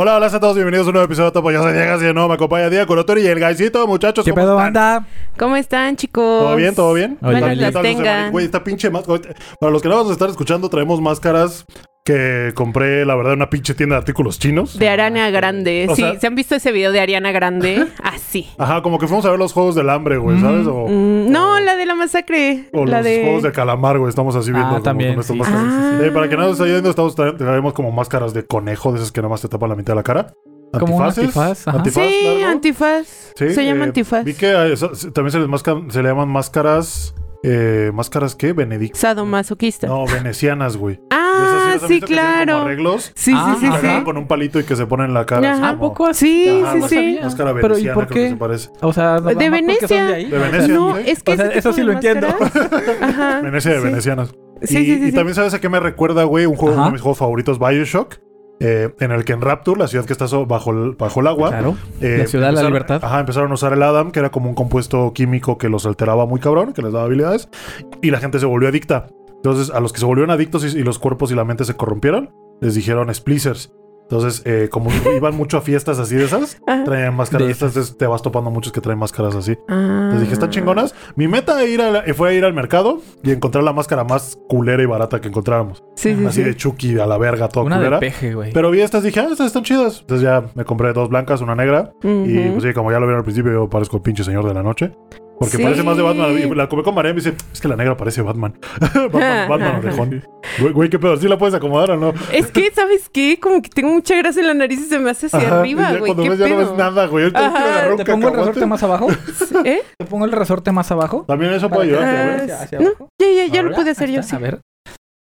Hola, 0.00 0.14
hola 0.14 0.28
a 0.28 0.38
todos, 0.38 0.54
bienvenidos 0.54 0.86
a 0.86 0.90
un 0.90 0.92
nuevo 0.92 1.06
episodio 1.06 1.30
de 1.30 1.32
Topo. 1.32 1.50
Ya 1.50 1.60
se 1.60 1.72
llega, 1.72 1.98
si 1.98 2.14
no, 2.14 2.28
me 2.28 2.34
acompaña 2.34 2.70
Diego 2.70 2.86
Corotori 2.86 3.22
y 3.22 3.26
el 3.26 3.40
Gaisito, 3.40 3.84
muchachos. 3.88 4.24
¿Qué 4.24 4.30
¿cómo 4.30 4.42
pedo, 4.42 4.52
están? 4.56 4.72
banda? 4.72 5.08
¿Cómo 5.36 5.56
están, 5.56 5.96
chicos? 5.96 6.22
¿Todo 6.22 6.54
bien? 6.54 6.74
¿Todo 6.76 6.94
bien? 6.94 7.18
Hola. 7.20 7.40
las 7.40 7.58
¿Qué 7.58 7.72
tal 7.72 7.82
tengan. 7.82 8.30
Güey, 8.30 8.44
esta 8.44 8.62
pinche 8.62 8.90
máscara. 8.90 9.34
Para 9.58 9.72
los 9.72 9.82
que 9.82 9.88
no 9.88 10.04
nos 10.04 10.12
están 10.12 10.30
escuchando, 10.30 10.68
traemos 10.68 11.00
máscaras 11.00 11.66
que 12.12 12.52
compré, 12.54 13.04
la 13.04 13.14
verdad, 13.16 13.34
una 13.34 13.50
pinche 13.50 13.74
tienda 13.74 13.96
de 13.96 13.98
artículos 13.98 14.38
chinos. 14.38 14.78
De 14.78 14.88
Ariana 14.88 15.28
Grande. 15.28 15.86
O 15.90 15.94
sí, 15.94 16.00
sea- 16.00 16.18
¿se 16.18 16.26
han 16.26 16.34
visto 16.34 16.54
ese 16.54 16.72
video 16.72 16.90
de 16.90 17.00
Ariana 17.00 17.32
Grande? 17.32 17.86
Así. 18.02 18.48
Ajá, 18.56 18.80
como 18.82 18.98
que 18.98 19.06
fuimos 19.06 19.26
a 19.26 19.30
ver 19.30 19.38
los 19.38 19.52
juegos 19.52 19.74
del 19.74 19.90
hambre, 19.90 20.16
güey, 20.16 20.40
¿sabes? 20.40 20.66
O, 20.66 20.86
Mm, 20.88 21.30
no, 21.30 21.60
la 21.60 21.76
de 21.76 21.84
la 21.84 21.94
masacre. 21.94 22.70
o 22.72 22.86
la 22.86 22.96
los 22.98 23.04
de... 23.04 23.22
juegos 23.24 23.42
de 23.42 23.52
calamar, 23.52 23.98
güey. 23.98 24.08
Estamos 24.08 24.34
así 24.36 24.50
viendo. 24.52 24.76
Ah, 24.76 24.82
también, 24.82 25.22
sí. 25.22 25.38
Ah. 25.44 25.98
Eh, 26.02 26.10
para 26.10 26.28
que 26.30 26.36
no 26.36 26.44
nos 26.44 26.52
esté 26.52 26.64
viendo, 26.70 26.88
estamos 26.88 27.14
tra- 27.14 27.36
traemos 27.36 27.74
como 27.74 27.92
máscaras 27.92 28.32
de 28.32 28.46
conejo, 28.46 28.92
de 28.92 28.98
esas 28.98 29.12
que 29.12 29.20
nada 29.20 29.28
más 29.28 29.42
te 29.42 29.48
tapan 29.48 29.68
la 29.68 29.76
mitad 29.76 29.92
de 29.92 29.96
la 29.96 30.02
cara. 30.02 30.32
Como 30.78 30.96
un 30.96 31.02
antifaz, 31.02 31.68
ajá. 31.68 31.78
Antifaz 31.78 32.04
Sí, 32.06 32.24
largo. 32.24 32.46
antifaz. 32.46 33.32
Sí, 33.36 33.50
Se 33.54 33.64
llama 33.64 33.80
eh, 33.84 33.88
antifaz. 33.88 34.24
Vi 34.24 34.34
que 34.34 34.74
también 35.12 35.32
se 35.32 35.38
les 35.40 35.48
masca- 35.48 35.90
se 35.90 36.02
le 36.02 36.08
llaman 36.08 36.28
máscaras. 36.28 37.14
Eh, 37.44 37.92
¿Máscaras 37.94 38.34
qué? 38.34 38.52
Benedict. 38.52 38.96
Sadomasoquista. 38.96 39.86
No, 39.86 40.06
venecianas, 40.06 40.76
güey. 40.76 40.96
De 40.96 41.02
esas 41.04 41.08
Ah, 41.82 41.86
sí, 41.86 42.00
que 42.00 42.06
como 42.06 42.06
claro. 42.20 42.56
arreglos. 42.58 43.12
Sí, 43.14 43.32
Ah, 43.34 43.56
sí, 43.60 43.66
sí, 43.66 43.72
que 43.80 44.02
con 44.04 44.16
un 44.16 44.26
palito 44.26 44.58
y 44.58 44.64
que 44.64 44.74
se 44.74 44.86
ponen 44.86 45.06
en 45.06 45.14
la 45.14 45.24
cara. 45.24 45.52
Ajá. 45.52 45.68
¿A 45.68 45.76
como- 45.76 45.88
poco 45.90 46.06
así? 46.08 46.44
Sí, 46.46 46.60
Ajá, 46.64 46.72
sí, 46.74 46.78
no 46.80 46.88
sí. 46.88 47.18
Máscara 47.22 47.54
Pero, 47.54 47.66
¿y 47.66 47.70
veneciana, 47.70 47.94
por 47.94 48.06
creo 48.08 48.14
que 48.16 48.22
qué? 48.24 48.30
se 48.30 48.36
parece. 48.36 48.70
O 48.80 48.92
sea, 48.92 49.10
más 49.12 49.22
porque 49.22 49.50
Venecia. 49.50 49.88
son 49.88 50.06
de 50.08 50.14
ahí. 50.14 50.24
De 50.30 50.38
Venecia. 50.38 50.74
No, 50.74 50.96
¿sí? 50.96 51.02
es 51.06 51.22
que 51.22 51.32
O 51.32 51.36
sea, 51.36 51.46
eso 51.46 51.72
sí 51.72 51.80
de 51.80 51.86
lo 51.86 51.92
entiendo. 51.92 52.26
Ajá. 53.00 53.40
Venecia 53.42 53.70
de 53.72 53.78
sí. 53.78 53.84
venecianas. 53.84 54.34
Sí, 54.62 54.78
y, 54.78 54.84
sí, 54.84 54.84
sí, 54.96 55.02
y 55.04 55.06
sí. 55.10 55.12
también 55.12 55.34
sabes 55.36 55.54
a 55.54 55.60
qué 55.60 55.68
me 55.68 55.78
recuerda, 55.78 56.24
güey, 56.24 56.46
un 56.46 56.56
juego, 56.56 56.72
Ajá. 56.72 56.80
uno 56.82 56.86
de 56.90 56.92
mis 56.94 57.02
juegos 57.02 57.18
favoritos, 57.18 57.58
Bioshock. 57.60 58.16
Eh, 58.60 58.92
en 59.00 59.12
el 59.12 59.24
que 59.24 59.32
en 59.32 59.40
Rapture, 59.40 59.78
la 59.78 59.86
ciudad 59.88 60.04
que 60.04 60.12
está 60.12 60.26
so- 60.28 60.46
bajo 60.46 60.70
el, 60.72 60.92
bajo 60.92 61.20
el 61.20 61.26
agua, 61.28 61.50
Claro. 61.50 61.76
eh, 62.00 62.16
La 62.18 62.26
ciudad 62.26 62.48
de 62.48 62.52
la 62.54 62.62
libertad. 62.64 63.00
Ajá, 63.04 63.20
empezaron 63.20 63.50
a 63.50 63.54
usar 63.54 63.72
el 63.72 63.82
Adam, 63.82 64.10
que 64.10 64.18
era 64.20 64.30
como 64.30 64.48
un 64.48 64.54
compuesto 64.54 65.12
químico 65.12 65.58
que 65.58 65.68
los 65.68 65.86
alteraba 65.86 66.26
muy 66.26 66.40
cabrón, 66.40 66.72
que 66.72 66.82
les 66.82 66.92
daba 66.92 67.04
habilidades, 67.04 67.48
y 68.02 68.10
la 68.10 68.18
gente 68.18 68.38
se 68.40 68.46
volvió 68.46 68.68
adicta. 68.68 69.06
Entonces, 69.36 69.70
a 69.74 69.78
los 69.80 69.92
que 69.92 70.00
se 70.00 70.06
volvieron 70.06 70.30
adictos 70.32 70.64
y, 70.74 70.78
y 70.78 70.82
los 70.82 70.98
cuerpos 70.98 71.30
y 71.30 71.34
la 71.36 71.44
mente 71.44 71.64
se 71.64 71.74
corrompieron, 71.74 72.30
les 72.60 72.74
dijeron 72.74 73.14
splicers. 73.14 73.72
Entonces, 74.10 74.40
eh, 74.46 74.68
como 74.70 74.90
iban 75.16 75.36
mucho 75.36 75.58
a 75.58 75.60
fiestas 75.60 75.98
así 75.98 76.14
de 76.16 76.24
esas, 76.24 76.58
Ajá. 76.66 76.84
traían 76.84 77.14
máscaras 77.14 77.46
de 77.46 77.52
estas, 77.52 77.68
entonces 77.70 77.96
te 77.98 78.06
vas 78.06 78.22
topando 78.22 78.50
muchos 78.50 78.72
que 78.72 78.80
traen 78.80 78.98
máscaras 78.98 79.34
así. 79.34 79.58
Ah. 79.68 80.08
Les 80.12 80.20
dije, 80.22 80.32
están 80.32 80.48
chingonas. 80.50 80.94
Mi 81.14 81.28
meta 81.28 81.62
ir 81.64 81.82
a 81.82 81.90
la- 81.90 82.14
fue 82.14 82.34
ir 82.34 82.44
al 82.46 82.54
mercado 82.54 83.00
y 83.22 83.32
encontrar 83.32 83.64
la 83.64 83.72
máscara 83.74 84.04
más 84.04 84.38
culera 84.48 84.82
y 84.82 84.86
barata 84.86 85.20
que 85.20 85.28
encontráramos. 85.28 85.84
Sí, 85.96 86.14
sí, 86.16 86.24
Así 86.26 86.40
sí. 86.42 86.48
de 86.48 86.56
Chucky 86.56 86.98
a 86.98 87.06
la 87.06 87.18
verga, 87.18 87.48
toda 87.48 87.66
Una 87.66 87.76
culera. 87.76 87.96
de 87.96 88.00
peje, 88.06 88.34
güey. 88.34 88.52
Pero 88.52 88.70
vi 88.70 88.80
estas, 88.80 89.02
dije, 89.02 89.20
ah, 89.20 89.28
estas 89.30 89.48
están 89.48 89.62
chidas. 89.64 89.98
Entonces 90.00 90.22
ya 90.24 90.44
me 90.54 90.64
compré 90.64 90.92
dos 90.94 91.10
blancas, 91.10 91.40
una 91.42 91.54
negra. 91.54 91.92
Y 92.02 92.48
pues 92.50 92.62
sí, 92.62 92.72
como 92.72 92.90
ya 92.90 92.98
lo 93.00 93.06
vieron 93.06 93.18
al 93.18 93.24
principio, 93.24 93.52
yo 93.52 93.68
parezco 93.68 93.96
el 93.96 94.02
pinche 94.02 94.24
señor 94.24 94.46
de 94.46 94.54
la 94.54 94.62
noche. 94.62 94.92
Porque 95.38 95.56
Sí. 95.56 95.62
parece 95.62 95.82
más 95.84 95.96
de 95.96 96.02
Batman. 96.02 96.36
Y 96.36 96.54
la 96.54 96.68
comí 96.68 96.82
con 96.82 96.94
María 96.94 97.10
y 97.12 97.14
me 97.14 97.20
dice, 97.20 97.34
es 97.52 97.60
que 97.60 97.68
la 97.68 97.76
negra 97.76 97.96
parece 97.96 98.22
Batman. 98.22 98.58
Batman, 98.80 99.48
Batman 99.48 99.76
orejón. 99.76 100.24
Güey, 100.58 100.72
güey, 100.72 100.90
qué 100.90 100.98
pedo, 100.98 101.16
¿sí 101.16 101.28
la 101.28 101.38
puedes 101.38 101.54
acomodar 101.54 101.92
o 101.92 101.96
no? 101.96 102.12
Es 102.32 102.48
que, 102.50 102.70
¿sabes 102.74 103.08
qué? 103.08 103.38
Como 103.40 103.62
que 103.62 103.68
tengo 103.68 103.90
mucha 103.92 104.16
grasa 104.16 104.40
en 104.40 104.48
la 104.48 104.54
nariz 104.54 104.80
y 104.80 104.84
se 104.88 104.98
me 104.98 105.10
hace 105.10 105.26
hacia 105.26 105.38
Ajá, 105.38 105.60
arriba, 105.60 105.82
ya 105.92 105.98
güey. 105.98 106.12
Cuando 106.14 106.22
¿Qué 106.24 106.30
ves 106.30 106.38
ya 106.38 106.48
no 106.48 106.56
ves 106.56 106.72
nada, 106.76 107.06
güey. 107.06 107.26
¿Te 107.32 107.38
pongo 107.38 107.94
el 107.96 108.04
cacahuate. 108.04 108.36
resorte 108.36 108.66
más 108.66 108.82
abajo? 108.82 109.08
¿Eh? 109.64 109.82
¿Te 109.98 110.04
pongo 110.06 110.24
el 110.24 110.32
resorte 110.32 110.72
más 110.72 110.90
abajo? 110.90 111.24
También 111.28 111.52
eso 111.52 111.68
puede 111.70 111.94
Para 111.94 112.00
que 112.00 112.14
ayudar. 112.42 112.50
Ah, 112.50 112.66
güey. 112.76 112.84
no, 112.84 113.08
ya, 113.20 113.28
ya, 113.46 113.52
ya 113.52 113.62
lo 113.62 113.74
pude 113.74 113.90
hacer 113.90 114.10
yo, 114.10 114.22
sí. 114.22 114.34
A 114.34 114.38
ver. 114.38 114.60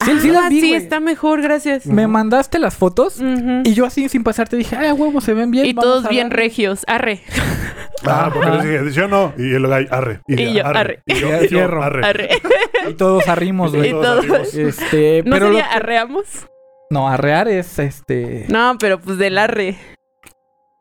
Sí, 0.03 0.19
sí 0.19 0.29
Ah, 0.29 0.33
las 0.41 0.49
vi, 0.49 0.61
sí, 0.61 0.73
está 0.75 0.99
mejor, 0.99 1.41
gracias. 1.41 1.85
Me 1.88 2.07
mandaste 2.07 2.59
las 2.59 2.75
fotos 2.75 3.19
y 3.63 3.73
yo 3.73 3.85
así 3.85 4.07
sin 4.09 4.23
pasarte 4.23 4.55
dije, 4.57 4.75
ay, 4.75 4.91
huevo, 4.91 5.21
se 5.21 5.33
ven 5.33 5.52
bien. 5.52 5.65
Y 5.65 5.73
vamos 5.73 5.83
todos 5.91 6.05
a 6.05 6.09
bien 6.09 6.29
darle". 6.29 6.43
regios. 6.43 6.83
Arre, 6.87 7.21
Ah, 8.05 8.29
porque 8.31 8.49
les 8.52 8.63
dije, 8.63 8.91
¿sí 8.91 8.99
o 8.99 9.07
no? 9.07 9.33
Y 9.37 9.53
el 9.55 9.65
gay, 9.67 9.87
arre. 9.89 10.21
Y 10.27 10.53
yo, 10.53 10.65
arre. 10.67 11.02
Y 11.07 11.15
yo, 11.15 11.27
Y 11.41 11.45
y 11.45 11.47
yo, 11.47 11.63
arre. 11.81 12.05
arre. 12.05 12.29
Y 12.89 12.93
todos 12.93 13.27
arrimos, 13.27 13.73
Y 13.73 13.77
güey. 13.77 13.92
todos 13.92 14.25
todos. 14.27 14.39
arrimos. 14.49 14.53
Este, 14.53 15.23
¿No 15.25 15.31
pero 15.31 15.47
sería 15.47 15.70
que- 15.70 15.75
arreamos? 15.75 16.25
No, 16.91 17.08
arrear 17.09 17.47
es 17.47 17.80
este. 17.80 18.45
No, 18.49 18.77
pero 18.80 18.99
pues 18.99 19.17
del 19.17 19.37
arre. 19.39 19.75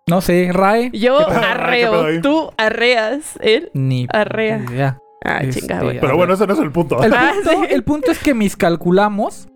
No 0.07 0.21
sé, 0.21 0.51
RAE. 0.53 0.91
Yo 0.93 1.17
arreo, 1.31 2.21
tú 2.21 2.51
arreas, 2.59 3.39
él. 3.41 3.71
Ni 3.73 4.07
Arrea. 4.13 4.59
idea. 4.69 4.99
Ah, 5.25 5.39
Este, 5.43 5.61
chingada, 5.61 5.83
güey. 5.85 6.01
Pero 6.01 6.17
bueno, 6.17 6.35
ese 6.35 6.47
no 6.47 6.53
es 6.53 6.59
el 6.61 6.71
punto. 6.71 7.03
El 7.03 7.13
Ah, 7.15 7.33
punto, 7.35 7.51
sí. 7.51 7.73
el 7.73 7.83
punto 7.83 8.11
es 8.13 8.19
que 8.19 8.35
mis 8.35 8.57
calculamos 8.57 9.49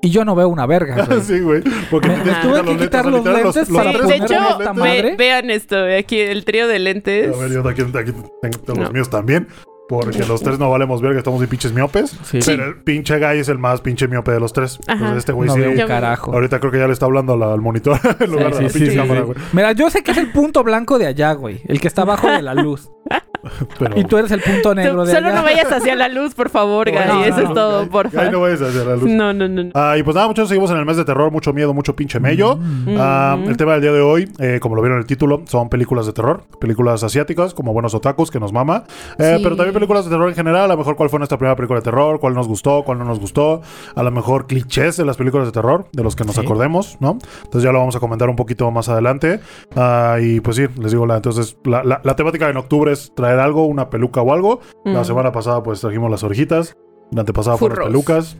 y 0.00 0.10
yo 0.10 0.24
no 0.24 0.36
veo 0.36 0.48
una 0.48 0.64
verga, 0.66 1.04
güey. 1.08 1.20
sí, 1.22 1.40
güey. 1.40 1.62
Porque 1.90 2.08
Me- 2.08 2.14
tuve 2.18 2.60
quitar 2.60 2.64
que 2.64 2.76
quitar 2.76 3.06
los 3.06 3.24
lentes 3.24 3.66
Sí, 3.66 3.72
para 3.74 3.92
de 3.92 4.14
hecho, 4.16 4.24
esta 4.34 4.72
ve- 4.72 4.78
madre. 4.78 5.16
vean 5.16 5.50
esto, 5.50 5.76
aquí 5.98 6.20
el 6.20 6.44
trío 6.44 6.68
de 6.68 6.78
lentes. 6.78 7.34
A 7.36 7.40
ver, 7.40 7.50
yo 7.50 7.68
aquí, 7.68 7.82
aquí 7.82 8.12
tengo 8.42 8.78
los 8.80 8.88
No. 8.88 8.90
míos 8.92 9.10
también. 9.10 9.48
Porque 9.88 10.22
los 10.26 10.42
tres 10.42 10.58
no 10.58 10.68
valemos 10.68 11.00
verga, 11.00 11.16
estamos 11.16 11.40
de 11.40 11.48
pinches 11.48 11.72
miopes. 11.72 12.10
Sí. 12.24 12.40
Pero 12.44 12.62
el 12.66 12.74
pinche 12.82 13.16
guy 13.18 13.38
es 13.38 13.48
el 13.48 13.56
más 13.56 13.80
pinche 13.80 14.06
miope 14.06 14.30
de 14.32 14.38
los 14.38 14.52
tres. 14.52 14.78
Entonces 14.86 15.16
este 15.16 15.32
güey 15.32 15.48
no 15.48 15.54
sí. 15.54 15.60
veo 15.60 15.70
un 15.70 15.76
Yo- 15.78 15.86
carajo. 15.88 16.30
Ahorita 16.30 16.60
creo 16.60 16.70
que 16.70 16.78
ya 16.78 16.86
le 16.86 16.92
está 16.92 17.06
hablando 17.06 17.32
al, 17.32 17.42
al 17.42 17.60
monitor 17.62 17.98
en 18.20 18.30
lugar 18.30 18.54
de 18.54 18.64
la 18.64 18.68
pinche 18.68 18.94
cámara, 18.94 19.20
sí. 19.20 19.26
güey. 19.28 19.38
Mira, 19.54 19.72
yo 19.72 19.88
sé 19.88 20.02
que 20.02 20.10
es 20.10 20.18
el 20.18 20.30
punto 20.30 20.62
blanco 20.62 20.98
de 20.98 21.06
allá, 21.06 21.32
güey. 21.32 21.62
El 21.66 21.80
que 21.80 21.88
está 21.88 22.02
abajo 22.02 22.30
de 22.30 22.42
la 22.42 22.52
luz. 22.52 22.90
Pero... 23.78 23.98
Y 23.98 24.04
tú 24.04 24.18
eres 24.18 24.30
el 24.32 24.40
punto 24.40 24.74
negro 24.74 25.04
de 25.06 25.12
Solo 25.14 25.28
allá. 25.28 25.36
no 25.36 25.42
vayas 25.44 25.70
hacia 25.72 25.94
la 25.94 26.08
luz, 26.08 26.34
por 26.34 26.50
favor, 26.50 26.90
Gay. 26.90 27.06
No, 27.06 27.24
Eso 27.24 27.40
no, 27.42 27.48
es 27.48 27.54
todo, 27.54 27.88
porfa. 27.88 28.24
Guy, 28.24 28.32
no 28.32 28.40
vayas 28.40 28.60
hacia 28.60 28.84
la 28.84 28.96
luz. 28.96 29.04
No, 29.08 29.32
no, 29.32 29.48
no. 29.48 29.62
no. 29.64 29.70
Ah, 29.74 29.96
y 29.96 30.02
pues 30.02 30.14
nada, 30.16 30.26
muchachos, 30.26 30.48
seguimos 30.48 30.70
en 30.72 30.76
el 30.78 30.84
mes 30.84 30.96
de 30.96 31.04
terror, 31.04 31.30
mucho 31.30 31.52
miedo, 31.52 31.72
mucho 31.72 31.94
pinche 31.96 32.18
mello. 32.20 32.56
Mm. 32.56 32.96
Ah, 32.98 33.36
Mm. 33.38 33.48
el 33.48 33.56
tema 33.56 33.72
del 33.72 33.82
día 33.82 33.92
de 33.92 34.00
hoy, 34.00 34.28
eh, 34.38 34.58
como 34.60 34.74
lo 34.74 34.82
vieron 34.82 34.96
en 34.98 35.02
el 35.02 35.06
título, 35.06 35.42
son 35.46 35.68
películas 35.68 36.06
de 36.06 36.12
terror, 36.12 36.42
películas 36.60 37.02
asiáticas, 37.04 37.54
como 37.54 37.72
buenos 37.72 37.94
otakus, 37.94 38.30
que 38.30 38.40
nos 38.40 38.52
mama. 38.52 38.84
Eh, 39.18 39.34
Sí. 39.36 39.42
Pero 39.42 39.56
también 39.56 39.72
películas 39.74 40.04
de 40.04 40.10
terror 40.10 40.28
en 40.28 40.34
general, 40.34 40.64
a 40.64 40.68
lo 40.68 40.76
mejor 40.76 40.96
cuál 40.96 41.08
fue 41.08 41.18
nuestra 41.20 41.38
primera 41.38 41.54
película 41.56 41.78
de 41.80 41.84
terror, 41.84 42.18
cuál 42.20 42.34
nos 42.34 42.48
gustó, 42.48 42.82
cuál 42.84 42.98
no 42.98 43.04
nos 43.04 43.20
gustó, 43.20 43.62
a 43.94 44.02
lo 44.02 44.10
mejor 44.10 44.46
clichés 44.46 44.96
de 44.96 45.04
las 45.04 45.16
películas 45.16 45.46
de 45.46 45.52
terror, 45.52 45.86
de 45.92 46.02
los 46.02 46.16
que 46.16 46.24
nos 46.24 46.34
Sí. 46.34 46.40
acordemos, 46.40 46.96
¿no? 47.00 47.18
Entonces 47.44 47.62
ya 47.62 47.70
lo 47.72 47.78
vamos 47.78 47.94
a 47.96 48.00
comentar 48.00 48.28
un 48.28 48.36
poquito 48.36 48.70
más 48.70 48.88
adelante. 48.88 49.40
Ah, 49.76 50.16
y 50.20 50.40
pues 50.40 50.56
sí, 50.56 50.66
les 50.80 50.90
digo, 50.92 51.06
la, 51.06 51.16
entonces 51.16 51.56
la, 51.64 51.84
la- 51.84 52.00
la 52.02 52.16
temática 52.16 52.48
en 52.50 52.56
octubre 52.56 52.92
es 52.92 52.97
traer 53.14 53.38
algo, 53.40 53.66
una 53.66 53.90
peluca 53.90 54.22
o 54.22 54.32
algo. 54.32 54.60
La 54.84 55.04
semana 55.04 55.32
pasada 55.32 55.62
pues 55.62 55.80
trajimos 55.80 56.10
las 56.10 56.22
orejitas, 56.22 56.76
la 57.10 57.20
antepasada 57.20 57.56
fueron 57.56 57.78
las 57.78 57.86
pelucas. 57.88 58.36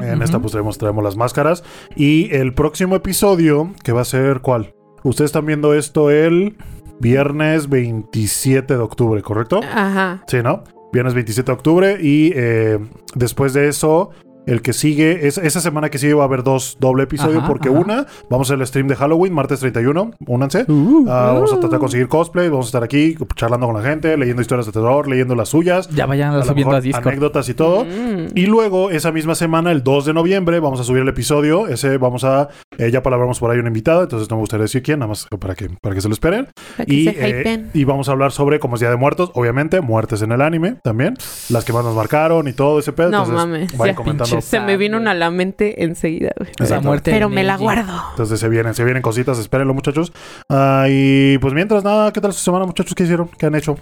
En 0.00 0.22
esta 0.22 0.38
pues 0.38 0.52
traemos, 0.52 0.78
traemos 0.78 1.02
las 1.02 1.16
máscaras. 1.16 1.64
Y 1.96 2.32
el 2.34 2.54
próximo 2.54 2.94
episodio, 2.96 3.72
que 3.82 3.92
va 3.92 4.02
a 4.02 4.04
ser 4.04 4.40
¿cuál? 4.40 4.74
Ustedes 5.02 5.28
están 5.28 5.46
viendo 5.46 5.74
esto 5.74 6.10
el 6.10 6.56
viernes 7.00 7.68
27 7.68 8.74
de 8.74 8.80
octubre, 8.80 9.20
¿correcto? 9.22 9.60
Ajá. 9.62 10.22
Sí, 10.28 10.38
¿no? 10.42 10.64
Viernes 10.92 11.14
27 11.14 11.50
de 11.50 11.52
octubre. 11.52 11.98
Y 12.00 12.32
eh, 12.34 12.78
después 13.14 13.52
de 13.52 13.68
eso, 13.68 14.10
el 14.46 14.62
que 14.62 14.72
sigue, 14.72 15.26
es, 15.26 15.38
esa 15.38 15.60
semana 15.60 15.90
que 15.90 15.98
sigue 15.98 16.14
va 16.14 16.22
a 16.22 16.26
haber 16.26 16.42
dos 16.42 16.76
doble 16.80 17.04
episodio. 17.04 17.38
Ajá, 17.38 17.48
porque 17.48 17.68
ajá. 17.68 17.78
una, 17.78 18.06
vamos 18.28 18.48
a 18.50 18.54
hacer 18.54 18.60
el 18.60 18.66
stream 18.66 18.88
de 18.88 18.96
Halloween, 18.96 19.32
martes 19.32 19.60
31. 19.60 20.12
Únanse. 20.26 20.64
Uh, 20.68 21.06
Ah, 21.08 21.32
vamos 21.34 21.50
a 21.52 21.54
tratar 21.54 21.70
de 21.70 21.78
conseguir 21.78 22.08
cosplay, 22.08 22.48
vamos 22.48 22.66
a 22.66 22.68
estar 22.68 22.82
aquí 22.84 23.16
charlando 23.36 23.66
con 23.66 23.76
la 23.76 23.82
gente, 23.88 24.16
leyendo 24.16 24.42
historias 24.42 24.66
de 24.66 24.72
terror, 24.72 25.08
leyendo 25.08 25.34
las 25.34 25.48
suyas, 25.48 25.88
ya 25.90 26.06
vayan 26.06 26.34
a 26.34 26.42
subiendo 26.42 26.70
mejor 26.70 26.74
a 26.76 26.80
Discord. 26.80 27.08
anécdotas 27.08 27.48
y 27.48 27.54
todo. 27.54 27.84
Mm. 27.84 28.28
Y 28.34 28.46
luego, 28.46 28.90
esa 28.90 29.12
misma 29.12 29.34
semana, 29.34 29.70
el 29.72 29.82
2 29.82 30.06
de 30.06 30.14
noviembre, 30.14 30.60
vamos 30.60 30.80
a 30.80 30.84
subir 30.84 31.02
el 31.02 31.08
episodio. 31.08 31.66
Ese 31.68 31.98
vamos 31.98 32.24
a. 32.24 32.48
eh, 32.78 32.90
ya 32.90 33.02
palabramos 33.02 33.38
por 33.38 33.50
ahí 33.50 33.58
una 33.58 33.68
invitada, 33.68 34.02
entonces 34.02 34.28
no 34.30 34.36
me 34.36 34.40
gustaría 34.40 34.62
decir 34.62 34.82
quién, 34.82 34.98
nada 34.98 35.08
más 35.08 35.26
para 35.38 35.54
que, 35.54 35.68
para 35.80 35.94
que 35.94 36.00
se 36.00 36.08
lo 36.08 36.14
esperen. 36.14 36.48
Y, 36.86 37.08
eh, 37.08 37.66
y 37.72 37.84
vamos 37.84 38.08
a 38.08 38.12
hablar 38.12 38.32
sobre, 38.32 38.58
como 38.60 38.76
es 38.76 38.80
Día 38.80 38.90
de 38.90 38.96
Muertos, 38.96 39.30
obviamente, 39.34 39.80
muertes 39.80 40.22
en 40.22 40.32
el 40.32 40.40
anime 40.42 40.76
también. 40.82 41.14
Las 41.48 41.64
que 41.64 41.72
más 41.72 41.84
nos 41.84 41.94
marcaron 41.94 42.48
y 42.48 42.52
todo 42.52 42.78
ese 42.78 42.92
pedo. 42.92 43.10
No 43.10 43.18
entonces, 43.24 43.34
mames, 43.34 43.76
vayan 43.76 43.94
ya. 43.94 43.96
comentando. 43.96 44.33
Se 44.40 44.60
me 44.60 44.76
vino 44.76 44.96
una 44.96 45.12
a 45.12 45.14
la 45.14 45.30
mente 45.30 45.84
enseguida, 45.84 46.32
güey. 46.36 46.50
Esa 46.60 46.80
muerte 46.80 47.10
Pero 47.10 47.28
me 47.28 47.44
la 47.44 47.56
guardo. 47.56 47.92
Entonces 48.10 48.40
se 48.40 48.48
vienen, 48.48 48.74
se 48.74 48.84
vienen 48.84 49.02
cositas, 49.02 49.38
espérenlo, 49.38 49.74
muchachos. 49.74 50.12
Ah, 50.48 50.86
y 50.88 51.38
pues 51.38 51.54
mientras 51.54 51.84
nada, 51.84 52.12
¿qué 52.12 52.20
tal 52.20 52.32
su 52.32 52.40
semana, 52.40 52.66
muchachos? 52.66 52.94
¿Qué 52.94 53.04
hicieron? 53.04 53.28
¿Qué 53.28 53.46
han 53.46 53.54
hecho? 53.54 53.76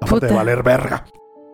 Aparte 0.00 0.26
de 0.26 0.34
valer 0.34 0.62
verga. 0.62 1.04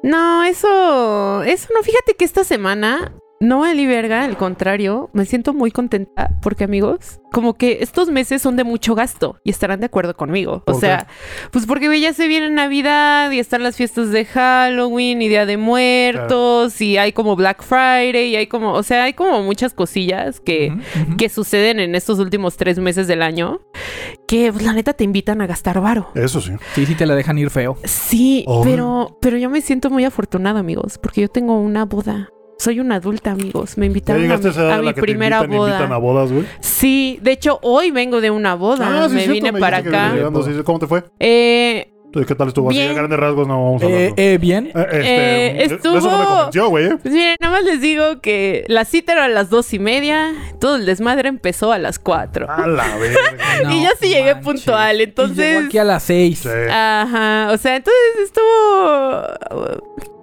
No, 0.02 0.44
eso, 0.44 1.42
eso 1.44 1.68
no. 1.74 1.82
Fíjate 1.82 2.14
que 2.18 2.24
esta 2.24 2.44
semana 2.44 3.12
no 3.42 3.58
valí 3.60 3.86
verga, 3.86 4.22
al 4.22 4.36
contrario, 4.36 5.10
me 5.12 5.24
siento 5.26 5.52
muy 5.52 5.72
contenta 5.72 6.30
porque 6.40 6.62
amigos, 6.64 7.20
como 7.32 7.54
que 7.54 7.78
estos 7.80 8.08
meses 8.08 8.40
son 8.40 8.54
de 8.56 8.62
mucho 8.62 8.94
gasto 8.94 9.40
y 9.42 9.50
estarán 9.50 9.80
de 9.80 9.86
acuerdo 9.86 10.14
conmigo. 10.16 10.52
O 10.52 10.64
¿Por 10.64 10.76
sea, 10.80 11.08
pues 11.50 11.66
porque 11.66 11.88
ve, 11.88 12.00
ya 12.00 12.12
se 12.12 12.28
viene 12.28 12.50
Navidad 12.50 13.30
y 13.32 13.40
están 13.40 13.64
las 13.64 13.74
fiestas 13.76 14.10
de 14.12 14.24
Halloween 14.26 15.22
y 15.22 15.28
Día 15.28 15.44
de 15.44 15.56
Muertos 15.56 16.80
y 16.80 16.98
hay 16.98 17.12
como 17.12 17.34
Black 17.34 17.62
Friday 17.64 18.28
y 18.28 18.36
hay 18.36 18.46
como, 18.46 18.74
o 18.74 18.82
sea, 18.84 19.04
hay 19.04 19.12
como 19.14 19.42
muchas 19.42 19.74
cosillas 19.74 20.38
que, 20.40 20.72
que 21.18 21.28
suceden 21.28 21.80
en 21.80 21.94
estos 21.96 22.20
últimos 22.20 22.56
tres 22.56 22.78
meses 22.78 23.08
del 23.08 23.22
año 23.22 23.60
que 24.28 24.52
pues, 24.52 24.64
la 24.64 24.72
neta 24.72 24.92
te 24.92 25.02
invitan 25.04 25.40
a 25.40 25.46
gastar 25.46 25.80
varo. 25.80 26.10
Eso 26.14 26.40
sí. 26.40 26.52
Sí, 26.74 26.86
sí 26.86 26.94
te 26.94 27.06
la 27.06 27.14
dejan 27.16 27.38
ir 27.38 27.50
feo. 27.50 27.76
Sí, 27.84 28.44
Oh. 28.46 28.62
pero, 28.62 29.18
pero 29.20 29.36
yo 29.36 29.50
me 29.50 29.60
siento 29.60 29.90
muy 29.90 30.04
afortunada, 30.04 30.60
amigos, 30.60 30.98
porque 30.98 31.22
yo 31.22 31.28
tengo 31.28 31.58
una 31.60 31.84
boda 31.84 32.28
soy 32.62 32.80
una 32.80 32.96
adulta, 32.96 33.32
amigos. 33.32 33.76
Me 33.76 33.86
invitaron 33.86 34.22
a 34.30 34.34
a 34.34 34.38
mi, 34.38 34.44
a 34.46 34.76
en 34.76 34.84
mi 34.84 34.92
primera 34.92 35.38
te 35.40 35.44
invitan, 35.46 35.66
invitan 35.68 35.92
a 35.92 35.96
boda. 35.96 36.12
bodas, 36.22 36.32
güey. 36.32 36.44
Sí, 36.60 37.18
de 37.22 37.32
hecho, 37.32 37.58
hoy 37.62 37.90
vengo 37.90 38.20
de 38.20 38.30
una 38.30 38.54
boda. 38.54 39.04
Ah, 39.04 39.08
sí, 39.08 39.14
me 39.14 39.20
cierto, 39.22 39.34
vine 39.34 39.52
me 39.52 39.60
para 39.60 39.78
acá. 39.78 40.12
llegando, 40.14 40.42
sí. 40.42 40.52
¿Cómo 40.64 40.78
te 40.78 40.86
fue? 40.86 41.04
Eh, 41.18 41.88
¿Qué 42.26 42.34
tal 42.34 42.48
estuvo? 42.48 42.68
Así 42.68 42.78
Bien. 42.78 42.90
a 42.90 42.94
grandes 42.94 43.18
rasgos 43.18 43.48
no 43.48 43.64
vamos 43.64 43.82
a 43.82 43.86
Eh, 43.86 43.88
hablar. 44.10 44.14
eh, 44.18 44.38
bien. 44.38 44.66
Eh, 44.66 44.70
este, 44.74 44.98
eh, 44.98 45.52
de- 45.52 45.58
de 45.58 45.64
Eso 45.64 45.78
no 45.84 45.92
me 45.92 45.98
estuvo- 45.98 46.26
convenció, 46.36 46.68
güey. 46.68 46.84
¿eh? 46.84 46.96
pues 47.02 47.14
miren, 47.14 47.36
nada 47.40 47.52
más 47.54 47.64
les 47.64 47.80
digo 47.80 48.20
que 48.20 48.64
la 48.68 48.84
cita 48.84 49.12
era 49.14 49.24
a 49.24 49.28
las 49.28 49.48
dos 49.48 49.72
y 49.72 49.78
media. 49.78 50.32
Todo 50.60 50.76
el 50.76 50.84
desmadre 50.84 51.30
empezó 51.30 51.72
a 51.72 51.78
las 51.78 51.98
cuatro. 51.98 52.50
A 52.50 52.66
la 52.66 52.84
verga. 52.98 53.72
y 53.72 53.82
yo 53.82 53.88
sí 53.98 54.08
llegué 54.08 54.34
manches. 54.34 54.44
puntual, 54.44 55.00
Y 55.00 55.02
entonces. 55.04 55.36
llegó 55.54 55.66
aquí 55.66 55.78
a 55.78 55.84
las 55.84 56.02
seis. 56.02 56.40
Sí. 56.40 56.48
Ajá, 56.70 57.48
o 57.50 57.56
sea, 57.56 57.76
entonces 57.76 58.02
estuvo... 58.24 59.72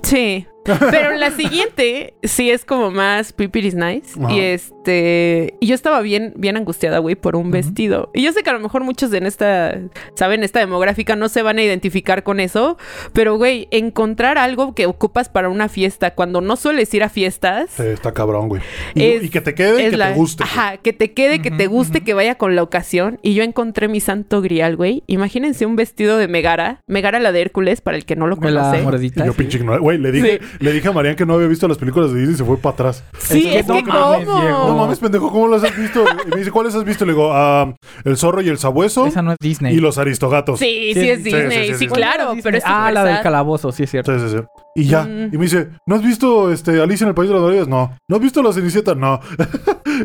Sí. 0.03 0.45
Pero 0.91 1.15
la 1.15 1.31
siguiente 1.31 2.13
sí 2.23 2.49
es 2.49 2.65
como 2.65 2.91
más 2.91 3.33
Pipiris 3.33 3.75
Nice. 3.75 4.19
Ajá. 4.21 4.33
Y 4.33 4.39
este... 4.39 5.55
Y 5.59 5.67
yo 5.67 5.75
estaba 5.75 6.01
bien, 6.01 6.33
bien 6.35 6.57
angustiada, 6.57 6.99
güey, 6.99 7.15
por 7.15 7.35
un 7.35 7.51
vestido. 7.51 8.09
Y 8.13 8.23
yo 8.23 8.31
sé 8.33 8.43
que 8.43 8.49
a 8.49 8.53
lo 8.53 8.59
mejor 8.59 8.83
muchos 8.83 9.13
en 9.13 9.25
esta... 9.25 9.77
Saben, 10.15 10.43
esta 10.43 10.59
demográfica 10.59 11.15
no 11.15 11.29
se 11.29 11.41
van 11.41 11.57
a 11.57 11.63
identificar 11.63 12.23
con 12.23 12.39
eso. 12.39 12.77
Pero, 13.13 13.37
güey, 13.37 13.67
encontrar 13.71 14.37
algo 14.37 14.73
que 14.75 14.85
ocupas 14.85 15.29
para 15.29 15.49
una 15.49 15.69
fiesta 15.69 16.15
cuando 16.15 16.41
no 16.41 16.55
sueles 16.55 16.93
ir 16.93 17.03
a 17.03 17.09
fiestas... 17.09 17.69
Sí, 17.75 17.83
está 17.83 18.13
cabrón, 18.13 18.49
güey. 18.49 18.61
Y, 18.95 19.03
Es- 19.03 19.23
y 19.23 19.29
que 19.29 19.41
te 19.41 19.53
quede 19.55 19.87
y 19.87 19.89
que 19.91 19.97
la- 19.97 20.09
te 20.09 20.15
guste. 20.15 20.43
Ajá, 20.43 20.77
que 20.77 20.93
te 20.93 21.13
quede, 21.13 21.41
que 21.41 21.51
te 21.51 21.67
guste, 21.67 22.01
que 22.01 22.13
vaya 22.13 22.35
con 22.35 22.55
la 22.55 22.63
ocasión. 22.63 23.19
Y 23.21 23.33
yo 23.33 23.43
encontré 23.43 23.87
mi 23.87 23.99
santo 23.99 24.41
grial, 24.41 24.75
güey. 24.75 25.03
Imagínense 25.07 25.65
un 25.65 25.75
vestido 25.75 26.17
de 26.17 26.27
Megara. 26.27 26.81
Megara 26.87 27.19
la 27.19 27.31
de 27.31 27.41
Hércules, 27.41 27.81
para 27.81 27.97
el 27.97 28.05
que 28.05 28.15
no 28.15 28.27
lo 28.27 28.35
la 28.35 28.41
conoce. 28.41 28.79
Y 28.79 28.83
mordidita. 28.83 29.25
yo 29.25 29.31
sí. 29.33 29.37
pinche 29.37 29.57
ignorante. 29.57 29.83
Güey, 29.83 29.97
le 29.97 30.11
dije, 30.11 30.39
le 30.59 30.71
dije 30.73 30.87
a 30.87 30.91
Marian 30.91 31.15
que 31.15 31.25
no 31.25 31.33
había 31.35 31.47
visto 31.47 31.67
las 31.67 31.77
películas 31.77 32.11
de 32.11 32.19
Disney 32.19 32.35
y 32.35 32.37
se 32.37 32.43
fue 32.43 32.57
para 32.57 32.73
atrás. 32.73 33.03
Sí, 33.17 33.47
Es 33.47 33.51
que 33.53 33.59
es 33.59 33.67
no 33.67 33.75
que 33.75 33.83
mames, 33.83 34.25
cómo. 34.27 34.67
No 34.67 34.75
mames, 34.77 34.99
pendejo, 34.99 35.31
¿cómo 35.31 35.47
las 35.47 35.63
has 35.63 35.75
visto? 35.77 36.03
Y 36.25 36.29
me 36.31 36.37
dice, 36.37 36.51
¿cuáles 36.51 36.75
has 36.75 36.83
visto? 36.83 37.05
Le 37.05 37.13
digo, 37.13 37.31
ah, 37.33 37.73
El 38.03 38.17
zorro 38.17 38.41
y 38.41 38.49
el 38.49 38.57
sabueso 38.57 39.05
Esa 39.07 39.21
no 39.21 39.31
es 39.31 39.37
Disney. 39.39 39.75
y 39.75 39.79
los 39.79 39.97
aristogatos. 39.97 40.59
Sí, 40.59 40.91
Sí, 40.93 41.01
sí, 41.01 41.09
es 41.09 41.23
Disney. 41.23 41.49
sí, 41.51 41.57
Sí, 41.67 41.73
sí, 41.73 41.79
sí. 41.79 41.87
claro, 41.87 42.25
Disney. 42.27 42.41
pero 42.43 42.57
es 42.57 42.63
Ah, 42.65 42.91
la 42.91 43.03
del 43.03 43.21
calabozo, 43.21 43.71
sí 43.71 43.83
es 43.83 43.91
cierto. 43.91 44.17
Sí, 44.19 44.27
sí, 44.29 44.37
sí. 44.37 44.43
Y 44.75 44.85
ya. 44.85 45.03
Mm. 45.03 45.29
Y 45.33 45.37
me 45.37 45.43
dice, 45.45 45.69
¿no 45.85 45.95
has 45.95 46.03
visto 46.03 46.51
este, 46.51 46.79
Alicia 46.81 47.03
en 47.05 47.09
el 47.09 47.15
País 47.15 47.27
de 47.29 47.33
las 47.33 47.41
Maravillas? 47.41 47.67
No. 47.67 47.97
¿No 48.07 48.15
has 48.15 48.21
visto 48.21 48.41
La 48.43 48.53
Cenicienta? 48.53 48.95
No. 48.95 49.19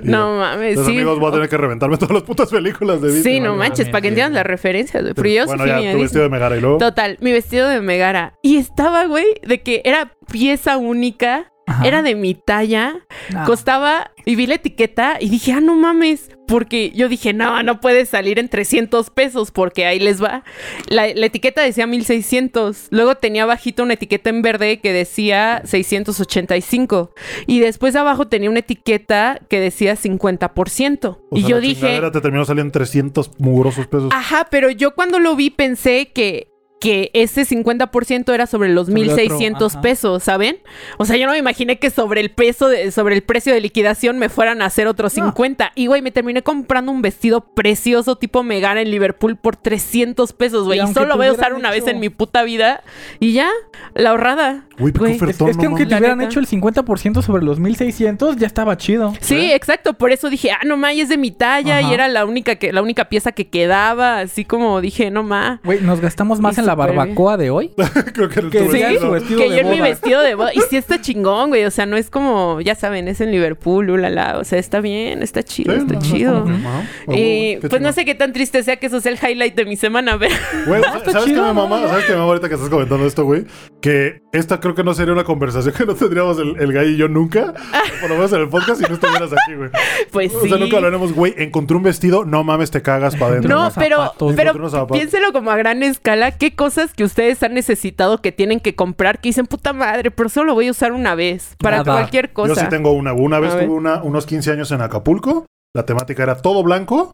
No 0.03 0.39
mames, 0.39 0.77
Los 0.77 0.87
sí. 0.87 0.93
amigos 0.93 1.21
voy 1.21 1.29
a 1.29 1.33
tener 1.35 1.49
que 1.49 1.57
reventarme 1.57 1.97
todas 1.99 2.15
las 2.15 2.23
putas 2.25 2.51
películas 2.51 3.01
de 3.01 3.13
Disney. 3.13 3.35
Sí, 3.35 3.41
no 3.41 3.55
manches, 3.55 3.89
para 3.91 4.01
que 4.01 4.09
entiendan 4.09 4.33
Diego. 4.33 4.43
las 4.43 4.47
referencias, 4.47 5.03
güey. 5.05 5.15
Pero 5.15 5.29
yo 5.29 5.47
Bueno, 5.47 5.63
sí 5.63 5.69
ya, 5.69 5.77
tu 5.77 5.83
Disney. 5.83 6.03
vestido 6.03 6.23
de 6.25 6.29
Megara 6.31 6.57
y 6.57 6.61
luego. 6.61 6.79
Total, 6.79 7.17
mi 7.21 7.31
vestido 7.31 7.69
de 7.69 7.81
Megara. 7.81 8.35
Y 8.43 8.57
estaba, 8.57 9.05
güey, 9.07 9.27
de 9.47 9.63
que 9.63 9.83
era 9.85 10.13
pieza 10.33 10.79
única, 10.79 11.53
Ajá. 11.67 11.87
era 11.87 12.03
de 12.03 12.15
mi 12.15 12.35
talla, 12.35 12.97
Ah. 13.35 13.45
costaba, 13.47 14.11
y 14.27 14.37
vi 14.37 14.47
la 14.47 14.57
etiqueta 14.57 15.17
y 15.21 15.29
dije, 15.31 15.53
ah, 15.53 15.61
no 15.61 15.75
mames, 15.77 16.31
porque 16.47 16.91
yo 16.95 17.09
dije, 17.09 17.33
no, 17.33 17.63
no 17.63 17.81
puede 17.81 18.05
salir 18.07 18.39
en 18.39 18.49
300 18.51 19.09
pesos 19.11 19.51
porque 19.51 19.87
ahí 19.87 19.99
les 19.99 20.23
va. 20.23 20.45
La, 20.89 21.07
la 21.15 21.27
etiqueta 21.27 21.63
decía 21.63 21.87
1600, 21.87 22.89
luego 22.91 23.15
tenía 23.15 23.47
bajito 23.47 23.83
una 23.83 23.95
etiqueta 23.95 24.29
en 24.31 24.43
verde 24.43 24.81
que 24.81 24.93
decía 24.93 25.63
685 25.65 27.13
y 27.47 27.61
después 27.61 27.97
abajo 27.97 28.29
tenía 28.29 28.51
una 28.51 28.59
etiqueta 28.61 29.41
que 29.49 29.61
decía 29.61 29.97
50%. 29.97 31.19
O 31.31 31.37
y 31.37 31.41
sea, 31.41 31.49
yo 31.51 31.57
la 31.57 31.61
dije, 31.63 32.01
te 32.13 32.21
terminó 32.21 32.45
saliendo 32.45 32.69
en 32.69 32.73
300 32.73 33.31
mugrosos 33.39 33.87
pesos. 33.87 34.11
Ajá, 34.13 34.47
pero 34.51 34.71
yo 34.71 34.95
cuando 34.95 35.19
lo 35.19 35.35
vi 35.37 35.51
pensé 35.51 36.13
que, 36.13 36.49
que 36.85 37.11
ese 37.15 37.47
50% 37.47 38.33
era 38.35 38.47
sobre 38.47 38.69
los 38.69 38.89
Sobre 38.89 39.03
otro, 39.05 39.15
1600 39.17 39.73
ajá. 39.73 39.81
pesos, 39.83 40.23
¿saben? 40.23 40.59
O 40.99 41.07
sea, 41.07 41.17
yo 41.17 41.25
no 41.27 41.33
me 41.33 41.39
imaginé 41.39 41.79
que 41.79 41.89
sobre 41.91 42.21
el 42.21 42.31
peso, 42.31 42.69
de- 42.69 42.91
sobre 42.93 43.15
el 43.15 43.23
precio 43.23 43.55
de 43.55 43.61
liquidación 43.63 44.19
me 44.19 44.29
fueran 44.29 44.61
a 44.61 44.67
hacer 44.67 44.87
otros 44.87 45.17
No. 45.17 45.25
50. 45.27 45.73
Y 45.75 45.87
güey, 45.87 46.03
me 46.03 46.11
terminé 46.11 46.43
comprando 46.43 46.93
un 46.93 47.01
vestido 47.01 47.41
precioso 47.55 48.17
tipo 48.17 48.43
Megara 48.43 48.83
en 48.83 48.91
Liverpool 48.91 49.37
por 49.37 49.57
300 49.57 50.33
pesos, 50.35 50.65
güey. 50.67 50.81
Y 50.81 50.83
Y, 50.85 50.93
solo 50.93 51.17
voy 51.17 51.27
a 51.29 51.33
usar 51.33 51.55
una 51.55 51.71
vez 51.71 51.87
en 51.87 52.01
mi 52.01 52.11
puta 52.11 52.43
vida. 52.43 52.83
Y 53.19 53.33
ya, 53.33 53.49
la 53.95 54.11
ahorrada. 54.11 54.67
Güey, 54.79 54.93
qué 54.93 54.99
güey, 54.99 55.13
Es, 55.13 55.23
ofertón, 55.23 55.49
es 55.51 55.57
que 55.57 55.63
no 55.63 55.69
aunque 55.71 55.87
te 55.87 55.95
hubieran 55.97 56.19
neta. 56.19 56.29
hecho 56.31 56.41
el 56.41 56.47
50% 56.47 57.23
sobre 57.23 57.45
los 57.45 57.61
1600, 57.61 58.37
ya 58.37 58.47
estaba 58.47 58.77
chido. 58.77 59.15
Sí, 59.21 59.53
exacto. 59.53 59.95
Por 59.95 60.11
eso 60.13 60.29
dije, 60.29 60.51
ah, 60.51 60.61
no 60.67 60.77
ma, 60.77 60.93
y 60.93 61.01
es 61.01 61.09
de 61.09 61.17
mi 61.17 61.31
talla 61.31 61.79
Ajá. 61.79 61.89
y 61.91 61.95
era 61.95 62.09
la 62.09 62.25
única 62.25 62.57
que, 62.57 62.73
la 62.73 62.83
única 62.83 63.07
pieza 63.09 63.33
que 63.33 63.49
quedaba. 63.49 64.19
Así 64.19 64.45
como 64.45 64.81
dije, 64.81 65.11
no 65.11 65.23
ma. 65.23 65.61
Güey, 65.65 65.81
nos 65.81 66.01
gastamos 66.01 66.41
más 66.41 66.57
Y 66.57 66.61
en 66.61 66.67
la 66.67 66.74
bien. 66.75 66.97
barbacoa 66.97 67.37
de 67.37 67.51
hoy. 67.51 67.73
Creo 68.15 68.29
que 68.29 68.49
Que 68.51 68.61
sí, 68.61 68.67
vestido. 68.79 69.01
su 69.01 69.11
vestido 69.11 69.39
que 69.41 69.51
de 69.51 69.57
yo 69.57 69.63
en 69.63 69.71
mi 69.71 69.81
vestido 69.81 70.21
de 70.23 70.35
boda. 70.35 70.53
Y 70.55 70.61
sí 70.69 70.77
está 70.77 71.01
chingón, 71.01 71.51
güey. 71.51 71.65
O 71.65 71.71
sea, 71.71 71.87
no 71.87 71.97
es 71.97 72.11
como, 72.11 72.61
ya 72.61 72.75
saben, 72.75 73.09
es 73.09 73.21
en 73.21 73.31
Liverpool, 73.31 73.91
ulala. 73.91 74.39
O 74.39 74.45
sea, 74.45 74.59
está 74.59 74.81
bien, 74.81 75.23
está 75.23 75.43
chido, 75.43 75.73
Sí, 75.75 75.81
está 75.81 75.95
no, 75.95 76.01
chido. 76.01 76.33
no, 76.41 76.59
no, 76.59 76.59
no. 77.07 77.15
Y 77.15 77.59
pues 77.69 77.81
no 77.83 77.93
sé 77.93 78.05
qué 78.05 78.15
tan 78.15 78.33
triste 78.33 78.63
sea 78.63 78.77
que 78.77 78.87
eso 78.87 79.01
sea 79.01 79.13
el 79.13 79.19
highlight 79.19 79.55
de 79.55 79.65
mi 79.65 79.77
semana, 79.77 80.19
pero 80.19 80.35
Güey, 80.67 80.83
¿sabes 81.13 81.25
qué 81.27 81.33
me 81.33 81.37
¿no? 81.37 81.55
mama? 81.55 81.81
¿Sabes 81.89 82.05
qué 82.05 82.13
me 82.13 82.19
mama 82.19 82.29
ahorita 82.31 82.49
que 82.49 82.55
estás 82.55 82.71
comentando 82.71 83.07
esto, 83.07 83.25
güey? 83.25 83.45
Que 83.81 84.21
esta 84.33 84.61
creo 84.61 84.75
que 84.75 84.85
no 84.85 84.95
sería 84.95 85.13
una 85.13 85.25
conversación 85.25 85.75
que 85.79 85.87
no 85.87 85.95
tendríamos 85.95 86.39
el, 86.39 86.57
el 86.61 86.73
gay 86.73 86.91
y 86.95 86.97
yo 86.97 87.09
nunca. 87.09 87.53
Por 88.01 88.11
lo 88.11 88.17
menos 88.17 88.33
en 88.33 88.41
el 88.41 88.49
podcast 88.49 88.81
si 88.81 88.87
no 88.89 88.95
estuvieras 88.95 89.31
aquí, 89.33 89.55
güey. 89.57 89.71
pues 90.11 90.35
O 90.35 90.41
sí. 90.43 90.49
sea, 90.49 90.59
nunca 90.59 90.77
hablaremos, 90.77 91.13
güey, 91.13 91.35
encontré 91.39 91.77
un 91.77 91.83
vestido, 91.83 92.25
no 92.25 92.45
mames, 92.45 92.71
te 92.71 92.83
cagas 92.83 93.15
para 93.17 93.33
adentro. 93.33 93.55
No, 93.55 93.71
pero, 93.75 94.13
pero 94.37 94.87
piénselo 94.89 95.33
como 95.33 95.51
a 95.51 95.57
gran 95.57 95.83
escala. 95.83 96.33
¿Qué 96.33 96.54
cosas 96.55 96.93
que 96.95 97.05
ustedes 97.05 97.43
han 97.43 97.55
necesitado 97.55 98.19
que 98.19 98.33
tienen 98.33 98.61
que 98.61 98.75
comprar 98.75 99.21
que 99.21 99.29
dicen, 99.29 99.47
puta 99.47 99.73
madre, 99.73 100.11
pero 100.11 100.29
solo 100.29 100.49
lo 100.49 100.55
voy 100.55 100.69
a 100.69 100.71
usar 100.71 100.93
una 100.93 101.15
vez? 101.15 101.57
Para 101.59 101.79
Nada. 101.79 101.93
cualquier 101.93 102.33
cosa. 102.33 102.55
Yo 102.55 102.61
sí 102.61 102.67
tengo 102.69 102.93
una. 102.93 103.13
Una 103.13 103.41
vez 103.41 103.53
tuve 103.53 103.69
una, 103.69 104.03
unos 104.03 104.27
15 104.27 104.53
años 104.53 104.71
en 104.73 104.81
Acapulco. 104.81 105.47
La 105.75 105.85
temática 105.85 106.23
era 106.23 106.37
todo 106.37 106.63
blanco. 106.63 107.13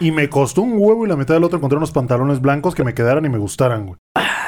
Y 0.00 0.10
me 0.10 0.28
costó 0.28 0.62
un 0.62 0.72
huevo 0.76 1.04
y 1.04 1.08
la 1.08 1.16
mitad 1.16 1.34
del 1.34 1.44
otro 1.44 1.58
encontré 1.58 1.76
unos 1.76 1.92
pantalones 1.92 2.40
blancos 2.40 2.74
que 2.74 2.82
me 2.84 2.94
quedaran 2.94 3.24
y 3.24 3.28
me 3.28 3.38
gustaran, 3.38 3.86
güey. 3.86 3.98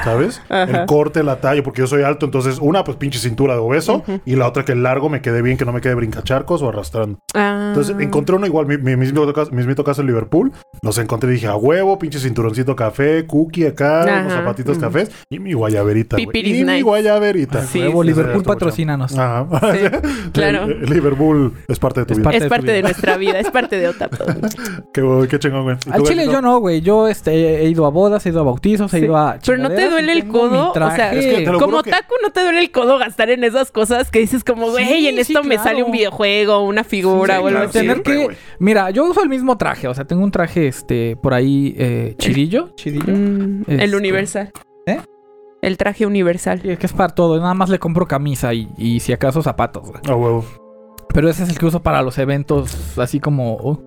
¿Sabes? 0.05 0.43
Ajá. 0.49 0.64
El 0.81 0.87
corte, 0.87 1.23
la 1.23 1.37
talla, 1.37 1.62
porque 1.62 1.81
yo 1.82 1.87
soy 1.87 2.03
alto, 2.03 2.26
entonces 2.26 2.59
una, 2.61 2.82
pues 2.82 2.97
pinche 2.97 3.20
cintura 3.20 3.55
de 3.55 3.61
obeso, 3.61 4.03
y 4.25 4.35
la 4.35 4.49
otra 4.49 4.64
que 4.64 4.73
el 4.73 4.82
largo 4.82 5.09
me 5.09 5.20
quede 5.20 5.43
bien, 5.43 5.56
que 5.56 5.64
no 5.64 5.73
me 5.73 5.81
quede 5.81 5.94
brincacharcos 5.94 6.61
o 6.62 6.69
arrastrando. 6.70 7.20
Ah. 7.35 7.67
Entonces 7.69 7.94
encontré 8.00 8.35
uno 8.35 8.47
igual, 8.47 8.67
mi, 8.67 8.79
mi 8.79 8.97
mismo, 8.97 9.32
caso, 9.32 9.53
mismito 9.53 9.85
caso 9.85 10.00
en 10.00 10.09
Liverpool. 10.09 10.50
Los 10.82 10.99
encontré 10.99 11.31
y 11.31 11.35
dije, 11.35 11.47
a 11.47 11.55
huevo, 11.55 12.00
pinche 12.00 12.19
cinturoncito 12.19 12.75
café, 12.75 13.25
cookie 13.26 13.67
acá, 13.67 14.03
Ajá. 14.03 14.20
unos 14.23 14.32
zapatitos 14.32 14.79
cafés 14.79 15.12
y 15.31 15.38
mi 15.38 15.53
guayaberita. 15.53 16.20
Y 16.20 16.26
mi 16.26 16.81
guayaberita. 16.82 17.62
Sí, 17.67 17.79
Huevo, 17.81 18.03
sí, 18.03 18.08
Liverpool 18.08 18.43
patrocínanos. 18.43 19.17
Ajá. 19.17 19.47
Sí, 19.73 20.08
claro. 20.32 20.65
El- 20.65 20.82
el 20.82 20.91
Liverpool 20.91 21.55
es 21.69 21.79
parte 21.79 22.00
de 22.00 22.06
tu 22.06 22.15
Es 22.15 22.19
vida. 22.19 22.25
parte 22.25 22.37
es 22.38 22.43
de 22.43 22.49
parte 22.49 22.73
de 22.73 22.82
nuestra 22.82 23.17
vida, 23.17 23.38
es 23.38 23.50
parte 23.53 23.79
de 23.79 23.87
otra. 23.88 24.11
Qué, 24.93 25.01
qué 25.28 25.38
chingón, 25.38 25.62
güey. 25.64 25.76
¿Y 25.87 25.90
Al 25.93 26.02
chile 26.02 26.26
yo 26.26 26.40
no, 26.43 26.58
güey. 26.58 26.81
Yo 26.81 27.08
este, 27.08 27.62
he 27.64 27.69
ido 27.69 27.87
a 27.87 27.90
bodas, 27.90 28.25
he 28.26 28.31
ido 28.31 28.41
a 28.41 28.44
bautizos, 28.44 28.93
he 28.94 29.00
ido 29.00 29.17
a. 29.17 29.38
Pero 29.44 29.58
no 29.58 29.69
te 29.70 29.88
duele 29.91 30.15
y 30.15 30.19
el 30.19 30.29
codo, 30.29 30.70
o 30.72 30.74
sea. 30.74 31.12
Es 31.12 31.27
que 31.27 31.44
como 31.58 31.82
que- 31.82 31.91
taco 31.91 32.15
no 32.22 32.31
te 32.31 32.43
duele 32.43 32.60
el 32.60 32.70
codo 32.70 32.98
gastar 32.98 33.31
en 33.31 33.44
esas 33.44 33.70
cosas 33.70 34.10
que 34.10 34.19
dices 34.20 34.44
como, 34.44 34.70
güey, 34.70 34.84
Sí, 34.86 35.08
en 35.08 35.19
esto 35.19 35.43
sí, 35.43 35.48
me 35.48 35.55
claro. 35.56 35.70
sale 35.70 35.82
un 35.82 35.93
videojuego, 35.93 36.60
una 36.65 36.84
figura 36.84 37.36
Sí, 37.36 37.43
o 37.43 37.46
algo 37.46 37.48
claro, 37.50 37.65
así. 37.70 37.79
tener 37.79 38.03
siempre, 38.03 38.29
que. 38.29 38.36
Mira, 38.58 38.91
yo 38.91 39.05
uso 39.05 39.22
el 39.22 39.29
mismo 39.29 39.56
traje. 39.58 39.88
O 39.88 39.94
sea, 39.94 40.05
tengo 40.05 40.22
un 40.24 40.31
traje 40.31 40.69
este 40.69 41.17
por 41.17 41.34
ahí 41.34 41.74
eh, 41.79 42.15
chidillo. 42.19 42.70
Chidillo. 42.74 43.12
Mm, 43.12 43.60
Este- 43.67 43.84
El 43.84 43.94
universal. 43.94 44.50
¿Eh? 44.86 45.00
El 45.62 45.77
traje 45.77 46.06
universal. 46.06 46.60
Sí, 46.62 46.77
que 46.77 46.86
es 46.86 46.93
para 46.93 47.15
todo. 47.15 47.38
Nada 47.38 47.55
más 47.55 47.69
le 47.70 47.79
compro 47.79 48.06
camisa 48.06 48.53
y, 48.53 48.69
y 48.77 49.00
si 49.00 49.12
acaso 49.12 49.43
zapatos, 49.43 49.88
güey. 49.91 50.00
A 50.08 50.15
huevo. 50.17 50.44
Pero 51.15 51.29
ese 51.29 51.43
es 51.44 51.50
el 51.50 51.58
que 51.58 51.67
uso 51.67 51.82
para 51.82 52.03
los 52.03 52.19
eventos 52.19 52.98
así 52.98 53.20
como. 53.20 53.56
oh, 53.56 53.81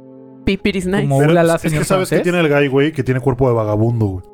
Pipiris 0.45 0.85
nice. 0.85 1.01
Como- 1.03 1.19
Pero 1.19 1.31
ulala, 1.31 1.55
es, 1.55 1.61
que 1.73 1.83
sabes 1.83 2.09
que 2.09 2.19
tiene 2.19 2.39
el 2.39 2.49
guy, 2.49 2.67
güey, 2.67 2.91
que 2.91 3.03
tiene 3.03 3.19
cuerpo 3.19 3.47
de 3.49 3.55
vagabundo, 3.55 4.05
güey. 4.05 4.25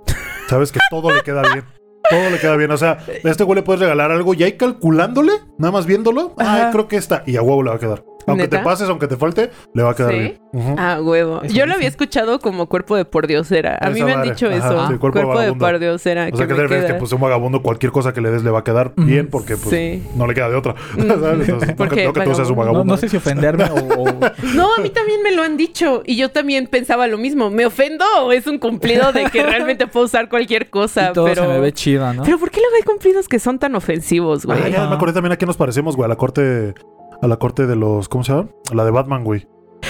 Sabes 0.49 0.71
que 0.71 0.79
todo 0.89 1.11
le 1.13 1.21
queda 1.21 1.41
bien. 1.53 1.63
Todo 2.09 2.29
le 2.29 2.37
queda 2.39 2.57
bien. 2.57 2.69
O 2.71 2.77
sea, 2.77 2.91
a 3.23 3.29
este 3.29 3.43
güey 3.45 3.55
le 3.55 3.63
puedes 3.63 3.79
regalar 3.79 4.11
algo 4.11 4.33
y 4.33 4.43
ahí 4.43 4.53
calculándole, 4.53 5.31
nada 5.57 5.71
más 5.71 5.85
viéndolo, 5.85 6.33
Ajá. 6.37 6.67
ah, 6.67 6.71
creo 6.71 6.87
que 6.89 6.97
esta. 6.97 7.23
Y 7.25 7.37
a 7.37 7.41
huevo 7.41 7.63
le 7.63 7.69
va 7.69 7.77
a 7.77 7.79
quedar. 7.79 8.03
Aunque 8.27 8.43
¿Neta? 8.43 8.57
te 8.59 8.63
pases, 8.63 8.89
aunque 8.89 9.07
te 9.07 9.17
falte, 9.17 9.49
le 9.73 9.83
va 9.83 9.91
a 9.91 9.95
quedar 9.95 10.11
¿Sí? 10.11 10.17
bien. 10.19 10.39
Ujú. 10.53 10.75
Ah, 10.77 10.99
huevo. 11.01 11.41
Eso 11.43 11.53
Yo 11.55 11.65
lo 11.65 11.73
había 11.73 11.87
escuchado 11.87 12.39
como 12.39 12.67
cuerpo 12.67 12.95
de 12.95 13.05
pordiosera. 13.05 13.77
A 13.81 13.89
mí 13.89 13.97
Esa 13.97 14.05
me 14.05 14.11
han 14.11 14.17
madre. 14.19 14.31
dicho 14.31 14.47
Ajá, 14.47 14.57
eso. 14.57 14.87
sí, 14.89 14.97
cuerpo 14.97 15.19
de 15.19 15.25
cuerpo 15.25 15.39
de 15.41 15.53
pordiosera. 15.53 16.29
O 16.31 16.37
sea, 16.37 16.47
que 16.47 16.53
que 16.53 16.55
te 16.55 16.61
refieres 16.61 16.85
queda. 16.85 16.93
que 16.95 16.99
pues 16.99 17.11
un 17.13 17.21
vagabundo 17.21 17.61
cualquier 17.61 17.91
cosa 17.91 18.13
que 18.13 18.21
le 18.21 18.31
des 18.31 18.43
le 18.43 18.51
va 18.51 18.59
a 18.59 18.63
quedar 18.63 18.93
Ujú. 18.97 19.05
bien 19.05 19.27
porque 19.29 19.55
pues 19.57 19.69
Sí. 19.69 20.03
no 20.15 20.27
le 20.27 20.33
queda 20.33 20.49
de 20.49 20.55
otra. 20.55 20.75
Ujú. 20.97 21.07
¿Sabes? 21.21 21.49
Entonces, 21.49 21.69
no 21.69 21.75
Porque 21.81 21.95
que, 21.95 22.05
no 22.05 22.13
que 22.13 22.21
tú 22.21 22.35
seas 22.35 22.49
un 22.49 22.55
vagabundo. 22.57 22.83
No, 22.83 22.91
vagabundo. 22.91 22.93
no 22.93 22.97
sé 22.97 23.09
si 23.09 23.17
ofenderme 23.17 23.63
o. 23.65 23.75
o- 24.03 24.19
No, 24.55 24.69
a 24.77 24.81
mí 24.81 24.89
también 24.89 25.21
me 25.23 25.31
lo 25.31 25.43
han 25.43 25.57
dicho. 25.57 26.03
Y 26.05 26.15
yo 26.17 26.29
también 26.29 26.67
pensaba 26.67 27.07
lo 27.07 27.17
mismo. 27.17 27.49
¿Me 27.49 27.65
ofendo 27.65 28.05
o 28.23 28.31
es 28.31 28.45
un 28.47 28.57
cumplido 28.59 29.11
de 29.13 29.25
que 29.25 29.43
realmente 29.43 29.87
puedo 29.87 30.05
usar 30.05 30.29
cualquier 30.29 30.69
cosa? 30.69 31.09
y 31.09 31.13
todo 31.13 31.25
pero... 31.25 31.43
se 31.43 31.47
me 31.47 31.59
ve 31.59 31.71
chido, 31.73 32.13
¿no? 32.13 32.23
Pero 32.23 32.37
¿por 32.39 32.51
qué 32.51 32.59
luego 32.59 32.75
hay 32.75 32.83
cumplidos 32.83 33.27
que 33.27 33.39
son 33.39 33.57
tan 33.59 33.75
ofensivos, 33.75 34.45
güey? 34.45 34.59
Ah, 34.63 34.67
ya 34.69 34.87
me 34.87 34.95
acordé 34.95 35.13
también 35.13 35.31
a 35.33 35.37
qué 35.37 35.45
nos 35.45 35.57
parecemos, 35.57 35.95
güey. 35.95 36.05
A 36.05 36.09
la 36.09 36.15
corte. 36.17 36.73
A 37.21 37.27
la 37.27 37.37
corte 37.37 37.67
de 37.67 37.75
los. 37.75 38.09
¿Cómo 38.09 38.23
se 38.23 38.33
llama? 38.33 38.49
A 38.71 38.75
la 38.75 38.85
de 38.85 38.91
Batman, 38.91 39.23
güey. 39.23 39.47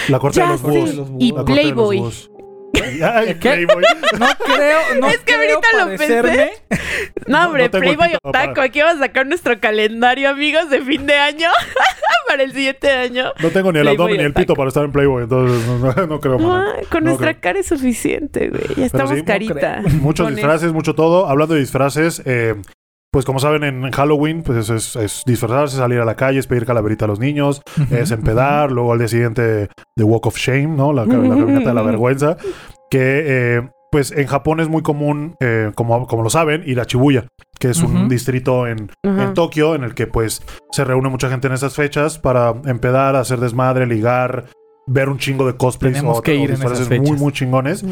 La 0.10 0.20
corte 0.20 0.38
Ya 0.40 0.46
de 0.48 0.52
los 0.54 0.62
búhos. 0.62 0.90
Y 1.20 1.30
La 1.32 1.36
corte 1.38 1.52
de 1.54 1.58
los 1.58 1.62
Playboy. 1.62 1.98
búhos. 2.00 2.32
Ay, 3.04 3.36
¿Qué? 3.36 3.50
Playboy. 3.52 3.84
No 4.20 4.26
creo, 4.46 4.80
no 5.00 5.08
Es 5.08 5.18
que 5.20 5.34
creo 5.34 5.56
ahorita 5.60 5.68
lo 5.78 5.98
parecerme. 5.98 6.52
No, 7.28 7.40
No, 7.40 7.46
hombre, 7.48 7.70
no 7.70 7.78
el 7.78 7.84
Playboy 7.84 8.10
Otaku. 8.24 8.62
Aquí 8.62 8.82
vamos 8.82 9.02
a 9.02 9.06
sacar 9.06 9.28
nuestro 9.28 9.60
calendario, 9.60 10.30
amigos, 10.30 10.70
de 10.70 10.82
fin 10.82 11.06
de 11.06 11.16
año. 11.16 11.50
para 12.28 12.44
el 12.44 12.54
siguiente 12.54 12.90
año. 12.90 13.34
No 13.42 13.50
tengo 13.50 13.72
ni 13.74 13.80
el 13.80 13.84
Playboy 13.86 13.94
abdomen 14.06 14.18
ni 14.18 14.24
el 14.24 14.34
pito 14.34 14.54
para 14.56 14.70
estar 14.70 14.86
en 14.86 14.92
Playboy, 14.94 15.24
entonces 15.24 15.68
no, 15.68 15.78
no- 15.94 16.08
no 16.08 16.20
creo. 16.22 16.38
Ah, 16.50 16.66
con 16.90 17.04
No 17.04 17.10
nuestra 17.10 17.32
creo. 17.34 17.42
cara 17.42 17.60
es 17.60 17.68
suficiente, 17.68 18.50
güey. 18.50 18.64
Ya 18.78 18.86
estamos 18.86 19.12
sí, 19.12 19.18
no 19.20 19.26
carita. 19.26 19.82
Muchos 20.00 20.26
Con 20.28 20.36
disfraces, 20.36 20.72
mucho 20.72 20.96
todo. 20.96 21.28
Hablando 21.28 21.56
de 21.56 21.60
disfraces, 21.60 22.22
eh, 22.26 22.56
pues 23.12 23.25
como 23.25 23.39
saben, 23.39 23.63
en 23.63 23.91
Halloween, 23.91 24.41
pues 24.41 24.70
es, 24.70 24.96
es 24.96 25.24
disfrazarse, 25.25 25.77
salir 25.77 26.00
a 26.00 26.06
la 26.06 26.15
calle, 26.15 26.39
es 26.39 26.48
pedir 26.48 26.65
calaverita 26.65 27.06
a 27.06 27.08
los 27.10 27.20
niños, 27.20 27.62
es 27.89 28.12
empedar, 28.12 28.72
luego 28.72 28.94
al 28.94 29.00
día 29.00 29.10
siguiente 29.10 29.68
The 29.96 30.03
Walk 30.03 30.27
of 30.27 30.38
Shame, 30.38 30.68
¿no? 30.68 30.94
La, 30.94 31.06
la 31.06 31.12
caminata 31.12 31.70
de 31.70 31.74
la 31.74 31.82
vergüenza. 31.82 32.38
Que, 32.89 33.24
eh, 33.58 33.70
pues 33.91 34.13
en 34.13 34.25
Japón 34.25 34.62
es 34.62 34.70
muy 34.70 34.82
común, 34.82 35.36
eh, 35.41 35.72
como, 35.75 36.08
como 36.08 36.24
lo 36.24 36.30
saben, 36.30 36.63
ir 36.65 36.80
a 36.80 36.86
Shibuya, 36.86 37.27
que 37.60 37.72
es 37.72 37.84
un 37.84 38.08
distrito 38.08 38.65
en, 38.65 38.89
en 39.03 39.34
Tokio 39.34 39.75
en 39.75 39.84
el 39.84 39.94
que 39.94 40.08
pues 40.08 40.41
se 40.72 40.86
reúne 40.86 41.10
mucha 41.10 41.30
gente 41.30 41.48
en 41.48 41.53
esas 41.53 41.75
fechas 41.75 42.18
para 42.18 42.53
empedar, 42.65 43.18
hacer 43.18 43.41
desmadre, 43.41 43.86
ligar, 43.86 44.46
ver 44.88 45.10
un 45.10 45.18
chingo 45.18 45.46
de 45.46 45.58
cosplays 45.58 45.96
Tenemos 45.98 46.20
o, 46.20 46.22
que 46.22 46.32
o 46.32 46.36
ir 46.36 46.51
en 46.51 46.51
disfraces 46.51 46.80
esas 46.80 46.89
muy, 46.98 47.08
fechas. 47.08 47.20
muy 47.22 47.34
chingones. 47.34 47.86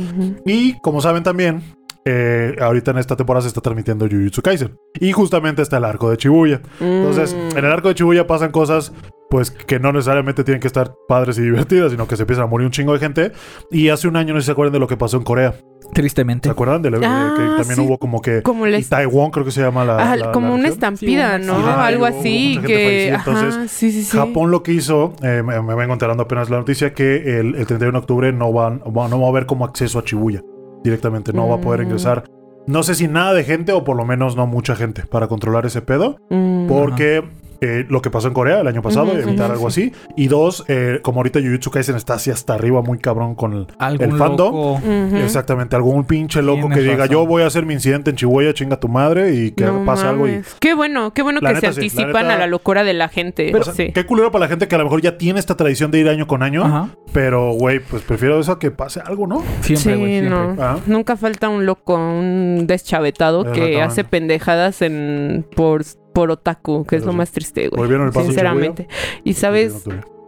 Y 0.46 0.80
como 0.80 1.02
saben 1.02 1.24
también, 1.24 1.64
eh, 2.06 2.56
ahorita 2.62 2.92
en 2.92 2.98
esta 2.98 3.16
temporada 3.16 3.42
se 3.44 3.50
está 3.50 3.62
transmitiendo 3.62 4.08
Jujutsu 4.08 4.42
Kaisen. 4.42 4.78
Y 5.00 5.12
justamente 5.12 5.62
está 5.62 5.78
el 5.78 5.86
arco 5.86 6.10
de 6.10 6.16
Shibuya. 6.18 6.62
Entonces, 6.80 7.34
Mm. 7.36 7.58
en 7.58 7.66
el 7.66 7.72
arco 7.72 7.88
de 7.90 7.94
Shibuya 7.96 8.26
pasan 8.28 8.52
cosas 8.52 8.92
pues 9.30 9.52
que 9.52 9.80
no 9.80 9.92
necesariamente 9.94 10.44
tienen 10.44 10.60
que 10.60 10.66
estar 10.66 10.96
padres 11.08 11.38
y 11.38 11.44
divertidas, 11.44 11.92
sino 11.92 12.08
que 12.08 12.16
se 12.16 12.24
empiezan 12.24 12.46
a 12.46 12.48
morir 12.48 12.66
un 12.66 12.72
chingo 12.72 12.94
de 12.94 13.00
gente. 13.00 13.32
Y 13.70 13.90
hace 13.90 14.08
un 14.08 14.16
año 14.16 14.34
no 14.34 14.40
sé 14.40 14.44
si 14.44 14.46
se 14.48 14.52
acuerdan 14.54 14.74
de 14.74 14.80
lo 14.80 14.88
que 14.88 14.98
pasó 14.98 15.18
en 15.18 15.24
Corea. 15.24 15.54
¿Se 15.82 15.90
Tristemente. 15.94 16.50
acuerdan? 16.50 16.82
De 16.82 16.90
de 16.90 17.06
Ah, 17.06 17.36
que 17.38 17.44
también 17.62 17.76
sí. 17.76 17.82
hubo 17.82 18.00
como 18.00 18.22
que... 18.24 18.42
Como 18.42 18.66
les... 18.66 18.90
Taiwán 18.90 19.30
creo 19.30 19.46
que 19.46 19.52
se 19.52 19.62
llama 19.62 19.86
la... 19.86 19.98
Ah, 20.14 20.16
la- 20.16 20.32
como 20.32 20.48
la 20.50 20.54
una 20.56 20.68
estampida, 20.68 21.38
Sí, 21.38 21.46
¿no? 21.46 21.54
Algo 21.58 22.06
hubo 22.06 22.10
mucha 22.10 22.20
así 22.20 22.54
gente 22.56 22.68
que... 22.68 23.12
Ajá, 23.14 23.30
entonces, 23.32 23.72
sí, 23.72 23.92
sí, 23.92 24.02
sí. 24.04 24.18
Japón 24.18 24.50
lo 24.50 24.64
que 24.64 24.72
hizo, 24.74 25.14
eh, 25.22 25.44
me, 25.46 25.62
me 25.62 25.76
vengo 25.76 25.94
enterando 25.94 26.24
apenas 26.24 26.50
la 26.50 26.58
noticia, 26.58 26.96
que 26.96 27.40
el, 27.40 27.54
el 27.54 27.68
31 27.68 27.92
de 27.92 27.98
octubre 28.00 28.34
no, 28.34 28.52
van, 28.52 28.80
va- 28.80 29.08
no 29.10 29.20
va 29.22 29.28
a 29.28 29.30
haber 29.30 29.46
como 29.46 29.64
acceso 29.64 30.00
a 30.00 30.04
Shibuya 30.04 30.42
directamente, 30.84 31.34
no 31.34 31.48
va 31.48 31.56
a 31.56 31.62
poder 31.62 31.82
Mm. 31.82 31.84
ingresar. 31.84 32.24
No 32.68 32.84
sé 32.84 32.94
si 32.96 33.08
nada 33.08 33.34
de 33.34 33.44
gente 33.44 33.72
o 33.72 33.84
por 33.84 33.96
lo 33.98 34.06
menos 34.06 34.36
no 34.36 34.46
mucha 34.48 34.76
gente 34.76 35.04
para 35.04 35.28
controlar 35.28 35.66
ese 35.66 35.82
pedo, 35.82 36.18
Mm. 36.30 36.68
porque 36.68 37.24
eh, 37.62 37.86
lo 37.90 38.02
que 38.02 38.10
pasó 38.10 38.28
en 38.28 38.34
Corea 38.34 38.62
el 38.62 38.68
año 38.68 38.82
pasado, 38.82 39.08
Ujú, 39.08 39.18
evitar 39.18 39.52
algo 39.52 39.68
así. 39.68 39.92
Y 40.16 40.28
dos, 40.28 40.64
eh, 40.68 41.00
como 41.02 41.20
ahorita 41.20 41.40
Jujutsu 41.40 41.72
Kaisen 41.72 41.96
está 41.96 42.14
así 42.16 42.32
hasta 42.32 42.54
arriba, 42.54 42.82
muy 42.82 43.00
cabrón 43.00 43.36
con 43.36 43.54
el, 43.54 43.68
Algún 43.80 44.12
el 44.12 44.18
fandom. 44.18 44.54
loco. 44.56 44.82
Exactamente, 45.18 45.76
algún 45.76 46.04
pinche 46.06 46.42
loco 46.42 46.70
que 46.70 46.80
diga, 46.82 46.96
razón. 46.98 47.10
yo 47.12 47.26
voy 47.26 47.44
a 47.44 47.48
hacer 47.48 47.66
mi 47.66 47.74
incidente 47.74 48.10
en 48.12 48.16
Chihuahua, 48.16 48.54
chinga 48.54 48.80
tu 48.80 48.88
madre 48.88 49.34
y 49.34 49.52
que 49.52 49.66
No 49.66 49.84
pase 49.86 50.06
algo 50.06 50.28
y... 50.28 50.42
Qué 50.60 50.74
bueno, 50.74 51.14
qué 51.14 51.22
bueno 51.22 51.40
La 51.42 51.50
que 51.50 51.56
neta 51.56 51.74
se 51.74 51.74
sí, 51.74 51.80
la 51.96 52.04
anticipan 52.04 52.24
neta- 52.28 52.36
a 52.36 52.40
la 52.40 52.48
locura 52.48 52.84
de 52.84 52.94
la 52.94 53.10
gente. 53.10 53.54
O 53.56 53.64
sea, 53.64 53.74
sí. 53.74 53.92
Qué 53.94 54.06
culero 54.06 54.32
para 54.32 54.46
la 54.46 54.50
gente 54.50 54.68
que 54.68 54.76
a 54.76 54.78
lo 54.78 54.86
mejor 54.86 55.02
ya 55.02 55.18
tiene 55.18 55.40
esta 55.40 55.56
tradición 55.56 55.92
de 55.92 56.00
ir 56.00 56.10
año 56.10 56.28
con 56.28 56.44
año, 56.44 56.64
Ajá. 56.66 56.90
pero 57.14 57.52
güey, 57.54 57.80
pues 57.80 58.02
prefiero 58.04 58.40
eso 58.40 58.54
a 58.54 58.60
que 58.60 58.72
pase 58.72 59.02
algo, 59.06 59.28
¿no? 59.28 59.44
Siempre, 59.62 59.96
güey. 59.96 60.14
Sí, 60.22 60.28
siempre. 60.28 60.30
no. 60.30 60.56
Ah. 60.60 60.78
Nunca 60.86 61.18
falta 61.18 61.50
un 61.50 61.66
loco, 61.66 61.96
un 61.96 62.66
deschavetado 62.68 63.52
que 63.52 63.82
hace 63.82 64.04
pendejadas 64.04 64.82
en 64.82 65.46
por, 65.56 65.84
por 66.14 66.32
otaku, 66.32 66.86
que 66.86 66.96
es 66.96 67.06
lo 67.06 67.12
sí. 67.12 67.18
más 67.18 67.32
triste, 67.32 67.68
güey. 67.68 67.80
Volvieron 67.80 68.08
el 68.08 68.14
paso 68.14 68.26
Sinceramente. 68.26 68.88
Y 69.24 69.34
sabes, 69.34 69.84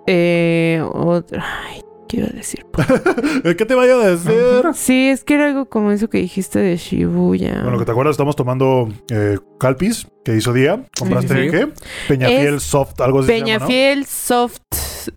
eh, 0.08 0.84
otra. 0.94 1.46
Ay, 1.68 1.82
¿qué 2.08 2.18
iba 2.18 2.28
a 2.28 2.32
decir? 2.32 2.66
¿Qué 3.44 3.66
te 3.66 3.76
vaya 3.76 3.96
a 3.96 4.08
decir? 4.10 4.64
Sí, 4.74 5.10
es 5.10 5.24
que 5.24 5.36
era 5.36 5.48
algo 5.48 5.66
como 5.66 5.92
eso 5.92 6.10
que 6.10 6.20
dijiste 6.20 6.60
de 6.60 6.78
Shibuya. 6.78 7.62
Bueno, 7.64 7.80
que 7.80 7.86
te 7.86 7.92
acuerdas, 7.92 8.14
estamos 8.14 8.36
tomando 8.36 8.90
eh, 9.10 9.38
Calpis, 9.62 10.08
que 10.26 10.36
hizo 10.36 10.54
día. 10.54 10.84
¿Compraste 10.98 11.36
Sí, 11.36 11.44
sí. 11.44 11.52
qué? 11.52 11.70
Peñafiel 12.08 12.56
Es 12.56 12.64
Soft, 12.64 13.00
algo 13.00 13.20
así. 13.20 13.28
se 13.28 13.38
llama, 13.40 13.46
¿no? 13.54 13.56
Peñafiel 13.60 14.06
soft, 14.08 14.58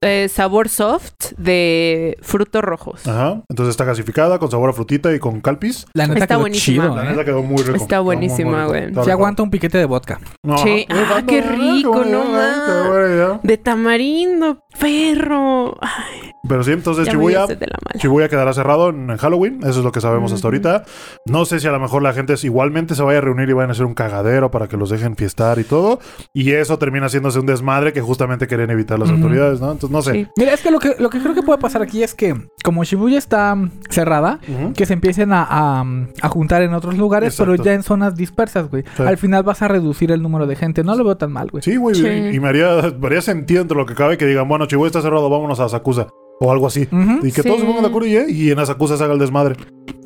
eh, 0.02 0.28
sabor 0.30 0.68
soft 0.68 1.12
de 1.38 2.16
frutos 2.22 2.62
rojos. 2.62 3.06
Ajá. 3.06 3.42
Entonces 3.48 3.70
está 3.72 3.84
gasificada 3.84 4.38
con 4.38 4.50
sabor 4.50 4.70
a 4.70 4.72
frutita 4.74 5.14
y 5.14 5.18
con 5.18 5.40
Calpis. 5.40 5.86
La 5.94 6.06
neta 6.06 6.20
Está 6.20 6.26
quedó 6.34 6.40
buenísima. 6.40 6.84
chido, 6.84 6.96
La 6.96 7.04
¿eh? 7.04 7.10
neta 7.10 7.24
quedó 7.24 7.42
muy 7.42 7.62
rico. 7.62 7.76
Está 7.76 8.00
buenísima, 8.00 8.66
güey. 8.66 8.92
Se 9.04 9.10
aguanta 9.10 9.42
un 9.42 9.50
piquete 9.50 9.78
de 9.78 9.86
vodka. 9.86 10.20
No, 10.42 10.58
Sí. 10.58 10.86
Ah, 10.90 11.22
qué 11.26 11.40
rico, 11.42 12.04
no 12.04 12.22
Ay, 12.36 12.52
qué 12.66 12.88
buena 12.88 13.14
idea. 13.14 13.40
De 13.42 13.56
tamarindo, 13.58 14.62
perro. 14.78 15.76
Ay, 15.80 16.32
Pero 16.48 16.62
sí, 16.62 16.72
entonces 16.72 17.06
ya 17.06 17.12
me 17.12 17.18
Shibuya, 17.18 17.38
dio 17.38 17.46
sed 17.48 17.58
de 17.58 17.66
la 17.66 17.76
mala. 17.84 18.00
Shibuya 18.02 18.28
quedará 18.28 18.52
cerrado 18.52 18.90
en, 18.90 19.10
en 19.10 19.16
Halloween. 19.16 19.60
Eso 19.62 19.78
es 19.78 19.84
lo 19.84 19.92
que 19.92 20.00
sabemos 20.00 20.32
hasta 20.32 20.46
ahorita. 20.46 20.84
No 21.26 21.44
sé 21.46 21.60
si 21.60 21.66
a 21.66 21.70
lo 21.72 21.80
mejor 21.80 22.02
la 22.02 22.12
gente 22.12 22.34
es- 22.34 22.44
igualmente 22.44 22.94
se 22.94 23.02
vaya 23.02 23.18
a 23.18 23.22
reunir 23.22 23.48
y 23.48 23.52
vayan 23.52 23.70
a 23.70 23.72
hacer 23.72 23.86
un 23.86 23.94
cagadero 23.94 24.33
para 24.50 24.68
que 24.68 24.76
los 24.76 24.90
dejen 24.90 25.16
fiestar 25.16 25.58
y 25.58 25.64
todo. 25.64 26.00
Y 26.32 26.52
eso 26.52 26.78
termina 26.78 27.06
haciéndose 27.06 27.38
un 27.38 27.46
desmadre 27.46 27.92
que 27.92 28.00
justamente 28.00 28.46
querían 28.46 28.70
evitar 28.70 28.98
las 28.98 29.10
autoridades, 29.10 29.60
¿no? 29.60 29.72
Entonces, 29.72 29.90
no 29.90 30.02
sé. 30.02 30.12
Sí. 30.12 30.28
Mira, 30.36 30.52
es 30.54 30.60
que 30.60 30.70
lo, 30.70 30.78
que 30.78 30.96
lo 30.98 31.10
que 31.10 31.20
creo 31.20 31.34
que 31.34 31.42
puede 31.42 31.58
pasar 31.58 31.82
aquí 31.82 32.02
es 32.02 32.14
que, 32.14 32.34
como 32.62 32.84
Shibuya 32.84 33.18
está 33.18 33.56
cerrada, 33.90 34.40
que 34.74 34.86
se 34.86 34.92
empiecen 34.92 35.32
a, 35.32 35.46
a, 35.48 35.84
a 36.20 36.28
juntar 36.28 36.62
en 36.62 36.74
otros 36.74 36.96
lugares, 36.98 37.36
pero 37.36 37.54
ya 37.54 37.72
en 37.72 37.82
zonas 37.82 38.14
dispersas, 38.14 38.70
güey. 38.70 38.84
Sí. 38.96 39.02
Al 39.02 39.18
final 39.18 39.42
vas 39.42 39.62
a 39.62 39.68
reducir 39.68 40.10
el 40.12 40.22
número 40.22 40.46
de 40.46 40.56
gente. 40.56 40.84
No 40.84 40.94
lo 40.96 41.04
veo 41.04 41.16
tan 41.16 41.32
mal, 41.32 41.50
güey. 41.50 41.62
Sí, 41.62 41.76
güey. 41.76 41.94
Sí. 41.94 42.06
Y 42.06 42.40
me 42.40 42.48
haría, 42.48 42.94
me 42.98 43.06
haría 43.06 43.22
sentido 43.22 43.62
entre 43.62 43.76
lo 43.76 43.86
que 43.86 43.94
cabe 43.94 44.18
que 44.18 44.26
digan, 44.26 44.48
bueno, 44.48 44.66
Chihuahua 44.66 44.88
está 44.88 45.02
cerrado, 45.02 45.28
vámonos 45.30 45.60
a 45.60 45.68
Sakusa. 45.68 46.08
O 46.40 46.50
algo 46.50 46.66
así. 46.66 46.88
Y 47.22 47.30
que 47.32 47.42
Sí. 47.42 47.48
todos 47.48 47.60
se 47.60 47.66
pongan 47.66 47.82
de 47.82 47.88
acuerdo 47.88 48.08
y, 48.08 48.16
y 48.32 48.50
en 48.50 48.58
Asakusa 48.58 48.96
se 48.96 49.04
haga 49.04 49.12
el 49.14 49.18
desmadre. 49.20 49.54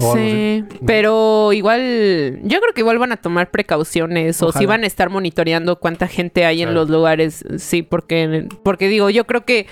O 0.00 0.12
algo 0.12 0.14
así. 0.14 0.30
Sí, 0.30 0.64
pero 0.86 1.52
igual, 1.52 2.40
yo 2.42 2.60
creo 2.60 2.74
que 2.74 2.80
igual 2.82 2.98
van 2.98 3.12
a 3.12 3.16
tomar 3.16 3.50
precauciones 3.50 4.40
o 4.42 4.52
si 4.52 4.66
van 4.66 4.84
a 4.84 4.86
estar 4.86 5.10
monitoreando 5.10 5.78
cuánta 5.80 6.06
gente 6.06 6.44
hay 6.44 6.62
en 6.62 6.74
los 6.74 6.88
lugares, 6.90 7.44
sí, 7.56 7.82
porque, 7.82 8.46
porque 8.62 8.88
digo, 8.88 9.10
yo 9.10 9.26
creo 9.26 9.44
que 9.44 9.66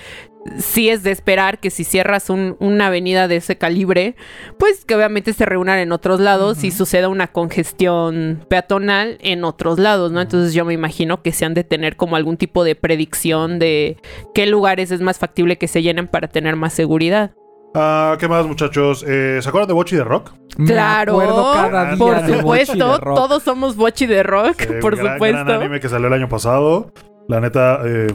sí 0.57 0.89
es 0.89 1.03
de 1.03 1.11
esperar 1.11 1.59
que 1.59 1.69
si 1.69 1.83
cierras 1.83 2.29
un- 2.29 2.55
una 2.59 2.87
avenida 2.87 3.27
de 3.27 3.37
ese 3.37 3.57
calibre, 3.57 4.15
pues 4.59 4.85
que 4.85 4.95
obviamente 4.95 5.33
se 5.33 5.45
reúnan 5.45 5.79
en 5.79 5.91
otros 5.91 6.19
lados 6.19 6.63
y 6.63 6.71
suceda 6.71 7.07
una 7.09 7.27
congestión 7.27 8.45
peatonal 8.49 9.17
en 9.21 9.43
otros 9.43 9.79
lados, 9.79 10.11
¿no? 10.11 10.21
Entonces 10.21 10.53
yo 10.53 10.65
me 10.65 10.73
imagino 10.73 11.21
que 11.21 11.31
se 11.31 11.45
han 11.45 11.53
de 11.53 11.63
tener 11.63 11.95
como 11.95 12.15
algún 12.15 12.37
tipo 12.37 12.63
de 12.63 12.75
predicción 12.75 13.59
de 13.59 13.97
qué 14.33 14.45
lugares 14.47 14.91
es 14.91 15.01
más 15.01 15.19
factible 15.19 15.57
que 15.57 15.67
se 15.67 15.81
llenen 15.81 16.07
para 16.07 16.27
tener 16.27 16.55
más 16.55 16.73
seguridad. 16.73 17.31
Ah, 17.75 18.15
¿Qué 18.19 18.27
más, 18.27 18.45
muchachos? 18.47 19.03
Eh, 19.07 19.39
¿Se 19.41 19.49
acuerdan 19.49 19.67
de 19.67 19.73
Bochi 19.73 19.95
de 19.97 20.03
Rock? 20.03 20.31
Me 20.57 20.65
Claro, 20.65 21.13
acuerdo 21.13 21.53
cada 21.53 21.85
día 21.89 21.97
por 21.97 22.15
de 22.15 22.21
Bochi 22.21 22.31
de 22.31 22.37
supuesto, 22.39 22.97
Rock. 22.99 23.15
todos 23.15 23.43
somos 23.43 23.75
Bochi 23.75 24.05
de 24.07 24.23
Rock, 24.23 24.65
por 24.81 24.95
gran- 24.97 25.13
supuesto. 25.15 25.43
Gran 25.45 25.61
anime 25.61 25.79
que 25.79 25.89
salió 25.89 26.07
el 26.07 26.13
año 26.13 26.29
pasado. 26.29 26.91
La 27.27 27.39
neta, 27.41 27.81
eh, 27.85 28.07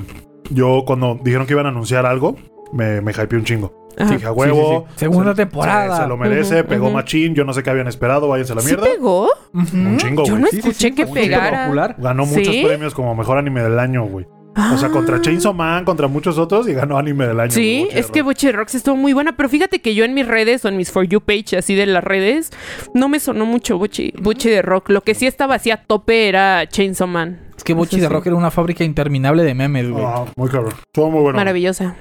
yo 0.52 0.84
cuando 0.86 1.18
dijeron 1.22 1.46
que 1.46 1.52
iban 1.54 1.66
a 1.66 1.70
anunciar 1.70 2.06
algo, 2.06 2.36
me, 2.72 3.00
me 3.00 3.12
hypeé 3.12 3.38
un 3.38 3.44
chingo. 3.44 3.90
Ajá. 3.98 4.10
Dije, 4.14 4.26
a 4.26 4.32
huevo. 4.32 4.86
sí, 4.88 4.92
sí. 4.94 4.98
Segunda 5.00 5.32
se- 5.32 5.36
temporada. 5.44 5.96
Se, 5.96 6.02
se 6.02 6.08
lo 6.08 6.16
merece, 6.16 6.64
pegó 6.64 6.86
ujú. 6.86 6.94
machín. 6.94 7.34
Yo 7.34 7.44
no 7.44 7.52
sé 7.52 7.62
qué 7.62 7.68
habían 7.70 7.88
esperado, 7.88 8.26
váyanse 8.28 8.52
a 8.52 8.56
la 8.56 8.62
¿Sí 8.62 8.68
mierda. 8.68 8.84
pegó? 8.86 9.28
Un 9.52 9.96
chingo, 9.98 10.24
Yo 10.24 10.32
güey. 10.32 10.42
no 10.42 10.48
Sí, 10.48 10.56
sí, 10.62 10.68
escuché 10.68 10.88
sí, 10.88 10.94
que 10.94 11.06
pegara. 11.06 11.64
popular. 11.64 11.96
Ganó 11.98 12.24
¿Sí? 12.24 12.36
muchos 12.38 12.56
premios 12.56 12.94
como 12.94 13.14
mejor 13.14 13.36
anime 13.36 13.62
del 13.62 13.78
año, 13.78 14.04
güey. 14.04 14.26
O 14.74 14.76
sea, 14.76 14.88
Ah. 14.88 14.92
contra 14.92 15.18
Chainsaw 15.20 15.54
Man, 15.54 15.84
contra 15.86 16.08
muchos 16.08 16.36
otros 16.36 16.68
y 16.68 16.74
ganó 16.74 16.98
anime 16.98 17.26
del 17.26 17.40
año. 17.40 17.50
Sí, 17.50 17.88
es 17.90 18.10
que 18.10 18.22
de 18.22 18.52
Rocks 18.52 18.74
estuvo 18.74 18.96
muy 18.96 19.14
buena, 19.14 19.34
pero 19.34 19.48
fíjate 19.48 19.80
que 19.80 19.94
yo 19.94 20.04
en 20.04 20.12
mis 20.12 20.26
redes 20.26 20.62
o 20.66 20.68
en 20.68 20.76
mis 20.76 20.90
For 20.90 21.06
You 21.06 21.20
page 21.22 21.56
así 21.56 21.74
de 21.74 21.86
las 21.86 22.04
redes, 22.04 22.50
no 22.94 23.08
me 23.08 23.18
sonó 23.18 23.46
mucho 23.46 23.78
Bochi 23.78 24.12
de 24.50 24.60
Rock. 24.62 24.90
Lo 24.90 25.00
que 25.02 25.14
sí 25.14 25.26
estaba 25.26 25.54
así 25.54 25.70
a 25.70 25.78
tope 25.84 26.28
era 26.28 26.66
Chainsaw 26.68 27.08
Man. 27.08 27.40
Es 27.62 27.64
que 27.64 27.74
Bochi 27.74 27.94
Eso 27.94 28.02
de 28.02 28.08
sí. 28.08 28.12
Rock 28.12 28.26
era 28.26 28.34
una 28.34 28.50
fábrica 28.50 28.82
interminable 28.82 29.44
de 29.44 29.54
memes, 29.54 29.88
güey. 29.88 30.04
Ah, 30.04 30.24
muy 30.36 30.50
cabrón. 30.50 30.72
Estuvo 30.84 31.12
muy 31.12 31.22
bueno. 31.22 31.36
Maravillosa. 31.36 31.94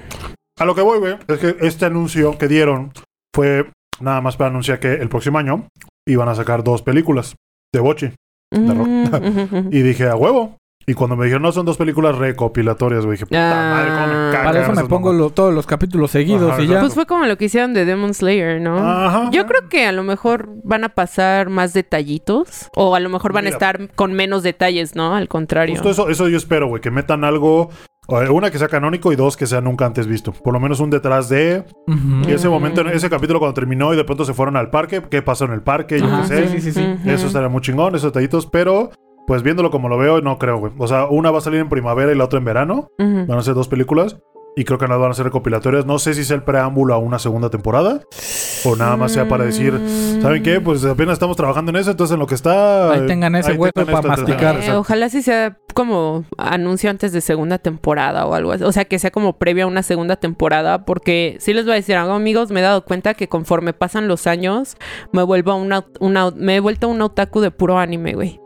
A 0.58 0.64
lo 0.64 0.74
que 0.74 0.80
voy, 0.80 0.98
güey, 0.98 1.16
es 1.28 1.38
que 1.38 1.56
este 1.64 1.84
anuncio 1.84 2.36
que 2.36 2.48
dieron 2.48 2.90
fue 3.32 3.70
nada 4.00 4.20
más 4.20 4.36
para 4.36 4.50
anunciar 4.50 4.80
que 4.80 4.94
el 4.94 5.08
próximo 5.08 5.38
año 5.38 5.68
iban 6.04 6.28
a 6.28 6.34
sacar 6.34 6.64
dos 6.64 6.82
películas 6.82 7.36
de 7.72 7.78
Bochi. 7.80 8.10
De 8.50 8.74
rock. 8.74 8.88
Mm, 8.88 9.38
ujú. 9.38 9.68
Y 9.70 9.82
dije, 9.82 10.08
a 10.08 10.16
huevo. 10.16 10.56
Y 10.86 10.94
cuando 10.94 11.16
me 11.16 11.24
dijeron, 11.26 11.42
no, 11.42 11.52
son 11.52 11.64
dos 11.64 11.76
películas 11.76 12.16
recopilatorias, 12.18 13.04
güey, 13.04 13.16
dije, 13.16 13.26
puta 13.26 13.38
Ah. 13.40 13.74
madre, 13.74 13.90
cómo 13.90 14.06
me 14.06 14.32
cagan 14.32 14.44
Para 14.46 14.58
eso 14.60 14.68
me 14.68 14.72
esas 14.74 14.88
pongo 14.88 15.08
mamadas. 15.12 15.20
lo- 15.20 15.30
todos 15.30 15.54
los 15.54 15.66
capítulos 15.66 16.10
seguidos 16.10 16.50
Ajá, 16.52 16.62
y 16.62 16.66
ya. 16.66 16.80
Pues 16.80 16.94
fue 16.94 17.06
como 17.06 17.24
lo 17.26 17.36
que 17.36 17.44
hicieron 17.44 17.72
de 17.74 17.84
Demon 17.84 18.14
Slayer, 18.14 18.60
¿no? 18.60 18.78
Ajá. 18.78 19.30
Yo 19.30 19.46
creo 19.46 19.68
que 19.68 19.86
a 19.86 19.92
lo 19.92 20.02
mejor 20.02 20.48
van 20.64 20.84
a 20.84 20.88
pasar 20.90 21.50
más 21.50 21.72
detallitos 21.72 22.68
o 22.74 22.94
a 22.94 23.00
lo 23.00 23.08
mejor 23.08 23.32
van 23.32 23.44
Mira. 23.44 23.54
a 23.54 23.56
estar 23.56 23.88
con 23.94 24.12
menos 24.12 24.42
detalles, 24.42 24.96
¿no? 24.96 25.14
Al 25.14 25.28
contrario. 25.28 25.74
Justo 25.74 25.90
eso, 25.90 26.08
eso 26.08 26.28
yo 26.28 26.36
espero, 26.36 26.66
güey, 26.66 26.80
que 26.82 26.90
metan 26.90 27.22
algo, 27.24 27.70
eh, 28.08 28.28
una 28.28 28.50
que 28.50 28.58
sea 28.58 28.66
canónico 28.68 29.12
y 29.12 29.16
dos 29.16 29.36
que 29.36 29.46
sea 29.46 29.60
nunca 29.60 29.86
antes 29.86 30.06
visto. 30.08 30.32
Por 30.32 30.52
lo 30.52 30.58
menos 30.60 30.80
un 30.80 30.90
detrás 30.90 31.28
de... 31.28 31.64
Ujú. 31.86 32.28
Y 32.28 32.32
ese 32.32 32.48
momento, 32.48 32.80
ese 32.88 33.08
capítulo 33.08 33.38
cuando 33.38 33.54
terminó 33.54 33.94
y 33.94 33.96
de 33.96 34.04
pronto 34.04 34.24
se 34.24 34.34
fueron 34.34 34.56
al 34.56 34.70
parque, 34.70 35.00
¿qué 35.10 35.22
pasó 35.22 35.44
en 35.44 35.52
el 35.52 35.62
parque? 35.62 36.00
Yo 36.00 36.06
Ajá, 36.06 36.22
qué 36.22 36.26
sé. 36.26 36.48
sí, 36.48 36.60
sí, 36.60 36.72
sí, 36.72 36.72
sí. 36.72 36.96
Ujú. 37.00 37.10
Eso 37.10 37.26
estaría 37.28 37.48
muy 37.48 37.60
chingón, 37.60 37.94
esos 37.94 38.10
detallitos, 38.12 38.46
pero... 38.46 38.90
Pues 39.26 39.42
viéndolo 39.42 39.70
como 39.70 39.88
lo 39.88 39.98
veo, 39.98 40.20
no 40.20 40.38
creo, 40.38 40.58
güey. 40.58 40.72
O 40.78 40.88
sea, 40.88 41.06
una 41.06 41.30
va 41.30 41.38
a 41.38 41.42
salir 41.42 41.60
en 41.60 41.68
primavera 41.68 42.12
y 42.12 42.16
la 42.16 42.24
otra 42.24 42.38
en 42.38 42.44
verano. 42.44 42.88
Ujú. 42.98 43.26
Van 43.26 43.38
a 43.38 43.42
ser 43.42 43.54
dos 43.54 43.68
películas. 43.68 44.18
Y 44.54 44.64
creo 44.64 44.78
que 44.78 44.86
las 44.86 44.98
van 44.98 45.10
a 45.10 45.14
ser 45.14 45.24
recopilatorias. 45.24 45.86
No 45.86 45.98
sé 45.98 46.12
si 46.12 46.24
sea 46.24 46.36
el 46.36 46.42
preámbulo 46.42 46.92
a 46.92 46.98
una 46.98 47.18
segunda 47.18 47.48
temporada. 47.48 48.02
o 48.64 48.76
nada 48.76 48.96
más 48.98 49.12
sea 49.12 49.26
para 49.26 49.44
decir, 49.44 49.80
¿saben 50.20 50.42
qué? 50.42 50.60
Pues 50.60 50.84
apenas 50.84 51.14
estamos 51.14 51.38
trabajando 51.38 51.70
en 51.70 51.76
eso, 51.76 51.90
entonces 51.90 52.12
en 52.12 52.20
lo 52.20 52.26
que 52.26 52.34
está... 52.34 52.92
Ahí 52.92 53.06
tengan 53.06 53.34
ese 53.34 53.54
hueco 53.54 53.82
tengan 53.82 54.02
para 54.02 54.16
masticar. 54.16 54.60
Eh, 54.62 54.74
ojalá 54.74 55.08
sí 55.08 55.22
sea 55.22 55.56
como 55.72 56.24
anuncio 56.36 56.90
antes 56.90 57.12
de 57.12 57.22
segunda 57.22 57.56
temporada 57.58 58.26
o 58.26 58.34
algo 58.34 58.52
así. 58.52 58.64
O 58.64 58.72
sea, 58.72 58.84
que 58.84 58.98
sea 58.98 59.10
como 59.10 59.38
previa 59.38 59.64
a 59.64 59.68
una 59.68 59.82
segunda 59.82 60.16
temporada. 60.16 60.84
Porque 60.84 61.36
sí 61.40 61.54
les 61.54 61.64
voy 61.64 61.72
a 61.72 61.76
decir 61.76 61.96
algo, 61.96 62.12
amigos. 62.12 62.50
Me 62.50 62.60
he 62.60 62.62
dado 62.62 62.84
cuenta 62.84 63.14
que 63.14 63.28
conforme 63.28 63.72
pasan 63.72 64.06
los 64.06 64.26
años, 64.26 64.76
me 65.12 65.22
vuelvo 65.22 65.54
una, 65.54 65.86
una 65.98 66.30
me 66.30 66.56
he 66.56 66.60
vuelto 66.60 66.88
un 66.88 67.00
otaku 67.00 67.40
de 67.40 67.50
puro 67.50 67.78
anime, 67.78 68.12
güey. 68.12 68.38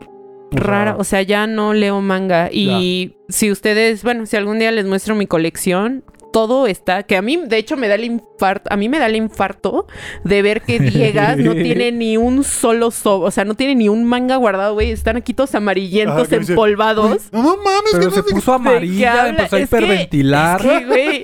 Rara, 0.51 0.95
o 0.97 1.03
sea, 1.03 1.21
ya 1.21 1.47
no 1.47 1.73
leo 1.73 2.01
manga. 2.01 2.49
Y 2.51 3.15
si 3.29 3.51
ustedes, 3.51 4.03
bueno, 4.03 4.25
si 4.25 4.35
algún 4.37 4.59
día 4.59 4.71
les 4.71 4.85
muestro 4.85 5.15
mi 5.15 5.27
colección, 5.27 6.03
todo 6.37 6.67
está, 6.67 7.01
que 7.01 7.17
a 7.17 7.23
mí, 7.23 7.35
de 7.47 7.57
hecho, 7.57 7.77
me 7.77 7.87
da 7.87 7.95
el 7.95 8.03
infarto, 8.03 8.71
a 8.71 8.77
mí 8.77 8.89
me 8.89 8.99
da 8.99 9.07
el 9.07 9.15
infarto 9.15 9.87
de 10.23 10.43
ver 10.43 10.61
que 10.61 10.79
Diegas 10.79 11.35
no 11.37 11.53
tiene 11.55 11.91
ni 11.91 12.15
un 12.15 12.43
solo 12.43 12.91
so, 12.91 13.21
o 13.21 13.31
sea, 13.31 13.43
no 13.43 13.55
tiene 13.55 13.73
ni 13.73 13.89
un 13.89 14.03
manga 14.03 14.35
guardado, 14.35 14.75
güey. 14.75 14.91
Están 14.91 15.17
aquí 15.17 15.33
todos 15.33 15.55
amarillentos, 15.55 16.15
Ajá, 16.21 16.27
que 16.29 16.39
dice, 16.39 16.51
empolvados. 16.51 17.31
No 17.31 17.57
mames, 17.57 17.91
Pero 17.93 18.09
que 18.09 18.11
se 18.11 18.17
no 18.21 18.25
puso 18.27 18.51
¿De 18.51 18.63
qué 18.63 18.69
amarilla, 18.69 19.27
empezó 19.29 19.55
a 19.55 19.59
Es 19.61 19.69
que- 19.69 19.77
hiperventilar. 19.77 20.61
es 20.63 20.67
que, 20.79 20.85
güey, 20.85 21.21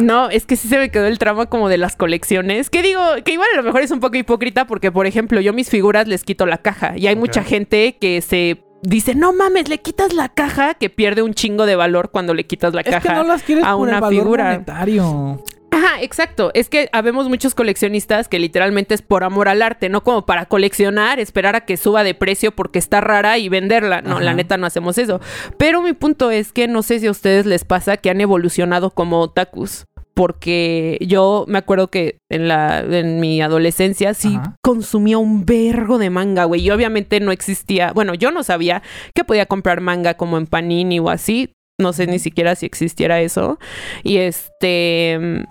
no, 0.00 0.30
es 0.30 0.46
que 0.46 0.56
sí 0.56 0.68
se 0.68 0.78
me 0.78 0.90
quedó 0.90 1.06
el 1.06 1.18
trama 1.18 1.44
como 1.46 1.68
de 1.68 1.76
las 1.76 1.96
colecciones. 1.96 2.70
Que 2.70 2.80
digo, 2.82 3.00
que 3.22 3.32
igual 3.32 3.48
a 3.52 3.56
lo 3.58 3.62
mejor 3.62 3.82
es 3.82 3.90
un 3.90 4.00
poco 4.00 4.16
hipócrita 4.16 4.66
porque, 4.66 4.90
por 4.90 5.06
ejemplo, 5.06 5.40
yo 5.42 5.52
mis 5.52 5.68
figuras 5.68 6.08
les 6.08 6.24
quito 6.24 6.46
la 6.46 6.56
caja 6.58 6.94
y 6.96 7.08
hay 7.08 7.16
mucha 7.16 7.42
gente 7.42 7.98
que 8.00 8.22
se 8.22 8.62
dice, 8.82 9.14
no 9.14 9.32
mames, 9.32 9.68
le 9.68 9.78
quitas 9.78 10.12
la 10.12 10.28
caja, 10.28 10.74
que 10.74 10.90
pierde 10.90 11.22
un 11.22 11.34
chingo 11.34 11.66
de 11.66 11.76
valor 11.76 12.10
cuando 12.10 12.34
le 12.34 12.46
quitas 12.46 12.74
la 12.74 12.80
Es 12.82 12.90
caja. 12.90 13.08
que 13.08 13.14
no 13.14 13.24
las 13.24 13.42
quieres 13.42 13.64
a 13.64 13.74
por 13.76 13.88
el 13.88 13.94
una 13.94 14.00
valor 14.00 14.22
figura. 14.22 14.44
monetario. 14.52 15.42
Ajá, 15.72 16.02
exacto. 16.02 16.50
Es 16.52 16.68
que 16.68 16.88
habemos 16.92 17.28
muchos 17.28 17.54
coleccionistas 17.54 18.26
que 18.26 18.40
literalmente 18.40 18.92
es 18.94 19.02
por 19.02 19.22
amor 19.22 19.48
al 19.48 19.62
arte, 19.62 19.88
no 19.88 20.02
como 20.02 20.26
para 20.26 20.46
coleccionar, 20.46 21.20
esperar 21.20 21.54
a 21.54 21.60
que 21.64 21.76
suba 21.76 22.02
de 22.02 22.12
precio 22.14 22.50
porque 22.50 22.80
está 22.80 23.00
rara 23.00 23.38
y 23.38 23.48
venderla. 23.48 24.02
No, 24.02 24.16
Ajá. 24.16 24.20
la 24.24 24.34
neta 24.34 24.56
no 24.56 24.66
hacemos 24.66 24.98
eso. 24.98 25.20
Pero 25.58 25.80
mi 25.80 25.92
punto 25.92 26.32
es 26.32 26.52
que 26.52 26.66
no 26.66 26.82
sé 26.82 26.98
si 26.98 27.06
a 27.06 27.10
ustedes 27.12 27.46
les 27.46 27.64
pasa 27.64 27.98
que 27.98 28.10
han 28.10 28.20
evolucionado 28.20 28.90
como 28.90 29.20
otakus. 29.20 29.84
Porque 30.14 30.98
yo 31.00 31.44
me 31.48 31.58
acuerdo 31.58 31.88
que 31.88 32.18
en 32.28 32.48
la 32.48 32.80
en 32.80 33.20
mi 33.20 33.40
adolescencia 33.40 34.12
sí 34.14 34.36
Ajá. 34.36 34.56
consumía 34.62 35.18
un 35.18 35.46
vergo 35.46 35.98
de 35.98 36.10
manga, 36.10 36.44
güey. 36.44 36.62
Y 36.62 36.70
obviamente 36.70 37.20
no 37.20 37.32
existía, 37.32 37.92
bueno, 37.92 38.14
yo 38.14 38.30
no 38.30 38.42
sabía 38.42 38.82
que 39.14 39.24
podía 39.24 39.46
comprar 39.46 39.80
manga 39.80 40.14
como 40.14 40.36
en 40.36 40.46
Panini 40.46 40.98
o 40.98 41.10
así. 41.10 41.52
No 41.78 41.92
sé 41.92 42.06
ni 42.06 42.18
siquiera 42.18 42.54
si 42.56 42.66
existiera 42.66 43.20
eso. 43.20 43.58
Y 44.02 44.18
este 44.18 45.46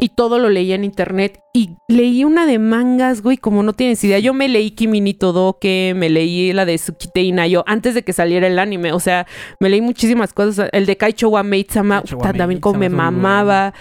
y 0.00 0.10
todo 0.10 0.38
lo 0.38 0.48
leía 0.48 0.74
en 0.74 0.84
internet 0.84 1.40
y 1.52 1.76
leí 1.88 2.24
una 2.24 2.46
de 2.46 2.58
mangas, 2.58 3.22
güey, 3.22 3.36
como 3.36 3.62
no 3.62 3.72
tienes 3.72 4.02
idea. 4.04 4.18
Yo 4.18 4.34
me 4.34 4.48
leí 4.48 4.72
Kimi 4.72 5.00
ni 5.00 5.14
Todoke, 5.14 5.94
me 5.94 6.10
leí 6.10 6.52
la 6.52 6.64
de 6.64 6.76
Tsukite 6.76 7.22
Inayo 7.22 7.64
antes 7.66 7.94
de 7.94 8.02
que 8.02 8.12
saliera 8.12 8.46
el 8.46 8.58
anime, 8.58 8.92
o 8.92 9.00
sea, 9.00 9.26
me 9.60 9.68
leí 9.68 9.80
muchísimas 9.80 10.32
cosas, 10.32 10.68
el 10.72 10.86
de 10.86 10.96
Kaicho 10.96 11.28
wa 11.28 11.42
Maid-sama, 11.42 12.02
también 12.36 12.60
como 12.60 12.78
me 12.78 12.88
mamaba. 12.88 13.74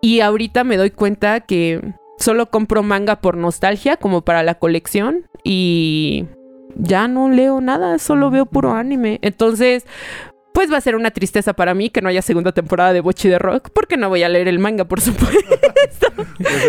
Y 0.00 0.20
ahorita 0.20 0.64
me 0.64 0.76
doy 0.76 0.90
cuenta 0.90 1.40
que 1.40 1.80
solo 2.18 2.50
compro 2.50 2.82
manga 2.82 3.20
por 3.20 3.36
nostalgia 3.36 3.96
como 3.96 4.22
para 4.22 4.42
la 4.42 4.54
colección 4.54 5.26
y 5.44 6.26
ya 6.76 7.08
no 7.08 7.28
leo 7.28 7.60
nada, 7.60 7.98
solo 7.98 8.30
veo 8.30 8.46
puro 8.46 8.72
anime. 8.72 9.18
Entonces, 9.22 9.86
pues 10.58 10.72
va 10.72 10.76
a 10.76 10.80
ser 10.80 10.96
una 10.96 11.12
tristeza 11.12 11.52
para 11.52 11.72
mí 11.72 11.88
que 11.88 12.02
no 12.02 12.08
haya 12.08 12.20
segunda 12.20 12.50
temporada 12.50 12.92
de 12.92 13.00
Bochi 13.00 13.28
de 13.28 13.38
Rock, 13.38 13.68
porque 13.72 13.96
no 13.96 14.08
voy 14.08 14.24
a 14.24 14.28
leer 14.28 14.48
el 14.48 14.58
manga, 14.58 14.86
por 14.86 15.00
supuesto. 15.00 15.38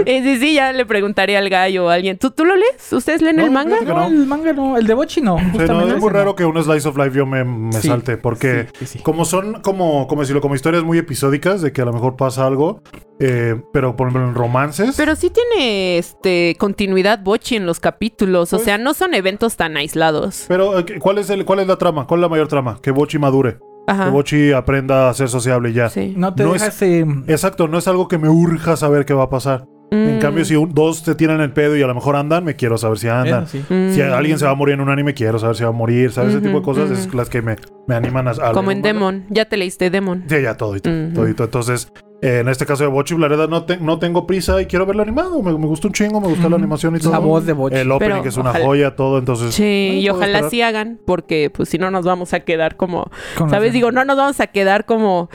Eh, 0.06 0.22
sí, 0.24 0.38
sí, 0.40 0.54
ya 0.56 0.72
le 0.74 0.86
preguntaré 0.86 1.36
al 1.38 1.50
gallo 1.50 1.86
o 1.86 1.90
a 1.90 1.96
alguien. 1.96 2.18
¿Tú, 2.18 2.30
¿Tú 2.32 2.46
lo 2.46 2.56
lees? 2.56 2.92
¿Ustedes 2.94 3.22
leen 3.22 3.38
No, 3.38 3.46
el 3.46 3.52
manga? 3.52 3.78
No, 3.82 3.96
no. 3.96 4.08
el 4.08 4.26
manga 4.28 4.54
no. 4.54 4.78
El 4.78 4.86
de 4.86 4.94
Bochi 4.94 5.22
no. 5.22 5.38
Sí, 5.40 5.44
no, 5.46 5.52
justamente 5.54 5.94
es 5.96 6.00
muy 6.02 6.10
raro 6.12 6.26
no. 6.26 6.36
que 6.36 6.46
un 6.46 6.64
slice 6.64 6.88
of 6.88 6.98
life 6.98 7.16
yo 7.18 7.26
me, 7.26 7.44
me 7.44 7.74
Sí, 7.74 7.88
salte, 7.88 8.18
porque 8.18 8.68
Sí, 8.74 8.86
sí, 8.86 8.98
sí. 8.98 9.00
como 9.00 9.26
son 9.26 9.62
como, 9.62 10.08
como 10.08 10.22
decirlo, 10.22 10.42
como 10.42 10.54
historias 10.56 10.84
muy 10.84 10.98
episódicas 11.00 11.62
de 11.62 11.72
que 11.72 11.82
a 11.82 11.86
lo 11.86 11.94
mejor 11.94 12.16
pasa 12.16 12.46
algo, 12.46 12.82
eh, 13.20 13.60
pero 13.74 13.96
por 13.96 14.08
ejemplo 14.10 14.28
en 14.30 14.36
romances. 14.36 14.96
Pero 14.98 15.16
sí 15.16 15.30
tiene 15.32 15.98
este 15.98 16.56
continuidad 16.60 17.20
Bochi 17.24 17.56
en 17.56 17.66
los 17.66 17.80
capítulos, 17.80 18.54
o 18.54 18.58
Pues- 18.58 18.66
sea, 18.66 18.78
no 18.78 18.94
son 18.94 19.14
eventos 19.16 19.56
tan 19.56 19.78
aislados. 19.78 20.46
Pero, 20.48 20.80
eh, 20.80 20.86
¿cuál 21.00 21.18
es, 21.18 21.30
el, 21.30 21.46
¿cuál 21.46 21.60
es 21.60 21.68
la 21.68 21.78
trama? 21.78 22.06
¿Cuál 22.08 22.20
es 22.20 22.24
la 22.24 22.30
mayor 22.30 22.48
trama? 22.48 22.80
Que 22.82 22.92
Bochi 22.92 23.18
madure. 23.18 23.58
Que. 24.06 24.10
Bochi 24.12 24.52
aprenda 24.52 25.10
a 25.10 25.14
ser 25.14 25.30
sociable 25.30 25.70
y 25.70 25.74
ya. 25.74 25.90
Sí. 25.90 26.14
No 26.18 26.34
te 26.34 26.44
No 26.44 26.54
deja 26.54 26.68
es- 26.68 26.76
ese... 26.82 27.06
Exacto, 27.28 27.68
no 27.68 27.78
es 27.78 27.88
algo 27.88 28.08
que 28.08 28.18
me 28.18 28.30
urja 28.30 28.76
saber 28.78 29.06
qué 29.06 29.14
va 29.14 29.24
a 29.24 29.30
pasar. 29.30 29.66
En 29.92 30.18
Mm, 30.18 30.20
cambio, 30.20 30.46
si 30.46 30.56
un- 30.56 30.72
dos 30.72 31.02
te 31.04 31.16
tiran 31.16 31.42
el 31.42 31.52
pedo 31.52 31.76
y 31.76 31.82
a 31.82 31.88
lo 31.88 31.96
mejor 31.96 32.16
andan, 32.16 32.44
me 32.44 32.56
quiero 32.56 32.78
saber 32.78 33.00
si 33.00 33.08
andan. 33.08 33.46
Eso 33.46 33.52
sí. 33.54 33.66
mm. 33.74 33.94
Si 33.96 34.02
alguien 34.02 34.38
se 34.38 34.46
va 34.46 34.52
a 34.52 34.56
morir 34.56 34.76
en 34.76 34.82
un 34.82 34.90
anime, 34.90 35.16
quiero 35.16 35.40
saber 35.40 35.56
si 35.56 35.64
va 35.64 35.70
a 35.70 35.74
morir. 35.74 36.12
¿Sabes? 36.12 36.36
Ese 36.36 36.42
tipo 36.46 36.60
de 36.60 36.64
cosas 36.64 36.92
es 36.92 37.12
las 37.14 37.28
que 37.28 37.42
me, 37.42 37.56
me 37.88 37.96
animan 37.96 38.28
a... 38.28 38.32
a 38.32 38.52
Como 38.52 38.70
en. 38.70 38.84
Demon. 38.84 39.26
Ya 39.30 39.46
te 39.46 39.58
leíste 39.58 39.90
Demon. 39.90 40.26
Sí, 40.30 40.42
ya 40.44 40.56
todo 40.56 40.76
y. 40.76 40.82
Entonces, 40.86 41.92
eh, 42.22 42.40
en 42.40 42.48
este 42.50 42.66
caso 42.66 42.84
de 42.84 42.90
Bochi, 42.90 43.18
la 43.18 43.28
verdad 43.28 43.48
no, 43.50 43.64
te- 43.66 43.78
no 43.78 43.98
tengo 44.00 44.28
prisa 44.28 44.62
y 44.62 44.66
quiero 44.66 44.86
verlo 44.86 45.02
animado. 45.04 45.42
Me, 45.42 45.52
me 45.58 45.66
gustó 45.68 45.88
un 45.88 45.94
chingo, 45.94 46.20
me 46.20 46.28
gustó 46.28 46.44
la 46.44 46.56
Ujú. 46.56 46.64
animación 46.64 46.96
y 46.96 47.00
todo. 47.00 47.12
La 47.14 47.20
voz 47.20 47.46
de 47.46 47.54
Bochi. 47.54 47.76
El 47.78 47.92
opening 47.92 48.12
Pero 48.12 48.24
que 48.24 48.30
es 48.30 48.38
una 48.38 48.50
ojalá- 48.52 48.66
joya, 48.66 48.96
todo. 48.96 49.18
Entonces, 49.20 49.54
Sí, 49.56 50.00
y 50.02 50.10
ojalá 50.10 50.26
esperar. 50.40 50.50
sí 50.52 50.62
hagan, 50.62 51.00
porque 51.06 51.50
pues 51.54 51.70
si 51.70 51.78
no 51.78 51.92
nos 51.92 52.06
vamos 52.06 52.34
a 52.34 52.42
quedar 52.42 52.76
como, 52.78 53.10
Con 53.38 53.50
¿sabes? 53.50 53.74
Digo, 53.74 53.92
no 53.92 54.04
nos 54.06 54.18
vamos 54.18 54.40
a 54.40 54.48
quedar 54.48 54.86
como, 54.86 55.30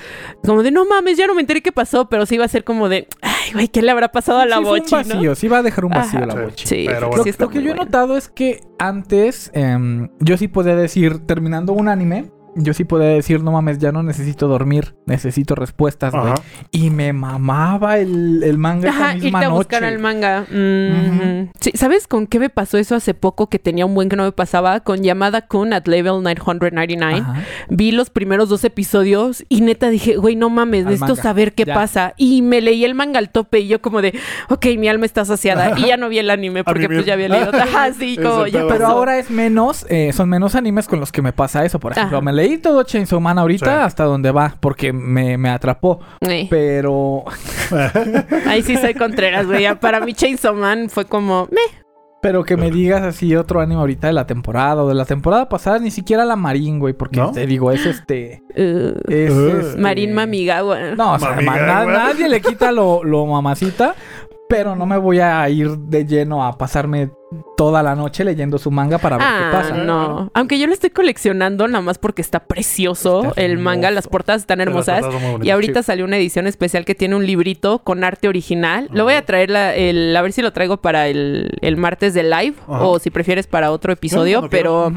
como 0.44 0.62
de 0.62 0.70
no 0.70 0.84
mames, 0.84 1.16
ya 1.16 1.26
no 1.26 1.34
me 1.34 1.40
enteré 1.40 1.62
qué 1.62 1.72
pasó, 1.72 2.08
pero 2.08 2.26
sí 2.26 2.36
va 2.38 2.44
a 2.44 2.48
ser 2.48 2.64
como 2.64 2.88
de, 2.88 3.08
ay, 3.22 3.52
güey, 3.54 3.68
¿qué 3.68 3.80
le 3.82 3.90
habrá 3.90 4.12
pasado 4.12 4.38
a 4.40 4.46
la 4.46 4.56
Sí, 4.58 4.62
fue 4.64 4.72
un 4.72 4.78
Bochi, 4.80 4.94
vacío. 4.94 5.30
no? 5.30 5.34
Sí 5.34 5.48
va 5.48 5.58
a 5.58 5.62
dejar 5.62 5.84
un 5.84 5.90
vacío 5.92 6.18
Ajá. 6.18 6.26
la 6.26 6.32
Sí. 6.34 6.38
Bochi. 6.40 6.66
Sí, 6.66 6.84
Pero 6.86 7.08
bueno. 7.08 7.24
Lo 7.38 7.48
que 7.48 7.62
yo 7.62 7.70
he 7.70 7.74
notado 7.74 8.16
es 8.16 8.28
que 8.28 8.60
antes 8.78 9.50
em, 9.54 10.08
yo 10.20 10.36
sí 10.36 10.48
podía 10.48 10.76
decir, 10.76 11.20
terminando 11.26 11.72
un 11.72 11.88
anime, 11.88 12.30
yo 12.56 12.74
sí 12.74 12.84
podía 12.84 13.08
decir, 13.08 13.42
no 13.42 13.52
mames, 13.52 13.78
ya 13.78 13.92
no 13.92 14.02
necesito 14.02 14.48
dormir, 14.48 14.94
necesito 15.06 15.54
respuestas, 15.54 16.12
güey. 16.12 16.32
Y 16.70 16.90
me 16.90 17.12
mamaba 17.12 17.98
el, 17.98 18.42
el 18.42 18.58
manga 18.58 18.90
Ajá, 18.90 18.98
esa 19.08 19.14
irte 19.16 19.24
misma 19.24 19.38
a 19.40 19.42
noche. 19.44 19.54
buscar 19.56 19.84
al 19.84 19.98
manga. 19.98 20.46
Mm, 20.50 21.50
sí, 21.60 21.72
¿Sabes 21.74 22.06
con 22.06 22.26
qué 22.26 22.38
me 22.38 22.50
pasó 22.50 22.78
eso 22.78 22.94
hace 22.94 23.14
poco 23.14 23.48
que 23.48 23.58
tenía 23.58 23.86
un 23.86 23.94
buen 23.94 24.08
que 24.08 24.16
no 24.16 24.24
me 24.24 24.32
pasaba? 24.32 24.80
Con 24.80 25.02
Yamada 25.02 25.42
Kun 25.46 25.72
at 25.72 25.86
Level 25.86 26.22
999. 26.22 27.18
Ajá. 27.20 27.42
Vi 27.68 27.92
los 27.92 28.10
primeros 28.10 28.48
dos 28.48 28.64
episodios 28.64 29.44
y 29.48 29.60
neta 29.60 29.88
dije, 29.90 30.16
güey, 30.16 30.36
no 30.36 30.50
mames, 30.50 30.80
Al 30.86 30.92
necesito 30.92 31.08
manga. 31.14 31.22
saber 31.22 31.54
qué 31.54 31.64
Ya. 31.64 31.74
pasa. 31.74 32.14
Y 32.16 32.42
me 32.42 32.60
leí 32.60 32.84
el 32.84 32.94
manga 32.94 33.18
al 33.18 33.30
tope 33.30 33.60
y 33.60 33.68
yo 33.68 33.80
como 33.80 34.02
de, 34.02 34.14
ok, 34.48 34.66
mi 34.78 34.88
alma 34.88 35.06
está 35.06 35.24
saciada. 35.24 35.78
Y 35.78 35.86
ya 35.86 35.96
no 35.96 36.08
vi 36.08 36.18
el 36.18 36.30
anime 36.30 36.62
porque 36.64 36.86
pues 36.88 37.04
ya 37.06 37.14
había 37.14 37.28
leído. 37.28 37.50
Ajá, 37.54 37.92
sí, 37.92 38.16
como 38.16 38.46
ya 38.46 38.60
pedo. 38.60 38.68
Pero 38.68 38.80
pasó. 38.84 38.92
ahora 38.96 39.18
es 39.18 39.30
menos, 39.30 39.86
eh, 39.88 40.12
son 40.12 40.28
menos 40.28 40.54
animes 40.54 40.86
con 40.86 41.00
los 41.00 41.10
que 41.12 41.22
me 41.22 41.32
pasa 41.32 41.64
eso. 41.64 41.80
Por 41.80 41.92
ejemplo, 41.92 42.18
Ajá. 42.18 42.24
me 42.24 42.32
leí 42.32 42.43
todo 42.58 42.82
Chainsaw 42.82 43.20
Man 43.20 43.38
ahorita 43.38 43.64
Sí. 43.66 43.82
hasta 43.84 44.04
donde 44.04 44.30
va, 44.30 44.54
porque 44.60 44.92
me, 44.92 45.36
me 45.38 45.48
atrapó. 45.50 46.00
Pero, 46.50 47.24
ahí 48.46 48.62
sí 48.62 48.76
soy 48.76 48.94
Contreras, 48.94 49.46
güey. 49.46 49.66
Para 49.78 50.00
mí 50.00 50.14
Chainsaw 50.14 50.54
Man 50.54 50.88
fue 50.88 51.04
como, 51.06 51.46
meh. 51.50 51.60
pero 52.22 52.44
que 52.44 52.56
me 52.56 52.70
digas 52.70 53.02
así 53.02 53.34
otro 53.36 53.60
anime 53.60 53.80
ahorita 53.80 54.06
de 54.06 54.12
la 54.14 54.26
temporada 54.26 54.82
o 54.82 54.88
de 54.88 54.94
la 54.94 55.04
temporada 55.04 55.48
pasada, 55.48 55.78
ni 55.78 55.90
siquiera 55.90 56.24
la 56.24 56.36
Marín, 56.36 56.78
güey, 56.78 56.94
porque 56.94 57.20
¿No? 57.20 57.32
te 57.32 57.46
digo, 57.46 57.70
es 57.70 57.84
este. 57.86 58.42
Uh, 58.56 58.92
Es, 59.10 59.30
Uh. 59.32 59.48
este- 59.60 59.80
Marín 59.80 60.14
Mamigawa. 60.14 60.78
No, 60.96 61.14
o 61.14 61.18
sea, 61.18 61.36
na- 61.40 61.84
nadie 61.86 62.28
le 62.28 62.40
quita 62.40 62.72
lo, 62.72 63.02
lo 63.04 63.26
mamacita, 63.26 63.94
pero 64.48 64.74
no 64.76 64.86
me 64.86 64.96
voy 64.98 65.20
a 65.20 65.48
ir 65.48 65.76
de 65.76 66.04
lleno 66.06 66.44
a 66.44 66.56
pasarme 66.56 67.10
toda 67.56 67.82
la 67.82 67.94
noche 67.94 68.24
leyendo 68.24 68.58
su 68.58 68.70
manga 68.70 68.98
para 68.98 69.16
ver 69.18 69.26
Ah, 69.28 69.38
qué 69.50 69.56
pasa. 69.56 69.74
no. 69.76 70.30
Aunque 70.34 70.58
yo 70.58 70.66
lo 70.66 70.72
estoy 70.72 70.90
coleccionando 70.90 71.66
nada 71.68 71.82
más 71.82 71.98
porque 71.98 72.22
está 72.22 72.40
precioso 72.40 73.24
Está 73.28 73.42
el 73.42 73.58
manga, 73.58 73.90
las 73.90 74.08
portadas 74.08 74.42
están 74.42 74.60
hermosas. 74.60 75.02
portadas 75.02 75.44
Y 75.44 75.50
ahorita 75.50 75.82
salió 75.82 76.04
una 76.04 76.16
edición 76.16 76.46
especial 76.46 76.84
que 76.84 76.94
tiene 76.94 77.16
un 77.16 77.26
librito 77.26 77.80
con 77.80 78.04
arte 78.04 78.28
original. 78.28 78.88
Lo 78.92 79.04
voy 79.04 79.14
a 79.14 79.24
traer, 79.24 79.50
la- 79.50 79.74
el, 79.74 80.14
a 80.16 80.22
ver 80.22 80.32
si 80.32 80.42
lo 80.42 80.52
traigo 80.52 80.78
para 80.78 81.08
el, 81.08 81.50
el 81.60 81.76
martes 81.76 82.14
de 82.14 82.22
live 82.24 82.54
Ajá. 82.68 82.84
o 82.84 82.98
si 82.98 83.10
prefieres 83.10 83.46
para 83.46 83.70
otro 83.70 83.92
episodio, 83.92 84.48
pero 84.50 84.92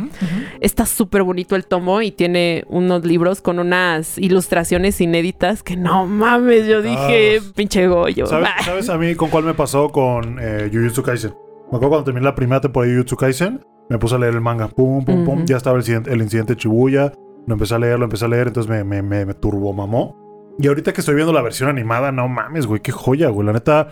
está 0.61 0.85
súper 0.85 1.23
bonito 1.23 1.55
el 1.55 1.65
tomo 1.65 2.01
y 2.01 2.11
tiene 2.11 2.63
unos 2.67 3.05
libros 3.05 3.41
con 3.41 3.59
unas 3.59 4.17
ilustraciones 4.17 4.99
inéditas 5.01 5.63
que 5.63 5.75
no 5.77 6.05
mames, 6.05 6.65
yo 6.67 6.81
dije, 6.81 7.39
Ah. 7.41 7.51
pinche 7.55 7.87
Goyo. 7.87 8.25
¿Sabes, 8.25 8.49
Ah. 8.57 8.63
sabes 8.63 8.89
a 8.89 8.97
mí 8.97 9.15
con 9.15 9.29
cuál 9.29 9.43
me 9.43 9.53
pasó 9.53 9.89
con 9.89 10.37
eh, 10.41 10.69
Jujutsu 10.73 11.03
Kaisen? 11.03 11.33
Me 11.71 11.77
acuerdo 11.77 11.89
cuando 11.89 12.03
terminé 12.05 12.23
la 12.25 12.35
primera 12.35 12.61
temporada 12.61 12.89
de 12.91 12.97
Jujutsu 12.97 13.15
Kaisen, 13.17 13.65
me 13.89 13.97
puse 13.97 14.15
a 14.15 14.17
leer 14.17 14.33
el 14.33 14.41
manga. 14.41 14.67
Pum, 14.69 15.03
pum, 15.03 15.25
pum. 15.25 15.45
Ya 15.45 15.57
estaba 15.57 15.75
el, 15.75 15.81
incidente- 15.81 16.11
el 16.11 16.21
incidente 16.21 16.55
de 16.55 16.59
Shibuya. 16.61 17.13
Lo 17.45 17.53
empecé 17.53 17.75
a 17.75 17.79
leer, 17.79 17.97
lo 17.97 18.05
empecé 18.05 18.25
a 18.25 18.27
leer, 18.27 18.47
entonces 18.47 18.69
me, 18.69 18.83
me, 18.83 19.01
me, 19.01 19.25
me 19.25 19.33
turbomamó. 19.33 20.15
Y 20.59 20.67
ahorita 20.67 20.91
que 20.91 21.01
estoy 21.01 21.13
viendo 21.15 21.31
la 21.33 21.41
versión 21.41 21.69
animada, 21.69 22.11
no 22.11 22.27
mames, 22.27 22.65
güey, 22.65 22.81
qué 22.81 22.91
joya, 22.91 23.29
güey. 23.29 23.45
La 23.45 23.53
neta, 23.53 23.89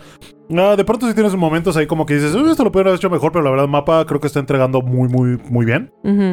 ah, 0.58 0.74
de 0.76 0.84
pronto 0.84 1.06
sí 1.06 1.14
tienes 1.14 1.34
momentos 1.36 1.76
ahí 1.76 1.86
como 1.86 2.04
que 2.06 2.14
dices, 2.14 2.34
"Uh, 2.34 2.50
esto 2.50 2.64
lo 2.64 2.72
pudieron 2.72 2.88
haber 2.90 2.98
hecho 2.98 3.08
mejor, 3.08 3.30
pero 3.30 3.44
la 3.44 3.50
verdad, 3.52 3.68
mapa 3.68 4.04
creo 4.04 4.20
que 4.20 4.26
está 4.26 4.40
entregando 4.40 4.82
muy, 4.82 5.08
muy, 5.08 5.38
muy 5.48 5.64
bien. 5.64 5.92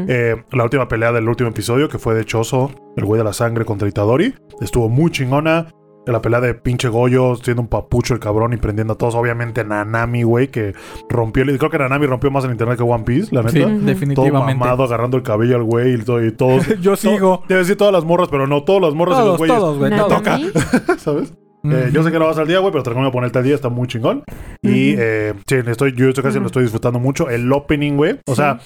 Eh, 0.10 0.36
la 0.52 0.64
última 0.64 0.88
pelea 0.88 1.12
del 1.12 1.30
último 1.30 1.50
episodio, 1.52 1.88
que 1.88 2.00
fue 2.00 2.16
de 2.16 2.26
Choso, 2.26 2.72
el 2.98 3.06
güey 3.06 3.20
de 3.20 3.26
la 3.26 3.34
sangre 3.34 3.64
contra 3.64 3.88
Itadori, 3.88 4.34
estuvo 4.60 4.90
muy 4.90 5.12
chingona. 5.12 5.68
La 6.06 6.22
pelea 6.22 6.42
de 6.42 6.54
pinche 6.54 6.89
Goyo, 6.89 7.36
siendo 7.38 7.62
un 7.62 7.68
papucho 7.68 8.13
el 8.13 8.20
cabrón 8.20 8.54
y 8.54 8.58
prendiendo 8.58 8.94
a 8.94 8.98
todos. 8.98 9.16
Obviamente 9.16 9.63
Nanami, 9.63 10.24
güey, 10.24 10.48
que 10.50 10.74
rompió. 11.10 11.44
el- 11.44 11.58
Creo 11.58 11.70
que 11.72 11.78
Nanami 11.78 12.06
rompió 12.08 12.30
más 12.32 12.44
en 12.46 12.52
internet 12.52 12.78
que 12.78 12.84
One 12.84 13.04
Piece, 13.04 13.34
la 13.34 13.42
neta. 13.42 13.52
Sí, 13.54 13.62
Ujú. 13.63 13.72
Todo 13.78 13.86
definitivamente. 13.86 14.56
mamado, 14.60 14.84
agarrando 14.84 15.18
el 15.18 15.24
cabello 15.24 15.56
al 15.56 15.63
güey 15.63 15.94
y, 15.96 15.98
todo, 16.00 16.24
y 16.26 16.32
todos. 16.32 16.68
Yo 16.82 16.96
sigo. 16.96 17.44
Debe 17.48 17.62
decir 17.62 17.78
todas 17.78 17.94
las 17.94 18.04
morras, 18.06 18.28
pero 18.30 18.48
no 18.48 18.63
todas 18.63 18.82
las 18.82 18.94
morras 18.94 19.16
y 19.20 19.26
los 19.26 19.38
Todos, 19.38 19.78
güeyes. 19.78 19.98
todos, 19.98 20.24
todos. 20.24 20.24
Toca, 20.84 20.98
¿sabes? 20.98 21.34
Eh, 21.66 21.92
yo 21.94 22.04
sé 22.04 22.12
que 22.12 22.20
no 22.20 22.26
vas 22.26 22.38
al 22.38 22.46
día, 22.48 22.60
güey, 22.60 22.74
pero 22.74 22.84
te 22.84 22.89
recomiendo 22.89 23.13
ponerte 23.13 23.39
al 23.39 23.46
día, 23.46 23.56
está 23.56 23.70
muy 23.70 23.88
chingón. 23.88 24.24
Y 24.62 24.96
eh, 24.98 25.34
sí, 25.48 25.56
estoy, 25.66 25.94
yo 25.96 26.10
estoy 26.10 26.22
casi 26.22 26.38
lo 26.38 26.48
estoy 26.48 26.63
disfrutando 26.63 27.00
mucho. 27.00 27.30
El 27.30 27.50
opening, 27.54 27.94
güey. 27.96 28.20
O 28.28 28.36
sea, 28.36 28.60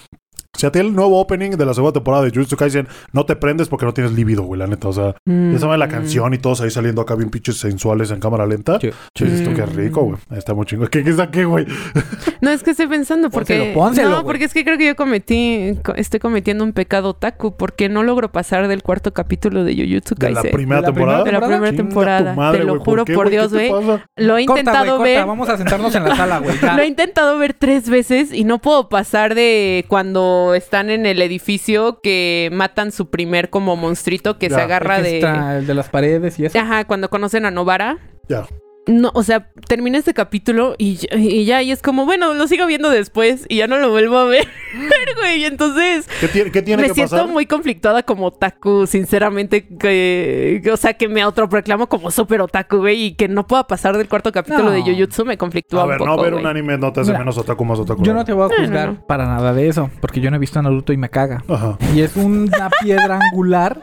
si 0.53 0.65
a 0.65 0.71
ti 0.71 0.79
el 0.79 0.95
nuevo 0.95 1.19
opening 1.19 1.51
de 1.51 1.65
la 1.65 1.73
segunda 1.73 1.93
temporada 1.93 2.23
de 2.25 2.31
Jujutsu 2.31 2.55
Kaisen 2.57 2.88
no 3.13 3.25
te 3.25 3.36
prendes 3.36 3.67
porque 3.69 3.86
no 3.86 3.93
tienes 3.93 4.13
líbido, 4.13 4.43
güey, 4.43 4.60
la 4.60 4.67
neta. 4.67 4.88
O 4.88 4.93
sea, 4.93 5.15
Mm. 5.25 5.55
esa 5.55 5.67
de 5.67 5.77
la 5.77 5.88
canción 5.88 6.33
y 6.33 6.38
todos 6.38 6.62
ahí 6.62 6.69
saliendo 6.71 7.01
acá 7.01 7.15
bien 7.15 7.29
pinches 7.29 7.57
sensuales 7.57 8.12
en 8.12 8.19
cámara 8.19 8.45
lenta. 8.45 8.79
Sí. 8.79 8.88
Esto 8.88 9.53
qué 9.53 9.63
Mm. 9.65 9.75
rico, 9.75 10.01
güey. 10.03 10.17
Está 10.36 10.53
muy 10.53 10.65
chingón. 10.65 10.88
¿Qué, 10.88 11.03
qué 11.03 11.10
es 11.12 11.19
aquí, 11.19 11.43
güey? 11.43 11.65
No, 12.41 12.51
es 12.51 12.62
que 12.63 12.71
estoy 12.71 12.88
pensando 12.88 13.29
porque... 13.31 13.71
Pónselo, 13.73 13.73
pónselo, 13.73 14.10
no, 14.10 14.15
güey. 14.17 14.25
porque 14.25 14.43
es 14.45 14.53
que 14.53 14.63
creo 14.63 14.77
que 14.77 14.86
yo 14.88 14.95
cometí... 14.95 15.77
co- 15.83 15.95
Estoy 15.95 16.19
cometiendo 16.19 16.63
un 16.63 16.71
pecado 16.71 17.10
otaku 17.10 17.55
porque 17.57 17.89
no 17.89 18.03
logro 18.03 18.31
pasar 18.31 18.67
del 18.67 18.83
cuarto 18.83 19.12
capítulo 19.13 19.63
de 19.63 19.73
Jujutsu 19.75 20.13
De 20.15 20.29
la 20.29 20.36
Kaisen. 20.41 20.51
primera 20.51 20.81
¿De 20.81 20.88
la 20.88 20.93
temporada. 20.93 21.23
De 21.23 21.31
la 21.31 21.39
primera 21.41 21.73
temporada. 21.75 22.31
tu 22.33 22.38
madre, 22.39 22.60
Te 22.60 22.63
lo 22.65 22.73
güey, 22.73 22.86
juro 22.86 23.05
qué, 23.05 23.13
por? 23.15 23.29
Dios, 23.31 23.51
¿Qué 23.51 23.69
güey. 23.69 23.99
Lo 24.17 24.38
he 24.38 24.45
Corta, 24.45 24.60
intentado 24.62 24.86
güey, 24.97 24.97
corta. 24.97 25.03
ver... 25.03 25.25
Vamos 25.25 25.49
a 25.49 25.57
sentarnos 25.57 25.95
en 25.95 26.03
la 26.03 26.15
sala, 26.15 26.39
güey. 26.39 26.55
ya. 26.62 26.73
Lo 26.77 26.81
he 26.83 26.88
intentado 26.88 27.38
ver 27.39 27.53
tres 27.55 27.89
veces 27.89 28.31
y 28.31 28.43
no 28.43 28.60
puedo 28.60 28.88
pasar 28.88 29.33
de 29.33 29.83
cuando 29.88 30.37
están 30.56 30.89
en 30.89 31.06
el 31.06 31.21
edificio 31.21 32.00
que 32.02 32.50
matan 32.52 32.91
su 32.91 33.10
primer 33.10 33.50
como 33.50 33.76
monstruito 33.76 34.38
que 34.38 34.50
Ya. 34.50 34.56
se 34.58 34.62
agarra 34.62 34.97
El 34.97 35.04
que 35.04 35.10
de... 35.10 35.15
está, 35.17 35.58
el 35.58 35.67
de 35.67 35.73
las 35.73 35.89
paredes 35.89 36.39
y 36.39 36.45
eso. 36.45 36.58
Ajá, 36.60 36.86
cuando 36.86 37.10
conocen 37.10 37.45
a 37.45 37.52
Novara. 37.52 37.97
Ya. 38.30 38.45
No, 38.88 39.12
o 39.13 39.21
sea, 39.23 39.50
termina 39.67 39.97
este 39.97 40.13
capítulo 40.13 40.73
y, 40.78 40.95
ya- 40.95 41.17
y 41.17 41.43
ya, 41.45 41.62
y 41.62 41.71
es 41.71 41.82
como, 41.82 42.06
bueno, 42.06 42.34
lo 42.34 42.47
sigo 42.47 42.65
viendo 42.65 42.89
después 42.89 43.45
y 43.50 43.58
ya 43.58 43.67
no 43.67 43.78
lo 43.78 43.89
vuelvo 43.89 44.17
a 44.17 44.23
ver, 44.26 44.47
güey. 45.19 45.43
Entonces, 45.43 46.08
¿Qué 46.21 46.28
tiene, 46.30 46.52
qué 46.52 46.62
tiene 46.62 46.84
me 46.84 46.88
que 46.88 46.93
siento 46.93 47.15
pasar? 47.17 47.28
muy 47.30 47.45
conflictuada 47.45 48.04
como 48.04 48.28
otaku, 48.28 48.88
sinceramente, 48.88 49.67
que, 49.67 50.62
que- 50.63 50.71
o 50.71 50.78
sea, 50.78 50.93
que 50.93 51.08
me 51.10 51.21
autoproclamo 51.21 51.88
como 51.88 52.12
súper 52.12 52.39
otaku, 52.41 52.78
güey, 52.78 53.04
y 53.08 53.12
que 53.15 53.28
no 53.28 53.45
pueda 53.45 53.67
pasar 53.67 53.97
del 53.97 54.08
cuarto 54.08 54.32
capítulo 54.32 54.65
No. 54.65 54.71
de 54.71 54.82
Jujutsu 54.82 55.26
me 55.26 55.38
conflictúa 55.38 55.82
A 55.82 55.84
un 55.84 55.89
ver, 55.89 55.97
poco, 56.00 56.10
no 56.15 56.21
ver 56.21 56.32
güey. 56.32 56.43
un 56.43 56.50
anime 56.50 56.78
no 56.78 56.93
te 56.93 57.02
hace 57.02 57.10
Mira, 57.12 57.19
menos 57.19 57.38
otaku 57.38 57.65
más 57.65 57.80
otaku. 57.80 58.04
Yo 58.04 58.13
no 58.13 58.23
te 58.23 58.32
voy 58.34 58.45
a 58.45 58.47
No, 58.47 58.56
no, 58.58 58.63
juzgar 58.63 58.89
no. 58.93 59.06
para 59.06 59.26
nada 59.26 59.54
de 59.54 59.67
eso, 59.67 59.89
porque 60.00 60.21
yo 60.21 60.30
no 60.32 60.38
he 60.38 60.39
visto 60.39 60.62
Naruto 60.62 60.93
y 60.93 60.97
me 60.97 61.10
caga. 61.10 61.43
Ajá. 61.50 61.78
Y 61.93 62.02
es 62.02 62.15
una 62.15 62.69
piedra 62.82 63.19
angular 63.32 63.82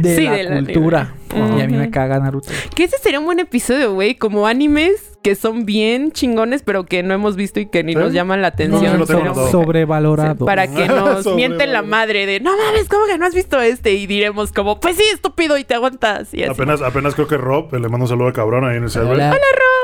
de 0.00 0.16
Sí, 0.16 0.24
la 0.24 0.56
cultura. 0.56 1.14
Y 1.34 1.60
a 1.60 1.66
mí 1.66 1.76
me 1.76 1.90
caga 1.90 2.18
Naruto. 2.18 2.50
Que 2.74 2.84
ese 2.84 2.96
sería 2.98 3.18
un 3.18 3.26
buen 3.26 3.40
episodio, 3.40 3.94
güey, 3.94 4.14
como 4.14 4.46
animes 4.46 5.15
que 5.26 5.34
son 5.34 5.66
bien 5.66 6.12
chingones, 6.12 6.62
pero 6.62 6.84
que 6.86 7.02
no 7.02 7.12
hemos 7.12 7.34
visto 7.34 7.58
y 7.58 7.66
que 7.66 7.82
ni 7.82 7.96
nos 7.96 8.12
llaman 8.12 8.42
la 8.42 8.46
atención. 8.48 8.86
anotado. 8.94 9.50
Sobrevalorado. 9.50 10.46
Para 10.46 10.68
que 10.72 10.86
nos 10.88 11.26
mienten 11.34 11.72
la 11.72 11.82
madre 11.82 12.26
de, 12.26 12.38
no 12.38 12.52
mames, 12.56 12.88
¿cómo 12.88 13.06
que 13.06 13.18
no 13.18 13.26
has 13.26 13.34
visto 13.34 13.60
este? 13.60 13.94
Y 13.94 14.06
diremos 14.06 14.52
como, 14.52 14.78
pues 14.78 14.96
sí, 14.96 15.02
estúpido, 15.12 15.58
y 15.58 15.64
te 15.64 15.74
aguantas. 15.74 16.32
Y 16.32 16.44
así. 16.44 16.52
Apenas, 16.52 16.80
apenas 16.80 17.16
creo 17.16 17.26
que 17.26 17.36
Rob, 17.38 17.72
le 17.74 17.88
mando 17.88 18.04
un 18.04 18.08
saludo 18.08 18.28
al 18.28 18.34
cabrón 18.34 18.64
ahí 18.64 18.76
en 18.76 18.84
el 18.84 18.90
server. 18.90 19.14
Hola. 19.14 19.36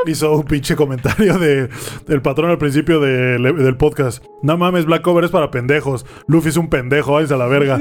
hizo 0.06 0.32
un 0.32 0.44
pinche 0.44 0.76
comentario 0.76 1.38
de 1.38 1.68
del 2.06 2.22
patrón 2.22 2.50
al 2.50 2.58
principio 2.58 3.00
de- 3.00 3.38
del 3.38 3.76
podcast. 3.76 4.22
No 4.42 4.56
mames, 4.56 4.84
Black 4.86 5.02
Cover 5.02 5.24
es 5.24 5.32
para 5.32 5.50
pendejos. 5.50 6.06
Luffy 6.28 6.50
es 6.50 6.56
un 6.56 6.68
pendejo, 6.68 7.14
váyanse 7.14 7.34
a 7.34 7.36
la 7.36 7.46
verga. 7.46 7.80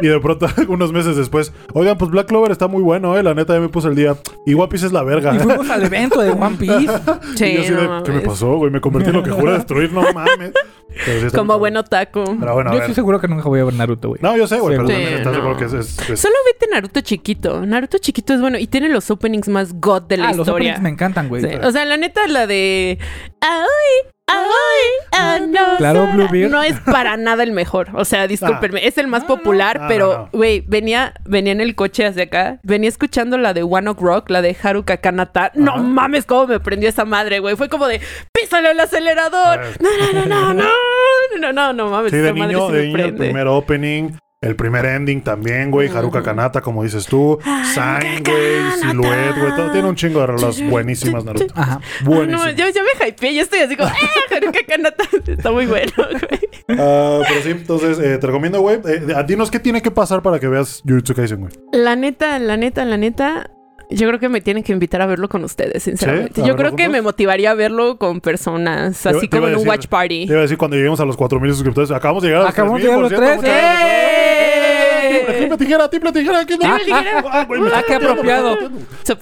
y 0.00 0.06
de 0.06 0.18
pronto, 0.18 0.46
unos 0.68 0.92
meses 0.92 1.16
después, 1.16 1.52
oigan, 1.74 1.98
pues 1.98 2.10
Black 2.10 2.26
Clover 2.28 2.52
está 2.52 2.68
muy 2.68 2.82
bueno, 2.82 3.18
eh. 3.18 3.22
La 3.22 3.34
neta 3.34 3.52
ya 3.52 3.60
me 3.60 3.68
puse 3.68 3.88
el 3.88 3.96
día. 3.96 4.16
Y 4.46 4.54
One 4.54 4.68
Piece 4.68 4.86
es 4.86 4.92
la 4.92 5.02
verga. 5.02 5.34
Y 5.34 5.38
fuimos 5.40 5.68
al 5.68 5.82
evento 5.82 6.22
de 6.22 6.30
One 6.30 6.56
Piece. 6.58 7.01
Sí, 7.36 7.44
Y 7.46 7.54
yo 7.54 7.60
así 7.62 7.72
de, 7.72 8.02
¿qué 8.04 8.12
me 8.12 8.20
pasó, 8.20 8.56
güey? 8.56 8.70
Me 8.70 8.80
convertí 8.80 9.10
en 9.10 9.16
lo 9.16 9.22
que 9.22 9.30
jura 9.30 9.54
destruir, 9.54 9.92
no 9.92 10.02
mames. 10.12 10.52
Sí 10.94 11.26
Como 11.34 11.54
muy 11.54 11.58
buen 11.60 11.76
otaku. 11.78 12.22
Pero 12.38 12.52
bueno, 12.54 12.70
a 12.70 12.72
Yo 12.74 12.78
ver. 12.80 12.82
estoy 12.82 12.94
seguro 12.94 13.18
que 13.18 13.26
nunca 13.26 13.48
voy 13.48 13.60
a 13.60 13.64
ver 13.64 13.72
Naruto, 13.74 14.08
güey. 14.08 14.20
No, 14.22 14.36
yo 14.36 14.46
sé, 14.46 14.60
güey, 14.60 14.76
pero 14.76 14.86
Sí, 14.88 14.92
también 14.92 15.14
estás 15.14 15.32
no. 15.32 15.38
seguro 15.38 15.56
que 15.56 15.64
es, 15.64 15.72
es- 15.72 16.10
es- 16.10 16.20
Solo 16.20 16.34
vete 16.46 16.66
Naruto 16.70 17.00
chiquito. 17.00 17.64
Naruto 17.64 17.96
chiquito 17.98 18.34
es 18.34 18.40
bueno 18.42 18.58
y 18.58 18.66
tiene 18.66 18.88
los 18.90 19.10
openings 19.10 19.48
más 19.48 19.72
god 19.80 20.02
de 20.02 20.18
la 20.18 20.28
ah, 20.28 20.32
los 20.34 20.40
historia. 20.46 20.72
openings 20.72 20.82
me 20.82 20.88
encantan, 20.90 21.28
güey. 21.30 21.42
Sí, 21.42 21.48
O 21.64 21.70
sea, 21.72 21.84
la 21.86 21.96
neta, 21.96 22.26
la 22.28 22.46
de. 22.46 22.98
Ay, 23.40 24.10
ay, 24.32 25.08
ah, 25.12 25.38
no. 25.46 25.76
Claro, 25.78 26.06
sé". 26.06 26.12
Bluebeard. 26.12 26.50
No 26.50 26.62
es 26.62 26.78
para 26.80 27.16
nada 27.16 27.42
el 27.42 27.52
mejor. 27.52 27.88
O 27.94 28.04
sea, 28.04 28.26
discúlpenme. 28.26 28.86
Es 28.86 28.98
el 28.98 29.06
más 29.06 29.24
popular, 29.24 29.76
no, 29.76 29.82
no, 29.82 29.88
pero, 29.88 30.12
no. 30.12 30.28
güey, 30.32 30.64
venía, 30.66 31.14
venía 31.24 31.52
en 31.52 31.60
el 31.60 31.74
coche 31.74 32.06
hacia 32.06 32.24
acá. 32.24 32.58
Venía 32.62 32.88
escuchando 32.88 33.38
la 33.38 33.54
de 33.54 33.62
One 33.62 33.90
Ok 33.90 34.00
Rock, 34.00 34.30
la 34.30 34.42
de 34.42 34.56
Haruka 34.60 34.96
Kanata. 34.98 35.52
No 35.54 35.76
mames, 35.78 36.26
cómo 36.26 36.46
me 36.46 36.60
prendió 36.60 36.88
esa 36.88 37.04
madre, 37.04 37.38
güey. 37.38 37.56
Fue 37.56 37.68
como 37.68 37.86
de, 37.86 38.00
písale 38.32 38.70
el 38.70 38.80
acelerador. 38.80 39.60
No, 39.80 39.88
no, 39.98 40.12
no, 40.12 40.26
no, 40.26 40.54
no. 40.54 40.68
No, 41.40 41.52
no, 41.52 41.72
no 41.72 41.90
mames. 41.90 42.10
Sí, 42.10 42.18
de 42.18 42.32
niño, 42.32 42.68
de 42.68 42.86
niño 42.86 43.04
el 43.04 43.14
primer 43.14 43.46
opening, 43.46 44.10
el 44.42 44.56
primer 44.56 44.84
ending 44.84 45.22
también, 45.22 45.70
güey. 45.70 45.88
Haruka 45.88 46.22
Kanata, 46.22 46.60
como 46.60 46.82
dices 46.82 47.06
tú. 47.06 47.38
Sign, 47.74 48.22
güey. 48.24 48.70
Silhouette, 48.80 49.38
güey. 49.38 49.56
Todo 49.56 49.70
tiene 49.72 49.88
un 49.88 49.94
chingo 49.96 50.20
de 50.20 50.26
rolas 50.26 50.60
buenísimas, 50.68 51.24
Naruto. 51.24 51.54
Ajá. 51.56 51.80
No, 52.04 52.10
Buenísimas. 52.10 52.56
yo 52.56 52.68
ya 52.68 52.82
me 52.82 53.08
hypeé, 53.08 53.34
ya 53.34 53.42
estoy 53.42 53.60
así 53.60 53.76
como, 53.76 53.88
¡ah! 53.88 54.34
Haruka 54.36 54.58
Kanata 54.68 55.04
está 55.26 55.50
muy 55.52 55.66
bueno, 55.66 55.92
güey. 55.96 56.78
Ah, 56.78 57.20
pero 57.28 57.42
sí, 57.42 57.50
entonces 57.50 57.98
eh, 57.98 58.18
te 58.18 58.26
recomiendo, 58.26 58.60
güey. 58.60 58.80
Eh, 58.84 59.14
a- 59.14 59.22
dinos 59.22 59.50
qué 59.50 59.60
tiene 59.60 59.80
que 59.80 59.90
pasar 59.90 60.22
para 60.22 60.38
que 60.40 60.48
veas 60.48 60.82
Jujutsu 60.86 61.14
Kaisen, 61.14 61.40
güey. 61.40 61.52
La 61.72 61.96
neta, 61.96 62.38
la 62.38 62.56
neta, 62.56 62.84
la 62.84 62.96
neta. 62.96 63.50
Yo 63.94 64.06
creo 64.08 64.18
que 64.20 64.28
me 64.28 64.40
tienen 64.40 64.62
que 64.62 64.72
invitar 64.72 65.00
a 65.02 65.06
verlo 65.06 65.28
con 65.28 65.44
ustedes, 65.44 65.82
sinceramente. 65.82 66.34
¿Sí? 66.36 66.40
¿A 66.42 66.46
Yo 66.46 66.56
creo 66.56 66.70
que 66.76 66.84
juntos? 66.84 66.92
me 66.92 67.02
motivaría 67.02 67.50
a 67.50 67.54
verlo 67.54 67.96
con 67.98 68.20
personas, 68.20 69.00
Te- 69.02 69.08
así 69.10 69.20
te 69.28 69.28
como 69.36 69.42
iba 69.42 69.50
en 69.50 69.54
a 69.56 69.58
un 69.62 69.68
watch 69.68 69.86
party. 69.86 70.26
Te 70.26 70.32
iba 70.32 70.38
a 70.38 70.42
decir 70.42 70.58
cuando 70.58 70.76
lleguemos 70.76 71.00
a 71.00 71.04
los 71.04 71.16
4000 71.16 71.52
suscriptores. 71.52 71.90
Acabamos 71.90 72.22
de 72.22 72.28
llegar 72.30 72.42
a 72.42 72.44
los 72.46 72.52
Acabamos 72.52 72.80
de 72.82 72.88
3000, 72.88 73.10
llegar 73.10 73.22
a 73.22 73.34
los 73.36 73.42
cierto. 73.44 73.52
13. 73.52 73.72
Muchas 75.42 75.52
¡Eh! 75.52 75.58
tijera, 75.58 75.88
triple 75.90 76.12
tijera. 76.12 76.44
¿qué 76.46 76.52
es 76.54 76.58
Triple 76.58 76.78
lo- 76.78 76.84
tijera. 76.84 77.24
Ah, 77.26 77.46
Ah, 77.74 77.82
qué 77.86 77.94
apropiado. 77.94 78.58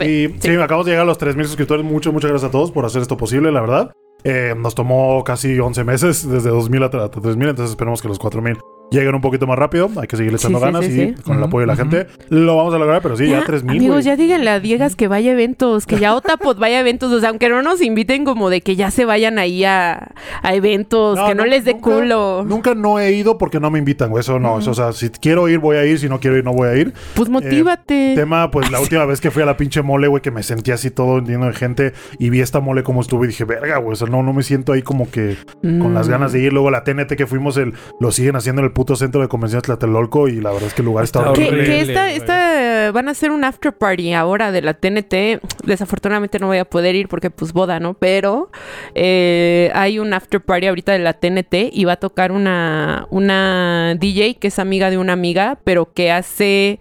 Y 0.01 0.29
Sí. 0.41 0.55
acabamos 0.57 0.87
de 0.87 0.93
llegar 0.93 1.03
a 1.05 1.07
los 1.07 1.19
3000 1.19 1.47
suscriptores. 1.47 1.85
Muchas, 1.85 2.13
muchas 2.13 2.31
gracias 2.31 2.49
a 2.49 2.53
todos 2.53 2.71
por 2.71 2.85
hacer 2.85 3.03
esto 3.03 3.17
posible, 3.17 3.51
la 3.53 3.61
verdad. 3.61 3.93
Eh, 4.23 4.55
nos 4.57 4.75
tomó 4.75 5.25
casi 5.25 5.59
11 5.59 5.83
meses, 5.85 6.29
desde 6.29 6.51
2000 6.51 6.83
hasta 6.83 7.11
3000, 7.11 7.49
entonces 7.49 7.71
esperemos 7.71 8.03
que 8.03 8.09
los 8.09 8.19
4000 8.19 8.59
lleguen 8.91 9.15
un 9.15 9.21
poquito 9.21 9.47
más 9.47 9.59
rápido. 9.59 9.91
Hay 10.01 10.07
que 10.07 10.17
seguirle 10.17 10.39
Sí, 10.39 10.47
echando 10.47 10.59
sí, 10.59 10.65
ganas 10.65 10.85
sí, 10.85 11.01
y 11.19 11.23
con 11.23 11.39
el 11.39 11.45
apoyo 11.45 11.61
de 11.63 11.67
la 11.67 11.77
gente 11.77 12.07
lo 12.29 12.57
vamos 12.57 12.75
a 12.75 12.79
lograr, 12.79 13.03
pero 13.03 13.17
sí, 13.17 13.29
ya, 13.29 13.45
3000. 13.45 13.77
Amigos, 13.79 14.05
ya 14.05 14.17
díganle 14.17 14.51
a 14.51 14.61
Diegas 14.61 14.97
que 14.97 15.09
vaya 15.09 15.31
a 15.31 15.35
eventos, 15.35 15.87
que 15.87 15.99
ya 15.99 16.15
Otapod 16.15 16.59
vaya 16.59 16.79
a 16.79 16.81
eventos. 16.81 17.13
O 17.13 17.21
sea, 17.21 17.29
aunque 17.31 17.49
no 17.49 17.63
nos 17.63 17.81
inviten 17.83 18.25
como 18.25 18.51
de 18.51 18.61
que 18.61 18.77
ya 18.77 18.91
se 18.91 19.05
vayan 19.05 19.39
ahí 19.39 19.65
a, 19.65 20.13
a 20.43 20.55
eventos, 20.55 21.19
que 21.27 21.35
no 21.35 21.45
les 21.47 21.65
dé 21.65 21.77
culo. 21.79 22.45
Nunca 22.47 22.75
no 22.75 22.99
he 22.99 23.13
ido 23.13 23.39
porque 23.39 23.61
no 23.61 23.71
me 23.71 23.79
invitan, 23.79 24.11
güey. 24.11 24.21
Eso 24.21 24.39
no. 24.39 24.59
Eso, 24.59 24.71
o 24.73 24.75
sea, 24.75 24.93
si 24.93 25.11
quiero 25.11 25.49
ir, 25.49 25.59
voy 25.59 25.77
a 25.77 25.85
ir. 25.87 25.99
Si 25.99 26.09
no 26.09 26.21
quiero 26.21 26.37
ir, 26.37 26.45
no 26.45 26.53
voy 26.53 26.69
a 26.69 26.77
ir. 26.77 26.93
Pues 27.15 27.29
motívate. 27.29 28.15
Tema, 28.17 28.51
pues 28.51 28.71
la 28.71 28.81
última 28.81 29.05
vez 29.05 29.21
que 29.21 29.31
fui 29.31 29.43
a 29.43 29.47
la 29.47 29.57
pinche 29.57 29.83
mole, 29.83 30.09
güey, 30.09 30.23
que 30.23 30.31
me 30.31 30.43
sentí 30.43 30.71
así 30.71 30.91
todo 30.91 31.21
lleno 31.21 31.47
de 31.47 31.53
gente 31.53 31.93
y 32.19 32.31
vi 32.31 32.41
esta 32.41 32.61
mole 32.61 32.83
como 32.83 33.01
estuvo 33.01 33.25
y 33.25 33.29
dije, 33.29 33.45
verga, 33.45 33.79
güey, 33.79 33.93
o 33.93 33.97
sea, 33.97 34.09
no, 34.09 34.23
no 34.23 34.33
me 34.33 34.43
siento 34.43 34.73
ahí 34.73 34.83
como 34.83 35.11
que 35.11 35.37
con 35.63 35.95
las 35.95 36.09
Mm. 36.09 36.11
ganas 36.11 36.33
de 36.33 36.41
ir. 36.41 36.53
Luego 36.53 36.71
la 36.71 36.85
TNT 36.85 37.17
que 37.17 37.27
fuimos, 37.27 37.57
el, 37.57 37.75
lo 38.01 38.11
siguen 38.11 38.37
haciendo 38.37 38.61
en 38.63 38.67
el 38.67 38.73
puto 38.81 38.97
centro 38.97 39.21
de 39.21 39.29
convenciones 39.29 39.65
Tlatelolco 39.65 40.27
y 40.27 40.41
la 40.41 40.53
verdad 40.53 40.69
es 40.69 40.73
que 40.73 40.81
el 40.81 40.87
lugar 40.87 41.05
está 41.05 41.19
Está 41.21 41.33
Que, 41.35 41.49
horrible. 41.49 41.65
que 41.67 41.81
esta, 41.83 42.93
van 42.93 43.09
a 43.09 43.11
hacer 43.11 43.31
un 43.31 43.45
after 43.45 43.75
party 43.75 44.15
ahora 44.15 44.53
de 44.53 44.63
la 44.63 44.73
TNT. 44.73 45.43
Desafortunadamente 45.65 46.39
no 46.39 46.47
voy 46.47 46.57
a 46.57 46.65
poder 46.65 46.95
ir 46.95 47.07
porque 47.09 47.29
pues 47.29 47.53
boda, 47.53 47.79
¿no? 47.79 47.93
Pero 47.93 48.51
eh, 48.95 49.71
hay 49.75 49.99
un 49.99 50.15
after 50.15 50.41
party 50.41 50.69
ahorita 50.69 50.93
de 50.93 51.01
la 51.01 51.13
TNT 51.13 51.69
y 51.71 51.85
va 51.85 51.93
a 51.93 51.97
tocar 51.97 52.33
una, 52.33 53.07
una 53.11 53.97
DJ 54.01 54.37
que 54.37 54.49
es 54.49 54.59
amiga 54.59 54.89
de 54.89 54.97
una 54.97 55.13
amiga, 55.13 55.59
pero 55.63 55.93
que 55.93 56.11
hace... 56.11 56.81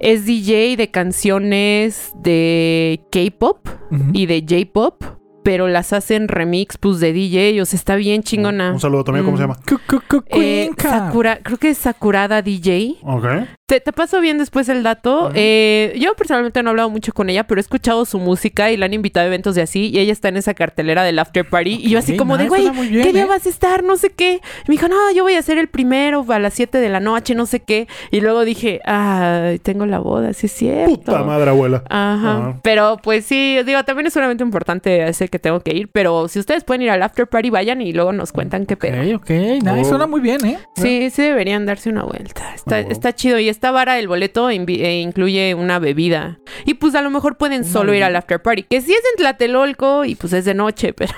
Es 0.00 0.26
DJ 0.26 0.76
de 0.76 0.90
canciones 0.90 2.12
de 2.16 3.00
K-pop 3.10 3.66
y 4.12 4.26
de 4.26 4.44
J-pop, 4.46 5.02
pero 5.44 5.68
las 5.68 5.92
hacen 5.92 6.26
remix 6.26 6.76
pues 6.78 6.98
de 6.98 7.12
DJ, 7.12 7.60
o 7.62 7.64
sea, 7.66 7.76
está 7.76 7.94
bien 7.94 8.24
chingona. 8.24 8.72
Un 8.72 8.80
saludo 8.80 9.04
también, 9.04 9.24
¿cómo 9.24 9.36
Mm. 9.36 9.38
se 9.38 9.42
llama? 9.44 9.56
Cu- 9.68 10.00
cu- 10.08 10.24
Eh. 10.30 10.70
Sakura, 10.76 11.38
creo 11.42 11.58
que 11.58 11.68
es 11.70 11.78
Sakurada 11.78 12.42
DJ. 12.42 12.96
Ok. 13.04 13.24
Te, 13.66 13.80
te 13.80 13.92
paso 13.94 14.20
bien 14.20 14.36
después 14.36 14.68
el 14.68 14.82
dato. 14.82 15.30
Eh, 15.34 15.96
yo 15.98 16.14
personalmente 16.16 16.62
no 16.62 16.68
he 16.68 16.72
hablado 16.72 16.90
mucho 16.90 17.14
con 17.14 17.30
ella, 17.30 17.44
pero 17.46 17.58
he 17.58 17.62
escuchado 17.62 18.04
su 18.04 18.18
música 18.18 18.70
y 18.70 18.76
la 18.76 18.84
han 18.84 18.92
invitado 18.92 19.24
a 19.24 19.28
eventos 19.28 19.54
de 19.54 19.62
así. 19.62 19.88
Y 19.88 20.00
ella 20.00 20.12
está 20.12 20.28
en 20.28 20.36
esa 20.36 20.52
cartelera 20.52 21.02
del 21.02 21.18
after 21.18 21.48
party. 21.48 21.76
y 21.82 21.88
yo 21.88 21.98
así 21.98 22.14
como 22.14 22.36
de, 22.36 22.48
güey, 22.48 22.70
¿qué 22.90 23.12
día 23.14 23.22
¿eh? 23.22 23.26
vas 23.26 23.46
a 23.46 23.48
estar? 23.48 23.82
No 23.82 23.96
sé 23.96 24.10
qué. 24.10 24.42
Y 24.66 24.68
me 24.68 24.74
dijo, 24.74 24.88
no, 24.88 25.10
yo 25.14 25.22
voy 25.22 25.32
a 25.32 25.40
ser 25.40 25.56
el 25.56 25.68
primero 25.68 26.26
a 26.28 26.38
las 26.38 26.52
7 26.52 26.76
de 26.76 26.90
la 26.90 27.00
noche, 27.00 27.34
no 27.34 27.46
sé 27.46 27.60
qué. 27.60 27.88
Y 28.10 28.20
luego 28.20 28.44
dije, 28.44 28.82
ay, 28.84 29.58
tengo 29.60 29.86
la 29.86 29.98
boda, 29.98 30.34
sí 30.34 30.44
es 30.44 30.52
cierto. 30.52 30.96
Puta 30.96 31.22
madre, 31.24 31.48
abuela. 31.48 31.84
Ajá. 31.88 32.60
Pero 32.62 32.98
pues 33.02 33.24
sí, 33.24 33.56
digo, 33.64 33.82
también 33.84 34.06
es 34.08 34.12
solamente 34.12 34.44
importante 34.44 35.08
ese 35.08 35.28
que 35.28 35.38
tengo 35.38 35.60
que 35.60 35.74
ir. 35.74 35.88
Pero 35.88 36.28
si 36.28 36.38
ustedes 36.38 36.64
pueden 36.64 36.82
ir 36.82 36.90
al 36.90 37.02
after 37.02 37.26
party, 37.26 37.48
vayan 37.48 37.80
y 37.80 37.94
luego 37.94 38.12
nos 38.12 38.30
cuentan 38.30 38.66
qué 38.66 38.76
pedo. 38.76 39.16
Ok, 39.16 39.22
ok. 39.22 39.30
Nice, 39.30 39.70
Oh. 39.70 39.84
suena 39.84 40.06
muy 40.06 40.20
bien, 40.20 40.44
¿eh? 40.44 40.58
Sí, 40.76 41.08
sí 41.08 41.22
deberían 41.22 41.64
darse 41.64 41.88
una 41.88 42.02
vuelta. 42.02 42.54
Está, 42.54 42.76
bueno. 42.76 42.90
está 42.92 43.14
chido 43.14 43.38
y 43.38 43.53
esta 43.54 43.70
vara 43.70 43.98
el 43.98 44.08
boleto 44.08 44.50
eh, 44.50 44.54
incluye 45.00 45.54
una 45.54 45.78
bebida. 45.78 46.38
Y 46.66 46.74
pues 46.74 46.94
a 46.94 47.02
lo 47.02 47.10
mejor 47.10 47.36
pueden 47.36 47.64
solo 47.64 47.94
ir 47.94 48.04
al 48.04 48.14
after 48.16 48.42
party. 48.42 48.64
Que 48.64 48.80
sí 48.80 48.92
es 48.92 48.98
en 49.12 49.16
Tlatelolco 49.18 50.04
y 50.04 50.14
pues 50.16 50.32
es 50.32 50.44
de 50.44 50.54
noche, 50.54 50.92
pero... 50.96 51.12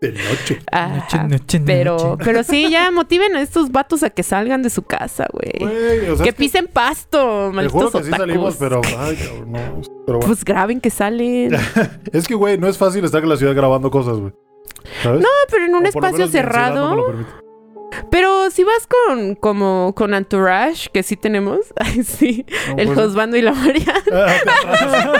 De 0.00 0.12
noche. 0.12 0.58
Ajá. 0.72 1.28
noche, 1.28 1.60
Pero, 1.66 1.96
noche. 1.98 2.24
pero 2.24 2.42
sí, 2.42 2.70
ya 2.70 2.90
motiven 2.90 3.36
a 3.36 3.42
estos 3.42 3.70
vatos 3.70 4.02
a 4.02 4.08
que 4.08 4.22
salgan 4.22 4.62
de 4.62 4.70
su 4.70 4.82
casa, 4.82 5.26
güey. 5.30 5.52
Güey, 5.60 6.08
o 6.08 6.16
sea, 6.16 6.24
Que 6.24 6.32
pisen 6.32 6.68
pasto, 6.68 7.18
Te 7.54 7.68
juro 7.68 7.90
malditos 7.90 7.92
que 7.92 8.02
sí 8.04 8.10
salimos, 8.10 8.56
pero. 8.58 8.80
Ay, 8.98 9.16
cabrón, 9.16 9.52
no. 9.52 9.58
Pero 10.06 10.18
bueno. 10.18 10.26
Pues 10.26 10.42
graben 10.44 10.80
que 10.80 10.88
salen. 10.88 11.54
Es 12.14 12.26
que, 12.26 12.34
güey, 12.34 12.56
no 12.56 12.66
es 12.66 12.78
fácil 12.78 13.04
estar 13.04 13.22
en 13.22 13.28
la 13.28 13.36
ciudad 13.36 13.54
grabando 13.54 13.90
cosas, 13.90 14.16
güey. 14.18 14.32
¿Sabes? 15.02 15.20
No, 15.20 15.28
pero 15.50 15.66
en 15.66 15.74
un 15.74 15.84
O 15.84 15.88
espacio 15.88 16.18
no 16.20 16.24
me 16.26 16.32
cerrado. 16.32 16.94
lo. 16.96 17.49
Pero 18.10 18.50
si 18.50 18.64
vas 18.64 18.86
con 18.88 19.34
como 19.34 19.92
con 19.96 20.14
Entourage, 20.14 20.88
que 20.92 21.02
sí 21.02 21.16
tenemos, 21.16 21.58
ay 21.76 22.02
sí, 22.04 22.46
No, 22.68 22.76
el 22.78 22.86
pues- 22.88 22.98
Josbando 22.98 23.36
y 23.36 23.42
la 23.42 23.52
María, 23.52 23.94
Ah, 24.12 25.12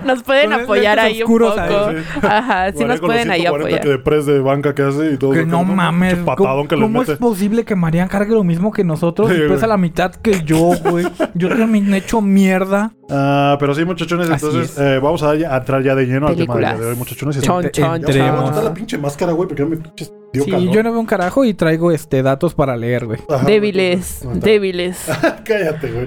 nos 0.04 0.22
pueden 0.22 0.50
Con 0.50 0.60
apoyar 0.62 0.98
ahí 0.98 1.22
un 1.22 1.28
poco. 1.38 1.60
ahí, 1.60 1.96
sí. 1.98 2.18
Ajá, 2.26 2.68
sí 2.72 2.78
María 2.78 2.86
nos 2.88 3.00
pueden 3.00 3.30
ahí 3.30 3.40
140 3.42 3.48
apoyar. 3.68 3.80
que 3.82 3.88
de 3.88 3.98
press 3.98 4.26
de 4.26 4.40
banca 4.40 4.74
que 4.74 4.82
hace 4.82 5.12
y 5.12 5.16
todo. 5.16 5.32
Que 5.32 5.40
eso, 5.40 5.48
no 5.48 5.64
mames. 5.64 6.16
¿Cómo, 6.36 6.66
que 6.66 7.12
es 7.12 7.18
posible 7.18 7.64
que 7.64 7.74
Marian 7.76 8.08
cargue 8.08 8.32
lo 8.34 8.44
mismo 8.44 8.72
que 8.72 8.84
nosotros 8.84 9.30
Sí, 9.30 9.36
y 9.44 9.48
pesa 9.48 9.66
la 9.66 9.76
mitad 9.76 10.14
que 10.14 10.42
yo, 10.44 10.72
güey? 10.88 11.06
Yo 11.34 11.48
también 11.48 11.92
he 11.92 11.98
hecho 11.98 12.20
mierda. 12.20 12.92
Ah, 13.10 13.56
pero 13.58 13.74
sí, 13.74 13.84
muchachones, 13.84 14.30
Así 14.30 14.46
entonces 14.46 14.72
es. 14.72 14.78
eh, 14.78 14.98
vamos 14.98 15.22
a, 15.22 15.30
a 15.30 15.56
entrar 15.56 15.82
ya 15.82 15.94
de 15.94 16.06
lleno 16.06 16.28
al 16.28 16.36
tema 16.36 16.56
de 16.56 16.86
hoy, 16.86 16.96
muchachones. 16.96 17.36
Y 17.36 17.40
Chon, 17.40 17.64
Ent- 17.64 17.70
chon, 17.72 18.64
la 18.64 18.74
pinche 18.74 18.98
máscara, 18.98 19.32
güey, 19.32 19.48
porque 19.48 19.62
ya 19.62 19.68
me 19.68 19.76
pinches 19.76 20.12
dio 20.32 20.44
Sí, 20.44 20.50
calor. 20.50 20.72
yo 20.74 20.82
no 20.82 20.90
veo 20.92 21.00
un 21.00 21.06
carajo 21.06 21.44
y 21.44 21.54
traigo 21.54 21.90
este 21.92 22.22
datos 22.22 22.54
para 22.54 22.76
leer, 22.76 23.06
güey. 23.06 23.18
Ajá, 23.28 23.44
Débiles, 23.46 24.20
débiles. 24.34 25.04
Cállate, 25.44 25.90
güey. 25.90 26.06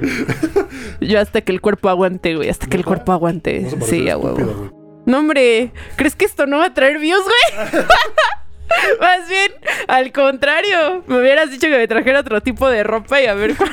Yo 1.01 1.19
hasta 1.19 1.41
que 1.41 1.51
el 1.51 1.61
cuerpo 1.61 1.89
aguante, 1.89 2.35
güey, 2.35 2.49
hasta 2.49 2.67
que 2.67 2.77
el 2.77 2.85
cuerpo 2.85 3.11
aguante. 3.11 3.67
Sí, 3.85 4.09
a 4.09 4.17
huevo. 4.17 4.71
No, 5.05 5.19
hombre, 5.19 5.71
¿crees 5.97 6.15
que 6.15 6.25
esto 6.25 6.45
no 6.47 6.59
va 6.59 6.67
a 6.67 6.73
traer 6.73 6.99
views, 6.99 7.23
güey? 7.23 7.83
Más 9.01 9.27
bien, 9.29 9.51
al 9.87 10.11
contrario, 10.13 11.03
me 11.07 11.19
hubieras 11.19 11.51
dicho 11.51 11.67
que 11.67 11.77
me 11.77 11.87
trajera 11.87 12.21
otro 12.21 12.41
tipo 12.41 12.69
de 12.69 12.83
ropa 12.83 13.21
y 13.21 13.25
a 13.27 13.33
ver 13.33 13.55
con... 13.55 13.67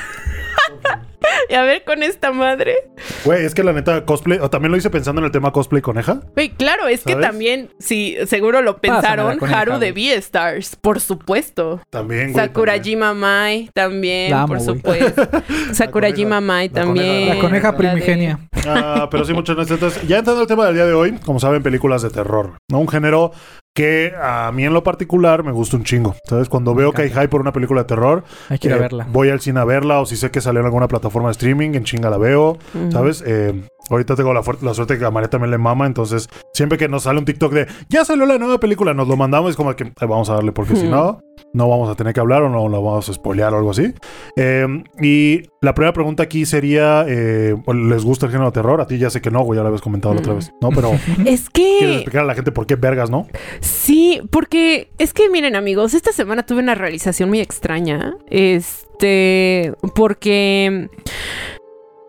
y 1.48 1.54
a 1.54 1.62
ver 1.62 1.85
con 1.85 2.02
esta 2.02 2.33
madre. 2.33 2.88
Güey, 3.24 3.44
es 3.44 3.54
que 3.54 3.62
la 3.62 3.72
neta, 3.72 4.04
cosplay, 4.04 4.38
o 4.40 4.50
también 4.50 4.72
lo 4.72 4.78
hice 4.78 4.90
pensando 4.90 5.20
en 5.20 5.26
el 5.26 5.33
tema 5.33 5.52
cosplay 5.52 5.83
coneja. 5.83 6.20
Güey, 6.35 6.50
claro, 6.50 6.87
es 6.88 7.04
que 7.04 7.16
también, 7.16 7.70
sí, 7.78 8.16
seguro 8.26 8.62
lo 8.62 8.78
pensaron, 8.78 9.38
coneja, 9.38 9.61
Haru 9.61 9.78
de. 9.78 9.92
V-Stars, 9.92 10.76
por 10.76 11.00
supuesto. 11.00 11.80
También, 11.90 12.33
güey. 12.33 12.46
Sakurajima 12.46 13.12
Mai 13.14 13.68
también, 13.74 14.30
La 14.30 14.42
amo, 14.42 14.54
por 14.54 14.61
supuesto. 14.61 15.28
Sakurajima 15.72 16.40
Mai 16.40 16.68
también. 16.68 17.28
coneja- 17.28 17.35
La 17.35 17.40
coneja 17.40 17.76
primigenia. 17.76 18.38
Ah, 18.66 19.09
pero 19.11 19.24
sí, 19.24 19.33
muchas 19.33 19.56
gracias. 19.56 19.76
Entonces, 19.78 20.06
ya 20.09 20.18
entrando 20.18 20.42
al 20.42 20.46
tema 20.46 20.66
del 20.66 20.74
día 20.74 20.87
de 20.87 20.92
hoy, 20.92 21.12
como 21.24 21.40
saben, 21.40 21.62
películas 21.62 22.02
de 22.02 22.11
terror, 22.11 22.59
¿no? 22.70 22.78
Un 22.80 22.88
género 22.88 23.33
que 23.81 24.12
a 24.21 24.51
mí 24.53 24.64
en 24.64 24.75
lo 24.75 24.83
particular 24.83 25.43
me 25.43 25.53
gusta 25.53 25.77
un 25.77 25.85
chingo. 25.85 26.14
¿Sabes? 26.25 26.49
Cuando 26.49 26.75
veo 26.75 26.93
que 26.93 27.03
hay 27.03 27.11
hype 27.11 27.29
por 27.29 27.40
una 27.40 27.53
película 27.53 27.83
de 27.83 27.87
terror, 27.88 28.25
Hay 28.49 28.59
que 28.59 28.69
ir 28.69 28.75
a 28.75 28.77
eh, 28.77 28.81
verla. 28.81 29.07
voy 29.11 29.31
al 29.31 29.40
cine 29.40 29.61
a 29.61 29.64
verla 29.64 30.01
o 30.01 30.07
si 30.07 30.16
sé 30.16 30.31
que 30.31 30.40
salió 30.40 30.61
en 30.61 30.66
alguna 30.66 30.88
plataforma 30.88 31.29
de 31.29 31.33
streaming, 31.33 31.75
en 31.75 31.85
chinga 31.85 32.11
la 32.11 32.19
veo. 32.19 32.59
¿sabes? 32.90 33.23
Eh, 33.27 33.55
ahorita 33.90 34.16
tengo 34.16 34.33
la, 34.33 34.42
la 34.62 34.74
suerte 34.74 34.98
que 34.98 35.05
a 35.05 35.11
María 35.11 35.29
también 35.31 35.50
le 35.50 35.59
mama, 35.59 35.87
entonces 35.87 36.29
siempre 36.53 36.79
que 36.79 36.88
nos 36.88 37.03
sale 37.05 37.18
un 37.18 37.24
TikTok 37.24 37.53
de 37.53 37.66
ya 37.88 38.05
salió 38.05 38.24
la 38.26 38.38
nueva 38.38 38.59
película, 38.59 38.94
nos 38.94 39.09
lo 39.09 39.16
mandamos, 39.16 39.50
es 39.50 39.57
como 39.57 39.74
que 39.76 39.85
"Ay, 39.85 40.09
vamos 40.09 40.31
a 40.31 40.35
darle 40.35 40.53
porque 40.53 40.76
si 40.76 40.87
no, 40.88 41.20
no 41.53 41.68
vamos 41.68 41.88
a 41.90 41.94
tener 41.94 42.12
que 42.14 42.20
hablar 42.20 42.42
o 42.42 42.48
no 42.48 42.68
lo 42.68 42.83
vamos 42.83 43.09
a 43.09 43.12
spoilear 43.12 43.53
o 43.55 43.59
algo 43.59 43.70
así. 43.72 43.92
Eh, 44.37 44.66
y 45.03 45.42
la 45.61 45.74
primera 45.74 45.92
pregunta 45.92 46.22
aquí 46.22 46.46
sería, 46.46 47.05
eh, 47.09 47.55
¿les 47.88 48.05
gusta 48.05 48.26
el 48.26 48.33
género 48.33 48.50
de 48.50 48.55
terror? 48.55 48.81
A 48.81 48.87
ti 48.87 48.98
ya 48.98 49.11
sé 49.11 49.20
que 49.20 49.31
no, 49.31 49.40
güey, 49.42 49.57
ya 49.59 49.62
lo 49.62 49.68
habías 49.68 49.83
comentado 49.83 50.14
la 50.14 50.20
otra 50.20 50.33
Mm. 50.35 50.37
vez, 50.37 50.53
¿no? 50.61 50.68
Pero 50.70 50.90
Es 51.26 51.50
quieres 51.50 51.81
que 51.81 51.94
explicar 51.96 52.22
a 52.22 52.26
la 52.26 52.35
gente 52.35 52.53
por 52.53 52.66
qué 52.66 52.76
vergas, 52.76 53.11
¿no? 53.11 53.26
sí, 53.61 54.20
porque 54.31 54.90
es 54.98 55.12
que 55.12 55.29
miren 55.31 55.57
amigos, 55.57 55.94
esta 55.94 56.12
semana 56.12 56.44
tuve 56.44 56.61
una 56.61 56.74
realización 56.74 57.29
muy 57.29 57.40
extraña. 57.40 58.14
Este, 58.29 59.72
porque 59.94 60.88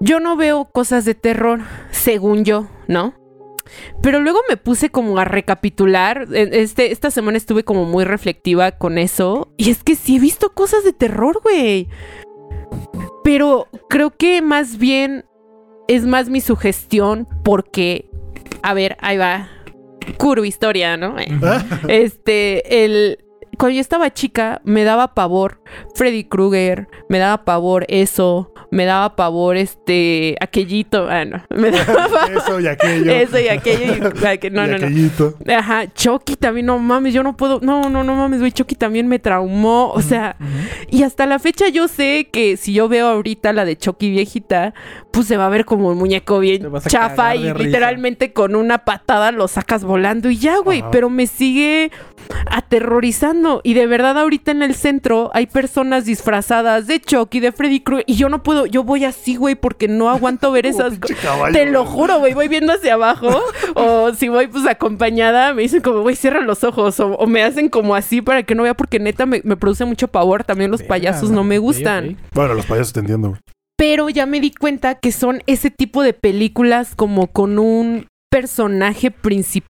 yo 0.02 0.20
no 0.20 0.36
veo 0.36 0.66
cosas 0.66 1.06
de 1.06 1.14
terror, 1.16 1.62
según 1.92 2.44
yo, 2.44 2.68
¿no? 2.88 3.14
Pero 4.02 4.20
luego 4.20 4.40
me 4.50 4.58
puse 4.58 4.90
como 4.90 5.18
a 5.20 5.26
recapitular. 5.26 6.28
Este, 6.34 6.92
esta 6.92 7.12
semana 7.12 7.38
estuve 7.38 7.64
como 7.64 7.86
muy 7.86 8.04
reflectiva 8.04 8.72
con 8.72 8.98
eso. 8.98 9.54
Y 9.58 9.70
es 9.70 9.84
que 9.84 9.96
sí 9.96 10.18
he 10.18 10.20
visto 10.20 10.54
cosas 10.54 10.84
de 10.84 10.92
terror, 10.92 11.40
güey. 11.44 11.88
Pero 13.24 13.68
creo 13.90 14.10
que 14.12 14.42
más 14.42 14.78
bien 14.78 15.26
es 15.88 16.06
más 16.06 16.30
mi 16.30 16.42
sugestión 16.42 17.28
porque, 17.44 18.10
a 18.64 18.74
ver, 18.74 18.98
ahí 19.00 19.18
va. 19.18 19.50
Kuru 20.18 20.44
historia, 20.46 20.98
¿no? 20.98 21.16
Este, 21.88 22.84
el... 22.84 23.24
Cuando 23.60 23.76
yo 23.76 23.82
estaba 23.82 24.12
chica, 24.12 24.62
me 24.64 24.84
daba 24.84 25.14
pavor 25.14 25.61
Freddy 25.96 26.24
Krueger, 26.24 26.88
me 27.10 27.18
daba 27.20 27.44
pavor 27.46 27.86
eso, 27.90 28.54
me 28.72 28.86
daba 28.86 29.16
pavor 29.16 29.58
este, 29.58 30.36
aquellito, 30.42 31.08
ah, 31.10 31.26
no, 31.26 31.44
me 31.56 31.72
daba 31.72 32.08
pavor 32.10 32.32
Eso 32.38 32.60
y 32.60 32.68
aquello. 32.68 33.12
eso 33.12 33.40
y 33.40 33.48
aquello 33.48 33.86
y, 33.96 34.00
aqu- 34.00 34.52
no, 34.52 34.64
y 34.66 34.68
no, 34.68 34.68
no. 34.68 34.76
aquellito. 34.76 35.34
Ajá, 35.56 35.88
Chucky 35.94 36.36
también, 36.36 36.66
no 36.68 36.80
mames, 36.80 37.14
yo 37.14 37.24
no 37.24 37.36
puedo, 37.38 37.60
no, 37.62 37.90
no, 37.90 38.04
no 38.04 38.16
mames, 38.16 38.40
güey, 38.40 38.52
Chucky 38.52 38.76
también 38.76 39.08
me 39.08 39.20
traumó, 39.20 39.92
o 39.92 40.02
sea, 40.02 40.36
y 40.90 41.04
hasta 41.04 41.26
la 41.26 41.40
fecha 41.40 41.68
yo 41.70 41.88
sé 41.88 42.30
que 42.32 42.58
si 42.58 42.74
yo 42.74 42.88
veo 42.90 43.08
ahorita 43.08 43.54
la 43.54 43.66
de 43.66 43.78
Chucky 43.78 44.10
viejita, 44.10 44.74
pues 45.12 45.28
se 45.28 45.38
va 45.38 45.46
a 45.48 45.50
ver 45.50 45.66
como 45.66 45.90
un 45.90 45.98
muñeco 45.98 46.40
bien 46.40 46.70
chafa 46.88 47.36
y 47.36 47.52
risa. 47.52 47.58
literalmente 47.64 48.34
con 48.34 48.56
una 48.56 48.80
patada 48.86 49.32
lo 49.32 49.48
sacas 49.48 49.84
volando 49.84 50.30
y 50.30 50.38
ya, 50.38 50.58
güey, 50.60 50.80
Ajá. 50.82 50.92
pero 50.92 51.10
me 51.10 51.28
sigue 51.28 51.92
aterrorizando 52.66 53.62
y 53.64 53.74
de 53.74 53.88
verdad 53.88 54.18
ahorita 54.18 54.52
en 54.52 54.64
el 54.64 54.76
centro 54.76 55.32
hay 55.34 55.48
personas 55.48 55.61
disfrazadas 56.06 56.88
de 56.88 57.00
Chucky, 57.00 57.40
de 57.40 57.52
Freddy 57.52 57.82
Krueger 57.82 58.06
y 58.08 58.16
yo 58.16 58.30
no 58.30 58.44
puedo, 58.44 58.66
yo 58.66 58.84
voy 58.84 59.06
así, 59.06 59.36
güey, 59.36 59.56
porque 59.56 59.88
no 59.88 60.10
aguanto 60.10 60.52
ver 60.52 60.66
Como 60.70 60.78
esas 60.86 61.00
cosas. 61.00 61.54
Te 61.54 61.66
lo 61.66 61.86
juro, 61.86 62.20
güey, 62.20 62.34
voy 62.34 62.48
viendo 62.48 62.74
hacia 62.74 62.96
abajo 62.96 63.30
o 63.76 64.14
si 64.14 64.30
voy 64.30 64.48
pues 64.48 64.66
acompañada 64.68 65.54
me 65.54 65.64
dicen 65.64 65.82
como, 65.82 66.02
güey, 66.02 66.16
cierra 66.16 66.42
los 66.42 66.64
ojos 66.64 67.00
o, 67.00 67.16
o 67.16 67.28
me 67.28 67.44
hacen 67.44 67.70
como 67.70 67.96
así 67.96 68.22
para 68.22 68.44
que 68.44 68.56
no 68.56 68.64
vea 68.64 68.74
porque 68.74 69.00
neta 69.00 69.26
me, 69.26 69.42
me 69.44 69.58
produce 69.58 69.86
mucho 69.86 70.08
pavor, 70.08 70.44
también 70.44 70.72
los 70.72 70.84
payasos 70.84 71.32
no 71.32 71.44
me 71.44 71.58
gustan. 71.58 72.10
ok. 72.10 72.34
Bueno, 72.34 72.54
los 72.54 72.66
payasos 72.66 72.94
te 72.94 73.00
entiendo, 73.02 73.30
güey. 73.30 73.42
Pero 73.78 74.10
ya 74.10 74.28
me 74.28 74.40
di 74.40 74.52
cuenta 74.52 74.96
que 74.96 75.12
son 75.12 75.42
ese 75.48 75.72
tipo 75.72 76.04
de 76.04 76.14
películas 76.14 76.94
como 76.96 77.28
con 77.28 77.58
un 77.58 78.06
personaje 78.30 79.10
principal 79.10 79.71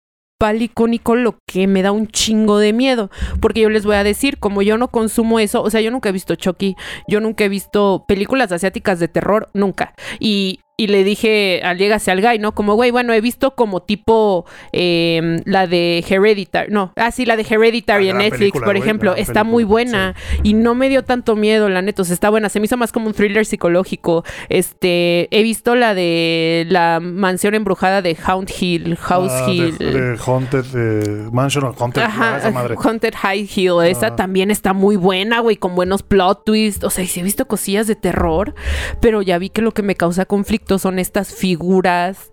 icónico 0.59 1.15
lo 1.15 1.39
que 1.47 1.67
me 1.67 1.81
da 1.81 1.91
un 1.91 2.07
chingo 2.07 2.59
de 2.59 2.73
miedo. 2.73 3.09
Porque 3.41 3.61
yo 3.61 3.69
les 3.69 3.85
voy 3.85 3.95
a 3.95 4.03
decir, 4.03 4.37
como 4.37 4.61
yo 4.61 4.77
no 4.77 4.89
consumo 4.89 5.39
eso, 5.39 5.61
o 5.61 5.69
sea, 5.69 5.81
yo 5.81 5.91
nunca 5.91 6.09
he 6.09 6.11
visto 6.11 6.35
Chucky, 6.35 6.75
yo 7.07 7.19
nunca 7.19 7.43
he 7.43 7.49
visto 7.49 8.05
películas 8.07 8.51
asiáticas 8.51 8.99
de 8.99 9.07
terror, 9.07 9.49
nunca. 9.53 9.93
Y, 10.19 10.59
y 10.79 10.87
le 10.87 11.03
dije 11.03 11.61
al 11.63 11.79
Llegase 11.79 12.11
al 12.11 12.21
Guy, 12.21 12.37
¿no? 12.37 12.53
Como, 12.53 12.75
güey, 12.75 12.91
bueno, 12.91 13.11
he 13.11 13.19
visto 13.19 13.55
como 13.55 13.81
tipo 13.81 14.45
eh, 14.73 15.41
la 15.45 15.65
de 15.65 16.05
Hereditary, 16.07 16.71
no, 16.71 16.93
ah, 16.95 17.09
sí, 17.09 17.25
la 17.25 17.35
de 17.35 17.41
Hereditary 17.49 18.09
Ah, 18.09 18.11
en 18.11 18.17
Netflix, 18.19 18.59
por 18.61 18.77
ejemplo, 18.77 19.11
está 19.15 19.33
película, 19.33 19.43
muy 19.45 19.63
buena 19.63 20.15
y 20.43 20.53
no 20.53 20.75
me 20.75 20.87
dio 20.89 21.03
tanto 21.03 21.35
miedo, 21.35 21.67
la 21.69 21.81
neta, 21.81 22.03
o 22.03 22.05
sea, 22.05 22.13
está 22.13 22.29
buena, 22.29 22.49
se 22.49 22.59
me 22.59 22.65
hizo 22.65 22.77
más 22.77 22.91
como 22.91 23.07
un 23.07 23.13
thriller 23.13 23.45
psicológico. 23.47 24.23
Este, 24.49 25.27
he 25.35 25.41
visto 25.41 25.75
la 25.75 25.95
de 25.95 26.65
la 26.69 26.99
mansión 27.01 27.55
embrujada 27.55 28.01
de 28.01 28.15
Hound 28.27 28.51
Hill, 28.59 28.97
House 28.97 29.31
Ah, 29.33 29.45
de- 29.47 29.53
Hill. 29.53 29.77
De, 29.79 30.17
Haunted, 30.25 30.65
eh, 30.75 31.29
Mansion 31.31 31.63
of 31.63 31.81
Haunted. 31.81 32.01
ah, 32.03 32.05
Ajá, 32.05 32.37
esa 32.37 32.51
madre. 32.51 32.75
Haunted 32.77 33.13
High 33.15 33.49
Hill, 33.55 33.73
esa 33.85 34.07
Ah. 34.07 34.15
también 34.15 34.51
está 34.51 34.73
muy 34.73 34.95
buena, 34.95 35.39
güey, 35.39 35.57
con 35.57 35.73
buenos 35.73 36.03
plot 36.03 36.45
twists. 36.45 36.83
O 36.83 36.89
sea, 36.91 37.03
y 37.03 37.07
sí 37.07 37.19
he 37.19 37.23
visto 37.23 37.47
cosillas 37.47 37.87
de 37.87 37.95
terror, 37.95 38.53
pero 39.01 39.21
ya 39.23 39.37
vi 39.37 39.49
que 39.49 39.61
lo 39.61 39.71
que 39.73 39.81
me 39.81 39.95
causa 39.95 40.25
conflicto 40.25 40.66
son 40.81 40.99
estas 40.99 41.33
figuras 41.33 42.29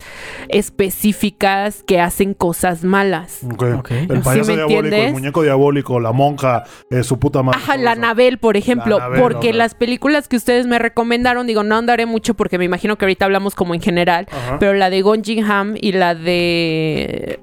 específicas 0.49 1.83
que 1.87 2.01
hacen 2.01 2.35
cosas 2.35 2.85
malas. 2.85 3.41
Ok. 3.53 3.65
Ok. 3.79 3.91
El 3.91 4.09
¿Sí 4.09 4.23
payaso 4.23 4.53
diabólico, 4.55 4.97
el 4.97 5.13
muñeco 5.13 5.43
diabólico, 5.43 6.01
la 6.01 6.13
monja, 6.13 6.65
eh, 6.91 7.03
su 7.03 7.19
puta 7.19 7.43
madre. 7.43 7.61
Ajá, 7.63 7.77
la. 7.77 7.95
Anabel, 7.95 8.39
por 8.39 8.57
ejemplo, 8.57 8.99
La 8.99 9.21
porque 9.21 9.53
las 9.53 9.75
películas 9.75 10.29
que 10.29 10.37
ustedes 10.37 10.67
me 10.67 10.79
recomendaron, 10.79 11.47
digo, 11.47 11.63
no 11.63 11.77
andaré 11.77 12.07
mucho 12.07 12.35
porque 12.35 12.59
me 12.59 12.65
imagino 12.65 12.99
que 12.99 13.05
ahorita 13.05 13.25
hablamos 13.25 13.55
como 13.55 13.75
en 13.75 13.81
general, 13.81 14.27
Ajá. 14.31 14.59
pero 14.59 14.75
la 14.75 14.91
de 14.91 15.01
Gonjingham 15.01 15.77
y 15.81 15.93
la 15.93 16.15
de 16.15 17.41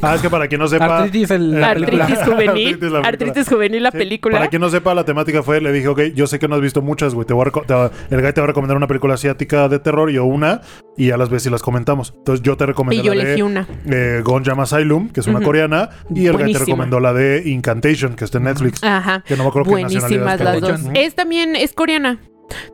Ah, 0.00 0.14
es 0.14 0.20
que 0.22 0.30
para 0.30 0.46
quien 0.46 0.60
no 0.60 0.68
sepa. 0.68 0.98
Artritis, 0.98 1.30
el, 1.32 1.60
la 1.60 1.74
película. 1.74 2.04
Artritis 2.06 2.24
Juvenil, 2.24 2.48
Artritis, 2.48 2.92
la 2.92 3.02
película. 3.02 3.08
Artritis 3.08 3.48
Juvenil, 3.48 3.82
la 3.82 3.90
Sí, 3.90 3.98
película. 3.98 4.36
Para 4.38 4.48
quien 4.48 4.62
no 4.62 4.68
sepa, 4.70 4.94
la 4.94 5.04
temática 5.04 5.42
fue, 5.42 5.60
le 5.60 5.72
dije, 5.72 5.88
ok, 5.88 6.00
yo 6.14 6.26
sé 6.28 6.38
que 6.38 6.46
no 6.46 6.54
has 6.54 6.60
visto 6.60 6.82
muchas, 6.82 7.14
güey. 7.14 7.26
Te 7.26 7.34
voy 7.34 7.46
a 7.46 7.50
te 7.66 7.74
va- 7.74 7.90
el 8.10 8.20
guy 8.22 8.32
te 8.32 8.40
va 8.40 8.44
a 8.44 8.46
recomendar 8.46 8.76
una 8.76 8.86
película 8.86 9.14
asiática 9.14 9.68
de 9.68 9.80
terror, 9.80 10.08
yo 10.10 10.24
una, 10.24 10.60
y 10.96 11.10
a 11.10 11.16
las 11.16 11.30
veces 11.30 11.44
si 11.44 11.50
las 11.50 11.62
comentamos. 11.62 12.14
Entonces 12.16 12.42
yo 12.44 12.56
te 12.56 12.66
recomendé 12.66 13.02
Y 13.02 13.06
yo 13.06 13.12
la 13.14 13.22
elegí 13.22 13.36
de 13.38 13.42
una. 13.42 13.66
eh, 13.90 14.20
Gonjam 14.24 14.60
Asylum, 14.60 15.08
que 15.08 15.20
es 15.20 15.26
una 15.26 15.38
Ujú. 15.38 15.46
coreana, 15.46 15.90
y 16.14 16.26
el 16.26 16.32
guy 16.32 16.38
te 16.38 16.42
Buenísima. 16.44 16.58
recomendó 16.66 17.00
la 17.00 17.12
de 17.12 17.42
Incantation, 17.46 18.14
que 18.14 18.24
está 18.24 18.38
en 18.38 18.44
Netflix. 18.44 18.82
Ajá. 18.84 19.24
Que 19.26 19.36
no 19.36 19.42
me 19.42 19.48
acuerdo 19.48 19.64
qué 19.66 19.70
Buenísimas 19.82 20.04
nacionalidad 20.10 20.44
las 20.44 20.60
dos. 20.60 20.80
Es 20.94 21.14
también, 21.16 21.56
es 21.56 21.72
coreana. 21.72 22.18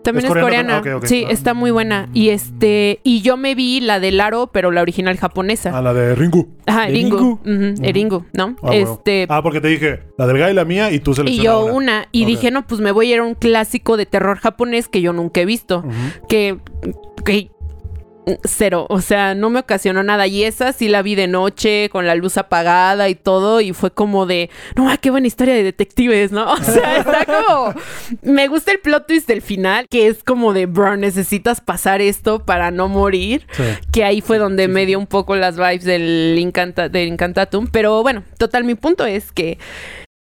También 0.02 0.26
¿Es 0.26 0.30
es, 0.34 0.42
coreana? 0.42 0.82
Sí, 1.04 1.24
Ah. 1.26 1.30
está 1.32 1.54
muy 1.54 1.70
buena. 1.70 2.08
Y 2.12 2.28
este, 2.30 3.00
y 3.02 3.22
yo 3.22 3.36
me 3.36 3.54
vi 3.54 3.80
la 3.80 4.00
de 4.00 4.12
Laro, 4.12 4.48
pero 4.52 4.70
la 4.70 4.82
original 4.82 5.16
japonesa. 5.16 5.76
A 5.76 5.82
la 5.82 5.92
de 5.94 6.14
Ringu. 6.14 6.48
Ajá. 6.66 6.88
Ujú, 6.90 7.74
Eringu, 7.82 8.24
¿no? 8.32 8.56
Ah, 8.62 8.74
este, 8.74 9.26
Ah, 9.28 9.42
porque 9.42 9.60
te 9.60 9.68
dije, 9.68 10.00
la 10.16 10.26
del 10.26 10.42
Guy, 10.42 10.54
la 10.54 10.64
mía, 10.64 10.90
y 10.92 11.00
tú 11.00 11.12
y 11.12 11.14
seleccionas 11.14 11.44
yo 11.44 11.64
una. 11.64 11.74
una. 11.74 12.08
Y 12.12 12.24
dije, 12.24 12.50
no, 12.50 12.66
pues 12.66 12.80
me 12.80 12.92
voy 12.92 13.10
a 13.10 13.14
ir 13.14 13.20
a 13.20 13.24
un 13.24 13.34
clásico 13.34 13.96
de 13.96 14.06
terror 14.06 14.38
japonés 14.38 14.88
que 14.88 15.00
yo 15.00 15.12
nunca 15.12 15.40
he 15.40 15.44
visto. 15.44 15.84
Que, 16.28 16.58
que 17.24 17.50
cero, 18.44 18.86
o 18.88 19.00
sea, 19.00 19.34
no 19.34 19.50
me 19.50 19.60
ocasionó 19.60 20.02
nada. 20.02 20.26
Y 20.26 20.44
esa 20.44 20.72
sí 20.72 20.88
la 20.88 21.02
vi 21.02 21.14
de 21.14 21.26
noche, 21.26 21.88
con 21.90 22.06
la 22.06 22.14
luz 22.14 22.36
apagada 22.36 23.08
y 23.08 23.14
todo, 23.14 23.60
y 23.60 23.72
fue 23.72 23.90
como 23.90 24.26
de, 24.26 24.50
no, 24.76 24.90
ah, 24.90 24.96
qué 24.96 25.10
buena 25.10 25.26
historia 25.26 25.54
de 25.54 25.62
detectives, 25.62 26.32
¿no? 26.32 26.52
O 26.64 26.66
sea, 26.66 26.98
está 26.98 27.26
como, 27.26 27.74
me 28.22 28.48
gusta 28.48 28.72
el 28.72 28.80
plot 28.80 29.06
twist 29.06 29.28
del 29.28 29.42
final, 29.42 29.86
que 29.90 30.06
es 30.06 30.24
como 30.24 30.52
de, 30.52 30.66
bro, 30.66 30.96
necesitas 30.96 31.60
pasar 31.60 32.00
esto 32.00 32.44
para 32.44 32.70
no 32.70 32.88
morir. 32.88 33.46
Sí. 33.52 33.64
Que 33.92 34.04
ahí 34.04 34.20
fue 34.20 34.38
donde 34.38 34.66
me 34.68 34.86
dio 34.86 34.98
un 34.98 35.06
poco 35.06 35.36
las 35.36 35.56
vibes 35.56 35.84
del, 35.84 36.36
Incanta, 36.38 36.88
del 36.88 37.08
Incantatum. 37.08 37.66
Pero 37.66 38.02
bueno, 38.02 38.24
total, 38.38 38.64
mi 38.64 38.74
punto 38.74 39.04
es 39.04 39.30
que 39.32 39.58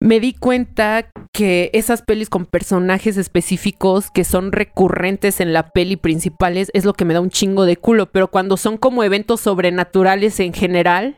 me 0.01 0.19
di 0.19 0.33
cuenta 0.33 1.07
que 1.33 1.69
esas 1.73 2.01
pelis 2.01 2.29
con 2.29 2.45
personajes 2.45 3.17
específicos 3.17 4.09
que 4.11 4.23
son 4.23 4.51
recurrentes 4.51 5.39
en 5.41 5.53
la 5.53 5.69
peli 5.69 5.95
principales 5.95 6.69
es 6.73 6.85
lo 6.85 6.93
que 6.93 7.05
me 7.05 7.13
da 7.13 7.21
un 7.21 7.29
chingo 7.29 7.65
de 7.65 7.77
culo. 7.77 8.07
Pero 8.11 8.29
cuando 8.29 8.57
son 8.57 8.77
como 8.77 9.03
eventos 9.03 9.41
sobrenaturales 9.41 10.39
en 10.39 10.53
general, 10.53 11.17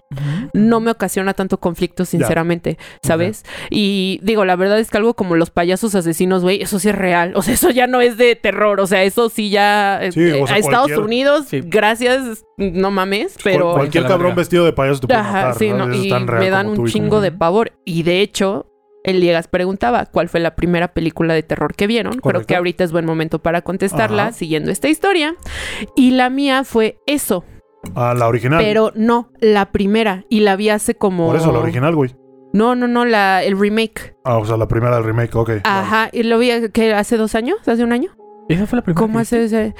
no 0.53 0.79
me 0.79 0.91
ocasiona 0.91 1.33
tanto 1.33 1.59
conflicto, 1.59 2.05
sinceramente, 2.05 2.77
¿sabes? 3.01 3.43
Y 3.69 4.19
digo, 4.23 4.45
la 4.45 4.55
verdad 4.55 4.79
es 4.79 4.89
que 4.89 4.97
algo 4.97 5.13
como 5.15 5.35
los 5.35 5.49
payasos 5.49 5.95
asesinos, 5.95 6.43
güey, 6.43 6.61
eso 6.61 6.79
sí 6.79 6.89
es 6.89 6.95
real. 6.95 7.33
O 7.35 7.41
sea, 7.41 7.53
eso 7.53 7.69
ya 7.69 7.87
no 7.87 8.01
es 8.01 8.17
de 8.17 8.35
terror. 8.35 8.79
O 8.79 8.87
sea, 8.87 9.03
eso 9.03 9.29
sí 9.29 9.49
ya... 9.49 10.03
eh, 10.03 10.11
Sí, 10.11 10.31
o 10.31 10.47
sea, 10.47 10.55
a 10.55 10.59
Estados 10.59 10.87
cualquier- 10.87 10.99
Unidos, 10.99 11.45
Sí. 11.49 11.61
gracias, 11.63 12.43
no 12.57 12.91
mames, 12.91 13.35
pero... 13.43 13.65
Cual- 13.65 13.75
cualquier 13.75 14.05
cabrón 14.05 14.35
vestido 14.35 14.65
de 14.65 14.73
payaso 14.73 15.01
te 15.01 15.07
puede 15.07 15.19
Ajá, 15.19 15.31
matar. 15.31 15.55
sí, 15.55 15.69
¿no? 15.69 15.77
no, 15.87 15.93
Eso 15.93 15.99
es 16.01 16.05
y 16.05 16.09
tan 16.09 16.27
real 16.27 16.43
me 16.43 16.49
dan 16.49 16.67
un 16.69 16.85
chingo 16.87 17.21
de 17.21 17.31
pavor. 17.31 17.73
Y 17.85 18.03
de 18.03 18.21
hecho, 18.21 18.67
el 19.03 19.19
Diegas 19.21 19.47
preguntaba 19.47 20.05
cuál 20.05 20.29
fue 20.29 20.39
la 20.39 20.55
primera 20.55 20.89
película 20.89 21.33
de 21.33 21.43
terror 21.43 21.75
que 21.75 21.87
vieron. 21.87 22.13
Creo 22.13 22.21
Correcto. 22.21 22.47
que 22.47 22.55
ahorita 22.55 22.83
es 22.83 22.91
buen 22.91 23.05
momento 23.05 23.39
para 23.39 23.61
contestarla, 23.61 24.23
Ajá. 24.23 24.31
siguiendo 24.33 24.71
esta 24.71 24.87
historia. 24.89 25.35
Y 25.95 26.11
la 26.11 26.29
mía 26.29 26.63
fue 26.63 26.99
eso, 27.05 27.43
Ah, 27.95 28.13
la 28.17 28.27
original. 28.27 28.63
pero 28.63 28.91
no, 28.95 29.29
la 29.39 29.71
primera. 29.71 30.23
Y 30.29 30.39
la 30.39 30.55
vi 30.55 30.69
hace 30.69 30.95
como... 30.95 31.27
Por 31.27 31.35
eso, 31.35 31.51
la 31.51 31.59
original, 31.59 31.95
güey. 31.95 32.15
No, 32.53 32.75
no, 32.75 32.87
no, 32.87 33.03
la, 33.03 33.43
el 33.43 33.59
remake. 33.59 34.15
Ah, 34.23 34.37
o 34.37 34.45
sea, 34.45 34.57
la 34.57 34.67
primera 34.67 34.95
del 34.95 35.03
remake, 35.05 35.35
ok. 35.35 35.49
Ajá, 35.63 36.09
y 36.13 36.23
lo 36.23 36.37
vi 36.37 36.51
que 36.71 36.93
hace 36.93 37.17
dos 37.17 37.33
años, 37.35 37.57
hace 37.67 37.83
un 37.83 37.91
año. 37.91 38.11
¿Esa 38.47 38.67
fue 38.67 38.77
la 38.77 38.83
primera? 38.83 38.99
¿Cómo 39.01 39.19
hace 39.19 39.45
ese? 39.45 39.73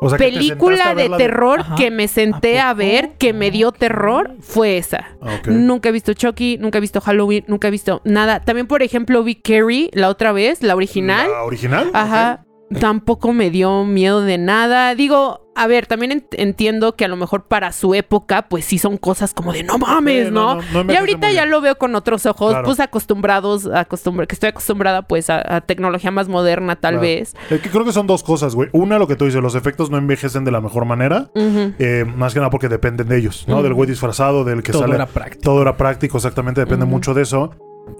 O 0.00 0.08
sea, 0.08 0.18
que 0.18 0.24
te 0.24 0.32
Película 0.32 0.94
de 0.94 1.08
terror 1.10 1.64
que 1.76 1.90
me 1.90 2.08
senté 2.08 2.58
¿A 2.58 2.70
a 2.70 2.74
ver, 2.74 3.12
que 3.18 3.32
me 3.32 3.50
dio 3.50 3.70
terror, 3.72 4.34
fue 4.40 4.78
esa. 4.78 5.16
Nunca 5.46 5.90
he 5.90 5.92
visto 5.92 6.14
Chucky, 6.14 6.56
nunca 6.58 6.78
he 6.78 6.80
visto 6.80 7.00
Halloween, 7.00 7.44
nunca 7.48 7.68
he 7.68 7.70
visto 7.70 8.00
nada. 8.04 8.40
También, 8.40 8.66
por 8.66 8.82
ejemplo, 8.82 9.22
vi 9.22 9.34
Carrie 9.34 9.90
la 9.92 10.08
otra 10.08 10.32
vez, 10.32 10.62
la 10.62 10.74
original. 10.74 11.30
¿La 11.30 11.44
original? 11.44 11.90
Ajá. 11.92 12.44
Tampoco 12.78 13.32
me 13.32 13.50
dio 13.50 13.84
miedo 13.84 14.20
de 14.20 14.38
nada. 14.38 14.94
Digo, 14.94 15.48
a 15.56 15.66
ver, 15.66 15.86
también 15.86 16.12
ent- 16.12 16.34
entiendo 16.38 16.94
que 16.94 17.04
a 17.04 17.08
lo 17.08 17.16
mejor 17.16 17.44
para 17.48 17.72
su 17.72 17.94
época, 17.94 18.42
pues 18.48 18.64
sí 18.64 18.78
son 18.78 18.96
cosas 18.96 19.34
como 19.34 19.52
de 19.52 19.64
no 19.64 19.76
mames, 19.78 20.26
Sí, 20.28 20.32
¿no? 20.32 20.54
no, 20.72 20.84
no 20.84 20.92
y 20.92 20.96
ahorita 20.96 21.32
ya 21.32 21.46
lo 21.46 21.60
veo 21.60 21.76
con 21.78 21.94
otros 21.96 22.26
ojos, 22.26 22.50
Claro. 22.52 22.64
pues 22.64 22.78
acostumbrados, 22.78 23.66
acostumbra 23.66 24.26
que 24.26 24.34
estoy 24.34 24.50
acostumbrada 24.50 25.02
pues 25.02 25.28
a, 25.30 25.56
a 25.56 25.60
tecnología 25.62 26.10
más 26.12 26.28
moderna 26.28 26.76
tal 26.76 26.92
Claro. 26.94 27.02
vez. 27.02 27.34
Es 27.50 27.60
que 27.60 27.68
creo 27.70 27.84
que 27.84 27.92
son 27.92 28.06
dos 28.06 28.22
cosas, 28.22 28.54
güey. 28.54 28.68
Una, 28.72 28.98
lo 29.00 29.08
que 29.08 29.16
tú 29.16 29.24
dices, 29.24 29.42
los 29.42 29.56
efectos 29.56 29.90
no 29.90 29.98
envejecen 29.98 30.44
de 30.44 30.52
la 30.52 30.60
mejor 30.60 30.84
manera. 30.84 31.30
Eh, 31.34 32.04
más 32.16 32.32
que 32.34 32.38
nada 32.40 32.50
porque 32.50 32.68
dependen 32.68 33.08
de 33.08 33.16
ellos, 33.18 33.44
¿no? 33.48 33.62
Del 33.64 33.74
güey 33.74 33.88
disfrazado, 33.90 34.44
del 34.44 34.62
que 34.62 34.70
Todo 34.72 34.82
sale. 34.82 34.94
era 34.94 35.06
práctico. 35.06 35.42
Todo 35.42 35.62
era 35.62 35.76
práctico, 35.76 36.18
exactamente, 36.18 36.60
depende 36.60 36.86
mucho 36.86 37.14
de 37.14 37.22
eso. 37.22 37.50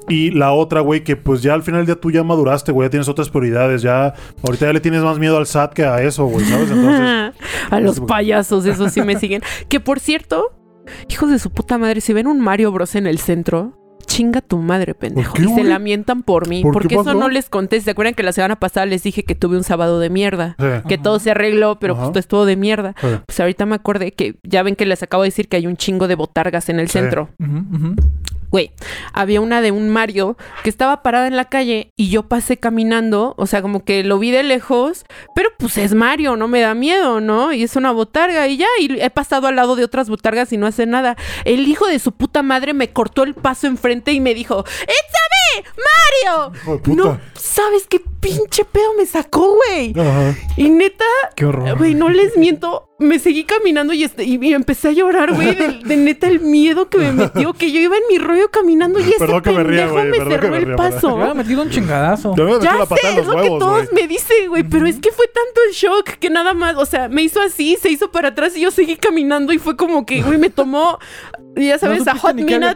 Y 0.08 0.30
la 0.30 0.52
otra, 0.52 0.80
güey, 0.80 1.04
que 1.04 1.16
pues 1.16 1.42
ya 1.42 1.54
al 1.54 1.62
final 1.62 1.80
del 1.80 1.86
día 1.86 2.00
tú 2.00 2.10
ya 2.10 2.22
maduraste, 2.24 2.72
güey, 2.72 2.86
ya 2.86 2.90
tienes 2.90 3.08
otras 3.08 3.28
prioridades, 3.30 3.82
ya 3.82 4.14
ahorita 4.44 4.66
ya 4.66 4.72
le 4.72 4.80
tienes 4.80 5.02
más 5.02 5.18
miedo 5.18 5.36
al 5.38 5.46
SAT 5.46 5.72
que 5.74 5.84
a 5.84 6.02
eso, 6.02 6.26
güey, 6.26 6.44
¿sabes? 6.46 6.70
Entonces, 6.70 7.32
a 7.70 7.80
los 7.80 8.00
payasos, 8.00 8.66
eso 8.66 8.88
sí 8.88 9.02
me 9.02 9.16
siguen. 9.20 9.42
Que 9.68 9.80
por 9.80 10.00
cierto, 10.00 10.52
hijos 11.08 11.30
de 11.30 11.38
su 11.38 11.50
puta 11.50 11.78
madre, 11.78 12.00
si 12.00 12.12
ven 12.12 12.26
un 12.26 12.40
Mario 12.40 12.72
Bros 12.72 12.94
en 12.94 13.06
el 13.06 13.18
centro, 13.18 13.76
chinga 14.06 14.40
tu 14.40 14.58
madre, 14.58 14.94
pendejo. 14.94 15.34
qué, 15.34 15.42
y 15.44 15.48
se 15.54 15.62
lamentan 15.62 16.24
por 16.24 16.48
mí. 16.48 16.62
¿Por 16.62 16.72
qué 16.72 16.78
porque 16.80 16.94
eso 16.96 17.14
no 17.14 17.28
les 17.28 17.48
conté. 17.48 17.80
¿Se 17.80 17.92
acuerdan 17.92 18.14
que 18.14 18.24
la 18.24 18.32
semana 18.32 18.58
pasada 18.58 18.84
les 18.86 19.04
dije 19.04 19.22
que 19.22 19.36
tuve 19.36 19.56
un 19.56 19.62
sábado 19.62 20.00
de 20.00 20.10
mierda? 20.10 20.56
sí, 20.58 20.66
Que 20.88 20.94
Ajá. 20.94 21.02
todo 21.04 21.20
se 21.20 21.30
arregló, 21.30 21.78
pero 21.78 21.92
Ajá. 21.92 22.02
pues 22.02 22.12
todo 22.12 22.18
estuvo 22.18 22.44
de 22.44 22.56
mierda. 22.56 22.94
sí. 23.00 23.06
Pues 23.24 23.38
ahorita 23.38 23.66
me 23.66 23.76
acordé 23.76 24.10
que 24.10 24.34
ya 24.42 24.64
ven 24.64 24.74
que 24.74 24.84
les 24.84 25.00
acabo 25.04 25.22
de 25.22 25.28
decir 25.28 25.48
que 25.48 25.58
hay 25.58 25.68
un 25.68 25.76
chingo 25.76 26.08
de 26.08 26.16
botargas 26.16 26.68
en 26.70 26.80
el 26.80 26.88
Sí. 26.88 26.94
centro. 26.98 27.28
Ujú, 27.38 27.58
ujú. 27.76 27.94
Güey, 28.50 28.72
había 29.12 29.40
una 29.40 29.60
de 29.60 29.70
un 29.70 29.88
Mario 29.88 30.36
que 30.64 30.70
estaba 30.70 31.02
parada 31.02 31.28
en 31.28 31.36
la 31.36 31.44
calle 31.44 31.92
y 31.96 32.10
yo 32.10 32.24
pasé 32.24 32.56
caminando, 32.56 33.34
o 33.36 33.46
sea, 33.46 33.62
como 33.62 33.84
que 33.84 34.02
lo 34.02 34.18
vi 34.18 34.30
de 34.32 34.42
lejos, 34.42 35.04
pero 35.34 35.50
pues 35.58 35.78
es 35.78 35.94
Mario, 35.94 36.36
no 36.36 36.48
me 36.48 36.60
da 36.60 36.74
miedo, 36.74 37.20
¿no? 37.20 37.52
Y 37.52 37.62
es 37.62 37.76
una 37.76 37.92
botarga 37.92 38.48
y 38.48 38.56
ya, 38.56 38.66
y 38.80 39.00
he 39.00 39.10
pasado 39.10 39.46
al 39.46 39.56
lado 39.56 39.76
de 39.76 39.84
otras 39.84 40.08
botargas 40.08 40.52
y 40.52 40.56
no 40.56 40.66
hace 40.66 40.86
nada. 40.86 41.16
El 41.44 41.68
hijo 41.68 41.86
de 41.86 41.98
su 41.98 42.12
puta 42.12 42.42
madre 42.42 42.74
me 42.74 42.92
cortó 42.92 43.22
el 43.22 43.34
paso 43.34 43.66
enfrente 43.66 44.12
y 44.12 44.20
me 44.20 44.34
dijo, 44.34 44.64
¡Échame, 44.82 45.68
Mario! 46.24 46.52
Puta. 46.82 46.90
No, 46.92 47.20
¿sabes 47.34 47.86
qué 47.88 48.00
pinche 48.20 48.64
pedo 48.64 48.94
me 48.98 49.06
sacó, 49.06 49.56
güey? 49.68 49.92
Ajá. 49.98 50.34
Y 50.56 50.70
neta, 50.70 51.04
Qué 51.36 51.46
horror. 51.46 51.78
Güey, 51.78 51.94
no 51.94 52.08
les 52.08 52.36
miento. 52.36 52.89
Me 53.00 53.18
seguí 53.18 53.44
caminando 53.44 53.92
y, 53.94 54.04
este- 54.04 54.24
y, 54.24 54.38
y 54.40 54.52
empecé 54.54 54.88
a 54.88 54.92
llorar, 54.92 55.32
güey, 55.34 55.54
de, 55.54 55.80
de 55.84 55.96
neta 55.96 56.28
el 56.28 56.40
miedo 56.40 56.88
que 56.88 56.98
me 56.98 57.12
metió, 57.12 57.52
que 57.54 57.72
yo 57.72 57.80
iba 57.80 57.96
en 57.96 58.02
mi 58.10 58.18
rollo 58.18 58.50
caminando 58.50 59.00
y 59.00 59.04
ese 59.04 59.18
Perdón 59.18 59.42
que 59.42 59.50
me 59.52 59.64
ría, 59.64 59.86
pendejo 59.86 59.92
güey, 59.94 60.06
me 60.10 60.16
cerró 60.18 60.54
el 60.54 60.62
ría, 60.64 60.66
Me 60.72 60.76
paso. 60.76 61.14
hubiera 61.14 61.34
metido 61.34 61.62
un 61.62 61.70
chingadazo. 61.70 62.32
Te 62.34 62.42
voy 62.42 62.50
a 62.52 62.54
meter 62.56 62.70
Ya 62.70 62.78
la 62.78 62.86
sé, 62.86 62.94
en 63.08 63.16
los 63.16 63.26
es 63.26 63.32
lo 63.34 63.42
que 63.42 63.48
todos 63.48 63.88
güey. 63.90 64.02
me 64.02 64.06
dicen, 64.06 64.48
güey, 64.48 64.62
pero 64.64 64.86
es 64.86 64.96
que 65.00 65.10
fue 65.12 65.26
tanto 65.26 65.60
el 65.68 65.74
shock 65.74 66.10
que 66.18 66.30
nada 66.30 66.52
más, 66.54 66.76
o 66.76 66.84
sea, 66.84 67.08
me 67.08 67.22
hizo 67.22 67.40
así, 67.40 67.76
se 67.80 67.90
hizo 67.90 68.10
para 68.12 68.28
atrás 68.28 68.56
y 68.56 68.60
yo 68.60 68.70
seguí 68.70 68.96
caminando 68.96 69.52
y 69.52 69.58
fue 69.58 69.76
como 69.76 70.04
que, 70.04 70.22
güey, 70.22 70.38
me 70.38 70.50
tomó, 70.50 70.98
ya 71.56 71.78
sabes, 71.78 72.04
no 72.04 72.12
a 72.12 72.14
hot 72.16 72.30
había 72.32 72.44
minute 72.58 72.74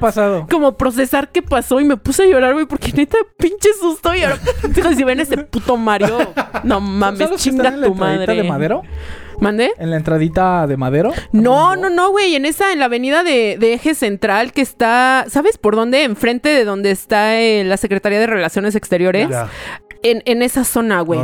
como 0.50 0.76
procesar 0.76 1.30
qué 1.30 1.42
pasó 1.42 1.80
y 1.80 1.84
me 1.84 1.96
puse 1.98 2.22
a 2.22 2.26
llorar, 2.26 2.54
güey, 2.54 2.64
porque 2.66 2.92
neta, 2.92 3.18
pinche 3.36 3.68
susto. 3.78 4.14
Y 4.14 4.22
ahora, 4.22 4.38
si 4.96 5.04
ven 5.04 5.20
ese 5.20 5.36
puto 5.36 5.76
Mario, 5.76 6.18
no 6.62 6.80
mames, 6.80 7.18
¿Sabes 7.18 7.36
que 7.44 7.50
chinga 7.50 7.78
tu 7.78 7.94
madre. 7.94 8.34
de 8.36 8.42
madero? 8.44 8.82
¿Mande? 9.40 9.72
¿En 9.78 9.90
la 9.90 9.96
entradita 9.96 10.66
de 10.66 10.76
madero? 10.76 11.12
No, 11.32 11.76
no, 11.76 11.90
no, 11.90 12.10
güey. 12.10 12.34
En 12.36 12.46
esa, 12.46 12.72
en 12.72 12.78
la 12.78 12.86
avenida 12.86 13.22
de, 13.24 13.56
de 13.58 13.74
Eje 13.74 13.94
Central, 13.94 14.52
que 14.52 14.62
está, 14.62 15.24
¿sabes 15.28 15.58
por 15.58 15.76
dónde? 15.76 16.02
Enfrente 16.04 16.48
de 16.48 16.64
donde 16.64 16.90
está 16.90 17.40
eh, 17.40 17.64
la 17.64 17.76
Secretaría 17.76 18.18
de 18.20 18.26
Relaciones 18.26 18.74
Exteriores. 18.74 19.28
Ya, 19.28 19.48
En, 20.02 20.22
en 20.26 20.42
esa 20.42 20.64
zona, 20.64 21.00
güey. 21.00 21.20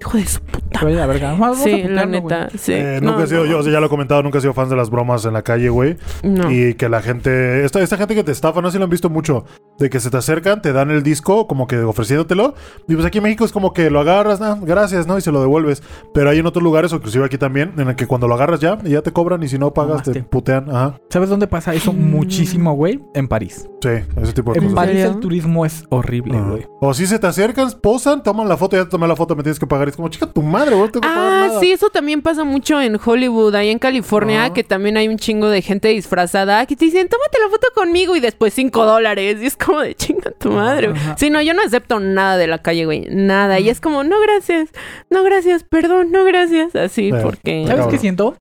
Hijo 0.00 0.16
de 0.18 0.26
su 0.26 0.40
puta. 0.40 0.63
Oye, 0.82 0.94
la 0.94 1.06
verga. 1.06 1.32
Vamos 1.38 1.60
a 1.60 1.62
Sí, 1.64 1.70
la 1.82 2.02
putearlo, 2.02 2.20
güey. 2.22 2.22
neta. 2.40 2.48
Sí. 2.58 2.72
Eh, 2.72 2.98
No, 3.02 3.12
nunca 3.12 3.24
he 3.24 3.26
sido, 3.26 3.44
no, 3.44 3.50
yo, 3.50 3.58
o 3.58 3.62
sea, 3.62 3.72
ya 3.72 3.80
lo 3.80 3.86
he 3.86 3.88
comentado, 3.88 4.22
nunca 4.22 4.38
he 4.38 4.40
sido 4.40 4.52
fan 4.54 4.68
de 4.68 4.76
las 4.76 4.90
bromas 4.90 5.24
en 5.24 5.32
la 5.32 5.42
calle, 5.42 5.68
güey. 5.68 5.96
No. 6.22 6.50
Y 6.50 6.74
que 6.74 6.88
la 6.88 7.00
gente, 7.02 7.64
esta, 7.64 7.80
esta 7.80 7.96
gente 7.96 8.14
que 8.14 8.24
te 8.24 8.32
estafa, 8.32 8.60
no 8.60 8.68
sé 8.68 8.72
si 8.72 8.78
lo 8.78 8.84
han 8.84 8.90
visto 8.90 9.10
mucho, 9.10 9.44
de 9.78 9.90
que 9.90 10.00
se 10.00 10.10
te 10.10 10.16
acercan, 10.16 10.62
te 10.62 10.72
dan 10.72 10.90
el 10.90 11.02
disco 11.02 11.46
como 11.46 11.66
que 11.66 11.78
ofreciéndotelo. 11.78 12.54
Y 12.88 12.94
pues 12.94 13.06
aquí 13.06 13.18
en 13.18 13.24
México 13.24 13.44
es 13.44 13.52
como 13.52 13.72
que 13.72 13.90
lo 13.90 14.00
agarras, 14.00 14.40
"Ah, 14.40 14.58
gracias, 14.60 15.06
¿no? 15.06 15.18
Y 15.18 15.20
se 15.20 15.32
lo 15.32 15.40
devuelves. 15.40 15.82
Pero 16.12 16.30
hay 16.30 16.38
en 16.38 16.46
otros 16.46 16.62
lugares, 16.62 16.92
o 16.92 16.96
inclusive 16.96 17.24
aquí 17.24 17.38
también, 17.38 17.72
en 17.78 17.88
el 17.88 17.96
que 17.96 18.06
cuando 18.06 18.28
lo 18.28 18.34
agarras 18.34 18.60
ya, 18.60 18.78
y 18.84 18.90
ya 18.90 19.02
te 19.02 19.12
cobran 19.12 19.42
y 19.42 19.48
si 19.48 19.58
no 19.58 19.72
pagas 19.72 20.02
te 20.02 20.22
putean. 20.22 20.68
Ajá. 20.70 20.98
¿Sabes 21.10 21.28
dónde 21.28 21.46
pasa 21.46 21.74
eso 21.74 21.92
Mm. 21.92 22.10
muchísimo, 22.10 22.72
güey? 22.74 23.00
En 23.14 23.28
París. 23.28 23.68
Sí, 23.82 23.90
ese 24.22 24.32
tipo 24.32 24.52
de 24.52 24.58
En 24.58 24.64
cosas. 24.64 24.74
París 24.76 24.96
serio? 24.96 25.10
el 25.14 25.20
turismo 25.20 25.66
es 25.66 25.84
horrible, 25.90 26.40
güey. 26.40 26.66
O 26.80 26.94
si 26.94 27.06
se 27.06 27.18
te 27.18 27.26
acercan, 27.26 27.70
posan, 27.82 28.22
toman 28.22 28.48
la 28.48 28.56
foto, 28.56 28.76
ya 28.76 28.84
te 28.84 28.90
tomé 28.90 29.06
la 29.06 29.14
foto, 29.16 29.36
me 29.36 29.42
tienes 29.42 29.58
que 29.58 29.66
pagar. 29.66 29.88
Y 29.88 29.90
es 29.90 29.96
como, 29.96 30.08
chica, 30.08 30.26
tu 30.26 30.42
madre, 30.42 30.63
Ah, 31.02 31.46
nada. 31.48 31.60
sí, 31.60 31.72
eso 31.72 31.90
también 31.90 32.22
pasa 32.22 32.44
mucho 32.44 32.80
en 32.80 32.98
Hollywood, 33.04 33.54
ahí 33.54 33.70
en 33.70 33.78
California, 33.78 34.52
que 34.52 34.64
también 34.64 34.96
hay 34.96 35.08
un 35.08 35.16
chingo 35.18 35.48
de 35.48 35.62
gente 35.62 35.88
disfrazada 35.88 36.64
que 36.66 36.76
te 36.76 36.84
dicen, 36.86 37.08
tómate 37.08 37.38
la 37.42 37.48
foto 37.50 37.66
conmigo 37.74 38.16
y 38.16 38.20
después 38.20 38.54
cinco 38.54 38.84
dólares. 38.84 39.38
Y 39.42 39.46
es 39.46 39.56
como 39.56 39.80
de 39.80 39.94
chinga 39.94 40.30
tu 40.32 40.50
madre. 40.50 40.88
güey. 40.88 41.00
Ajá. 41.00 41.16
Sí, 41.18 41.30
no, 41.30 41.42
yo 41.42 41.54
no 41.54 41.62
acepto 41.62 42.00
nada 42.00 42.36
de 42.36 42.46
la 42.46 42.58
calle, 42.62 42.84
güey. 42.84 43.06
Nada. 43.10 43.60
Y 43.60 43.68
es 43.68 43.80
como, 43.80 44.04
no 44.04 44.16
gracias, 44.20 44.70
no 45.10 45.22
gracias, 45.24 45.64
perdón, 45.64 46.10
no 46.12 46.24
gracias. 46.24 46.74
Así, 46.76 47.10
Sí. 47.10 47.16
porque. 47.22 47.62
¿Sabes 47.62 47.68
cabrón. 47.76 47.90
qué 47.90 47.98
siento? 47.98 48.36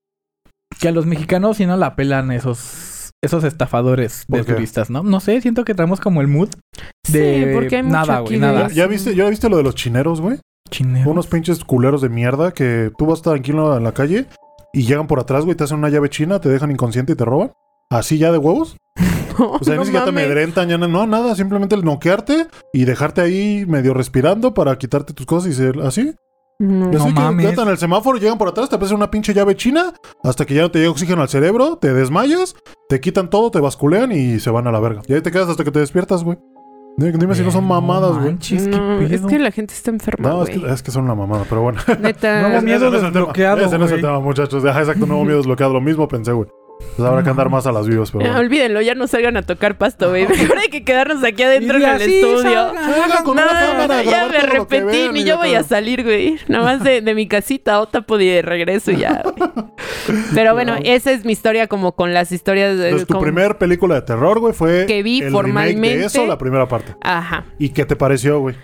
Que 0.79 0.87
a 0.87 0.91
los 0.91 1.05
mexicanos 1.05 1.57
sí 1.57 1.65
no 1.65 1.77
la 1.77 1.95
pelan 1.95 2.31
esos, 2.31 3.11
esos 3.23 3.43
estafadores 3.43 4.25
de 4.27 4.43
turistas, 4.43 4.89
¿no? 4.89 5.03
No 5.03 5.19
sé, 5.19 5.39
siento 5.41 5.63
que 5.65 5.75
traemos 5.75 5.99
como 5.99 6.19
el 6.21 6.27
mood 6.27 6.49
Sí, 7.05 7.13
de 7.19 7.51
porque 7.53 7.75
hay 7.77 7.83
mucho 7.83 7.93
nada, 7.95 8.19
güey, 8.19 8.39
nada. 8.39 8.69
¿Ya 8.69 8.87
viste, 8.87 9.13
¿Ya 9.15 9.29
viste 9.29 9.49
lo 9.49 9.57
de 9.57 9.63
los 9.63 9.75
chineros, 9.75 10.19
güey? 10.19 10.39
Unos 11.05 11.27
pinches 11.27 11.63
culeros 11.63 12.01
de 12.01 12.09
mierda 12.09 12.51
que 12.51 12.91
tú 12.97 13.05
vas 13.05 13.21
tranquilo 13.21 13.77
en 13.77 13.83
la 13.83 13.93
calle 13.93 14.27
y 14.73 14.83
llegan 14.85 15.07
por 15.07 15.19
atrás, 15.19 15.45
güey, 15.45 15.55
te 15.55 15.63
hacen 15.63 15.77
una 15.77 15.89
llave 15.89 16.09
china, 16.09 16.39
te 16.39 16.49
dejan 16.49 16.71
inconsciente 16.71 17.13
y 17.13 17.15
te 17.15 17.25
roban. 17.25 17.51
Así 17.89 18.17
ya 18.17 18.31
de 18.31 18.37
huevos. 18.37 18.77
O 19.35 19.63
sea, 19.63 19.73
No 19.73 19.81
ni 19.81 19.87
siquiera 19.87 20.05
te 20.05 20.11
amedrentan, 20.11 20.69
ya 20.69 20.77
no, 20.77 20.87
no, 20.87 21.07
nada, 21.07 21.33
simplemente 21.33 21.73
el 21.73 21.83
noquearte 21.83 22.45
y 22.71 22.85
dejarte 22.85 23.21
ahí 23.21 23.65
medio 23.67 23.95
respirando 23.95 24.53
para 24.53 24.77
quitarte 24.77 25.13
tus 25.13 25.25
cosas 25.25 25.49
y 25.49 25.55
ser 25.55 25.79
así. 25.81 26.13
No. 26.59 26.91
No 26.91 27.09
mames. 27.09 27.57
en 27.57 27.67
el 27.67 27.77
semáforo, 27.79 28.19
llegan 28.19 28.37
por 28.37 28.47
atrás, 28.49 28.69
te 28.69 28.75
aparece 28.75 28.93
una 28.93 29.09
pinche 29.09 29.33
llave 29.33 29.55
china, 29.55 29.93
hasta 30.23 30.45
que 30.45 30.53
ya 30.53 30.61
no 30.61 30.69
te 30.69 30.77
llega 30.77 30.91
oxígeno 30.91 31.23
al 31.23 31.29
cerebro, 31.29 31.77
te 31.77 31.93
desmayas, 31.93 32.55
te 32.89 33.01
quitan 33.01 33.31
todo, 33.31 33.49
te 33.49 33.59
basculean 33.59 34.11
y 34.11 34.39
se 34.39 34.51
van 34.51 34.67
a 34.67 34.71
la 34.71 34.79
verga. 34.79 35.01
Y 35.07 35.13
ahí 35.13 35.21
te 35.21 35.31
quedas 35.31 35.49
hasta 35.49 35.63
que 35.63 35.71
te 35.71 35.79
despiertas, 35.79 36.23
güey. 36.23 36.37
Dime, 36.95 37.11
dime 37.17 37.33
si 37.35 37.41
no 37.41 37.49
son 37.51 37.65
mamadas, 37.67 38.17
güey. 38.19 38.37
No, 38.67 39.01
es 39.01 39.21
que 39.25 39.39
la 39.39 39.51
gente 39.51 39.73
está 39.73 39.89
enferma, 39.89 40.29
No, 40.29 40.43
es 40.43 40.49
güey. 40.49 40.61
que, 40.61 40.71
es 40.73 40.83
que 40.83 40.91
son 40.91 41.05
una 41.05 41.15
mamada, 41.15 41.43
pero 41.49 41.61
bueno. 41.63 41.79
Neta. 41.99 42.41
Nuevo 42.49 42.61
miedo 42.61 42.87
ese 42.87 42.91
no 42.91 42.97
es 42.97 43.03
el 43.03 43.11
tema. 43.11 43.11
desbloqueado, 43.11 43.65
Ese 43.65 43.77
no 43.79 43.85
es 43.85 43.91
el 43.91 44.01
tema, 44.01 44.19
muchachos. 44.19 44.63
Ajá, 44.65 44.79
exacto, 44.81 45.05
nuevo 45.07 45.23
miedo 45.25 45.37
desbloqueado. 45.37 45.73
Lo 45.73 45.81
mismo 45.81 46.07
pensé, 46.07 46.31
güey. 46.33 46.47
Pues 46.95 47.09
habrá 47.09 47.23
que 47.23 47.29
andar 47.31 47.49
más 47.49 47.65
a 47.65 47.71
las 47.71 47.87
vivas, 47.87 48.11
pero 48.11 48.23
bueno. 48.25 48.39
olvídenlo, 48.39 48.79
ya 48.79 48.93
no 48.93 49.07
salgan 49.07 49.35
a 49.35 49.41
tocar 49.41 49.79
pasto, 49.79 50.09
güey. 50.09 50.27
Mejor 50.27 50.57
hay 50.61 50.67
que 50.69 50.83
quedarnos 50.83 51.23
aquí 51.23 51.41
adentro 51.41 51.77
en 51.77 51.83
el 51.83 52.01
estudio. 52.01 52.41
salgan. 52.41 53.23
Con 53.23 53.35
No, 53.37 53.43
una 53.43 53.59
cámara, 53.59 53.97
a 53.99 54.03
ya 54.03 54.27
me 54.27 54.79
vean 54.81 55.13
ni 55.13 55.23
yo 55.23 55.37
voy 55.37 55.55
a 55.55 55.63
salir, 55.63 56.03
güey. 56.03 56.37
Nada 56.47 56.63
más 56.63 56.83
de, 56.83 57.01
de 57.01 57.15
mi 57.15 57.27
casita 57.27 57.73
a 57.73 57.79
Otapod 57.81 58.19
y 58.19 58.27
de 58.27 58.41
regreso 58.43 58.91
ya, 58.91 59.23
güey. 59.23 59.51
Pero 60.35 60.53
bueno, 60.53 60.75
esa 60.83 61.11
es 61.11 61.25
mi 61.25 61.31
historia 61.31 61.67
como 61.67 61.93
con 61.93 62.13
las 62.13 62.31
historias 62.31 62.77
de... 62.77 62.85
Entonces, 62.89 63.07
tu 63.07 63.13
con- 63.15 63.23
primer 63.23 63.57
película 63.57 63.95
de 63.95 64.01
terror, 64.03 64.39
güey, 64.39 64.53
fue 64.53 64.85
Que 64.85 65.01
vi 65.01 65.17
el 65.19 65.25
remake 65.25 65.33
formalmente. 65.33 65.97
de 65.97 66.05
eso, 66.05 66.25
la 66.27 66.37
primera 66.37 66.67
parte. 66.67 66.93
Ajá. 67.01 67.45
¿Y 67.57 67.69
qué 67.69 67.85
te 67.85 67.95
pareció, 67.95 68.39
güey? 68.39 68.55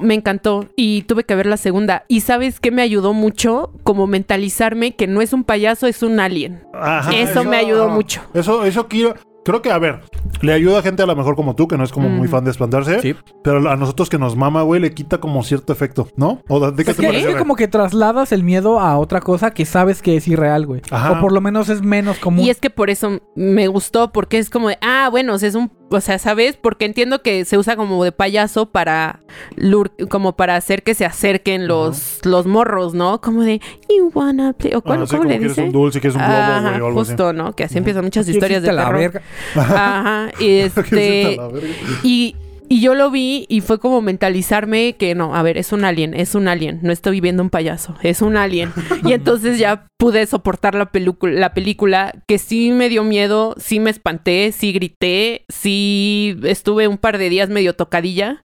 Me 0.00 0.14
encantó 0.14 0.66
y 0.76 1.02
tuve 1.02 1.24
que 1.24 1.34
ver 1.34 1.46
la 1.46 1.56
segunda. 1.56 2.04
¿Y 2.08 2.20
sabes 2.20 2.60
qué 2.60 2.70
me 2.70 2.82
ayudó 2.82 3.12
mucho? 3.12 3.72
Como 3.84 4.06
mentalizarme 4.06 4.94
que 4.94 5.06
no 5.06 5.20
es 5.22 5.32
un 5.32 5.44
payaso, 5.44 5.86
es 5.86 6.02
un 6.02 6.20
alien. 6.20 6.62
Ajá, 6.74 7.10
Eso 7.14 7.44
me 7.44 7.56
ayudó 7.56 7.86
ajá. 7.86 7.94
mucho. 7.94 8.20
Eso, 8.34 8.64
eso 8.64 8.86
quiero. 8.88 9.14
Creo 9.44 9.62
que, 9.62 9.70
a 9.70 9.78
ver, 9.78 10.00
le 10.42 10.52
ayuda 10.52 10.80
a 10.80 10.82
gente 10.82 11.02
a 11.02 11.06
lo 11.06 11.16
mejor 11.16 11.34
como 11.34 11.54
tú, 11.54 11.66
que 11.68 11.78
no 11.78 11.84
es 11.84 11.90
como 11.90 12.10
muy 12.10 12.28
Mm. 12.28 12.30
fan 12.30 12.44
de 12.44 12.50
espantarse. 12.50 13.00
Sí. 13.00 13.14
Pero 13.42 13.70
a 13.70 13.76
nosotros 13.76 14.10
que 14.10 14.18
nos 14.18 14.36
mama, 14.36 14.60
güey, 14.60 14.78
le 14.78 14.92
quita 14.92 15.18
como 15.20 15.42
cierto 15.42 15.72
efecto, 15.72 16.06
¿no? 16.16 16.42
¿O 16.48 16.60
de, 16.60 16.72
de 16.72 16.84
qué 16.84 16.90
Es 16.90 16.96
te 16.98 17.08
que, 17.08 17.18
es 17.20 17.26
que 17.26 17.36
como 17.36 17.56
que 17.56 17.66
trasladas 17.66 18.32
el 18.32 18.42
miedo 18.42 18.78
a 18.78 18.98
otra 18.98 19.20
cosa 19.22 19.52
que 19.52 19.64
sabes 19.64 20.02
que 20.02 20.18
es 20.18 20.28
irreal, 20.28 20.66
güey. 20.66 20.82
Ajá. 20.90 21.12
O 21.12 21.20
por 21.22 21.32
lo 21.32 21.40
menos 21.40 21.70
es 21.70 21.80
menos 21.80 22.18
común. 22.18 22.44
Y 22.44 22.50
es 22.50 22.60
que 22.60 22.68
por 22.68 22.90
eso 22.90 23.20
me 23.36 23.68
gustó, 23.68 24.12
porque 24.12 24.36
es 24.36 24.50
como 24.50 24.68
de, 24.68 24.76
ah, 24.82 25.08
bueno, 25.10 25.32
o 25.32 25.38
sea, 25.38 25.48
es 25.48 25.54
un, 25.54 25.70
o 25.90 26.00
sea, 26.00 26.18
¿sabes? 26.18 26.56
Porque 26.56 26.84
entiendo 26.84 27.22
que 27.22 27.44
se 27.44 27.56
usa 27.58 27.76
como 27.76 28.02
de 28.04 28.12
payaso 28.12 28.66
para, 28.66 29.20
lur- 29.56 29.90
como 30.08 30.36
para 30.36 30.56
hacer 30.56 30.82
que 30.82 30.94
se 30.94 31.04
acerquen 31.04 31.66
los, 31.66 32.20
los 32.24 32.46
morros, 32.46 32.94
¿no? 32.94 33.20
Como 33.20 33.42
de, 33.42 33.60
you 33.88 34.10
wanna 34.14 34.52
play, 34.52 34.74
o 34.74 34.82
cuál, 34.82 35.02
Ah, 35.02 35.06
sí, 35.06 35.10
¿cómo 35.12 35.22
como 35.22 35.30
le 35.32 35.38
quieres 35.38 35.56
dice? 35.56 35.66
un 35.66 35.72
dulce, 35.72 36.00
quieres 36.00 36.16
un 36.16 36.22
globo, 36.22 36.34
Ajá, 36.42 36.68
güey, 36.70 36.80
o 36.82 36.86
algo 36.88 37.00
así. 37.00 37.10
justo, 37.12 37.32
¿no? 37.32 37.52
Que 37.54 37.64
así 37.64 37.78
empiezan 37.78 38.04
muchas 38.04 38.26
¿Qué 38.26 38.32
historias 38.32 38.62
de 38.62 38.72
la 38.72 38.84
terror. 38.84 38.98
verga? 39.00 39.22
Ajá, 39.56 40.30
y 40.38 40.44
¿Qué 40.46 40.66
hiciste 40.66 41.22
este, 41.30 41.34
a 41.40 41.42
la 41.42 41.48
verga? 41.48 41.68
y, 42.02 42.36
y 42.68 42.80
yo 42.80 42.94
lo 42.94 43.10
vi 43.10 43.46
y 43.48 43.60
fue 43.60 43.78
como 43.78 44.00
mentalizarme 44.02 44.94
que 44.96 45.14
no, 45.14 45.34
a 45.34 45.42
ver, 45.42 45.56
es 45.58 45.72
un 45.72 45.84
alien, 45.84 46.14
es 46.14 46.34
un 46.34 46.48
alien, 46.48 46.80
no 46.82 46.92
estoy 46.92 47.20
viendo 47.20 47.42
un 47.42 47.50
payaso, 47.50 47.94
es 48.02 48.22
un 48.22 48.36
alien. 48.36 48.72
Y 49.04 49.12
entonces 49.12 49.58
ya 49.58 49.86
pude 49.98 50.26
soportar 50.26 50.74
la, 50.74 50.90
la 51.22 51.54
película, 51.54 52.12
que 52.26 52.38
sí 52.38 52.70
me 52.70 52.88
dio 52.88 53.04
miedo, 53.04 53.54
sí 53.58 53.80
me 53.80 53.90
espanté, 53.90 54.52
sí 54.52 54.72
grité, 54.72 55.44
sí 55.48 56.36
estuve 56.44 56.88
un 56.88 56.98
par 56.98 57.18
de 57.18 57.28
días 57.28 57.48
medio 57.48 57.74
tocadilla. 57.74 58.42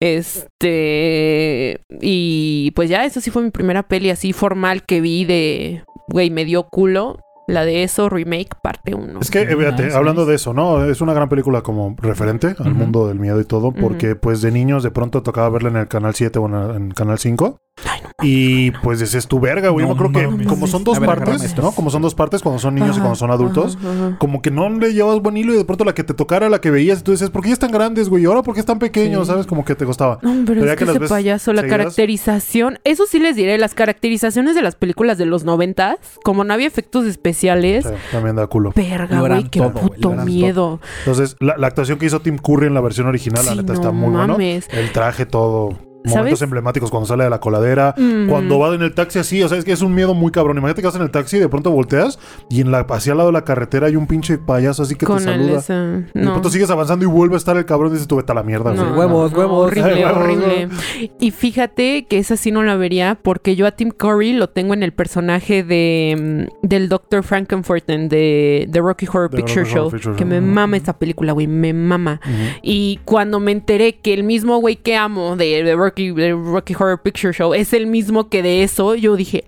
Este, 0.00 1.80
y 2.00 2.72
pues 2.74 2.88
ya, 2.88 3.04
eso 3.04 3.20
sí 3.20 3.30
fue 3.30 3.42
mi 3.42 3.50
primera 3.50 3.82
peli 3.86 4.10
así 4.10 4.32
formal 4.32 4.84
que 4.84 5.00
vi 5.00 5.24
de, 5.24 5.84
güey, 6.08 6.30
me 6.30 6.44
dio 6.44 6.64
culo. 6.64 7.20
La 7.50 7.64
de 7.64 7.82
eso, 7.82 8.08
remake, 8.08 8.50
parte 8.62 8.94
1. 8.94 9.20
Es 9.20 9.30
que, 9.30 9.42
eh, 9.42 9.56
fíjate, 9.56 9.84
Nice, 9.86 9.96
hablando 9.96 10.22
nice. 10.22 10.30
de 10.30 10.36
eso, 10.36 10.54
¿no? 10.54 10.84
Es 10.84 11.00
una 11.00 11.12
gran 11.14 11.28
película 11.28 11.62
como 11.62 11.96
referente 11.98 12.54
al 12.58 12.74
mundo 12.74 13.08
del 13.08 13.18
miedo 13.18 13.40
y 13.40 13.44
todo, 13.44 13.72
porque 13.72 14.14
pues 14.14 14.40
de 14.40 14.52
niños 14.52 14.82
de 14.82 14.90
pronto 14.90 15.22
tocaba 15.22 15.48
verla 15.48 15.70
en 15.70 15.76
el 15.76 15.88
canal 15.88 16.14
7 16.14 16.38
o 16.38 16.46
en 16.46 16.54
el, 16.54 16.76
en 16.76 16.86
el 16.88 16.94
canal 16.94 17.18
5. 17.18 17.58
Ay, 17.88 18.00
no. 18.02 18.10
Y 18.22 18.70
pues 18.82 19.00
ese 19.00 19.16
es 19.18 19.26
tu 19.26 19.40
verga, 19.40 19.70
güey. 19.70 19.86
No 19.86 19.94
Yo 19.96 20.10
creo 20.10 20.36
que 20.38 20.44
como 20.44 20.66
son 20.66 20.84
dos 20.84 20.98
ver, 21.00 21.08
partes. 21.08 21.56
¿no? 21.56 21.72
Como 21.72 21.90
son 21.90 22.02
dos 22.02 22.14
partes 22.14 22.42
cuando 22.42 22.58
son 22.58 22.74
niños 22.74 22.96
y 22.96 23.00
cuando 23.00 23.16
son 23.16 23.30
adultos. 23.30 23.78
Ajá, 23.80 23.92
ajá. 24.08 24.18
Como 24.18 24.42
que 24.42 24.50
no 24.50 24.68
le 24.68 24.92
llevas 24.92 25.20
buen 25.20 25.36
hilo 25.36 25.54
y 25.54 25.56
de 25.56 25.64
pronto 25.64 25.84
la 25.84 25.94
que 25.94 26.04
te 26.04 26.12
tocara, 26.14 26.48
la 26.50 26.60
que 26.60 26.70
veías, 26.70 27.00
y 27.00 27.02
tú 27.02 27.12
dices, 27.12 27.30
¿por 27.30 27.42
qué 27.42 27.48
ya 27.48 27.54
están 27.54 27.70
grandes, 27.70 28.08
güey? 28.08 28.24
¿Y 28.24 28.26
ahora 28.26 28.42
por 28.42 28.54
qué 28.54 28.60
están 28.60 28.78
pequeños? 28.78 29.26
Sí. 29.26 29.32
¿Sabes? 29.32 29.46
Como 29.46 29.64
que 29.64 29.74
te 29.74 29.84
costaba. 29.86 30.18
No, 30.22 30.30
pero, 30.44 30.60
Pero 30.60 30.66
ya 30.66 30.72
es 30.72 30.78
que 30.78 30.84
ese 30.84 31.00
payaso, 31.00 31.52
la 31.52 31.62
seguidas. 31.62 31.78
caracterización, 31.78 32.78
eso 32.84 33.04
sí 33.06 33.18
les 33.18 33.36
diré, 33.36 33.56
las 33.58 33.74
caracterizaciones 33.74 34.54
de 34.54 34.62
las 34.62 34.74
películas 34.74 35.16
de 35.18 35.26
los 35.26 35.44
noventas, 35.44 35.96
como 36.24 36.44
no 36.44 36.52
había 36.54 36.66
efectos 36.66 37.06
especiales, 37.06 37.84
Sí, 37.86 37.90
también 38.12 38.36
da 38.36 38.46
culo. 38.46 38.72
verga, 38.76 39.20
güey, 39.20 39.44
qué 39.48 39.60
todo, 39.60 39.72
puto 39.72 40.10
miedo. 40.12 40.80
Entonces, 41.00 41.36
la, 41.40 41.56
la 41.56 41.66
actuación 41.68 41.98
que 41.98 42.06
hizo 42.06 42.20
Tim 42.20 42.36
Curry 42.38 42.66
en 42.66 42.74
la 42.74 42.80
versión 42.80 43.06
original, 43.06 43.44
la 43.46 43.54
neta 43.54 43.72
no 43.72 43.74
está 43.74 43.90
muy 43.92 44.10
bueno. 44.10 44.34
mames. 44.34 44.68
El 44.72 44.92
traje, 44.92 45.24
todo. 45.26 45.89
¿Sabes? 46.04 46.16
Momentos 46.16 46.42
emblemáticos 46.42 46.90
cuando 46.90 47.06
sale 47.06 47.24
de 47.24 47.30
la 47.30 47.40
coladera. 47.40 47.94
Mm. 47.96 48.28
Cuando 48.28 48.58
va 48.58 48.74
en 48.74 48.82
el 48.82 48.94
taxi 48.94 49.18
así, 49.18 49.42
o 49.42 49.48
sea, 49.48 49.58
es 49.58 49.64
que 49.64 49.72
es 49.72 49.82
un 49.82 49.94
miedo 49.94 50.14
muy 50.14 50.32
cabrón. 50.32 50.56
Imagínate 50.56 50.80
que 50.80 50.86
vas 50.86 50.96
en 50.96 51.02
el 51.02 51.10
taxi 51.10 51.36
y 51.36 51.40
de 51.40 51.48
pronto 51.48 51.70
volteas 51.70 52.18
y 52.48 52.62
en 52.62 52.70
la, 52.70 52.80
hacia 52.80 53.12
al 53.12 53.18
lado 53.18 53.28
de 53.28 53.34
la 53.34 53.44
carretera 53.44 53.88
hay 53.88 53.96
un 53.96 54.06
pinche 54.06 54.38
payaso 54.38 54.82
así 54.82 54.94
que 54.94 55.04
Con 55.04 55.18
te 55.18 55.24
saluda. 55.24 55.62
Y 56.14 56.18
de 56.18 56.26
pronto 56.26 56.50
sigues 56.50 56.70
avanzando 56.70 57.04
y 57.04 57.08
vuelve 57.08 57.34
a 57.34 57.38
estar 57.38 57.56
el 57.56 57.66
cabrón 57.66 57.90
y 57.90 57.92
dices 57.92 58.08
tú 58.08 58.16
vete 58.16 58.32
a 58.32 58.34
la 58.34 58.42
mierda. 58.42 58.72
No, 58.72 58.94
huevos, 58.96 59.32
no, 59.32 59.38
huevos. 59.38 59.66
Horrible, 59.66 59.92
Ay, 59.92 60.04
huevos, 60.04 60.16
horrible. 60.22 60.68
Y 61.18 61.30
fíjate 61.32 62.06
que 62.06 62.18
esa 62.18 62.36
sí 62.36 62.50
no 62.50 62.62
la 62.62 62.76
vería 62.76 63.18
porque 63.20 63.54
yo 63.54 63.66
a 63.66 63.72
Tim 63.72 63.90
Curry 63.90 64.32
lo 64.32 64.48
tengo 64.48 64.74
en 64.74 64.82
el 64.82 64.92
personaje 64.92 65.62
de 65.62 66.46
mm, 66.62 66.66
del 66.66 66.88
Dr. 66.88 67.22
Frankenfurten 67.22 68.08
de 68.08 68.68
The 68.72 68.80
Rocky 68.80 69.06
Horror 69.06 69.30
The 69.30 69.36
Picture 69.36 69.62
Rocky 69.62 69.72
Horror 69.72 69.90
Show. 69.90 69.90
Picture 69.90 70.16
que 70.16 70.24
Show. 70.24 70.30
me 70.30 70.40
mama 70.40 70.76
esta 70.76 70.98
película, 70.98 71.32
güey, 71.32 71.46
me 71.46 71.72
mama. 71.74 72.20
Y 72.62 73.00
cuando 73.04 73.38
me 73.38 73.52
enteré 73.52 73.98
que 73.98 74.14
el 74.14 74.24
mismo 74.24 74.58
güey 74.58 74.76
que 74.76 74.96
amo 74.96 75.36
de, 75.36 75.62
de 75.62 75.74
Rocky, 75.76 75.89
de 75.94 76.32
Rocky 76.32 76.74
Horror 76.74 77.00
Picture 77.02 77.32
Show 77.32 77.54
es 77.54 77.72
el 77.72 77.86
mismo 77.86 78.28
que 78.28 78.42
de 78.42 78.62
eso, 78.62 78.94
yo 78.94 79.16
dije, 79.16 79.44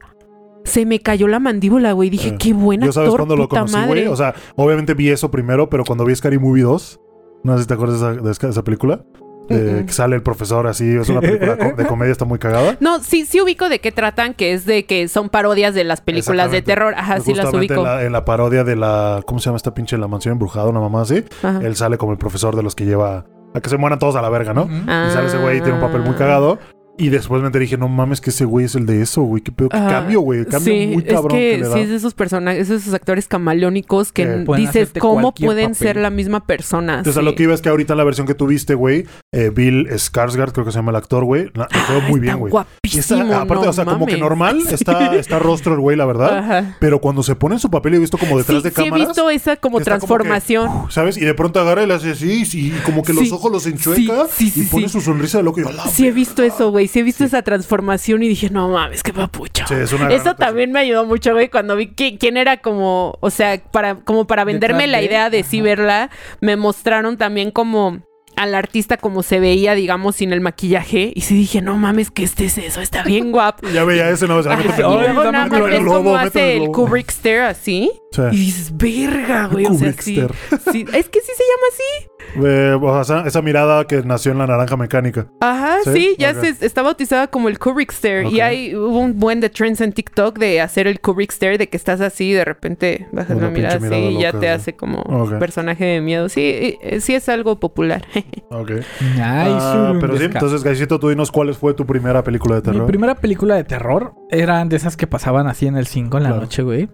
se 0.64 0.86
me 0.86 1.00
cayó 1.00 1.28
la 1.28 1.38
mandíbula, 1.38 1.92
güey. 1.92 2.10
Dije, 2.10 2.30
Sí. 2.30 2.36
qué 2.38 2.52
buen 2.52 2.80
Yo 2.80 2.92
sabes 2.92 3.08
actor, 3.08 3.20
cuándo 3.20 3.36
lo 3.36 3.48
conocí, 3.48 3.76
güey. 3.86 4.06
O 4.06 4.16
sea, 4.16 4.34
obviamente 4.56 4.94
vi 4.94 5.08
eso 5.10 5.30
primero, 5.30 5.68
pero 5.68 5.84
cuando 5.84 6.04
vi 6.04 6.14
Scary 6.14 6.38
Movie 6.38 6.62
2, 6.62 7.00
no 7.44 7.56
sé 7.56 7.62
si 7.62 7.68
te 7.68 7.74
acuerdas 7.74 8.00
de 8.22 8.30
esa, 8.30 8.48
de 8.48 8.62
película, 8.62 9.04
eh, 9.48 9.82
que 9.86 9.92
sale 9.92 10.14
el 10.14 10.22
profesor 10.22 10.68
así, 10.68 10.88
es 10.88 11.08
una 11.08 11.20
película 11.20 11.56
de 11.56 11.84
comedia, 11.88 12.12
está 12.12 12.24
muy 12.24 12.38
cagada. 12.38 12.76
No, 12.80 13.00
sí, 13.00 13.26
sí 13.26 13.40
ubico 13.40 13.68
de 13.68 13.80
qué 13.80 13.90
tratan, 13.90 14.34
que 14.34 14.52
es 14.52 14.64
de 14.64 14.84
que 14.86 15.08
son 15.08 15.28
parodias 15.28 15.74
de 15.74 15.84
las 15.84 16.00
películas 16.00 16.50
de 16.52 16.62
terror. 16.62 16.94
Ajá, 16.96 17.20
sí 17.20 17.34
las 17.34 17.52
ubico. 17.52 17.74
En 17.74 17.82
la, 17.82 18.04
en 18.04 18.12
la 18.12 18.24
parodia 18.24 18.62
de 18.64 18.76
la, 18.76 19.20
¿cómo 19.26 19.40
se 19.40 19.46
llama 19.46 19.56
esta 19.56 19.74
pinche? 19.74 19.98
La 19.98 20.06
mansión 20.06 20.32
embrujada, 20.32 20.68
una 20.68 20.80
mamá 20.80 21.02
así. 21.02 21.24
Ajá. 21.42 21.60
Él 21.62 21.74
sale 21.74 21.98
como 21.98 22.12
el 22.12 22.18
profesor 22.18 22.54
de 22.54 22.62
los 22.62 22.76
que 22.76 22.84
lleva 22.84 23.26
a 23.54 23.60
que 23.60 23.68
se 23.70 23.76
mueran 23.76 23.98
todos 23.98 24.16
a 24.16 24.22
la 24.22 24.28
verga, 24.30 24.52
¿no? 24.54 24.64
Y 24.70 25.10
sale 25.12 25.26
ese 25.26 25.38
güey 25.38 25.58
y 25.58 25.60
tiene 25.60 25.74
un 25.74 25.80
papel 25.80 26.00
muy 26.02 26.14
Ah. 26.14 26.18
cagado. 26.18 26.58
Y 26.98 27.08
después 27.08 27.40
me 27.40 27.46
enteré 27.46 27.64
y 27.64 27.66
dije, 27.66 27.78
no 27.78 27.88
mames, 27.88 28.20
que 28.20 28.28
ese 28.30 28.44
güey 28.44 28.66
es 28.66 28.74
el 28.74 28.84
de 28.84 29.00
eso, 29.02 29.22
güey. 29.22 29.42
Qué 29.42 29.50
pedo, 29.50 29.70
qué 29.70 29.78
Ah, 29.78 29.88
cambio, 29.88 30.20
güey. 30.20 30.40
El 30.40 30.46
cambio 30.46 30.72
sí, 30.74 30.86
muy 30.92 31.02
cabrón 31.02 31.38
es 31.38 31.42
que, 31.42 31.50
que, 31.52 31.58
le 31.62 31.68
da. 31.68 31.74
sí 31.74 31.80
es 31.80 31.88
de 31.88 31.96
esos 31.96 32.12
personajes, 32.14 32.68
esos 32.70 32.92
actores 32.94 33.26
camaleónicos 33.28 34.12
que 34.12 34.44
dices 34.56 34.90
cómo 35.00 35.32
pueden 35.34 35.72
papel. 35.72 35.74
ser 35.88 35.96
la 35.96 36.10
misma 36.10 36.46
persona. 36.46 36.98
Entonces, 36.98 37.16
a 37.16 37.20
Sí. 37.20 37.24
lo 37.24 37.34
que 37.34 37.44
iba 37.44 37.54
es 37.54 37.62
que 37.62 37.70
ahorita 37.70 37.94
en 37.94 37.96
la 37.96 38.04
versión 38.04 38.26
que 38.26 38.34
tuviste, 38.34 38.74
güey, 38.74 39.06
eh, 39.32 39.50
Bill 39.52 39.88
Skarsgård, 39.88 40.52
creo 40.52 40.66
que 40.66 40.70
se 40.70 40.78
llama 40.78 40.90
el 40.90 40.96
actor, 40.96 41.24
güey, 41.24 41.50
la- 41.54 41.66
le 41.72 41.78
quedó 41.86 41.98
Ah, 41.98 42.08
muy 42.08 42.20
está 42.20 42.20
bien, 42.20 42.38
güey. 42.38 42.52
Y 42.52 42.98
está- 42.98 43.14
Guapísimo. 43.16 43.34
aparte, 43.36 43.64
no 43.64 43.70
o 43.70 43.72
sea, 43.72 43.84
como 43.86 44.06
que 44.06 44.16
normal 44.18 44.58
está, 44.70 45.16
está 45.16 45.38
rostro 45.38 45.72
el 45.74 45.80
güey, 45.80 45.96
la 45.96 46.04
verdad. 46.04 46.38
Ajá. 46.38 46.76
Pero 46.78 47.00
cuando 47.00 47.22
se 47.22 47.34
pone 47.34 47.54
en 47.54 47.58
su 47.58 47.70
papel, 47.70 47.94
he 47.94 47.98
visto 47.98 48.18
como 48.18 48.36
detrás 48.36 48.58
sí, 48.62 48.68
de 48.68 48.74
sí 48.74 48.80
he 48.82 48.84
cámaras. 48.90 49.08
visto 49.08 49.30
esa 49.30 49.56
como 49.56 49.80
transformación. 49.80 50.68
que, 50.70 50.76
uf, 50.84 50.92
¿Sabes? 50.92 51.16
Y 51.16 51.24
de 51.24 51.32
pronto 51.34 51.58
agarra 51.58 51.82
y 51.84 51.86
le 51.86 51.94
hace 51.94 52.10
así, 52.10 52.44
y 52.52 52.70
como 52.84 53.02
que 53.02 53.14
los 53.14 53.24
Sí. 53.28 53.30
ojos 53.32 53.50
los 53.50 53.66
enchueca 53.66 54.26
y 54.38 54.62
pone 54.64 54.88
su 54.90 55.00
sonrisa 55.00 55.38
de 55.38 55.44
loco 55.44 55.60
y 55.60 55.64
yo, 55.64 55.72
"La 55.72 55.86
Sí 55.86 56.06
he 56.06 56.12
visto 56.12 56.42
verga". 56.42 56.54
eso, 56.54 56.70
güey. 56.70 56.81
Sí 56.88 57.00
he 57.00 57.02
visto 57.02 57.24
esa 57.24 57.42
transformación 57.42 58.22
y 58.22 58.28
dije, 58.28 58.50
no 58.50 58.68
mames, 58.68 59.02
qué 59.02 59.12
papucho. 59.12 59.64
Sí, 59.68 59.74
es 59.74 59.92
una 59.92 60.08
Eso 60.12 60.34
también 60.34 60.72
me 60.72 60.80
ayudó 60.80 61.04
mucho, 61.06 61.32
güey, 61.32 61.48
cuando 61.48 61.76
vi 61.76 61.88
qui- 61.88 62.18
quién 62.18 62.36
era 62.36 62.56
como, 62.58 63.16
o 63.20 63.30
sea, 63.30 63.60
para, 63.70 63.96
como 63.96 64.26
para 64.26 64.44
venderme 64.44 64.82
Detrás 64.84 64.90
la 64.92 64.98
de- 64.98 65.04
idea 65.04 65.30
de 65.30 65.42
sí 65.42 65.58
Ajá. 65.58 65.64
verla, 65.64 66.10
me 66.40 66.56
mostraron 66.56 67.16
también 67.16 67.50
como 67.50 68.00
al 68.34 68.54
artista 68.54 68.96
como 68.96 69.22
se 69.22 69.40
veía, 69.40 69.74
digamos, 69.74 70.16
sin 70.16 70.32
el 70.32 70.40
maquillaje. 70.40 71.12
Y 71.14 71.20
sí 71.20 71.34
dije, 71.34 71.60
no 71.60 71.76
mames, 71.76 72.10
que 72.10 72.22
este 72.24 72.46
es 72.46 72.56
eso, 72.58 72.80
está 72.80 73.02
bien 73.02 73.30
guapo. 73.32 73.68
Ya 73.68 73.84
veía 73.84 74.08
ese, 74.08 74.26
no, 74.26 74.36
o 74.36 74.42
sea, 74.42 74.52
Ajá, 74.54 74.62
que 74.62 74.80
y 74.80 74.84
luego 74.84 75.30
nada 75.30 75.44
el 75.46 75.50
más 75.60 75.80
globo, 75.80 75.96
cómo 75.98 76.12
métele 76.14 76.28
hace 76.28 76.56
el 76.56 76.62
el. 76.64 76.68
Kubrick 76.70 77.10
stare 77.10 77.42
así. 77.42 77.90
Sí. 78.12 78.22
Y 78.32 78.36
dices, 78.36 78.76
verga, 78.76 79.46
güey. 79.46 79.66
O 79.66 79.74
sea, 79.74 79.92
sí, 79.98 80.14
Kubrickster. 80.20 80.32
sí. 80.72 80.84
Es 80.92 81.08
que 81.08 81.20
sí 81.20 81.32
se 81.36 81.42
llama 81.42 81.66
así. 81.72 82.08
Eh, 82.44 82.78
o 82.80 83.04
sea, 83.04 83.24
esa 83.26 83.42
mirada 83.42 83.84
que 83.86 84.02
nació 84.02 84.32
en 84.32 84.38
la 84.38 84.46
naranja 84.46 84.76
mecánica. 84.76 85.26
Ajá, 85.40 85.78
¿Sí? 85.84 85.90
sí, 85.92 86.16
ya 86.18 86.30
Ok. 86.30 86.44
se 86.44 86.66
está 86.66 86.82
bautizada 86.82 87.26
como 87.28 87.48
el 87.48 87.58
Kubrick 87.58 87.90
stare. 87.92 88.26
Ok. 88.26 88.32
Y 88.32 88.40
hay 88.40 88.76
hubo 88.76 88.98
un 89.00 89.18
buen 89.18 89.40
de 89.40 89.48
trends 89.50 89.80
en 89.80 89.92
TikTok 89.92 90.38
de 90.38 90.60
hacer 90.60 90.86
el 90.86 91.00
Kubrick 91.00 91.32
stare, 91.32 91.58
de 91.58 91.68
que 91.68 91.76
estás 91.76 92.00
así 92.00 92.30
y 92.30 92.32
de 92.32 92.44
repente 92.44 93.08
bajas 93.12 93.36
Una 93.36 93.46
la 93.46 93.50
mirada 93.50 93.74
así 93.76 93.94
y 93.94 94.20
ya 94.20 94.32
te 94.32 94.40
sí. 94.40 94.46
hace 94.46 94.76
como 94.76 95.00
Ok. 95.02 95.38
personaje 95.38 95.84
de 95.84 96.00
miedo. 96.00 96.28
Sí, 96.28 96.40
eh, 96.80 97.00
sí 97.00 97.14
es 97.14 97.28
algo 97.28 97.58
popular. 97.58 98.04
Ok. 98.50 98.70
Nice, 98.70 98.84
Ah, 99.22 99.88
un 99.92 99.98
pero 100.00 100.16
sí, 100.18 100.24
entonces, 100.24 100.62
Gaisito, 100.62 100.98
tú 101.00 101.08
dinos 101.08 101.30
cuál 101.32 101.54
fue 101.54 101.72
tu 101.72 101.86
primera 101.86 102.22
película 102.22 102.56
de 102.56 102.60
Mi 102.60 102.72
terror. 102.72 102.86
primera 102.86 103.14
película 103.14 103.54
de 103.54 103.64
terror 103.64 104.14
eran 104.30 104.68
de 104.68 104.76
esas 104.76 104.96
que 104.96 105.06
pasaban 105.06 105.46
así 105.46 105.66
en 105.66 105.76
el 105.76 105.86
5 105.86 106.18
en 106.18 106.22
la 106.24 106.28
Claro. 106.30 106.42
noche, 106.42 106.62
güey. 106.62 106.88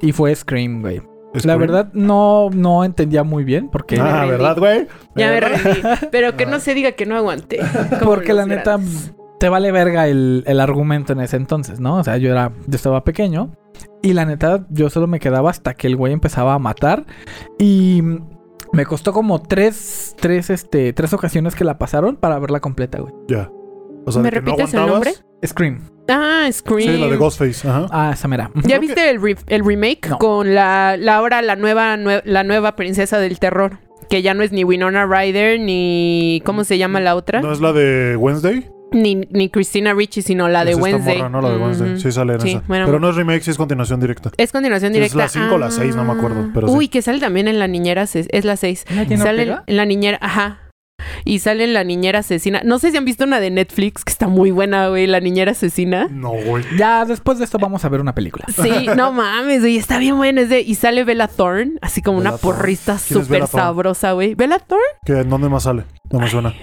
Y 0.00 0.12
fue 0.12 0.34
Scream, 0.34 0.80
güey. 0.80 1.02
La 1.44 1.56
verdad, 1.56 1.90
no, 1.92 2.48
no 2.52 2.84
entendía 2.84 3.22
muy 3.22 3.44
bien 3.44 3.68
porque... 3.68 4.00
Ah. 4.00 4.24
¿verdad, 4.26 4.56
güey? 4.58 4.86
ya 5.14 5.28
me 5.28 5.40
¿Verdad? 5.40 5.60
rendí. 5.62 5.80
Pero 6.10 6.36
que 6.36 6.46
no 6.46 6.58
se 6.58 6.74
diga 6.74 6.92
que 6.92 7.06
no 7.06 7.16
aguanté. 7.16 7.60
Porque 8.02 8.32
la 8.32 8.46
neta, 8.46 8.76
grandes. 8.78 9.14
te 9.38 9.48
vale 9.48 9.70
verga 9.70 10.08
el, 10.08 10.42
el 10.46 10.58
argumento 10.58 11.12
en 11.12 11.20
ese 11.20 11.36
entonces, 11.36 11.80
¿no? 11.80 11.96
O 11.96 12.04
sea, 12.04 12.16
yo 12.16 12.30
era, 12.30 12.52
yo 12.66 12.76
estaba 12.76 13.04
pequeño 13.04 13.50
y 14.02 14.14
la 14.14 14.24
neta, 14.24 14.66
yo 14.70 14.88
solo 14.90 15.06
me 15.06 15.20
quedaba 15.20 15.50
hasta 15.50 15.74
que 15.74 15.86
el 15.86 15.96
güey 15.96 16.12
empezaba 16.12 16.54
a 16.54 16.58
matar 16.58 17.04
y 17.58 18.02
me 18.72 18.86
costó 18.86 19.12
como 19.12 19.42
tres, 19.42 20.16
tres, 20.18 20.50
este, 20.50 20.92
tres 20.92 21.12
ocasiones 21.12 21.54
que 21.54 21.64
la 21.64 21.78
pasaron 21.78 22.16
para 22.16 22.38
verla 22.38 22.60
completa, 22.60 23.00
güey. 23.00 23.12
Ya. 23.28 23.50
O 24.06 24.12
sea, 24.12 24.22
¿Me 24.22 24.30
no 24.30 24.34
repites 24.34 24.72
el 24.74 24.86
nombre? 24.86 25.12
Scream. 25.46 25.82
Ah, 26.08 26.48
Scream. 26.50 26.90
Sí, 26.94 26.98
la 26.98 27.06
de 27.08 27.16
Ghostface. 27.16 27.68
Ajá. 27.68 27.86
Ah, 27.90 28.10
esa 28.14 28.28
mera. 28.28 28.50
¿Ya 28.54 28.62
Creo 28.62 28.80
que- 28.80 28.86
viste 28.86 29.10
el, 29.10 29.20
re- 29.22 29.36
el 29.46 29.64
remake 29.64 30.08
No. 30.08 30.18
con 30.18 30.54
la, 30.54 30.96
la 30.98 31.16
ahora 31.16 31.42
la 31.42 31.56
nueva, 31.56 31.96
nue- 31.96 32.22
la 32.24 32.44
nueva 32.44 32.76
princesa 32.76 33.18
del 33.18 33.38
terror? 33.38 33.78
Que 34.08 34.22
ya 34.22 34.32
no 34.32 34.42
es 34.42 34.52
ni 34.52 34.64
Winona 34.64 35.04
Ryder, 35.06 35.60
ni... 35.60 36.40
¿Cómo 36.46 36.64
se 36.64 36.78
llama 36.78 36.98
la 37.00 37.14
otra? 37.14 37.42
¿No 37.42 37.52
es 37.52 37.60
la 37.60 37.74
de 37.74 38.16
Wednesday? 38.16 38.66
Ni, 38.90 39.16
ni 39.16 39.50
Christina 39.50 39.92
Ricci, 39.92 40.22
sino 40.22 40.48
la 40.48 40.64
de 40.64 40.70
Es 40.70 40.78
esta 40.78 40.82
Wednesday. 40.90 41.16
morra, 41.18 41.28
no 41.28 41.40
la 41.42 41.50
de 41.50 41.56
Wednesday. 41.58 41.90
Ujú. 41.90 42.00
Sí 42.00 42.10
sale 42.12 42.32
en 42.32 42.40
Sí, 42.40 42.50
esa. 42.52 42.62
bueno. 42.66 42.86
Pero 42.86 43.00
no 43.00 43.10
es 43.10 43.16
remake, 43.16 43.42
sí 43.42 43.50
es 43.50 43.58
continuación 43.58 44.00
directa. 44.00 44.30
Es 44.38 44.50
continuación 44.50 44.92
Es 44.92 44.94
directa. 44.94 45.18
la 45.18 45.28
cinco 45.28 45.56
o 45.56 45.58
la 45.58 45.70
seis, 45.70 45.94
no 45.94 46.04
me 46.04 46.12
acuerdo, 46.14 46.48
pero 46.54 46.68
sí. 46.68 46.74
Uy, 46.74 46.88
que 46.88 47.02
sale 47.02 47.20
también 47.20 47.48
en 47.48 47.58
La 47.58 47.66
Niñera... 47.68 48.04
Es 48.04 48.44
la 48.46 48.56
6. 48.56 48.86
¿No 48.94 49.06
tiene 49.06 49.22
Sale 49.22 49.42
Ortega? 49.42 49.64
en 49.66 49.76
La 49.76 49.84
Niñera... 49.84 50.18
Ajá. 50.22 50.58
Y 51.24 51.38
sale 51.40 51.66
La 51.66 51.84
Niñera 51.84 52.20
Asesina. 52.20 52.62
No 52.64 52.78
sé 52.78 52.90
si 52.90 52.96
han 52.96 53.04
visto 53.04 53.24
una 53.24 53.40
de 53.40 53.50
Netflix 53.50 54.04
que 54.04 54.12
está 54.12 54.28
muy 54.28 54.50
buena, 54.50 54.88
güey. 54.88 55.06
La 55.06 55.20
Niñera 55.20 55.52
Asesina. 55.52 56.08
No, 56.10 56.30
güey. 56.30 56.64
Ya 56.76 57.04
después 57.04 57.38
de 57.38 57.44
esto 57.44 57.58
vamos 57.58 57.84
a 57.84 57.88
ver 57.88 58.00
una 58.00 58.14
película. 58.14 58.46
Sí, 58.48 58.88
no 58.96 59.12
mames, 59.12 59.60
güey, 59.60 59.76
está 59.76 59.98
bien 59.98 60.16
buena. 60.16 60.42
Es 60.42 60.48
de, 60.48 60.60
y 60.60 60.74
sale 60.74 61.04
Bella 61.04 61.28
Thorne, 61.28 61.72
así 61.80 62.02
como 62.02 62.18
Bella 62.18 62.30
una 62.30 62.38
Thorne. 62.38 62.58
porrista 62.58 62.98
¿Quién 63.06 63.20
es 63.20 63.26
súper 63.26 63.46
sabrosa, 63.46 64.12
güey. 64.12 64.34
¿Bella 64.34 64.58
Thorne? 64.58 64.84
¿Qué, 65.04 65.20
¿En 65.20 65.28
dónde 65.28 65.48
más 65.48 65.64
sale? 65.64 65.84
No 66.10 66.20
me 66.20 66.28
suena. 66.28 66.54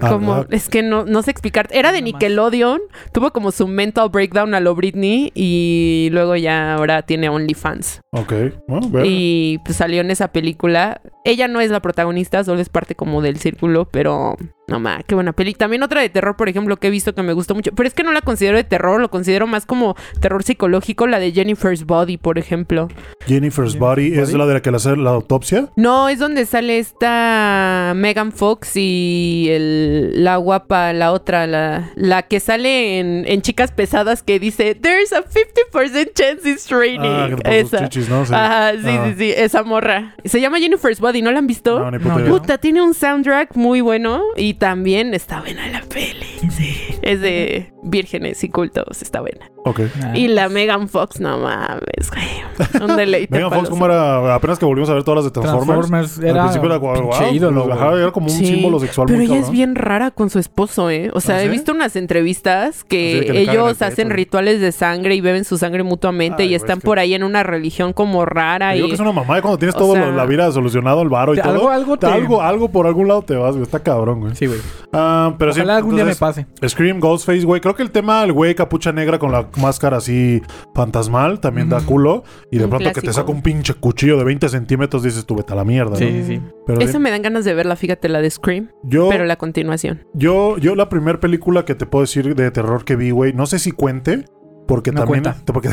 Ah, 0.00 0.10
como, 0.10 0.46
es 0.50 0.68
que 0.68 0.82
no, 0.82 1.04
no 1.04 1.22
sé 1.22 1.30
explicar. 1.30 1.68
Era 1.70 1.92
de. 1.92 2.02
Nickelodeon, 2.02 2.80
tuvo 3.12 3.32
como 3.32 3.50
su 3.50 3.66
mental 3.66 4.10
breakdown 4.10 4.54
a 4.54 4.60
lo 4.60 4.74
Britney 4.74 5.32
y 5.34 6.08
luego 6.12 6.36
ya 6.36 6.74
ahora 6.74 7.02
tiene 7.02 7.28
OnlyFans. 7.28 8.00
Ok. 8.12 8.32
Bueno, 8.68 8.88
ver. 8.90 9.04
Y 9.06 9.58
pues 9.64 9.76
salió 9.76 10.00
en 10.00 10.10
esa 10.10 10.28
película. 10.28 11.00
Ella 11.24 11.48
no 11.48 11.60
es 11.60 11.70
la 11.70 11.80
protagonista, 11.80 12.44
solo 12.44 12.60
es 12.60 12.68
parte 12.68 12.94
como 12.94 13.22
del 13.22 13.38
círculo, 13.38 13.86
pero 13.90 14.36
no 14.68 14.78
ma, 14.78 15.02
qué 15.04 15.14
buena 15.14 15.32
peli. 15.32 15.54
También 15.54 15.82
otra 15.82 16.00
de 16.00 16.08
terror, 16.08 16.36
por 16.36 16.48
ejemplo, 16.48 16.76
que 16.76 16.86
he 16.86 16.90
visto 16.90 17.14
que 17.14 17.22
me 17.22 17.32
gustó 17.32 17.54
mucho, 17.54 17.72
pero 17.72 17.88
es 17.88 17.94
que 17.94 18.04
no 18.04 18.12
la 18.12 18.20
considero 18.20 18.56
de 18.56 18.64
terror, 18.64 19.00
lo 19.00 19.10
considero 19.10 19.46
más 19.46 19.66
como 19.66 19.96
terror 20.20 20.44
psicológico, 20.44 21.06
la 21.06 21.18
de 21.18 21.32
Jennifer's 21.32 21.84
Body, 21.84 22.16
por 22.16 22.38
ejemplo. 22.38 22.88
Jennifer's 23.26 23.46
Jennifer's 23.46 23.78
Body 23.78 24.12
es 24.12 24.28
Body. 24.28 24.38
la 24.38 24.46
de 24.46 24.54
la 24.54 24.62
que 24.62 24.70
le 24.70 24.76
hace 24.76 24.96
la 24.96 25.10
autopsia. 25.10 25.68
No, 25.76 26.08
es 26.08 26.18
donde 26.18 26.46
sale 26.46 26.78
esta 26.78 27.92
Megan 27.94 28.32
Fox 28.32 28.72
y 28.76 29.48
el, 29.50 29.75
la 30.14 30.36
guapa, 30.36 30.92
la 30.92 31.12
otra, 31.12 31.46
la, 31.46 31.90
la 31.96 32.22
que 32.22 32.40
sale 32.40 32.98
en, 32.98 33.24
en 33.26 33.42
Chicas 33.42 33.72
Pesadas 33.72 34.22
que 34.22 34.38
dice, 34.38 34.74
There's 34.74 35.12
a 35.12 35.22
50% 35.24 36.12
chance 36.14 36.48
it's 36.48 36.70
raining. 36.70 37.10
Ah, 37.44 37.50
esa. 37.52 37.88
chichis, 37.88 38.08
¿no? 38.08 38.24
Sí. 38.24 38.32
Ajá, 38.34 38.72
sí, 38.72 38.78
Ah. 38.88 39.04
sí, 39.08 39.14
sí, 39.18 39.34
esa 39.36 39.62
morra. 39.62 40.14
Se 40.24 40.40
llama 40.40 40.58
Jennifer's 40.58 41.00
Body, 41.00 41.22
¿no 41.22 41.30
la 41.32 41.38
han 41.38 41.46
visto? 41.46 41.78
No, 41.78 41.90
ni 41.90 41.98
puta 41.98 42.16
no. 42.18 42.26
Puta, 42.26 42.58
tiene 42.58 42.82
un 42.82 42.94
soundtrack 42.94 43.54
muy 43.56 43.80
bueno 43.80 44.22
y 44.36 44.54
también 44.54 45.14
está 45.14 45.40
buena 45.40 45.66
la 45.68 45.82
peli. 45.82 46.26
Sí. 46.50 46.76
Es 47.02 47.20
de 47.20 47.72
vírgenes 47.86 48.42
y 48.44 48.48
cultos, 48.48 49.00
está 49.02 49.20
buena. 49.20 49.50
Ok. 49.64 49.80
Ah. 50.02 50.12
Y 50.16 50.28
la 50.28 50.48
Megan 50.48 50.88
Fox, 50.88 51.18
no 51.20 51.38
mames, 51.38 52.10
güey. 52.10 52.84
Un 52.88 52.96
deleite. 52.96 53.34
Megan 53.34 53.50
Fox, 53.50 53.68
¿cómo 53.68 53.86
era? 53.86 54.34
Apenas 54.34 54.58
que 54.58 54.64
volvimos 54.64 54.88
a 54.90 54.94
ver 54.94 55.02
todas 55.02 55.16
las 55.16 55.24
de 55.24 55.30
Transformers. 55.32 55.88
Transformers 55.88 56.18
Al 56.18 56.24
era 56.24 56.42
principio 56.42 56.66
era 56.68 56.76
guau, 56.76 56.94
pinche 56.94 57.18
guau, 57.18 57.34
ídolo, 57.34 57.64
pues, 57.64 57.76
güey. 57.76 57.88
ajá, 57.88 57.96
era 58.02 58.10
como 58.12 58.26
un 58.26 58.32
Sí, 58.32 58.46
símbolo 58.46 58.78
sexual 58.78 59.06
Pero 59.06 59.16
muy 59.18 59.26
ella 59.26 59.34
es 59.36 59.40
cabrón. 59.40 59.52
bien 59.56 59.74
rara 59.74 60.10
con 60.12 60.30
su 60.30 60.38
esposo, 60.38 60.90
¿eh? 60.90 61.10
O 61.14 61.20
sea, 61.20 61.36
¿Ah, 61.36 61.42
he 61.42 61.46
sí? 61.46 61.50
visto 61.50 61.72
unas 61.72 61.96
entrevistas 61.96 62.84
que, 62.84 63.26
que 63.30 63.40
ellos 63.42 63.80
el 63.80 63.86
hacen 63.88 64.10
rituales 64.10 64.60
de 64.60 64.70
sangre 64.72 65.14
y 65.16 65.20
beben 65.20 65.44
su 65.44 65.58
sangre 65.58 65.82
mutuamente 65.82 66.44
Ay, 66.44 66.50
y 66.50 66.54
están 66.54 66.78
es 66.78 66.82
que- 66.82 66.86
por 66.86 66.98
ahí 66.98 67.14
en 67.14 67.22
una 67.24 67.42
religión 67.42 67.92
como 67.92 68.24
rara. 68.24 68.70
Te 68.70 68.74
Y... 68.74 68.76
digo 68.78 68.88
que 68.88 68.94
es 68.94 69.00
una 69.00 69.12
mamá 69.12 69.38
y 69.38 69.40
cuando 69.42 69.58
tienes 69.58 69.74
O 69.74 69.78
todo 69.78 69.94
sea- 69.94 70.06
la 70.10 70.26
vida 70.26 70.50
solucionado, 70.52 71.02
el 71.02 71.08
varo 71.08 71.32
y 71.34 71.36
Te- 71.36 71.42
todo. 71.42 71.52
algo- 71.52 71.70
algo 71.70 71.96
te- 71.98 72.06
algo, 72.06 72.42
algo 72.42 72.68
por 72.70 72.86
algún 72.86 73.08
lado 73.08 73.22
te 73.22 73.34
vas, 73.36 73.52
güey. 73.52 73.62
Está 73.62 73.80
cabrón, 73.80 74.20
güey. 74.20 74.34
Sí, 74.36 74.46
güey. 74.46 74.60
Ah, 74.92 75.34
pero 75.38 75.52
sí, 75.52 75.60
Ojalá 75.60 75.76
algún 75.76 75.96
día 75.96 76.04
me 76.04 76.14
pase. 76.14 76.46
Scream, 76.66 77.00
Ghostface, 77.00 77.44
güey. 77.44 77.60
Creo 77.60 77.74
que 77.76 77.82
el 77.82 77.90
tema 77.90 78.22
del 78.22 78.32
güey 78.32 78.54
capucha 78.54 78.92
negra 78.92 79.18
con 79.18 79.30
la 79.30 79.48
máscara 79.58 79.98
así 79.98 80.42
fantasmal 80.74 81.40
también 81.40 81.68
da 81.68 81.80
culo. 81.80 82.24
Y 82.50 82.58
de 82.58 82.64
Un 82.64 82.70
pronto 82.70 82.92
que 82.92 83.00
te 83.00 83.12
saca 83.12 83.30
un 83.30 83.42
pinche 83.42 83.74
cuchillo 83.74 84.16
de 84.18 84.24
20 84.24 84.48
centímetros, 84.48 85.02
dices 85.02 85.24
tú, 85.26 85.36
vete 85.36 85.52
a 85.52 85.56
la 85.56 85.64
mierda. 85.64 85.96
Sí, 85.96 86.04
¿no? 86.04 86.10
sí, 86.10 86.24
sí. 86.24 86.42
Pero 86.66 86.80
Esa 86.80 86.98
me 86.98 87.10
dan 87.10 87.22
ganas 87.22 87.44
de 87.44 87.54
verla, 87.54 87.76
fíjate, 87.76 88.08
la 88.08 88.20
de 88.20 88.30
Scream, 88.30 88.70
yo, 88.82 89.08
pero 89.08 89.24
la 89.24 89.36
continuación. 89.36 90.04
yo, 90.14 90.58
yo 90.58 90.74
la 90.74 90.88
primera 90.88 91.20
película 91.20 91.64
que 91.64 91.74
te 91.74 91.86
puedo 91.86 92.02
decir 92.02 92.34
de 92.34 92.50
terror 92.50 92.84
que 92.84 92.96
vi, 92.96 93.10
güey, 93.10 93.32
no 93.32 93.46
sé 93.46 93.58
si 93.58 93.70
cuente. 93.72 94.24
Porque 94.66 94.90
No 94.90 95.04
también, 95.04 95.22
porque, 95.46 95.68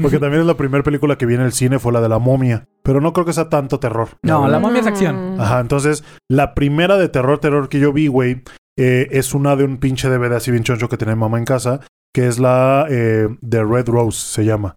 porque 0.00 0.20
también 0.20 0.42
es 0.42 0.46
la 0.46 0.56
primera 0.56 0.84
película 0.84 1.18
que 1.18 1.26
vi 1.26 1.34
en 1.34 1.40
el 1.40 1.50
cine, 1.50 1.80
fue 1.80 1.92
la 1.92 2.00
de 2.00 2.08
la 2.08 2.20
momia. 2.20 2.68
Pero 2.84 3.00
no 3.00 3.12
creo 3.12 3.26
que 3.26 3.32
sea 3.32 3.48
tanto 3.48 3.80
terror. 3.80 4.10
No, 4.22 4.42
verdad. 4.42 4.52
la 4.52 4.58
momia 4.60 4.80
es 4.82 4.86
acción. 4.86 5.34
Ajá, 5.40 5.58
entonces 5.58 6.04
la 6.28 6.54
primera 6.54 6.96
de 6.96 7.08
terror, 7.08 7.40
terror 7.40 7.68
que 7.68 7.80
yo 7.80 7.92
vi, 7.92 8.06
güey, 8.06 8.42
eh, 8.82 9.08
es 9.10 9.34
una 9.34 9.56
de 9.56 9.64
un 9.64 9.76
pinche 9.76 10.08
DVD 10.08 10.32
así 10.36 10.50
bien 10.50 10.64
choncho 10.64 10.88
que 10.88 10.96
tiene 10.96 11.14
mamá 11.14 11.36
en 11.38 11.44
casa, 11.44 11.80
que 12.14 12.26
es 12.26 12.38
la 12.38 12.86
eh, 12.88 13.28
de 13.42 13.64
Red 13.64 13.88
Rose, 13.88 14.18
se 14.18 14.44
llama, 14.44 14.76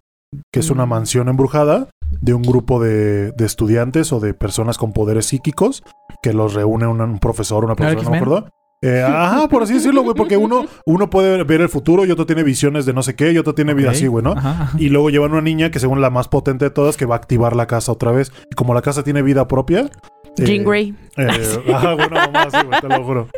que 0.52 0.60
es 0.60 0.70
una 0.70 0.84
Mm. 0.84 0.88
mansión 0.90 1.28
embrujada 1.28 1.88
de 2.20 2.34
un 2.34 2.42
grupo 2.42 2.80
de, 2.82 3.32
de 3.32 3.44
estudiantes 3.46 4.12
o 4.12 4.20
de 4.20 4.34
personas 4.34 4.76
con 4.78 4.92
poderes 4.92 5.26
psíquicos 5.26 5.82
que 6.22 6.32
los 6.32 6.54
reúne 6.54 6.86
un, 6.86 7.00
un 7.00 7.18
profesor, 7.18 7.64
una 7.64 7.74
profesora, 7.74 8.02
no 8.04 8.10
me 8.10 8.16
acuerdo. 8.18 8.48
Eh, 8.82 9.02
ajá, 9.02 9.48
por 9.48 9.62
así 9.62 9.72
decirlo, 9.72 10.02
güey, 10.02 10.14
porque 10.14 10.36
uno, 10.36 10.66
uno 10.84 11.08
puede 11.08 11.42
ver 11.44 11.62
el 11.62 11.70
futuro 11.70 12.04
y 12.04 12.10
otro 12.10 12.26
tiene 12.26 12.42
visiones 12.42 12.84
de 12.84 12.92
no 12.92 13.02
sé 13.02 13.14
qué 13.16 13.32
y 13.32 13.38
otro 13.38 13.54
tiene 13.54 13.72
vida 13.72 13.92
así, 13.92 14.06
güey, 14.08 14.22
¿no? 14.22 14.32
Ajá. 14.32 14.72
Y 14.78 14.90
luego 14.90 15.08
llevan 15.08 15.32
una 15.32 15.40
niña 15.40 15.70
que 15.70 15.78
según 15.80 16.02
la 16.02 16.10
más 16.10 16.28
potente 16.28 16.66
de 16.66 16.70
todas 16.70 16.98
que 16.98 17.06
va 17.06 17.14
a 17.14 17.18
activar 17.18 17.56
la 17.56 17.66
casa 17.66 17.92
otra 17.92 18.12
vez. 18.12 18.30
Y 18.50 18.54
como 18.54 18.74
la 18.74 18.82
casa 18.82 19.02
tiene 19.02 19.22
vida 19.22 19.48
propia... 19.48 19.88
Jean 20.36 20.60
eh, 20.60 20.64
Grey. 20.64 20.94
eh, 21.16 21.72
ajá, 21.72 21.94
bueno, 21.94 22.16
mamá, 22.16 22.48
sí, 22.50 22.58
güey, 22.66 22.80
te 22.80 22.88
lo 22.88 23.04
juro. 23.04 23.28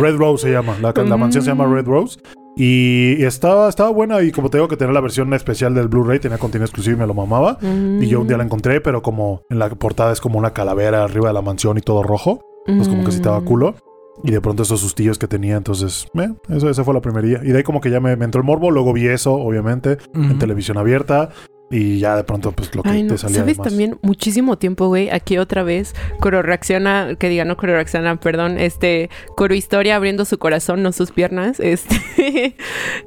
Red 0.00 0.16
Rose 0.16 0.46
se 0.46 0.52
llama. 0.52 0.76
La, 0.80 0.92
la 0.92 1.16
mansión 1.16 1.42
se 1.44 1.50
llama 1.50 1.66
Red 1.66 1.86
Rose. 1.86 2.18
Y 2.56 3.22
estaba, 3.24 3.68
estaba 3.68 3.90
buena. 3.90 4.22
Y 4.22 4.30
como 4.32 4.48
te 4.50 4.58
digo 4.58 4.68
que 4.68 4.76
tenía 4.76 4.92
la 4.94 5.00
versión 5.00 5.32
especial 5.34 5.74
del 5.74 5.88
Blu-ray, 5.88 6.20
tenía 6.20 6.38
contenido 6.38 6.64
exclusivo 6.66 6.96
y 6.96 7.00
me 7.00 7.06
lo 7.06 7.14
mamaba. 7.14 7.58
Y 7.62 8.06
yo 8.06 8.20
un 8.20 8.28
día 8.28 8.36
la 8.36 8.44
encontré, 8.44 8.80
pero 8.80 9.02
como 9.02 9.42
en 9.50 9.58
la 9.58 9.68
portada 9.70 10.12
es 10.12 10.20
como 10.20 10.38
una 10.38 10.52
calavera 10.52 11.04
arriba 11.04 11.28
de 11.28 11.34
la 11.34 11.42
mansión 11.42 11.78
y 11.78 11.80
todo 11.80 12.02
rojo. 12.02 12.40
Pues 12.66 12.88
como 12.88 13.04
que 13.04 13.10
sí 13.10 13.16
estaba 13.16 13.40
Mm. 13.40 13.44
culo. 13.44 13.74
Y 14.22 14.30
de 14.30 14.40
pronto 14.40 14.62
esos 14.62 14.78
sustillos 14.80 15.18
que 15.18 15.26
tenía, 15.26 15.56
entonces, 15.56 16.06
eh, 16.14 16.28
eso, 16.48 16.70
esa 16.70 16.84
fue 16.84 16.94
la 16.94 17.00
primería. 17.00 17.40
Y 17.42 17.48
de 17.48 17.58
ahí 17.58 17.62
como 17.64 17.80
que 17.80 17.90
ya 17.90 17.98
me, 17.98 18.14
me 18.14 18.24
entró 18.24 18.40
el 18.40 18.46
morbo, 18.46 18.70
luego 18.70 18.92
vi 18.92 19.08
eso, 19.08 19.34
obviamente, 19.34 19.98
en 20.14 20.38
televisión 20.38 20.78
abierta. 20.78 21.30
Y 21.70 21.98
ya 21.98 22.14
de 22.16 22.24
pronto, 22.24 22.52
pues 22.52 22.72
lo 22.74 22.82
que 22.82 22.90
Ay, 22.90 23.02
no. 23.02 23.14
te 23.14 23.18
salía 23.18 23.38
¿Sabes 23.38 23.56
también 23.56 23.98
muchísimo 24.02 24.58
tiempo, 24.58 24.86
güey? 24.88 25.10
Aquí 25.10 25.38
otra 25.38 25.62
vez, 25.64 25.94
Coro 26.20 26.42
reacciona, 26.42 27.16
que 27.18 27.28
diga 27.28 27.44
no 27.44 27.56
Coro 27.56 27.72
reacciona, 27.72 28.20
perdón, 28.20 28.58
este, 28.58 29.10
Coro 29.34 29.54
Historia 29.54 29.96
abriendo 29.96 30.24
su 30.24 30.38
corazón, 30.38 30.82
no 30.82 30.92
sus 30.92 31.10
piernas, 31.10 31.58
este, 31.60 32.54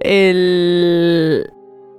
el... 0.02 1.50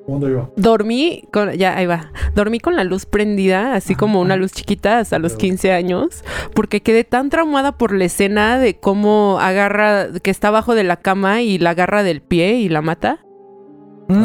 ¿Dónde 0.07 0.31
iba? 0.31 0.51
Dormí 0.57 1.25
con, 1.33 1.53
ya, 1.53 1.77
ahí 1.77 1.85
va, 1.87 2.13
dormí 2.35 2.61
con 2.61 2.75
la 2.77 2.85
luz 2.85 3.05
prendida, 3.05 3.75
así 3.75 3.93
Ajá, 3.93 4.01
como 4.01 4.21
una 4.23 4.35
ajá. 4.35 4.41
luz 4.41 4.53
chiquita 4.53 4.99
hasta 5.01 5.19
los 5.19 5.33
Pero- 5.33 5.41
15 5.41 5.73
años, 5.73 6.25
porque 6.55 6.81
quedé 6.81 7.05
tan 7.05 7.29
traumada 7.29 7.73
por 7.77 7.93
la 7.93 8.07
escena 8.07 8.59
de 8.59 8.79
cómo 8.79 9.39
agarra, 9.39 10.09
que 10.23 10.31
está 10.31 10.49
abajo 10.49 10.75
de 10.75 10.85
la 10.85 10.97
cama 10.97 11.43
y 11.43 11.59
la 11.59 11.71
agarra 11.71 12.03
del 12.03 12.23
pie 12.23 12.55
y 12.55 12.71
la 12.71 12.81
mata. 12.81 13.21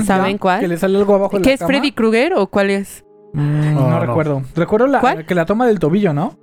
¿Saben 0.06 0.38
cuál? 0.38 0.60
Que 0.62 0.68
le 0.68 0.78
sale 0.78 0.98
algo 0.98 1.16
abajo 1.16 1.38
de 1.38 1.44
¿Qué 1.44 1.50
la 1.50 1.54
es 1.56 1.60
cama. 1.60 1.68
Freddy 1.68 1.92
Krueger 1.92 2.34
o 2.36 2.48
cuál 2.48 2.70
es? 2.70 3.04
Mm, 3.34 3.74
no, 3.76 3.90
no. 3.90 4.00
recuerdo. 4.00 4.44
Recuerdo 4.56 4.88
la, 4.88 5.00
¿Cuál? 5.00 5.26
que 5.26 5.36
la 5.36 5.46
toma 5.46 5.68
del 5.68 5.80
tobillo, 5.80 6.14
¿no? 6.14 6.38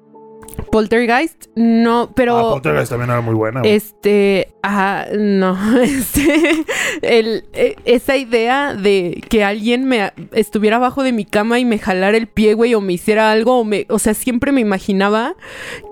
Poltergeist, 0.71 1.47
no, 1.57 2.11
pero... 2.15 2.37
Ah, 2.37 2.51
Poltergeist 2.53 2.91
también 2.91 3.11
era 3.11 3.21
muy 3.21 3.35
buena. 3.35 3.61
güey. 3.61 3.73
Este, 3.73 4.49
ajá, 4.63 5.07
no, 5.19 5.57
este, 5.81 6.65
el, 7.03 7.45
e- 7.53 7.77
esa 7.87 8.17
idea 8.17 8.75
de 8.75 9.23
que 9.29 9.43
alguien 9.45 9.85
me 9.87 10.13
estuviera 10.33 10.77
abajo 10.77 11.03
de 11.03 11.13
mi 11.13 11.25
cama 11.25 11.59
y 11.59 11.65
me 11.65 11.79
jalara 11.79 12.17
el 12.17 12.27
pie, 12.27 12.55
güey, 12.55 12.75
o 12.75 12.81
me 12.81 12.93
hiciera 12.93 13.31
algo, 13.33 13.61
o, 13.61 13.65
me, 13.65 13.87
o 13.89 13.99
sea, 13.99 14.15
siempre 14.15 14.53
me 14.53 14.61
imaginaba 14.61 15.35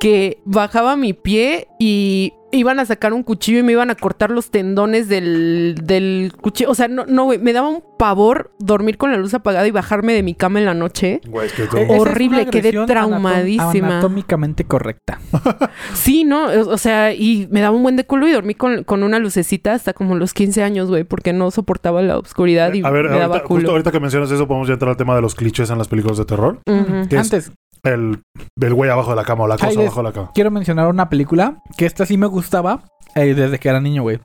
que 0.00 0.38
bajaba 0.44 0.96
mi 0.96 1.12
pie 1.12 1.68
y 1.78 2.34
iban 2.50 2.80
a 2.80 2.86
sacar 2.86 3.12
un 3.12 3.22
cuchillo 3.22 3.58
y 3.58 3.62
me 3.62 3.72
iban 3.72 3.90
a 3.90 3.94
cortar 3.94 4.30
los 4.30 4.50
tendones 4.50 5.08
del, 5.08 5.76
del 5.84 6.32
cuchillo, 6.40 6.70
o 6.70 6.74
sea, 6.74 6.88
no, 6.88 7.04
no, 7.06 7.24
güey, 7.24 7.38
me 7.38 7.52
daba 7.52 7.68
un 7.68 7.82
pavor 7.98 8.52
dormir 8.58 8.96
con 8.96 9.10
la 9.10 9.18
luz 9.18 9.34
apagada 9.34 9.66
y 9.66 9.70
bajarme 9.70 10.12
de 10.14 10.22
mi 10.22 10.34
cama 10.34 10.58
en 10.60 10.64
la 10.64 10.72
noche. 10.74 11.20
Güey, 11.28 11.46
es 11.48 11.52
que 11.52 11.64
Eh, 11.64 11.86
es 11.90 12.00
Horrible, 12.00 12.46
quedé 12.46 12.72
traumadísima. 12.86 13.72
anatom- 13.72 13.84
anatómicamente 13.84 14.64
correcta. 14.64 15.18
Sí, 15.94 16.24
¿no? 16.24 16.46
O 16.46 16.78
sea, 16.78 17.12
y 17.12 17.48
me 17.50 17.60
daba 17.60 17.76
un 17.76 17.82
buen 17.82 17.96
de 17.96 18.04
culo 18.04 18.26
y 18.28 18.32
dormí 18.32 18.54
con, 18.54 18.84
con 18.84 19.02
una 19.02 19.18
lucecita 19.18 19.74
hasta 19.74 19.92
como 19.92 20.14
los 20.16 20.32
15 20.34 20.62
años, 20.62 20.88
güey, 20.88 21.04
porque 21.04 21.32
no 21.32 21.50
soportaba 21.50 22.02
la 22.02 22.18
oscuridad 22.18 22.72
y 22.72 22.82
a 22.84 22.90
ver, 22.90 23.04
me 23.04 23.10
ahorita, 23.10 23.18
daba 23.20 23.34
justo 23.40 23.48
culo. 23.48 23.70
ahorita 23.72 23.90
que 23.92 24.00
mencionas 24.00 24.30
eso, 24.30 24.46
podemos 24.48 24.68
ya 24.68 24.74
entrar 24.74 24.90
al 24.90 24.96
tema 24.96 25.14
de 25.14 25.20
los 25.22 25.34
clichés 25.34 25.70
en 25.70 25.78
las 25.78 25.88
películas 25.88 26.18
de 26.18 26.24
terror. 26.24 26.60
¿Qué 26.64 27.16
es? 27.16 27.20
Antes, 27.32 27.52
El, 27.84 28.22
el 28.60 28.74
güey 28.74 28.90
abajo 28.90 29.10
de 29.10 29.16
la 29.16 29.24
cama 29.24 29.44
o 29.44 29.48
la 29.48 29.56
cosa 29.56 29.68
Ay, 29.68 29.76
abajo 29.76 30.00
de 30.00 30.08
la 30.08 30.12
cama. 30.12 30.30
quiero 30.34 30.50
mencionar 30.50 30.88
una 30.88 31.08
película 31.08 31.62
que 31.76 31.86
esta 31.86 32.06
sí 32.06 32.16
me 32.18 32.26
gustaba 32.26 32.82
eh, 33.14 33.34
desde 33.34 33.58
que 33.58 33.68
era 33.68 33.80
niño, 33.80 34.02
güey. 34.02 34.20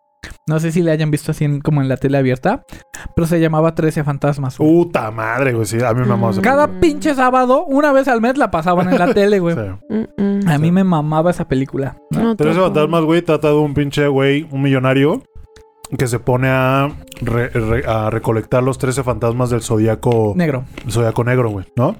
No 0.47 0.57
sé 0.59 0.71
si 0.71 0.81
le 0.81 0.91
hayan 0.91 1.11
visto 1.11 1.31
así 1.31 1.43
en- 1.43 1.59
como 1.59 1.81
en 1.81 1.89
la 1.89 1.97
tele 1.97 2.17
abierta, 2.17 2.63
pero 3.13 3.27
se 3.27 3.41
llamaba 3.41 3.75
13 3.75 4.03
fantasmas. 4.05 4.57
güey. 4.57 4.69
Puta 4.69 5.11
madre, 5.11 5.53
güey. 5.53 5.65
Sí, 5.65 5.77
a 5.83 5.93
mí 5.93 5.99
me 6.01 6.05
mamaba 6.07 6.31
esa 6.31 6.39
Mm. 6.39 6.43
Cada 6.43 6.67
pinche 6.79 7.13
sábado, 7.13 7.65
una 7.65 7.91
vez 7.91 8.07
al 8.07 8.21
mes 8.21 8.37
la 8.37 8.49
pasaban 8.49 8.89
en 8.89 8.99
la 8.99 9.07
tele, 9.13 9.39
güey. 9.39 9.55
Sí. 9.55 9.61
Mm, 9.89 10.23
mm. 10.23 10.47
A 10.49 10.57
mí 10.59 10.71
me 10.71 10.83
mamaba 10.85 11.31
esa 11.31 11.47
película. 11.49 11.97
No, 12.11 12.35
Pero 12.37 12.51
ese 12.51 12.59
tampoco. 12.59 12.63
fantasmas, 12.79 13.03
güey, 13.03 13.21
trata 13.21 13.49
de 13.49 13.55
un 13.55 13.73
pinche 13.73 14.07
güey, 14.07 14.47
un 14.51 14.61
millonario, 14.61 15.23
que 15.97 16.07
se 16.07 16.19
pone 16.19 16.47
a, 16.49 16.89
re- 17.21 17.49
re- 17.49 17.85
a 17.85 18.09
recolectar 18.09 18.63
los 18.63 18.77
13 18.77 19.03
fantasmas 19.03 19.49
del 19.49 19.61
zodiaco, 19.61 20.33
Negro. 20.37 20.63
el 20.85 20.91
zodiaco 20.91 21.23
negro, 21.25 21.49
güey, 21.49 21.65
¿no? 21.75 21.97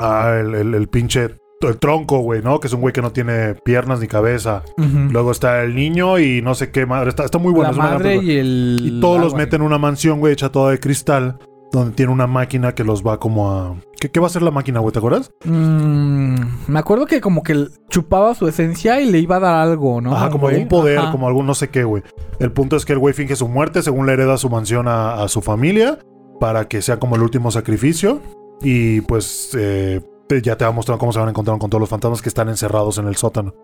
Ah, 0.00 0.38
el, 0.40 0.54
el- 0.54 0.74
el 0.74 0.88
pinche 0.88 1.30
el 1.62 1.76
tronco, 1.78 2.20
güey, 2.20 2.40
¿no? 2.42 2.58
Que 2.58 2.68
es 2.68 2.72
un 2.72 2.80
güey 2.80 2.94
que 2.94 3.02
no 3.02 3.12
tiene 3.12 3.54
piernas 3.54 4.00
ni 4.00 4.06
cabeza. 4.08 4.62
Luego 4.78 5.30
está 5.30 5.62
el 5.62 5.74
niño 5.74 6.18
y 6.18 6.40
no 6.40 6.54
sé 6.54 6.70
qué 6.70 6.86
madre. 6.86 7.10
Está, 7.10 7.26
está 7.26 7.36
muy 7.36 7.52
bueno. 7.52 7.64
la 7.64 7.70
es 7.72 7.76
madre 7.76 8.16
y 8.16 8.36
el... 8.38 8.80
Y 8.82 9.00
todos 9.02 9.20
los 9.20 9.34
meten 9.34 9.60
en 9.60 9.66
una 9.66 9.76
mansión, 9.76 10.20
güey, 10.20 10.32
hecha 10.32 10.50
toda 10.50 10.70
de 10.70 10.80
cristal, 10.80 11.36
donde 11.70 11.94
tiene 11.94 12.12
una 12.12 12.26
máquina 12.26 12.74
que 12.74 12.82
los 12.82 13.06
va 13.06 13.20
como 13.20 13.50
a... 13.52 13.76
¿Qué, 14.00 14.10
qué 14.10 14.18
va 14.20 14.26
a 14.26 14.30
hacer 14.30 14.40
la 14.40 14.50
máquina, 14.50 14.80
güey? 14.80 14.90
¿Te 14.90 15.00
acuerdas? 15.00 15.30
Mm, 15.44 16.34
me 16.68 16.78
acuerdo 16.78 17.04
que 17.04 17.20
como 17.20 17.42
que 17.42 17.66
chupaba 17.90 18.34
su 18.34 18.48
esencia 18.48 18.98
y 19.02 19.10
le 19.10 19.18
iba 19.18 19.36
a 19.36 19.40
dar 19.40 19.54
algo, 19.56 20.00
¿no? 20.00 20.16
Ajá, 20.16 20.30
como 20.30 20.48
algún 20.48 20.66
poder, 20.66 20.98
Ajá. 20.98 21.12
como 21.12 21.28
algún 21.28 21.44
no 21.44 21.54
sé 21.54 21.68
qué, 21.68 21.84
güey. 21.84 22.02
El 22.38 22.52
punto 22.52 22.76
es 22.76 22.86
que 22.86 22.94
el 22.94 22.98
güey 22.98 23.12
finge 23.12 23.36
su 23.36 23.48
muerte, 23.48 23.82
según 23.82 24.06
le 24.06 24.14
hereda 24.14 24.38
su 24.38 24.48
mansión 24.48 24.88
a, 24.88 25.22
a 25.22 25.28
su 25.28 25.42
familia, 25.42 25.98
para 26.40 26.68
que 26.68 26.80
sea 26.80 26.98
como 26.98 27.16
el 27.16 27.22
último 27.22 27.50
sacrificio. 27.50 28.22
Y 28.62 29.00
pues 29.02 29.50
eh, 29.58 30.00
te- 30.28 30.42
ya 30.42 30.56
te 30.56 30.64
va 30.64 30.72
mostrando 30.72 30.98
cómo 30.98 31.12
se 31.12 31.18
van 31.18 31.28
a 31.28 31.30
encontrar 31.30 31.58
con 31.58 31.70
todos 31.70 31.80
los 31.80 31.88
fantasmas 31.88 32.22
que 32.22 32.28
están 32.28 32.48
encerrados 32.48 32.98
en 32.98 33.06
el 33.06 33.16
sótano. 33.16 33.54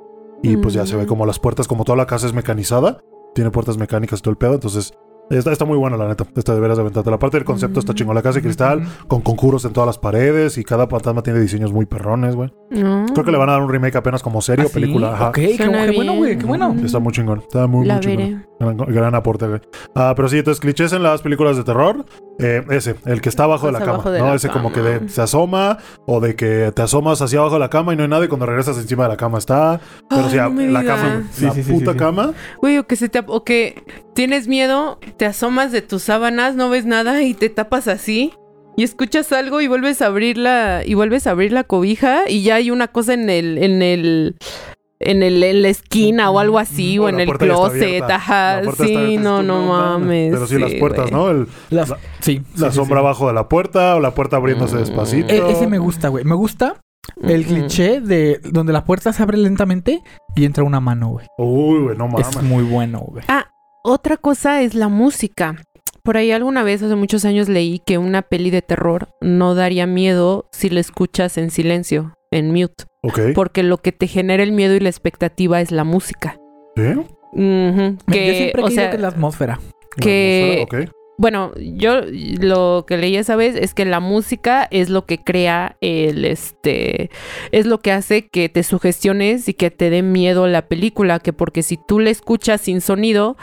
Y 0.42 0.56
pues 0.58 0.74
ya 0.74 0.86
se 0.86 0.96
ve 0.96 1.04
Mm. 1.04 1.08
como 1.08 1.26
las 1.26 1.38
puertas, 1.38 1.66
como 1.68 1.84
toda 1.84 1.96
la 1.96 2.06
casa 2.06 2.26
es 2.26 2.32
mecanizada, 2.34 3.00
tiene 3.34 3.50
puertas 3.50 3.78
mecánicas 3.78 4.18
y 4.20 4.22
todo 4.22 4.30
el 4.32 4.36
pedo, 4.38 4.54
entonces... 4.54 4.92
Está, 5.28 5.50
está 5.50 5.64
muy 5.64 5.76
buena, 5.76 5.96
la 5.96 6.06
neta. 6.06 6.24
Esta 6.36 6.54
de 6.54 6.60
veras 6.60 6.76
de 6.76 6.82
aventarte. 6.82 7.10
La 7.10 7.18
parte 7.18 7.36
del 7.38 7.44
concepto 7.44 7.80
está 7.80 7.92
Mm. 7.92 7.96
chingón. 7.96 8.14
La 8.14 8.22
casa 8.22 8.36
de 8.38 8.42
cristal, 8.42 8.82
Ujú. 8.82 9.08
con 9.08 9.22
conjuros 9.22 9.64
en 9.64 9.72
todas 9.72 9.88
las 9.88 9.98
paredes 9.98 10.56
y 10.56 10.62
cada 10.62 10.86
fantasma 10.86 11.20
tiene 11.24 11.40
diseños 11.40 11.72
muy 11.72 11.84
perrones, 11.84 12.36
güey. 12.36 12.52
No. 12.70 13.06
Creo 13.12 13.24
que 13.24 13.32
le 13.32 13.36
van 13.38 13.48
a 13.48 13.52
dar 13.54 13.60
un 13.62 13.68
remake 13.68 13.96
apenas 13.96 14.22
como 14.22 14.40
serie 14.40 14.66
¿Ah, 14.66 14.68
o 14.68 14.70
película. 14.72 15.08
sí? 15.08 15.14
Ajá. 15.14 15.28
Ok, 15.30 15.34
qué, 15.34 15.56
Suena 15.56 15.84
qué 15.86 15.96
bueno, 15.96 16.14
güey, 16.14 16.38
qué 16.38 16.46
bueno. 16.46 16.76
Está 16.80 17.00
muy 17.00 17.12
chingón. 17.12 17.40
Está 17.40 17.66
muy, 17.66 17.86
La 17.86 17.94
muy 17.94 18.02
chingón. 18.04 18.46
Gran, 18.58 18.76
gran 18.76 19.14
aporte, 19.14 19.46
güey. 19.46 19.60
Ah, 19.94 20.14
pero 20.16 20.28
sí, 20.28 20.38
entonces 20.38 20.60
clichés 20.60 20.92
en 20.94 21.02
las 21.02 21.20
películas 21.20 21.56
de 21.58 21.64
terror. 21.64 22.06
eh, 22.38 22.62
ese, 22.70 22.94
el 23.06 23.20
que 23.20 23.28
está 23.28 23.44
abajo 23.44 23.66
de 23.66 23.72
la 23.72 23.80
cama. 23.80 24.10
de 24.10 24.18
¿no? 24.18 24.28
la 24.28 24.34
ese 24.34 24.48
como 24.48 24.72
que 24.72 24.80
de- 24.80 25.08
se 25.08 25.20
asoma 25.22 25.78
o 26.06 26.20
de 26.20 26.36
que 26.36 26.72
te 26.74 26.82
asomas 26.82 27.20
hacia 27.22 27.38
abajo 27.40 27.54
de 27.54 27.60
la 27.60 27.70
cama 27.70 27.92
y 27.92 27.96
no 27.96 28.02
hay 28.02 28.08
nada 28.08 28.24
y 28.24 28.28
cuando 28.28 28.46
regresas 28.46 28.76
encima 28.78 29.02
de 29.04 29.08
la 29.10 29.16
cama 29.16 29.38
está. 29.38 29.80
Pero 30.08 30.22
Ay, 30.24 30.30
sí, 30.30 30.36
no 30.38 30.50
me 30.50 30.68
la 30.68 30.80
digas. 30.80 31.00
cama, 31.00 31.22
Sí, 31.32 31.44
la 31.44 31.50
sí, 31.52 31.62
puta 31.62 31.92
sí, 31.92 31.92
sí. 31.92 31.98
cama. 31.98 32.32
Güey, 32.60 32.78
o 32.78 32.86
que 32.86 32.96
se 32.96 33.08
te 33.08 33.22
o 33.26 33.44
que 33.44 33.82
tienes 34.14 34.48
miedo, 34.48 34.98
te 35.18 35.26
asomas 35.26 35.70
de 35.72 35.82
tus 35.82 36.02
sábanas, 36.02 36.54
no 36.56 36.70
ves 36.70 36.84
nada 36.86 37.22
y 37.22 37.34
te 37.34 37.48
tapas 37.50 37.88
así 37.88 38.32
y 38.78 38.82
escuchas 38.84 39.32
algo 39.32 39.60
y 39.62 39.68
vuelves 39.68 40.02
a 40.02 40.06
abrir 40.06 40.36
la 40.38 40.82
y 40.84 40.94
vuelves 40.94 41.26
a 41.26 41.30
abrir 41.30 41.52
la 41.52 41.64
cobija 41.64 42.28
y 42.28 42.42
ya 42.42 42.56
hay 42.56 42.70
una 42.70 42.88
cosa 42.88 43.14
en 43.14 43.30
el 43.30 43.56
en 43.58 43.80
el 43.82 44.36
en 45.00 45.22
el 45.22 45.42
en 45.42 45.62
la 45.62 45.68
esquina 45.68 46.30
o 46.30 46.38
algo 46.38 46.58
así 46.58 46.98
o, 46.98 47.04
O 47.04 47.08
en 47.08 47.20
el 47.20 47.28
closet, 47.36 48.02
ajá, 48.02 48.62
sí, 48.76 49.16
no, 49.18 49.42
no 49.42 49.66
mames. 49.66 50.32
Pero 50.32 50.46
sí, 50.46 50.58
las 50.58 50.74
puertas. 50.74 51.10
¿no? 51.12 51.30
El- 51.30 51.46
Las- 51.70 51.90
la, 51.90 51.98
sí. 52.20 52.42
la 52.56 52.70
sí, 52.70 52.76
sombra 52.76 53.00
sí. 53.00 53.04
abajo 53.06 53.26
de 53.28 53.34
la 53.34 53.48
puerta 53.48 53.96
o 53.96 54.00
la 54.00 54.12
puerta 54.12 54.36
abriéndose 54.36 54.76
Mm. 54.76 54.78
despacito. 54.78 55.28
E- 55.34 55.50
ese 55.52 55.66
me 55.66 55.78
gusta, 55.78 56.08
güey. 56.08 56.24
Me 56.24 56.34
gusta 56.34 56.76
el 57.22 57.42
Mm, 57.42 57.44
cliché 57.44 58.00
de 58.00 58.40
donde 58.42 58.72
la 58.72 58.84
puerta 58.84 59.12
se 59.12 59.22
abre 59.22 59.36
lentamente 59.38 60.02
y 60.34 60.44
entra 60.44 60.64
una 60.64 60.80
mano, 60.80 61.08
güey. 61.10 61.26
Uy, 61.38 61.80
güey, 61.84 61.96
no 61.96 62.06
Es 62.18 62.34
mames. 62.34 62.42
muy 62.42 62.64
bueno, 62.64 63.00
güey. 63.06 63.24
Ah, 63.28 63.46
otra 63.84 64.16
cosa 64.16 64.62
es 64.62 64.74
la 64.74 64.88
música. 64.88 65.56
Por 66.02 66.16
ahí 66.16 66.30
alguna 66.30 66.62
vez, 66.62 66.82
hace 66.82 66.94
muchos 66.94 67.24
años, 67.24 67.48
leí 67.48 67.80
que 67.84 67.98
una 67.98 68.22
peli 68.22 68.50
de 68.50 68.62
terror 68.62 69.08
no 69.20 69.54
daría 69.56 69.86
miedo 69.86 70.46
si 70.52 70.70
la 70.70 70.78
escuchas 70.80 71.36
en 71.36 71.50
silencio, 71.50 72.14
en 72.30 72.52
mute. 72.52 72.84
Porque 73.34 73.62
lo 73.62 73.78
que 73.78 73.92
te 73.92 74.06
genera 74.06 74.42
el 74.42 74.52
miedo 74.52 74.74
y 74.74 74.80
la 74.80 74.88
expectativa 74.88 75.60
es 75.60 75.70
la 75.72 75.84
música. 75.84 76.38
¿Sí? 76.76 76.82
Ujú, 76.82 77.96
Yo 78.06 78.12
Que, 78.12 78.34
siempre 78.36 78.62
he 78.62 78.64
o 78.64 78.70
sea, 78.70 78.90
que 78.90 78.98
la 78.98 79.08
atmósfera. 79.08 79.60
que- 80.00 80.60
Ok. 80.64 80.74
bueno, 81.18 81.52
yo 81.56 82.00
lo 82.40 82.84
que 82.86 82.98
leí 82.98 83.16
esa 83.16 83.36
vez 83.36 83.56
es 83.56 83.72
que 83.72 83.84
la 83.86 84.00
música 84.00 84.68
es 84.70 84.90
lo 84.90 85.06
que 85.06 85.18
crea 85.18 85.76
el, 85.80 86.24
este, 86.26 87.10
es 87.52 87.64
lo 87.66 87.78
que 87.80 87.92
hace 87.92 88.28
que 88.28 88.48
te 88.50 88.62
sugestiones 88.62 89.48
y 89.48 89.54
que 89.54 89.70
te 89.70 89.88
dé 89.90 90.02
miedo 90.02 90.46
la 90.46 90.66
película, 90.68 91.18
que 91.18 91.32
porque 91.32 91.62
si 91.62 91.78
tú 91.78 92.00
la 92.00 92.10
escuchas 92.10 92.60
sin 92.60 92.80
sonido, 92.82 93.36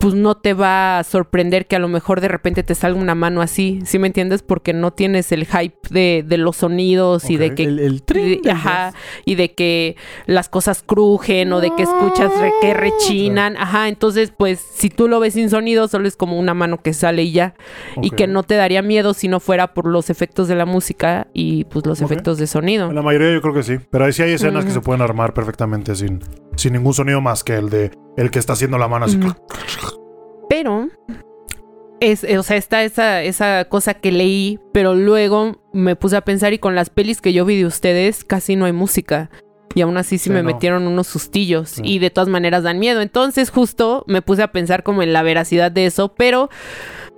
pues 0.00 0.14
no 0.14 0.34
te 0.34 0.54
va 0.54 0.98
a 0.98 1.04
sorprender 1.04 1.66
que 1.66 1.76
a 1.76 1.78
lo 1.78 1.86
mejor 1.86 2.20
de 2.22 2.28
repente 2.28 2.62
te 2.62 2.74
salga 2.74 2.98
una 2.98 3.14
mano 3.14 3.42
así, 3.42 3.80
¿sí 3.84 3.98
me 3.98 4.06
entiendes? 4.06 4.42
Porque 4.42 4.72
no 4.72 4.92
tienes 4.92 5.30
el 5.30 5.44
hype 5.46 5.76
de, 5.90 6.24
de 6.26 6.38
los 6.38 6.56
sonidos 6.56 7.28
y 7.28 7.36
de 7.36 7.54
que 7.54 7.64
El, 7.64 8.02
trin 8.02 8.40
ajá, 8.48 8.94
y 9.26 9.34
de 9.34 9.52
que 9.52 9.96
las 10.26 10.48
cosas 10.48 10.82
crujen 10.82 11.52
o 11.52 11.60
de 11.60 11.70
que 11.76 11.82
escuchas 11.82 12.32
re- 12.40 12.50
que 12.62 12.72
rechinan, 12.72 13.56
ajá, 13.58 13.88
entonces 13.88 14.32
pues 14.36 14.58
si 14.58 14.88
tú 14.88 15.06
lo 15.06 15.20
ves 15.20 15.34
sin 15.34 15.50
sonido 15.50 15.86
solo 15.86 16.08
es 16.08 16.16
como 16.16 16.38
una 16.38 16.54
mano 16.54 16.78
que 16.82 16.94
sale 16.94 17.22
y 17.24 17.32
ya, 17.32 17.54
y 18.00 18.10
que 18.10 18.26
no 18.26 18.42
te 18.42 18.54
daría 18.54 18.80
miedo 18.80 19.12
si 19.12 19.28
no 19.28 19.38
fuera 19.38 19.74
por 19.74 19.86
los 19.86 20.08
efectos 20.08 20.48
de 20.48 20.54
la 20.54 20.64
música 20.64 21.26
y 21.34 21.64
pues 21.64 21.84
los 21.84 22.00
efectos 22.00 22.38
de 22.38 22.46
sonido. 22.46 22.90
La 22.90 23.02
mayoría 23.02 23.32
yo 23.34 23.42
creo 23.42 23.52
que 23.52 23.62
sí. 23.62 23.76
Pero 23.90 24.06
ahí 24.06 24.12
sí 24.14 24.22
hay 24.22 24.32
escenas 24.32 24.64
que 24.64 24.70
se 24.70 24.80
pueden 24.80 25.02
armar 25.02 25.34
perfectamente 25.34 25.94
sin, 25.94 26.20
sin 26.60 26.74
ningún 26.74 26.94
sonido 26.94 27.20
más 27.20 27.42
que 27.44 27.56
el 27.56 27.70
de 27.70 27.90
el 28.16 28.30
que 28.30 28.38
está 28.38 28.52
haciendo 28.52 28.78
la 28.78 28.88
mano 28.88 29.06
así. 29.06 29.18
Pero 30.48 30.88
es, 32.00 32.24
o 32.24 32.42
sea, 32.42 32.56
está 32.56 32.82
esa, 32.82 33.22
esa 33.22 33.64
cosa 33.66 33.94
que 33.94 34.10
leí, 34.12 34.58
pero 34.72 34.94
luego 34.94 35.62
me 35.72 35.96
puse 35.96 36.16
a 36.16 36.22
pensar 36.22 36.52
y 36.52 36.58
con 36.58 36.74
las 36.74 36.90
pelis 36.90 37.20
que 37.20 37.32
yo 37.32 37.44
vi 37.44 37.56
de 37.56 37.66
ustedes 37.66 38.24
casi 38.24 38.56
no 38.56 38.64
hay 38.64 38.72
música. 38.72 39.30
Y 39.74 39.82
aún 39.82 39.96
así 39.96 40.18
sí, 40.18 40.24
Sí, 40.24 40.30
me 40.30 40.42
no. 40.42 40.48
metieron 40.48 40.88
unos 40.88 41.06
sustillos 41.06 41.76
y 41.82 42.00
de 42.00 42.10
todas 42.10 42.28
maneras 42.28 42.64
dan 42.64 42.80
miedo. 42.80 43.00
Entonces 43.00 43.50
justo 43.50 44.04
me 44.08 44.20
puse 44.22 44.42
a 44.42 44.50
pensar 44.50 44.82
como 44.82 45.02
en 45.02 45.12
la 45.12 45.22
veracidad 45.22 45.70
de 45.70 45.86
eso, 45.86 46.12
pero 46.14 46.50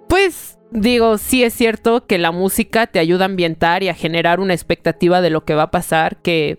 pues 0.09 0.59
digo, 0.71 1.17
sí 1.17 1.43
es 1.45 1.55
cierto 1.55 2.07
que 2.07 2.19
la 2.19 2.31
música 2.31 2.87
te 2.87 2.99
ayuda 2.99 3.25
a 3.25 3.27
ambientar 3.27 3.83
y 3.83 3.89
a 3.89 3.95
generar 3.95 4.39
una 4.41 4.53
expectativa 4.53 5.23
de 5.23 5.31
lo 5.31 5.45
que 5.45 5.55
va 5.55 5.65
a 5.65 5.71
pasar 5.71 6.17
que. 6.21 6.59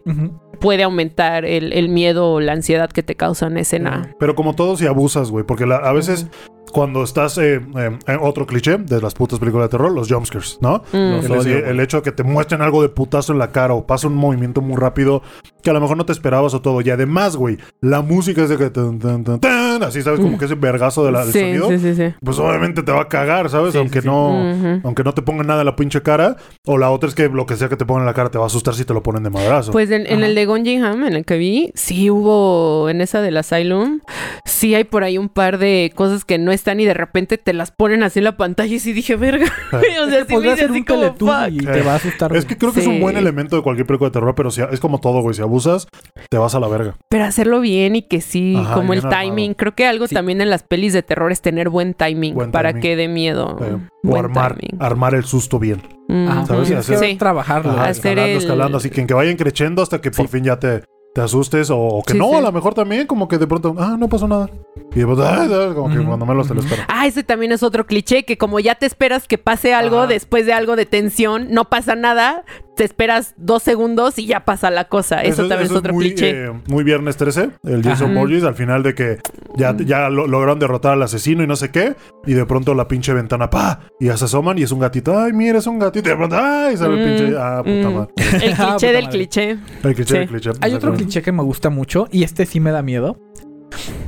Puede 0.63 0.81
aumentar 0.83 1.45
el, 1.45 1.73
el 1.73 1.89
miedo 1.89 2.31
o 2.31 2.39
la 2.39 2.53
ansiedad 2.53 2.89
que 2.89 3.03
te 3.03 3.15
causa 3.15 3.45
una 3.47 3.59
escena. 3.59 4.15
Pero 4.19 4.33
como 4.33 4.55
todo, 4.55 4.75
si 4.77 4.87
abusas, 4.87 5.29
güey. 5.29 5.45
Porque 5.45 5.65
la- 5.67 5.75
a 5.77 5.91
veces 5.93 6.27
cuando 6.71 7.03
estás... 7.03 7.37
eh, 7.37 7.61
eh, 7.77 7.99
en 8.07 8.17
otro 8.21 8.47
cliché 8.47 8.77
de 8.77 8.99
las 9.01 9.13
putas 9.13 9.37
películas 9.37 9.65
de 9.67 9.71
terror, 9.77 9.91
los 9.91 10.11
jumpscares, 10.11 10.57
¿no? 10.61 10.81
Mm. 10.91 11.11
Los 11.17 11.25
El, 11.25 11.31
odio, 11.33 11.57
el 11.57 11.63
güey. 11.75 11.81
hecho 11.81 11.97
de 11.97 12.03
que 12.03 12.11
te 12.11 12.23
muestren 12.23 12.61
algo 12.63 12.81
de 12.81 12.89
putazo 12.89 13.33
en 13.33 13.39
la 13.39 13.51
cara 13.51 13.73
o 13.75 13.85
pasa 13.85 14.07
un 14.07 14.15
movimiento 14.15 14.61
muy 14.61 14.77
rápido 14.77 15.21
que 15.63 15.69
a 15.69 15.73
lo 15.73 15.81
mejor 15.81 15.97
no 15.97 16.05
te 16.05 16.11
esperabas 16.11 16.53
o 16.53 16.61
todo. 16.61 16.81
Y 16.81 16.89
además, 16.89 17.35
güey, 17.35 17.57
la 17.81 18.01
música 18.01 18.43
es 18.43 18.49
de 18.49 18.57
que... 18.57 18.69
tan, 18.69 18.99
tan, 18.99 19.23
tan, 19.23 19.39
tan, 19.39 19.83
así, 19.83 20.01
¿sabes? 20.01 20.19
Como 20.19 20.37
que 20.37 20.45
ese 20.45 20.55
vergazo 20.55 21.05
de 21.05 21.11
la- 21.11 21.23
del 21.23 21.33
sí, 21.33 21.39
sonido. 21.39 21.69
sí, 21.69 21.79
sí, 21.79 21.95
sí. 21.95 22.13
Pues 22.23 22.37
obviamente 22.39 22.83
te 22.83 22.91
va 22.91 23.01
a 23.01 23.07
cagar, 23.07 23.49
¿sabes? 23.49 23.71
Sí, 23.71 23.77
aunque 23.77 24.01
sí, 24.01 24.03
sí. 24.03 24.07
no... 24.07 24.81
Aunque 24.83 25.03
no 25.03 25.13
te 25.13 25.21
pongan 25.21 25.47
nada 25.47 25.61
en 25.61 25.65
la 25.65 25.75
pinche 25.75 26.01
cara. 26.01 26.35
O 26.65 26.77
la 26.77 26.91
otra 26.91 27.09
es 27.09 27.15
que 27.15 27.29
lo 27.29 27.45
que 27.45 27.55
sea 27.55 27.69
que 27.69 27.77
te 27.77 27.85
pongan 27.85 28.03
en 28.03 28.07
la 28.07 28.13
cara 28.13 28.29
te 28.29 28.37
va 28.37 28.43
a 28.45 28.47
asustar 28.47 28.75
si 28.75 28.85
te 28.85 28.93
lo 28.93 29.01
ponen 29.01 29.23
de 29.23 29.29
madrazo. 29.29 29.71
Pues 29.71 29.89
en, 29.89 30.05
el 30.05 30.35
de 30.35 30.45
Gonjingham, 30.45 31.05
en 31.05 31.13
el 31.13 31.25
que 31.25 31.37
vi, 31.37 31.71
sí 31.75 32.09
hubo, 32.09 32.89
en 32.89 33.01
esa 33.01 33.21
del 33.21 33.37
Asylum, 33.37 34.01
sí 34.45 34.75
hay 34.75 34.83
por 34.83 35.03
ahí 35.03 35.17
un 35.17 35.29
par 35.29 35.57
de 35.57 35.91
cosas 35.95 36.25
que 36.25 36.37
no 36.37 36.51
están 36.51 36.79
y 36.79 36.85
de 36.85 36.93
repente 36.93 37.37
te 37.37 37.53
las 37.53 37.71
ponen 37.71 38.03
así 38.03 38.19
en 38.19 38.25
la 38.25 38.37
pantalla 38.37 38.75
y 38.75 38.79
sí 38.79 38.93
dije, 38.93 39.15
verga. 39.15 39.45
o 39.71 40.09
sea, 40.09 40.25
sí 40.25 40.37
me 40.37 40.51
así 40.51 40.65
un 40.65 40.83
como, 40.83 41.01
Teletubby 41.01 41.57
y 41.57 41.59
fuck. 41.59 41.71
te 41.73 41.81
va 41.81 41.93
a 41.93 41.95
asustar. 41.95 42.35
Es 42.35 42.45
que 42.45 42.57
creo 42.57 42.73
que 42.73 42.81
es 42.81 42.87
un 42.87 42.99
buen 42.99 43.17
elemento 43.17 43.55
de 43.55 43.61
cualquier 43.61 43.85
película 43.85 44.09
de 44.09 44.13
terror, 44.13 44.35
pero 44.35 44.51
si, 44.51 44.61
es 44.61 44.79
como 44.79 44.99
todo, 44.99 45.21
güey. 45.21 45.33
Si 45.33 45.41
abusas, 45.53 45.87
te 46.29 46.37
vas 46.37 46.55
a 46.55 46.59
la 46.59 46.67
verga. 46.67 46.95
Pero 47.09 47.25
hacerlo 47.25 47.59
bien 47.59 47.95
y 47.95 48.01
que 48.03 48.21
sí, 48.21 48.55
Ajá, 48.57 48.73
como 48.75 48.93
el 48.93 48.99
armado. 48.99 49.21
timing. 49.21 49.53
Creo 49.53 49.75
que 49.75 49.85
algo 49.85 50.07
Sí. 50.07 50.15
también 50.15 50.41
en 50.41 50.49
las 50.49 50.63
pelis 50.63 50.93
de 50.93 51.03
terror 51.03 51.31
es 51.31 51.41
tener 51.41 51.69
buen 51.69 51.93
timing 51.93 52.33
Buen 52.33 52.51
para 52.51 52.69
timing. 52.69 52.81
que 52.81 52.95
dé 52.95 53.07
miedo. 53.07 53.57
Eh, 53.61 53.75
o 53.75 54.07
Buen 54.07 54.25
armar, 54.25 54.57
timing. 54.57 54.81
armar 54.81 55.15
el 55.15 55.23
susto 55.25 55.59
bien. 55.59 55.81
Ajá, 56.09 56.39
Ujú. 56.39 56.47
¿sabes? 56.47 56.69
Que 56.69 56.75
Hacer- 56.77 56.97
Sí. 56.99 57.15
trabajarlo. 57.15 57.69
Ajá, 57.71 57.79
güey. 57.81 57.91
hacer 57.91 58.11
escalando, 58.17 58.31
el- 58.31 58.37
escalando. 58.37 58.77
Así 58.77 58.89
que 58.89 59.01
en 59.01 59.07
que 59.07 59.13
vayan 59.13 59.37
creciendo 59.37 59.81
hasta 59.83 60.01
que 60.01 60.09
por 60.11 60.27
fin 60.27 60.43
ya 60.43 60.57
te, 60.59 60.83
te 61.13 61.21
asustes. 61.21 61.69
O, 61.69 61.77
o 61.77 62.03
que 62.03 62.13
Sí, 62.13 62.19
no, 62.19 62.29
sí. 62.29 62.35
a 62.35 62.41
lo 62.41 62.51
mejor 62.51 62.73
también, 62.73 63.05
como 63.07 63.27
que 63.27 63.37
de 63.37 63.45
pronto, 63.47 63.75
ah, 63.77 63.95
no 63.99 64.09
pasó 64.09 64.27
nada. 64.27 64.49
Y 64.95 64.99
después, 64.99 65.19
ah, 65.19 65.47
ah, 65.49 65.71
como 65.73 65.89
que 65.95 66.03
cuando 66.03 66.25
menos 66.25 66.47
te 66.47 66.53
lo 66.55 66.59
espero. 66.61 66.83
Ah, 66.87 67.07
ese 67.07 67.23
también 67.23 67.51
es 67.51 67.63
otro 67.63 67.85
cliché, 67.85 68.25
que 68.25 68.37
como 68.37 68.59
ya 68.59 68.75
te 68.75 68.85
esperas 68.85 69.27
que 69.27 69.37
pase 69.37 69.73
algo 69.73 69.99
Ajá. 69.99 70.07
después 70.07 70.45
de 70.45 70.53
algo 70.53 70.75
de 70.75 70.85
tensión, 70.85 71.47
no 71.51 71.65
pasa 71.69 71.95
nada, 71.95 72.43
te 72.75 72.83
esperas 72.83 73.35
dos 73.37 73.61
segundos 73.61 74.17
y 74.17 74.25
ya 74.25 74.45
pasa 74.45 74.71
la 74.71 74.85
cosa. 74.85 75.21
Eso, 75.21 75.47
también 75.47 75.69
es 75.69 75.71
otro 75.71 75.93
muy, 75.93 76.05
cliché. 76.05 76.45
eh, 76.45 76.51
muy 76.67 76.83
viernes 76.83 77.17
13, 77.17 77.49
el 77.63 77.83
Jason. 77.83 78.15
Borges, 78.15 78.43
al 78.43 78.55
final 78.55 78.81
de 78.81 78.95
que 78.95 79.19
ya, 79.55 79.75
ya 79.77 80.09
lo- 80.09 80.25
lograron 80.27 80.57
derrotar 80.57 80.93
al 80.93 81.03
asesino 81.03 81.43
y 81.43 81.47
no 81.47 81.55
sé 81.55 81.69
qué, 81.69 81.95
y 82.25 82.33
de 82.33 82.45
pronto 82.45 82.73
la 82.73 82.87
pinche 82.87 83.13
ventana, 83.13 83.49
pa, 83.49 83.81
y 83.99 84.07
ya 84.07 84.17
se 84.17 84.25
asoman 84.25 84.57
y 84.57 84.63
es 84.63 84.71
un 84.71 84.79
gatito, 84.79 85.17
ay, 85.19 85.33
mira, 85.33 85.59
es 85.59 85.67
un 85.67 85.77
gatito, 85.77 86.09
y 86.09 86.11
de 86.11 86.17
pronto, 86.17 86.35
ay, 86.39 86.75
sale 86.77 86.93
el 86.95 86.99
Mm, 87.01 87.17
pinche, 87.17 87.37
ah, 87.37 87.61
puta 87.63 87.89
mm. 87.89 87.93
madre. 87.93 88.13
El 88.41 88.53
Ah, 88.57 88.67
cliché 88.77 88.87
del 88.93 89.03
madre. 89.05 89.17
cliché. 89.17 89.49
El 89.51 89.95
cliché, 89.95 90.05
Sí. 90.05 90.17
el 90.17 90.27
cliché. 90.27 90.49
Hay 90.61 90.73
otro 90.73 90.93
cliché 90.93 91.21
que 91.21 91.31
me 91.31 91.43
gusta 91.43 91.69
mucho 91.69 92.07
y 92.11 92.23
este 92.23 92.45
sí 92.45 92.59
me 92.59 92.71
da 92.71 92.81
miedo. 92.81 93.19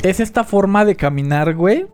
Es 0.03 0.19
esta 0.19 0.43
forma 0.43 0.85
de 0.85 0.95
caminar, 0.95 1.53
güey, 1.55 1.87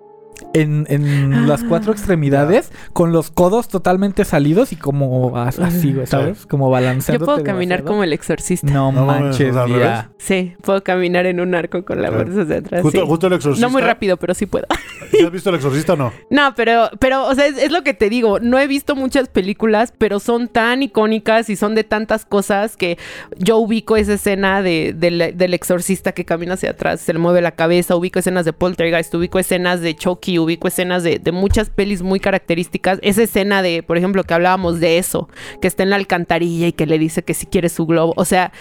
en, 0.54 0.86
en 0.90 1.48
las 1.48 1.64
cuatro 1.64 1.92
extremidades, 1.92 2.72
con 2.94 3.12
los 3.12 3.32
codos 3.32 3.68
totalmente 3.68 4.26
salidos 4.26 4.72
y 4.72 4.76
como 4.76 5.38
as- 5.38 5.60
así, 5.60 5.94
güey, 5.94 6.08
¿sabes? 6.08 6.46
Como 6.46 6.68
Yo 6.68 6.72
balanceando. 6.72 7.26
puedo 7.26 7.44
caminar 7.44 7.84
como 7.84 8.04
el 8.04 8.14
exorcista. 8.14 8.72
No, 8.72 8.92
manches, 8.92 9.54
ya. 9.56 9.66
revés. 9.66 10.00
Sí, 10.18 10.54
puedo 10.62 10.84
caminar 10.84 11.26
en 11.26 11.40
un 11.40 11.56
arco 11.56 11.84
con 11.86 12.02
la 12.02 12.12
fuerza 12.12 12.42
hacia 12.42 12.58
atrás. 12.58 12.82
Justo, 12.82 13.00
sí. 13.02 13.06
justo 13.08 13.28
el 13.28 13.34
exorcista. 13.34 13.66
No 13.68 13.72
muy 13.72 13.82
rápido, 13.82 14.18
pero 14.18 14.34
sí 14.34 14.46
puedo. 14.46 14.66
¿Sí 15.12 15.24
¿Has 15.26 15.32
visto 15.32 15.50
el 15.50 15.56
exorcista 15.56 15.94
o 15.94 15.98
no? 15.98 16.14
No, 16.30 16.54
pero, 16.56 16.90
pero, 17.00 17.28
o 17.28 17.36
sea, 17.36 17.46
es, 17.48 17.58
es 17.58 17.72
lo 17.72 17.84
que 17.84 17.94
te 17.94 18.10
digo. 18.10 18.40
No 18.40 18.58
he 18.60 18.68
visto 18.68 18.96
muchas 18.96 19.28
películas, 19.30 19.94
pero 19.98 20.20
son 20.20 20.48
tan 20.48 20.82
icónicas 20.84 21.50
y 21.50 21.56
son 21.56 21.76
de 21.76 21.84
tantas 21.84 22.26
cosas 22.26 22.78
que 22.78 22.98
yo 23.38 23.58
ubico 23.58 23.98
esa 23.98 24.14
escena 24.14 24.62
de, 24.62 24.94
del, 24.98 25.34
del 25.36 25.54
exorcista 25.54 26.12
que 26.14 26.26
camina 26.26 26.54
hacia 26.54 26.72
atrás, 26.72 27.02
se 27.02 27.14
le 27.14 27.20
mueve 27.20 27.42
la 27.42 27.52
cabeza, 27.52 27.96
ubico 27.96 28.20
escenas 28.20 28.46
de 28.46 28.54
Poltergeist, 28.54 29.14
ubico 29.14 29.40
escenas 29.40 29.82
de 29.82 29.96
Chucky, 29.96 30.31
ubico 30.40 30.68
escenas 30.68 31.04
de, 31.04 31.20
de 31.20 31.32
muchas 31.32 31.70
pelis 31.70 32.02
muy 32.02 32.20
características. 32.20 33.00
Esa 33.02 33.24
escena 33.24 33.62
de, 33.62 33.84
por 33.84 33.98
ejemplo, 33.98 34.24
que 34.24 34.34
hablábamos 34.34 34.80
de 34.80 34.98
eso, 34.98 35.30
que 35.62 35.68
está 35.68 35.84
en 35.84 35.90
la 35.90 35.96
alcantarilla 35.96 36.68
y 36.68 36.74
que 36.74 36.86
le 36.86 37.00
dice 37.00 37.24
que 37.24 37.34
si 37.34 37.46
quiere 37.46 37.70
su 37.70 37.86
globo. 37.86 38.14
O 38.16 38.26
sea, 38.26 38.52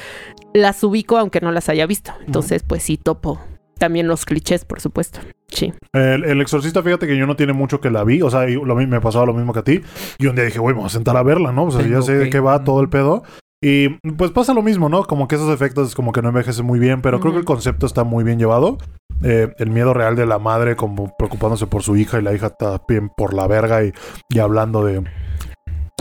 las 0.55 0.83
ubico 0.85 1.19
aunque 1.19 1.41
no 1.41 1.53
las 1.53 1.69
haya 1.69 1.87
visto. 1.87 2.13
Entonces, 2.27 2.63
pues 2.63 2.83
sí, 2.83 2.97
topo. 2.97 3.41
También 3.79 4.09
los 4.09 4.27
clichés, 4.27 4.67
por 4.67 4.81
supuesto. 4.81 5.21
Sí. 5.49 5.73
El, 5.95 6.25
el 6.25 6.41
exorcista, 6.43 6.83
fíjate 6.83 7.07
que 7.07 7.17
yo 7.17 7.27
no 7.27 7.35
tiene 7.35 7.55
mucho 7.55 7.81
que 7.81 7.91
la 7.91 8.05
vi. 8.05 8.21
O 8.21 8.31
sea, 8.31 8.49
y 8.49 8.55
lo, 8.55 8.75
me 8.77 9.01
pasaba 9.01 9.27
lo 9.27 9.33
mismo 9.33 9.53
que 9.53 9.59
a 9.61 9.65
ti. 9.65 9.81
Y 10.19 10.27
un 10.27 10.37
día 10.37 10.45
dije, 10.45 10.59
güey, 10.59 10.75
vamos 10.75 10.93
a 10.93 10.97
sentar 10.97 11.17
a 11.17 11.23
verla, 11.23 11.51
¿no? 11.53 11.65
O 11.65 11.71
sea, 11.71 11.87
ya 11.87 12.03
sé 12.03 12.15
de 12.15 12.31
qué 12.31 12.41
va 12.41 12.63
todo 12.63 12.81
el 12.83 12.89
pedo. 12.91 13.23
Y 13.63 13.89
pues 14.13 14.31
pasa 14.31 14.55
lo 14.55 14.63
mismo, 14.63 14.89
¿no? 14.89 15.05
Como 15.05 15.29
que 15.29 15.35
esos 15.35 15.53
efectos 15.53 15.95
como 15.95 16.13
que 16.13 16.23
no 16.23 16.29
envejecen 16.29 16.65
muy 16.65 16.79
bien, 16.79 17.03
pero 17.03 17.21
creo 17.21 17.33
que 17.33 17.41
el 17.41 17.45
concepto 17.45 17.85
está 17.85 18.05
muy 18.05 18.25
bien 18.25 18.39
llevado. 18.39 18.79
Eh, 19.23 19.53
el 19.59 19.71
miedo 19.71 19.93
real 19.93 20.17
de 20.17 20.25
la 20.27 20.39
madre 20.39 20.77
como 20.77 21.15
preocupándose 21.17 21.67
por 21.67 21.83
su 21.83 21.97
hija 21.97 22.19
y 22.19 22.23
la 22.23 22.33
hija 22.33 22.47
está 22.47 22.81
bien 22.89 23.11
por 23.11 23.35
la 23.35 23.47
verga 23.47 23.85
y, 23.85 23.93
y 24.31 24.39
hablando 24.39 24.85
de, 24.85 25.05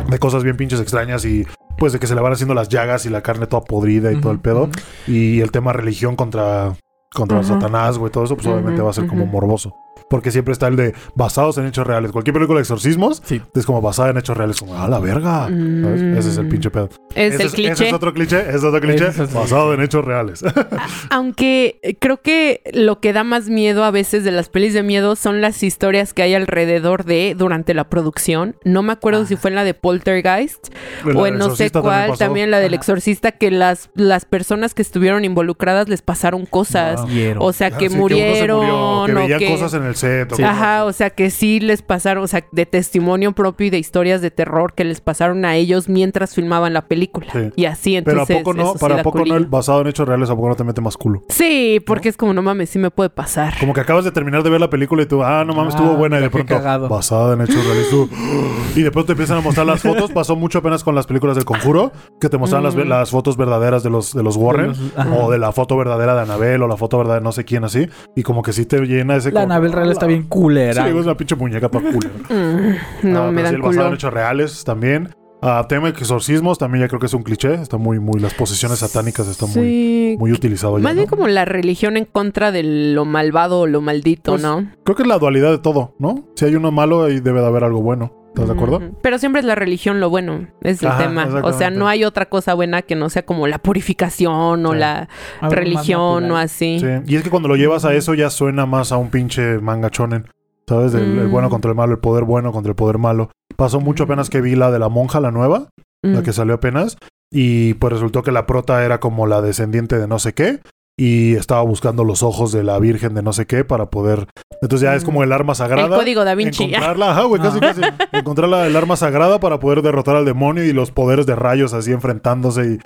de 0.08 0.20
cosas 0.20 0.44
bien 0.44 0.56
pinches 0.56 0.80
extrañas 0.80 1.26
y 1.26 1.46
pues 1.78 1.94
de 1.94 2.00
que 2.00 2.08
se 2.08 2.16
le 2.16 2.22
van 2.22 2.34
haciendo 2.34 2.54
las 2.54 2.70
llagas 2.70 3.06
y 3.06 3.10
la 3.10 3.22
carne 3.22 3.48
toda 3.48 3.64
podrida 3.64 4.12
y 4.12 4.20
todo 4.20 4.32
el 4.32 4.40
pedo. 4.40 4.70
Y 5.08 5.42
el 5.42 5.52
tema 5.52 5.74
religión 5.74 6.16
contra, 6.16 6.76
contra 7.14 7.40
Ujú. 7.40 7.48
Satanás, 7.48 7.98
güey, 7.98 8.12
todo 8.12 8.26
eso, 8.26 8.36
pues 8.36 8.48
obviamente 8.48 8.82
va 8.82 8.90
a 8.90 8.94
ser 8.94 9.08
como 9.08 9.26
morboso. 9.26 9.74
Porque 10.10 10.32
siempre 10.32 10.52
está 10.54 10.68
el 10.68 10.76
de 10.76 10.94
basados 11.16 11.58
en 11.58 11.66
hechos 11.68 11.86
reales. 11.86 12.12
Cualquier 12.12 12.34
película 12.34 12.58
de 12.58 12.62
exorcismos 12.64 13.22
Sí. 13.26 13.42
es 13.56 13.66
como 13.66 13.82
basada 13.82 14.10
en 14.10 14.18
hechos 14.18 14.36
reales, 14.38 14.60
como, 14.60 14.76
a 14.76 14.88
la 14.88 15.00
verga. 15.00 15.46
¿sabes? 15.48 16.02
Ese 16.18 16.30
es 16.30 16.38
el 16.38 16.46
Mm. 16.46 16.50
pinche 16.50 16.70
pedo. 16.72 16.90
Es 17.16 17.34
ese, 17.36 17.44
el 17.44 17.48
ese 17.48 17.56
cliché. 17.56 17.88
es 17.88 17.94
otro 17.94 18.14
cliché, 18.14 18.40
ese 18.42 18.56
es 18.58 18.64
otro 18.64 18.80
cliché 18.82 19.08
es 19.08 19.20
otro 19.20 19.40
basado 19.40 19.74
en 19.74 19.82
hechos 19.82 20.04
reales. 20.06 20.44
Aunque 21.10 21.80
creo 22.00 22.22
que 22.22 22.62
lo 22.74 23.00
que 23.00 23.14
da 23.14 23.24
más 23.24 23.50
miedo 23.50 23.84
a 23.84 23.92
veces 23.92 24.24
de 24.24 24.32
las 24.32 24.50
pelis 24.50 24.74
de 24.74 24.84
miedo 24.84 25.16
son 25.16 25.42
las 25.42 25.64
historias 25.64 26.14
que 26.14 26.22
hay 26.24 26.34
alrededor 26.34 27.06
de 27.06 27.36
durante 27.38 27.74
la 27.74 27.90
producción. 27.90 28.56
No 28.64 28.84
me 28.84 28.94
acuerdo 28.94 29.22
Ah. 29.24 29.26
si 29.26 29.36
fue 29.36 29.50
en 29.50 29.56
la 29.56 29.64
de 29.64 29.74
Poltergeist 29.74 30.68
o 31.16 31.26
en 31.28 31.38
no 31.38 31.56
sé 31.56 31.70
cuál, 31.72 32.10
pasó. 32.10 32.20
también, 32.20 32.52
la 32.52 32.60
del 32.60 32.74
exorcista, 32.74 33.32
que 33.34 33.52
las, 33.52 33.90
las 33.96 34.26
personas 34.26 34.74
que 34.74 34.82
estuvieron 34.82 35.26
involucradas 35.26 35.90
les 35.90 36.02
pasaron 36.02 36.46
cosas. 36.46 37.02
Ah. 37.02 37.36
O 37.40 37.54
sea, 37.54 37.68
Ah, 37.72 37.78
que 37.78 37.90
sí, 37.90 37.96
murieron 37.96 38.66
murió, 39.06 39.28
que 39.28 39.36
o 39.36 39.38
que... 39.40 39.48
cosas 39.52 39.74
en 39.76 39.84
el 39.84 39.96
Sí. 40.00 40.44
Ajá, 40.44 40.86
o 40.86 40.94
sea 40.94 41.10
que 41.10 41.30
sí 41.30 41.60
les 41.60 41.82
pasaron, 41.82 42.24
o 42.24 42.28
sea, 42.28 42.46
de 42.52 42.66
testimonio 42.66 43.32
propio 43.34 43.68
y 43.68 43.70
de 43.70 43.78
historias 43.80 44.22
de 44.22 44.32
terror 44.32 44.74
que 44.74 44.84
les 44.84 45.02
pasaron 45.02 45.46
a 45.46 45.56
ellos 45.56 45.90
mientras 45.90 46.34
filmaban 46.36 46.74
la 46.74 46.88
película. 46.88 47.28
Sí. 47.32 47.52
Y 47.56 47.66
así, 47.66 48.00
Pero 48.04 48.22
entonces. 48.22 48.36
a 48.38 48.40
poco 48.40 48.54
no, 48.54 48.72
sí 48.74 48.78
para 48.80 49.04
poco 49.04 49.26
no 49.26 49.40
basado 49.48 49.82
en 49.82 49.88
hechos 49.88 50.08
reales, 50.08 50.30
a 50.30 50.36
poco 50.36 50.50
no 50.50 50.56
te 50.56 50.64
mete 50.64 50.82
más 50.82 50.98
culo. 50.98 51.24
Sí, 51.30 51.82
porque 51.86 52.10
es 52.10 52.18
como, 52.18 52.34
no 52.34 52.42
mames, 52.42 52.70
sí 52.70 52.80
me 52.80 52.92
puede 52.92 53.10
pasar. 53.10 53.54
Como 53.60 53.74
que 53.74 53.82
acabas 53.82 54.06
de 54.06 54.12
terminar 54.12 54.44
de 54.44 54.50
ver 54.50 54.62
la 54.62 54.70
película 54.70 55.04
y 55.04 55.06
tú, 55.06 55.24
ah, 55.24 55.44
no 55.46 55.54
mames, 55.54 55.74
Ah, 55.76 55.78
estuvo 55.78 55.96
buena. 55.96 56.18
Y 56.18 56.22
de 56.22 56.28
qué 56.28 56.32
pronto, 56.32 56.56
cagado. 56.56 56.90
basada 56.90 57.34
en 57.34 57.42
hechos 57.42 57.64
reales. 57.66 57.90
tú, 57.90 58.10
y 58.76 58.82
de 58.82 58.92
pronto 58.92 59.08
te 59.08 59.12
empiezan 59.14 59.38
a 59.38 59.42
mostrar 59.42 59.66
las 59.66 59.82
fotos. 59.82 60.12
Pasó 60.12 60.36
mucho 60.36 60.60
apenas 60.60 60.84
con 60.84 60.96
las 60.96 61.06
películas 61.08 61.36
del 61.36 61.46
Conjuro, 61.46 61.92
que 62.20 62.30
te 62.30 62.38
mostraban 62.38 62.64
las, 62.64 62.76
Mm. 62.76 62.88
las 62.88 63.10
fotos 63.12 63.36
verdaderas 63.38 63.84
de 63.84 63.90
los, 63.90 64.14
de 64.14 64.24
los 64.24 64.36
Warren. 64.38 64.68
los- 64.68 64.80
o 65.20 65.32
de 65.32 65.38
la 65.40 65.52
foto 65.52 65.76
verdadera 65.78 66.16
de 66.16 66.22
Anabel 66.22 66.62
o 66.64 66.68
la 66.68 66.78
foto 66.78 66.98
verdadera 66.98 67.20
de 67.20 67.24
no 67.24 67.32
sé 67.32 67.46
quién 67.46 67.64
así. 67.64 67.88
Y 68.16 68.24
como 68.24 68.42
que 68.44 68.54
sí 68.54 68.66
te 68.66 68.80
llena 68.82 69.16
ese... 69.16 69.32
La 69.32 69.42
Anabel 69.44 69.72
está 69.92 70.06
bien 70.08 70.22
Sí, 70.24 70.28
culera. 70.30 70.88
es 70.88 70.94
una 70.94 71.16
pinche 71.18 71.36
muñeca 71.36 71.70
para 71.70 71.92
culera. 71.92 72.14
Mm, 72.30 73.12
no, 73.12 73.24
Ah, 73.24 73.32
me 73.32 73.36
pero 73.38 73.38
sí, 73.38 73.44
dan 73.44 73.46
el 73.48 73.56
en 73.56 73.62
culo. 73.62 73.94
hechos 73.94 74.14
reales 74.14 74.64
también. 74.64 75.10
Ah, 75.42 75.66
tema 75.70 75.90
de 75.90 75.98
exorcismos 75.98 76.58
también 76.58 76.84
ya 76.84 76.88
creo 76.90 77.00
que 77.00 77.06
es 77.06 77.14
un 77.14 77.24
cliché. 77.24 77.54
Está 77.54 77.78
muy, 77.78 77.98
muy... 78.00 78.20
Las 78.20 78.34
posesiones 78.34 78.80
satánicas 78.80 79.26
están 79.28 79.48
muy, 79.50 79.64
Sí. 79.64 80.16
muy 80.20 80.34
utilizado 80.34 80.78
ya, 80.78 80.84
Más 80.84 80.96
bien 80.96 81.06
¿no? 81.10 81.16
como 81.16 81.30
la 81.30 81.46
religión 81.46 81.96
en 81.96 82.04
contra 82.04 82.52
de 82.52 82.64
lo 82.64 83.06
malvado 83.06 83.62
o 83.62 83.68
lo 83.68 83.80
maldito, 83.80 84.34
Pues, 84.34 84.44
¿no? 84.44 84.70
Creo 84.84 84.96
que 84.98 85.04
es 85.04 85.08
la 85.08 85.18
dualidad 85.18 85.52
de 85.52 85.60
todo, 85.60 85.96
¿no? 85.98 86.28
Si 86.36 86.44
hay 86.44 86.56
uno 86.56 86.72
malo, 86.72 87.04
ahí 87.06 87.22
debe 87.22 87.40
de 87.40 87.48
haber 87.48 87.64
algo 87.64 87.82
bueno. 87.82 88.12
¿Estás 88.30 88.48
de 88.48 88.54
acuerdo? 88.54 88.82
Pero 89.02 89.18
siempre 89.20 89.40
es 89.42 89.46
la 89.46 89.56
religión 89.56 90.00
lo 90.00 90.10
bueno, 90.10 90.48
es 90.62 90.82
el 90.82 90.90
Ajá, 90.90 91.04
tema. 91.04 91.28
O 91.44 91.52
sea, 91.54 91.70
no 91.72 91.88
hay 91.88 92.04
otra 92.06 92.28
cosa 92.28 92.54
buena 92.54 92.82
que 92.82 92.96
no 92.96 93.10
sea 93.10 93.26
como 93.26 93.48
la 93.48 93.58
purificación 93.60 94.66
o 94.66 94.72
Sí. 94.74 94.78
la 94.80 95.10
Algo 95.42 95.56
religión 95.56 96.32
o 96.32 96.38
así. 96.38 96.80
Sí. 96.80 96.86
Y 97.08 97.16
es 97.16 97.24
que 97.24 97.30
cuando 97.30 97.50
lo 97.50 97.56
llevas 97.56 97.86
a 97.86 97.94
eso 97.94 98.14
ya 98.14 98.30
suena 98.30 98.66
más 98.66 98.92
a 98.92 98.98
un 98.98 99.10
pinche 99.10 99.60
manga 99.60 99.90
chonen. 99.90 100.28
¿Sabes? 100.68 100.92
Del 100.94 101.18
el 101.18 101.28
Mm. 101.28 101.32
bueno 101.32 101.50
contra 101.50 101.72
el 101.72 101.76
malo, 101.76 101.94
el 101.94 102.00
poder 102.00 102.24
bueno 102.26 102.52
contra 102.52 102.70
el 102.70 102.76
poder 102.76 103.00
malo. 103.00 103.32
Pasó 103.56 103.80
mucho 103.80 104.04
apenas 104.04 104.30
que 104.30 104.40
vi 104.40 104.56
la 104.56 104.70
de 104.70 104.78
la 104.80 104.88
monja, 104.90 105.20
la 105.20 105.32
nueva. 105.32 105.70
la 106.02 106.22
Mm. 106.22 106.24
que 106.24 106.32
salió 106.32 106.54
apenas. 106.54 106.98
Y 107.32 107.74
pues 107.74 107.92
resultó 107.92 108.24
que 108.24 108.32
la 108.32 108.46
prota 108.46 108.86
era 108.86 109.00
como 109.02 109.28
la 109.28 109.42
descendiente 109.42 109.98
de 110.00 110.08
no 110.08 110.18
sé 110.20 110.34
qué. 110.34 110.60
Y 111.02 111.36
estaba 111.36 111.62
buscando 111.62 112.04
los 112.04 112.24
ojos 112.24 112.52
de 112.52 112.62
la 112.64 112.78
virgen 112.78 113.14
de 113.14 113.22
no 113.24 113.32
sé 113.32 113.46
qué 113.46 113.64
para 113.64 113.90
poder. 113.90 114.28
Entonces 114.62 114.82
ya 114.82 114.96
es 114.96 115.06
como 115.06 115.24
el 115.24 115.32
arma 115.32 115.54
El 115.54 115.58
sagrada. 115.58 115.96
código 115.96 116.26
da 116.26 116.36
Vinci. 116.36 116.66
Encontrarla, 116.66 117.12
ajá, 117.12 117.24
güey, 117.24 117.42
casi, 117.42 117.58
Ah. 117.58 117.62
casi. 117.62 117.82
Encontrar 118.12 118.50
la- 118.50 118.68
el 118.68 118.76
arma 118.76 118.98
sagrada 118.98 119.40
para 119.40 119.60
poder 119.62 119.82
derrotar 119.82 120.18
al 120.18 120.26
demonio 120.26 120.66
y 120.66 120.74
los 120.74 120.92
poderes 120.92 121.26
de 121.26 121.36
rayos 121.36 121.74
así 121.74 121.94
enfrentándose 121.94 122.66
y 122.66 122.74
eh, 122.74 122.80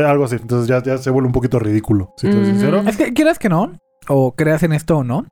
eh, 0.00 0.04
algo 0.06 0.24
así. 0.24 0.36
Entonces 0.36 0.68
ya, 0.68 0.82
ya 0.82 0.96
se 0.96 1.10
vuelve 1.10 1.26
un 1.26 1.34
poquito 1.34 1.58
ridículo, 1.58 2.14
si 2.16 2.28
te 2.28 2.32
soy 2.32 2.42
Ujú. 2.42 2.50
sincero. 2.50 2.82
Es 2.86 2.96
que 2.96 3.12
quieras 3.12 3.38
que 3.38 3.50
no, 3.50 3.72
o 4.08 4.32
creas 4.34 4.62
en 4.62 4.72
esto 4.72 4.96
o 4.96 5.04
no, 5.04 5.26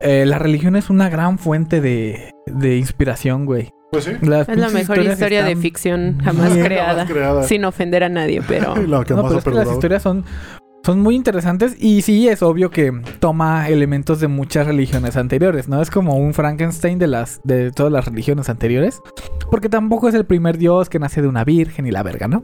eh, 0.00 0.24
la 0.26 0.38
religión 0.38 0.74
es 0.76 0.88
una 0.88 1.10
gran 1.10 1.38
fuente 1.38 1.80
de, 1.82 2.30
de 2.46 2.76
inspiración, 2.78 3.44
güey. 3.44 3.68
Pues 3.92 4.04
sí. 4.04 4.12
Las 4.22 4.48
Es 4.48 4.56
la 4.56 4.70
mejor 4.70 4.98
historia 5.00 5.44
de 5.44 5.54
ficción 5.54 6.18
jamás 6.24 6.50
creada. 6.54 6.92
Jamás 7.00 7.10
creada. 7.12 7.42
Sin 7.42 7.66
ofender 7.66 8.02
a 8.04 8.08
nadie, 8.08 8.40
pero. 8.48 8.74
La 8.88 9.04
que 9.04 9.12
No, 9.12 9.22
más 9.22 9.28
pero 9.32 9.38
es 9.40 9.44
que 9.44 9.50
las 9.50 9.70
historias 9.70 10.02
son, 10.02 10.24
son 10.84 11.00
muy 11.00 11.14
interesantes 11.14 11.76
y 11.78 12.02
sí 12.02 12.28
es 12.28 12.42
obvio 12.42 12.70
que 12.70 12.92
toma 13.20 13.68
elementos 13.68 14.20
de 14.20 14.28
muchas 14.28 14.66
religiones 14.66 15.16
anteriores, 15.16 15.68
¿no? 15.68 15.80
Es 15.80 15.90
como 15.90 16.16
un 16.16 16.34
Frankenstein 16.34 16.98
de 16.98 17.06
las 17.06 17.40
de 17.44 17.70
todas 17.70 17.92
las 17.92 18.04
religiones 18.06 18.48
anteriores, 18.48 19.00
porque 19.50 19.68
tampoco 19.68 20.08
es 20.08 20.14
el 20.14 20.26
primer 20.26 20.58
dios 20.58 20.88
que 20.88 20.98
nace 20.98 21.22
de 21.22 21.28
una 21.28 21.44
virgen 21.44 21.86
y 21.86 21.90
la 21.90 22.02
verga, 22.02 22.28
¿no? 22.28 22.42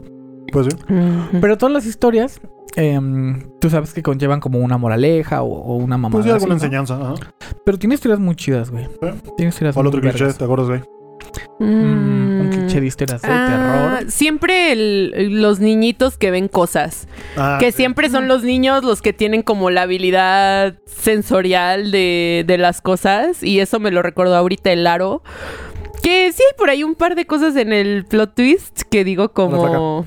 Pues 0.52 0.66
sí. 0.66 0.94
Pero 1.40 1.58
todas 1.58 1.72
las 1.72 1.84
historias, 1.84 2.40
em, 2.76 3.42
tú 3.60 3.68
sabes 3.68 3.92
que 3.92 4.02
conllevan 4.02 4.40
como 4.40 4.60
una 4.60 4.78
moraleja 4.78 5.42
o, 5.42 5.48
o 5.48 5.76
una 5.76 5.98
mamada. 5.98 6.22
Pues 6.22 6.24
sí, 6.24 6.30
alguna 6.30 6.54
así, 6.54 6.62
¿no? 6.62 6.66
enseñanza. 6.66 6.94
Ajá. 6.96 7.14
Pero 7.64 7.78
tiene 7.78 7.96
historias 7.96 8.18
muy 8.20 8.34
chidas, 8.34 8.70
güey. 8.70 8.88
Tiene 9.36 9.50
historias 9.50 9.74
¿Cuál 9.74 9.84
muy 9.84 9.88
otro 9.88 10.00
cliché? 10.00 10.18
vergas. 10.18 10.38
¿Te 10.38 10.44
acuerdas, 10.44 10.68
güey? 10.68 10.80
Mm, 11.60 12.47
de 12.74 12.86
historias 12.86 13.22
de 13.22 13.28
Ah, 13.30 13.96
terror. 14.00 14.10
Siempre 14.12 14.72
el- 14.72 15.40
los 15.40 15.60
niñitos 15.60 16.16
que 16.16 16.30
ven 16.30 16.48
cosas. 16.48 17.08
Ah, 17.36 17.58
que 17.60 17.72
siempre 17.72 18.10
son 18.10 18.28
los 18.28 18.42
niños 18.44 18.84
los 18.84 19.02
que 19.02 19.12
tienen 19.12 19.42
como 19.42 19.70
la 19.70 19.82
habilidad 19.82 20.74
sensorial 20.86 21.90
de, 21.90 22.44
de 22.46 22.58
las 22.58 22.80
cosas. 22.80 23.42
Y 23.42 23.60
eso 23.60 23.80
me 23.80 23.90
lo 23.90 24.02
recordó 24.02 24.36
ahorita 24.36 24.70
el 24.72 24.86
aro. 24.86 25.22
Que 26.02 26.32
sí 26.32 26.42
hay 26.48 26.56
por 26.56 26.70
ahí 26.70 26.84
un 26.84 26.94
par 26.94 27.14
de 27.16 27.26
cosas 27.26 27.56
en 27.56 27.72
el 27.72 28.04
plot 28.04 28.34
twist 28.34 28.82
que 28.88 29.02
digo 29.04 29.32
como... 29.32 30.06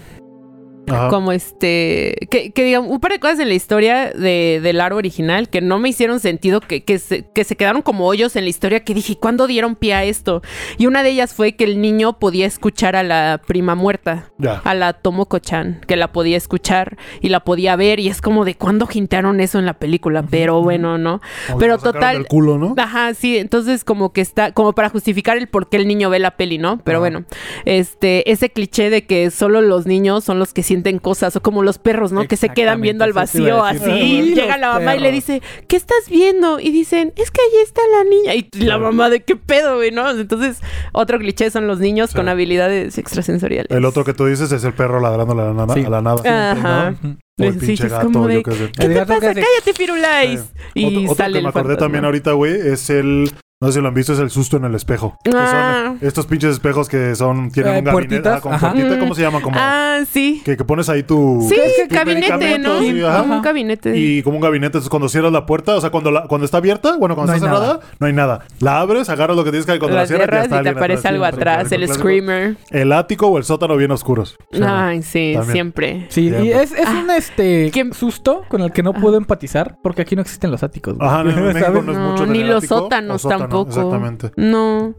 Ajá. 0.88 1.10
Como 1.10 1.32
este... 1.32 2.16
Que, 2.30 2.52
que 2.52 2.64
digan, 2.64 2.84
un 2.90 3.00
par 3.00 3.12
de 3.12 3.20
cosas 3.20 3.40
en 3.40 3.48
la 3.50 3.54
historia 3.54 4.12
de, 4.12 4.60
del 4.62 4.82
aro 4.82 4.98
original 4.98 5.50
que 5.50 5.62
no 5.62 5.80
me 5.80 5.90
hicieron 5.90 6.20
sentido, 6.20 6.60
que, 6.60 6.84
que, 6.84 7.00
se, 7.00 7.26
que 7.34 7.44
se 7.44 7.56
quedaron 7.56 7.82
como 7.82 8.08
hoyos 8.08 8.36
en 8.36 8.44
la 8.46 8.50
historia 8.50 8.84
que 8.84 8.94
dije, 8.94 9.16
¿cuándo 9.18 9.48
dieron 9.48 9.76
pie 9.76 9.94
a 9.94 10.04
esto? 10.04 10.42
Y 10.78 10.88
una 10.88 11.04
de 11.04 11.12
ellas 11.12 11.34
fue 11.34 11.56
que 11.56 11.64
el 11.64 11.82
niño 11.82 12.20
podía 12.20 12.46
escuchar 12.46 12.96
a 12.96 13.04
la 13.04 13.42
prima 13.46 13.76
muerta 13.76 14.32
a 14.64 14.74
la 14.74 14.94
Tomoko-chan, 14.94 15.82
que 15.88 15.96
la 15.96 16.12
podía 16.12 16.38
escuchar 16.38 16.98
y 17.22 17.30
la 17.30 17.42
podía 17.42 17.76
ver, 17.76 18.00
y 18.00 18.08
es 18.08 18.22
como 18.22 18.44
de 18.46 18.56
cuándo 18.56 18.88
hintearon 18.92 19.40
eso 19.40 19.60
en 19.60 19.66
la 19.66 19.74
película, 19.74 20.24
pero 20.24 20.62
bueno, 20.62 20.98
¿no? 20.98 21.22
Como 21.48 21.60
pero 21.60 21.78
total- 21.78 22.18
del 22.18 22.28
culo, 22.28 22.58
¿no? 22.58 22.74
Ajá, 22.78 23.14
sí, 23.14 23.38
entonces 23.38 23.84
como 23.84 24.12
que 24.14 24.22
está, 24.22 24.52
como 24.52 24.74
para 24.74 24.90
justificar 24.90 25.38
el 25.38 25.48
por 25.48 25.70
qué 25.70 25.78
el 25.78 25.88
niño 25.88 26.10
ve 26.10 26.20
la 26.20 26.32
peli, 26.38 26.58
¿no? 26.58 26.80
Pero 26.84 26.98
Ajá. 26.98 27.02
bueno, 27.02 27.26
este, 27.66 28.30
ese 28.32 28.50
cliché 28.50 28.90
de 28.90 29.06
que 29.06 29.32
solo 29.32 29.62
los 29.62 29.86
niños 29.86 30.24
son 30.24 30.40
los 30.40 30.54
que 30.54 30.64
sienten 30.72 31.00
cosas, 31.00 31.36
o 31.36 31.42
como 31.42 31.64
los 31.64 31.78
perros, 31.80 32.14
¿no? 32.14 32.26
Que 32.30 32.38
se 32.38 32.48
quedan 32.48 32.80
viendo 32.80 33.04
al 33.04 33.12
vacío 33.12 33.62
así, 33.64 34.34
llega 34.34 34.58
la 34.58 34.74
mamá 34.80 34.96
y 34.96 35.00
le 35.00 35.12
dice, 35.12 35.42
¿qué 35.68 35.76
estás 35.76 36.08
viendo? 36.10 36.62
Y 36.62 36.72
dicen, 36.72 37.12
es 37.18 37.30
que 37.30 37.42
ahí 37.42 37.62
está 37.62 37.82
la 37.92 38.04
niña, 38.06 38.36
y 38.36 38.48
la 38.64 38.78
mamá 38.78 39.10
de 39.10 39.20
qué 39.22 39.36
pedo, 39.36 39.76
güey, 39.76 39.92
¿no? 39.92 40.10
Entonces, 40.12 40.62
otro 40.94 41.20
cliché 41.20 41.52
son 41.52 41.68
los 41.68 41.80
niños 41.80 42.12
Sí. 42.12 42.16
con 42.16 42.30
habilidades 42.30 42.98
extrasensoriales. 42.98 43.70
El 43.70 43.84
otro 43.84 44.06
que 44.06 44.14
tú 44.14 44.26
dices 44.28 44.50
es 44.54 44.64
el 44.64 44.74
perro 44.74 45.02
ladrando 45.02 45.34
a 45.34 45.36
la 45.48 45.54
nada. 45.54 45.74
Sí. 45.74 45.84
A 45.86 45.90
la 45.90 46.02
nada 46.02 46.52
Ajá. 46.52 46.96
Ujú. 47.04 47.18
O 47.40 47.44
el 47.44 47.60
Sí, 47.60 47.66
pinche 47.66 47.88
es 47.88 47.92
gato, 47.92 48.06
como 48.12 48.28
de, 48.28 48.36
yo 48.36 48.44
qué 48.44 48.52
sé. 48.52 48.72
¿Qué 48.78 48.86
El 48.86 48.94
te 48.94 49.06
pasa? 49.06 49.34
Cállate, 49.34 49.74
Firulais. 49.76 50.42
Y 50.74 50.86
otro 50.86 51.02
otro 51.02 51.16
sale 51.16 51.34
que 51.34 51.38
el 51.40 51.44
me 51.44 51.50
acordé 51.50 51.64
fantasma. 51.64 51.78
también 51.86 52.06
ahorita, 52.06 52.32
güey, 52.34 52.54
es 52.54 52.90
el 52.90 53.32
No 53.62 53.68
sé 53.68 53.74
si 53.74 53.82
lo 53.82 53.89
han 53.89 53.93
visto, 53.93 54.14
es 54.14 54.20
el 54.20 54.32
susto 54.32 54.57
en 54.57 54.66
el 54.66 54.74
espejo. 54.74 55.16
Que 55.24 55.30
Ah. 55.36 55.84
son 55.99 55.99
estos 56.01 56.26
pinches 56.26 56.51
espejos 56.53 56.89
que 56.89 57.14
son, 57.16 57.51
tienen 57.51 57.76
Eh, 57.76 57.80
un 57.80 57.86
gabinete. 57.86 58.28
ah, 58.30 58.41
con 58.41 58.57
puertita, 58.59 58.97
¿cómo 58.99 59.12
Mm. 59.12 59.16
se 59.16 59.22
llama? 59.22 59.39
Como 59.41 59.55
Ah, 59.59 59.99
sí. 60.12 60.41
que, 60.43 60.57
que 60.57 60.64
pones 60.66 60.89
ahí 60.89 61.03
tu. 61.03 61.45
Sí, 61.47 61.55
Es 61.55 61.74
que 61.76 61.88
tu 61.88 61.93
gabinete, 61.95 62.57
¿no? 62.59 62.80
sí, 62.80 63.03
ajá. 63.03 63.20
Como 63.20 63.36
un 63.36 63.41
gabinete. 63.43 63.95
Y 63.95 64.24
como 64.24 64.38
un 64.38 64.41
gabinete, 64.41 64.66
entonces 64.78 64.89
cuando 64.89 65.07
cierras 65.09 65.32
la 65.32 65.45
puerta, 65.45 65.76
o 65.76 65.82
sea, 65.82 65.91
cuando, 65.91 66.09
la, 66.09 66.24
cuando 66.24 66.45
está 66.45 66.57
abierta, 66.57 66.97
bueno, 66.97 67.14
cuando 67.16 67.34
No 67.34 67.36
está 67.38 67.47
cerrada, 67.47 67.80
no 67.99 68.07
hay 68.07 68.14
nada. 68.14 68.39
La 68.59 68.80
abres, 68.80 69.09
agarras 69.09 69.38
lo 69.38 69.43
que 69.43 69.51
tienes 69.51 69.68
que 69.68 69.78
cuando 69.78 69.95
las 69.95 70.09
la 70.09 70.18
cierras, 70.18 70.39
ya 70.39 70.43
está 70.45 70.59
y 70.62 70.64
te 70.64 70.70
aparece 70.70 71.07
algo 71.07 71.24
siempre. 71.26 71.49
atrás, 71.51 71.72
el 71.72 71.78
Clásico. 71.86 71.99
screamer. 71.99 72.57
El 72.72 72.91
ático 72.93 73.28
o 73.28 73.38
el 73.38 73.43
sótano 73.43 73.78
bien 73.78 73.91
oscuros. 73.91 74.38
Ay, 74.59 75.03
sí, 75.03 75.34
También. 75.36 75.53
siempre. 75.53 76.05
Sí, 76.09 76.30
y 76.30 76.49
es, 76.49 76.72
es 76.72 76.89
un 76.89 77.12
este 77.12 77.70
¿Qué? 77.72 77.88
susto 77.93 78.41
con 78.49 78.62
el 78.62 78.72
que 78.72 78.82
no 78.82 78.93
puedo 78.93 79.18
empatizar 79.18 79.78
porque 79.84 80.01
aquí 80.01 80.16
no 80.16 80.24
existen 80.24 80.49
los 80.49 80.64
áticos. 80.64 80.97
güey. 80.97 81.07
Ajá, 81.07 81.24
no, 81.24 81.30
en 81.30 81.36
México 81.53 81.66
¿Sabes? 81.66 81.84
no 81.84 81.91
es 81.91 81.97
mucho 81.99 82.26
ni 82.26 82.43
los 82.43 82.66
sótanos 82.66 83.22
sótano, 83.22 83.51
tampoco. 83.52 83.70
Exactamente. 83.70 84.32
No. 84.36 84.95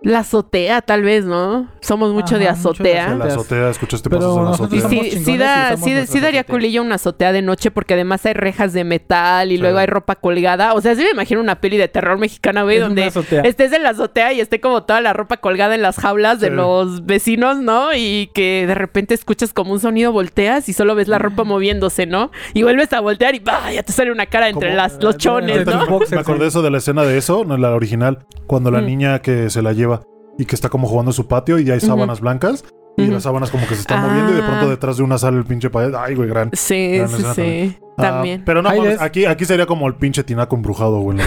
La 0.00 0.20
azotea, 0.20 0.80
tal 0.80 1.02
vez, 1.02 1.24
¿no? 1.24 1.68
Somos 1.80 2.12
mucho 2.12 2.36
Ajá, 2.36 2.38
de 2.38 2.44
mucho 2.52 2.84
de 2.84 2.98
azotea. 3.00 3.14
La 3.16 3.24
azotea, 3.24 3.70
escuchaste 3.70 4.08
Pero 4.08 4.20
pasos 4.20 4.36
en 4.38 4.44
la 4.44 4.50
azotea. 4.52 4.88
sí, 4.88 5.10
sí, 5.24 5.36
da, 5.36 5.76
sí, 5.76 6.06
sí 6.06 6.20
daría 6.20 6.44
culillo 6.44 6.82
una 6.82 6.94
azotea 6.94 7.32
de 7.32 7.42
noche 7.42 7.72
porque 7.72 7.94
además 7.94 8.24
hay 8.24 8.34
rejas 8.34 8.72
de 8.72 8.84
metal 8.84 9.50
y 9.50 9.56
Sí. 9.56 9.60
luego 9.60 9.78
hay 9.78 9.86
ropa 9.88 10.14
colgada. 10.14 10.74
O 10.74 10.80
sea, 10.80 10.94
sí 10.94 11.02
me 11.02 11.10
imagino 11.10 11.40
una 11.40 11.60
peli 11.60 11.78
de 11.78 11.88
terror 11.88 12.16
mexicana, 12.16 12.62
güey, 12.62 12.76
Es 12.76 12.82
donde 12.84 13.10
estés 13.44 13.72
en 13.72 13.82
la 13.82 13.90
azotea 13.90 14.32
y 14.32 14.40
esté 14.40 14.60
como 14.60 14.84
toda 14.84 15.00
la 15.00 15.12
ropa 15.14 15.38
colgada 15.38 15.74
en 15.74 15.82
las 15.82 15.96
jaulas 15.96 16.38
de 16.38 16.50
los 16.50 17.04
vecinos, 17.04 17.58
¿no? 17.58 17.92
Y 17.92 18.30
que 18.34 18.66
de 18.68 18.74
repente 18.76 19.14
escuchas 19.14 19.52
como 19.52 19.72
un 19.72 19.80
sonido, 19.80 20.12
volteas 20.12 20.68
y 20.68 20.74
solo 20.74 20.94
ves 20.94 21.08
la 21.08 21.18
ropa 21.18 21.42
moviéndose, 21.42 22.06
¿no? 22.06 22.30
Y 22.54 22.62
vuelves 22.62 22.92
a 22.92 23.00
voltear 23.00 23.34
y 23.34 23.40
¡bah! 23.40 23.72
ya 23.72 23.82
te 23.82 23.92
sale 23.92 24.12
una 24.12 24.26
cara 24.26 24.48
entre 24.48 24.68
Como- 24.68 24.76
las, 24.76 25.02
los 25.02 25.16
chones, 25.16 25.66
¿no? 25.66 25.88
Me 26.08 26.18
acordé 26.20 26.42
sí. 26.44 26.48
eso 26.48 26.62
de 26.62 26.70
la 26.70 26.78
escena 26.78 27.02
de 27.02 27.18
eso, 27.18 27.44
no 27.44 27.56
la 27.56 27.74
original, 27.78 28.26
cuando 28.46 28.70
la 28.70 28.80
Mm. 28.82 28.86
niña 28.86 29.18
que 29.22 29.48
se 29.50 29.62
la 29.62 29.72
lleva 29.72 30.02
y 30.38 30.44
que 30.44 30.54
está 30.54 30.68
como 30.68 30.86
jugando 30.86 31.10
en 31.10 31.14
su 31.14 31.26
patio 31.26 31.58
y 31.58 31.70
hay 31.70 31.78
Ujú. 31.78 31.86
sábanas 31.86 32.20
blancas 32.20 32.64
y 32.96 33.06
las 33.06 33.22
sábanas 33.22 33.50
como 33.50 33.66
que 33.66 33.74
se 33.74 33.80
están 33.82 34.02
moviendo 34.06 34.32
y 34.32 34.36
de 34.36 34.42
pronto 34.42 34.66
Ah. 34.66 34.70
detrás 34.70 34.96
de 34.98 35.02
una 35.04 35.18
sale 35.18 35.38
el 35.38 35.44
pinche 35.44 35.70
pared. 35.70 35.94
Ay, 35.94 36.14
güey, 36.14 36.28
gran. 36.28 36.50
Sí, 36.52 36.98
Gran 36.98 37.08
sí, 37.08 37.22
sí. 37.34 37.78
Ah, 37.98 38.02
También. 38.02 38.42
pero 38.46 38.62
no, 38.62 38.68
mames, 38.70 39.00
aquí, 39.00 39.24
aquí 39.24 39.44
sería 39.44 39.66
como 39.66 39.88
el 39.88 39.94
pinche 39.96 40.22
tinaco 40.22 40.54
embrujado, 40.54 41.00
güey. 41.00 41.18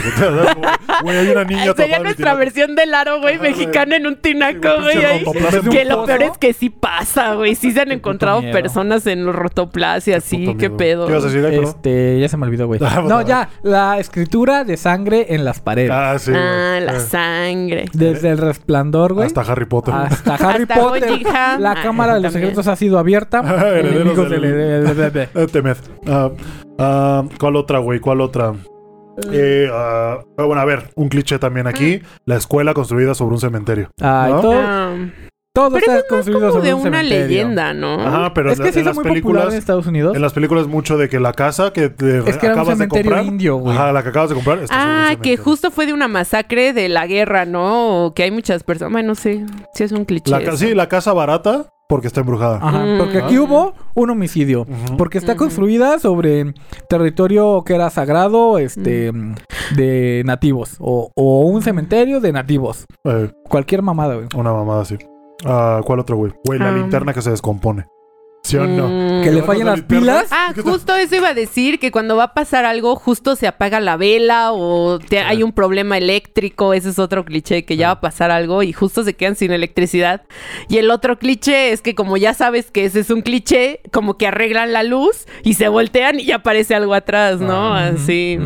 Güey, 1.03 1.17
hay 1.17 1.27
una 1.29 1.43
niña 1.43 1.73
Sería 1.75 1.99
nuestra 1.99 2.15
tinaco. 2.31 2.37
versión 2.37 2.75
del 2.75 2.93
aro, 2.93 3.19
güey, 3.19 3.37
mexicana 3.39 3.97
en 3.97 4.07
un 4.07 4.15
tinaco, 4.21 4.69
güey, 4.81 4.97
Que 5.69 5.83
lo 5.85 6.05
peor 6.05 6.23
es 6.23 6.37
que 6.37 6.53
sí 6.53 6.69
pasa, 6.69 7.33
güey. 7.35 7.55
Sí 7.55 7.71
se 7.71 7.81
han 7.81 7.91
encontrado 7.91 8.41
personas 8.51 9.05
en 9.07 9.25
los 9.25 9.35
rotoplas 9.35 10.07
y 10.07 10.13
así. 10.13 10.55
Qué 10.57 10.69
pedo. 10.69 11.07
¿Qué 11.07 11.11
ibas 11.13 11.25
a 11.25 11.27
decir? 11.27 11.45
Este, 11.61 12.19
ya 12.19 12.27
se 12.29 12.37
me 12.37 12.45
olvidó, 12.45 12.67
güey. 12.67 12.79
Ah, 12.91 12.95
no, 12.97 13.01
bueno. 13.15 13.21
ya, 13.27 13.49
la 13.63 13.99
escritura 13.99 14.63
de 14.63 14.75
sangre 14.77 15.27
en 15.35 15.43
las 15.45 15.59
paredes. 15.59 15.91
Ah, 15.93 16.17
sí. 16.19 16.31
Ah, 16.35 16.79
la 16.81 16.95
Eh, 16.97 16.99
sangre. 16.99 17.85
Desde 17.93 18.29
el 18.29 18.37
resplandor, 18.37 19.13
güey. 19.13 19.27
Hasta 19.27 19.41
Harry 19.41 19.65
Potter. 19.65 19.93
Hasta 19.93 20.35
Harry 20.35 20.65
Potter. 20.65 21.21
La 21.59 21.71
Ah, 21.71 21.83
cámara 21.83 22.15
de 22.15 22.21
los 22.21 22.33
secretos 22.33 22.67
ha 22.67 22.75
sido 22.75 22.97
abierta. 22.99 23.39
Herederos 23.41 24.17
Enemigos 24.17 24.29
del- 24.29 25.13
del- 25.13 26.31
Ah, 26.79 27.23
¿Cuál 27.39 27.55
otra, 27.55 27.79
güey? 27.79 27.99
¿Cuál 27.99 28.21
otra? 28.21 28.53
Eh, 29.31 29.67
ah, 29.71 30.19
ah, 30.37 30.43
bueno, 30.43 30.61
a 30.61 30.65
ver, 30.65 30.89
un 30.95 31.09
cliché 31.09 31.37
también 31.37 31.67
aquí. 31.67 32.01
La 32.25 32.37
escuela 32.37 32.73
construida 32.73 33.13
sobre 33.13 33.35
un 33.35 33.41
cementerio. 33.41 33.89
Ay, 34.01 34.31
¿No? 34.33 34.41
todo, 34.41 34.53
Ah, 34.55 34.95
todo 35.53 35.69
pero 35.71 35.79
está 35.79 35.91
eso 35.91 35.93
no 35.93 35.99
es 35.99 36.05
construido 36.07 36.39
como 36.39 36.51
sobre 36.53 36.67
de 36.69 36.73
un 36.73 36.81
una 36.87 36.97
cementerio. 37.01 37.27
leyenda, 37.27 37.73
¿no? 37.73 38.01
Ajá, 38.01 38.33
pero 38.33 38.51
es 38.53 38.59
en, 38.59 38.65
que 38.65 38.71
sí 38.71 38.79
en 38.79 38.85
las 38.85 38.95
muy 38.95 39.03
películas... 39.03 39.51
en 39.51 39.59
Estados 39.59 39.85
Unidos. 39.85 40.15
En 40.15 40.21
las 40.21 40.31
películas 40.33 40.67
mucho 40.67 40.97
de 40.97 41.09
que 41.09 41.19
la 41.19 41.33
casa 41.33 41.73
que 41.73 41.89
te 41.89 42.19
Es 42.19 42.37
que 42.37 42.45
era 42.45 42.55
un 42.55 42.61
acabas 42.61 42.79
de 42.79 42.87
comprar... 42.87 43.25
indio, 43.25 43.57
güey. 43.57 43.75
Ajá, 43.75 43.91
la 43.91 44.01
que 44.01 44.09
acabas 44.09 44.29
de 44.29 44.35
comprar 44.35 44.59
está 44.59 44.73
sobre 44.73 44.85
un 44.87 44.99
Ah, 45.11 45.15
que 45.21 45.35
justo 45.37 45.69
fue 45.69 45.85
de 45.85 45.93
una 45.93 46.07
masacre 46.07 46.71
de 46.71 46.87
la 46.87 47.05
guerra, 47.05 47.43
¿no? 47.45 48.05
O 48.05 48.13
que 48.13 48.23
hay 48.23 48.31
muchas 48.31 48.63
personas. 48.63 48.93
Bueno, 48.93 49.13
sí, 49.13 49.45
sí 49.73 49.83
es 49.83 49.91
un 49.91 50.05
cliché. 50.05 50.31
La, 50.31 50.39
ca- 50.39 50.49
eso. 50.53 50.57
sí, 50.57 50.73
la 50.73 50.87
casa 50.87 51.11
barata 51.11 51.65
porque 51.91 52.07
está 52.07 52.21
embrujada. 52.21 52.57
Ajá, 52.61 52.85
Mm. 52.85 52.97
porque 52.99 53.17
aquí 53.17 53.35
Ah. 53.35 53.41
hubo 53.41 53.73
un 53.95 54.09
homicidio. 54.11 54.65
Porque 54.97 55.17
está 55.17 55.35
construida 55.35 55.99
sobre 55.99 56.53
territorio 56.89 57.63
que 57.65 57.75
era 57.75 57.89
sagrado, 57.89 58.57
este, 58.59 59.11
de 59.75 60.23
nativos. 60.25 60.77
O, 60.79 61.11
o 61.15 61.41
un 61.41 61.61
cementerio 61.61 62.21
de 62.21 62.31
nativos. 62.31 62.85
Eh, 63.03 63.29
Cualquier 63.49 63.81
mamada, 63.81 64.15
güey. 64.15 64.27
una 64.37 64.53
mamada 64.53 64.83
así. 64.83 64.97
Ah, 65.45 65.81
¿Cuál 65.85 65.99
otro, 65.99 66.15
güey? 66.15 66.31
Güey, 66.45 66.59
la 66.59 66.69
Ah. 66.69 66.71
linterna 66.71 67.13
que 67.13 67.21
se 67.21 67.29
descompone. 67.29 67.85
¿Sí 68.43 68.57
o 68.57 68.65
no? 68.65 68.87
Mm. 68.87 69.23
Que 69.23 69.31
le 69.31 69.41
¿Te 69.41 69.45
fallen 69.47 69.65
vas 69.67 69.73
a 69.73 69.77
las 69.77 69.85
pilas. 69.85 70.27
Ah, 70.31 70.51
justo 70.63 70.95
eso 70.95 71.15
iba 71.15 71.29
a 71.29 71.33
decir, 71.35 71.79
que 71.79 71.91
cuando 71.91 72.15
va 72.17 72.23
a 72.25 72.33
pasar 72.33 72.65
algo, 72.65 72.95
justo 72.95 73.35
se 73.35 73.45
apaga 73.47 73.79
la 73.79 73.97
vela 73.97 74.51
o 74.51 74.97
te- 74.99 75.19
hay 75.19 75.43
un 75.43 75.53
problema 75.53 75.97
eléctrico, 75.97 76.73
ese 76.73 76.89
es 76.89 76.97
otro 76.99 77.23
cliché, 77.23 77.65
que 77.65 77.77
ya 77.77 77.87
va 77.87 77.93
a 77.93 78.01
pasar 78.01 78.31
algo 78.31 78.63
y 78.63 78.73
justo 78.73 79.03
se 79.03 79.13
quedan 79.15 79.35
sin 79.35 79.51
electricidad. 79.51 80.23
Y 80.69 80.77
el 80.79 80.89
otro 80.89 81.19
cliché 81.19 81.71
es 81.71 81.81
que 81.83 81.93
como 81.93 82.17
ya 82.17 82.33
sabes 82.33 82.71
que 82.71 82.83
ese 82.85 83.01
es 83.01 83.11
un 83.11 83.21
cliché, 83.21 83.79
como 83.91 84.17
que 84.17 84.25
arreglan 84.27 84.73
la 84.73 84.81
luz 84.83 85.27
y 85.43 85.53
se 85.53 85.67
voltean 85.67 86.19
y 86.19 86.25
ya 86.25 86.37
aparece 86.37 86.73
algo 86.73 86.95
atrás, 86.95 87.39
¿no? 87.39 87.75
Ah. 87.75 87.89
Así. 87.89 88.39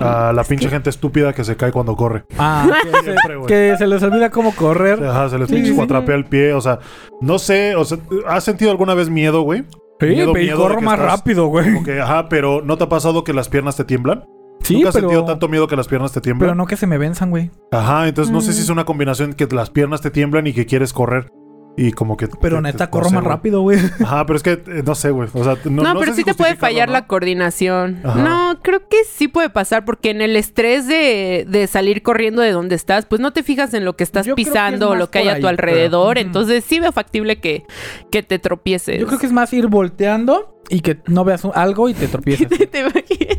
Ah, 0.00 0.32
la 0.34 0.44
pinche 0.44 0.70
gente 0.70 0.88
estúpida 0.88 1.34
que 1.34 1.44
se 1.44 1.56
cae 1.56 1.72
cuando 1.72 1.94
corre. 1.94 2.24
Ah, 2.38 2.68
que, 2.82 3.02
Siempre, 3.04 3.36
güey. 3.36 3.46
que 3.48 3.74
se 3.76 3.86
les 3.86 4.02
olvida 4.02 4.30
cómo 4.30 4.54
correr. 4.56 5.04
Ajá, 5.04 5.28
se 5.28 5.38
les 5.38 5.48
Sí, 5.48 5.54
pinche 5.54 5.68
sí, 5.68 5.72
sí. 5.72 5.76
cuatrapea 5.76 6.14
el 6.16 6.24
pie. 6.24 6.54
O 6.54 6.60
sea, 6.62 6.78
no 7.20 7.38
sé. 7.38 7.76
O 7.76 7.84
sea, 7.84 7.98
¿has 8.26 8.44
sentido 8.44 8.70
alguna 8.70 8.94
vez 8.94 9.10
miedo, 9.10 9.41
güey? 9.42 9.64
Sí, 10.00 10.06
Miedo, 10.06 10.30
y 10.32 10.40
miedo 10.42 10.56
de 10.56 10.62
corro 10.62 10.80
más 10.80 10.98
estás- 10.98 11.18
rápido, 11.18 11.46
güey. 11.46 11.82
Que, 11.84 12.00
ajá, 12.00 12.28
pero 12.28 12.60
¿no 12.62 12.76
te 12.76 12.84
ha 12.84 12.88
pasado 12.88 13.22
que 13.24 13.32
las 13.32 13.48
piernas 13.48 13.76
te 13.76 13.84
tiemblan? 13.84 14.24
Sí, 14.60 14.74
¿Nunca 14.74 14.88
has 14.90 14.94
pero, 14.94 15.08
sentido 15.08 15.24
tanto 15.26 15.48
miedo 15.48 15.66
que 15.68 15.76
las 15.76 15.88
piernas 15.88 16.12
te 16.12 16.20
tiemblan? 16.20 16.48
pero 16.48 16.54
no 16.54 16.66
que 16.66 16.76
se 16.76 16.86
me 16.86 16.98
venzan, 16.98 17.30
güey. 17.30 17.50
Ajá, 17.72 18.06
entonces 18.08 18.32
no 18.32 18.40
sé 18.40 18.50
Mm. 18.50 18.52
si 18.54 18.60
es 18.62 18.68
una 18.68 18.84
combinación 18.84 19.32
que 19.34 19.46
las 19.46 19.70
piernas 19.70 20.00
te 20.00 20.10
tiemblan 20.10 20.46
y 20.46 20.52
que 20.52 20.66
quieres 20.66 20.92
correr. 20.92 21.30
Y 21.76 21.92
como 21.92 22.18
que... 22.18 22.28
Pero 22.28 22.56
te- 22.56 22.62
neta, 22.62 22.86
te- 22.86 22.90
corro 22.90 23.04
no 23.04 23.08
sé, 23.08 23.14
más 23.14 23.24
güey. 23.24 23.34
rápido, 23.36 23.60
güey. 23.62 23.78
Ajá, 24.04 24.26
pero 24.26 24.36
es 24.36 24.42
que 24.42 24.52
eh, 24.52 24.82
no 24.84 24.94
sé, 24.94 25.10
güey. 25.10 25.28
O 25.32 25.42
sea, 25.42 25.56
no, 25.64 25.82
No, 25.82 25.94
no 25.94 26.00
pero 26.00 26.12
sé 26.12 26.16
sí 26.16 26.22
si 26.22 26.24
te 26.26 26.34
puede 26.34 26.54
fallar 26.54 26.88
¿no? 26.88 26.92
la 26.92 27.06
coordinación. 27.06 28.00
Ajá. 28.04 28.18
No, 28.22 28.60
creo 28.62 28.88
que 28.88 28.98
sí 29.10 29.26
puede 29.28 29.48
pasar 29.48 29.84
porque 29.86 30.10
en 30.10 30.20
el 30.20 30.36
estrés 30.36 30.86
de, 30.86 31.46
de 31.48 31.66
salir 31.66 32.02
corriendo 32.02 32.42
de 32.42 32.52
donde 32.52 32.74
estás, 32.74 33.06
pues 33.06 33.20
no 33.22 33.32
te 33.32 33.42
fijas 33.42 33.72
en 33.72 33.86
lo 33.86 33.96
que 33.96 34.04
estás 34.04 34.26
Yo 34.26 34.34
creo 34.34 34.36
que 34.36 34.42
es 34.42 34.48
pisando 34.48 34.90
o 34.90 34.94
lo 34.96 35.10
que 35.10 35.20
hay 35.20 35.28
a 35.28 35.40
tu 35.40 35.46
alrededor. 35.48 36.14
pero- 36.16 36.26
Entonces 36.26 36.62
sí 36.62 36.78
veo 36.78 36.92
factible 36.92 37.40
que, 37.40 37.64
que 38.10 38.22
te 38.22 38.38
tropieces. 38.38 39.00
Yo 39.00 39.06
creo 39.06 39.18
que 39.18 39.26
es 39.26 39.32
más 39.32 39.50
ir 39.54 39.66
volteando 39.68 40.60
y 40.68 40.80
que 40.80 40.98
no 41.06 41.24
veas 41.24 41.42
un- 41.44 41.52
algo 41.54 41.88
y 41.88 41.94
te 41.94 42.06
tropieces. 42.06 42.48
¿Te 42.70 42.80
imaginas? 42.80 43.38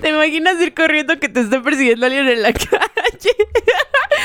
¿Te 0.00 0.08
imaginas 0.10 0.60
ir 0.60 0.72
corriendo 0.74 1.18
que 1.20 1.28
te 1.28 1.40
esté 1.40 1.60
persiguiendo 1.60 2.06
alguien 2.06 2.28
en 2.28 2.42
la 2.42 2.52
calle? 2.52 2.70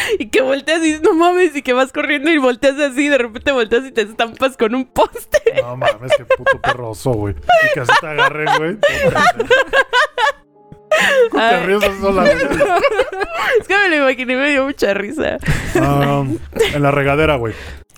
y 0.20 0.30
que 0.30 0.42
volteas 0.42 0.80
y 0.80 0.86
dices, 0.86 1.02
no 1.02 1.14
mames, 1.14 1.56
y 1.56 1.62
que 1.62 1.74
vas 1.74 1.92
corriendo 1.92 2.32
y 2.32 2.38
volteas 2.38 2.80
así, 2.80 3.06
y 3.06 3.10
de 3.10 3.18
repente 3.18 3.52
volteas 3.52 3.86
y 3.86 3.92
te 3.92 4.02
estampas 4.02 4.58
con 4.58 4.76
un 4.76 4.86
poste. 4.86 5.42
No 5.64 5.78
mames, 5.78 6.12
qué 6.18 6.26
puto 6.26 6.60
perroso, 6.60 7.12
güey. 7.12 7.36
Y 7.36 7.74
que 7.74 7.80
así 7.82 7.92
te 8.02 8.08
agarren, 8.08 8.48
güey. 8.58 8.78
te 11.32 11.66
ríes 11.66 11.84
sola. 12.02 12.30
Es 12.30 13.68
que 13.68 13.78
me 13.78 13.90
lo 13.90 13.96
imaginé 13.98 14.36
me 14.36 14.50
dio 14.50 14.66
mucha 14.66 14.94
risa. 14.94 15.38
En 15.74 16.82
la 16.82 16.92
regadera, 16.92 17.38
güey. 17.38 17.54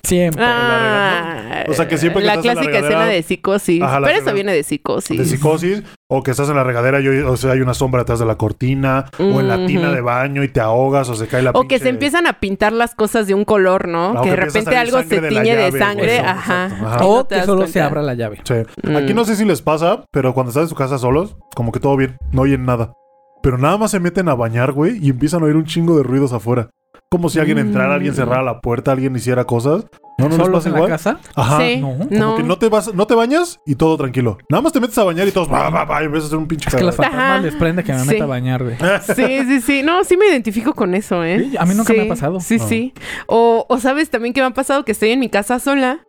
Siempre. 0.05 0.43
Ah, 0.45 1.63
O 1.67 1.73
sea, 1.73 1.87
que 1.87 1.97
siempre 1.97 2.21
que 2.21 2.27
la 2.27 2.33
estás 2.35 2.45
en 2.45 2.55
la 2.55 2.61
clásica 2.61 2.77
regadera- 2.79 2.87
escena 2.99 3.11
de 3.13 3.23
psicosis. 3.23 3.81
Ajá, 3.81 4.01
Pero 4.03 4.19
eso 4.19 4.33
viene 4.33 4.53
de 4.53 4.63
psicosis. 4.63 5.17
De 5.17 5.25
psicosis, 5.25 5.83
o 6.07 6.21
que 6.23 6.31
estás 6.31 6.49
en 6.49 6.55
la 6.55 6.63
regadera 6.63 6.99
y 7.01 7.07
o 7.07 7.35
sea, 7.37 7.51
hay 7.53 7.61
una 7.61 7.73
sombra 7.73 8.01
atrás 8.03 8.19
de 8.19 8.25
la 8.25 8.35
cortina, 8.37 9.05
o 9.19 9.39
en 9.39 9.47
la 9.47 9.65
tina 9.65 9.91
de 9.91 10.01
baño 10.01 10.43
y 10.43 10.47
te 10.49 10.59
ahogas, 10.59 11.09
o 11.09 11.15
se 11.15 11.27
cae 11.27 11.41
la 11.41 11.51
O 11.51 11.67
que 11.67 11.79
se 11.79 11.89
empiezan 11.89 12.27
a 12.27 12.33
pintar 12.39 12.71
las 12.73 12.93
cosas 12.95 13.27
de 13.27 13.33
un 13.33 13.45
color, 13.45 13.87
¿no? 13.87 14.13
Ah, 14.17 14.21
que 14.21 14.29
de 14.29 14.35
repente 14.35 14.75
algo 14.77 15.01
se 15.03 15.21
de 15.21 15.29
tiñe 15.29 15.55
de 15.55 15.71
sangre. 15.77 16.19
Ajá. 16.19 16.65
Ajá. 16.65 17.05
O 17.05 17.27
que 17.27 17.41
solo 17.41 17.57
cuenta. 17.61 17.73
se 17.73 17.81
abra 17.81 18.01
la 18.01 18.13
llave. 18.13 18.39
Sí. 18.43 18.55
Mm. 18.83 18.95
Aquí 18.97 19.13
no 19.13 19.25
sé 19.25 19.35
si 19.35 19.45
les 19.45 19.61
pasa, 19.61 20.05
pero 20.11 20.33
cuando 20.33 20.49
están 20.49 20.63
en 20.63 20.69
su 20.69 20.75
casa 20.75 20.97
solos, 20.97 21.35
como 21.55 21.71
que 21.71 21.79
todo 21.79 21.97
bien, 21.97 22.17
no 22.31 22.43
oyen 22.43 22.65
nada. 22.65 22.93
Pero 23.41 23.57
nada 23.57 23.77
más 23.77 23.91
se 23.91 23.99
meten 23.99 24.27
a 24.29 24.35
bañar, 24.35 24.71
güey, 24.71 24.97
y 25.05 25.09
empiezan 25.09 25.41
a 25.41 25.45
oír 25.45 25.55
un 25.55 25.65
chingo 25.65 25.97
de 25.97 26.03
ruidos 26.03 26.33
afuera. 26.33 26.69
Como 27.15 27.29
si 27.29 27.39
alguien 27.39 27.57
entrara, 27.59 27.93
alguien 27.95 28.13
Mm. 28.13 28.15
cerrara 28.17 28.43
la 28.43 28.59
puerta, 28.61 28.91
alguien 28.91 29.15
hiciera 29.15 29.45
cosas. 29.45 29.85
¿No, 30.17 30.25
no 30.25 30.29
les 30.29 30.37
¿Solos 30.37 30.51
pasa 30.59 30.69
en 30.69 30.73
la 30.73 30.79
igual? 30.79 30.91
casa? 30.91 31.19
Ajá. 31.35 31.57
Sí, 31.59 31.77
no. 31.77 31.97
Como 31.97 32.37
que 32.37 32.43
no 32.43 32.57
te 32.57 32.69
vas, 32.69 32.93
no 32.93 33.05
te 33.07 33.15
bañas 33.15 33.59
y 33.65 33.75
todo 33.75 33.97
tranquilo. 33.97 34.37
Nada 34.49 34.61
más 34.61 34.71
te 34.73 34.79
metes 34.79 34.97
a 34.97 35.03
bañar 35.03 35.27
y 35.27 35.31
todos 35.31 35.51
va, 35.51 35.69
va, 35.69 35.83
va, 35.85 36.01
y 36.01 36.05
empiezas 36.05 36.25
a 36.25 36.27
hacer 36.27 36.37
un 36.39 36.47
pinche 36.47 36.69
Es 36.69 36.75
que 36.75 36.83
las 36.83 36.95
fantasmas 36.95 37.23
Ajá. 37.31 37.41
les 37.41 37.55
prende 37.55 37.83
que 37.83 37.91
me 37.93 37.99
Sí. 37.99 38.07
meta 38.07 38.23
a 38.23 38.27
bañar, 38.27 38.63
güey. 38.63 38.75
Sí, 39.15 39.39
sí, 39.47 39.61
sí. 39.61 39.83
No, 39.83 40.03
sí 40.03 40.15
me 40.17 40.27
identifico 40.27 40.73
con 40.73 40.93
eso, 40.95 41.23
¿eh? 41.23 41.39
Sí, 41.51 41.57
a 41.57 41.65
mí 41.65 41.75
nunca 41.75 41.91
me 41.93 42.01
ha 42.03 42.07
pasado. 42.07 42.39
Sí, 42.39 42.57
No. 42.57 42.67
sí. 42.67 42.93
O, 43.27 43.65
o 43.67 43.77
sabes 43.79 44.09
también 44.09 44.33
que 44.33 44.39
me 44.41 44.47
ha 44.47 44.51
pasado 44.51 44.85
que 44.85 44.91
estoy 44.93 45.11
en 45.11 45.19
mi 45.19 45.29
casa 45.29 45.59
sola, 45.59 45.99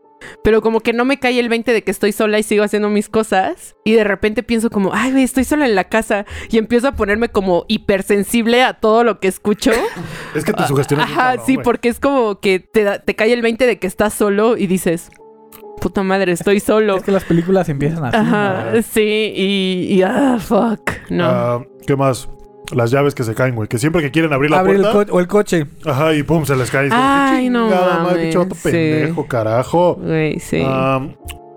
pero 0.43 0.63
como 0.63 0.81
que 0.81 0.93
no 0.93 1.05
me 1.05 1.19
cae 1.19 1.39
el 1.39 1.49
20 1.49 1.73
de 1.73 1.83
que 1.83 1.91
estoy 1.91 2.13
sola 2.13 2.39
y 2.39 2.43
sigo 2.43 2.65
haciendo 2.65 2.89
mis 2.89 3.09
cosas. 3.09 3.77
Y 3.85 3.93
de 3.93 4.05
repente 4.05 4.43
pienso 4.43 4.71
como, 4.71 4.93
ay, 4.95 5.13
güey, 5.13 5.25
estoy 5.25 5.45
sola 5.45 5.67
en 5.67 5.75
la 5.75 5.85
casa. 5.85 6.25
Y 6.51 6.59
empiezo 6.59 6.89
a 6.89 6.93
ponerme 6.93 7.29
como 7.29 7.65
hipersensible 7.69 8.63
a 8.63 8.75
todo 8.75 9.05
lo 9.05 9.21
que 9.21 9.29
escucho. 9.29 9.73
Es 10.35 10.45
que 10.45 10.53
te 10.53 10.67
sugestionas. 10.67 11.07
bien 11.07 11.19
Ajá, 11.19 11.29
cabrón, 11.31 11.47
sí, 11.47 11.59
porque 11.59 11.89
es 11.89 12.01
como 12.01 12.41
que 12.41 12.61
te, 12.61 12.85
da- 12.85 12.99
te 12.99 13.15
cae 13.15 13.33
el 13.33 13.43
20 13.43 13.67
de 13.67 13.79
que 13.79 13.87
estás 13.87 14.13
solo 14.15 14.57
y 14.57 14.67
dices, 14.67 15.11
puta 15.81 16.03
madre, 16.03 16.33
estoy 16.33 16.61
solo. 16.61 16.97
Es 16.97 17.03
que 17.05 17.13
las 17.13 17.25
películas 17.25 17.69
empiezan 17.69 18.05
así. 18.05 18.17
Ajá, 18.17 18.71
¿no? 18.75 18.83
sí, 18.83 19.33
y, 19.35 19.87
y 19.91 20.03
ah, 20.03 20.39
fuck, 20.41 20.91
no. 21.11 21.25
Ah, 21.25 21.65
¿Qué 21.87 21.97
más? 21.97 22.29
Las 22.75 22.91
llaves 22.91 23.15
que 23.15 23.23
se 23.25 23.35
caen, 23.35 23.55
güey. 23.55 23.69
Que 23.69 23.79
siempre 23.79 24.03
que 24.03 24.11
quieren 24.11 24.33
abrir 24.33 24.51
la 24.51 24.59
Abrir 24.61 24.77
el 24.77 24.83
puerta, 24.83 25.11
co- 25.11 25.17
o 25.17 25.21
el 25.21 25.27
coche. 25.29 25.67
ajá, 25.85 26.13
y 26.15 26.23
pum, 26.23 26.45
se 26.45 26.57
les 26.57 26.71
cae. 26.71 26.89
Ay, 26.93 27.45
"Qué 27.45 27.51
no 27.51 27.69
madre, 27.71 27.87
mames, 28.03 28.17
pinche 28.19 28.39
vato 28.39 28.55
sí. 28.55 28.61
pendejo, 28.65 29.27
carajo. 29.27 29.95
Güey, 29.97 30.39
sí. 30.41 30.63
Ah, 30.65 31.01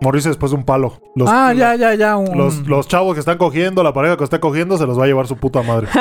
morirse 0.02 0.30
después 0.30 0.52
de 0.52 0.58
un 0.58 0.64
palo. 0.66 1.02
Los, 1.16 1.30
ah, 1.30 1.54
ya, 1.54 1.76
ya, 1.76 1.94
ya. 1.96 2.18
un- 2.18 2.38
Los, 2.38 2.68
los 2.68 2.88
chavos 2.88 3.14
que 3.14 3.20
están 3.20 3.38
cogiendo, 3.38 3.84
la 3.84 3.94
pareja 3.94 4.18
que 4.18 4.24
está 4.24 4.40
cogiendo, 4.40 4.78
se 4.78 4.86
los 4.86 5.00
va 5.00 5.04
a 5.04 5.08
llevar 5.08 5.28
su 5.28 5.38
puta 5.38 5.62
madre. 5.64 5.88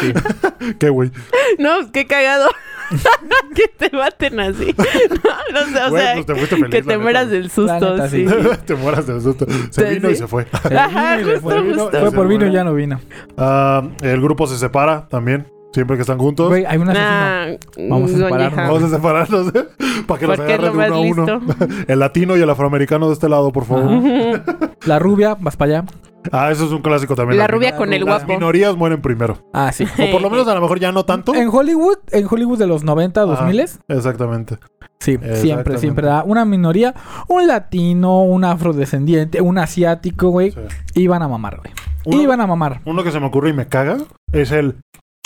Sí. 0.00 0.12
Qué 0.78 0.88
güey. 0.90 1.10
No, 1.58 1.90
qué 1.92 2.06
cagado. 2.06 2.48
que 3.54 3.68
te 3.68 3.96
maten 3.96 4.40
así. 4.40 4.74
No, 4.76 5.60
no 5.60 5.66
sé, 5.72 5.82
o 5.84 5.90
sea, 5.96 6.14
pues 6.14 6.26
te 6.26 6.34
fuiste 6.34 6.56
feliz, 6.56 6.70
que 6.70 6.82
te 6.82 6.98
mueras 6.98 7.30
del 7.30 7.50
susto, 7.50 7.72
neta, 7.94 8.08
sí. 8.08 8.26
sí. 8.28 8.34
Te 8.66 8.74
mueras 8.74 9.06
del 9.06 9.20
susto. 9.22 9.46
Se 9.70 9.86
Sí, 9.88 9.94
vino 9.94 10.10
y 10.10 10.16
se 10.16 10.26
fue. 10.26 10.46
Se 10.68 10.76
Ajá, 10.76 11.16
vino 11.16 11.28
y 11.28 11.32
le 11.32 11.40
justo, 11.40 11.48
fue. 11.62 11.74
justo. 11.74 11.90
Fue 12.00 12.12
por 12.12 12.28
vino 12.28 12.46
y 12.46 12.52
ya 12.52 12.64
no 12.64 12.74
vino. 12.74 13.00
Ah, 13.36 13.82
el 14.02 14.20
grupo 14.20 14.46
se 14.46 14.58
separa 14.58 15.08
también. 15.08 15.46
Siempre 15.72 15.96
que 15.96 16.00
están 16.02 16.18
juntos. 16.18 16.48
Güey, 16.48 16.64
hay 16.66 16.78
un 16.78 16.88
asesino. 16.90 17.10
Nah, 17.10 17.88
Vamos 17.88 18.12
a 18.12 18.16
separarnos. 18.16 18.56
Vamos 18.68 18.82
a 18.82 18.88
separarnos 18.96 19.54
¿eh? 19.54 19.64
para 20.06 20.20
que 20.20 20.26
los 20.26 20.40
agarren 20.40 20.76
más 20.76 20.90
uno 20.90 20.96
a 20.96 21.00
uno. 21.00 21.40
El 21.86 21.98
latino 22.00 22.36
y 22.36 22.40
el 22.40 22.50
afroamericano 22.50 23.06
de 23.06 23.12
este 23.14 23.28
lado, 23.28 23.52
por 23.52 23.64
favor. 23.66 24.42
La 24.84 24.98
rubia, 24.98 25.36
vas 25.38 25.56
para 25.56 25.78
allá. 25.78 25.84
Ah, 26.32 26.50
eso 26.50 26.66
es 26.66 26.72
un 26.72 26.82
clásico 26.82 27.14
también. 27.14 27.38
La 27.38 27.46
rubia 27.46 27.70
La 27.70 27.76
con 27.76 27.92
el 27.92 28.00
rubia. 28.00 28.14
Las 28.14 28.22
guapo. 28.24 28.34
minorías 28.40 28.76
mueren 28.76 29.00
primero. 29.00 29.38
Ah, 29.52 29.70
sí. 29.72 29.84
O 29.84 30.10
por 30.10 30.20
lo 30.20 30.28
menos 30.28 30.46
a 30.48 30.54
lo 30.54 30.60
mejor 30.60 30.78
ya 30.80 30.90
no 30.92 31.04
tanto. 31.04 31.34
En 31.34 31.48
Hollywood, 31.48 31.98
en 32.10 32.26
Hollywood 32.28 32.58
de 32.58 32.66
los 32.66 32.82
90, 32.84 33.20
2000, 33.22 33.60
Exactamente. 33.88 34.56
sí, 34.98 35.12
Exactamente. 35.12 35.40
siempre, 35.40 35.78
siempre 35.78 36.06
era 36.08 36.22
una 36.24 36.44
minoría, 36.44 36.94
un 37.28 37.46
latino, 37.46 38.22
un 38.22 38.44
afrodescendiente, 38.44 39.40
un 39.40 39.56
asiático, 39.56 40.28
güey, 40.28 40.50
Sí. 40.50 41.02
iban 41.02 41.22
a 41.22 41.28
mamar, 41.28 41.58
güey. 41.58 41.72
Uno, 42.04 42.20
Iban 42.22 42.40
a 42.40 42.46
mamar. 42.46 42.80
uno 42.86 43.02
que 43.04 43.12
se 43.12 43.20
me 43.20 43.26
ocurre 43.26 43.50
y 43.50 43.52
me 43.52 43.66
caga 43.68 43.98
es 44.32 44.50
el. 44.52 44.76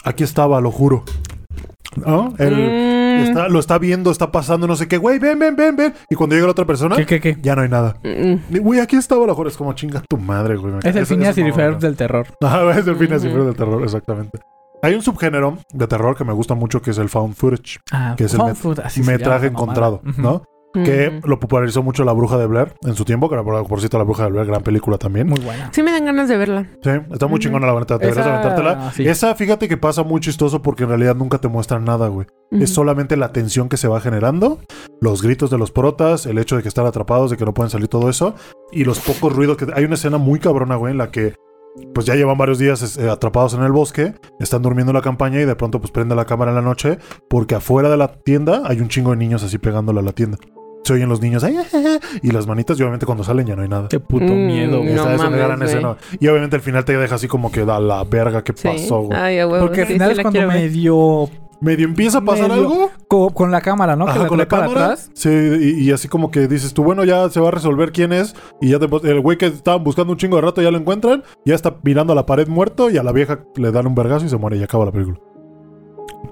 Aquí 0.04 0.22
estaba, 0.24 0.60
lo 0.60 0.70
juro. 0.70 1.04
¿No? 1.96 2.34
El. 2.38 2.54
Mm, 2.54 3.04
Está, 3.14 3.48
lo 3.48 3.60
está 3.60 3.78
viendo, 3.78 4.10
está 4.10 4.32
pasando, 4.32 4.66
no 4.66 4.74
sé 4.74 4.88
qué, 4.88 4.96
güey, 4.98 5.20
ven, 5.20 5.38
ven, 5.38 5.54
ven, 5.54 5.76
ven. 5.76 5.94
Y 6.10 6.16
cuando 6.16 6.34
llega 6.34 6.46
la 6.48 6.50
otra 6.50 6.64
persona, 6.64 6.96
¿Qué, 6.96 7.06
qué, 7.06 7.20
qué? 7.20 7.36
ya 7.40 7.54
no 7.54 7.62
hay 7.62 7.68
nada. 7.68 7.94
mm. 8.02 8.58
Güey, 8.58 8.80
aquí 8.80 8.96
estaba 8.96 9.24
la 9.26 9.34
juro. 9.34 9.48
Es 9.48 9.56
como 9.56 9.72
chinga 9.74 10.02
tu 10.08 10.16
madre, 10.18 10.56
güey. 10.56 10.74
Es 10.82 10.96
el 10.96 11.06
Phineas 11.06 11.38
y 11.38 11.52
Ferb 11.52 11.78
del 11.78 11.94
terror. 11.96 12.26
Es 12.76 12.86
el 12.86 12.96
Phineas 12.96 13.24
y. 13.24 13.28
Ferb 13.30 13.44
del 13.46 13.54
terror, 13.56 13.82
exactamente. 13.84 14.40
Hay 14.82 14.94
un 14.94 15.02
subgénero 15.02 15.58
de 15.72 15.86
terror 15.86 16.16
que 16.16 16.24
me 16.24 16.32
gusta 16.32 16.54
mucho 16.54 16.82
que 16.82 16.90
es 16.90 16.98
el 16.98 17.08
found 17.08 17.34
footage, 17.36 17.78
Ah, 17.92 18.14
Que 18.18 18.24
es 18.24 18.32
el 18.34 18.38
found 18.40 18.52
met- 18.52 18.56
food, 18.56 18.80
así 18.80 19.02
se 19.02 19.10
metraje 19.10 19.46
encontrado, 19.46 20.02
Ujú. 20.06 20.20
¿no? 20.20 20.42
Que 20.74 21.20
lo 21.24 21.38
popularizó 21.38 21.82
mucho 21.84 22.04
la 22.04 22.12
Bruja 22.12 22.36
de 22.36 22.46
Blair 22.46 22.74
en 22.82 22.94
su 22.96 23.04
tiempo, 23.04 23.28
que 23.28 23.34
era, 23.36 23.44
por, 23.44 23.66
por 23.66 23.78
cierto, 23.78 23.96
la 23.96 24.04
Bruja 24.04 24.24
de 24.24 24.30
Blair, 24.30 24.46
gran 24.46 24.62
película 24.62 24.98
también. 24.98 25.28
Muy 25.28 25.40
buena. 25.40 25.70
Sí 25.72 25.82
me 25.84 25.92
dan 25.92 26.04
ganas 26.04 26.28
de 26.28 26.36
verla. 26.36 26.68
Sí, 26.82 26.90
está 27.12 27.26
muy 27.28 27.38
chingona 27.38 27.66
la 27.66 27.74
verdad, 27.74 28.00
deberías 28.00 28.26
Esa- 28.26 28.38
aventártela. 28.40 28.92
sí. 28.92 29.06
Esa, 29.06 29.34
fíjate 29.36 29.68
que 29.68 29.76
pasa 29.76 30.02
muy 30.02 30.20
chistoso 30.20 30.62
porque 30.62 30.82
en 30.82 30.88
realidad 30.88 31.14
nunca 31.14 31.38
te 31.38 31.46
muestran 31.48 31.84
nada, 31.84 32.08
güey. 32.08 32.26
Es 32.50 32.70
solamente 32.74 33.16
la 33.16 33.32
tensión 33.32 33.68
que 33.68 33.76
se 33.76 33.88
va 33.88 34.00
generando, 34.00 34.60
los 35.00 35.22
gritos 35.22 35.50
de 35.50 35.58
los 35.58 35.70
protas, 35.72 36.26
el 36.26 36.38
hecho 36.38 36.56
de 36.56 36.62
que 36.62 36.68
están 36.68 36.86
atrapados, 36.86 37.30
de 37.30 37.36
que 37.36 37.44
no 37.44 37.54
pueden 37.54 37.70
salir 37.70 37.88
todo 37.88 38.08
eso, 38.08 38.34
y 38.70 38.84
los 38.84 39.00
pocos 39.00 39.34
ruidos 39.34 39.56
que... 39.56 39.66
Hay 39.74 39.84
una 39.84 39.94
escena 39.94 40.18
muy 40.18 40.38
cabrona, 40.38 40.76
güey, 40.76 40.92
en 40.92 40.98
la 40.98 41.10
que 41.10 41.34
pues 41.92 42.06
ya 42.06 42.14
llevan 42.14 42.38
varios 42.38 42.58
días 42.60 42.96
eh, 42.98 43.10
atrapados 43.10 43.54
en 43.54 43.62
el 43.64 43.72
bosque, 43.72 44.14
están 44.38 44.62
durmiendo 44.62 44.92
en 44.92 44.94
la 44.94 45.02
campaña 45.02 45.40
y 45.40 45.44
de 45.44 45.56
pronto 45.56 45.80
pues 45.80 45.90
prende 45.90 46.14
la 46.14 46.24
cámara 46.24 46.52
en 46.52 46.54
la 46.54 46.62
noche 46.62 46.98
porque 47.28 47.56
afuera 47.56 47.88
de 47.90 47.96
la 47.96 48.12
tienda 48.12 48.62
hay 48.66 48.80
un 48.80 48.88
chingo 48.88 49.10
de 49.10 49.16
niños 49.16 49.42
así 49.42 49.58
pegándole 49.58 49.98
a 49.98 50.02
la 50.04 50.12
tienda. 50.12 50.38
Se 50.84 50.92
oyen 50.92 51.08
los 51.08 51.20
niños 51.20 51.42
"Ay, 51.44 51.56
ay, 51.56 51.66
ay", 51.86 51.98
y 52.22 52.30
las 52.30 52.46
manitas 52.46 52.78
y 52.78 52.82
obviamente 52.82 53.06
cuando 53.06 53.24
salen 53.24 53.46
ya 53.46 53.56
no 53.56 53.62
hay 53.62 53.68
nada. 53.68 53.88
Qué 53.88 53.98
puto 54.00 54.32
Mm, 54.32 54.46
miedo, 54.46 54.78
güey. 54.78 54.94
no 54.94 55.00
Esa- 55.02 55.14
esa 55.14 55.24
mames, 55.24 55.38
gran 55.40 55.56
güey. 55.58 55.68
escena. 55.68 55.96
Y 56.20 56.28
obviamente 56.28 56.56
al 56.56 56.62
final 56.62 56.84
te 56.84 56.96
deja 56.96 57.14
así 57.16 57.26
como 57.26 57.50
que 57.50 57.64
da 57.64 57.80
la 57.80 58.04
verga, 58.04 58.44
¿qué 58.44 58.52
Sí. 58.54 58.68
pasó, 58.68 59.00
güey? 59.00 59.18
Ay, 59.18 59.38
a 59.40 59.46
huevo. 59.48 59.66
Porque 59.66 59.80
al 59.82 59.86
sí, 59.88 59.92
final 59.94 60.08
sí 60.14 60.20
es 60.20 60.22
cuando 60.22 60.46
medio 60.46 61.28
Medio 61.60 61.86
empieza 61.86 62.18
a 62.18 62.20
pasar 62.20 62.50
Medio- 62.50 62.62
algo. 62.64 62.90
co- 63.08 63.30
con 63.30 63.50
la 63.50 63.62
cámara, 63.62 63.96
¿no? 63.96 64.04
que 64.04 64.18
la 64.18 64.26
con 64.26 64.36
la 64.36 64.46
cámara. 64.46 64.84
atrás. 64.84 65.10
Sí, 65.14 65.30
y, 65.30 65.84
y 65.88 65.92
así 65.92 66.08
como 66.08 66.30
que 66.30 66.46
dices 66.46 66.74
tú, 66.74 66.84
bueno, 66.84 67.04
ya 67.04 67.30
se 67.30 67.40
va 67.40 67.48
a 67.48 67.50
resolver 67.52 67.90
quién 67.92 68.12
es. 68.12 68.34
Y 68.60 68.68
ya 68.70 68.78
te, 68.78 68.84
el 69.08 69.20
güey 69.20 69.38
que 69.38 69.46
estaban 69.46 69.82
buscando 69.82 70.12
un 70.12 70.18
chingo 70.18 70.36
de 70.36 70.42
rato 70.42 70.60
ya 70.60 70.70
lo 70.70 70.76
encuentran. 70.76 71.22
Ya 71.46 71.54
está 71.54 71.76
mirando 71.82 72.12
a 72.12 72.16
la 72.16 72.26
pared 72.26 72.48
muerto 72.48 72.90
y 72.90 72.98
a 72.98 73.02
la 73.02 73.12
vieja 73.12 73.38
le 73.56 73.70
dan 73.72 73.86
un 73.86 73.94
vergazo 73.94 74.26
y 74.26 74.28
se 74.28 74.36
muere 74.36 74.58
y 74.58 74.62
acaba 74.62 74.84
la 74.84 74.92
película. 74.92 75.18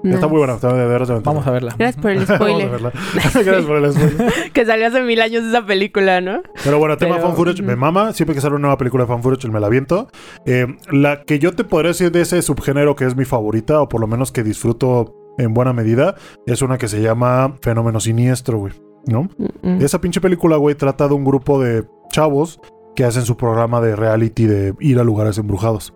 Nice. 0.03 0.15
Está 0.15 0.27
muy 0.27 0.37
buena. 0.39 0.53
Está 0.53 0.73
de 0.73 0.87
veras 0.87 1.07
de 1.07 1.19
Vamos 1.19 1.45
a 1.45 1.51
verla. 1.51 1.75
Gracias 1.77 2.01
por 2.01 2.11
el 2.11 2.17
Vamos 2.19 2.29
a 2.31 2.35
spoiler. 2.35 2.69
verla. 2.69 2.91
Gracias 3.13 3.65
por 3.65 3.77
el 3.77 3.93
spoiler. 3.93 4.33
que 4.53 4.65
salió 4.65 4.87
hace 4.87 5.01
mil 5.03 5.21
años 5.21 5.43
esa 5.43 5.65
película, 5.65 6.21
¿no? 6.21 6.41
Pero 6.63 6.79
bueno, 6.79 6.97
tema 6.97 7.15
Pero, 7.15 7.27
fan 7.27 7.35
footage, 7.35 7.61
me 7.61 7.75
mama. 7.75 8.13
Siempre 8.13 8.35
que 8.35 8.41
sale 8.41 8.55
una 8.55 8.63
nueva 8.63 8.77
película 8.77 9.03
de 9.03 9.07
fan 9.07 9.21
footage, 9.21 9.49
me 9.51 9.59
la 9.59 9.67
aviento. 9.67 10.07
Eh, 10.45 10.67
la 10.91 11.23
que 11.23 11.39
yo 11.39 11.53
te 11.53 11.63
podría 11.63 11.89
decir 11.89 12.11
de 12.11 12.21
ese 12.21 12.41
subgénero 12.41 12.95
que 12.95 13.05
es 13.05 13.15
mi 13.15 13.25
favorita, 13.25 13.81
o 13.81 13.89
por 13.89 14.01
lo 14.01 14.07
menos 14.07 14.31
que 14.31 14.43
disfruto 14.43 15.15
en 15.37 15.53
buena 15.53 15.73
medida, 15.73 16.15
es 16.45 16.61
una 16.61 16.77
que 16.77 16.87
se 16.87 17.01
llama 17.01 17.55
Fenómeno 17.61 17.99
Siniestro, 17.99 18.57
güey. 18.57 18.73
¿No? 19.05 19.23
Mm, 19.37 19.69
mm. 19.77 19.81
Esa 19.81 19.99
pinche 19.99 20.21
película, 20.21 20.57
güey, 20.57 20.75
trata 20.75 21.07
de 21.07 21.13
un 21.13 21.25
grupo 21.25 21.61
de 21.61 21.85
chavos 22.09 22.59
que 22.95 23.03
hacen 23.03 23.23
su 23.23 23.35
programa 23.37 23.81
de 23.81 23.95
reality 23.95 24.45
de 24.45 24.73
ir 24.79 24.99
a 24.99 25.03
lugares 25.03 25.37
embrujados. 25.37 25.93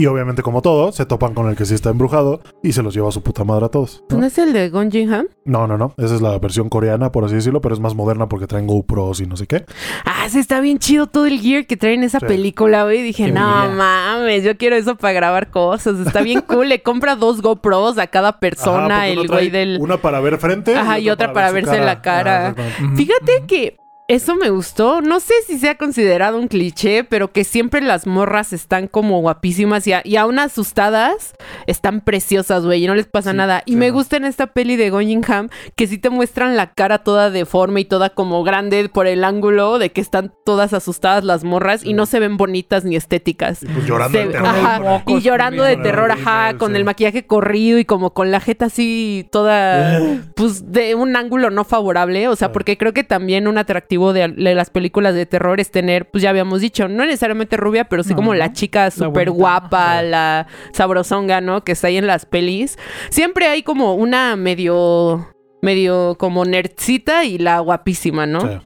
Y 0.00 0.06
obviamente, 0.06 0.40
como 0.42 0.62
todo, 0.62 0.92
se 0.92 1.04
topan 1.04 1.34
con 1.34 1.50
el 1.50 1.56
que 1.56 1.66
sí 1.66 1.74
está 1.74 1.90
embrujado 1.90 2.40
y 2.62 2.72
se 2.72 2.82
los 2.82 2.94
lleva 2.94 3.10
a 3.10 3.12
su 3.12 3.22
puta 3.22 3.44
madre 3.44 3.66
a 3.66 3.68
todos. 3.68 4.02
¿no? 4.08 4.16
¿No 4.16 4.24
es 4.26 4.38
el 4.38 4.54
de 4.54 4.70
Gon 4.70 4.90
Jin 4.90 5.12
Ham? 5.12 5.26
No, 5.44 5.66
no, 5.66 5.76
no. 5.76 5.92
Esa 5.98 6.14
es 6.14 6.22
la 6.22 6.38
versión 6.38 6.70
coreana, 6.70 7.12
por 7.12 7.22
así 7.26 7.34
decirlo, 7.34 7.60
pero 7.60 7.74
es 7.74 7.80
más 7.82 7.94
moderna 7.94 8.26
porque 8.26 8.46
traen 8.46 8.66
GoPros 8.66 9.20
y 9.20 9.26
no 9.26 9.36
sé 9.36 9.46
qué. 9.46 9.66
Ah, 10.06 10.26
sí, 10.30 10.38
está 10.38 10.60
bien 10.60 10.78
chido 10.78 11.06
todo 11.06 11.26
el 11.26 11.38
gear 11.38 11.66
que 11.66 11.76
traen 11.76 11.98
en 12.00 12.04
esa 12.04 12.18
Sí. 12.20 12.24
película, 12.24 12.84
güey. 12.84 13.02
Dije, 13.02 13.26
Qué 13.26 13.32
no 13.32 13.40
mames, 13.40 14.42
yo 14.42 14.56
quiero 14.56 14.74
eso 14.76 14.96
para 14.96 15.12
grabar 15.12 15.50
cosas. 15.50 15.98
Está 15.98 16.22
bien 16.22 16.40
cool. 16.46 16.70
Le 16.70 16.80
compra 16.82 17.14
dos 17.14 17.42
GoPros 17.42 17.98
a 17.98 18.06
cada 18.06 18.40
persona, 18.40 19.06
el 19.08 19.28
güey 19.28 19.50
del. 19.50 19.76
Una 19.82 19.98
para 19.98 20.20
ver 20.20 20.38
frente. 20.38 20.74
Ajá, 20.76 20.98
y 20.98 21.10
otra 21.10 21.34
para 21.34 21.52
verse 21.52 21.76
en 21.76 21.84
la 21.84 22.00
cara. 22.00 22.54
Fíjate 22.96 23.44
que 23.46 23.76
eso 24.12 24.34
me 24.34 24.50
gustó. 24.50 25.00
No 25.02 25.20
sé 25.20 25.34
si 25.46 25.58
sea 25.58 25.76
considerado 25.76 26.36
un 26.38 26.48
cliché, 26.48 27.04
pero 27.04 27.30
que 27.32 27.44
siempre 27.44 27.80
las 27.80 28.06
morras 28.08 28.52
están 28.52 28.88
como 28.88 29.20
guapísimas 29.20 29.86
y, 29.86 29.92
a- 29.92 30.02
y 30.04 30.16
aún 30.16 30.38
asustadas 30.38 31.34
están 31.68 32.00
preciosas, 32.00 32.64
güey, 32.64 32.82
y 32.84 32.86
no 32.88 32.94
les 32.96 33.06
pasa 33.06 33.30
Sí, 33.30 33.36
nada. 33.36 33.62
Y 33.66 33.76
me 33.76 33.90
gusta 33.90 34.16
en 34.16 34.24
esta 34.24 34.48
peli 34.48 34.74
de 34.74 34.90
Gunningham 34.90 35.48
que 35.76 35.86
sí 35.86 35.96
te 35.98 36.10
muestran 36.10 36.56
la 36.56 36.72
cara 36.72 36.98
toda 36.98 37.30
deforme 37.30 37.82
y 37.82 37.84
toda 37.84 38.10
como 38.10 38.42
grande 38.42 38.88
por 38.88 39.06
el 39.06 39.22
ángulo 39.22 39.78
de 39.78 39.90
que 39.92 40.00
están 40.00 40.32
todas 40.44 40.72
asustadas 40.72 41.22
las 41.22 41.44
morras 41.44 41.84
y 41.84 41.92
no 41.92 42.04
se 42.06 42.18
ven 42.18 42.36
bonitas 42.36 42.84
ni 42.84 42.96
estéticas. 42.96 43.62
Y 43.62 43.66
pues 43.66 43.86
llorando 43.86 44.18
Se- 44.18 44.26
de 44.26 44.32
terror. 44.32 44.46
ajá, 44.48 45.02
y 45.06 45.20
llorando 45.20 45.62
de 45.62 45.76
terror, 45.76 46.10
ajá, 46.10 46.56
con 46.58 46.74
el 46.74 46.84
maquillaje 46.84 47.26
corrido 47.26 47.78
y 47.78 47.84
como 47.84 48.12
con 48.12 48.30
la 48.32 48.40
jeta 48.40 48.64
así 48.66 49.28
toda, 49.30 50.00
pues 50.34 50.72
de 50.72 50.94
un 50.96 51.14
ángulo 51.14 51.50
no 51.50 51.64
favorable, 51.64 52.26
o 52.28 52.34
sea, 52.34 52.50
porque 52.50 52.76
creo 52.76 52.92
que 52.92 53.04
también 53.04 53.46
un 53.46 53.56
atractivo 53.58 53.99
de, 54.12 54.28
de 54.28 54.54
las 54.54 54.70
películas 54.70 55.14
de 55.14 55.26
terror 55.26 55.60
es 55.60 55.70
tener, 55.70 56.10
pues 56.10 56.22
ya 56.22 56.30
habíamos 56.30 56.60
dicho, 56.60 56.88
no 56.88 57.04
necesariamente 57.04 57.56
rubia, 57.56 57.88
pero 57.88 58.02
sí 58.02 58.10
No, 58.10 58.16
como 58.16 58.34
la 58.34 58.52
chica 58.52 58.90
súper 58.90 59.30
guapa, 59.30 60.02
la 60.02 60.46
sabrosonga, 60.72 61.40
¿no? 61.40 61.62
Que 61.62 61.72
está 61.72 61.88
ahí 61.88 61.96
en 61.96 62.06
las 62.06 62.26
pelis. 62.26 62.78
Siempre 63.10 63.46
hay 63.46 63.62
como 63.62 63.94
una 63.94 64.36
medio, 64.36 65.28
medio 65.62 66.16
como 66.18 66.44
nerdcita 66.44 67.24
y 67.24 67.38
la 67.38 67.60
guapísima, 67.60 68.26
¿no? 68.26 68.40
Sí. 68.40 68.58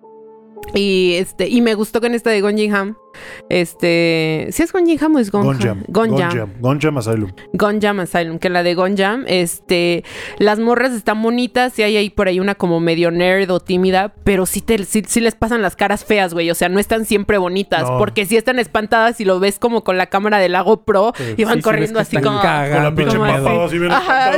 Y 0.75 1.15
este, 1.15 1.49
y 1.49 1.61
me 1.61 1.75
gustó 1.75 2.01
con 2.01 2.15
esta 2.15 2.31
de 2.31 2.41
Gonjam. 2.41 2.97
Este, 3.49 4.49
¿sí 4.51 4.63
es 4.63 4.73
Gonjam 4.73 5.15
o 5.17 5.19
es 5.19 5.31
Gonjam? 5.31 5.83
Gonjam. 5.89 6.51
Gonjam. 6.61 6.99
Asylum. 6.99 7.31
Gonjam 7.53 8.01
Asylum, 8.01 8.39
que 8.39 8.49
la 8.51 8.63
de 8.63 8.75
Gonjam, 8.75 9.25
este, 9.27 10.05
las 10.39 10.59
morras 10.59 10.93
están 10.93 11.23
bonitas 11.23 11.79
y 11.79 11.83
hay 11.83 11.97
ahí 11.97 12.11
por 12.11 12.29
ahí 12.29 12.41
una 12.41 12.55
como 12.55 12.81
medio 12.81 13.11
nerd 13.11 13.51
o 13.51 13.61
tímida, 13.61 14.13
pero 14.25 14.47
sí, 14.47 14.61
te, 14.61 14.85
sí, 14.85 15.03
sí 15.07 15.21
les 15.21 15.35
pasan 15.35 15.63
las 15.63 15.77
caras 15.77 16.05
feas, 16.05 16.35
güey, 16.35 16.51
o 16.51 16.55
sea, 16.55 16.69
no 16.69 16.79
están 16.81 17.05
siempre 17.05 17.39
bonitas, 17.39 17.83
No. 17.83 17.99
porque 17.99 18.27
sí 18.27 18.37
están 18.37 18.59
espantadas 18.59 19.21
y 19.21 19.25
lo 19.25 19.41
ves 19.41 19.59
como 19.59 19.85
con 19.85 19.97
la 19.99 20.07
cámara 20.07 20.39
del 20.39 20.53
lago 20.53 20.83
pro 20.85 21.13
Sí. 21.17 21.35
y 21.37 21.45
van 21.45 21.57
Sí, 21.57 21.63
corriendo 21.63 22.01
así 22.01 22.17
como... 22.19 22.41
cagando, 22.41 22.75
Con 22.75 22.85
la 22.85 22.95
pinche 22.95 23.19
papada 23.19 23.65
así. 23.67 23.77
Ajá. 23.91 24.33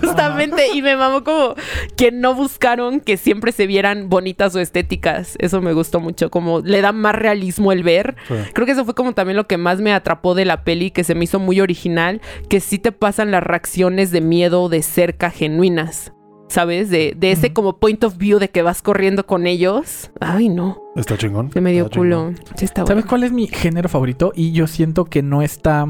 Justamente, 0.00 0.68
y 0.74 0.82
me 0.82 0.96
mamó 0.96 1.22
como 1.24 1.54
que 1.96 2.12
no 2.12 2.34
buscaron 2.34 3.00
que 3.00 3.16
siempre 3.16 3.52
se 3.52 3.66
vieran 3.66 4.08
bonitas 4.08 4.54
o 4.54 4.60
estéticas. 4.60 5.36
Eso 5.38 5.60
me 5.60 5.72
gustó 5.72 6.00
mucho, 6.00 6.30
como 6.30 6.60
le 6.60 6.80
da 6.80 6.92
más 6.92 7.14
realismo 7.14 7.72
el 7.72 7.75
ver. 7.82 8.16
Sí. 8.28 8.34
Creo 8.54 8.66
que 8.66 8.72
eso 8.72 8.84
fue 8.84 8.94
como 8.94 9.12
también 9.12 9.36
lo 9.36 9.46
que 9.46 9.56
más 9.58 9.80
me 9.80 9.92
atrapó 9.92 10.34
de 10.34 10.44
la 10.44 10.64
peli, 10.64 10.90
que 10.90 11.04
se 11.04 11.14
me 11.14 11.24
hizo 11.24 11.38
muy 11.38 11.60
original, 11.60 12.20
que 12.48 12.60
sí 12.60 12.78
te 12.78 12.92
pasan 12.92 13.30
las 13.30 13.42
reacciones 13.42 14.10
de 14.10 14.20
miedo 14.20 14.68
de 14.68 14.82
cerca 14.82 15.30
genuinas. 15.30 16.12
¿Sabes? 16.48 16.90
De, 16.90 17.14
de 17.16 17.32
ese 17.32 17.52
como 17.52 17.78
point 17.80 18.04
of 18.04 18.18
view 18.18 18.38
de 18.38 18.50
que 18.50 18.62
vas 18.62 18.80
corriendo 18.80 19.26
con 19.26 19.48
ellos. 19.48 20.12
Ay, 20.20 20.48
no. 20.48 20.80
Está 20.94 21.16
chingón. 21.18 21.50
Se 21.50 21.60
me 21.60 21.72
dio 21.72 21.86
Está 21.86 21.98
culo. 21.98 22.16
chingón. 22.28 22.36
Sí, 22.54 22.64
está 22.66 22.86
¿Sabes 22.86 23.04
cuál 23.04 23.24
es 23.24 23.32
mi 23.32 23.48
género 23.48 23.88
favorito? 23.88 24.30
Y 24.32 24.52
yo 24.52 24.68
siento 24.68 25.06
que 25.06 25.22
no 25.22 25.42
está 25.42 25.86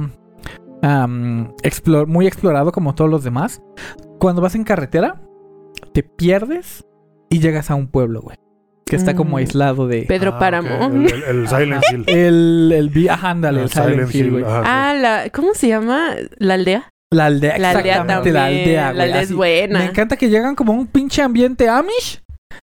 explor- 0.82 2.06
muy 2.06 2.26
explorado 2.26 2.72
como 2.72 2.94
todos 2.94 3.10
los 3.10 3.22
demás. 3.22 3.60
Cuando 4.18 4.40
vas 4.40 4.54
en 4.54 4.64
carretera, 4.64 5.20
te 5.92 6.02
pierdes 6.02 6.86
y 7.28 7.40
llegas 7.40 7.70
a 7.70 7.74
un 7.74 7.88
pueblo, 7.88 8.22
güey. 8.22 8.36
Que 8.88 8.96
está 8.96 9.14
como 9.16 9.32
Mm. 9.32 9.36
aislado 9.38 9.88
de... 9.88 10.02
Pedro 10.02 10.32
Ah, 10.34 10.38
Páramo. 10.38 10.86
El, 10.86 11.12
el- 11.12 11.22
el 11.40 11.48
Silent 11.48 11.82
Hill. 11.92 12.04
El, 12.08 12.72
el, 12.94 13.08
ajá, 13.10 13.30
ándale, 13.30 13.58
el 13.58 13.64
El 13.64 13.70
Silent, 13.70 14.14
Hill, 14.14 14.30
güey. 14.30 14.44
Ah, 14.46 14.94
la, 14.98 15.28
¿cómo 15.30 15.54
se 15.54 15.68
llama? 15.68 16.10
¿La 16.38 16.54
aldea? 16.54 16.88
La 17.12 17.26
aldea, 17.26 17.58
La 17.58 17.70
aldea 17.70 17.80
exactamente, 17.94 18.32
también. 18.32 18.34
la 18.34 18.44
aldea, 18.46 18.84
güey. 18.86 18.96
La 18.98 19.04
aldea 19.04 19.20
es 19.20 19.24
así. 19.26 19.34
buena. 19.34 19.78
Me 19.80 19.84
encanta 19.86 20.16
que 20.16 20.28
llegan 20.28 20.54
como 20.54 20.72
a 20.72 20.76
un 20.76 20.86
pinche 20.86 21.22
ambiente 21.22 21.68
Amish 21.68 22.20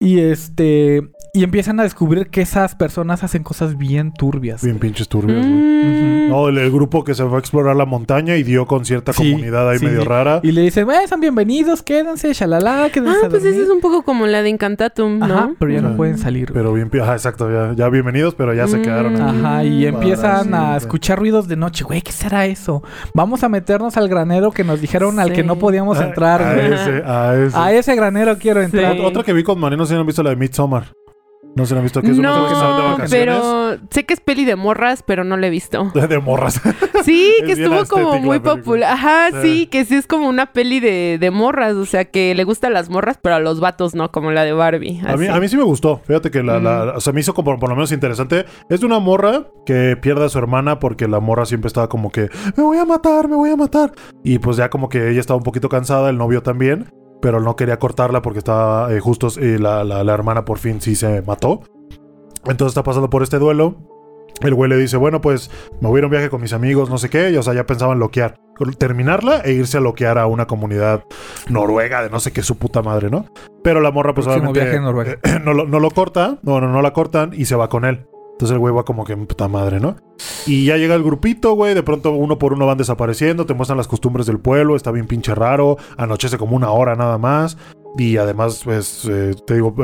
y 0.00 0.20
este 0.20 1.02
y 1.34 1.44
empiezan 1.44 1.80
a 1.80 1.84
descubrir 1.84 2.28
que 2.28 2.42
esas 2.42 2.74
personas 2.74 3.24
hacen 3.24 3.42
cosas 3.42 3.78
bien 3.78 4.12
turbias. 4.12 4.62
Bien 4.62 4.78
pinches 4.78 5.08
turbios, 5.08 5.38
güey. 5.38 5.48
Mm. 5.50 6.28
No, 6.28 6.48
el, 6.50 6.58
el 6.58 6.70
grupo 6.70 7.04
que 7.04 7.14
se 7.14 7.24
fue 7.24 7.36
a 7.36 7.38
explorar 7.40 7.74
la 7.74 7.86
montaña 7.86 8.36
y 8.36 8.42
dio 8.42 8.66
con 8.66 8.84
cierta 8.84 9.14
Sí, 9.14 9.30
comunidad 9.32 9.66
ahí 9.70 9.78
sí. 9.78 9.86
medio 9.86 10.04
rara. 10.04 10.40
Y 10.42 10.52
le 10.52 10.60
dicen, 10.60 10.90
"Eh, 10.90 11.08
son 11.08 11.20
bienvenidos, 11.20 11.82
quédense, 11.82 12.34
shalala, 12.34 12.90
quédense 12.92 13.20
Ah, 13.22 13.26
a 13.28 13.30
pues 13.30 13.44
dormir". 13.44 13.60
esa 13.62 13.62
es 13.64 13.70
un 13.74 13.80
poco 13.80 14.02
como 14.02 14.26
la 14.26 14.42
de 14.42 14.50
Incantatum, 14.50 15.20
¿no? 15.20 15.24
Ajá, 15.24 15.50
pero 15.58 15.72
ya 15.72 15.80
no 15.80 15.96
pueden 15.96 16.18
salir. 16.18 16.52
güey. 16.52 16.62
Pero 16.62 16.74
bien, 16.74 16.90
ajá, 17.02 17.14
exacto, 17.14 17.50
ya, 17.50 17.72
ya 17.74 17.88
bienvenidos, 17.88 18.34
pero 18.34 18.52
ya 18.52 18.68
se 18.68 18.76
Mm. 18.76 18.82
quedaron 18.82 19.14
aquí. 19.22 19.38
Ajá, 19.38 19.64
y 19.64 19.86
empiezan 19.86 20.50
Para 20.50 20.74
a 20.74 20.76
escuchar 20.76 21.18
ruidos 21.18 21.48
de 21.48 21.56
noche. 21.56 21.82
Güey, 21.84 22.02
¿qué 22.02 22.12
será 22.12 22.44
eso? 22.44 22.82
Vamos 23.14 23.42
a 23.42 23.48
meternos 23.48 23.96
al 23.96 24.10
granero 24.10 24.50
que 24.50 24.64
nos 24.64 24.82
dijeron 24.82 25.18
al 25.18 25.32
que 25.32 25.42
no 25.44 25.56
podíamos 25.56 25.98
A- 25.98 26.04
entrar. 26.08 26.42
A, 26.42 26.52
güey. 26.54 26.74
ese, 26.74 27.02
a 27.06 27.34
ese. 27.36 27.56
A 27.56 27.72
ese 27.72 27.96
granero 27.96 28.36
quiero 28.36 28.60
entrar. 28.60 28.98
Otra 29.00 29.22
que 29.22 29.32
vi 29.32 29.42
con 29.42 29.58
no 29.62 29.86
sé 29.86 29.94
si 29.94 29.98
han 29.98 30.04
visto 30.06 30.22
la 30.22 30.28
de 30.28 30.36
Midsommar. 30.36 30.92
No 31.54 31.66
se 31.66 31.74
la 31.74 31.80
han 31.80 31.84
visto, 31.84 32.00
que 32.00 32.10
es 32.10 32.18
No, 32.18 32.48
que 32.48 32.54
de 32.54 32.60
vacaciones. 32.60 33.10
pero 33.10 33.76
sé 33.90 34.04
que 34.06 34.14
es 34.14 34.20
peli 34.20 34.44
de 34.46 34.56
morras, 34.56 35.02
pero 35.06 35.22
no 35.22 35.36
la 35.36 35.48
he 35.48 35.50
visto. 35.50 35.90
De 36.08 36.18
morras. 36.18 36.60
Sí, 37.04 37.34
Es 37.40 37.44
que 37.44 37.52
estuvo 37.62 37.84
como 37.86 38.18
muy 38.20 38.38
popular. 38.38 38.92
Ajá, 38.92 39.28
Sí. 39.32 39.36
sí, 39.42 39.66
que 39.66 39.84
sí 39.84 39.96
es 39.96 40.06
como 40.06 40.28
una 40.28 40.46
peli 40.52 40.80
de, 40.80 41.18
de 41.20 41.30
morras, 41.30 41.74
o 41.74 41.84
sea, 41.84 42.06
que 42.06 42.34
le 42.34 42.44
gustan 42.44 42.72
las 42.72 42.88
morras, 42.88 43.18
pero 43.22 43.34
a 43.34 43.40
los 43.40 43.60
vatos 43.60 43.94
no, 43.94 44.10
como 44.10 44.30
la 44.30 44.44
de 44.44 44.52
Barbie. 44.54 45.00
A 45.06 45.16
mí, 45.16 45.26
a 45.26 45.38
mí 45.40 45.48
sí 45.48 45.56
me 45.58 45.62
gustó. 45.64 46.00
Fíjate 46.06 46.30
que 46.30 46.42
la, 46.42 46.58
la- 46.58 46.94
o 46.96 47.00
sea, 47.00 47.12
me 47.12 47.20
hizo 47.20 47.34
como 47.34 47.58
por 47.58 47.68
lo 47.68 47.74
menos 47.76 47.92
interesante. 47.92 48.46
Es 48.70 48.80
de 48.80 48.86
una 48.86 48.98
morra 48.98 49.44
que 49.66 49.96
pierde 50.00 50.24
a 50.24 50.28
su 50.30 50.38
hermana 50.38 50.78
porque 50.78 51.06
la 51.06 51.20
morra 51.20 51.44
siempre 51.44 51.68
estaba 51.68 51.88
como 51.88 52.10
que 52.10 52.30
me 52.56 52.62
voy 52.62 52.78
a 52.78 52.84
matar, 52.86 53.28
me 53.28 53.36
voy 53.36 53.50
a 53.50 53.56
matar. 53.56 53.92
Y 54.24 54.38
pues 54.38 54.56
ya 54.56 54.70
como 54.70 54.88
que 54.88 55.10
ella 55.10 55.20
estaba 55.20 55.36
un 55.36 55.44
poquito 55.44 55.68
cansada, 55.68 56.08
el 56.10 56.16
novio 56.18 56.42
también, 56.42 56.86
pero 57.22 57.40
no 57.40 57.56
quería 57.56 57.78
cortarla 57.78 58.20
porque 58.20 58.40
estaba 58.40 58.92
eh, 58.92 59.00
justo 59.00 59.28
eh, 59.40 59.58
la, 59.58 59.82
la- 59.84 60.04
la 60.04 60.12
hermana 60.12 60.44
por 60.44 60.58
fin 60.58 60.80
sí 60.82 60.94
se 60.96 61.22
mató. 61.22 61.62
Entonces 62.44 62.72
está 62.72 62.82
pasando 62.82 63.08
por 63.08 63.22
este 63.22 63.38
duelo. 63.38 63.76
El 64.40 64.54
güey 64.54 64.68
le 64.68 64.76
dice, 64.76 64.96
bueno, 64.96 65.20
pues 65.20 65.50
me 65.80 65.88
voy 65.88 65.98
a 65.98 66.00
ir 66.00 66.04
a 66.04 66.06
un 66.08 66.10
viaje 66.10 66.28
con 66.30 66.40
mis 66.40 66.52
amigos, 66.52 66.90
no 66.90 66.98
sé 66.98 67.08
qué. 67.08 67.30
Y 67.30 67.36
o 67.36 67.42
sea, 67.42 67.54
ya 67.54 67.64
pensaban 67.64 67.98
loquear. 68.00 68.34
Terminarla 68.78 69.40
e 69.44 69.52
irse 69.52 69.78
a 69.78 69.80
loquear 69.80 70.18
a 70.18 70.26
una 70.26 70.46
comunidad 70.46 71.04
noruega 71.48 72.02
de 72.02 72.10
no 72.10 72.18
sé 72.20 72.32
qué 72.32 72.42
su 72.42 72.56
puta 72.58 72.82
madre, 72.82 73.08
¿no? 73.10 73.26
Pero 73.62 73.80
la 73.80 73.90
morra, 73.92 74.14
pues 74.14 74.26
obviamente. 74.26 74.60
viaje 74.60 74.76
a 74.78 74.80
Noruega. 74.80 75.12
eh, 75.22 75.38
no, 75.44 75.52
lo, 75.54 75.66
no 75.66 75.78
lo 75.80 75.90
corta, 75.90 76.38
no, 76.42 76.60
no, 76.60 76.68
no 76.68 76.82
la 76.82 76.92
cortan 76.92 77.30
y 77.34 77.44
se 77.44 77.54
va 77.56 77.68
con 77.68 77.84
él. 77.84 78.06
Entonces 78.32 78.52
el 78.54 78.58
güey 78.58 78.74
va 78.74 78.84
como 78.84 79.04
que 79.04 79.16
puta 79.16 79.46
madre, 79.48 79.78
¿no? 79.78 79.96
Y 80.46 80.64
ya 80.66 80.76
llega 80.76 80.94
el 80.94 81.02
grupito, 81.02 81.54
güey. 81.54 81.74
De 81.74 81.82
pronto 81.82 82.10
uno 82.12 82.38
por 82.38 82.52
uno 82.52 82.66
van 82.66 82.78
desapareciendo. 82.78 83.46
Te 83.46 83.54
muestran 83.54 83.76
las 83.76 83.86
costumbres 83.88 84.26
del 84.26 84.40
pueblo. 84.40 84.74
Está 84.74 84.90
bien 84.90 85.06
pinche 85.06 85.34
raro. 85.34 85.76
Anochece 85.96 86.38
como 86.38 86.56
una 86.56 86.70
hora 86.70 86.96
nada 86.96 87.18
más. 87.18 87.56
Y 87.98 88.16
además, 88.16 88.62
pues, 88.64 89.06
eh, 89.08 89.34
te 89.46 89.54
digo, 89.54 89.74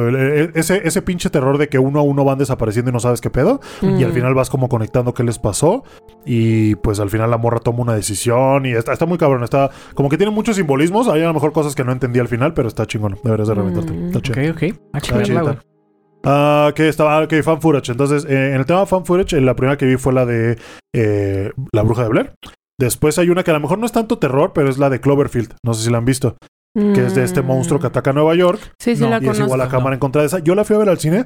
ese, 0.54 0.80
ese 0.88 1.02
pinche 1.02 1.28
terror 1.28 1.58
de 1.58 1.68
que 1.68 1.78
uno 1.78 2.00
a 2.00 2.02
uno 2.02 2.24
van 2.24 2.38
desapareciendo 2.38 2.90
y 2.90 2.94
no 2.94 3.00
sabes 3.00 3.20
qué 3.20 3.28
pedo. 3.30 3.60
Y 3.82 4.02
al 4.02 4.10
Mm. 4.10 4.14
final 4.14 4.34
vas 4.34 4.48
como 4.48 4.68
conectando 4.70 5.12
qué 5.12 5.22
les 5.24 5.38
pasó. 5.38 5.84
Y 6.24 6.74
pues 6.76 7.00
al 7.00 7.10
final 7.10 7.30
la 7.30 7.36
morra 7.38 7.58
toma 7.60 7.80
una 7.82 7.94
decisión. 7.94 8.64
Y 8.66 8.72
está, 8.72 8.92
está 8.94 9.04
muy 9.06 9.18
cabrón. 9.18 9.44
Está 9.44 9.70
como 9.94 10.08
que 10.08 10.16
tiene 10.16 10.32
muchos 10.32 10.56
simbolismos. 10.56 11.06
Hay 11.08 11.22
a 11.22 11.26
lo 11.26 11.34
mejor 11.34 11.52
cosas 11.52 11.74
que 11.74 11.84
no 11.84 11.92
entendí 11.92 12.18
al 12.18 12.28
final, 12.28 12.54
pero 12.54 12.66
está 12.66 12.86
chingón. 12.86 13.18
Deberías 13.22 13.48
de 13.48 13.54
reventarte. 13.54 13.92
Mm. 13.92 14.06
Está 14.06 14.20
chido. 14.22 14.52
Ok, 14.52 14.56
ok. 14.56 14.78
A 14.94 15.77
Ah, 16.24 16.72
que 16.74 16.88
estaba, 16.88 17.22
ok, 17.22 17.34
fan 17.42 17.60
footage. 17.60 17.92
Entonces, 17.92 18.24
eh, 18.24 18.48
en 18.50 18.54
el 18.60 18.66
tema 18.66 18.86
fan 18.86 19.04
footage, 19.04 19.36
eh, 19.36 19.40
la 19.40 19.54
primera 19.56 19.76
que 19.78 19.86
vi 19.86 19.96
fue 19.96 20.12
la 20.12 20.26
de 20.26 20.58
eh, 20.94 21.52
La 21.72 21.82
Bruja 21.82 22.02
de 22.02 22.08
Blair. 22.08 22.32
Después 22.80 23.18
hay 23.18 23.30
una 23.30 23.42
que 23.44 23.50
a 23.50 23.54
lo 23.54 23.60
mejor 23.60 23.78
no 23.78 23.86
es 23.86 23.92
tanto 23.92 24.18
terror, 24.18 24.52
pero 24.54 24.68
es 24.68 24.78
la 24.78 24.90
de 24.90 25.00
Cloverfield. 25.00 25.54
No 25.64 25.74
sé 25.74 25.84
si 25.84 25.90
la 25.90 25.98
han 25.98 26.04
visto. 26.04 26.36
Que 26.76 27.06
es 27.06 27.14
de 27.16 27.24
este 27.24 27.42
Mm. 27.42 27.46
monstruo 27.46 27.80
que 27.80 27.88
ataca 27.88 28.10
a 28.10 28.12
Nueva 28.12 28.36
York. 28.36 28.60
Sí, 28.78 28.94
sí, 28.94 29.02
No, 29.02 29.10
la 29.10 29.18
y 29.20 29.26
es 29.28 29.40
igual 29.40 29.60
a 29.62 29.68
cámara 29.68 29.94
en 29.94 30.00
contra 30.00 30.20
de 30.22 30.28
esa. 30.28 30.38
Yo 30.38 30.54
la 30.54 30.62
fui 30.64 30.76
a 30.76 30.78
ver 30.78 30.88
al 30.88 30.98
cine. 31.00 31.24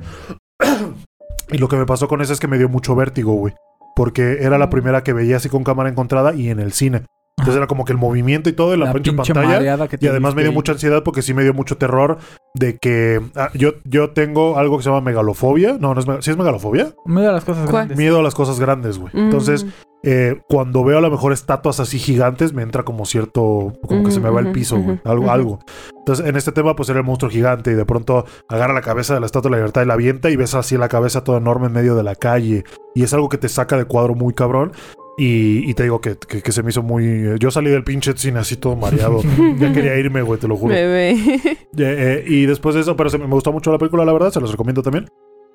y 1.53 1.59
lo 1.59 1.68
que 1.68 1.76
me 1.76 1.84
pasó 1.84 2.09
con 2.09 2.22
esa 2.22 2.32
es 2.32 2.40
que 2.40 2.49
me 2.49 2.57
dio 2.57 2.68
mucho 2.70 2.95
vértigo, 2.95 3.34
güey. 3.34 3.53
Porque 3.95 4.38
era 4.40 4.57
la 4.57 4.68
Mm. 4.68 4.70
primera 4.70 5.03
que 5.05 5.12
veía 5.12 5.36
así 5.36 5.51
con 5.51 5.62
cámara 5.64 5.90
encontrada 5.90 6.34
y 6.34 6.49
en 6.49 6.59
el 6.61 6.72
cine. 6.72 7.03
Entonces 7.39 7.57
era 7.57 7.66
como 7.66 7.85
que 7.85 7.93
el 7.93 7.99
movimiento 7.99 8.51
y 8.51 8.53
todo 8.53 8.72
en 8.74 8.80
la, 8.80 8.93
pinche 8.93 9.12
pantalla. 9.12 9.49
mareada 9.49 9.89
que 9.89 9.97
Y 10.01 10.07
además 10.07 10.35
me 10.35 10.43
dio 10.43 10.53
mucha 10.53 10.72
ansiedad 10.72 11.03
porque 11.03 11.22
sí 11.22 11.35
me 11.35 11.43
dio 11.43 11.53
mucho 11.55 11.76
terror 11.76 12.18
de 12.55 12.76
que 12.78 13.20
ah, 13.35 13.49
yo, 13.55 13.72
yo 13.85 14.11
tengo 14.11 14.59
algo 14.59 14.76
que 14.76 14.85
se 14.85 14.91
llama 14.91 15.01
megalofobia. 15.01 15.76
No, 15.80 15.93
no 15.95 16.01
es, 16.01 16.07
me- 16.07 16.22
¿sí 16.22 16.30
es 16.30 16.37
megalofobia. 16.37 16.93
Miedo 17.05 17.30
a 17.30 17.33
las 17.33 17.45
cosas 17.45 17.64
¿Cuál? 17.64 17.74
grandes. 17.87 17.99
Miedo 17.99 18.18
a 18.18 18.22
las 18.22 18.35
cosas 18.35 18.61
grandes, 18.61 18.99
güey. 18.99 19.12
Mm. 19.12 19.18
Entonces, 19.18 19.66
eh, 20.05 20.41
cuando 20.49 20.85
veo 20.85 20.99
a 20.99 21.01
lo 21.01 21.11
mejor 21.11 21.33
estatuas 21.33 21.80
así 21.80 21.99
gigantes, 21.99 22.53
me 22.53 22.62
entra 22.62 22.85
como 22.85 23.07
cierto, 23.07 23.72
como 23.89 24.05
que 24.05 24.11
se 24.12 24.20
me 24.20 24.30
va 24.30 24.41
el 24.41 24.53
piso, 24.53 24.78
güey. 24.78 25.01
Algo, 25.05 25.30
algo. 25.30 25.59
Entonces, 25.99 26.26
en 26.26 26.37
este 26.37 26.53
tema, 26.53 26.76
pues 26.76 26.89
era 26.91 26.99
el 27.01 27.05
monstruo 27.07 27.30
gigante 27.30 27.72
y 27.72 27.74
de 27.74 27.85
pronto 27.87 28.24
agarra 28.49 28.74
la 28.74 28.83
cabeza 28.83 29.14
de 29.14 29.20
la 29.20 29.26
estatua 29.26 29.49
de 29.49 29.53
la 29.53 29.57
libertad 29.59 29.83
y 29.83 29.87
la 29.87 29.95
avienta 29.95 30.30
y 30.30 30.37
ves 30.37 30.55
así 30.55 30.76
la 30.76 30.89
cabeza 30.89 31.24
toda 31.24 31.39
enorme 31.39 31.66
en 31.68 31.72
medio 31.72 31.95
de 31.97 32.03
la 32.05 32.14
calle. 32.14 32.62
Y 32.95 33.03
es 33.05 33.12
algo 33.14 33.28
que 33.28 33.39
te 33.39 33.49
saca 33.49 33.76
de 33.76 33.85
cuadro 33.85 34.14
muy 34.14 34.35
cabrón. 34.35 34.72
Y, 35.18 35.68
y 35.70 35.74
te 35.74 35.82
digo 35.82 36.00
que, 36.00 36.16
que- 36.16 36.40
que 36.42 36.52
se 36.52 36.62
me 36.62 36.70
hizo 36.70 36.82
muy. 36.82 37.04
eh, 37.06 37.36
Yo 37.38 37.50
salí 37.50 37.70
del 37.70 37.84
pinche 37.84 38.14
cine 38.16 38.38
así 38.38 38.56
todo 38.56 38.76
mareado. 38.76 39.20
ya 39.58 39.72
quería 39.72 39.96
irme, 39.98 40.22
güey, 40.22 40.40
te 40.40 40.48
lo 40.48 40.56
juro. 40.56 40.74
Bebé. 40.74 41.16
Eh, 41.78 42.22
eh, 42.22 42.24
y 42.26 42.44
después 42.44 42.74
de 42.74 42.82
eso, 42.82 42.96
pero 42.96 43.08
se 43.08 43.16
me, 43.16 43.26
me 43.26 43.32
gustó 43.32 43.50
mucho 43.50 43.72
la 43.72 43.78
película, 43.78 44.04
la 44.04 44.12
verdad, 44.12 44.30
se 44.30 44.40
los 44.40 44.50
recomiendo 44.50 44.82
también. 44.82 45.06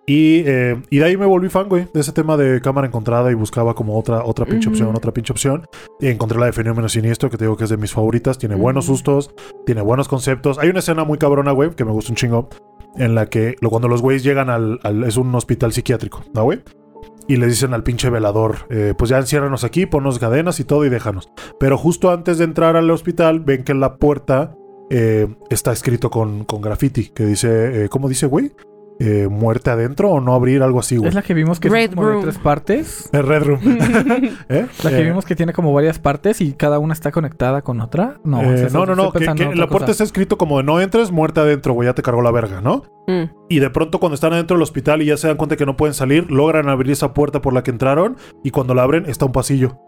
Y, 0.08 0.42
eh, 0.48 0.82
y 0.90 0.98
de 1.00 1.06
ahí 1.06 1.16
me 1.18 1.26
volví 1.28 1.48
fan, 1.50 1.68
güey, 1.70 1.86
de 1.94 2.00
ese 2.00 2.12
tema 2.12 2.38
de 2.38 2.60
cámara 2.62 2.88
encontrada 2.88 3.30
y 3.30 3.34
buscaba 3.36 3.76
como 3.76 3.98
otra, 4.00 4.24
otra 4.24 4.46
pinche 4.46 4.68
Ujú. 4.70 4.76
opción, 4.76 4.96
otra 4.96 5.12
pinche 5.14 5.32
opción. 5.34 5.68
Y 6.00 6.08
encontré 6.08 6.40
la 6.40 6.46
de 6.48 6.54
Fenómeno 6.54 6.88
Siniestro, 6.90 7.30
que 7.30 7.38
te 7.38 7.44
digo 7.46 7.56
que 7.58 7.66
es 7.66 7.70
de 7.70 7.78
mis 7.78 7.92
favoritas. 7.92 8.38
Tiene 8.40 8.56
buenos 8.56 8.86
Ujú. 8.86 8.96
sustos, 8.96 9.32
tiene 9.66 9.82
buenos 9.82 10.08
conceptos. 10.08 10.58
Hay 10.60 10.70
una 10.70 10.80
escena 10.80 11.04
muy 11.04 11.18
cabrona, 11.20 11.52
güey, 11.52 11.70
que 11.72 11.86
me 11.86 11.92
gusta 11.92 12.12
un 12.12 12.16
chingo, 12.16 12.50
en 12.96 13.14
la 13.16 13.28
que 13.28 13.56
lo, 13.62 13.70
cuando 13.70 13.88
los 13.90 14.02
güeyes 14.02 14.24
llegan 14.24 14.50
al, 14.50 14.80
al- 14.84 15.04
Es 15.04 15.18
un 15.18 15.34
hospital 15.36 15.72
psiquiátrico, 15.74 16.24
¿no, 16.34 16.44
güey? 16.46 16.62
Y 17.28 17.36
le 17.36 17.48
dicen 17.48 17.74
al 17.74 17.84
pinche 17.84 18.10
velador, 18.10 18.68
eh, 18.70 18.94
pues 18.98 19.10
ya 19.10 19.18
enciérranos 19.18 19.64
aquí, 19.64 19.86
ponnos 19.86 20.18
cadenas 20.18 20.60
y 20.60 20.64
todo 20.64 20.86
y 20.86 20.90
déjanos. 20.90 21.30
Pero 21.60 21.78
justo 21.78 22.12
antes 22.12 22.38
de 22.38 22.46
entrar 22.46 22.78
al 22.78 22.90
hospital, 22.90 23.42
ven 23.42 23.64
que 23.64 23.74
en 23.74 23.82
la 23.82 23.98
puerta 23.98 24.56
eh, 24.90 25.28
está 25.50 25.74
escrito 25.74 26.10
con, 26.10 26.46
con 26.46 26.62
graffiti, 26.62 27.10
que 27.10 27.26
dice, 27.26 27.84
eh, 27.84 27.90
¿cómo 27.90 28.08
dice, 28.08 28.28
güey? 28.28 28.54
Eh, 29.00 29.28
muerte 29.30 29.70
adentro 29.70 30.10
o 30.10 30.20
no 30.20 30.34
abrir, 30.34 30.64
algo 30.64 30.80
así, 30.80 30.98
güey. 30.98 31.10
Es 31.10 31.16
la 31.16 31.22
que 31.22 31.36
vimos 31.36 31.60
que 31.60 31.70
Red 31.70 31.90
es 31.90 31.96
como 31.96 32.10
de 32.10 32.22
tres 32.22 32.38
partes. 32.40 33.10
El 33.14 33.28
Red 33.28 33.44
Room. 33.44 33.60
¿Eh? 34.50 34.66
La 34.84 34.90
que 34.90 35.02
Eh, 35.02 35.04
vimos 35.04 35.26
que 35.26 35.36
tiene 35.36 35.54
como 35.54 35.72
varias 35.72 36.00
partes 36.00 36.42
y 36.42 36.54
cada 36.54 36.80
una 36.80 36.94
está 36.94 37.12
conectada 37.12 37.62
con 37.62 37.80
otra. 37.80 38.20
No, 38.24 38.42
eh, 38.42 38.70
no, 38.72 38.86
no, 38.86 38.96
no, 38.96 39.12
que, 39.12 39.20
que 39.20 39.44
en 39.44 39.60
la 39.60 39.68
puerta 39.68 39.92
está 39.92 40.04
escrito 40.04 40.38
como 40.38 40.58
de 40.58 40.64
no 40.64 40.82
entres, 40.82 41.12
muerte 41.12 41.40
adentro, 41.40 41.74
güey, 41.74 41.88
ya 41.88 41.94
te 41.94 42.02
cargó 42.02 42.22
la 42.22 42.32
verga, 42.32 42.60
¿no? 42.62 42.84
Mm. 43.08 43.24
Y 43.50 43.60
de 43.60 43.70
pronto 43.70 44.00
cuando 44.00 44.16
están 44.16 44.34
adentro 44.34 44.58
del 44.58 44.64
hospital 44.64 45.02
y 45.02 45.06
ya 45.06 45.18
se 45.18 45.28
dan 45.28 45.38
cuenta 45.38 45.58
que 45.58 45.66
no 45.66 45.78
pueden 45.78 45.94
salir, 45.94 46.32
logran 46.32 46.68
abrir 46.68 46.92
esa 46.92 47.14
puerta 47.14 47.42
por 47.42 47.54
la 47.54 47.64
que 47.64 47.72
entraron 47.72 48.18
y 48.44 48.52
cuando 48.52 48.74
la 48.74 48.84
abren 48.84 49.06
está 49.06 49.26
un 49.26 49.32
pasillo, 49.32 49.80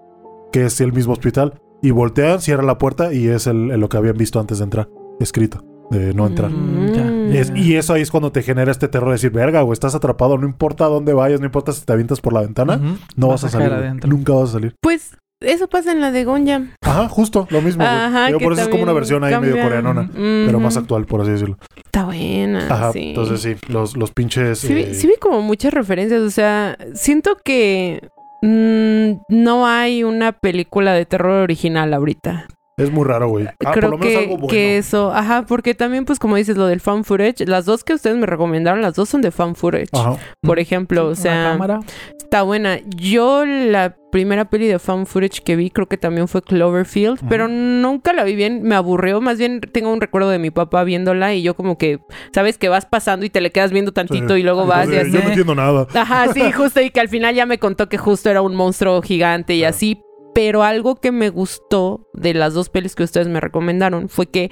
que 0.51 0.66
es 0.66 0.80
el 0.82 0.93
mismo 0.93 1.14
hospital. 1.14 1.60
Y 1.82 1.91
voltean, 1.91 2.41
cierran 2.41 2.68
la 2.68 2.78
puerta 2.78 3.13
y 3.13 3.28
es 3.28 3.47
el, 3.47 3.71
el 3.71 3.79
lo 3.79 3.88
que 3.89 3.97
habían 3.97 4.17
visto 4.17 4.39
antes 4.39 4.59
de 4.59 4.66
entrar, 4.66 4.89
escrito, 5.21 5.63
de 5.89 6.13
no 6.13 6.28
entrar. 6.28 6.51
Mm, 6.51 6.93
ya. 6.93 7.03
Mm. 7.03 7.32
Es- 7.33 7.51
y 7.55 7.75
eso 7.75 7.93
ahí 7.93 8.01
es 8.01 8.11
cuando 8.11 8.32
te 8.32 8.41
genera 8.43 8.71
este 8.71 8.87
terror 8.87 9.09
de 9.09 9.13
decir, 9.13 9.32
verga, 9.32 9.61
güey, 9.61 9.74
estás 9.74 9.95
atrapado, 9.95 10.37
no 10.37 10.45
importa 10.47 10.86
dónde 10.86 11.13
vayas, 11.13 11.39
no 11.39 11.45
importa 11.45 11.71
si 11.71 11.83
te 11.86 11.93
avientas 11.93 12.21
por 12.21 12.33
la 12.33 12.41
ventana, 12.41 12.79
no 13.16 13.28
vas, 13.28 13.43
a 13.43 13.49
salir. 13.49 13.71
adentro. 13.71 14.09
Nunca 14.09 14.33
vas 14.33 14.49
a 14.49 14.53
salir. 14.53 14.75
Pues 14.82 15.16
eso 15.41 15.67
pasa 15.70 15.91
en 15.93 16.01
la 16.01 16.11
de 16.11 16.25
Gonja. 16.25 16.63
Ajá, 16.82 17.07
justo, 17.07 17.47
lo 17.49 17.61
mismo. 17.61 17.83
Ajá, 17.83 18.28
que 18.28 18.39
por 18.43 18.53
eso 18.53 18.63
es 18.63 18.67
como 18.67 18.83
una 18.83 18.93
versión 18.93 19.24
ahí 19.24 19.39
medio 19.39 19.61
coreanona, 19.61 20.09
pero 20.13 20.59
más 20.59 20.75
actual, 20.78 21.05
por 21.05 21.21
así 21.21 21.32
decirlo. 21.32 21.57
Está 21.86 22.03
buena. 22.05 22.67
Ajá, 22.70 22.91
sí. 22.91 23.09
entonces 23.09 23.41
sí, 23.41 23.55
los, 23.67 23.95
los 23.97 24.11
pinches... 24.11 24.59
Sí, 24.59 24.74
vi- 24.74 24.82
eh, 24.83 24.93
sí 24.93 25.07
vi 25.07 25.13
como 25.20 25.41
muchas 25.41 25.74
referencias. 25.74 26.21
O 26.21 26.29
sea, 26.29 26.78
siento 26.93 27.37
que 27.43 28.07
mm, 28.41 29.21
no 29.29 29.66
hay 29.67 30.03
una 30.03 30.33
película 30.33 30.93
de 30.93 31.05
terror 31.05 31.41
original 31.43 31.93
ahorita. 31.93 32.47
Es 32.80 32.92
muy 32.92 33.04
raro, 33.06 33.28
güey. 33.30 33.46
Ah, 33.66 33.72
Creo 33.74 33.74
por 33.74 33.84
lo 33.92 33.97
menos 33.97 34.08
que, 34.14 34.18
algo 34.18 34.34
bueno. 34.38 34.47
que 34.47 34.78
eso, 34.78 35.12
ajá, 35.14 35.46
porque 35.47 35.76
también, 35.76 36.06
pues 36.06 36.18
como 36.20 36.36
dices, 36.36 36.58
lo 36.58 36.66
del 36.68 36.80
fan 36.80 37.04
footage, 37.04 37.47
las 37.47 37.66
dos 37.66 37.84
que 37.84 37.93
ustedes 37.93 38.18
me 38.18 38.26
recomendaron, 38.26 38.82
las 38.82 38.96
dos 38.96 39.10
son 39.10 39.22
de 39.22 39.32
fan 39.32 39.56
footage. 39.56 39.89
Ajá. 39.93 40.18
Por 40.42 40.60
ejemplo, 40.60 41.08
o 41.08 41.16
sea, 41.16 41.51
cámara. 41.51 41.80
está 42.18 42.42
buena. 42.43 42.80
Yo 42.96 43.46
la 43.46 43.96
primera 44.12 44.50
peli 44.50 44.66
de 44.68 44.80
fan 44.80 45.06
footage 45.06 45.42
que 45.43 45.56
vi 45.56 45.70
creo 45.70 45.88
que 45.88 45.97
también 45.97 46.28
fue 46.28 46.42
Cloverfield, 46.42 47.20
pero 47.30 47.47
nunca 47.47 48.12
la 48.14 48.24
vi 48.24 48.36
bien, 48.36 48.64
me 48.64 48.74
aburrió. 48.76 49.22
Más 49.22 49.38
bien 49.38 49.62
tengo 49.62 49.92
un 49.93 50.01
recuerdo 50.01 50.30
de 50.30 50.39
mi 50.39 50.50
papá 50.50 50.84
viéndola 50.84 51.34
y 51.36 51.43
yo 51.43 51.54
como 51.56 51.78
que, 51.78 52.00
sabes 52.34 52.58
que 52.58 52.70
vas 52.70 52.86
pasando 52.86 53.26
y 53.26 53.30
te 53.30 53.39
le 53.42 53.51
quedas 53.51 53.72
viendo 53.72 53.92
tantito 53.92 54.34
Sí. 54.34 54.39
y 54.39 54.43
luego 54.43 54.66
vas 54.66 54.89
y 54.89 54.96
así. 54.97 55.12
Yo 55.12 55.20
no 55.22 55.28
entiendo 55.30 55.54
nada. 55.56 55.86
Ajá, 55.93 56.34
sí, 56.34 56.51
justo 56.51 56.82
y 56.82 56.89
que 56.89 57.00
al 57.01 57.10
final 57.10 57.36
ya 57.36 57.46
me 57.46 57.60
contó 57.60 57.88
que 57.89 57.97
justo 57.97 58.30
era 58.30 58.42
un 58.42 58.56
monstruo 58.56 59.01
gigante 59.01 59.54
y 59.56 59.60
Claro. 59.60 59.76
así. 59.76 60.01
Pero 60.34 60.64
algo 60.64 60.96
que 60.96 61.12
me 61.12 61.30
gustó 61.30 62.08
de 62.14 62.34
las 62.34 62.54
dos 62.54 62.70
pelis 62.70 62.96
que 62.96 63.04
ustedes 63.04 63.28
me 63.28 63.39
recomendaron 63.39 64.10
fue 64.10 64.28
que 64.28 64.51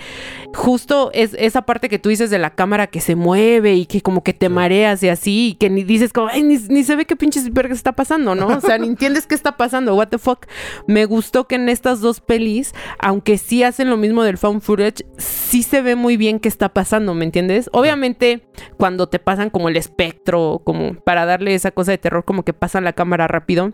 justo 0.54 1.12
es 1.14 1.36
esa 1.38 1.64
parte 1.64 1.90
que 1.90 2.00
tú 2.00 2.10
dices 2.10 2.30
de 2.30 2.40
la 2.40 2.56
cámara 2.56 2.88
que 2.88 3.02
se 3.02 3.16
mueve 3.16 3.76
y 3.76 3.86
que 3.86 4.02
como 4.02 4.24
que 4.24 4.34
te 4.34 4.50
mareas 4.50 5.04
y 5.04 5.10
así, 5.10 5.50
y 5.50 5.54
que 5.56 5.70
ni 5.70 5.84
dices 5.84 6.14
como, 6.14 6.28
ay, 6.28 6.44
ni, 6.44 6.58
ni 6.58 6.84
se 6.84 6.96
ve 6.96 7.06
qué 7.06 7.16
pinches 7.16 7.52
verga 7.54 7.74
está 7.74 7.94
pasando, 7.94 8.36
¿no? 8.36 8.48
O 8.48 8.62
sea, 8.62 8.78
ni 8.78 8.88
entiendes 8.98 9.28
qué 9.28 9.36
está 9.36 9.58
pasando, 9.58 9.96
what 9.96 10.08
the 10.08 10.18
fuck. 10.18 10.46
Me 10.88 11.06
gustó 11.06 11.48
que 11.48 11.56
en 11.56 11.70
estas 11.70 12.02
dos 12.02 12.22
pelis, 12.22 12.74
aunque 13.00 13.38
sí 13.38 13.64
hacen 13.64 13.90
lo 13.90 13.98
mismo 13.98 14.24
del 14.24 14.38
found 14.38 14.62
footage, 14.62 15.06
sí 15.18 15.64
se 15.64 15.82
ve 15.82 15.96
muy 15.96 16.18
bien 16.18 16.40
qué 16.40 16.50
está 16.50 16.70
pasando, 16.70 17.14
¿me 17.14 17.26
entiendes? 17.26 17.70
Obviamente, 17.74 18.48
cuando 18.78 19.08
te 19.08 19.20
pasan 19.20 19.50
como 19.50 19.70
el 19.70 19.78
espectro, 19.78 20.62
como 20.64 20.96
para 20.96 21.26
darle 21.26 21.54
esa 21.54 21.72
cosa 21.72 21.92
de 21.92 21.98
terror, 21.98 22.26
como 22.26 22.44
que 22.44 22.54
pasan 22.54 22.84
la 22.84 22.94
cámara 22.94 23.28
rápido. 23.28 23.74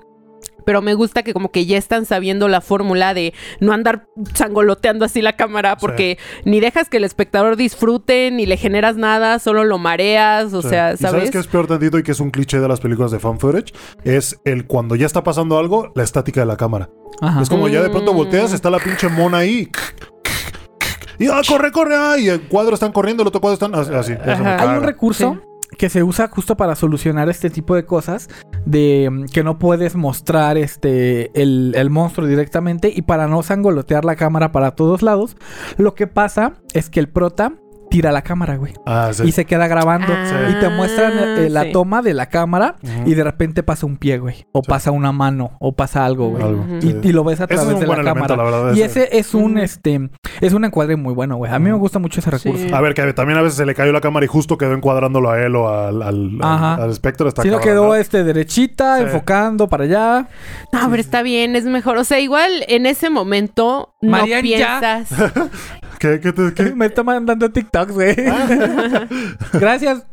Pero 0.65 0.81
me 0.81 0.93
gusta 0.93 1.23
que 1.23 1.33
como 1.33 1.51
que 1.51 1.65
ya 1.65 1.77
están 1.77 2.05
sabiendo 2.05 2.47
la 2.47 2.61
fórmula 2.61 3.13
de 3.13 3.33
no 3.59 3.73
andar 3.73 4.07
sangoloteando 4.33 5.05
así 5.05 5.21
la 5.21 5.33
cámara 5.35 5.77
porque 5.77 6.17
ni 6.45 6.59
dejas 6.59 6.89
que 6.89 6.97
el 6.97 7.03
espectador 7.03 7.55
disfrute, 7.55 8.31
ni 8.31 8.45
le 8.45 8.57
generas 8.57 8.95
nada, 8.97 9.39
solo 9.39 9.63
lo 9.63 9.77
mareas, 9.77 10.53
o 10.53 10.61
Sí. 10.61 10.69
sea, 10.69 10.93
¿Y 10.93 10.97
¿sabes? 10.97 11.11
sabes 11.11 11.31
qué 11.31 11.37
es 11.39 11.47
peor 11.47 11.67
tantito 11.67 11.97
y 11.97 12.03
que 12.03 12.11
es 12.13 12.19
un 12.19 12.31
cliché 12.31 12.59
de 12.59 12.67
las 12.67 12.79
películas 12.79 13.11
de 13.11 13.19
fan 13.19 13.39
footage? 13.39 13.73
Es 14.03 14.39
el 14.45 14.65
cuando 14.67 14.95
ya 14.95 15.05
está 15.05 15.23
pasando 15.23 15.57
algo, 15.57 15.91
la 15.95 16.03
estática 16.03 16.39
de 16.41 16.45
la 16.47 16.57
cámara. 16.57 16.89
Ajá. 17.21 17.41
Es 17.41 17.49
como 17.49 17.67
ya 17.67 17.81
de 17.83 17.89
pronto 17.89 18.13
Mm. 18.13 18.17
volteas, 18.17 18.53
está 18.53 18.69
la 18.69 18.79
pinche 18.79 19.07
mona 19.09 19.39
ahí. 19.39 19.69
Y 21.19 21.27
ah, 21.27 21.41
corre, 21.47 21.71
corre, 21.71 21.95
ah, 21.95 22.17
y 22.17 22.27
el 22.27 22.41
cuadro 22.47 22.73
están 22.73 22.91
corriendo, 22.91 23.21
el 23.23 23.27
otro 23.27 23.39
cuadro 23.39 23.53
están 23.53 23.75
así. 23.75 24.13
Hay 24.25 24.77
un 24.77 24.83
recurso 24.83 25.39
que 25.77 25.89
se 25.89 26.03
usa 26.03 26.27
justo 26.27 26.57
para 26.57 26.75
solucionar 26.75 27.29
este 27.29 27.49
tipo 27.49 27.75
de 27.75 27.85
cosas, 27.85 28.29
de 28.65 29.09
mm, 29.11 29.25
que 29.25 29.43
no 29.43 29.59
puedes 29.59 29.95
mostrar 29.95 30.57
este 30.57 31.31
el, 31.39 31.73
el 31.75 31.89
monstruo 31.89 32.27
directamente 32.27 32.91
y 32.93 33.03
para 33.03 33.27
no 33.27 33.43
sangolotear 33.43 34.05
la 34.05 34.15
cámara 34.15 34.51
para 34.51 34.71
todos 34.71 35.01
lados, 35.01 35.37
lo 35.77 35.95
que 35.95 36.07
pasa 36.07 36.53
es 36.73 36.89
que 36.89 36.99
el 36.99 37.09
prota 37.09 37.53
tira 37.93 38.11
la 38.11 38.23
cámara, 38.23 38.55
güey. 38.55 38.73
Ah, 38.87 39.11
sí. 39.13 39.21
Y 39.23 39.31
se 39.33 39.45
queda 39.45 39.67
grabando. 39.67 40.07
Ah, 40.11 40.49
Y 40.49 40.59
te 40.59 40.67
muestran 40.69 41.13
eh, 41.37 41.47
la 41.51 41.65
sí. 41.65 41.71
toma 41.71 42.01
de 42.01 42.15
la 42.15 42.25
cámara 42.25 42.75
y 43.05 43.13
de 43.13 43.23
repente 43.23 43.61
pasa 43.61 43.85
un 43.85 43.97
pie, 43.97 44.17
güey. 44.17 44.47
O 44.51 44.61
Sí. 44.63 44.67
pasa 44.67 44.89
una 44.89 45.11
mano. 45.11 45.51
O 45.59 45.73
pasa 45.75 46.03
algo, 46.03 46.29
güey. 46.29 46.41
Algo, 46.41 46.61
Ujú. 46.63 46.81
sí. 46.81 46.95
Y, 47.03 47.09
y 47.09 47.11
lo 47.11 47.23
ves 47.23 47.39
a 47.39 47.45
través 47.45 47.67
es 47.67 47.73
un 47.75 47.79
de 47.81 47.85
buen 47.85 48.03
la 48.03 48.09
elemento, 48.11 48.29
cámara. 48.35 48.49
la 48.51 48.57
verdad. 48.63 48.75
Y 48.75 48.81
ese- 48.81 49.15
es 49.15 49.35
un 49.35 49.59
este 49.59 50.09
es 50.41 50.53
un 50.53 50.65
encuadre 50.65 50.95
muy 50.95 51.13
bueno, 51.13 51.35
güey. 51.35 51.51
A 51.51 51.59
mí 51.59 51.69
me 51.69 51.77
gusta 51.77 51.99
mucho 51.99 52.19
ese 52.19 52.31
Sí. 52.35 52.49
recurso. 52.49 52.75
A 52.75 52.81
ver, 52.81 52.95
que 52.95 53.13
también 53.13 53.37
a 53.37 53.43
veces 53.43 53.57
se 53.57 53.65
le 53.67 53.75
cayó 53.75 53.91
la 53.91 54.01
cámara 54.01 54.25
y 54.25 54.27
justo 54.27 54.57
quedó 54.57 54.73
encuadrándolo 54.73 55.29
a 55.29 55.39
él 55.39 55.55
o 55.55 55.69
al, 55.69 56.01
al, 56.01 56.31
al- 56.31 56.39
Ajá. 56.41 56.73
al 56.75 56.89
espectro. 56.89 57.27
Está 57.27 57.43
Si 57.43 57.49
no 57.51 57.59
quedó 57.59 57.93
este 57.93 58.23
derechita, 58.23 58.97
Sí. 58.97 59.03
enfocando 59.03 59.69
para 59.69 59.83
allá. 59.83 60.27
No, 60.71 60.79
pero 60.89 60.99
está 60.99 61.21
bien, 61.21 61.55
es 61.55 61.65
mejor. 61.65 61.97
O 61.97 62.03
sea, 62.03 62.19
igual 62.19 62.51
en 62.67 62.87
ese 62.87 63.11
momento 63.11 63.92
no 64.03 64.11
Marian, 64.11 64.43
ya. 64.45 64.79
piensas. 64.79 65.31
¿Qué, 65.99 66.19
qué, 66.19 66.33
te- 66.33 66.53
qué? 66.53 66.63
Me 66.75 66.85
está 66.87 67.03
mandando 67.03 67.49
TikToks, 67.51 67.93
güey. 67.93 68.15
Gracias. 69.53 70.05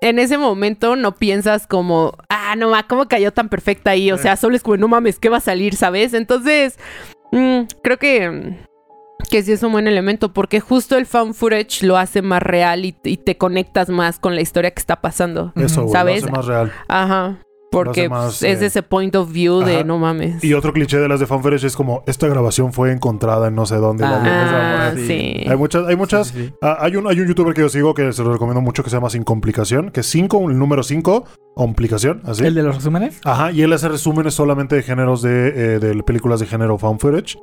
en 0.00 0.18
ese 0.18 0.38
momento 0.38 0.94
no 0.96 1.14
piensas 1.16 1.66
como, 1.66 2.12
ah, 2.28 2.54
no, 2.56 2.70
ma, 2.70 2.86
¿cómo 2.86 3.08
cayó 3.08 3.32
tan 3.32 3.48
perfecta 3.48 3.90
ahí? 3.92 4.12
O 4.12 4.18
sea, 4.18 4.36
solo 4.36 4.54
es 4.56 4.62
como, 4.62 4.76
no 4.76 4.88
mames, 4.88 5.18
¿qué 5.18 5.28
va 5.28 5.38
a 5.38 5.40
salir, 5.40 5.74
sabes? 5.74 6.14
Entonces, 6.14 6.78
mm, 7.32 7.62
creo 7.82 7.96
que, 7.96 8.30
mm, 8.30 8.56
que 9.30 9.42
sí 9.42 9.52
es 9.52 9.62
un 9.62 9.72
buen 9.72 9.88
elemento 9.88 10.32
porque 10.32 10.60
justo 10.60 10.96
el 10.96 11.06
found 11.06 11.34
footage 11.34 11.82
lo 11.82 11.96
hace 11.96 12.22
más 12.22 12.42
real 12.42 12.84
y, 12.84 12.96
y 13.02 13.16
te 13.16 13.36
conectas 13.36 13.88
más 13.88 14.18
con 14.18 14.34
la 14.34 14.40
historia 14.42 14.70
que 14.70 14.80
está 14.80 15.00
pasando. 15.00 15.52
Eso, 15.56 15.82
güey, 15.82 15.92
¿Sabes? 15.92 16.22
lo 16.22 16.28
hace 16.28 16.36
más 16.36 16.46
real. 16.46 16.72
Ajá. 16.88 17.38
Porque 17.70 18.08
es 18.28 18.42
eh, 18.42 18.52
ese 18.66 18.82
point 18.82 19.14
of 19.14 19.30
view 19.30 19.60
de 19.60 19.76
ajá. 19.76 19.84
no 19.84 19.98
mames. 19.98 20.42
Y 20.42 20.54
otro 20.54 20.72
cliché 20.72 20.98
de 20.98 21.08
las 21.08 21.20
de 21.20 21.26
fan 21.26 21.42
footage 21.42 21.64
es 21.66 21.76
como, 21.76 22.02
esta 22.06 22.26
grabación 22.28 22.72
fue 22.72 22.92
encontrada 22.92 23.48
en 23.48 23.54
no 23.54 23.66
sé 23.66 23.76
dónde. 23.76 24.04
Ah, 24.04 24.92
la- 24.94 25.00
sí. 25.00 25.44
Hay 25.46 25.56
muchas, 25.56 25.86
hay 25.86 25.96
muchas. 25.96 26.28
Sí, 26.28 26.32
sí, 26.34 26.44
sí. 26.46 26.54
Ah, 26.62 26.78
hay, 26.80 26.96
un, 26.96 27.06
hay 27.06 27.20
un 27.20 27.28
youtuber 27.28 27.52
que 27.54 27.60
yo 27.60 27.68
sigo 27.68 27.92
que 27.94 28.12
se 28.12 28.22
lo 28.24 28.32
recomiendo 28.32 28.60
mucho 28.60 28.82
que 28.82 28.90
se 28.90 28.96
llama 28.96 29.10
Sin 29.10 29.22
Complicación, 29.24 29.90
que 29.90 30.00
es 30.00 30.06
5, 30.06 30.50
el 30.50 30.58
número 30.58 30.82
5, 30.82 31.24
complicación, 31.54 32.22
así. 32.24 32.44
¿El 32.44 32.54
de 32.54 32.62
los 32.62 32.76
resúmenes? 32.76 33.20
Ajá, 33.24 33.52
y 33.52 33.62
él 33.62 33.72
hace 33.72 33.88
resúmenes 33.88 34.34
solamente 34.34 34.76
de 34.76 34.82
géneros 34.82 35.22
de, 35.22 35.48
eh, 35.48 35.78
de 35.78 36.02
películas 36.02 36.40
de 36.40 36.46
género 36.46 36.78
found 36.78 37.00
footage. 37.00 37.36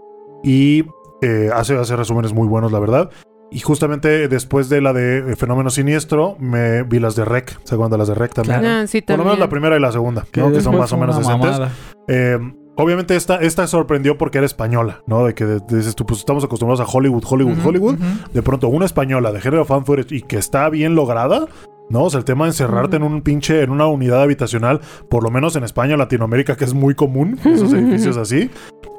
Y 0.44 0.86
eh, 1.22 1.50
hace, 1.54 1.78
hace 1.78 1.96
resúmenes 1.96 2.34
muy 2.34 2.48
buenos, 2.48 2.72
la 2.72 2.80
verdad. 2.80 3.10
Y 3.52 3.60
justamente 3.60 4.28
después 4.28 4.68
de 4.70 4.82
la 4.82 4.92
de 4.92 5.20
eh, 5.32 5.36
Fenómeno 5.36 5.70
Siniestro, 5.70 6.36
me 6.40 6.84
vi 6.84 7.00
las 7.00 7.16
de 7.16 7.24
Rec. 7.26 7.58
¿Se 7.64 7.76
acuerdan 7.76 7.92
de 7.92 7.98
las 8.00 8.08
de 8.08 8.16
Rec 8.16 8.34
también? 8.34 8.60
Claro. 8.60 8.82
Ah, 8.84 8.88
sí, 8.88 9.02
Por 9.02 9.18
lo 9.18 9.24
menos 9.24 9.40
la 9.40 9.50
primera 9.50 9.78
y 9.78 9.80
la 9.80 9.92
segunda, 9.92 10.26
¿no? 10.36 10.52
que 10.52 10.62
son 10.62 10.78
más 10.78 10.92
o 10.92 10.98
menos 10.98 11.18
decentes. 11.18 11.60
Eh, 12.08 12.38
obviamente 12.76 13.16
esta, 13.16 13.38
esta 13.38 13.66
sorprendió 13.68 14.18
porque 14.18 14.40
era 14.40 14.46
española, 14.46 15.02
¿no? 15.08 15.26
De 15.26 15.34
que 15.34 15.46
dices 15.70 15.96
tú, 15.96 16.06
pues 16.06 16.20
estamos 16.20 16.44
acostumbrados 16.44 16.82
a 16.86 16.92
Hollywood, 16.98 17.24
Hollywood, 17.28 17.58
Hollywood. 17.64 17.96
De 18.34 18.42
pronto 18.42 18.68
una 18.68 18.86
española 18.86 19.32
de 19.32 19.40
género 19.40 19.64
fan 19.64 19.86
footage 19.86 20.14
y 20.16 20.22
que 20.22 20.38
está 20.38 20.68
bien 20.70 20.96
lograda, 20.96 21.46
¿no? 21.90 22.04
O 22.06 22.10
sea, 22.10 22.18
el 22.18 22.26
tema 22.26 22.46
de 22.46 22.50
encerrarte 22.50 22.98
en 22.98 23.04
un 23.04 23.22
pinche, 23.22 23.62
en 23.62 23.70
una 23.70 23.88
unidad 23.88 24.22
habitacional, 24.24 24.82
por 25.10 25.24
lo 25.24 25.30
menos 25.32 25.56
en 25.56 25.64
España, 25.64 25.96
Latinoamérica, 25.96 26.58
que 26.58 26.66
es 26.66 26.74
muy 26.74 26.94
común, 26.96 27.40
esos 27.46 27.72
edificios 27.74 28.18
así. 28.18 28.50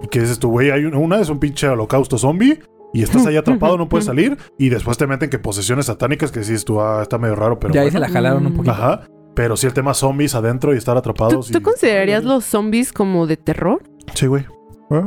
Y 0.03 0.09
que 0.09 0.21
dices 0.21 0.39
tú, 0.39 0.51
güey, 0.51 0.71
hay 0.71 0.85
un- 0.85 0.95
una 0.95 1.21
es 1.21 1.29
un 1.29 1.39
pinche 1.41 1.69
holocausto 1.69 2.17
zombie. 2.17 2.61
Y 2.99 3.03
estás 3.03 3.27
ahí 3.27 3.37
atrapado, 3.37 3.77
no 3.77 3.89
puedes 3.89 4.07
salir. 4.07 4.37
Y 4.59 4.69
después 4.69 4.97
te 4.99 5.07
meten 5.07 5.31
que 5.31 5.39
posesiones 5.39 5.87
satánicas, 5.87 6.33
que 6.33 6.41
dices 6.41 6.65
tú, 6.65 6.81
ah, 6.81 7.03
está 7.03 7.19
medio 7.19 7.37
raro, 7.37 7.59
pero. 7.59 7.75
ya 7.75 7.81
ahí 7.83 7.87
bueno. 7.91 7.93
se 7.93 8.01
la 8.01 8.09
jalaron 8.09 8.47
un 8.47 8.55
poquito. 8.55 8.73
Ajá. 8.73 9.03
Pero 9.35 9.57
sí 9.57 9.67
el 9.67 9.75
tema 9.75 9.93
zombies 9.93 10.35
adentro 10.35 10.73
y 10.75 10.79
estar 10.79 10.95
¿Tú, 10.95 10.99
atrapados. 11.01 11.51
tú 11.51 11.59
y- 11.59 11.63
considerarías 11.63 12.25
los 12.25 12.45
zombies 12.45 12.93
como 12.93 13.27
de 13.27 13.37
terror? 13.37 13.83
Sí, 14.15 14.27
güey. 14.27 14.45
¿Eh? 14.91 15.03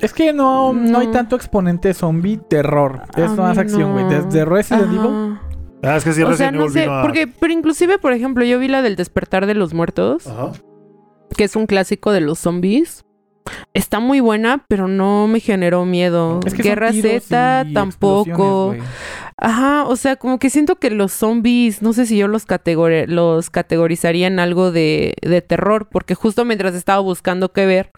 Es 0.00 0.12
que 0.12 0.32
no, 0.32 0.72
no. 0.72 0.98
hay 0.98 1.06
tanto 1.08 1.36
exponente 1.36 1.94
zombie 1.94 2.38
terror. 2.38 3.02
Es 3.16 3.30
A 3.30 3.34
más 3.34 3.58
acción, 3.58 3.92
güey. 3.92 4.04
no. 4.04 4.10
Desde 4.10 4.44
Resident 4.44 4.86
Evil. 4.92 5.38
Ah, 5.84 5.96
es 5.96 6.02
que 6.04 6.12
sí, 6.12 6.22
o 6.24 6.32
sea, 6.34 6.50
no 6.50 6.68
sé, 6.68 6.86
a- 6.86 7.02
porque, 7.02 7.28
pero 7.28 7.52
inclusive, 7.52 7.98
por 7.98 8.12
ejemplo, 8.12 8.44
yo 8.44 8.58
vi 8.58 8.66
la 8.66 8.82
del 8.82 8.96
despertar 8.96 9.46
de 9.46 9.54
los 9.54 9.74
muertos, 9.74 10.26
Ajá. 10.26 10.50
que 11.36 11.44
es 11.44 11.54
un 11.54 11.66
clásico 11.66 12.10
de 12.10 12.20
los 12.20 12.40
zombies. 12.40 13.04
Está 13.74 14.00
muy 14.00 14.20
buena, 14.20 14.64
pero 14.68 14.88
no 14.88 15.26
me 15.28 15.40
generó 15.40 15.84
miedo. 15.84 16.40
Es 16.46 16.54
que 16.54 16.62
Guerra 16.62 16.90
Z 16.92 17.66
tampoco. 17.74 18.74
Ajá, 19.36 19.84
o 19.86 19.94
sea, 19.96 20.16
como 20.16 20.38
que 20.38 20.50
siento 20.50 20.76
que 20.76 20.90
los 20.90 21.12
zombies, 21.12 21.80
no 21.80 21.92
sé 21.92 22.06
si 22.06 22.16
yo 22.16 22.26
los, 22.26 22.46
categori- 22.46 23.06
los 23.06 23.50
categorizaría 23.50 24.26
en 24.26 24.40
algo 24.40 24.72
de, 24.72 25.14
de 25.22 25.42
terror, 25.42 25.88
porque 25.90 26.14
justo 26.16 26.44
mientras 26.44 26.74
estaba 26.74 26.98
buscando 27.00 27.52
qué 27.52 27.64
ver, 27.64 27.90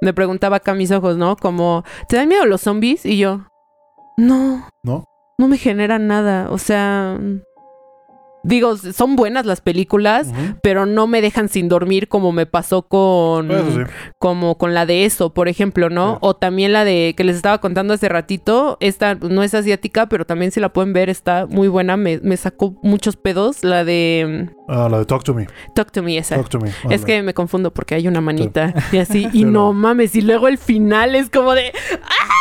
me 0.00 0.12
preguntaba 0.12 0.56
acá 0.56 0.72
a 0.72 0.74
mis 0.74 0.90
ojos, 0.90 1.16
¿no? 1.16 1.36
Como, 1.36 1.84
¿te 2.08 2.16
dan 2.16 2.28
miedo 2.28 2.44
los 2.44 2.62
zombies? 2.62 3.06
Y 3.06 3.18
yo, 3.18 3.46
no. 4.16 4.68
¿No? 4.82 5.04
No 5.38 5.48
me 5.48 5.58
generan 5.58 6.06
nada, 6.08 6.48
o 6.50 6.58
sea... 6.58 7.18
Digo, 8.44 8.76
son 8.76 9.16
buenas 9.16 9.46
las 9.46 9.60
películas, 9.60 10.30
pero 10.62 10.86
no 10.86 11.06
me 11.06 11.20
dejan 11.20 11.48
sin 11.48 11.68
dormir 11.68 12.08
como 12.08 12.30
me 12.30 12.46
pasó 12.46 12.82
con 12.82 13.48
sí. 13.48 13.80
como 14.18 14.56
con 14.58 14.74
la 14.74 14.86
de 14.86 15.04
eso, 15.04 15.32
por 15.32 15.48
ejemplo, 15.48 15.90
¿no? 15.90 16.12
Sí. 16.12 16.18
O 16.20 16.36
también 16.36 16.72
la 16.72 16.84
de 16.84 17.14
que 17.16 17.24
les 17.24 17.36
estaba 17.36 17.58
contando 17.58 17.94
hace 17.94 18.08
ratito, 18.08 18.76
esta 18.80 19.14
no 19.14 19.42
es 19.42 19.54
asiática, 19.54 20.08
pero 20.08 20.26
también 20.26 20.50
si 20.52 20.60
la 20.60 20.72
pueden 20.72 20.92
ver, 20.92 21.08
está 21.08 21.46
muy 21.46 21.68
buena, 21.68 21.96
me, 21.96 22.20
me 22.22 22.36
sacó 22.36 22.78
muchos 22.82 23.16
pedos, 23.16 23.64
la 23.64 23.84
de 23.84 24.50
Ah, 24.68 24.88
la 24.90 24.98
de 24.98 25.04
Talk 25.04 25.24
to 25.24 25.34
Me. 25.34 25.46
Talk 25.74 25.90
to 25.92 26.02
Me 26.02 26.16
esa. 26.16 26.36
Talk 26.36 26.48
to 26.48 26.58
Me. 26.58 26.70
Es 26.90 27.04
que 27.04 27.22
me 27.22 27.34
confundo 27.34 27.72
porque 27.72 27.94
hay 27.94 28.08
una 28.08 28.20
manita 28.20 28.74
y 28.92 28.98
así, 28.98 29.28
y 29.32 29.44
no 29.44 29.72
mames, 29.72 30.14
y 30.16 30.22
luego 30.22 30.48
el 30.48 30.58
final 30.58 31.14
es 31.14 31.30
como 31.30 31.54
de... 31.54 31.72
¡Ah! 32.02 32.34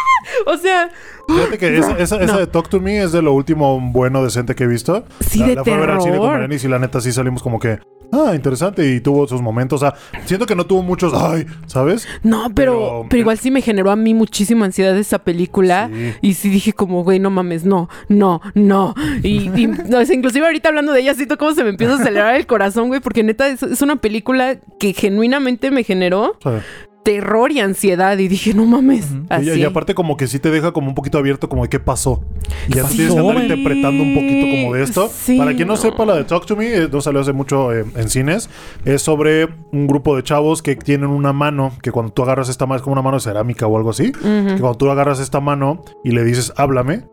O 0.45 0.57
sea, 0.57 0.89
Fíjate 1.27 1.57
que 1.57 1.77
esa, 1.77 1.97
esa, 1.97 2.37
de 2.37 2.47
Talk 2.47 2.69
to 2.69 2.79
Me 2.79 3.01
es 3.01 3.11
de 3.11 3.21
lo 3.21 3.33
último 3.33 3.79
bueno 3.79 4.23
decente 4.23 4.55
que 4.55 4.65
he 4.65 4.67
visto. 4.67 5.05
sí 5.21 5.39
la, 5.39 5.47
de 5.47 5.55
la 5.55 5.63
fui 5.63 5.73
a 5.73 5.77
ver 5.77 5.89
al 5.89 6.01
cine 6.01 6.17
con 6.17 6.51
y 6.51 6.67
la 6.67 6.79
neta 6.79 7.01
sí 7.01 7.11
salimos 7.11 7.41
como 7.41 7.59
que, 7.59 7.79
ah, 8.11 8.33
interesante 8.35 8.93
y 8.93 8.99
tuvo 8.99 9.27
sus 9.27 9.41
momentos. 9.41 9.81
O 9.81 9.85
sea, 9.85 9.95
siento 10.25 10.45
que 10.45 10.55
no 10.55 10.65
tuvo 10.65 10.83
muchos, 10.83 11.13
ay, 11.13 11.45
¿sabes? 11.67 12.07
No, 12.23 12.51
pero, 12.53 12.73
Pero- 12.73 13.05
pero, 13.09 13.19
igual 13.19 13.37
sí 13.39 13.51
me 13.51 13.61
generó 13.61 13.91
a 13.91 13.95
mí 13.95 14.13
muchísima 14.13 14.65
ansiedad 14.65 14.97
esa 14.97 15.19
película. 15.19 15.89
Sí. 15.91 16.13
Y 16.21 16.33
sí 16.35 16.49
dije 16.49 16.73
como, 16.73 17.03
güey, 17.03 17.19
no 17.19 17.29
mames, 17.29 17.65
no, 17.65 17.89
no, 18.09 18.41
no. 18.53 18.93
Y, 19.23 19.49
y, 19.59 19.67
no, 19.67 20.05
sea, 20.05 20.15
inclusive 20.15 20.45
ahorita 20.45 20.69
hablando 20.69 20.91
de 20.93 21.01
ella, 21.01 21.13
siento 21.13 21.37
como 21.37 21.53
se 21.53 21.63
me 21.63 21.69
empieza 21.69 21.93
a 21.93 21.97
acelerar 21.97 22.35
el 22.35 22.45
corazón, 22.47 22.87
güey, 22.89 22.99
porque 23.01 23.23
neta 23.23 23.47
es, 23.47 23.63
es 23.63 23.81
una 23.81 23.95
película 23.97 24.57
que 24.79 24.93
genuinamente 24.93 25.71
me 25.71 25.83
generó 25.83 26.37
sea, 26.41 26.61
terror 27.03 27.51
y 27.51 27.59
ansiedad. 27.59 28.17
Y 28.17 28.27
dije, 28.27 28.53
no 28.53 28.65
mames, 28.65 29.07
así. 29.29 29.49
y, 29.49 29.59
y 29.59 29.63
aparte 29.63 29.93
como 29.93 30.17
que 30.17 30.27
sí 30.27 30.39
te 30.39 30.49
deja 30.51 30.71
como 30.71 30.87
un 30.87 30.95
poquito 30.95 31.17
abierto 31.17 31.49
como 31.49 31.63
de 31.63 31.69
qué 31.69 31.79
pasó. 31.79 32.23
Y 32.67 32.75
ya 32.75 32.87
tienes 32.87 33.13
que 33.13 33.19
andar 33.19 33.41
interpretando 33.41 34.03
un 34.03 34.13
poquito 34.13 34.47
como 34.49 34.73
de 34.75 34.83
esto. 34.83 35.09
Sí, 35.13 35.37
Para 35.37 35.53
quien 35.55 35.67
no, 35.67 35.75
no. 35.75 35.79
sepa, 35.79 36.05
la 36.05 36.15
de 36.15 36.23
Talk 36.23 36.45
to 36.45 36.55
Me, 36.55 36.73
eh, 36.75 36.89
no 36.91 37.01
salió 37.01 37.21
hace 37.21 37.33
mucho 37.33 37.73
eh, 37.73 37.85
en 37.95 38.09
cines. 38.09 38.49
Es 38.85 39.01
sobre 39.01 39.47
un 39.71 39.87
grupo 39.87 40.15
de 40.15 40.23
chavos 40.23 40.61
que 40.61 40.75
tienen 40.75 41.09
una 41.09 41.33
mano, 41.33 41.73
que 41.81 41.91
cuando 41.91 42.11
tú 42.13 42.23
agarras 42.23 42.49
esta 42.49 42.65
mano, 42.65 42.77
es 42.77 42.81
como 42.83 42.93
una 42.93 43.01
mano 43.01 43.17
de 43.17 43.21
cerámica 43.21 43.67
o 43.67 43.77
algo 43.77 43.89
así. 43.89 44.11
Que 44.11 44.57
cuando 44.59 44.75
tú 44.75 44.89
agarras 44.89 45.19
esta 45.19 45.39
mano 45.39 45.83
y 46.03 46.11
le 46.11 46.23
dices, 46.23 46.53
háblame, 46.57 47.03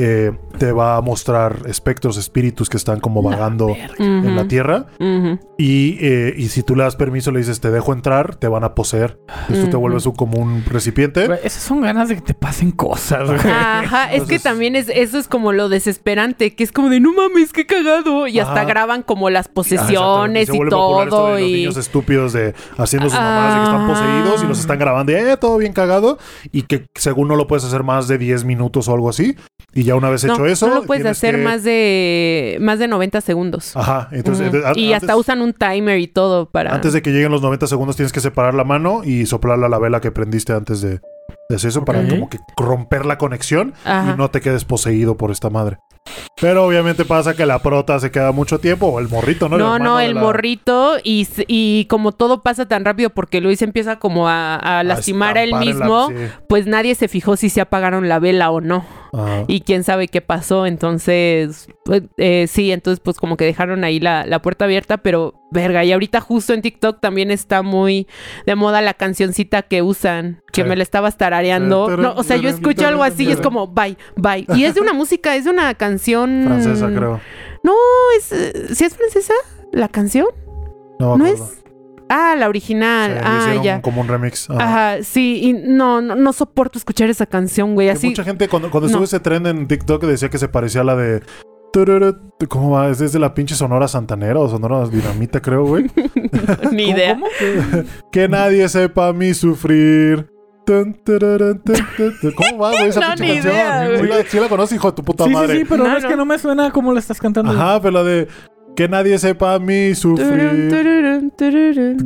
eh, 0.00 0.30
te 0.58 0.70
va 0.70 0.96
a 0.96 1.00
mostrar 1.00 1.62
espectros, 1.66 2.16
espíritus 2.16 2.68
que 2.68 2.76
están 2.76 3.00
como 3.00 3.20
vagando 3.20 3.76
en 3.98 4.36
la 4.36 4.46
tierra. 4.46 4.86
Y, 5.58 5.98
eh, 6.00 6.34
y 6.36 6.48
si 6.48 6.62
tú 6.62 6.76
le 6.76 6.84
das 6.84 6.94
permiso, 6.94 7.32
le 7.32 7.40
dices, 7.40 7.60
te 7.60 7.72
dejo 7.72 7.92
entrar, 7.92 8.36
te 8.36 8.46
van 8.46 8.62
a 8.62 8.76
poseer. 8.76 9.18
Entonces 9.40 9.64
tú 9.64 9.70
te 9.72 9.76
vuelves 9.76 10.06
un, 10.06 10.14
como 10.14 10.38
un 10.38 10.64
recipiente. 10.64 11.24
Esas 11.42 11.64
son 11.64 11.80
ganas 11.80 12.08
de 12.08 12.14
que 12.14 12.20
te 12.20 12.34
pasen 12.34 12.70
cosas, 12.70 13.26
güey. 13.26 13.40
Ajá, 13.40 14.12
es 14.12 14.22
que 14.22 14.38
también 14.38 14.76
es, 14.76 14.88
eso 14.88 15.18
es 15.18 15.26
como 15.26 15.52
lo 15.52 15.68
desesperante, 15.68 16.54
que 16.54 16.62
es 16.62 16.70
como 16.70 16.90
de 16.90 17.00
no 17.00 17.12
mames, 17.12 17.52
qué 17.52 17.66
cagado. 17.66 18.28
Y 18.28 18.38
hasta 18.38 18.64
graban 18.64 19.02
como 19.02 19.30
las 19.30 19.48
Ah, 19.48 19.50
posesiones 19.54 20.48
y 20.48 20.52
esto 20.52 20.68
todo. 20.68 21.00
de 21.00 21.06
los 21.06 21.40
Y... 21.40 21.52
niños 21.54 21.76
estúpidos 21.76 22.32
de 22.32 22.54
haciendo 22.76 23.10
sus 23.10 23.18
mamadas 23.18 23.54
de 23.54 23.58
que 23.60 23.64
están 23.64 23.90
Ah. 23.90 23.94
poseídos 23.94 24.42
y 24.44 24.46
los 24.46 24.60
están 24.60 24.78
grabando, 24.78 25.10
y, 25.10 25.16
eh, 25.16 25.36
todo 25.40 25.56
bien 25.58 25.72
cagado. 25.72 26.18
Y 26.52 26.62
que 26.62 26.86
según 26.94 27.26
no 27.26 27.34
lo 27.34 27.48
puedes 27.48 27.64
hacer 27.64 27.82
más 27.82 28.06
de 28.06 28.16
10 28.18 28.44
minutos 28.44 28.86
o 28.88 28.94
algo 28.94 29.08
así. 29.08 29.34
Y 29.74 29.87
ya 29.88 29.94
una 29.96 30.08
vez 30.10 30.24
no, 30.24 30.34
hecho 30.34 30.46
eso. 30.46 30.68
no 30.68 30.76
lo 30.76 30.82
puedes 30.84 31.04
hacer 31.06 31.36
que- 31.36 31.42
más 31.42 31.64
de 31.64 32.58
más 32.60 32.78
de 32.78 32.88
90 32.88 33.20
segundos. 33.20 33.76
Ajá. 33.76 34.08
Entonces, 34.12 34.52
y 34.76 34.92
antes- 34.92 34.94
hasta 34.94 35.16
usan 35.16 35.42
un 35.42 35.52
timer 35.52 35.98
y 35.98 36.06
todo 36.06 36.46
para. 36.50 36.74
Antes 36.74 36.92
de 36.92 37.02
que 37.02 37.10
lleguen 37.10 37.32
los 37.32 37.42
90 37.42 37.66
segundos 37.66 37.96
tienes 37.96 38.12
que 38.12 38.20
separar 38.20 38.54
la 38.54 38.64
mano 38.64 39.02
y 39.04 39.26
soplarla 39.26 39.66
a 39.66 39.68
la 39.70 39.78
vela 39.78 40.00
que 40.00 40.10
prendiste 40.10 40.52
antes 40.52 40.80
de, 40.80 41.00
de 41.48 41.56
hacer 41.56 41.68
eso 41.70 41.84
para 41.84 42.06
como 42.08 42.28
que 42.30 42.38
romper 42.56 43.04
la 43.06 43.18
conexión 43.18 43.74
Ajá. 43.84 44.12
y 44.14 44.16
no 44.18 44.30
te 44.30 44.40
quedes 44.40 44.64
poseído 44.64 45.16
por 45.16 45.30
esta 45.30 45.50
madre. 45.50 45.78
Pero 46.40 46.64
obviamente 46.64 47.04
pasa 47.04 47.34
que 47.34 47.44
la 47.44 47.58
prota 47.58 47.98
se 48.00 48.10
queda 48.10 48.32
mucho 48.32 48.60
tiempo 48.60 48.86
o 48.86 48.98
el 49.00 49.08
morrito, 49.08 49.48
¿no? 49.48 49.58
No, 49.58 49.78
no, 49.78 50.00
el 50.00 50.14
la- 50.14 50.20
morrito 50.22 50.96
y, 51.02 51.26
y 51.48 51.84
como 51.86 52.12
todo 52.12 52.42
pasa 52.42 52.66
tan 52.66 52.84
rápido 52.84 53.10
porque 53.10 53.40
Luis 53.40 53.60
empieza 53.60 53.98
como 53.98 54.28
a, 54.28 54.54
a 54.56 54.84
lastimar 54.84 55.36
a 55.36 55.42
él 55.42 55.50
la- 55.50 55.58
mismo, 55.60 56.08
sí. 56.08 56.14
pues 56.48 56.66
nadie 56.66 56.94
se 56.94 57.08
fijó 57.08 57.36
si 57.36 57.50
se 57.50 57.60
apagaron 57.60 58.08
la 58.08 58.20
vela 58.20 58.50
o 58.50 58.60
no. 58.60 58.84
Y 59.46 59.60
quién 59.62 59.84
sabe 59.84 60.08
qué 60.08 60.20
pasó. 60.20 60.66
Entonces, 60.66 61.68
pues, 61.84 62.02
eh, 62.16 62.46
sí, 62.48 62.72
entonces 62.72 63.00
pues 63.00 63.16
como 63.18 63.36
que 63.36 63.44
dejaron 63.44 63.84
ahí 63.84 64.00
la, 64.00 64.26
la 64.26 64.40
puerta 64.42 64.64
abierta, 64.66 64.98
pero 64.98 65.34
verga. 65.50 65.84
Y 65.84 65.92
ahorita 65.92 66.20
justo 66.20 66.52
en 66.52 66.62
TikTok 66.62 67.00
también 67.00 67.30
está 67.30 67.62
muy 67.62 68.06
de 68.46 68.54
moda 68.54 68.80
la 68.82 68.94
cancioncita 68.94 69.62
que 69.62 69.82
usan, 69.82 70.42
que 70.52 70.62
Sí. 70.62 70.68
me 70.68 70.76
la 70.76 70.82
estabas 70.82 71.16
tarareando. 71.16 71.96
No, 71.96 72.14
o 72.14 72.22
sea, 72.22 72.36
yo 72.36 72.48
escucho 72.48 72.86
algo 72.86 73.02
así 73.02 73.24
y 73.24 73.32
es 73.32 73.40
como 73.40 73.66
bye, 73.68 73.96
bye. 74.16 74.46
Y 74.54 74.64
es 74.64 74.74
de 74.74 74.80
una 74.80 74.92
música, 74.92 75.36
es 75.36 75.44
de 75.44 75.50
una 75.50 75.74
canción... 75.74 76.42
Francesa, 76.44 76.88
creo. 76.88 77.20
No, 77.62 77.74
es... 78.18 78.32
eh, 78.32 78.74
¿Sí 78.74 78.84
es 78.84 78.94
francesa 78.96 79.34
la 79.72 79.88
canción? 79.88 80.26
No, 80.98 81.16
No 81.16 81.26
es... 81.26 81.62
Ah, 82.08 82.34
la 82.38 82.48
original. 82.48 83.20
ah, 83.22 83.54
ya. 83.62 83.82
como 83.82 84.00
un 84.00 84.08
remix. 84.08 84.48
Ajá. 84.50 84.62
Ajá, 84.94 85.02
sí, 85.02 85.40
y 85.42 85.52
no, 85.52 86.00
no, 86.00 86.14
no 86.14 86.32
soporto 86.32 86.78
escuchar 86.78 87.10
esa 87.10 87.26
canción, 87.26 87.74
güey. 87.74 87.88
Que 87.88 87.92
Así. 87.92 88.06
Mucha 88.08 88.24
gente, 88.24 88.48
cuando, 88.48 88.70
cuando 88.70 88.88
No. 88.88 89.04
ese 89.04 89.20
tren 89.20 89.46
en 89.46 89.66
TikTok, 89.68 90.02
decía 90.04 90.28
que 90.30 90.38
se 90.38 90.48
parecía 90.48 90.80
a 90.80 90.84
la 90.84 90.96
de. 90.96 91.22
¿Cómo 92.48 92.70
va? 92.70 92.88
Es 92.88 92.98
desde 92.98 93.18
la 93.18 93.34
pinche 93.34 93.54
Sonora 93.54 93.86
Santanera 93.88 94.40
o 94.40 94.48
Sonora 94.48 94.88
Dinamita, 94.88 95.40
creo, 95.40 95.64
güey. 95.66 95.84
Ni 96.72 96.86
¿Cómo- 96.86 96.96
idea. 96.96 97.14
cómo? 97.14 97.26
que 98.10 98.26
nadie 98.28 98.68
sepa 98.68 99.12
mi 99.12 99.34
sufrir. 99.34 100.26
¿Cómo 100.66 102.58
va, 102.58 102.70
güey? 102.72 102.88
Esa 102.88 103.00
No, 103.00 103.06
pinche 103.14 103.24
ni 103.24 103.32
canción. 103.40 103.52
idea, 103.54 103.88
¿Sí 104.00 104.06
la, 104.06 104.22
sí 104.24 104.40
la 104.40 104.48
conoces, 104.48 104.76
hijo 104.76 104.90
de 104.90 104.96
tu 104.96 105.02
puta 105.04 105.24
Sí, 105.24 105.30
madre? 105.30 105.54
sí, 105.54 105.58
sí, 105.60 105.66
pero 105.68 105.84
No, 105.84 105.96
es 105.96 106.02
no. 106.02 106.08
que 106.10 106.16
no 106.16 106.24
me 106.26 106.38
suena 106.38 106.70
como 106.70 106.92
lo 106.92 106.98
estás 106.98 107.18
cantando. 107.20 107.52
Ajá, 107.52 107.80
pero 107.80 107.92
la 107.92 108.02
de. 108.02 108.28
Que 108.78 108.88
nadie 108.88 109.18
sepa 109.18 109.58
mi 109.58 109.92
sufrir. 109.96 110.70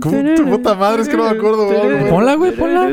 ¿Cómo 0.01 0.35
tu 0.35 0.45
puta 0.47 0.75
madre? 0.75 1.03
Es 1.03 1.09
que 1.11 1.19
no 1.19 1.25
me 1.25 1.29
acuerdo, 1.31 1.67
güey. 1.67 2.09
Ponla, 2.09 2.35
güey, 2.35 2.53
ponla. 2.57 2.89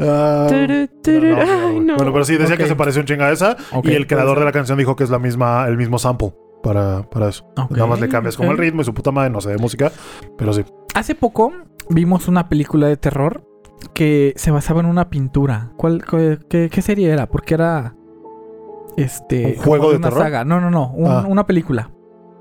Ah, 0.00 0.48
no, 0.50 1.44
no, 1.44 1.80
no. 1.82 1.96
Bueno, 1.96 2.12
pero 2.12 2.24
sí, 2.24 2.36
decía 2.36 2.54
Ok. 2.56 2.62
que 2.62 2.66
se 2.66 2.74
pareció 2.74 3.00
un 3.02 3.06
chinga 3.06 3.26
a 3.28 3.32
esa. 3.32 3.56
Ok, 3.72 3.86
y 3.86 3.92
el 3.94 4.08
creador 4.08 4.40
de 4.40 4.44
la 4.44 4.50
canción 4.50 4.76
dijo 4.76 4.96
que 4.96 5.04
es 5.04 5.10
la 5.10 5.20
misma, 5.20 5.66
el 5.68 5.76
mismo 5.76 6.00
sample 6.00 6.34
para, 6.64 7.08
para 7.08 7.28
eso. 7.28 7.44
Ok, 7.56 7.70
Nada 7.72 7.86
más 7.86 8.00
le 8.00 8.08
cambias 8.08 8.36
como 8.36 8.50
el 8.50 8.58
ritmo 8.58 8.82
y 8.82 8.84
su 8.84 8.92
puta 8.92 9.12
madre, 9.12 9.30
no 9.30 9.40
sé 9.40 9.50
de 9.50 9.58
música, 9.58 9.92
pero 10.36 10.52
sí. 10.52 10.64
Hace 10.94 11.14
poco 11.14 11.52
vimos 11.90 12.26
una 12.26 12.48
película 12.48 12.88
de 12.88 12.96
terror 12.96 13.44
que 13.94 14.32
se 14.34 14.50
basaba 14.50 14.80
en 14.80 14.86
una 14.86 15.10
pintura. 15.10 15.70
¿Cuál, 15.76 16.04
cuál- 16.04 16.40
qué, 16.48 16.68
qué 16.72 16.82
serie 16.82 17.08
era? 17.10 17.26
Porque 17.28 17.54
era. 17.54 17.94
Este. 18.96 19.46
¿Un 19.46 19.62
juego 19.62 19.84
como 19.84 19.90
de 19.92 19.96
una 19.98 20.08
terror? 20.08 20.22
saga. 20.24 20.44
No, 20.44 20.60
no, 20.60 20.70
no. 20.72 20.90
un- 20.92 21.06
Ah. 21.08 21.24
Una 21.28 21.46
película. 21.46 21.90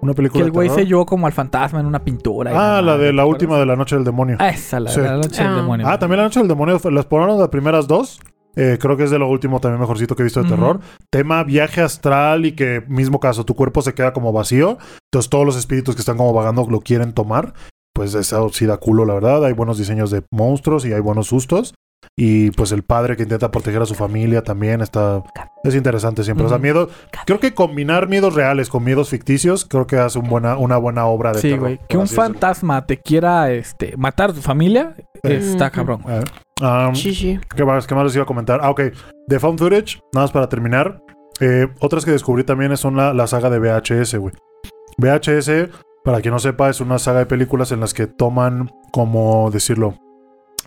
Una 0.01 0.13
Que 0.13 0.17
película 0.17 0.45
el 0.45 0.51
de 0.51 0.55
güey 0.55 0.69
selló 0.69 1.05
como 1.05 1.27
al 1.27 1.33
fantasma 1.33 1.79
en 1.79 1.85
una 1.85 2.03
pintura. 2.03 2.51
y 2.51 2.55
Ah, 2.57 2.81
la 2.81 2.97
de 2.97 3.11
la 3.11 3.23
¿te 3.23 3.29
última 3.29 3.57
de 3.57 3.65
la 3.65 3.75
noche 3.75 3.95
del 3.95 4.05
demonio. 4.05 4.37
Ah, 4.39 4.49
esa, 4.49 4.79
la 4.79 4.89
Sí. 4.91 5.01
de 5.01 5.07
la 5.07 5.17
noche 5.17 5.43
del 5.43 5.51
Ah. 5.51 5.55
demonio. 5.55 5.87
Ah, 5.87 5.99
también 5.99 6.17
la 6.19 6.23
noche 6.23 6.39
del 6.39 6.47
demonio. 6.47 6.79
Las 6.91 7.05
ponieron 7.05 7.37
las 7.39 7.49
primeras 7.49 7.87
dos. 7.87 8.19
Eh, 8.55 8.77
creo 8.79 8.97
que 8.97 9.03
es 9.03 9.11
de 9.11 9.19
lo 9.19 9.29
último 9.29 9.59
también 9.59 9.79
mejorcito 9.79 10.15
que 10.15 10.23
he 10.23 10.25
visto 10.25 10.41
de 10.43 10.49
terror. 10.49 10.79
Tema 11.09 11.43
viaje 11.43 11.81
astral 11.81 12.45
y 12.45 12.53
que 12.53 12.83
mismo 12.87 13.19
caso, 13.19 13.45
tu 13.45 13.55
cuerpo 13.55 13.81
se 13.81 13.93
queda 13.93 14.11
como 14.13 14.33
vacío. 14.33 14.77
Entonces 15.11 15.29
todos 15.29 15.45
los 15.45 15.55
espíritus 15.55 15.95
que 15.95 16.01
están 16.01 16.17
como 16.17 16.33
vagando 16.33 16.65
lo 16.69 16.79
quieren 16.81 17.13
tomar. 17.13 17.53
Pues 17.93 18.15
eso 18.15 18.49
sí 18.49 18.65
da 18.65 18.77
culo, 18.77 19.05
la 19.05 19.13
verdad. 19.13 19.43
Hay 19.45 19.53
buenos 19.53 19.77
diseños 19.77 20.11
de 20.11 20.23
monstruos 20.31 20.85
y 20.85 20.93
hay 20.93 20.99
buenos 21.01 21.27
sustos. 21.27 21.73
Y 22.15 22.51
pues 22.51 22.73
el 22.73 22.83
padre 22.83 23.15
que 23.15 23.23
intenta 23.23 23.49
proteger 23.49 23.81
a 23.81 23.85
su 23.85 23.95
familia 23.95 24.43
también 24.43 24.81
está... 24.81 25.23
Es 25.63 25.73
interesante 25.73 26.23
siempre. 26.23 26.45
O 26.45 26.49
sea, 26.49 26.57
miedo... 26.57 26.89
Creo 27.25 27.39
que 27.39 27.53
combinar 27.53 28.09
miedos 28.09 28.33
reales 28.35 28.67
con 28.69 28.83
miedos 28.83 29.09
ficticios 29.09 29.63
creo 29.65 29.87
que 29.87 29.97
hace 29.97 30.19
un 30.19 30.27
buena, 30.29 30.57
una 30.57 30.75
buena 30.77 31.05
obra 31.05 31.31
de 31.31 31.39
Sí, 31.39 31.49
terror. 31.49 31.59
güey. 31.61 31.79
Que 31.87 31.95
un 31.97 32.03
decirlo. 32.03 32.23
fantasma 32.23 32.85
te 32.85 32.97
quiera 32.97 33.51
este, 33.51 33.95
matar 33.95 34.31
a 34.31 34.33
tu 34.33 34.41
familia 34.41 34.95
está 35.23 35.67
Ujú. 35.67 35.75
cabrón. 35.75 36.01
Eh, 36.09 36.23
um, 36.61 36.93
Sí, 36.95 37.15
sí. 37.15 37.39
¿Qué 37.55 37.63
más, 37.63 37.87
qué 37.87 37.95
más 37.95 38.03
les 38.03 38.15
iba 38.15 38.23
a 38.23 38.27
comentar? 38.27 38.59
Ah, 38.61 38.69
ok. 38.69 38.81
De 39.27 39.39
Found 39.39 39.59
Footage, 39.59 39.99
nada 40.13 40.25
más 40.25 40.31
para 40.31 40.49
terminar. 40.49 41.01
Eh, 41.39 41.67
otras 41.79 42.03
que 42.03 42.11
descubrí 42.11 42.43
también 42.43 42.75
son 42.75 42.97
la, 42.97 43.13
la 43.13 43.27
saga 43.27 43.49
de 43.49 43.59
VHS, 43.59 44.15
güey. 44.17 44.33
VHS, 44.97 45.69
para 46.03 46.19
quien 46.21 46.33
no 46.33 46.39
sepa, 46.39 46.69
es 46.69 46.81
una 46.81 46.99
saga 46.99 47.19
de 47.19 47.25
películas 47.27 47.71
en 47.71 47.79
las 47.79 47.93
que 47.93 48.07
toman, 48.07 48.71
como 48.91 49.49
decirlo, 49.51 49.95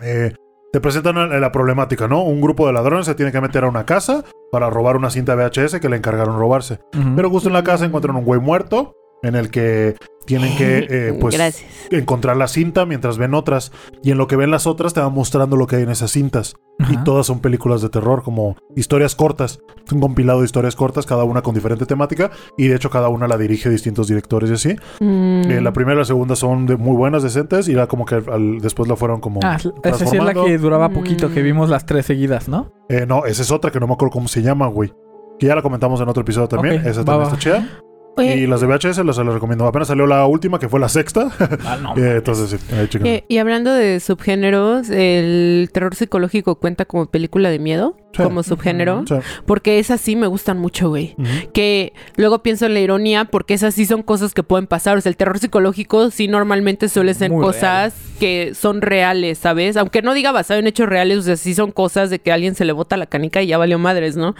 eh, 0.01 0.33
te 0.73 0.81
presentan 0.81 1.39
la, 1.39 1.51
problemática, 1.51 2.07
¿no? 2.07 2.23
Un 2.23 2.41
grupo 2.41 2.65
de 2.65 2.73
ladrones 2.73 3.05
se 3.05 3.13
tiene 3.13 3.31
que 3.31 3.39
meter 3.39 3.63
a 3.63 3.69
una 3.69 3.85
casa 3.85 4.25
para 4.51 4.71
robar 4.71 4.97
una 4.97 5.11
cinta 5.11 5.35
VHS 5.35 5.79
que 5.79 5.87
le 5.87 5.97
encargaron 5.97 6.39
robarse. 6.39 6.79
Pero 7.15 7.29
justo 7.29 7.47
en 7.47 7.53
la 7.53 7.63
casa 7.63 7.85
encuentran 7.85 8.15
un 8.15 8.25
güey 8.25 8.41
muerto 8.41 8.95
en 9.23 9.35
el 9.35 9.49
que 9.49 9.95
tienen 10.25 10.55
que, 10.57 10.87
eh, 10.89 11.17
pues, 11.19 11.35
Gracias. 11.35 11.69
encontrar 11.91 12.37
la 12.37 12.47
cinta 12.47 12.85
mientras 12.85 13.17
ven 13.17 13.33
otras. 13.33 13.71
Y 14.03 14.11
en 14.11 14.17
lo 14.17 14.27
que 14.27 14.35
ven 14.35 14.51
las 14.51 14.67
otras 14.67 14.93
te 14.93 14.99
van 14.99 15.13
mostrando 15.13 15.55
lo 15.57 15.65
que 15.67 15.77
hay 15.77 15.83
en 15.83 15.89
esas 15.89 16.11
cintas. 16.11 16.55
Y 16.89 16.97
todas 17.03 17.27
son 17.27 17.39
películas 17.39 17.81
de 17.83 17.89
terror, 17.89 18.23
como 18.23 18.55
historias 18.75 19.15
cortas. 19.15 19.59
Un 19.91 20.01
compilado 20.01 20.39
de 20.39 20.45
historias 20.45 20.75
cortas, 20.75 21.05
cada 21.05 21.23
una 21.23 21.41
con 21.43 21.53
diferente 21.53 21.85
temática. 21.85 22.31
Y 22.57 22.67
de 22.67 22.75
hecho, 22.75 22.89
cada 22.89 23.09
una 23.09 23.27
la 23.27 23.37
dirige 23.37 23.69
distintos 23.69 24.07
directores 24.07 24.49
y 24.49 24.53
así. 24.53 24.75
Mm. 24.99 25.51
Eh, 25.51 25.61
la 25.61 25.71
primera 25.71 25.95
y 25.95 25.99
la 25.99 26.05
segunda 26.05 26.35
son 26.35 26.65
de 26.65 26.75
muy 26.75 26.95
buenas, 26.97 27.21
decentes. 27.21 27.67
Y 27.69 27.73
la 27.73 27.87
como 27.87 28.05
que 28.05 28.15
al- 28.15 28.59
después 28.59 28.89
la 28.89 28.95
fueron 28.95 29.21
como. 29.21 29.39
Ah, 29.43 29.57
esa 29.83 30.05
sí 30.07 30.17
es 30.17 30.23
la 30.23 30.33
que 30.33 30.57
duraba 30.57 30.89
poquito, 30.89 31.29
que 31.31 31.41
Mm. 31.41 31.45
vimos 31.45 31.69
las 31.69 31.85
tres 31.85 32.05
seguidas, 32.07 32.49
¿no? 32.49 32.71
Eh, 32.89 33.05
no, 33.07 33.25
esa 33.25 33.43
es 33.43 33.51
otra 33.51 33.69
que 33.71 33.79
no 33.79 33.85
me 33.87 33.93
acuerdo 33.93 34.11
cómo 34.13 34.27
se 34.27 34.41
llama, 34.41 34.67
güey. 34.67 34.91
Que 35.39 35.45
ya 35.47 35.55
la 35.55 35.61
comentamos 35.61 36.01
en 36.01 36.09
otro 36.09 36.21
episodio 36.21 36.47
también. 36.47 36.81
Ok, 36.81 36.87
esa 36.87 37.01
va, 37.01 37.05
también 37.05 37.19
va. 37.29 37.33
está 37.33 37.37
chida. 37.39 37.79
Oye, 38.15 38.37
Y 38.37 38.47
las 38.47 38.61
de 38.61 38.67
VHS 38.67 39.03
las, 39.05 39.15
se 39.15 39.23
las 39.23 39.33
recomiendo. 39.33 39.65
Apenas 39.65 39.87
salió 39.87 40.05
la 40.05 40.25
última, 40.25 40.59
que 40.59 40.69
fue 40.69 40.79
la 40.79 40.89
sexta. 40.89 41.31
Ah, 41.65 41.77
no. 41.81 41.95
Entonces, 41.97 42.49
sí, 42.51 42.57
chéquenlo. 42.89 43.07
eh, 43.07 43.25
y 43.27 43.37
hablando 43.39 43.73
de 43.73 43.99
subgéneros, 43.99 44.89
el 44.89 45.69
terror 45.73 45.95
psicológico 45.95 46.55
cuenta 46.55 46.85
como 46.85 47.07
película 47.07 47.49
de 47.49 47.59
miedo, 47.59 47.95
Sí. 48.15 48.23
como 48.23 48.43
subgénero. 48.43 49.03
Sí. 49.07 49.15
porque 49.45 49.79
esas 49.79 49.99
sí 49.99 50.15
me 50.15 50.27
gustan 50.27 50.57
mucho, 50.57 50.89
güey. 50.89 51.15
Que 51.53 51.93
luego 52.15 52.43
pienso 52.43 52.65
en 52.65 52.73
la 52.73 52.79
ironía, 52.79 53.25
porque 53.25 53.53
esas 53.53 53.73
sí 53.73 53.85
son 53.85 54.03
cosas 54.03 54.33
que 54.33 54.43
pueden 54.43 54.67
pasar. 54.67 54.97
O 54.97 55.01
sea, 55.01 55.09
el 55.09 55.17
terror 55.17 55.39
psicológico 55.39 56.11
sí 56.11 56.27
normalmente 56.27 56.89
suele 56.89 57.13
ser 57.13 57.31
Muy 57.31 57.41
cosas 57.41 57.93
que 58.19 58.53
son 58.53 58.81
reales, 58.81 59.37
¿sabes? 59.37 59.75
Aunque 59.75 60.01
no 60.01 60.13
diga 60.13 60.31
basado 60.31 60.59
en 60.59 60.67
hechos 60.67 60.87
reales, 60.87 61.17
o 61.17 61.21
sea, 61.23 61.35
sí 61.35 61.53
son 61.53 61.71
cosas 61.71 62.09
de 62.09 62.19
que 62.19 62.31
a 62.31 62.35
alguien 62.35 62.55
se 62.55 62.65
le 62.65 62.71
bota 62.71 62.95
la 62.97 63.05
canica 63.05 63.41
y 63.41 63.47
ya 63.47 63.57
valió 63.57 63.79
madres, 63.79 64.15
¿no? 64.15 64.35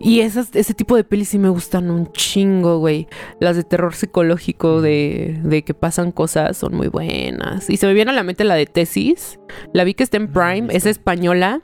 Y 0.00 0.20
esas, 0.20 0.54
ese 0.54 0.74
tipo 0.74 0.96
de 0.96 1.04
pelis 1.04 1.28
sí 1.28 1.38
me 1.38 1.48
gustan 1.48 1.90
un 1.90 2.10
chingo, 2.12 2.78
güey. 2.78 3.06
Las 3.40 3.56
de 3.56 3.64
terror 3.64 3.94
psicológico, 3.94 4.80
de, 4.80 5.38
de 5.42 5.62
que 5.62 5.74
pasan 5.74 6.12
cosas, 6.12 6.56
son 6.56 6.74
muy 6.74 6.88
buenas. 6.88 7.70
Y 7.70 7.76
se 7.76 7.86
me 7.86 7.94
viene 7.94 8.10
a 8.10 8.14
la 8.14 8.22
mente 8.22 8.44
la 8.44 8.54
de 8.54 8.66
Tesis. 8.66 9.38
La 9.72 9.84
vi 9.84 9.94
que 9.94 10.02
está 10.02 10.16
en 10.16 10.32
Prime, 10.32 10.68
es 10.70 10.86
española. 10.86 11.62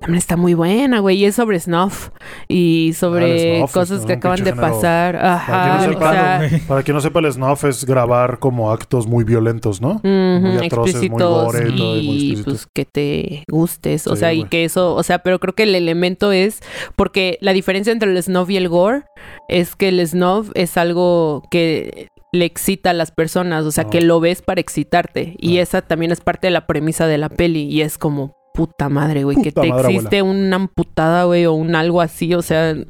También 0.00 0.18
está 0.18 0.36
muy 0.36 0.54
buena, 0.54 0.98
güey. 1.00 1.18
Y 1.18 1.24
es 1.26 1.34
sobre 1.36 1.58
snuff. 1.60 2.10
Y 2.48 2.92
sobre 2.94 3.54
Ah, 3.54 3.58
snuff, 3.58 3.72
cosas 3.72 4.04
que 4.06 4.14
acaban 4.14 4.42
de 4.44 4.52
pasar. 4.54 5.14
Para 5.16 5.34
Ajá. 5.34 5.88
o 5.88 5.98
sea. 5.98 6.50
Para 6.68 6.82
quien 6.82 6.94
no 6.94 7.00
sepa, 7.00 7.20
el 7.20 7.32
snuff 7.32 7.64
es 7.64 7.84
grabar 7.84 8.38
como 8.38 8.70
actos 8.72 9.06
muy 9.06 9.24
violentos, 9.24 9.80
¿no? 9.80 10.00
muy 10.02 10.66
atroces, 10.66 10.94
muy 10.96 11.04
explícitos 11.06 11.44
gore 11.52 11.68
y 11.68 11.76
todo, 11.76 11.96
y 11.98 12.06
muy 12.34 12.42
pues 12.44 12.66
que 12.72 12.84
te 12.84 13.44
gustes. 13.48 14.06
O 14.06 14.14
Sí, 14.14 14.20
sea, 14.20 14.32
y 14.32 14.44
que 14.44 14.64
eso, 14.64 14.94
o 14.94 15.02
sea, 15.02 15.20
pero 15.20 15.38
creo 15.38 15.54
que 15.54 15.62
el 15.64 15.74
elemento 15.74 16.32
es 16.32 16.60
porque 16.96 17.38
la 17.40 17.52
diferencia 17.52 17.92
entre 17.92 18.10
el 18.10 18.22
snuff 18.22 18.50
y 18.50 18.56
el 18.56 18.68
gore 18.68 19.02
es 19.48 19.76
que 19.76 19.88
el 19.88 20.06
snuff 20.06 20.50
es 20.54 20.76
algo 20.76 21.42
que 21.50 22.08
le 22.32 22.44
excita 22.46 22.90
a 22.90 22.94
las 22.94 23.10
personas, 23.10 23.64
o 23.64 23.70
sea, 23.70 23.84
Ah. 23.86 23.90
que 23.90 24.00
lo 24.00 24.18
ves 24.20 24.40
para 24.42 24.60
excitarte. 24.60 25.36
Y 25.38 25.58
Ah. 25.58 25.62
esa 25.62 25.82
también 25.82 26.12
es 26.12 26.20
parte 26.20 26.46
de 26.46 26.50
la 26.50 26.66
premisa 26.66 27.06
de 27.06 27.18
la 27.18 27.28
peli 27.28 27.64
y 27.64 27.82
es 27.82 27.98
como 27.98 28.34
puta 28.54 28.88
madre, 28.88 29.24
güey, 29.24 29.36
que 29.42 29.52
te 29.52 29.68
madre, 29.68 29.94
existe 29.94 30.22
una 30.22 30.56
amputada, 30.56 31.24
güey, 31.24 31.46
o 31.46 31.52
un 31.54 31.74
algo 31.74 32.00
así, 32.00 32.34
o 32.34 32.42
sea, 32.42 32.74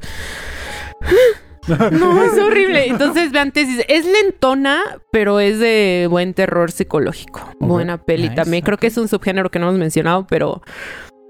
No, 1.93 2.25
es 2.25 2.39
horrible. 2.41 2.89
Entonces 2.89 3.31
vean 3.31 3.53
tesis. 3.53 3.85
Es 3.89 4.05
lentona, 4.05 4.81
pero 5.13 5.39
es 5.39 5.61
de 5.61 6.09
buen 6.11 6.35
terror 6.35 6.73
psicológico. 6.73 7.41
Buena 7.61 7.99
peli 8.03 8.25
Nice, 8.25 8.35
también. 8.35 8.65
Creo 8.65 8.79
que 8.79 8.89
es 8.89 8.97
un 8.99 9.07
subgénero 9.07 9.49
que 9.51 9.61
no 9.61 9.69
hemos 9.69 9.79
mencionado, 9.79 10.27
pero 10.29 10.61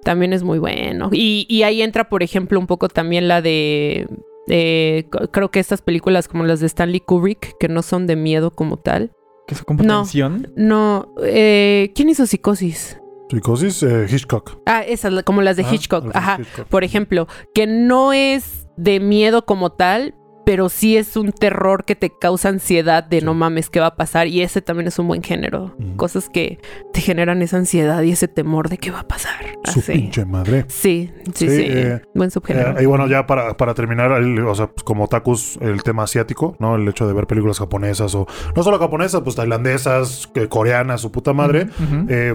también 0.05 0.33
es 0.33 0.43
muy 0.43 0.59
bueno. 0.59 1.11
Y, 1.13 1.47
y 1.51 1.65
ahí 1.65 1.83
entra, 1.83 2.09
por 2.09 2.23
ejemplo, 2.23 2.59
un 2.59 2.67
poco 2.67 2.89
también 2.89 3.29
la 3.29 3.43
de. 3.43 4.09
eh, 4.49 5.05
creo 5.33 5.51
que 5.51 5.61
estas 5.61 5.83
películas 5.83 6.29
como 6.29 6.45
las 6.45 6.61
de 6.61 6.67
Stanley 6.67 7.01
Kubrick, 7.01 7.59
que 7.61 7.69
no 7.69 7.83
son 7.83 8.07
de 8.07 8.17
miedo 8.17 8.53
como 8.53 8.79
tal. 8.79 9.13
Que 9.47 9.55
es 9.55 9.63
como 9.63 9.83
No. 9.83 9.99
tensión. 10.03 10.51
No, 10.57 11.13
eh, 11.23 11.93
¿quién 11.95 12.09
hizo 12.09 12.25
Psicosis? 12.27 12.99
Psicosis, 13.37 13.83
eh, 13.83 14.07
Hitchcock. 14.11 14.59
Ah, 14.67 14.83
esas, 14.83 15.23
como 15.25 15.43
las 15.43 15.57
de 15.57 15.63
Ajá, 15.63 15.75
Hitchcock. 15.75 16.11
Ajá. 16.15 16.37
Hitchcock. 16.41 16.67
por 16.67 16.85
ejemplo, 16.85 17.27
que 17.55 17.67
no 17.67 18.13
es 18.13 18.69
de 18.77 19.01
miedo 19.01 19.45
como 19.47 19.71
tal, 19.73 20.15
pero 20.45 20.69
sí 20.69 20.97
es 20.97 21.17
un 21.17 21.31
terror 21.31 21.85
que 21.85 21.95
te 21.95 22.11
causa 22.19 22.49
ansiedad 22.49 23.05
de 23.05 23.21
Sí. 23.21 23.25
no 23.25 23.33
mames, 23.33 23.71
¿qué 23.71 23.79
va 23.79 23.87
a 23.87 23.95
pasar? 23.95 24.27
Y 24.27 24.43
ese 24.43 24.61
también 24.61 24.89
es 24.89 24.99
un 24.99 25.07
buen 25.07 25.23
género. 25.23 25.77
Cosas 25.97 26.29
que 26.29 26.59
te 26.93 27.01
generan 27.01 27.43
esa 27.43 27.59
ansiedad 27.59 28.03
y 28.03 28.11
ese 28.11 28.27
temor 28.27 28.69
de 28.69 28.77
qué 28.79 28.91
va 28.91 29.01
a 29.01 29.07
pasar. 29.09 29.35
Su 29.73 29.79
Así. 29.79 29.93
pinche 29.93 30.25
madre. 30.25 30.65
Sí, 30.67 31.13
sí, 31.27 31.49
Sí, 31.49 31.49
sí. 31.49 31.65
eh, 31.69 32.03
buen 32.13 32.33
subgénero. 32.33 32.77
Eh, 32.77 32.83
y 32.83 32.87
bueno, 32.87 33.07
ya 33.07 33.25
para, 33.25 33.57
para 33.57 33.75
terminar, 33.75 34.11
el- 34.21 34.41
o 34.45 34.55
sea, 34.57 34.67
pues 34.67 34.83
como 34.83 35.07
Takus, 35.07 35.59
el 35.61 35.81
tema 35.85 36.03
asiático, 36.03 36.57
¿no? 36.59 36.75
El 36.75 36.89
hecho 36.89 37.07
de 37.07 37.13
ver 37.13 37.29
películas 37.29 37.61
japonesas 37.61 38.13
o 38.17 38.27
no 38.57 38.63
solo 38.65 38.81
japonesas, 38.81 39.21
pues 39.21 39.37
tailandesas, 39.37 40.29
coreanas, 40.49 41.03
su 41.03 41.13
puta 41.13 41.33
madre. 41.33 41.69
Eh, 42.09 42.35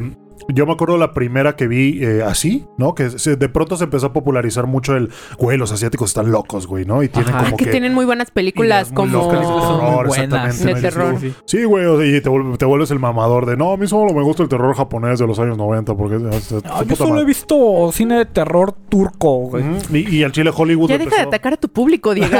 yo 0.50 0.66
me 0.66 0.74
acuerdo 0.74 0.98
la 0.98 1.14
primera 1.14 1.56
que 1.56 1.68
vi 1.68 2.04
eh, 2.04 2.24
así, 2.26 2.66
¿no? 2.78 2.96
Que 2.96 3.10
se- 3.12 3.36
de 3.36 3.50
pronto 3.50 3.76
se 3.78 3.84
empezó 3.86 4.08
a 4.08 4.14
popularizar 4.14 4.68
mucho 4.68 4.96
el, 4.96 5.10
güey, 5.38 5.58
los 5.58 5.72
asiáticos 5.72 6.10
están 6.12 6.32
locos, 6.32 6.68
güey, 6.68 6.86
¿no? 6.86 7.04
Y 7.04 7.10
tienen 7.10 7.34
Ajá. 7.34 7.46
como 7.46 7.58
que, 7.58 7.66
que... 7.66 7.72
tienen 7.72 7.94
muy 7.94 8.06
buenas 8.06 8.32
películas 8.32 8.92
como... 8.94 9.30
terror, 9.30 10.08
exactamente, 10.08 10.66
De 10.74 10.82
terror. 10.82 11.16
Sí, 11.46 11.64
güey, 11.64 11.86
o 11.86 11.98
sea, 12.00 12.06
y 12.06 12.22
te, 12.22 12.30
vuel- 12.30 12.58
te 12.58 12.66
vuelves 12.66 12.92
el 12.92 13.00
mamador 13.00 13.46
de, 13.46 13.58
no, 13.58 13.72
a 13.74 13.78
mí 13.78 13.88
solo 13.88 14.14
me 14.14 14.22
gusta 14.24 14.44
el 14.44 14.50
terror 14.50 14.76
japonés 14.76 15.20
de 15.20 15.28
los 15.28 15.40
años 15.40 15.58
90 15.58 15.96
porque... 15.96 16.16
es- 16.16 16.36
es- 16.36 16.52
es 16.54 16.64
Ah, 16.66 16.84
yo 16.88 16.96
solo 16.96 17.12
madre". 17.12 17.24
he 17.24 17.26
visto 17.26 17.90
cine 17.92 18.18
de 18.18 18.26
terror 18.26 18.74
turco, 18.90 19.38
güey. 19.50 19.64
Y, 19.92 20.18
y 20.18 20.24
al 20.24 20.32
chile 20.32 20.52
Hollywood 20.56 20.90
Ya 20.90 20.98
deja 20.98 21.16
de 21.16 21.22
atacar 21.24 21.54
a 21.54 21.58
tu 21.58 21.70
público, 21.70 22.14
Diego. 22.16 22.36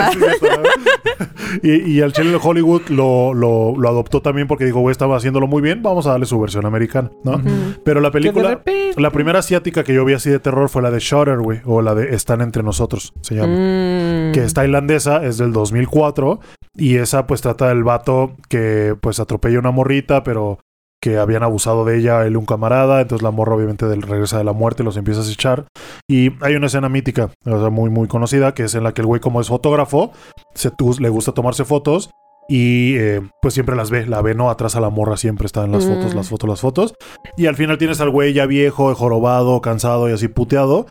Y, 1.64 1.92
y 1.98 2.02
al 2.02 2.14
chile 2.14 2.38
Hollywood 2.42 2.84
lo, 2.90 3.34
lo, 3.34 3.76
lo 3.78 3.90
adoptó 3.90 4.22
también 4.22 4.48
porque 4.48 4.66
dijo, 4.66 4.80
güey, 4.80 4.92
estaba 4.92 5.18
haciéndolo 5.18 5.48
muy 5.48 5.62
bien, 5.62 5.82
vamos 5.82 6.06
a 6.08 6.12
darle 6.12 6.26
su 6.26 6.40
versión 6.40 6.66
americana, 6.66 7.10
¿no? 7.24 7.42
Pero 7.88 8.02
la 8.02 8.12
película, 8.12 8.50
repente- 8.50 9.02
la 9.02 9.12
primera 9.12 9.40
asiática 9.40 9.86
que 9.86 9.94
yo 9.94 10.04
vi 10.04 10.12
así 10.12 10.30
de 10.30 10.40
terror 10.40 10.68
fue 10.68 10.82
la 10.82 10.92
de 10.92 11.00
Shutter, 11.00 11.40
güey, 11.40 11.62
o 11.64 11.82
la 11.82 11.96
de 11.96 12.14
Están 12.14 12.42
entre 12.42 12.62
nosotros, 12.62 13.14
se 13.22 13.36
llama. 13.36 13.54
Mm. 13.54 14.34
Que 14.34 14.44
es 14.44 14.54
tailandesa, 14.54 15.24
es 15.24 15.38
del 15.38 15.54
2004 15.54 16.42
y 16.76 16.98
esa 16.98 17.28
pues 17.28 17.40
trata 17.42 17.70
del 17.70 17.86
vato 17.86 18.34
que 18.50 18.94
pues 19.00 19.22
atropella 19.22 19.60
una 19.60 19.72
morrita, 19.72 20.24
pero 20.26 20.60
que 21.02 21.18
habían 21.18 21.44
abusado 21.44 21.86
de 21.86 21.98
ella 21.98 22.26
él 22.26 22.34
y 22.34 22.36
un 22.36 22.46
camarada, 22.46 23.00
entonces 23.00 23.24
la 23.24 23.32
morra 23.32 23.56
obviamente 23.56 23.86
del, 23.86 24.02
regresa 24.02 24.38
de 24.38 24.44
la 24.44 24.52
muerte 24.52 24.84
y 24.84 24.86
los 24.86 24.98
empieza 24.98 25.22
a 25.22 25.32
echar. 25.32 25.68
Y 26.10 26.34
hay 26.44 26.56
una 26.56 26.68
escena 26.68 26.90
mítica, 26.90 27.30
o 27.46 27.60
sea, 27.62 27.70
muy 27.70 27.90
muy 27.90 28.10
conocida, 28.10 28.54
que 28.54 28.64
es 28.66 28.76
en 28.76 28.84
la 28.84 28.94
que 28.94 29.00
el 29.00 29.08
güey 29.08 29.22
como 29.22 29.40
es 29.40 29.48
fotógrafo, 29.48 30.12
se 30.56 30.72
le 31.00 31.08
gusta 31.08 31.32
tomarse 31.32 31.64
fotos 31.64 32.10
y 32.50 32.96
eh, 32.96 33.22
pues 33.42 33.54
siempre 33.54 33.76
las 33.76 33.90
ve, 33.90 34.06
la 34.06 34.22
ve, 34.22 34.34
¿no? 34.36 34.50
Atrás 34.50 34.76
a 34.76 34.80
la 34.82 34.90
morra 34.90 35.18
siempre 35.18 35.46
está 35.46 35.64
en 35.66 35.72
las 35.72 35.86
Mm. 35.86 35.90
fotos, 35.96 36.16
las 36.16 36.30
fotos, 36.30 36.50
las 36.50 36.62
fotos. 36.62 36.94
Y 37.38 37.46
al 37.48 37.56
final 37.56 37.78
tienes 37.78 38.00
al 38.02 38.10
güey 38.10 38.34
ya 38.34 38.46
viejo, 38.46 38.94
jorobado, 38.96 39.62
cansado 39.62 40.10
y 40.10 40.14
así 40.14 40.28
puteado. 40.28 40.86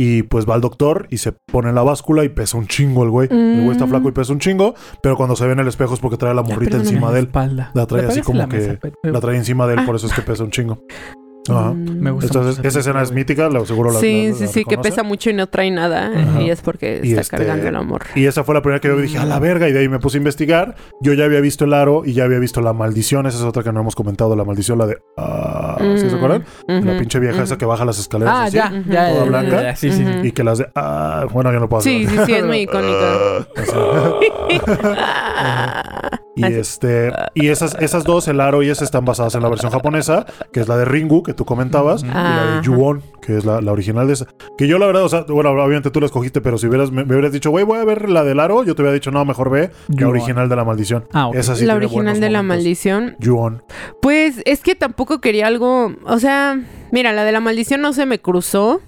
Y 0.00 0.22
pues 0.22 0.48
va 0.48 0.54
al 0.54 0.60
doctor 0.60 1.08
y 1.10 1.16
se 1.18 1.32
pone 1.32 1.70
en 1.70 1.74
la 1.74 1.82
báscula 1.82 2.22
y 2.22 2.28
pesa 2.28 2.56
un 2.56 2.68
chingo 2.68 3.02
el 3.02 3.10
güey. 3.10 3.26
El 3.32 3.62
güey 3.64 3.72
está 3.72 3.84
Mm. 3.86 3.88
flaco 3.90 4.08
y 4.08 4.12
pesa 4.12 4.32
un 4.32 4.38
chingo, 4.38 4.74
pero 5.02 5.16
cuando 5.16 5.34
se 5.34 5.44
ve 5.44 5.54
en 5.54 5.58
el 5.58 5.66
espejo 5.66 5.94
es 5.94 5.98
porque 5.98 6.16
trae 6.16 6.34
la 6.34 6.44
morrita 6.44 6.76
encima 6.76 7.10
de 7.10 7.18
él. 7.18 7.24
espalda. 7.26 7.72
La 7.74 7.84
trae 7.86 8.06
así 8.06 8.20
como 8.22 8.38
la 8.38 8.48
que- 8.48 8.58
mesa, 8.58 8.78
pero- 8.80 8.94
La 9.02 9.20
trae 9.20 9.36
encima 9.36 9.66
de 9.66 9.72
él, 9.74 9.80
Ah. 9.80 9.86
por 9.86 9.96
eso 9.96 10.06
es 10.06 10.12
que 10.12 10.22
pesa 10.22 10.44
un 10.44 10.50
chingo. 10.52 10.78
Ajá. 11.48 11.70
Mm. 11.72 12.00
Me 12.00 12.10
gusta 12.10 12.26
Entonces, 12.28 12.56
mucho 12.58 12.68
esa 12.68 12.78
escena 12.80 13.02
es 13.02 13.12
mítica, 13.12 13.48
la- 13.48 13.64
seguro 13.66 13.90
la 13.92 14.00
Sí, 14.00 14.28
la- 14.28 14.34
sí, 14.34 14.40
la 14.44 14.46
sí, 14.48 14.64
que 14.64 14.70
reconoce. 14.70 14.90
pesa 14.90 15.02
mucho 15.02 15.30
y 15.30 15.34
no 15.34 15.46
trae 15.48 15.70
nada. 15.70 16.10
Ajá. 16.14 16.42
Y 16.42 16.50
es 16.50 16.60
porque 16.60 17.00
Y 17.02 17.08
está 17.10 17.20
este- 17.22 17.36
cargando 17.36 17.68
el 17.68 17.76
amor. 17.76 18.02
Y 18.14 18.26
esa 18.26 18.44
fue 18.44 18.54
la 18.54 18.62
primera 18.62 18.80
que 18.80 18.88
yo 18.88 18.96
dije, 18.96 19.18
a 19.18 19.24
la 19.24 19.38
verga, 19.38 19.68
y 19.68 19.72
de 19.72 19.80
ahí 19.80 19.88
me 19.88 19.98
puse 19.98 20.16
a 20.16 20.18
investigar. 20.18 20.74
Yo 21.00 21.12
ya 21.14 21.24
había 21.24 21.40
visto 21.40 21.64
el 21.64 21.74
aro 21.74 22.02
y 22.04 22.12
ya 22.12 22.24
había 22.24 22.38
visto 22.38 22.60
la 22.60 22.72
maldición. 22.72 23.26
Esa 23.26 23.38
es 23.38 23.44
otra 23.44 23.62
que 23.62 23.72
no 23.72 23.80
hemos 23.80 23.94
comentado, 23.94 24.34
la 24.36 24.44
maldición, 24.44 24.78
la 24.78 24.86
de. 24.86 24.98
Ah, 25.16 25.76
¿Sí 25.96 26.08
se 26.10 26.16
acuerdan? 26.16 26.44
La 26.66 26.98
pinche 26.98 27.18
vieja 27.18 27.42
esa 27.42 27.56
que 27.58 27.64
baja 27.64 27.84
las 27.84 27.98
escaleras 27.98 28.34
Ah, 28.36 28.44
así. 28.44 28.56
ya, 28.56 28.70
ya, 28.88 29.08
Toda 29.10 29.24
ya, 29.24 29.30
blanca. 29.30 29.50
ya, 29.50 29.62
ya, 29.62 29.76
Sí, 29.76 29.90
sí, 29.92 30.04
sí. 30.04 30.28
Y 30.28 30.32
que 30.32 30.44
las 30.44 30.58
de. 30.58 30.68
Ah, 30.74 31.26
bueno, 31.32 31.52
yo 31.52 31.60
no 31.60 31.68
puedo 31.68 31.82
Sí, 31.82 32.04
hacer. 32.06 32.18
sí, 32.20 32.26
sí, 32.26 32.32
es 32.34 32.44
muy 32.44 32.58
icónica. 32.60 33.46
Y 36.36 36.44
este, 36.44 37.12
y 37.34 37.48
esas, 37.48 37.76
esas 37.80 38.04
dos, 38.04 38.28
el 38.28 38.40
aro 38.40 38.62
y 38.62 38.70
ese 38.70 38.84
están 38.84 39.04
basadas 39.04 39.34
en 39.34 39.42
la 39.42 39.48
versión 39.48 39.72
japonesa, 39.72 40.24
que 40.52 40.60
es 40.60 40.68
la 40.68 40.76
de 40.76 40.84
Ringu, 40.84 41.24
que 41.24 41.34
tú 41.38 41.44
comentabas, 41.44 42.02
y 42.02 42.06
la 42.08 42.56
de 42.56 42.62
Yuon, 42.66 43.00
que 43.22 43.38
es 43.38 43.44
la, 43.44 43.60
la 43.60 43.70
original 43.70 44.08
de 44.08 44.14
esa. 44.14 44.26
Que 44.58 44.66
yo 44.66 44.76
la 44.78 44.86
verdad, 44.86 45.04
o 45.04 45.08
sea, 45.08 45.24
bueno, 45.28 45.50
obviamente 45.50 45.92
tú 45.92 46.00
la 46.00 46.06
escogiste, 46.06 46.40
pero 46.40 46.58
si 46.58 46.66
hubieras, 46.66 46.90
me, 46.90 47.04
me 47.04 47.14
hubieras 47.14 47.30
dicho, 47.32 47.50
güey, 47.50 47.64
voy 47.64 47.78
a 47.78 47.84
ver 47.84 48.10
la 48.10 48.24
del 48.24 48.40
aro, 48.40 48.64
yo 48.64 48.74
te 48.74 48.82
hubiera 48.82 48.92
dicho, 48.92 49.12
no, 49.12 49.24
mejor 49.24 49.48
ve 49.48 49.70
la 49.96 50.08
original 50.08 50.48
de 50.48 50.56
la 50.56 50.64
maldición. 50.64 51.04
Ah, 51.12 51.28
ok. 51.28 51.36
Esa 51.36 51.54
sí 51.54 51.64
la 51.64 51.76
original 51.76 52.18
de 52.20 52.28
la 52.28 52.42
momentos. 52.42 52.56
maldición. 52.64 53.16
Yuon. 53.20 53.62
Pues 54.02 54.42
es 54.44 54.60
que 54.62 54.74
tampoco 54.74 55.20
quería 55.20 55.46
algo, 55.46 55.92
o 56.04 56.18
sea, 56.18 56.60
mira, 56.90 57.12
la 57.12 57.22
de 57.22 57.30
la 57.30 57.38
maldición 57.40 57.80
no 57.80 57.92
se 57.92 58.04
me 58.04 58.18
cruzó, 58.20 58.80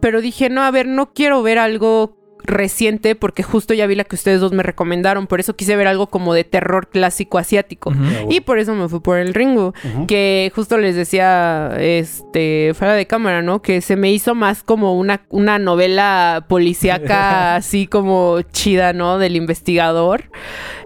pero 0.00 0.20
dije, 0.20 0.50
no, 0.50 0.62
a 0.62 0.70
ver, 0.70 0.86
no 0.86 1.12
quiero 1.14 1.42
ver 1.42 1.58
algo 1.58 2.16
reciente 2.46 3.14
porque 3.14 3.42
justo 3.42 3.74
ya 3.74 3.86
vi 3.86 3.94
la 3.94 4.04
que 4.04 4.14
ustedes 4.16 4.40
dos 4.40 4.52
me 4.52 4.62
recomendaron, 4.62 5.26
por 5.26 5.40
eso 5.40 5.56
quise 5.56 5.76
ver 5.76 5.86
algo 5.86 6.08
como 6.08 6.34
de 6.34 6.44
terror 6.44 6.88
clásico 6.88 7.38
asiático. 7.38 7.92
Y 8.28 8.40
por 8.40 8.58
eso 8.58 8.74
me 8.74 8.88
fui 8.88 9.00
por 9.00 9.18
el 9.18 9.34
Ringo, 9.34 9.74
Ujú. 9.84 10.06
que 10.06 10.52
justo 10.54 10.78
les 10.78 10.94
decía, 10.94 11.74
este, 11.78 12.72
fuera 12.74 12.94
de 12.94 13.06
cámara, 13.06 13.42
¿no? 13.42 13.62
Que 13.62 13.80
se 13.80 13.96
me 13.96 14.12
hizo 14.12 14.34
más 14.34 14.62
como 14.62 14.96
una, 14.98 15.22
una 15.30 15.58
novela 15.58 16.44
policíaca 16.48 17.56
así 17.56 17.86
como 17.86 18.42
chida, 18.42 18.92
¿no? 18.92 19.18
Del 19.18 19.36
investigador. 19.36 20.30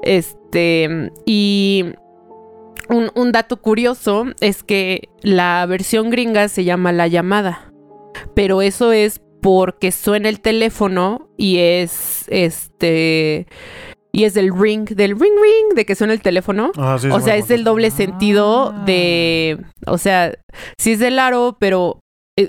Este, 0.03 1.11
y 1.27 1.85
un, 2.89 3.11
un 3.15 3.33
dato 3.33 3.59
curioso 3.61 4.27
es 4.41 4.63
que 4.63 5.09
la 5.23 5.67
versión 5.67 6.11
gringa 6.11 6.49
se 6.49 6.65
llama 6.65 6.93
La 6.93 7.07
llamada, 7.09 7.73
pero 8.35 8.63
eso 8.63 8.93
es 8.93 9.21
porque 9.41 9.93
suena 9.93 10.29
el 10.29 10.41
teléfono 10.41 11.29
y 11.37 11.59
es 11.59 12.25
este 12.29 13.47
y 14.11 14.25
es 14.25 14.35
del 14.35 14.53
ring, 14.59 14.89
del 14.89 15.13
ring 15.13 15.35
ring, 15.41 15.77
de 15.77 15.85
que 15.85 15.95
suena 15.95 16.13
el 16.13 16.23
teléfono. 16.23 16.73
Ah, 16.77 16.97
sí, 16.99 17.09
o 17.09 17.19
sí 17.19 17.25
sea, 17.27 17.37
es 17.37 17.51
el 17.51 17.63
doble 17.63 17.91
sentido 17.91 18.73
Ah. 18.75 18.85
de, 18.85 19.59
o 19.87 19.99
sea, 19.99 20.33
sí 20.79 20.93
es 20.93 20.99
del 20.99 21.19
aro, 21.19 21.57
pero 21.61 22.01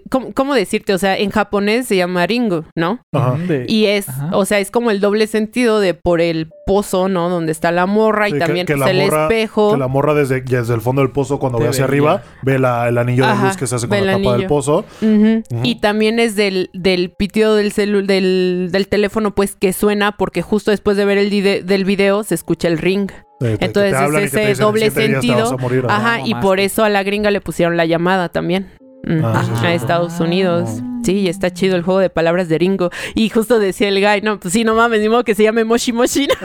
¿cómo, 0.09 0.33
cómo 0.33 0.53
decirte? 0.55 0.93
O 0.93 0.97
sea, 0.97 1.17
en 1.17 1.29
japonés 1.31 1.87
se 1.87 1.95
llama 1.95 2.25
ringo, 2.27 2.65
¿no? 2.75 3.01
Ajá. 3.13 3.37
Y 3.67 3.85
es, 3.85 4.07
Ajá. 4.09 4.29
o 4.33 4.45
sea, 4.45 4.59
es 4.59 4.71
como 4.71 4.91
el 4.91 4.99
doble 4.99 5.27
sentido 5.27 5.79
de 5.79 5.93
por 5.93 6.21
el 6.21 6.49
pozo, 6.65 7.09
¿no? 7.09 7.29
Donde 7.29 7.51
está 7.51 7.71
la 7.71 7.85
morra 7.87 8.29
y 8.29 8.37
también 8.37 8.65
que 8.67 8.73
pues, 8.75 8.85
la 8.85 8.91
el 8.91 9.07
morra- 9.09 9.23
espejo. 9.23 9.71
Que 9.71 9.77
la 9.79 9.87
morra 9.87 10.13
desde, 10.13 10.41
desde 10.41 10.73
el 10.75 10.81
fondo 10.81 11.01
del 11.01 11.11
pozo, 11.11 11.39
cuando 11.39 11.57
Te 11.57 11.63
ve 11.65 11.69
hacia 11.71 11.85
arriba, 11.85 12.21
ve 12.43 12.59
la- 12.59 12.87
el 12.87 12.97
anillo 12.97 13.25
de 13.27 13.35
luz 13.35 13.57
que 13.57 13.65
se 13.67 13.75
hace 13.75 13.87
con 13.87 13.97
ve 13.99 14.05
la 14.05 14.17
tapa 14.17 14.37
del 14.37 14.47
pozo. 14.47 14.85
Y 15.63 15.75
también 15.81 16.19
es 16.19 16.35
del, 16.35 16.69
del 16.73 17.11
pitido 17.11 17.55
del, 17.55 17.71
celu 17.71 18.05
del, 18.05 18.69
del 18.71 18.87
teléfono, 18.87 19.33
pues 19.33 19.55
que 19.55 19.73
suena 19.73 20.11
porque 20.17 20.41
justo 20.41 20.71
después 20.71 20.97
de 20.97 21.05
ver 21.05 21.17
el 21.17 21.29
del 21.65 21.85
video 21.85 22.23
se 22.23 22.35
escucha 22.35 22.67
el 22.67 22.77
ring. 22.77 23.09
Eh, 23.41 23.55
Entonces 23.61 23.93
es 23.93 24.23
ese 24.33 24.39
dicen, 24.49 24.57
doble 24.65 24.85
"En 24.87 24.91
siete 24.91 25.07
días 25.07 25.21
te 25.21 25.27
vas 25.31 25.37
sentido". 25.49 25.53
a 25.53 25.57
morir". 25.61 25.85
Ajá, 25.87 26.19
y 26.25 26.35
por 26.35 26.59
eso 26.59 26.83
a 26.83 26.89
la 26.89 27.03
gringa 27.03 27.31
le 27.31 27.39
pusieron 27.39 27.77
la 27.77 27.85
llamada 27.85 28.27
también. 28.29 28.69
Ah, 29.07 29.43
a 29.63 29.73
Estados 29.73 30.19
Unidos. 30.19 30.69
Ah. 30.81 30.85
Sí, 31.03 31.27
está 31.27 31.51
chido 31.51 31.75
el 31.75 31.81
juego 31.81 31.99
de 32.01 32.09
palabras 32.09 32.49
de 32.49 32.57
Ringo. 32.57 32.91
Y 33.15 33.29
justo 33.29 33.57
decía 33.57 33.87
el 33.87 33.99
guy, 33.99 34.21
no, 34.21 34.39
pues 34.39 34.53
sí, 34.53 34.63
no 34.63 34.75
mames, 34.75 34.99
ni 34.99 35.09
modo 35.09 35.23
que 35.23 35.33
se 35.33 35.43
llame 35.43 35.63
Moshi 35.63 35.93
Moshi. 35.93 36.27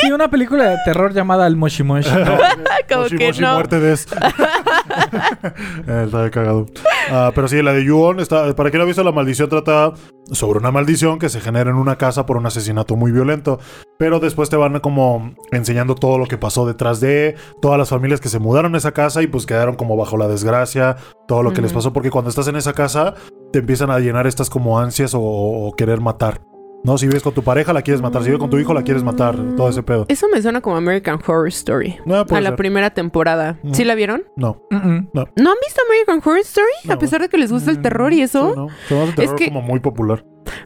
Sí, 0.00 0.12
una 0.12 0.28
película 0.30 0.68
de 0.68 0.76
terror 0.84 1.12
llamada 1.12 1.44
El 1.48 1.56
Moshi 1.56 1.82
Moshi. 1.82 2.08
Como 2.88 3.02
Moshi, 3.02 3.16
que 3.16 3.26
Moshi, 3.26 3.40
no. 3.40 3.54
muerte 3.54 3.80
de 3.80 3.92
esto. 3.94 4.14
Eh, 5.88 6.04
está 6.04 6.30
cagado. 6.30 6.66
Ah, 7.10 7.32
pero 7.34 7.48
sí, 7.48 7.60
la 7.62 7.72
de 7.72 7.84
Yuon 7.84 8.20
está. 8.20 8.54
Para 8.54 8.70
quien 8.70 8.78
no 8.78 8.84
ha 8.84 8.86
visto, 8.86 9.02
la 9.02 9.12
maldición 9.12 9.48
trata 9.48 9.92
sobre 10.30 10.58
una 10.58 10.70
maldición 10.70 11.18
que 11.18 11.28
se 11.28 11.40
genera 11.40 11.70
en 11.70 11.76
una 11.76 11.96
casa 11.96 12.24
por 12.26 12.36
un 12.36 12.46
asesinato 12.46 12.96
muy 12.96 13.10
violento. 13.10 13.58
Pero 13.98 14.20
después 14.20 14.48
te 14.48 14.56
van 14.56 14.78
como 14.80 15.34
enseñando 15.50 15.94
todo 15.94 16.18
lo 16.18 16.26
que 16.26 16.38
pasó 16.38 16.66
detrás 16.66 17.00
de 17.00 17.36
todas 17.60 17.78
las 17.78 17.88
familias 17.88 18.20
que 18.20 18.28
se 18.28 18.38
mudaron 18.38 18.74
a 18.74 18.78
esa 18.78 18.92
casa 18.92 19.22
y 19.22 19.26
pues 19.26 19.46
quedaron 19.46 19.74
como 19.74 19.96
bajo 19.96 20.16
la 20.16 20.28
desgracia, 20.28 20.96
todo 21.26 21.42
lo 21.42 21.52
que 21.52 21.62
les 21.62 21.72
pasó. 21.72 21.92
Porque 21.92 22.10
cuando 22.10 22.30
estás 22.30 22.48
en 22.48 22.56
esa 22.56 22.72
casa, 22.72 23.14
te 23.52 23.58
empiezan 23.58 23.90
a 23.90 23.98
llenar 23.98 24.26
estas 24.26 24.50
como 24.50 24.78
ansias 24.78 25.14
o, 25.14 25.20
o 25.20 25.72
querer 25.76 26.00
matar. 26.00 26.40
¿No? 26.84 26.98
Si 26.98 27.06
vives 27.06 27.22
con 27.22 27.32
tu 27.32 27.42
pareja, 27.42 27.72
la 27.72 27.82
quieres 27.82 28.02
matar. 28.02 28.22
Si 28.22 28.28
vives 28.28 28.40
con 28.40 28.50
tu 28.50 28.58
hijo, 28.58 28.74
la 28.74 28.82
quieres 28.82 29.02
matar. 29.04 29.36
Todo 29.56 29.68
ese 29.68 29.82
pedo. 29.82 30.04
Eso 30.08 30.26
me 30.28 30.42
suena 30.42 30.60
como 30.60 30.76
American 30.76 31.18
Horror 31.24 31.48
Story. 31.48 31.96
No, 32.04 32.24
a 32.28 32.40
la 32.40 32.56
primera 32.56 32.90
temporada. 32.90 33.58
¿Sí 33.72 33.84
la 33.84 33.94
vieron? 33.94 34.24
No. 34.36 34.60
Mm, 34.70 34.76
mm. 34.76 35.08
¿No 35.14 35.22
han 35.50 35.56
visto 35.64 35.80
American 35.88 36.18
Horror 36.24 36.40
Story? 36.40 36.66
No. 36.84 36.94
a 36.94 36.98
pesar 36.98 37.20
de 37.20 37.28
que 37.28 37.38
les 37.38 37.52
gusta 37.52 37.70
el 37.70 37.80
terror 37.82 38.12
y 38.12 38.22
eso. 38.22 38.50
Sí, 38.52 38.56
no. 38.56 38.68
Se 38.88 38.94
me 38.94 39.02
hace 39.02 39.12
terror 39.12 39.36
que- 39.36 39.48
como 39.48 39.62
muy 39.62 39.80
popular. 39.80 40.24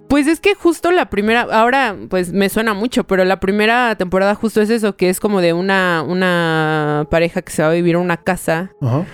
Pues 0.09 0.27
es 0.27 0.41
que 0.41 0.55
justo 0.55 0.91
la 0.91 1.11
primera, 1.11 1.43
ahora 1.43 1.95
pues 2.09 2.33
me 2.33 2.49
suena 2.49 2.73
mucho, 2.73 3.05
pero 3.05 3.25
la 3.25 3.39
primera 3.41 3.95
temporada 3.97 4.35
justo 4.35 4.63
es 4.63 4.71
eso, 4.71 4.97
que 4.97 5.11
es 5.11 5.21
como 5.21 5.41
de 5.43 5.53
una, 5.53 6.03
una 6.07 7.07
pareja 7.11 7.43
que 7.43 7.53
se 7.53 7.63
va 7.63 7.69
a 7.69 7.73
vivir 7.73 7.97
a 7.97 7.99
una 7.99 8.17
casa 8.17 8.71
Ajá. 8.81 9.05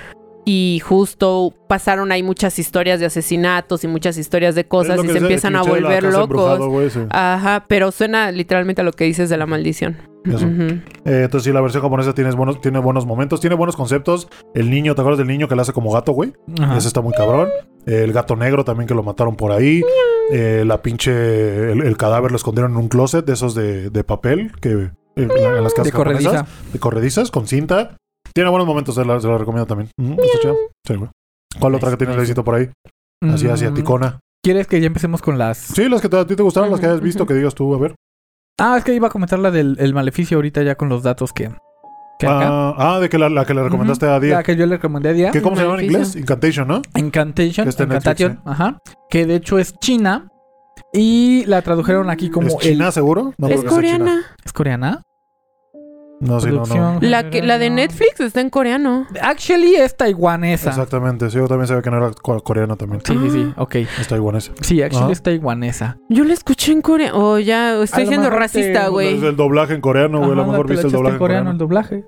Y 0.44 0.81
justo 0.85 1.55
pasaron 1.69 2.10
ahí 2.12 2.23
muchas 2.23 2.59
historias 2.59 2.98
de 3.01 3.06
asecinatos 3.06 3.85
y 3.85 3.89
muchas 3.89 4.19
historias 4.19 4.55
de 4.55 4.66
cosas 4.66 4.98
y 4.98 5.06
que 5.06 5.12
se 5.12 5.19
empiezan 5.19 5.56
a 5.56 5.62
volver 5.62 6.02
locos. 6.05 6.93
sí. 6.93 7.01
Ajá, 7.10 7.64
pero 7.69 7.93
suena 7.93 8.31
literalmente 8.32 8.81
a 8.82 8.85
lo 8.85 8.93
que 8.93 9.05
dices 9.05 9.28
de 9.31 9.36
la 9.36 9.47
maldición. 9.47 9.97
Eso. 10.24 10.47
Eh, 10.47 11.23
entonces 11.24 11.43
sí, 11.44 11.52
la 11.52 11.60
versión 11.60 11.82
japonesa 11.82 12.12
tiene 12.14 12.31
buenos, 12.32 12.60
tiene 12.60 12.78
buenos 12.78 13.06
momentos, 13.06 13.40
tiene 13.40 13.56
buenos 13.56 13.74
conceptos. 13.77 14.28
El 14.55 14.70
niño, 14.70 14.94
¿te 14.94 15.01
acuerdas 15.01 15.19
del 15.19 15.27
niño 15.27 15.48
que 15.48 15.56
le 15.56 15.62
hace 15.62 15.73
como 15.73 15.90
gato, 15.93 16.12
güey? 16.12 16.32
Ese 16.77 16.86
está 16.89 17.01
muy 17.01 17.12
cabrón. 17.12 17.48
El 17.86 18.12
gato 18.12 18.36
negro 18.36 18.64
también 18.64 18.86
que 18.86 18.94
lo 18.94 19.02
mataron 19.02 19.35
por 19.35 19.51
ahí. 19.51 19.82
Eh, 20.31 20.62
la 20.64 20.81
pinche... 20.81 21.73
El, 21.73 21.82
el 21.82 21.97
cadáver 21.97 22.31
lo 22.31 22.36
escondieron 22.36 22.70
en 22.73 22.77
un 22.78 22.89
closet 22.89 23.24
de 23.27 23.32
esos 23.32 23.56
de, 23.56 23.90
de 23.90 24.05
papel 24.05 24.52
que... 24.60 24.70
eh, 24.70 24.90
En, 25.16 25.28
la- 25.28 25.59
en 25.59 25.64
las 25.64 25.73
casas 25.74 25.86
De 25.86 25.93
corrediza. 25.93 26.31
japonesas, 26.31 26.73
de 26.73 26.78
corredizas, 26.78 27.31
con 27.32 27.47
cinta. 27.48 27.97
Tiene 28.34 28.50
buenos 28.50 28.66
momentos, 28.66 28.94
se 28.94 29.04
la, 29.04 29.20
se 29.20 29.28
la 29.28 29.38
recomiendo 29.38 29.66
también. 29.66 29.90
Ujú, 29.98 30.20
está 30.22 30.38
chido. 30.40 30.56
Sí, 30.86 30.94
güey. 30.96 31.10
¿Cuál 31.59 31.74
otra 31.74 31.90
que 31.90 31.96
tiene 31.98 32.14
el 32.14 32.20
éxito 32.20 32.42
por 32.44 32.54
ahí? 32.54 32.70
Así, 33.22 33.46
Mm, 33.46 33.50
asiaticona. 33.50 34.20
¿Quieres 34.44 34.66
que 34.66 34.80
ya 34.80 34.86
empecemos 34.88 35.22
con 35.22 35.38
las...? 35.38 35.59
Sí, 35.59 35.88
las 35.88 36.00
que 36.00 36.09
te- 36.09 36.18
a 36.18 36.26
ti 36.26 36.34
te 36.34 36.42
gustaron, 36.42 36.70
las 36.70 36.80
que 36.80 36.86
hayas 36.86 37.00
visto, 37.00 37.26
que 37.26 37.34
digas 37.34 37.54
tú, 37.54 37.74
a 37.74 37.78
ver. 37.78 37.94
Ah, 38.59 38.76
es 38.78 38.84
que 38.84 38.94
iba 38.94 39.06
a 39.06 39.10
comentar 39.10 39.38
la 39.38 39.50
del 39.50 39.76
el 39.78 39.94
maleficio 39.94 40.36
ahorita 40.38 40.62
ya 40.62 40.74
con 40.74 40.88
los 40.88 41.02
datos 41.02 41.32
que... 41.32 41.48
que 42.18 42.26
acá. 42.26 42.48
Ah, 42.48 42.74
ah, 42.96 43.00
de 43.00 43.09
que 43.09 43.18
la, 43.18 43.28
la 43.28 43.44
que 43.44 43.54
le 43.54 43.62
recomendaste 43.62 44.06
a 44.06 44.10
La 44.12 44.20
Diego. 44.20 44.42
que 44.42 44.56
yo 44.56 44.66
le 44.66 44.76
recomendé 44.76 45.10
a 45.10 45.12
Dia. 45.12 45.30
¿Qué, 45.30 45.40
¿Cómo 45.42 45.54
se 45.56 45.62
llama 45.62 45.74
en 45.74 45.86
Maleficio. 45.86 46.00
inglés? 46.00 46.16
Incantation, 46.22 46.68
¿no? 46.68 46.82
Encantation. 46.94 47.64
Que 47.64 47.70
está 47.70 47.84
en 47.84 47.90
Encantation, 47.92 48.40
ajá. 48.44 48.78
Que 49.10 49.26
de 49.26 49.36
hecho 49.36 49.59
es 49.59 49.74
china. 49.78 50.28
Y 50.92 51.44
la 51.46 51.62
tradujeron 51.62 52.10
aquí 52.10 52.28
como 52.30 52.48
¿Es 52.48 52.56
China, 52.59 52.90
seguro? 52.92 53.34
No 53.38 53.46
es 53.48 53.60
creo 53.60 53.62
que 53.62 53.68
sea 53.68 53.80
China. 53.80 53.98
coreana. 53.98 54.26
¿Es 54.44 54.52
coreana? 54.52 55.02
No, 56.22 56.40
sí, 56.40 56.48
no, 56.50 56.64
no. 56.64 56.98
La, 57.00 57.30
que, 57.30 57.42
la 57.42 57.58
de. 57.58 57.68
Netflix 57.70 58.20
está 58.20 58.40
en 58.40 58.50
coreano. 58.50 59.06
Actually 59.20 59.74
es 59.76 59.96
taiwanesa. 59.96 60.70
Exactamente, 60.70 61.28
sí, 61.30 61.36
yo 61.38 61.48
también 61.48 61.66
sabía 61.66 61.82
que 61.82 61.90
no 61.90 61.96
era 61.98 62.10
co- 62.12 62.40
coreano 62.40 62.76
también. 62.76 63.02
Sí, 63.04 63.14
sí, 63.22 63.30
sí. 63.30 63.52
Ah. 63.56 63.62
Ok. 63.62 63.74
Es 63.76 64.08
taiwanés. 64.08 64.52
Sí, 64.60 64.80
actually 64.82 65.04
Ajá. 65.04 65.12
es 65.12 65.22
taiwanesa. 65.22 65.98
Yo 66.08 66.24
la 66.24 66.32
escuché 66.34 66.72
en 66.72 66.82
coreano. 66.82 67.18
Oh, 67.18 67.38
ya, 67.38 67.82
estoy 67.82 68.06
siendo 68.06 68.30
racista, 68.30 68.84
te- 68.84 68.90
güey. 68.90 69.16
Es 69.16 69.22
el 69.22 69.36
doblaje 69.36 69.74
en 69.74 69.80
coreano, 69.80 70.18
güey. 70.18 70.32
A 70.32 70.34
lo 70.34 70.46
mejor 70.46 70.68
viste 70.68 70.86
el 70.86 70.92
doblaje 70.92 71.10
en 71.10 71.14
en 71.14 71.18
coreano, 71.18 71.44
coreano. 71.44 71.50
el 71.52 71.58
doblaje. 71.58 72.04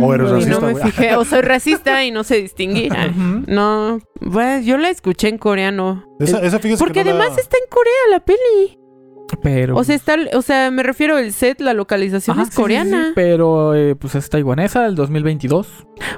O 0.00 0.14
eres 0.14 0.30
Mm, 0.30 0.30
y 0.30 0.34
racista, 0.36 0.60
no 0.60 0.66
me 0.66 0.72
güey. 0.72 0.84
fijé. 0.84 1.16
O 1.16 1.24
soy 1.24 1.40
racista 1.42 2.04
y 2.04 2.10
no 2.10 2.24
sé 2.24 2.36
distinguir. 2.40 2.92
Ah, 2.96 3.08
Ujú. 3.10 3.42
No, 3.46 3.98
bueno, 4.20 4.62
yo 4.64 4.78
la 4.78 4.88
escuché 4.88 5.28
en 5.28 5.36
coreano. 5.38 6.04
Esa, 6.20 6.38
esa 6.40 6.58
fíjese 6.58 6.78
Porque 6.82 7.02
que 7.02 7.10
no 7.10 7.16
la- 7.16 7.24
además 7.24 7.38
está 7.38 7.56
en 7.56 7.68
Corea 7.68 7.92
la 8.10 8.20
peli. 8.20 8.78
Pero... 9.42 9.76
O 9.76 9.84
sea, 9.84 9.94
está, 9.94 10.16
o 10.34 10.42
sea, 10.42 10.70
me 10.70 10.82
refiero 10.82 11.18
el 11.18 11.32
set, 11.32 11.60
la 11.60 11.74
localización 11.74 12.36
Ajá, 12.38 12.42
es 12.42 12.48
sí, 12.48 12.52
sí, 12.52 12.56
sí, 12.56 12.62
coreana. 12.62 13.12
pero 13.14 13.74
eh, 13.74 13.94
pues 13.96 14.14
es 14.14 14.28
taiwanesa 14.30 14.82
del 14.82 14.94
2022. 14.94 15.66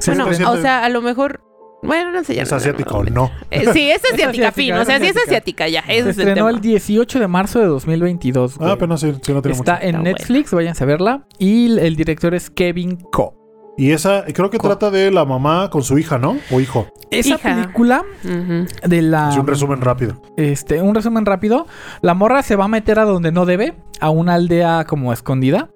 Sí, 0.01 0.10
bueno, 0.12 0.51
o 0.51 0.56
sea, 0.59 0.84
a 0.84 0.88
lo 0.88 1.02
mejor. 1.02 1.43
Bueno, 1.82 2.10
no 2.10 2.24
sé 2.24 2.34
ya. 2.34 2.43
¿Es 2.43 2.51
no, 2.51 2.56
no, 2.56 2.60
asiática 2.60 2.90
no, 2.90 2.97
o 2.98 3.05
no. 3.05 3.10
no? 3.10 3.30
Eh, 3.51 3.64
sí, 3.72 3.90
es 3.90 3.98
asiática, 4.12 4.28
asiática, 4.48 4.52
fin. 4.52 4.74
es 4.74 4.80
O 4.80 4.84
sea, 4.86 4.98
sí 4.98 5.06
es 5.06 5.16
asiática. 5.16 5.68
ya. 5.68 5.82
Se 5.82 5.98
es 5.98 6.05
el 6.05 6.09
estrenó 6.10 6.34
tema. 6.34 6.51
el 6.51 6.60
18 6.60 7.20
de 7.20 7.28
marzo 7.28 7.60
de 7.60 7.66
2022. 7.66 8.55
Ah, 8.55 8.56
güey. 8.59 8.70
apenas 8.72 9.01
sí, 9.01 9.12
sí, 9.22 9.32
no 9.32 9.43
tiene 9.43 9.56
Está 9.56 9.74
mucho. 9.74 9.86
en 9.86 10.02
Netflix, 10.02 10.52
váyanse 10.52 10.82
a 10.84 10.86
verla. 10.86 11.26
Y 11.38 11.78
el 11.78 11.94
director 11.94 12.34
es 12.34 12.51
Kevin 12.51 12.97
Ko. 12.97 13.35
Y 13.78 13.90
esa, 13.93 14.24
creo 14.32 14.48
que 14.51 14.59
Co- 14.59 14.69
trata 14.69 14.90
de 14.90 15.11
la 15.11 15.24
mamá 15.24 15.69
con 15.70 15.82
su 15.82 15.98
hija, 15.98 16.19
¿no? 16.19 16.39
O 16.51 16.61
hijo. 16.61 16.86
Esa 17.11 17.35
Hija. 17.35 17.55
película 17.57 18.03
de 18.23 19.03
la... 19.03 19.28
Es 19.31 19.36
un 19.36 19.47
resumen 19.47 19.81
rápido. 19.81 20.20
Este, 20.36 20.81
un 20.81 20.94
resumen 20.94 21.27
rápido. 21.27 21.66
La 22.01 22.15
morra 22.15 22.43
se 22.43 22.57
va 22.57 22.65
a 22.65 22.69
meter 22.69 22.98
a 22.98 23.05
donde 23.05 23.32
no 23.32 23.44
debe, 23.47 23.74
a 24.01 24.11
una 24.11 24.35
aldea 24.35 24.85
como 24.89 25.12
escondida. 25.12 25.69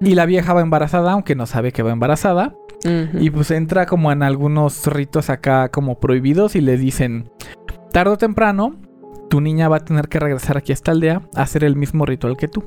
Y 0.00 0.14
la 0.14 0.26
vieja 0.26 0.52
va 0.52 0.62
embarazada, 0.62 1.12
aunque 1.12 1.34
no 1.36 1.46
sabe 1.46 1.72
que 1.72 1.82
va 1.82 1.92
embarazada. 1.92 2.54
Y 3.18 3.30
pues 3.30 3.50
entra 3.50 3.86
como 3.86 4.12
en 4.12 4.22
algunos 4.22 4.86
ritos 4.88 5.30
acá 5.30 5.70
como 5.70 5.98
prohibidos 6.00 6.54
y 6.54 6.60
le 6.60 6.76
dicen, 6.76 7.30
tarde 7.92 8.12
o 8.12 8.18
temprano, 8.18 8.76
tu 9.30 9.40
niña 9.40 9.70
va 9.70 9.76
a 9.78 9.84
tener 9.86 10.08
que 10.08 10.20
regresar 10.20 10.58
aquí 10.58 10.72
a 10.72 10.74
esta 10.74 10.90
aldea 10.90 11.22
a 11.34 11.42
hacer 11.42 11.64
el 11.64 11.76
mismo 11.76 12.04
ritual 12.04 12.36
que 12.36 12.46
tú. 12.46 12.62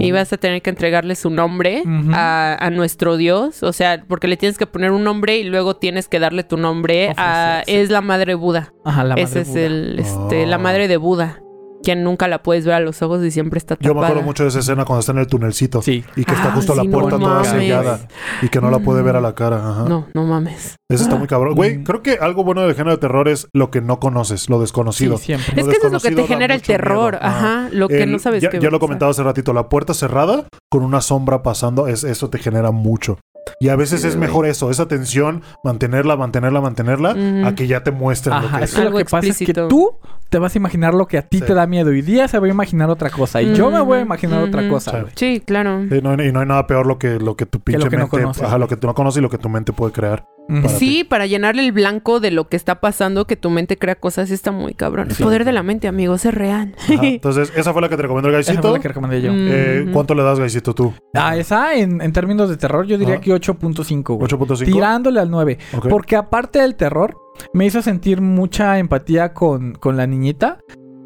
Y 0.00 0.10
vas 0.12 0.32
a 0.32 0.36
tener 0.36 0.62
que 0.62 0.70
entregarle 0.70 1.14
su 1.14 1.30
nombre 1.30 1.82
a, 2.12 2.56
a 2.58 2.70
nuestro 2.70 3.16
Dios. 3.16 3.62
O 3.62 3.72
sea, 3.72 4.04
porque 4.06 4.28
le 4.28 4.36
tienes 4.36 4.58
que 4.58 4.66
poner 4.66 4.90
un 4.92 5.04
nombre 5.04 5.38
y 5.38 5.44
luego 5.44 5.76
tienes 5.76 6.08
que 6.08 6.18
darle 6.18 6.44
tu 6.44 6.56
nombre 6.56 7.12
a... 7.16 7.62
Es 7.66 7.90
la 7.90 8.00
madre 8.00 8.34
Buda. 8.34 8.72
Ajá, 8.84 9.02
la 9.04 9.10
madre 9.10 9.22
Ese 9.22 9.40
es 9.42 9.54
el, 9.56 9.98
este, 9.98 10.46
la 10.46 10.56
Ah. 10.56 10.58
madre 10.58 10.88
de 10.88 10.96
Buda. 10.96 11.40
Quien 11.82 12.04
nunca 12.04 12.28
la 12.28 12.42
puedes 12.42 12.64
ver 12.66 12.74
a 12.74 12.80
los 12.80 13.00
ojos 13.02 13.24
y 13.24 13.30
siempre 13.30 13.58
está 13.58 13.74
tapada. 13.76 13.88
Yo 13.88 13.98
me 13.98 14.04
acuerdo 14.06 14.22
mucho 14.22 14.42
de 14.42 14.50
esa 14.50 14.58
escena 14.58 14.84
cuando 14.84 15.00
está 15.00 15.12
en 15.12 15.18
el 15.18 15.26
tunelcito. 15.26 15.80
Sí. 15.80 16.04
Y 16.16 16.24
que 16.24 16.32
está 16.34 16.48
Ah, 16.48 16.52
justo 16.54 16.72
sí, 16.72 16.78
la 16.78 16.84
no 16.84 16.90
puerta 16.90 17.18
toda 17.18 17.34
mames. 17.36 17.48
sellada. 17.48 18.00
Y 18.42 18.48
que 18.48 18.60
no 18.60 18.70
la 18.70 18.80
puede 18.80 19.02
ver 19.02 19.16
a 19.16 19.20
la 19.20 19.34
cara. 19.34 19.56
Ajá. 19.56 19.84
No, 19.88 20.06
no 20.12 20.24
mames. 20.24 20.76
Eso 20.90 21.02
está 21.04 21.16
muy 21.16 21.26
cabrón. 21.26 21.54
Güey, 21.54 21.78
Mm. 21.78 21.84
creo 21.84 22.02
que 22.02 22.18
algo 22.20 22.44
bueno 22.44 22.62
del 22.62 22.74
género 22.74 22.90
de 22.92 22.98
terror 22.98 23.28
es 23.28 23.48
lo 23.54 23.70
que 23.70 23.80
no 23.80 23.98
conoces, 24.00 24.50
lo 24.50 24.56
Sí, 24.56 24.60
desconocido. 24.62 25.16
siempre. 25.16 25.54
Lo 25.54 25.62
Es 25.62 25.68
que 25.68 25.76
eso 25.76 25.86
es 25.86 25.92
lo 25.92 26.00
que 26.00 26.10
te 26.10 26.26
genera 26.26 26.54
el 26.54 26.62
terror. 26.62 27.12
miedo. 27.14 27.24
Ajá. 27.24 27.68
Lo 27.72 27.88
que 27.88 28.02
El- 28.02 28.12
no 28.12 28.18
sabes 28.18 28.42
ya, 28.42 28.50
qué 28.50 28.60
ya 28.60 28.70
lo 28.70 28.78
comentaba 28.80 29.10
hace 29.10 29.22
ratito, 29.22 29.52
la 29.52 29.68
puerta 29.68 29.94
cerrada 29.94 30.46
con 30.70 30.82
una 30.84 31.00
sombra 31.00 31.42
pasando, 31.42 31.86
es, 31.86 32.04
eso 32.04 32.28
te 32.28 32.38
genera 32.38 32.70
mucho. 32.72 33.18
Y 33.58 33.68
a 33.68 33.76
veces 33.76 34.02
Sí, 34.02 34.08
es 34.08 34.16
mejor 34.16 34.46
eso, 34.46 34.70
esa 34.70 34.86
tensión, 34.88 35.42
mantenerla, 35.64 36.16
mantenerla, 36.16 36.60
mantenerla, 36.60 37.14
a 37.46 37.54
que 37.54 37.66
ya 37.66 37.82
te 37.82 37.90
muestren 37.90 38.42
lo 38.42 38.58
que 38.58 38.64
es 38.64 38.78
lo 38.78 38.96
que 38.96 39.04
pasa 39.04 39.28
es 39.28 39.38
que 39.38 39.52
tú 39.52 39.96
te 40.28 40.38
vas 40.38 40.54
a 40.54 40.58
imaginar 40.58 40.94
lo 40.94 41.06
que 41.06 41.18
a 41.18 41.22
ti 41.22 41.38
Sí. 41.40 41.44
te 41.44 41.54
da 41.54 41.66
miedo 41.66 41.92
y 41.92 42.02
Día 42.02 42.28
se 42.28 42.38
va 42.38 42.46
a 42.46 42.50
imaginar 42.50 42.88
otra 42.88 43.10
cosa 43.10 43.42
y 43.42 43.54
yo 43.54 43.70
me 43.70 43.80
voy 43.80 43.98
a 43.98 44.00
imaginar 44.02 44.42
otra 44.42 44.68
cosa. 44.68 45.04
Sí. 45.16 45.42
claro. 45.44 45.80
No, 45.80 46.22
y 46.22 46.32
no 46.32 46.40
hay 46.40 46.46
nada 46.46 46.66
peor 46.66 46.86
lo 46.86 46.98
que, 46.98 47.18
lo 47.18 47.36
que 47.36 47.46
tu 47.46 47.60
pinche 47.60 47.84
lo 47.84 47.90
que 47.90 47.96
no 47.96 48.04
mente, 48.04 48.20
conoces. 48.22 48.42
ajá, 48.44 48.58
lo 48.58 48.68
que 48.68 48.76
tú 48.76 48.86
no 48.86 48.94
conoces 48.94 49.18
y 49.18 49.22
lo 49.22 49.28
que 49.30 49.38
tu 49.38 49.48
mente 49.48 49.72
puede 49.72 49.92
crear. 49.92 50.24
Para 50.62 50.68
Sí, 50.68 51.04
para 51.04 51.26
llenarle 51.26 51.64
el 51.64 51.72
blanco 51.72 52.18
de 52.20 52.30
lo 52.30 52.48
que 52.48 52.56
está 52.56 52.80
pasando, 52.80 53.26
que 53.26 53.36
tu 53.36 53.50
mente 53.50 53.76
crea 53.78 53.94
cosas, 53.94 54.30
está 54.30 54.50
muy 54.50 54.74
cabrón. 54.74 55.08
El 55.10 55.14
Sí. 55.16 55.22
poder 55.22 55.44
de 55.44 55.52
la 55.52 55.62
mente, 55.62 55.86
amigos, 55.88 56.24
es 56.24 56.34
real. 56.34 56.74
Ajá. 56.78 56.94
Entonces, 57.06 57.52
esa 57.56 57.72
fue 57.72 57.82
la 57.82 57.88
que 57.88 57.96
te 57.96 58.02
recomendó 58.02 58.28
el 58.28 58.34
Esa 58.34 58.52
fue 58.52 58.54
Gaisito. 58.56 58.72
la 58.76 58.80
que 58.80 58.88
recomendé 58.88 59.22
yo. 59.22 59.32
Mm. 59.32 59.48
Eh. 59.50 59.86
¿Cuánto 59.92 60.14
le 60.14 60.22
das, 60.22 60.38
Gaisito, 60.38 60.74
tú? 60.74 60.92
A 61.14 61.36
esa, 61.36 61.74
en, 61.74 62.00
en 62.00 62.12
términos 62.12 62.48
de 62.48 62.56
terror, 62.56 62.86
yo 62.86 62.98
diría 62.98 63.14
Ajá. 63.14 63.22
que 63.22 63.32
8.5. 63.32 64.14
güey. 64.16 64.28
8.5. 64.28 64.64
Tirándole 64.64 65.20
al 65.20 65.30
9. 65.30 65.58
Ok. 65.76 65.88
Porque 65.88 66.16
aparte 66.16 66.60
del 66.60 66.74
terror, 66.74 67.16
me 67.52 67.66
hizo 67.66 67.80
sentir 67.82 68.20
mucha 68.20 68.78
empatía 68.78 69.32
con, 69.32 69.74
con 69.74 69.96
la 69.96 70.06
niñita. 70.06 70.58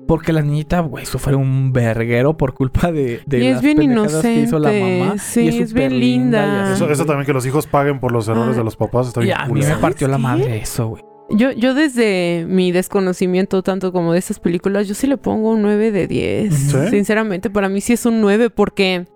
Porque 0.06 0.32
la 0.32 0.42
niñita, 0.42 0.80
güey, 0.80 1.06
sufre 1.06 1.34
un 1.34 1.72
verguero 1.72 2.36
por 2.36 2.52
culpa 2.54 2.92
de, 2.92 3.20
de 3.26 3.38
Y 3.38 3.46
es 3.46 3.54
las 3.54 3.62
bien 3.62 3.76
pendejadas 3.78 4.22
que 4.22 4.34
hizo 4.40 4.58
la 4.58 4.72
inocente. 4.76 4.98
mamá. 5.04 5.18
Sí, 5.18 5.40
y 5.42 5.62
es 5.62 5.72
bien 5.72 5.98
linda. 5.98 6.68
y 6.70 6.92
Eso, 6.92 7.04
también 7.06 7.24
que 7.26 7.32
los 7.32 7.46
hijos 7.46 7.66
paguen 7.66 8.00
por 8.00 8.12
los 8.12 8.28
errores 8.28 8.54
Ah. 8.54 8.58
de 8.58 8.64
los 8.64 8.76
papás 8.76 9.08
está 9.08 9.20
Y 9.22 9.24
bien 9.26 9.38
a 9.38 9.46
mí 9.46 9.60
me 9.60 9.76
partió 9.76 10.06
la 10.08 10.14
¿Sabes 10.18 10.22
madre 10.22 10.44
qué? 10.46 10.56
eso, 10.58 10.88
güey. 10.88 11.02
Yo, 11.30 11.52
yo 11.52 11.72
desde 11.72 12.44
mi 12.46 12.70
desconocimiento 12.70 13.62
tanto 13.62 13.92
como 13.92 14.12
de 14.12 14.18
estas 14.18 14.38
películas, 14.40 14.86
yo 14.86 14.94
sí 14.94 15.06
le 15.06 15.16
pongo 15.16 15.52
un 15.52 15.62
9 15.62 15.90
de 15.90 16.06
10. 16.06 16.54
¿Sí? 16.54 16.76
Sinceramente, 16.90 17.48
para 17.48 17.70
mí 17.70 17.80
sí 17.80 17.94
es 17.94 18.04
un 18.04 18.20
9 18.20 18.50
porque, 18.50 19.06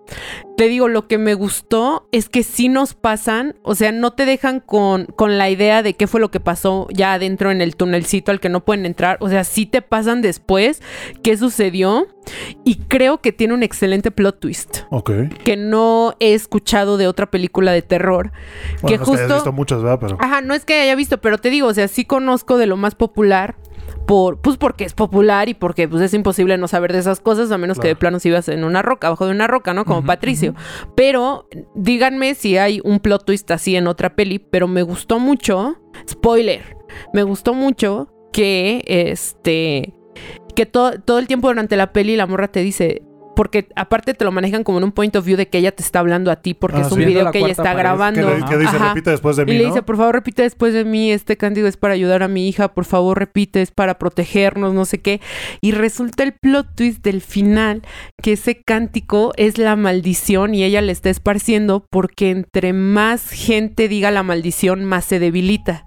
te 0.59 0.67
digo, 0.67 0.89
lo 0.89 1.07
que 1.07 1.17
me 1.17 1.35
gustó 1.35 2.09
es 2.11 2.27
que 2.27 2.43
sí 2.43 2.67
nos 2.67 2.93
pasan, 2.93 3.55
o 3.63 3.75
sea, 3.75 3.93
no 3.93 4.11
te 4.11 4.25
dejan 4.25 4.59
con, 4.59 5.05
con 5.05 5.37
la 5.37 5.49
idea 5.49 5.81
de 5.83 5.93
qué 5.93 6.05
fue 6.05 6.19
lo 6.19 6.31
que 6.31 6.41
pasó 6.41 6.89
ya 6.91 7.13
adentro 7.13 7.49
en 7.49 7.61
el 7.61 7.77
tunelcito 7.77 8.29
al 8.29 8.41
que 8.41 8.49
no 8.49 8.65
pueden 8.65 8.85
entrar. 8.85 9.15
O 9.21 9.29
sea, 9.29 9.45
sí 9.45 9.65
te 9.65 9.81
pasan 9.81 10.21
después 10.21 10.81
qué 11.23 11.37
sucedió 11.37 12.07
y 12.65 12.75
creo 12.75 13.21
que 13.21 13.31
tiene 13.31 13.53
un 13.53 13.63
excelente 13.63 14.11
plot 14.11 14.41
twist 14.41 14.79
Ok. 14.89 15.11
que 15.45 15.55
no 15.55 16.15
he 16.19 16.33
escuchado 16.33 16.97
de 16.97 17.07
otra 17.07 17.31
película 17.31 17.71
de 17.71 17.81
terror. 17.81 18.33
Bueno, 18.81 18.87
que 18.89 18.97
no 18.97 19.03
es 19.03 19.09
que 19.09 19.15
hayas 19.15 19.21
justo... 19.21 19.35
visto 19.35 19.51
muchas, 19.53 19.81
¿verdad? 19.81 19.99
Pero... 20.01 20.17
Ajá, 20.19 20.41
no 20.41 20.53
es 20.53 20.65
que 20.65 20.81
haya 20.81 20.95
visto, 20.95 21.21
pero 21.21 21.37
te 21.37 21.51
digo, 21.51 21.67
o 21.67 21.73
sea, 21.73 21.87
sí 21.87 22.03
conozco 22.03 22.57
de 22.57 22.65
lo 22.65 22.75
más 22.75 22.95
popular. 22.95 23.55
Por, 24.09 24.41
pues 24.41 24.57
porque 24.57 24.85
es 24.85 24.93
popular 24.93 25.49
y 25.49 25.53
porque 25.53 25.87
pues 25.87 26.01
es 26.01 26.15
imposible 26.15 26.57
no 26.57 26.67
saber 26.67 26.93
de 26.93 26.97
esas 26.97 27.19
cosas 27.19 27.51
a 27.51 27.59
menos 27.59 27.77
que 27.79 27.89
de 27.89 27.95
plano 27.95 28.19
si 28.19 28.29
ibas 28.29 28.49
en 28.49 28.63
una 28.63 28.81
roca, 28.81 29.05
abajo 29.05 29.27
de 29.27 29.31
una 29.33 29.45
roca, 29.45 29.75
¿no? 29.75 29.85
Como 29.85 30.03
Patricio. 30.03 30.55
Pero 30.95 31.47
díganme 31.75 32.33
si 32.33 32.57
hay 32.57 32.81
un 32.83 32.99
plot 33.01 33.23
twist 33.25 33.51
así 33.51 33.75
en 33.75 33.85
otra 33.85 34.15
peli, 34.15 34.39
pero 34.39 34.67
me 34.67 34.81
gustó 34.81 35.19
mucho, 35.19 35.75
spoiler, 36.09 36.75
me 37.13 37.21
gustó 37.21 37.53
mucho 37.53 38.11
que 38.33 38.83
este 38.87 39.93
que 40.55 40.65
to- 40.65 40.99
todo 41.01 41.19
el 41.19 41.27
tiempo 41.27 41.47
durante 41.49 41.77
la 41.77 41.93
peli 41.93 42.15
la 42.15 42.25
morra 42.25 42.47
te 42.47 42.61
dice 42.61 43.03
porque 43.39 43.69
aparte 43.77 44.13
te 44.13 44.25
lo 44.25 44.33
manejan 44.33 44.65
como 44.65 44.79
en 44.79 44.83
un 44.83 44.91
point 44.91 45.15
of 45.15 45.23
view 45.23 45.37
de 45.37 45.47
que 45.47 45.59
ella 45.59 45.71
te 45.71 45.81
está 45.81 45.99
hablando 45.99 46.29
a 46.29 46.41
ti 46.41 46.53
porque 46.53 46.79
Ah, 46.79 46.81
es 46.81 46.91
un 46.91 46.99
video 46.99 47.31
que 47.31 47.37
ella 47.39 47.47
está 47.51 47.63
pared. 47.63 47.77
grabando. 47.77 48.19
Que, 48.27 48.35
le- 48.35 48.45
que 48.45 48.57
dice, 48.57 48.75
Ajá. 48.75 48.89
repite 48.89 49.11
después 49.11 49.37
de 49.37 49.45
mí, 49.45 49.51
Y 49.53 49.57
le 49.59 49.63
¿no? 49.63 49.69
dice, 49.69 49.81
por 49.81 49.95
favor, 49.95 50.13
repite 50.13 50.41
después 50.41 50.73
de 50.73 50.83
mí, 50.83 51.09
este 51.13 51.37
cántico 51.37 51.65
es 51.65 51.77
para 51.77 51.93
ayudar 51.93 52.21
a 52.21 52.27
mi 52.27 52.49
hija, 52.49 52.73
por 52.73 52.83
favor, 52.83 53.17
repite, 53.17 53.61
es 53.61 53.71
para 53.71 53.97
protegernos, 53.97 54.73
no 54.73 54.83
sé 54.83 54.99
qué. 54.99 55.21
Y 55.61 55.71
resulta 55.71 56.23
el 56.23 56.33
plot 56.33 56.67
twist 56.75 57.01
del 57.01 57.21
final, 57.21 57.81
que 58.21 58.33
ese 58.33 58.61
cántico 58.61 59.31
es 59.37 59.57
la 59.57 59.77
maldición 59.77 60.53
y 60.53 60.65
ella 60.65 60.81
le 60.81 60.91
está 60.91 61.09
esparciendo 61.09 61.85
porque 61.89 62.31
entre 62.31 62.73
más 62.73 63.29
gente 63.29 63.87
diga 63.87 64.11
la 64.11 64.21
maldición, 64.23 64.83
más 64.83 65.05
se 65.05 65.17
debilita. 65.19 65.85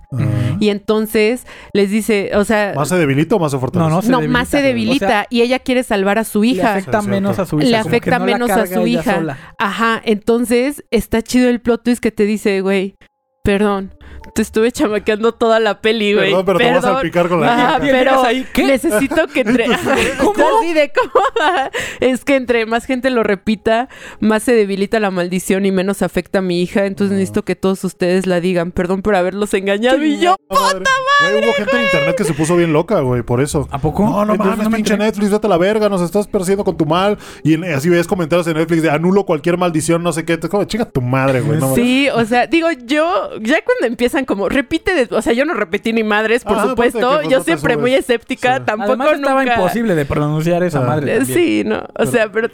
Y 0.60 0.68
entonces 0.68 1.46
les 1.72 1.90
dice, 1.90 2.30
o 2.34 2.44
sea, 2.44 2.72
¿Más 2.76 2.88
se 2.88 2.96
debilita 2.96 3.36
o 3.36 3.38
más 3.38 3.50
se 3.52 3.58
fortalece? 3.58 3.88
No, 3.90 3.96
no, 3.96 4.02
se 4.02 4.10
no, 4.10 4.18
debilita, 4.18 4.38
más 4.38 4.48
se 4.48 4.62
debilita 4.62 5.06
O 5.06 5.08
sea, 5.08 5.26
y 5.30 5.42
ella 5.42 5.58
quiere 5.58 5.82
salvar 5.82 6.18
a 6.18 6.24
su 6.24 6.42
Le 6.42 6.48
hija. 6.48 6.72
afecta 6.74 7.00
Sí, 7.00 7.04
sí, 7.06 7.10
menos 7.10 7.38
a 7.38 7.46
su 7.46 7.58
Le 7.58 7.68
hija. 7.68 7.82
que 7.82 7.88
afecta 7.88 8.18
no 8.18 8.24
menos 8.26 8.50
a 8.50 8.66
su 8.66 8.86
hija. 8.86 9.14
sola. 9.16 9.38
Ajá, 9.58 10.00
entonces 10.04 10.84
está 10.90 11.22
chido 11.22 11.48
el 11.48 11.60
plot 11.60 11.82
twist 11.84 12.02
que 12.02 12.10
te 12.12 12.24
dice, 12.24 12.60
güey, 12.60 12.96
perdón, 13.42 13.94
te 14.34 14.42
estuve 14.42 14.72
chamaqueando 14.72 15.32
toda 15.32 15.60
la 15.60 15.80
peli, 15.80 16.14
güey. 16.14 16.30
Perdón, 16.30 16.44
pero 16.46 16.58
te 16.58 16.70
vas 16.72 16.84
a 16.84 17.00
picar 17.00 17.28
con 17.28 17.40
la 17.40 17.76
el 17.76 17.90
pero 17.90 18.22
ahí, 18.24 18.46
¿qué? 18.52 18.64
necesito 18.64 19.26
que 19.28 19.40
entre... 19.40 19.66
¿Cómo? 20.18 20.34
Así 20.60 20.72
de 20.72 20.90
cómo... 20.92 21.24
es 22.00 22.24
que 22.24 22.36
entre 22.36 22.64
más 22.66 22.86
gente 22.86 23.10
lo 23.10 23.22
repita, 23.22 23.88
más 24.20 24.42
se 24.42 24.54
debilita 24.54 25.00
la 25.00 25.10
maldición 25.10 25.66
y 25.66 25.72
menos 25.72 26.02
afecta 26.02 26.38
a 26.38 26.42
mi 26.42 26.62
hija. 26.62 26.86
Entonces 26.86 27.12
No. 27.12 27.18
necesito 27.18 27.44
que 27.44 27.56
todos 27.56 27.84
ustedes 27.84 28.26
la 28.26 28.40
digan. 28.40 28.72
Perdón 28.72 29.02
por 29.02 29.14
haberlos 29.16 29.52
engañado. 29.54 30.02
Y 30.02 30.18
yo, 30.18 30.36
¡Puta 30.48 30.72
madre! 30.72 31.44
hubo 31.44 31.52
gente 31.52 31.76
en 31.76 31.82
internet 31.82 32.16
que 32.16 32.24
se 32.24 32.32
puso 32.34 32.56
bien 32.56 32.72
loca, 32.72 33.00
güey, 33.00 33.22
por 33.22 33.40
eso. 33.40 33.68
¿A 33.70 33.78
poco? 33.78 34.04
No, 34.04 34.24
no 34.24 34.34
mames, 34.36 34.68
me 34.68 34.76
pinche. 34.76 34.96
Netflix, 34.96 35.30
vete 35.30 35.46
a 35.46 35.50
la 35.50 35.58
verga, 35.58 35.88
nos 35.88 36.00
estás 36.02 36.26
persiguiendo 36.26 36.64
con 36.64 36.76
tu 36.76 36.86
mal. 36.86 37.18
Y 37.42 37.54
en- 37.54 37.64
así 37.64 37.88
ves 37.88 38.06
comentarios 38.06 38.46
en 38.46 38.54
Netflix 38.56 38.82
de 38.82 38.90
anulo 38.90 39.24
cualquier 39.24 39.56
maldición, 39.58 40.02
no 40.02 40.12
sé 40.12 40.24
qué. 40.24 40.36
Te 40.38 40.48
como, 40.48 40.64
chinga 40.64 40.84
tu 40.86 41.00
madre, 41.02 41.40
güey. 41.40 41.58
no. 41.60 41.74
Sí, 41.74 42.08
o 42.14 42.24
sea, 42.24 42.46
digo, 42.46 42.68
yo, 42.86 43.30
ya 43.40 43.62
cuando 43.64 43.86
empiezan 43.86 44.21
como, 44.24 44.48
repite, 44.48 44.94
de- 44.94 45.14
o 45.14 45.22
sea, 45.22 45.32
yo 45.32 45.44
no 45.44 45.54
repetí 45.54 45.92
ni 45.92 46.02
madres, 46.04 46.44
por 46.44 46.58
Ah, 46.58 46.62
supuesto, 46.68 47.16
pues, 47.18 47.28
yo 47.28 47.42
siempre 47.42 47.76
muy 47.76 47.94
escéptica, 47.94 48.58
Sí. 48.58 48.62
tampoco 48.66 48.92
Además 48.92 49.12
estaba 49.14 49.42
nunca... 49.44 49.54
imposible 49.56 49.94
de 49.94 50.04
pronunciar 50.04 50.62
esa 50.62 50.78
Ah. 50.78 50.86
madre. 50.86 51.14
Eh, 51.14 51.18
también. 51.18 51.38
Sí, 51.38 51.62
no, 51.64 51.84
o 51.98 52.06
sea, 52.06 52.30
pero... 52.30 52.48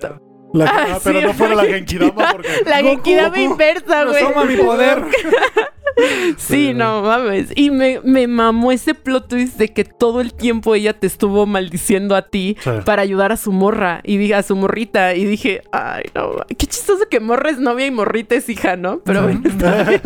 La- 0.54 0.64
Ah, 0.64 0.86
ah, 0.94 0.98
pero 1.04 1.20
sí, 1.20 1.26
no 1.26 1.34
fuera 1.34 1.54
la 1.54 1.64
Genkidama 1.66 2.32
porque. 2.32 2.48
La 2.64 2.80
Goku, 2.80 2.94
Genkidama 2.94 3.28
Goku. 3.28 3.40
inversa, 3.40 4.04
güey. 4.06 4.22
Toma 4.24 4.44
mi 4.44 4.56
poder. 4.56 5.02
Sí, 6.36 6.72
no 6.74 7.02
mames. 7.02 7.52
Y 7.54 7.70
me, 7.70 8.00
me 8.04 8.26
mamó 8.26 8.72
ese 8.72 8.94
plot 8.94 9.28
twist 9.28 9.58
de 9.58 9.68
que 9.68 9.84
todo 9.84 10.20
el 10.20 10.32
tiempo 10.34 10.74
ella 10.74 10.92
te 10.98 11.06
estuvo 11.06 11.46
maldiciendo 11.46 12.14
a 12.14 12.22
ti 12.22 12.56
Sí. 12.60 12.70
para 12.84 13.02
ayudar 13.02 13.32
a 13.32 13.36
su 13.36 13.52
morra 13.52 14.00
y 14.04 14.16
diga 14.16 14.38
a 14.38 14.42
su 14.42 14.56
morrita. 14.56 15.14
Y 15.14 15.24
dije, 15.24 15.62
ay, 15.72 16.04
no, 16.14 16.30
qué 16.56 16.66
chistoso 16.66 17.04
que 17.10 17.20
morra 17.20 17.50
es 17.50 17.58
novia 17.58 17.86
y 17.86 17.90
morrita 17.90 18.34
es 18.34 18.48
hija, 18.48 18.76
¿no? 18.76 19.00
Pero 19.04 19.22
bueno, 19.24 19.40
está 19.44 19.84
bien. 19.84 20.00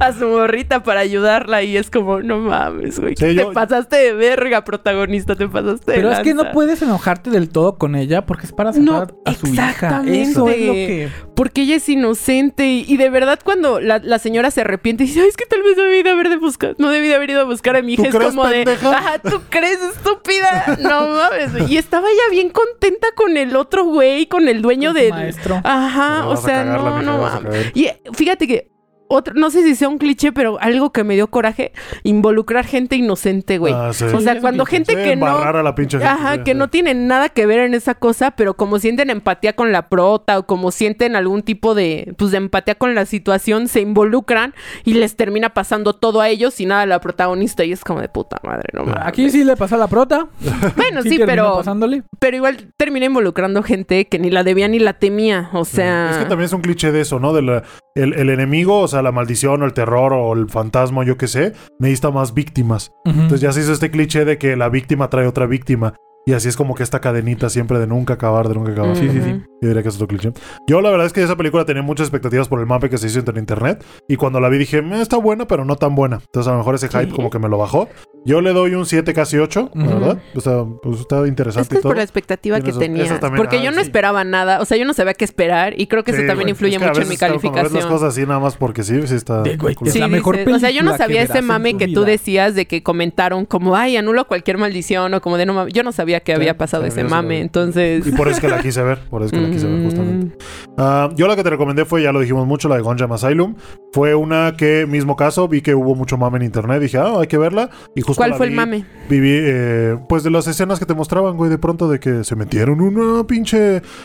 a 0.00 0.12
su 0.12 0.26
morrita 0.28 0.82
para 0.82 1.00
ayudarla 1.00 1.62
y 1.62 1.76
es 1.76 1.90
como, 1.90 2.20
no 2.20 2.38
mames, 2.38 2.98
güey. 3.00 3.14
Sí, 3.16 3.34
te 3.36 3.46
pasaste 3.46 3.96
de 3.96 4.12
verga, 4.14 4.64
protagonista, 4.64 5.34
te 5.34 5.48
pasaste 5.48 5.92
de 5.92 5.96
Pero 5.98 6.10
es 6.12 6.20
que 6.20 6.34
no 6.34 6.50
puedes 6.52 6.80
enojarte 6.82 7.30
del 7.30 7.48
todo 7.48 7.76
con 7.78 7.94
ella 7.96 8.26
porque 8.26 8.46
es 8.46 8.52
para 8.52 8.70
No, 8.72 8.74
salvar 8.92 9.14
a 9.24 9.34
su 9.34 9.46
hija. 9.48 9.70
exactamente. 9.70 10.22
Eso 10.22 10.48
es 10.48 10.66
lo 10.66 10.72
que. 10.72 11.08
Porque 11.34 11.62
ella 11.62 11.76
es 11.76 11.88
inocente 11.88 12.66
y, 12.66 12.84
y 12.86 12.96
de 12.98 13.08
verdad 13.10 13.38
cuando 13.42 13.80
la, 13.80 13.98
la 13.98 14.18
señora 14.18 14.50
se 14.50 14.60
arrepiente 14.60 14.99
y 15.02 15.06
dice, 15.06 15.20
"Ay, 15.22 15.28
es 15.28 15.36
que 15.36 15.46
tal 15.46 15.62
vez 15.62 15.76
no 15.76 15.84
debí 15.84 16.02
de 16.02 16.10
haber 16.10 16.28
de 16.28 16.36
buscar, 16.36 16.74
no 16.78 16.90
debí 16.90 17.08
de 17.08 17.14
haber 17.14 17.30
ido 17.30 17.40
a 17.40 17.44
buscar 17.44 17.76
a 17.76 17.82
mi 17.82 17.96
¿Tú 17.96 18.02
hija. 18.02 18.08
Es 18.10 18.14
crees, 18.16 18.30
como 18.30 18.46
de, 18.48 18.62
ajá, 18.62 19.18
¿tú 19.18 19.42
crees, 19.48 19.80
estúpida? 19.82 20.78
No 20.80 21.08
mames. 21.08 21.70
Y 21.70 21.76
estaba 21.76 22.08
ella 22.08 22.22
bien 22.30 22.50
contenta 22.50 23.08
con 23.14 23.36
el 23.36 23.56
otro 23.56 23.84
güey, 23.84 24.26
con 24.26 24.48
el 24.48 24.62
dueño 24.62 24.92
del... 24.92 25.10
maestro. 25.10 25.60
Ajá, 25.64 26.20
No, 26.20 26.30
o 26.30 26.36
sea, 26.36 26.64
cagarla, 26.64 27.02
no, 27.02 27.02
no 27.02 27.18
mames. 27.22 27.72
Y 27.74 27.88
fíjate 28.14 28.46
que 28.46 28.70
otro, 29.10 29.34
no 29.34 29.50
sé 29.50 29.62
si 29.64 29.74
sea 29.74 29.88
un 29.88 29.98
cliché, 29.98 30.32
pero 30.32 30.58
algo 30.60 30.92
que 30.92 31.02
me 31.02 31.14
dio 31.14 31.26
coraje, 31.28 31.72
involucrar 32.04 32.64
gente 32.64 32.94
inocente, 32.96 33.58
güey. 33.58 33.74
Ah, 33.76 33.92
sí. 33.92 34.04
O 34.04 34.20
sea, 34.20 34.40
cuando 34.40 34.64
gente 34.64 34.94
que 34.94 35.16
no... 35.16 35.26
a 35.26 35.62
la 35.62 35.74
pinche 35.74 35.98
gente, 35.98 36.10
Ajá, 36.10 36.44
que 36.44 36.52
sí. 36.52 36.56
no 36.56 36.68
tienen 36.68 37.08
nada 37.08 37.28
que 37.28 37.44
ver 37.44 37.60
en 37.60 37.74
esa 37.74 37.94
cosa, 37.94 38.30
pero 38.30 38.54
como 38.54 38.78
sienten 38.78 39.10
empatía 39.10 39.54
con 39.54 39.72
la 39.72 39.88
prota 39.88 40.38
o 40.38 40.46
como 40.46 40.70
sienten 40.70 41.16
algún 41.16 41.42
tipo 41.42 41.74
de, 41.74 42.14
pues, 42.16 42.30
de 42.30 42.36
empatía 42.36 42.76
con 42.76 42.94
la 42.94 43.04
situación, 43.04 43.68
se 43.68 43.80
involucran 43.80 44.54
y 44.84 44.94
les 44.94 45.16
termina 45.16 45.50
pasando 45.54 45.94
todo 45.94 46.20
a 46.20 46.28
ellos 46.28 46.60
y 46.60 46.66
nada 46.66 46.82
a 46.82 46.86
la 46.86 47.00
protagonista. 47.00 47.64
Y 47.64 47.72
es 47.72 47.82
como 47.84 48.00
de 48.00 48.08
puta 48.08 48.38
madre, 48.44 48.68
no 48.72 48.84
mames. 48.84 49.02
Aquí 49.04 49.28
sí 49.30 49.42
le 49.44 49.56
pasó 49.56 49.74
a 49.74 49.78
la 49.78 49.88
prota. 49.88 50.28
Bueno, 50.76 51.02
sí, 51.02 51.20
pero, 51.26 51.56
pasándole. 51.56 52.04
pero 52.18 52.36
igual 52.36 52.72
termina 52.76 53.06
involucrando 53.06 53.62
gente 53.62 54.06
que 54.06 54.18
ni 54.18 54.30
la 54.30 54.44
debía 54.44 54.68
ni 54.68 54.78
la 54.78 54.94
temía. 54.94 55.50
O 55.52 55.64
sea. 55.64 56.10
Es 56.12 56.16
que 56.18 56.24
también 56.26 56.46
es 56.46 56.52
un 56.52 56.60
cliché 56.60 56.92
de 56.92 57.00
eso, 57.00 57.18
¿no? 57.18 57.32
De 57.32 57.42
la- 57.42 57.62
el, 57.94 58.14
el 58.14 58.30
enemigo, 58.30 58.80
o 58.80 58.88
sea, 58.88 59.02
la 59.02 59.12
maldición 59.12 59.62
o 59.62 59.66
el 59.66 59.72
terror 59.72 60.12
o 60.12 60.32
el 60.32 60.48
fantasma, 60.48 61.04
yo 61.04 61.16
qué 61.16 61.28
sé, 61.28 61.52
necesita 61.78 62.10
más 62.10 62.34
víctimas. 62.34 62.92
Entonces 63.04 63.40
ya 63.40 63.52
se 63.52 63.60
hizo 63.60 63.72
este 63.72 63.90
cliché 63.90 64.24
de 64.24 64.38
que 64.38 64.56
la 64.56 64.68
víctima 64.68 65.10
trae 65.10 65.26
otra 65.26 65.46
víctima. 65.46 65.94
Y 66.26 66.34
así 66.34 66.48
es 66.50 66.56
como 66.56 66.74
que 66.74 66.82
esta 66.82 67.00
cadenita 67.00 67.48
siempre 67.48 67.78
de 67.78 67.86
nunca 67.86 68.14
acabar, 68.14 68.46
de 68.46 68.54
nunca 68.54 68.72
acabar. 68.72 68.94
Sí, 68.94 69.08
sí, 69.08 69.22
sí. 69.22 69.42
Yo 69.62 69.68
diría 69.68 69.82
que 69.82 69.88
es 69.88 69.94
otro 69.96 70.06
cliché. 70.06 70.32
Yo 70.68 70.82
la 70.82 70.90
verdad 70.90 71.06
es 71.06 71.14
que 71.14 71.22
esa 71.22 71.34
película 71.34 71.64
tenía 71.64 71.82
muchas 71.82 72.06
expectativas 72.06 72.46
por 72.46 72.60
el 72.60 72.66
mapa 72.66 72.90
que 72.90 72.98
se 72.98 73.06
hizo 73.06 73.20
en 73.26 73.36
internet. 73.38 73.82
Y 74.06 74.16
cuando 74.16 74.38
la 74.38 74.50
vi 74.50 74.58
dije, 74.58 74.78
"Eh, 74.78 75.00
está 75.00 75.16
buena, 75.16 75.46
pero 75.46 75.64
no 75.64 75.76
tan 75.76 75.94
buena. 75.94 76.16
Entonces 76.16 76.46
a 76.48 76.52
lo 76.52 76.58
mejor 76.58 76.74
ese 76.74 76.88
hype 76.88 77.06
Sí. 77.06 77.10
como 77.12 77.30
que 77.30 77.38
me 77.38 77.48
lo 77.48 77.56
bajó. 77.56 77.88
Yo 78.24 78.40
le 78.42 78.52
doy 78.52 78.74
un 78.74 78.84
7, 78.86 79.14
casi 79.14 79.38
8, 79.38 79.70
la 79.74 79.82
Ujú. 79.82 79.90
verdad. 79.94 80.18
O 80.34 80.40
sea, 80.40 80.64
pues 80.82 81.00
está 81.00 81.26
interesante 81.26 81.62
Esto 81.62 81.74
y 81.74 81.78
es 81.78 81.82
todo. 81.82 81.90
por 81.90 81.96
la 81.96 82.02
expectativa 82.02 82.56
Tienes 82.60 82.76
que 82.78 83.18
también, 83.18 83.36
Porque 83.36 83.56
ah, 83.58 83.62
yo 83.64 83.70
no 83.70 83.76
sí. 83.78 83.82
esperaba 83.82 84.24
nada. 84.24 84.60
O 84.60 84.64
sea, 84.64 84.76
yo 84.76 84.84
no 84.84 84.92
sabía 84.92 85.14
qué 85.14 85.24
esperar. 85.24 85.74
Y 85.80 85.86
creo 85.86 86.04
que 86.04 86.10
eso 86.10 86.20
también 86.20 86.40
güey. 86.40 86.50
influye 86.50 86.74
Es 86.76 86.78
que 86.78 86.84
a 86.84 86.88
mucho 86.88 87.02
en 87.02 87.08
mi 87.08 87.16
cuando 87.16 87.38
ves 87.38 87.42
las 87.42 87.52
calificación. 87.52 87.88
cosas 87.92 88.08
así 88.12 88.26
nada 88.26 88.38
más 88.40 88.56
porque 88.56 88.82
sí, 88.82 89.00
sí 89.06 89.14
está... 89.14 89.42
De, 89.42 89.56
güey, 89.56 89.74
cool. 89.74 89.88
es 89.88 89.94
Sí, 89.94 90.00
la 90.00 90.08
mejor 90.08 90.36
dices, 90.36 90.54
o 90.54 90.58
sea, 90.58 90.70
yo 90.70 90.82
no 90.82 90.96
sabía 90.96 91.22
ese 91.22 91.40
mame 91.42 91.76
que 91.76 91.88
tú 91.88 92.02
decías 92.04 92.54
de 92.54 92.66
que 92.66 92.82
comentaron 92.82 93.46
como, 93.46 93.74
ay, 93.76 93.96
anulo 93.96 94.26
cualquier 94.26 94.58
maldición 94.58 95.14
o 95.14 95.20
como 95.20 95.36
de 95.38 95.46
no 95.46 95.54
mames. 95.54 95.72
Yo 95.72 95.82
no 95.82 95.92
sabía 95.92 96.20
que 96.20 96.32
Sí, 96.32 96.36
había 96.36 96.56
pasado 96.58 96.84
ese 96.84 97.04
mame, 97.04 97.40
entonces. 97.40 98.06
Y 98.06 98.12
por 98.12 98.28
eso 98.28 98.36
es 98.36 98.40
que 98.40 98.48
la 98.48 98.60
quise 98.60 98.82
ver, 98.82 98.98
por 99.08 99.22
eso 99.22 99.34
es 99.34 99.40
que 99.40 99.46
la 99.46 99.52
quise 99.52 99.66
ver 99.66 99.82
justamente. 99.84 100.26
Mm, 100.26 100.38
Ah, 100.82 101.10
yo 101.14 101.26
la 101.26 101.36
que 101.36 101.42
te 101.42 101.50
recomendé 101.50 101.84
fue, 101.84 102.02
ya 102.02 102.10
lo 102.12 102.20
dijimos 102.20 102.46
mucho, 102.46 102.68
la 102.68 102.76
de 102.76 102.82
Gonjam 102.82 103.12
Asylum. 103.12 103.54
Fue 103.92 104.14
una 104.14 104.54
que, 104.56 104.86
mismo 104.86 105.16
caso, 105.16 105.46
vi 105.48 105.60
que 105.62 105.74
hubo 105.74 105.94
mucho 105.94 106.16
mame 106.16 106.38
en 106.38 106.44
internet. 106.44 106.80
Dije, 106.80 106.96
ah, 106.98 107.14
hay 107.20 107.26
que 107.26 107.36
verla. 107.38 107.68
Y 107.94 108.00
justo 108.10 108.20
¿Cuál 108.20 108.34
fue 108.34 108.46
el 108.46 108.52
mame? 108.52 108.84
Viví, 109.08 109.30
eh, 109.32 109.96
pues 110.08 110.22
de 110.22 110.30
las 110.30 110.46
escenas 110.46 110.78
que 110.78 110.86
te 110.86 110.94
mostraban, 110.94 111.36
güey, 111.36 111.50
de 111.50 111.58
pronto 111.58 111.88
de 111.88 111.98
que 111.98 112.22
se 112.24 112.36
metieron 112.36 112.80
una 112.80 113.24
pinche. 113.24 113.58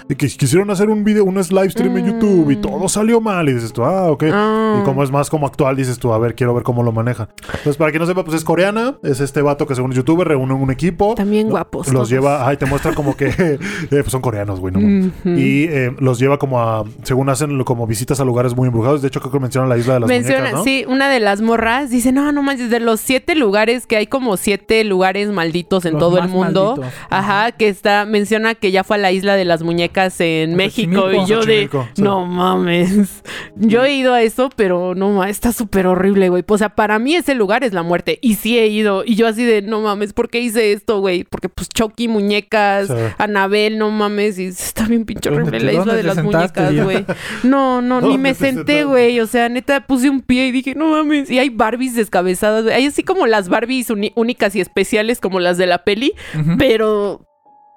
de 0.07 0.15
que 0.17 0.27
quisieron 0.27 0.69
hacer 0.71 0.89
un 0.89 1.03
video, 1.03 1.25
un 1.25 1.35
live 1.35 1.69
stream 1.69 1.97
en 1.97 2.05
Mm. 2.05 2.07
YouTube 2.07 2.51
y 2.51 2.55
todo 2.57 2.87
salió 2.89 3.21
mal. 3.21 3.47
Y 3.49 3.53
dices 3.53 3.71
tú, 3.73 3.83
ah, 3.83 4.09
ok. 4.11 4.23
Ah. 4.31 4.79
Y 4.81 4.83
como 4.85 5.03
es 5.03 5.11
más 5.11 5.29
como 5.29 5.45
actual, 5.47 5.75
dices 5.75 5.99
tú, 5.99 6.11
a 6.13 6.17
ver, 6.17 6.33
quiero 6.35 6.53
ver 6.53 6.63
cómo 6.63 6.81
lo 6.83 6.91
manejan. 6.91 7.27
Entonces, 7.47 7.77
para 7.77 7.91
quien 7.91 8.01
no 8.01 8.07
sepa, 8.07 8.23
pues 8.23 8.37
es 8.37 8.43
coreana. 8.43 8.97
Es 9.03 9.19
este 9.19 9.41
vato 9.41 9.67
que 9.67 9.75
según 9.75 9.91
es 9.91 9.97
youtuber 9.97 10.27
reúne 10.27 10.53
un 10.53 10.71
equipo. 10.71 11.15
También 11.15 11.49
guapos. 11.49 11.87
Los 11.87 11.93
todos. 11.93 12.09
lleva, 12.09 12.47
ay, 12.47 12.57
te 12.57 12.65
muestra 12.65 12.93
como 12.93 13.15
que 13.15 13.27
eh, 13.37 13.57
pues 13.89 14.11
son 14.11 14.21
coreanos, 14.21 14.59
güey, 14.59 14.73
no. 14.73 15.11
Y 15.25 15.65
eh, 15.65 15.95
los 15.99 16.19
lleva 16.19 16.37
como 16.39 16.61
a, 16.61 16.83
según 17.03 17.29
hacen 17.29 17.63
como 17.63 17.85
visitas 17.87 18.19
a 18.19 18.25
lugares 18.25 18.55
muy 18.55 18.67
embrujados. 18.67 19.01
De 19.01 19.07
hecho, 19.07 19.19
creo 19.19 19.31
que 19.31 19.39
mencionan 19.39 19.69
la 19.69 19.77
isla 19.77 19.95
de 19.95 19.99
las 20.01 20.09
Menciona, 20.09 20.39
muñecas, 20.39 20.59
¿no? 20.59 20.63
sí, 20.63 20.85
una 20.87 21.09
de 21.09 21.19
las 21.19 21.41
morras 21.41 21.89
dice, 21.89 22.11
no, 22.11 22.31
no 22.31 22.43
manches, 22.43 22.69
de 22.69 22.79
los 22.79 22.99
siete 22.99 23.35
lugares, 23.35 23.87
que 23.87 23.94
hay 23.95 24.07
como 24.07 24.37
siete 24.37 24.83
lugares 24.83 25.29
malditos 25.29 25.85
en 25.85 25.93
Los 25.93 25.99
todo 25.99 26.17
el 26.19 26.27
mundo. 26.27 26.75
malditos. 26.77 26.99
Ajá, 27.09 27.51
que 27.51 27.67
está, 27.69 28.05
menciona 28.05 28.55
que 28.55 28.71
ya 28.71 28.83
fue 28.83 28.97
a 28.97 28.99
la 28.99 29.11
isla 29.11 29.35
de 29.35 29.45
las 29.45 29.63
muñecas 29.63 30.19
en 30.21 30.51
En 30.51 30.55
México. 30.55 31.11
Y 31.11 31.25
yo 31.25 31.45
de, 31.45 31.69
sí. 31.93 32.01
no 32.01 32.25
mames. 32.25 33.23
Yo 33.57 33.83
he 33.85 33.93
ido 33.93 34.13
a 34.13 34.21
eso, 34.21 34.49
pero 34.55 34.95
no 34.95 35.11
mames, 35.11 35.31
está 35.31 35.53
súper 35.53 35.87
horrible, 35.87 36.29
güey. 36.29 36.43
O 36.45 36.57
sea, 36.57 36.69
para 36.69 36.99
mí 36.99 37.15
ese 37.15 37.35
lugar 37.35 37.63
es 37.63 37.73
la 37.73 37.83
muerte. 37.83 38.19
Y 38.21 38.35
sí 38.35 38.59
he 38.59 38.67
ido. 38.67 39.03
Y 39.05 39.15
yo 39.15 39.27
así 39.27 39.43
de, 39.45 39.61
no 39.61 39.81
mames, 39.81 40.11
¿por 40.13 40.29
qué 40.29 40.39
hice 40.41 40.73
esto, 40.73 40.99
güey? 40.99 41.23
Porque 41.23 41.47
pues 41.49 41.69
Chucky, 41.69 42.07
muñecas, 42.07 42.87
Sí. 42.87 42.93
Anabel, 43.17 43.77
no 43.77 43.89
mames. 43.91 44.37
Y 44.39 44.45
está 44.47 44.85
bien 44.87 45.05
pinche 45.05 45.29
¿Dónde 45.29 45.49
horrible 45.49 45.65
la 45.73 45.79
isla 45.79 45.93
de 45.95 46.03
las 46.03 46.15
sentaste, 46.15 46.61
muñecas, 46.61 46.83
güey. 46.83 47.05
No, 47.43 47.81
no, 47.81 48.01
ni 48.01 48.07
¿Dónde 48.09 48.17
me 48.17 48.33
senté, 48.33 48.83
güey. 48.83 49.19
O 49.19 49.27
sea, 49.27 49.49
neta, 49.49 49.85
puse 49.87 50.09
un 50.09 50.21
pie 50.21 50.47
y 50.47 50.51
dije, 50.51 50.75
no 50.75 50.87
mames. 50.87 51.29
Y 51.31 51.39
hay 51.39 51.49
Barbies 51.49 51.95
descabezadas, 51.95 52.63
güey. 52.63 52.75
Hay 52.75 52.85
así 52.85 53.03
como 53.03 53.25
las 53.27 53.49
Barbies 53.49 53.84
únicas 53.89 54.55
y 54.55 54.61
especiales, 54.61 55.19
como 55.19 55.39
las 55.39 55.57
de 55.57 55.67
la 55.67 55.83
peli, 55.83 56.13
pero 56.57 57.25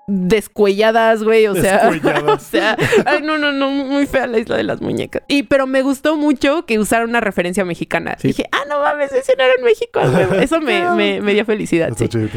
descuelladas, 0.08 1.22
güey. 1.22 1.46
O 1.46 1.54
sea, 1.54 1.90
o 2.26 2.38
sea, 2.38 2.76
ay, 3.06 3.20
no, 3.22 3.38
no, 3.38 3.52
no, 3.52 3.70
muy 3.70 4.06
fea 4.06 4.26
la 4.26 4.38
isla 4.38 4.56
de 4.56 4.64
las 4.64 4.80
muñecas. 4.80 5.22
Y 5.28 5.44
pero 5.44 5.66
me 5.66 5.82
gustó 5.82 6.16
mucho 6.16 6.64
que 6.66 6.78
usaron 6.78 7.10
una 7.10 7.20
referencia 7.20 7.64
mexicana. 7.64 8.16
Sí. 8.18 8.28
Dije, 8.28 8.44
ah, 8.50 8.62
no 8.68 8.80
mames, 8.80 9.12
ese 9.12 9.34
no 9.36 9.44
era 9.44 9.52
en 9.56 9.64
México. 9.64 10.00
güey. 10.00 10.42
Eso 10.44 10.60
me, 10.60 10.90
me, 10.92 11.20
me 11.20 11.34
dio 11.34 11.44
felicidad, 11.44 11.90
Está 11.90 12.06
sí. 12.06 12.28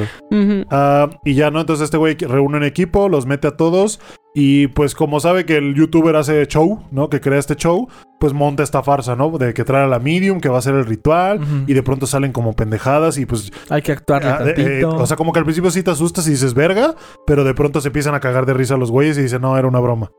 Ah, 0.70 1.10
y 1.26 1.34
ya, 1.34 1.50
¿no? 1.50 1.62
Entonces 1.62 1.86
este 1.86 1.98
güey 1.98 2.16
reúne 2.16 2.58
un 2.58 2.64
equipo, 2.64 3.10
los 3.10 3.26
mete 3.26 3.48
a 3.48 3.58
todos. 3.58 4.00
Y 4.34 4.68
pues 4.68 4.96
como 4.96 5.20
sabe 5.20 5.46
que 5.46 5.58
el 5.58 5.76
youtuber 5.76 6.16
hace 6.16 6.46
show, 6.48 6.84
¿no? 6.92 7.10
Que 7.10 7.20
crea 7.20 7.38
este 7.38 7.56
show, 7.56 7.90
pues 8.20 8.34
monta 8.34 8.64
esta 8.64 8.82
farsa, 8.82 9.16
¿no? 9.16 9.30
De 9.38 9.54
que 9.54 9.66
trae 9.66 9.84
a 9.84 9.88
la 9.88 10.00
medium, 10.00 10.40
que 10.40 10.48
va 10.48 10.56
a 10.56 10.60
hacer 10.60 10.76
el 10.76 10.86
ritual. 10.86 11.42
Y 11.68 11.74
de 11.74 11.84
pronto 11.84 12.08
salen 12.08 12.32
como 12.32 12.54
pendejadas 12.54 13.18
y 13.18 13.26
pues... 13.26 13.52
Hay 13.70 13.82
que 13.82 13.92
actuarle 13.92 14.30
ah, 14.30 14.40
eh, 14.46 14.54
tantito. 14.54 14.96
o 14.96 15.06
sea, 15.06 15.18
como 15.18 15.34
que 15.34 15.40
al 15.40 15.46
principio 15.46 15.70
sí 15.72 15.84
te 15.84 15.92
asustas 15.92 16.28
y 16.28 16.32
dices 16.32 16.54
verga, 16.54 16.96
pero 17.26 17.44
de 17.44 17.54
pronto 17.54 17.82
se 17.82 17.90
empiezan 17.90 18.16
a 18.16 18.20
cagar 18.20 18.46
de 18.46 18.54
risa 18.54 18.78
los 18.78 18.92
güeyes 18.92 19.18
y 19.18 19.24
dicen, 19.24 19.42
no, 19.42 19.58
era 19.58 19.68
una 19.68 19.80
broma. 19.80 20.12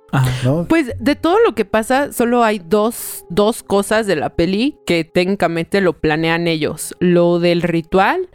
Pues 0.68 0.92
de 0.98 1.16
todo 1.16 1.38
lo 1.46 1.54
que 1.54 1.64
pasa, 1.64 2.12
solo 2.12 2.44
hay 2.44 2.58
dos, 2.58 3.24
dos 3.30 3.62
cosas 3.62 4.06
de 4.06 4.16
la 4.16 4.30
peli 4.30 4.78
que 4.86 5.04
técnicamente 5.04 5.80
lo 5.80 5.94
planean 5.94 6.48
ellos. 6.48 6.94
Lo 7.00 7.38
del 7.38 7.62
ritual 7.62 8.28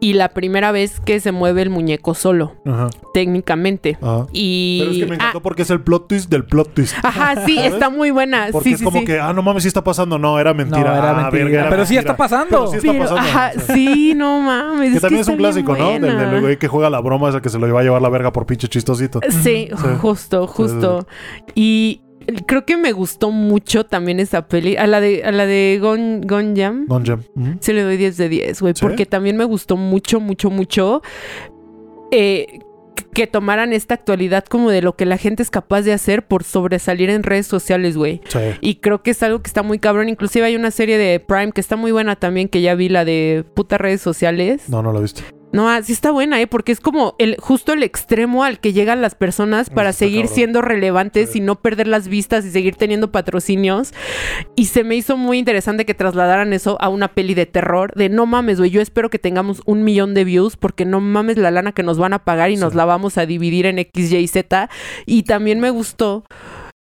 y 0.00 0.12
la 0.14 0.28
primera 0.28 0.70
vez 0.72 1.00
que 1.00 1.18
se 1.20 1.32
mueve 1.32 1.62
el 1.62 1.70
muñeco 1.70 2.14
solo, 2.14 2.54
Ajá. 2.64 2.88
técnicamente. 3.14 3.98
Ajá. 4.00 4.26
Y 4.32 4.78
Pero 4.80 4.90
es 4.92 4.98
que 4.98 5.06
me 5.06 5.12
ah, 5.12 5.14
encantó 5.16 5.42
porque 5.42 5.62
es 5.62 5.70
el 5.70 5.80
plot 5.80 6.08
twist 6.08 6.30
del 6.30 6.44
plot 6.44 6.72
twist. 6.74 6.94
ajá, 7.02 7.44
sí, 7.46 7.56
¿Sabes? 7.56 7.72
está 7.72 7.90
muy 7.90 8.10
buena. 8.10 8.48
Porque 8.52 8.68
sí, 8.68 8.72
es 8.74 8.78
sí, 8.78 8.84
como 8.84 9.00
sí. 9.00 9.04
que, 9.04 9.18
ah, 9.18 9.32
no 9.32 9.42
mames, 9.42 9.62
sí 9.64 9.68
está 9.68 9.82
pasando. 9.82 10.18
No, 10.18 10.38
era 10.38 10.54
mentira. 10.54 10.84
No, 10.92 10.96
era 10.96 11.10
Ah, 11.10 11.14
mentira. 11.22 11.44
verga, 11.44 11.60
era 11.62 11.70
Pero 11.70 11.86
sí 11.86 11.96
está 11.96 12.16
pasando. 12.16 12.48
Pero 12.48 12.68
sí 12.70 12.76
está 12.76 12.92
Pero, 12.92 13.02
pasando. 13.04 13.20
ajá, 13.22 13.52
O 13.56 13.60
sea, 13.60 13.74
sí, 13.74 14.14
no 14.14 14.40
mames. 14.40 14.90
Que 14.90 14.96
es 14.96 15.02
también 15.02 15.20
es 15.22 15.28
un 15.28 15.36
clásico, 15.36 15.76
¿no? 15.76 15.98
Del, 15.98 16.40
güey 16.40 16.58
que 16.58 16.68
juega 16.68 16.90
la 16.90 17.00
broma, 17.00 17.28
es 17.30 17.34
el 17.34 17.40
que 17.40 17.48
se 17.48 17.58
lo 17.58 17.66
iba 17.66 17.80
a 17.80 17.82
llevar 17.82 18.00
la 18.02 18.08
verga 18.08 18.32
por 18.32 18.46
pinche 18.46 18.68
chistosito. 18.68 19.20
Sí, 19.42 19.68
justo, 20.00 20.46
justo. 20.46 21.06
Y 21.54 22.02
creo 22.46 22.64
que 22.66 22.76
me 22.76 22.92
gustó 22.92 23.30
mucho 23.30 23.84
también 23.86 24.20
esa 24.20 24.48
peli. 24.48 24.76
A 24.76 24.86
la 24.86 25.00
de, 25.00 25.22
a 25.24 25.32
la 25.32 25.46
de 25.46 25.78
Gon, 25.80 26.20
Gon 26.22 26.54
Jam. 26.56 26.86
Don 26.86 27.04
Jam. 27.04 27.22
Sí 27.60 27.72
le 27.72 27.82
doy 27.82 27.96
10 27.96 28.16
de 28.16 28.28
10, 28.28 28.60
güey. 28.60 28.74
¿Sí? 28.74 28.80
Porque 28.82 29.06
también 29.06 29.36
me 29.36 29.44
gustó 29.44 29.76
mucho, 29.76 30.20
mucho, 30.20 30.50
mucho. 30.50 31.02
eh, 32.10 32.60
que 33.14 33.26
tomaran 33.26 33.72
esta 33.72 33.94
actualidad 33.94 34.44
como 34.44 34.70
de 34.70 34.82
lo 34.82 34.94
que 34.94 35.04
la 35.06 35.16
gente 35.16 35.42
es 35.42 35.50
capaz 35.50 35.82
de 35.82 35.92
hacer 35.92 36.26
por 36.26 36.44
sobresalir 36.44 37.10
en 37.10 37.22
redes 37.22 37.46
sociales, 37.46 37.96
güey. 37.96 38.20
Sí. 38.28 38.38
Y 38.60 38.76
creo 38.76 39.02
que 39.02 39.12
es 39.12 39.22
algo 39.22 39.40
que 39.40 39.48
está 39.48 39.62
muy 39.62 39.78
cabrón. 39.78 40.08
Inclusive 40.08 40.44
hay 40.46 40.56
una 40.56 40.70
serie 40.70 40.98
de 40.98 41.18
Prime 41.18 41.52
que 41.52 41.60
está 41.60 41.76
muy 41.76 41.90
buena 41.90 42.16
también, 42.16 42.48
que 42.48 42.60
ya 42.60 42.74
vi 42.74 42.88
la 42.88 43.04
de 43.04 43.44
putas 43.54 43.80
redes 43.80 44.00
sociales. 44.02 44.68
No, 44.68 44.82
no 44.82 44.92
lo 44.92 45.00
viste. 45.00 45.22
No, 45.52 45.68
ah, 45.68 45.82
sí 45.82 45.92
está 45.92 46.10
buena, 46.10 46.40
¿eh? 46.40 46.46
Porque 46.46 46.72
es 46.72 46.80
como 46.80 47.14
el 47.18 47.36
justo 47.38 47.72
el 47.72 47.82
extremo 47.82 48.44
al 48.44 48.60
que 48.60 48.72
llegan 48.72 49.00
las 49.00 49.14
personas 49.14 49.70
para 49.70 49.90
está 49.90 50.00
seguir 50.00 50.22
cabrón. 50.22 50.34
siendo 50.34 50.62
relevantes 50.62 51.36
y 51.36 51.40
no 51.40 51.56
perder 51.56 51.86
las 51.88 52.08
vistas 52.08 52.44
y 52.44 52.50
seguir 52.50 52.76
teniendo 52.76 53.10
patrocinios. 53.10 53.94
Y 54.56 54.66
se 54.66 54.84
me 54.84 54.96
hizo 54.96 55.16
muy 55.16 55.38
interesante 55.38 55.86
que 55.86 55.94
trasladaran 55.94 56.52
eso 56.52 56.76
a 56.80 56.88
una 56.88 57.08
peli 57.08 57.34
de 57.34 57.46
terror. 57.46 57.92
De 57.94 58.08
no 58.10 58.26
mames, 58.26 58.58
güey, 58.58 58.70
yo 58.70 58.82
espero 58.82 59.08
que 59.08 59.18
tengamos 59.18 59.62
un 59.64 59.84
millón 59.84 60.12
de 60.12 60.24
views 60.24 60.56
porque 60.56 60.84
no 60.84 61.00
mames 61.00 61.38
la 61.38 61.50
lana 61.50 61.72
que 61.72 61.82
nos 61.82 61.98
van 61.98 62.12
a 62.12 62.24
pagar 62.24 62.50
y 62.50 62.56
nos 62.56 62.74
la 62.74 62.84
vamos 62.84 63.16
a 63.16 63.24
dividir 63.24 63.64
en 63.66 63.78
X, 63.78 64.12
Y 64.12 64.28
Z. 64.28 64.68
Y 65.06 65.22
también 65.22 65.60
me 65.60 65.70
gustó 65.70 66.24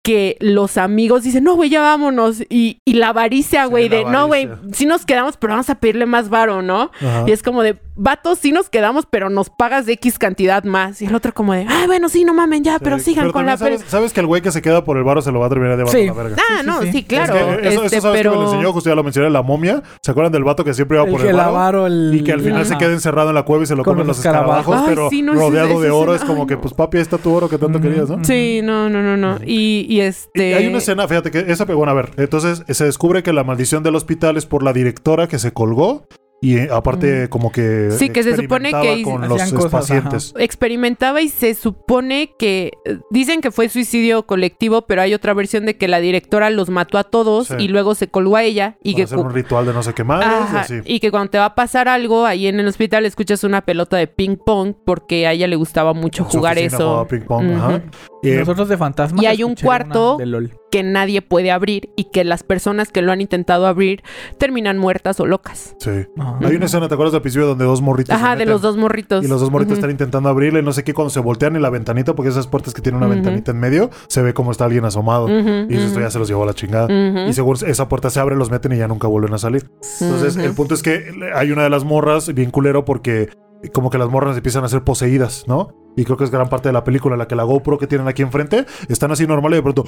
que 0.05 0.37
los 0.39 0.77
amigos 0.77 1.23
dicen, 1.23 1.45
no, 1.45 1.55
güey, 1.55 1.71
ya 1.71 1.81
vámonos. 1.81 2.43
Y, 2.51 2.79
y 2.85 2.93
la 2.93 3.09
avaricia, 3.09 3.65
güey, 3.65 3.89
de, 3.89 4.05
no, 4.05 4.27
güey, 4.27 4.51
sí 4.73 4.85
nos 4.85 5.07
quedamos, 5.07 5.39
pero 5.39 5.55
vamos 5.55 5.71
a 5.71 5.77
pedirle 5.77 6.05
más 6.05 6.29
varo, 6.29 6.61
¿no? 6.61 6.91
Ajá. 7.01 7.25
Y 7.27 7.33
es 7.33 7.43
como 7.43 7.63
de, 7.63 7.79
vatos, 7.97 8.39
sí 8.39 8.53
nos 8.53 8.69
quedamos, 8.71 9.07
pero 9.09 9.31
nos 9.31 9.51
pagas 9.51 9.87
de 9.87 9.93
X 9.95 10.19
cantidad 10.19 10.65
más. 10.65 11.01
Y 11.03 11.07
el 11.07 11.15
otro 11.15 11.33
como 11.33 11.53
de, 11.53 11.67
ah, 11.69 11.85
bueno, 11.87 12.09
sí, 12.09 12.25
no 12.25 12.35
mamen 12.35 12.65
ya, 12.65 12.79
pero 12.79 12.99
Sí, 12.99 13.07
sigan 13.13 13.31
con 13.33 13.47
la... 13.47 13.57
sabes, 13.57 13.85
sabes 13.87 14.13
que 14.13 14.21
el 14.21 14.27
güey 14.27 14.43
que 14.43 14.51
se 14.51 14.63
queda 14.63 14.85
por 14.85 14.97
el 14.97 15.05
varo 15.05 15.23
se 15.23 15.31
lo 15.33 15.41
va 15.41 15.47
a 15.47 15.49
terminar 15.49 15.77
llevando 15.77 15.93
Sí. 15.93 16.05
a 16.05 16.07
la 16.07 16.13
verga. 16.13 16.37
Ah, 16.39 16.59
Sí, 16.61 16.67
no, 16.67 16.81
sí, 16.81 16.87
sí, 16.87 16.93
sí. 16.93 17.05
claro. 17.05 17.35
Es 17.35 17.57
que 17.61 17.69
eso, 17.69 17.85
este, 17.85 17.97
eso 17.99 18.03
sabes 18.09 18.19
pero... 18.21 18.31
que 18.33 18.37
me 18.39 18.43
lo 18.45 18.51
enseñó, 18.51 18.73
justo 18.73 18.91
ya 18.91 18.97
lo 18.97 19.03
mencioné, 19.05 19.31
la 19.31 19.43
momia. 19.43 19.83
¿Se 20.03 20.11
acuerdan 20.11 20.33
del 20.33 20.45
vato 20.45 20.65
que 20.65 20.75
siempre 20.75 20.97
iba 20.99 21.05
El 21.07 21.13
por 21.13 21.21
el 21.27 21.37
varo 21.37 21.87
el... 21.87 22.13
Y 22.15 22.23
que 22.25 22.33
al 22.33 22.41
final 22.41 22.65
se 22.67 22.73
Ajá. 22.75 22.79
queda 22.81 22.93
encerrado 22.93 23.29
en 23.31 23.35
la 23.35 23.43
cueva 23.45 23.63
y 23.65 23.67
se 23.67 23.77
lo 23.77 23.85
Con 23.85 23.95
comen 23.95 24.07
los 24.07 24.19
escarabajos, 24.19 24.83
pero 24.87 25.05
Ay, 25.05 25.11
sí, 25.11 25.23
no, 25.23 25.35
rodeado 25.35 25.81
de 25.81 25.89
es 25.89 25.93
oro. 25.95 26.15
Es 26.15 26.25
como 26.25 26.43
ay, 26.43 26.49
que, 26.49 26.57
pues 26.57 26.75
papi, 26.75 26.97
ahí 26.99 27.03
está 27.03 27.19
tu 27.19 27.33
oro 27.33 27.49
que 27.49 27.59
tanto 27.59 27.79
Mm. 27.79 27.83
querías, 27.83 28.09
¿no? 28.11 28.25
Sí, 28.25 28.61
no, 28.63 28.89
no, 28.89 29.03
no, 29.03 29.17
no. 29.17 29.39
Y, 29.45 29.87
y 29.89 30.01
este... 30.01 30.55
Hay 30.55 30.67
una 30.67 30.79
escena, 30.79 31.07
fíjate 31.09 31.31
que 31.31 31.45
esa 31.49 31.67
pegó, 31.67 31.79
bueno, 31.79 31.93
a 31.93 31.95
ver, 31.95 32.11
entonces 32.17 32.63
se 32.69 32.85
descubre 32.85 33.23
que 33.23 33.33
la 33.33 33.45
maldición 33.45 33.83
del 33.83 33.95
hospital 33.97 34.37
es 34.37 34.47
por 34.47 34.63
la 34.63 34.73
directora 34.73 35.27
que 35.29 35.39
se 35.39 35.53
colgó 35.53 36.07
y 36.45 36.57
eh, 36.59 36.69
aparte 36.71 37.29
como 37.31 37.51
que 37.51 37.89
Sí, 37.93 38.11
que 38.11 38.23
se 38.23 38.37
supone 38.37 38.71
que 38.71 39.03
con 39.03 39.27
los 39.29 39.53
cosas, 39.53 39.71
pacientes. 39.71 40.35
experimentaba 40.39 41.23
y 41.23 41.29
se 41.31 41.55
supone 41.55 42.35
que 42.39 42.73
eh, 42.85 42.99
dicen 43.11 43.41
que 43.41 43.51
fue 43.51 43.69
suicidio 43.69 44.27
colectivo, 44.27 44.83
pero 44.83 45.01
hay 45.03 45.15
otra 45.15 45.33
versión 45.35 45.65
de 45.65 45.77
que 45.77 45.89
la 45.89 46.01
directora 46.01 46.51
los 46.51 46.69
mató 46.71 46.99
a 46.99 47.05
todos 47.05 47.49
Sí. 47.49 47.55
y 47.59 47.69
luego 47.69 47.95
se 47.95 48.09
colgó 48.09 48.37
a 48.37 48.43
ella 48.43 48.77
y 48.83 48.93
Para 48.93 48.97
que 48.97 49.03
hacer 49.05 49.19
un 49.19 49.33
ritual 49.33 49.67
de 49.67 49.73
no 49.73 49.83
sé 49.83 49.95
qué 49.95 50.05
más 50.05 50.25
Ajá, 50.25 50.57
y 50.59 50.61
así. 50.61 50.75
y 50.85 51.01
que 51.01 51.11
cuando 51.11 51.31
te 51.31 51.39
va 51.39 51.47
a 51.47 51.55
pasar 51.55 51.89
algo 51.89 52.27
ahí 52.27 52.47
en 52.47 52.61
el 52.61 52.67
hospital 52.69 53.07
escuchas 53.07 53.43
una 53.45 53.63
pelota 53.63 53.97
de 53.97 54.07
ping 54.07 54.37
pong 54.37 54.75
porque 54.85 55.27
a 55.27 55.33
ella 55.33 55.47
le 55.47 55.57
gustaba 55.57 55.95
mucho 55.95 56.25
su 56.31 56.39
jugar 56.39 56.59
eso 56.59 56.77
jugaba 56.77 57.09
ping 57.09 57.21
pong, 57.23 57.53
ajá. 57.53 57.83
Eh, 58.23 58.37
Nosotros 58.39 58.69
de 58.69 58.77
fantasmas. 58.79 59.23
Y 59.23 59.27
hay 59.27 59.43
un 59.43 59.55
cuarto 59.55 60.17
De 60.17 60.25
LOL. 60.27 60.51
Que 60.75 60.83
nadie 60.83 61.23
puede 61.23 61.53
abrir 61.53 61.91
y 61.95 62.07
que 62.11 62.25
las 62.25 62.43
personas 62.43 62.91
que 62.91 63.01
lo 63.01 63.13
han 63.13 63.21
intentado 63.21 63.69
abrir 63.69 64.03
terminan 64.39 64.77
muertas 64.77 65.21
o 65.21 65.27
locas. 65.27 65.77
sí. 65.79 65.91
Ajá. 66.19 66.39
Hay 66.43 66.57
una 66.57 66.67
escena, 66.67 66.89
¿te 66.89 66.95
acuerdas 66.95 67.13
del 67.13 67.23
principio 67.23 67.47
donde 67.47 67.65
dos 67.65 67.81
morritos 67.81 68.13
Ajá, 68.13 68.35
de 68.35 68.45
los 68.45 68.61
dos 68.61 68.77
morritos. 68.77 69.25
Y 69.25 69.29
los 69.29 69.41
dos 69.41 69.53
morritos 69.53 69.75
están 69.75 69.93
intentando 69.93 70.29
abrirle, 70.29 70.63
no 70.63 70.73
sé 70.73 70.83
qué, 70.83 70.93
cuando 70.93 71.11
se 71.11 71.21
voltean 71.21 71.55
en 71.55 71.63
la 71.63 71.71
ventanita, 71.71 72.17
porque 72.17 72.31
esas 72.31 72.49
puertas 72.49 72.75
que 72.75 72.83
tienen 72.83 73.01
una 73.01 73.07
ventanita 73.07 73.53
en 73.53 73.61
medio, 73.61 73.91
se 74.09 74.21
ve 74.23 74.35
como 74.35 74.51
está 74.51 74.65
alguien 74.65 74.85
asomado. 74.85 75.29
Y 75.29 75.77
esto 75.77 76.01
ya 76.01 76.11
se 76.11 76.19
los 76.19 76.27
llevó 76.27 76.43
a 76.43 76.47
la 76.47 76.55
chingada. 76.55 76.89
Y 77.29 77.33
según 77.35 77.57
esa 77.65 77.89
puerta 77.89 78.11
se 78.11 78.19
abre, 78.19 78.35
los 78.35 78.51
meten 78.51 78.73
y 78.73 78.79
ya 78.79 78.89
nunca 78.89 79.07
vuelven 79.07 79.33
a 79.33 79.39
salir. 79.39 79.71
Entonces, 80.01 80.37
el 80.37 80.55
punto 80.55 80.75
es 80.75 80.83
que 80.83 81.05
hay 81.37 81.53
una 81.53 81.63
de 81.63 81.71
las 81.71 81.85
morras 81.85 82.35
bien 82.35 82.51
culero 82.51 82.85
porque 82.85 83.29
como 83.73 83.91
que 83.91 83.99
las 83.99 84.09
morras 84.09 84.37
empiezan 84.37 84.65
a 84.65 84.69
ser 84.69 84.83
poseídas, 84.83 85.45
¿no? 85.47 85.84
Y 85.97 86.05
creo 86.05 86.17
que 86.17 86.25
es 86.25 86.31
gran 86.31 86.49
parte 86.49 86.69
de 86.69 86.73
la 86.73 86.83
película, 86.85 87.17
la 87.17 87.29
que 87.29 87.37
la 87.37 87.45
GoPro 87.45 87.79
que 87.79 87.87
tienen 87.87 88.09
aquí 88.09 88.23
enfrente, 88.23 88.67
están 88.89 89.13
así 89.13 89.27
normal 89.27 89.53
y 89.53 89.57
de 89.57 89.63
pronto 89.63 89.85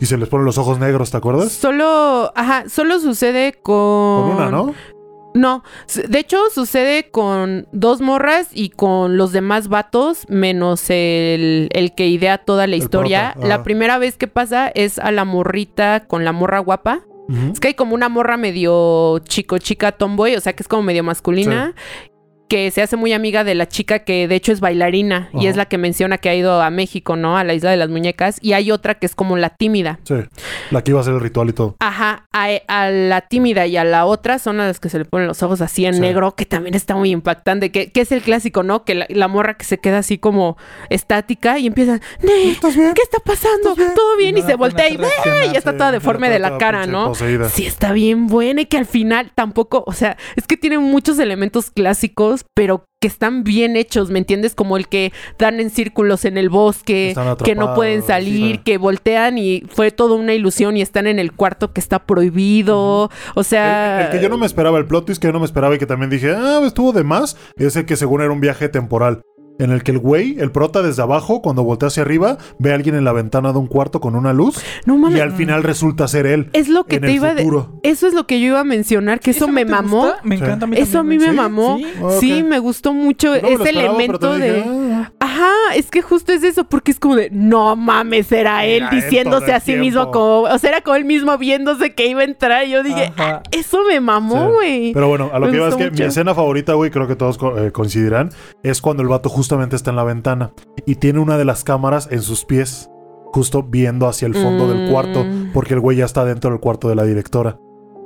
y 0.00 0.06
se 0.06 0.16
les 0.16 0.28
ponen 0.28 0.46
los 0.46 0.56
ojos 0.58 0.78
negros, 0.78 1.10
¿te 1.10 1.16
acuerdas? 1.18 1.52
Solo, 1.52 2.32
ajá, 2.34 2.64
solo 2.68 2.98
sucede 2.98 3.52
con... 3.62 4.22
Con 4.22 4.30
una, 4.36 4.50
¿no? 4.50 4.74
No, 5.32 5.62
de 6.08 6.18
hecho 6.18 6.38
sucede 6.52 7.10
con 7.10 7.68
dos 7.70 8.00
morras 8.00 8.48
y 8.52 8.70
con 8.70 9.16
los 9.16 9.30
demás 9.30 9.68
vatos, 9.68 10.26
menos 10.28 10.90
el, 10.90 11.68
el 11.72 11.94
que 11.94 12.08
idea 12.08 12.38
toda 12.38 12.66
la 12.66 12.74
El 12.74 12.82
historia. 12.82 13.32
prota, 13.34 13.46
La 13.46 13.62
primera 13.62 13.98
vez 13.98 14.16
que 14.16 14.26
pasa 14.26 14.68
es 14.74 14.98
a 14.98 15.12
la 15.12 15.24
morrita 15.24 16.06
con 16.08 16.24
la 16.24 16.32
morra 16.32 16.58
guapa. 16.58 17.02
Es 17.52 17.60
que 17.60 17.68
hay 17.68 17.74
como 17.74 17.94
una 17.94 18.08
morra 18.08 18.36
medio 18.36 19.20
chico, 19.20 19.58
chica, 19.58 19.92
tomboy, 19.92 20.34
o 20.34 20.40
sea 20.40 20.52
que 20.52 20.64
es 20.64 20.68
como 20.68 20.82
medio 20.82 21.04
masculina. 21.04 21.74
Que 22.50 22.70
se 22.72 22.82
hace 22.82 22.96
muy 22.96 23.12
amiga 23.12 23.44
de 23.44 23.54
la 23.54 23.68
chica 23.68 24.00
que 24.00 24.26
de 24.26 24.34
hecho 24.34 24.50
es 24.50 24.58
bailarina 24.58 25.30
y 25.32 25.46
es 25.46 25.54
la 25.56 25.66
que 25.66 25.78
menciona 25.78 26.18
que 26.18 26.28
ha 26.30 26.34
ido 26.34 26.60
a 26.60 26.68
México, 26.70 27.14
¿no? 27.14 27.38
A 27.38 27.44
la 27.44 27.54
isla 27.54 27.70
de 27.70 27.76
las 27.76 27.88
muñecas. 27.90 28.38
Y 28.42 28.54
hay 28.54 28.72
otra 28.72 28.96
que 28.96 29.06
es 29.06 29.14
como 29.14 29.36
la 29.36 29.50
tímida. 29.50 30.00
Sí, 30.02 30.16
la 30.72 30.82
que 30.82 30.90
iba 30.90 30.98
a 30.98 31.02
hacer 31.02 31.14
el 31.14 31.20
ritual 31.20 31.48
y 31.48 31.52
todo. 31.52 31.76
Ajá, 31.78 32.26
a, 32.32 32.48
a 32.66 32.90
la 32.90 33.20
tímida 33.20 33.66
y 33.68 33.76
a 33.76 33.84
la 33.84 34.04
otra 34.04 34.40
son 34.40 34.58
a 34.60 34.66
las 34.66 34.80
que 34.80 34.88
se 34.88 34.98
le 34.98 35.04
ponen 35.04 35.28
los 35.28 35.42
ojos 35.44 35.60
así 35.60 35.86
en 35.86 35.94
Sí. 35.94 36.00
negro, 36.00 36.34
que 36.34 36.44
también 36.44 36.74
está 36.74 36.96
muy 36.96 37.10
impactante, 37.12 37.70
que, 37.70 37.92
que 37.92 38.00
es 38.00 38.10
el 38.10 38.20
clásico, 38.20 38.64
¿no? 38.64 38.84
Que 38.84 38.96
la, 38.96 39.06
la 39.08 39.28
morra 39.28 39.54
que 39.54 39.64
se 39.64 39.78
queda 39.78 39.98
así 39.98 40.18
como 40.18 40.56
estática 40.88 41.58
y 41.60 41.66
empieza, 41.68 42.00
"Ne, 42.22 42.50
¿Estás 42.50 42.74
bien? 42.76 42.94
¿qué 42.94 43.02
está 43.02 43.18
pasando? 43.24 43.74
¿Todo 43.74 44.16
bien? 44.18 44.36
Y 44.36 44.40
Y 44.40 44.42
se 44.42 44.56
voltea 44.56 44.88
y 44.88 44.96
ya 44.96 45.58
está 45.58 45.70
Sí, 45.72 45.76
toda 45.78 45.92
deforme 45.92 46.28
de 46.30 46.38
la 46.40 46.58
cara, 46.58 46.86
¿no? 46.86 47.06
poseída. 47.08 47.48
Sí, 47.48 47.64
está 47.66 47.92
bien 47.92 48.26
buena 48.26 48.62
y 48.62 48.66
que 48.66 48.76
al 48.78 48.86
final 48.86 49.30
tampoco, 49.34 49.84
o 49.86 49.92
sea, 49.92 50.16
es 50.36 50.46
que 50.46 50.56
tiene 50.56 50.78
muchos 50.78 51.18
elementos 51.20 51.70
clásicos, 51.70 52.39
pero 52.54 52.84
que 53.00 53.08
están 53.08 53.44
bien 53.44 53.76
hechos, 53.76 54.10
¿me 54.10 54.18
entiendes? 54.18 54.54
Como 54.54 54.76
el 54.76 54.86
que 54.86 55.12
dan 55.38 55.58
en 55.58 55.70
círculos 55.70 56.24
en 56.26 56.36
el 56.36 56.50
bosque, 56.50 57.14
que 57.42 57.54
no 57.54 57.74
pueden 57.74 58.02
salir, 58.02 58.56
sí. 58.56 58.62
que 58.62 58.76
voltean 58.76 59.38
y 59.38 59.62
fue 59.70 59.90
toda 59.90 60.16
una 60.16 60.34
ilusión 60.34 60.76
y 60.76 60.82
están 60.82 61.06
en 61.06 61.18
el 61.18 61.32
cuarto 61.32 61.72
que 61.72 61.80
está 61.80 62.00
prohibido. 62.00 63.10
O 63.34 63.42
sea. 63.42 64.00
El, 64.00 64.06
el 64.06 64.12
que 64.12 64.22
yo 64.22 64.28
no 64.28 64.36
me 64.36 64.46
esperaba, 64.46 64.78
el 64.78 64.86
plot 64.86 65.06
twist 65.06 65.20
que 65.20 65.28
yo 65.28 65.32
no 65.32 65.40
me 65.40 65.46
esperaba 65.46 65.74
y 65.74 65.78
que 65.78 65.86
también 65.86 66.10
dije, 66.10 66.34
ah, 66.36 66.60
estuvo 66.64 66.92
de 66.92 67.04
más, 67.04 67.36
es 67.56 67.76
el 67.76 67.86
que 67.86 67.96
según 67.96 68.20
era 68.20 68.32
un 68.32 68.40
viaje 68.40 68.68
temporal. 68.68 69.22
En 69.60 69.70
el 69.70 69.82
que 69.82 69.92
el 69.92 69.98
güey, 69.98 70.36
el 70.40 70.50
prota 70.50 70.82
desde 70.82 71.02
abajo, 71.02 71.42
cuando 71.42 71.62
voltea 71.62 71.88
hacia 71.88 72.02
arriba, 72.02 72.38
ve 72.58 72.72
a 72.72 72.74
alguien 72.74 72.94
en 72.94 73.04
la 73.04 73.12
ventana 73.12 73.52
de 73.52 73.58
un 73.58 73.66
cuarto 73.66 74.00
con 74.00 74.14
una 74.16 74.32
luz 74.32 74.56
No 74.86 74.96
mames. 74.96 75.18
y 75.18 75.20
al 75.20 75.32
final 75.32 75.62
resulta 75.62 76.08
ser 76.08 76.26
él. 76.26 76.48
Es 76.52 76.68
lo 76.68 76.84
que 76.84 76.96
en 76.96 77.02
te 77.02 77.08
el 77.08 77.14
iba 77.14 77.28
a 77.28 77.34
de- 77.34 77.42
futuro. 77.42 77.68
Eso 77.82 78.06
es 78.08 78.14
lo 78.14 78.26
que 78.26 78.40
yo 78.40 78.46
iba 78.48 78.60
a 78.60 78.64
mencionar, 78.64 79.20
que 79.20 79.30
eso, 79.30 79.46
me 79.48 79.64
mamó. 79.64 80.02
gusta? 80.06 80.20
Me 80.24 80.36
Sí. 80.38 80.42
encanta 80.44 80.64
a 80.64 80.68
mí 80.68 80.76
Eso 80.78 80.98
a 80.98 81.02
mí 81.02 81.18
me 81.18 81.28
¿Sí? 81.30 81.36
mamó. 81.36 81.78
Sí. 81.78 81.86
Sí, 82.20 82.42
me 82.42 82.58
gustó 82.58 82.92
mucho 82.94 83.28
No 83.28 83.34
ese 83.36 83.52
esperaba, 83.52 83.88
elemento 83.96 84.32
de. 84.38 84.52
dije, 84.54 84.68
Ajá, 85.20 85.50
es 85.76 85.90
que 85.90 86.02
justo 86.02 86.32
es 86.32 86.42
eso, 86.44 86.64
porque 86.64 86.90
es 86.90 86.98
como 87.00 87.16
de, 87.16 87.28
no 87.30 87.76
mames, 87.76 88.30
era 88.32 88.64
él 88.66 88.82
Era 88.82 88.90
diciéndose 88.90 89.52
a 89.52 89.60
sí 89.60 89.76
mismo 89.76 90.10
como, 90.10 90.42
o 90.42 90.58
sea, 90.58 90.70
era 90.70 90.80
como 90.80 90.96
él 90.96 91.04
mismo 91.04 91.36
viéndose 91.38 91.94
que 91.94 92.06
iba 92.06 92.20
a 92.20 92.24
entrar. 92.24 92.66
Y 92.66 92.70
yo 92.70 92.82
dije. 92.82 93.12
"Ah, 93.18 93.42
eso 93.50 93.78
me 93.88 94.00
mamó, 94.00 94.46
Sí. 94.48 94.52
güey. 94.54 94.92
Pero 94.92 95.08
bueno, 95.08 95.30
a 95.32 95.38
lo 95.38 95.46
Me 95.46 95.52
que 95.52 95.58
iba 95.58 95.68
es 95.68 95.76
que 95.76 95.90
mucho. 95.90 96.02
mi 96.02 96.08
escena 96.08 96.34
favorita, 96.34 96.74
güey, 96.74 96.90
creo 96.90 97.06
que 97.06 97.16
todos 97.16 97.38
eh, 97.58 97.70
coincidirán, 97.72 98.30
es 98.62 98.80
cuando 98.80 99.02
el 99.02 99.08
vato 99.08 99.28
justamente 99.28 99.76
está 99.76 99.90
en 99.90 99.96
la 99.96 100.04
ventana 100.04 100.52
y 100.86 100.96
tiene 100.96 101.18
una 101.20 101.38
de 101.38 101.44
las 101.44 101.64
cámaras 101.64 102.08
en 102.10 102.22
sus 102.22 102.44
pies, 102.44 102.90
justo 103.32 103.62
viendo 103.62 104.08
hacia 104.08 104.26
el 104.26 104.34
fondo 104.34 104.68
del 104.68 104.88
Mm. 104.88 104.90
cuarto, 104.90 105.24
porque 105.54 105.74
el 105.74 105.80
güey 105.80 105.96
ya 105.98 106.04
está 106.04 106.24
dentro 106.24 106.50
del 106.50 106.58
cuarto 106.60 106.88
de 106.88 106.94
la 106.96 107.04
directora. 107.04 107.58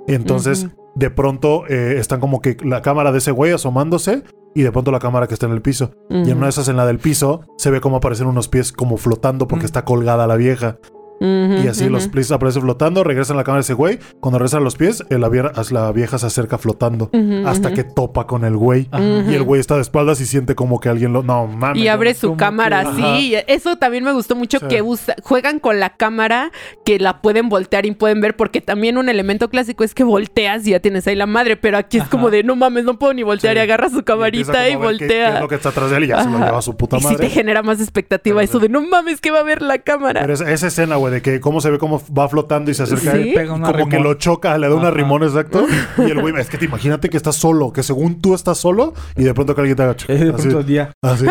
Entonces, 0.07 0.69
de 0.95 1.11
pronto 1.11 1.65
eh, 1.69 1.97
están 1.99 2.21
como 2.21 2.41
que 2.41 2.57
la 2.63 2.83
cámara 2.83 3.11
de 3.11 3.19
ese 3.19 3.31
güey 3.31 3.53
asomándose 3.53 4.23
y 4.55 4.63
de 4.63 4.73
pronto 4.73 4.91
la 4.91 5.01
cámara 5.01 5.27
que 5.27 5.35
está 5.35 5.47
en 5.47 5.53
el 5.53 5.63
piso. 5.63 5.91
Y 6.09 6.31
en 6.31 6.37
una 6.37 6.47
de 6.47 6.51
esas, 6.51 6.69
en 6.69 6.77
la 6.77 6.87
del 6.87 6.99
piso, 6.99 7.43
se 7.59 7.71
ve 7.71 7.81
como 7.81 7.97
aparecen 7.97 8.27
unos 8.27 8.49
pies 8.49 8.73
como 8.73 8.97
flotando 8.97 9.49
porque 9.49 9.67
está 9.67 9.85
colgada 9.85 10.27
la 10.27 10.37
vieja. 10.37 10.79
Y 11.21 11.69
así 11.69 11.89
los 11.89 12.03
ujú. 12.03 12.11
Splice 12.11 12.35
aparece 12.35 12.61
flotando, 12.61 13.03
regresan 13.05 13.37
a 13.37 13.41
la 13.41 13.45
cámara 13.45 13.61
ese 13.63 13.73
güey. 13.75 13.99
Cuando 14.21 14.39
regresan 14.39 14.61
a 14.61 14.65
los 14.65 14.77
pies, 14.77 15.05
eh, 15.11 15.19
la, 15.19 15.29
vie- 15.29 15.71
la 15.71 15.93
vieja 15.93 16.19
se 16.19 16.27
acerca 16.27 16.59
flotando. 16.59 17.11
Hasta 17.47 17.73
que 17.73 17.85
topa 17.85 18.27
con 18.27 18.45
el 18.45 18.57
güey. 18.57 18.89
Y 19.29 19.35
el 19.35 19.43
güey 19.43 19.61
está 19.61 19.77
de 19.77 19.83
espaldas 19.83 20.21
y 20.21 20.27
siente 20.27 20.55
como 20.55 20.81
que 20.81 20.89
alguien 20.89 21.13
lo. 21.13 21.23
No 21.23 21.47
mames. 21.47 21.83
Y 21.83 21.89
abre 21.89 22.15
su 22.15 22.37
cámara 22.37 22.83
que- 22.83 22.89
así. 22.89 23.03
Ajá. 23.03 23.19
y 23.19 23.35
Eso 23.47 23.77
también 23.77 24.05
me 24.05 24.13
gustó 24.13 24.35
mucho 24.37 24.59
Sí. 24.59 24.67
que 24.69 24.83
usa- 24.83 25.17
juegan 25.23 25.59
con 25.61 25.81
la 25.81 25.97
cámara 25.97 26.51
que 26.85 26.99
la 26.99 27.23
pueden 27.23 27.49
voltear 27.49 27.87
y 27.87 27.93
pueden 27.93 28.21
ver 28.21 28.37
porque 28.37 28.61
también 28.61 28.99
un 28.99 29.09
elemento 29.09 29.49
clásico 29.49 29.85
es 29.85 29.95
que 29.95 30.05
volteas 30.05 30.67
y 30.67 30.71
ya 30.71 30.81
tienes 30.81 31.07
ahí 31.07 31.15
la 31.17 31.27
madre, 31.27 31.57
pero 31.57 31.79
aquí 31.79 31.97
es 31.99 32.03
Ajá. 32.03 32.11
como 32.11 32.31
de 32.31 32.43
no 32.43 32.57
mames, 32.57 32.85
no 32.85 32.99
puedo 32.99 33.15
ni 33.15 33.23
voltear 33.23 33.55
Sí. 33.55 33.59
y 33.61 33.63
agarra 33.63 33.89
su 33.89 34.01
Y 34.01 34.03
camarita 34.03 34.69
y, 34.69 34.75
como 34.75 34.85
a 34.85 34.91
ver 34.91 34.99
qué- 34.99 35.05
voltea. 35.07 35.29
qué 35.31 35.35
es 35.37 35.41
lo 35.41 35.49
que 35.49 35.55
está 35.55 35.69
atrás 35.71 35.91
de 35.91 35.97
él 35.97 36.05
y 36.05 36.07
ya 36.09 36.23
se 36.23 36.31
lo 36.31 36.39
lleva 36.39 36.59
a 36.59 36.63
su 36.63 36.77
puta 36.77 36.97
y 36.97 37.01
si 37.01 37.07
madre. 37.07 37.19
te 37.19 37.31
genera 37.31 37.63
más 37.63 37.81
expectativa 37.81 38.37
Pero 38.41 38.45
eso 38.45 38.59
de 38.59 38.69
no 38.69 38.81
mames 38.83 39.21
que 39.21 39.31
va 39.31 39.41
a 39.41 39.45
ver 39.45 39.63
la 39.63 39.79
cámara. 39.79 40.21
Pero 40.23 40.35
esa, 40.35 40.51
esa 40.51 40.67
escena, 40.67 40.97
güey, 40.97 41.14
de 41.15 41.23
que 41.23 41.41
cómo 41.41 41.61
se 41.61 41.71
ve 41.71 41.79
cómo 41.79 42.03
va 42.17 42.29
flotando 42.29 42.71
y 42.71 42.75
se 42.75 42.83
acerca 42.85 43.11
a 43.11 43.15
Sí. 43.15 43.19
él. 43.21 43.27
Le 43.29 43.35
pega 43.35 43.53
y 43.53 43.57
una 43.57 43.73
como 43.73 43.89
que 43.89 43.99
lo 44.01 44.15
choca, 44.15 44.57
le 44.59 44.69
da 44.69 44.75
una 44.75 44.89
Ajá. 44.89 44.97
rimón 44.97 45.23
exacto. 45.23 45.67
Y 45.99 46.11
el 46.11 46.21
güey, 46.21 46.35
es 46.39 46.49
que 46.49 46.59
te 46.59 46.65
imagínate 46.67 47.09
que 47.09 47.17
estás 47.17 47.37
solo, 47.37 47.73
que 47.73 47.83
según 47.83 48.21
tú 48.21 48.35
estás 48.35 48.59
solo 48.59 48.93
y 49.17 49.25
de 49.25 49.33
pronto 49.35 49.55
que 49.55 49.61
alguien 49.63 49.77
te 49.77 49.83
haga 49.83 49.97
ch- 49.97 50.05
Eh, 50.09 50.25
de 50.27 50.31
así. 50.35 50.43
pronto 50.49 50.63
día. 50.63 50.93
así. 51.03 51.25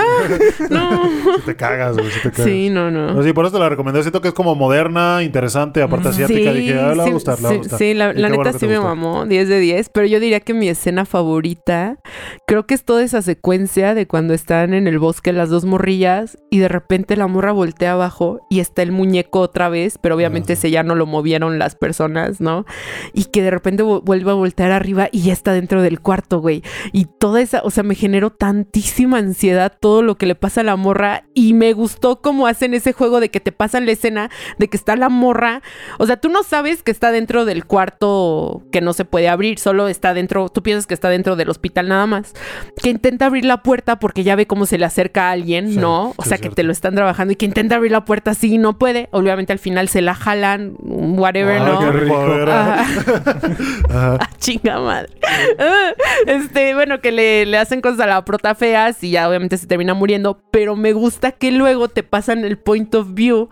no. 0.70 1.04
Si 1.34 1.42
te 1.48 1.56
cagas, 1.56 1.94
güey, 1.98 2.10
si 2.12 2.22
te 2.22 2.32
cagas. 2.32 2.46
Sí, 2.46 2.70
no, 2.70 2.92
no. 2.92 3.08
Pero 3.08 3.24
sí, 3.24 3.34
por 3.34 3.46
eso 3.46 3.54
te 3.56 3.60
la 3.60 3.68
recomendé. 3.70 4.02
Siento 4.02 4.22
que 4.22 4.28
es 4.30 4.34
como 4.34 4.56
moderna, 4.56 5.24
interesante, 5.24 5.82
aparte 5.82 6.10
asiática. 6.10 6.54
Dije, 6.54 6.80
ah, 6.80 6.92
le 6.92 6.96
va 6.98 7.04
a 7.04 7.08
sí, 7.08 7.12
gustar, 7.12 7.38
le 7.38 7.44
va 7.44 7.50
a 7.50 7.52
sí, 7.54 7.58
gustar. 7.58 7.80
sí, 7.80 7.94
la, 7.94 8.12
Y 8.12 8.18
la 8.22 8.28
bueno 8.30 8.44
neta 8.44 8.60
sí 8.60 8.68
me 8.68 8.78
gustó. 8.78 8.96
mamó, 8.96 9.26
10 9.26 9.50
de 9.50 9.60
10, 9.60 9.90
pero 9.90 10.08
yo 10.08 10.20
diría 10.20 10.40
que 10.42 10.54
mi 10.54 10.70
escena 10.70 11.06
favorita, 11.06 11.98
creo 12.48 12.66
que 12.66 12.74
es 12.76 12.86
toda 12.86 13.04
esa 13.04 13.22
secuencia 13.22 13.94
de 13.96 14.08
cuando 14.08 14.34
están 14.34 14.74
en 14.74 14.88
el 14.88 15.00
bosque 15.00 15.34
las 15.34 15.50
dos 15.50 15.66
morrillas 15.66 16.38
y 16.52 16.60
de 16.60 16.68
repente 16.68 17.18
la 17.18 17.28
morra 17.28 17.52
voltea 17.52 17.94
abajo 17.94 18.40
y 18.50 18.60
está 18.60 18.82
el 18.84 18.92
muñeco 18.92 19.40
otra 19.40 19.63
vez, 19.70 19.98
pero 20.00 20.16
obviamente 20.16 20.54
Ajá. 20.54 20.60
ese 20.60 20.72
ya 20.72 20.84
no 20.84 20.96
lo 20.96 21.06
movieron 21.06 21.60
las 21.60 21.76
personas, 21.76 22.42
¿no? 22.42 22.66
Y 23.14 23.26
que 23.26 23.42
de 23.42 23.52
repente 23.52 23.84
vu- 23.84 24.02
vuelve 24.04 24.32
a 24.32 24.36
voltear 24.36 24.72
arriba 24.72 25.10
y 25.12 25.22
ya 25.24 25.34
está 25.34 25.54
dentro 25.54 25.82
del 25.82 26.00
cuarto, 26.02 26.40
güey. 26.40 26.64
Y 26.92 27.06
toda 27.06 27.42
esa, 27.42 27.62
o 27.64 27.70
sea, 27.70 27.84
me 27.84 27.96
generó 27.96 28.30
tantísima 28.32 29.18
ansiedad 29.18 29.72
todo 29.80 30.02
lo 30.02 30.16
que 30.16 30.26
le 30.26 30.36
pasa 30.36 30.62
a 30.62 30.64
la 30.64 30.76
morra 30.76 31.24
y 31.34 31.54
me 31.54 31.74
gustó 31.74 32.22
cómo 32.22 32.48
hacen 32.48 32.74
ese 32.74 32.94
juego 32.94 33.20
de 33.20 33.30
que 33.30 33.40
te 33.40 33.52
pasan 33.52 33.86
la 33.86 33.92
escena 33.94 34.30
de 34.58 34.68
que 34.68 34.78
está 34.78 34.96
la 34.96 35.10
morra, 35.10 35.62
o 36.00 36.06
sea, 36.06 36.18
tú 36.18 36.30
no 36.30 36.44
sabes 36.44 36.84
que 36.84 36.92
está 36.92 37.12
dentro 37.12 37.46
del 37.46 37.66
cuarto 37.66 38.64
que 38.72 38.82
no 38.82 38.94
se 38.94 39.06
puede 39.06 39.30
abrir, 39.30 39.60
solo 39.60 39.88
está 39.88 40.14
dentro, 40.14 40.50
tú 40.50 40.64
piensas 40.64 40.88
que 40.88 40.94
está 40.94 41.10
dentro 41.10 41.36
del 41.36 41.50
hospital 41.50 41.88
nada 41.88 42.06
más, 42.06 42.34
que 42.82 42.90
intenta 42.90 43.26
abrir 43.28 43.46
la 43.46 43.64
puerta 43.64 44.00
porque 44.00 44.24
ya 44.24 44.36
ve 44.36 44.48
cómo 44.48 44.66
se 44.66 44.78
le 44.78 44.86
acerca 44.86 45.30
a 45.30 45.32
alguien, 45.32 45.70
Sí, 45.72 45.78
¿no? 45.78 46.14
O 46.18 46.24
sea, 46.24 46.38
que 46.38 46.50
te 46.50 46.64
lo 46.64 46.72
están 46.72 46.96
trabajando 46.96 47.34
y 47.34 47.36
que 47.36 47.46
intenta 47.46 47.76
abrir 47.76 47.92
la 47.92 48.06
puerta 48.06 48.32
así 48.32 48.54
y 48.56 48.58
no 48.58 48.78
puede, 48.78 49.08
obviamente 49.12 49.53
al 49.54 49.60
final 49.60 49.88
se 49.88 50.02
la 50.02 50.14
jalan, 50.14 50.74
whatever, 50.82 51.62
Ah, 51.62 51.66
¿no? 51.66 51.80
qué 51.80 51.92
rico. 51.92 52.18
Ajá. 52.48 52.82
Ajá. 53.90 54.18
Ah, 54.20 54.30
chinga 54.40 54.80
madre. 54.80 55.10
Ah, 55.60 55.92
este, 56.28 56.74
bueno, 56.74 57.00
que 57.00 57.12
le, 57.12 57.46
le 57.46 57.58
hacen 57.58 57.82
cosas 57.82 58.00
a 58.02 58.08
la 58.08 58.26
prota 58.26 58.56
feas 58.56 59.04
y 59.04 59.12
ya 59.12 59.28
obviamente 59.30 59.58
se 59.58 59.68
termina 59.68 59.94
muriendo. 59.94 60.42
Pero 60.52 60.76
me 60.76 60.94
gusta 60.94 61.32
que 61.32 61.52
luego 61.52 61.88
te 61.88 62.04
pasan 62.04 62.44
el 62.46 62.58
point 62.58 62.94
of 62.96 63.14
view 63.14 63.50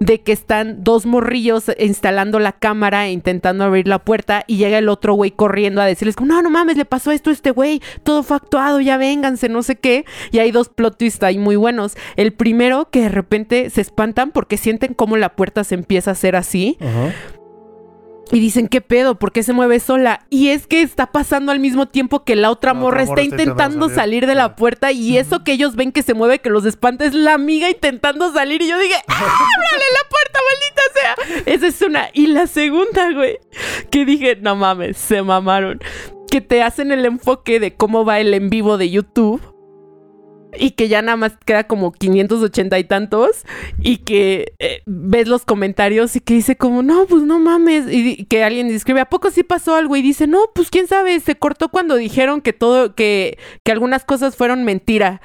de 0.00 0.20
que 0.20 0.32
están 0.32 0.82
dos 0.84 1.06
morrillos 1.06 1.64
instalando 1.78 2.38
la 2.38 2.52
cámara 2.52 3.06
e 3.06 3.12
intentando 3.12 3.64
abrir 3.64 3.86
la 3.88 3.98
puerta 4.00 4.44
y 4.46 4.56
llega 4.56 4.78
el 4.78 4.88
otro 4.88 5.14
güey 5.14 5.30
corriendo 5.30 5.80
a 5.80 5.86
decirles 5.86 6.16
no, 6.20 6.42
no 6.42 6.50
mames, 6.50 6.76
le 6.76 6.84
pasó 6.84 7.10
esto 7.10 7.30
a 7.30 7.32
este 7.32 7.50
güey, 7.50 7.80
todo 8.02 8.22
fue 8.22 8.36
actuado, 8.36 8.80
ya 8.80 8.96
vénganse, 8.96 9.48
no 9.48 9.62
sé 9.62 9.76
qué. 9.76 10.04
Y 10.32 10.38
hay 10.38 10.50
dos 10.50 10.68
plot 10.68 10.98
twists 10.98 11.22
ahí 11.22 11.38
muy 11.38 11.56
buenos. 11.56 11.96
El 12.16 12.32
primero 12.32 12.88
que 12.90 13.02
de 13.02 13.08
repente 13.08 13.70
se 13.70 13.80
espantan 13.80 14.30
porque 14.30 14.56
sienten 14.56 14.94
como 14.94 15.16
la 15.16 15.30
puerta 15.30 15.43
se 15.64 15.74
empieza 15.74 16.10
a 16.10 16.12
hacer 16.12 16.36
así. 16.36 16.78
Ajá. 16.80 17.12
Y 18.32 18.40
dicen, 18.40 18.68
¿qué 18.68 18.80
pedo? 18.80 19.16
¿Por 19.18 19.32
qué 19.32 19.42
se 19.42 19.52
mueve 19.52 19.78
sola? 19.80 20.24
Y 20.30 20.48
es 20.48 20.66
que 20.66 20.80
está 20.80 21.12
pasando 21.12 21.52
al 21.52 21.60
mismo 21.60 21.86
tiempo 21.86 22.24
que 22.24 22.36
la 22.36 22.50
otra 22.50 22.72
morra 22.72 23.02
está 23.02 23.20
intentando 23.22 23.86
salir. 23.88 23.96
salir 23.96 24.26
de 24.26 24.34
la 24.34 24.46
Sí. 24.48 24.52
puerta 24.56 24.92
y 24.92 25.18
eso 25.18 25.44
que 25.44 25.52
ellos 25.52 25.76
ven 25.76 25.92
que 25.92 26.02
se 26.02 26.14
mueve, 26.14 26.38
que 26.38 26.48
los 26.48 26.64
espanta, 26.64 27.04
es 27.04 27.12
la 27.12 27.34
amiga 27.34 27.68
intentando 27.68 28.32
salir. 28.32 28.62
Y 28.62 28.68
yo 28.70 28.78
dije, 28.78 28.94
¡ábrale 29.06 29.84
la 29.92 30.08
puerta, 30.08 30.40
maldita 30.48 30.82
sea! 31.44 31.52
Esa 31.54 31.66
es 31.66 31.82
una. 31.82 32.08
Y 32.14 32.28
la 32.28 32.46
segunda, 32.46 33.12
güey, 33.12 33.38
que 33.90 34.06
dije, 34.06 34.36
no 34.40 34.56
mames, 34.56 34.96
se 34.96 35.20
mamaron. 35.22 35.80
Que 36.30 36.40
te 36.40 36.62
hacen 36.62 36.92
el 36.92 37.04
enfoque 37.04 37.60
de 37.60 37.74
cómo 37.74 38.06
va 38.06 38.20
el 38.20 38.32
en 38.32 38.48
vivo 38.48 38.78
de 38.78 38.88
YouTube. 38.88 39.40
Y 40.58 40.72
que 40.72 40.88
ya 40.88 41.02
nada 41.02 41.16
más 41.16 41.32
queda 41.44 41.64
como 41.64 41.92
580 41.92 42.78
y 42.78 42.84
tantos. 42.84 43.44
Y 43.80 43.98
que 43.98 44.54
eh, 44.58 44.82
ves 44.86 45.28
los 45.28 45.44
comentarios 45.44 46.16
y 46.16 46.20
que 46.20 46.34
dice 46.34 46.56
como, 46.56 46.82
no, 46.82 47.06
pues 47.06 47.22
no 47.22 47.38
mames. 47.38 47.86
Y 47.90 48.24
que 48.26 48.44
alguien 48.44 48.68
escribe, 48.68 49.00
¿a 49.00 49.08
poco 49.08 49.30
sí 49.30 49.42
pasó 49.42 49.74
algo? 49.74 49.96
Y 49.96 50.02
dice, 50.02 50.26
no, 50.26 50.50
pues 50.54 50.70
quién 50.70 50.86
sabe, 50.86 51.18
se 51.20 51.36
cortó 51.36 51.68
cuando 51.68 51.96
dijeron 51.96 52.40
que 52.40 52.52
todo, 52.52 52.94
que, 52.94 53.38
que 53.62 53.72
algunas 53.72 54.04
cosas 54.04 54.36
fueron 54.36 54.64
mentira. 54.64 55.20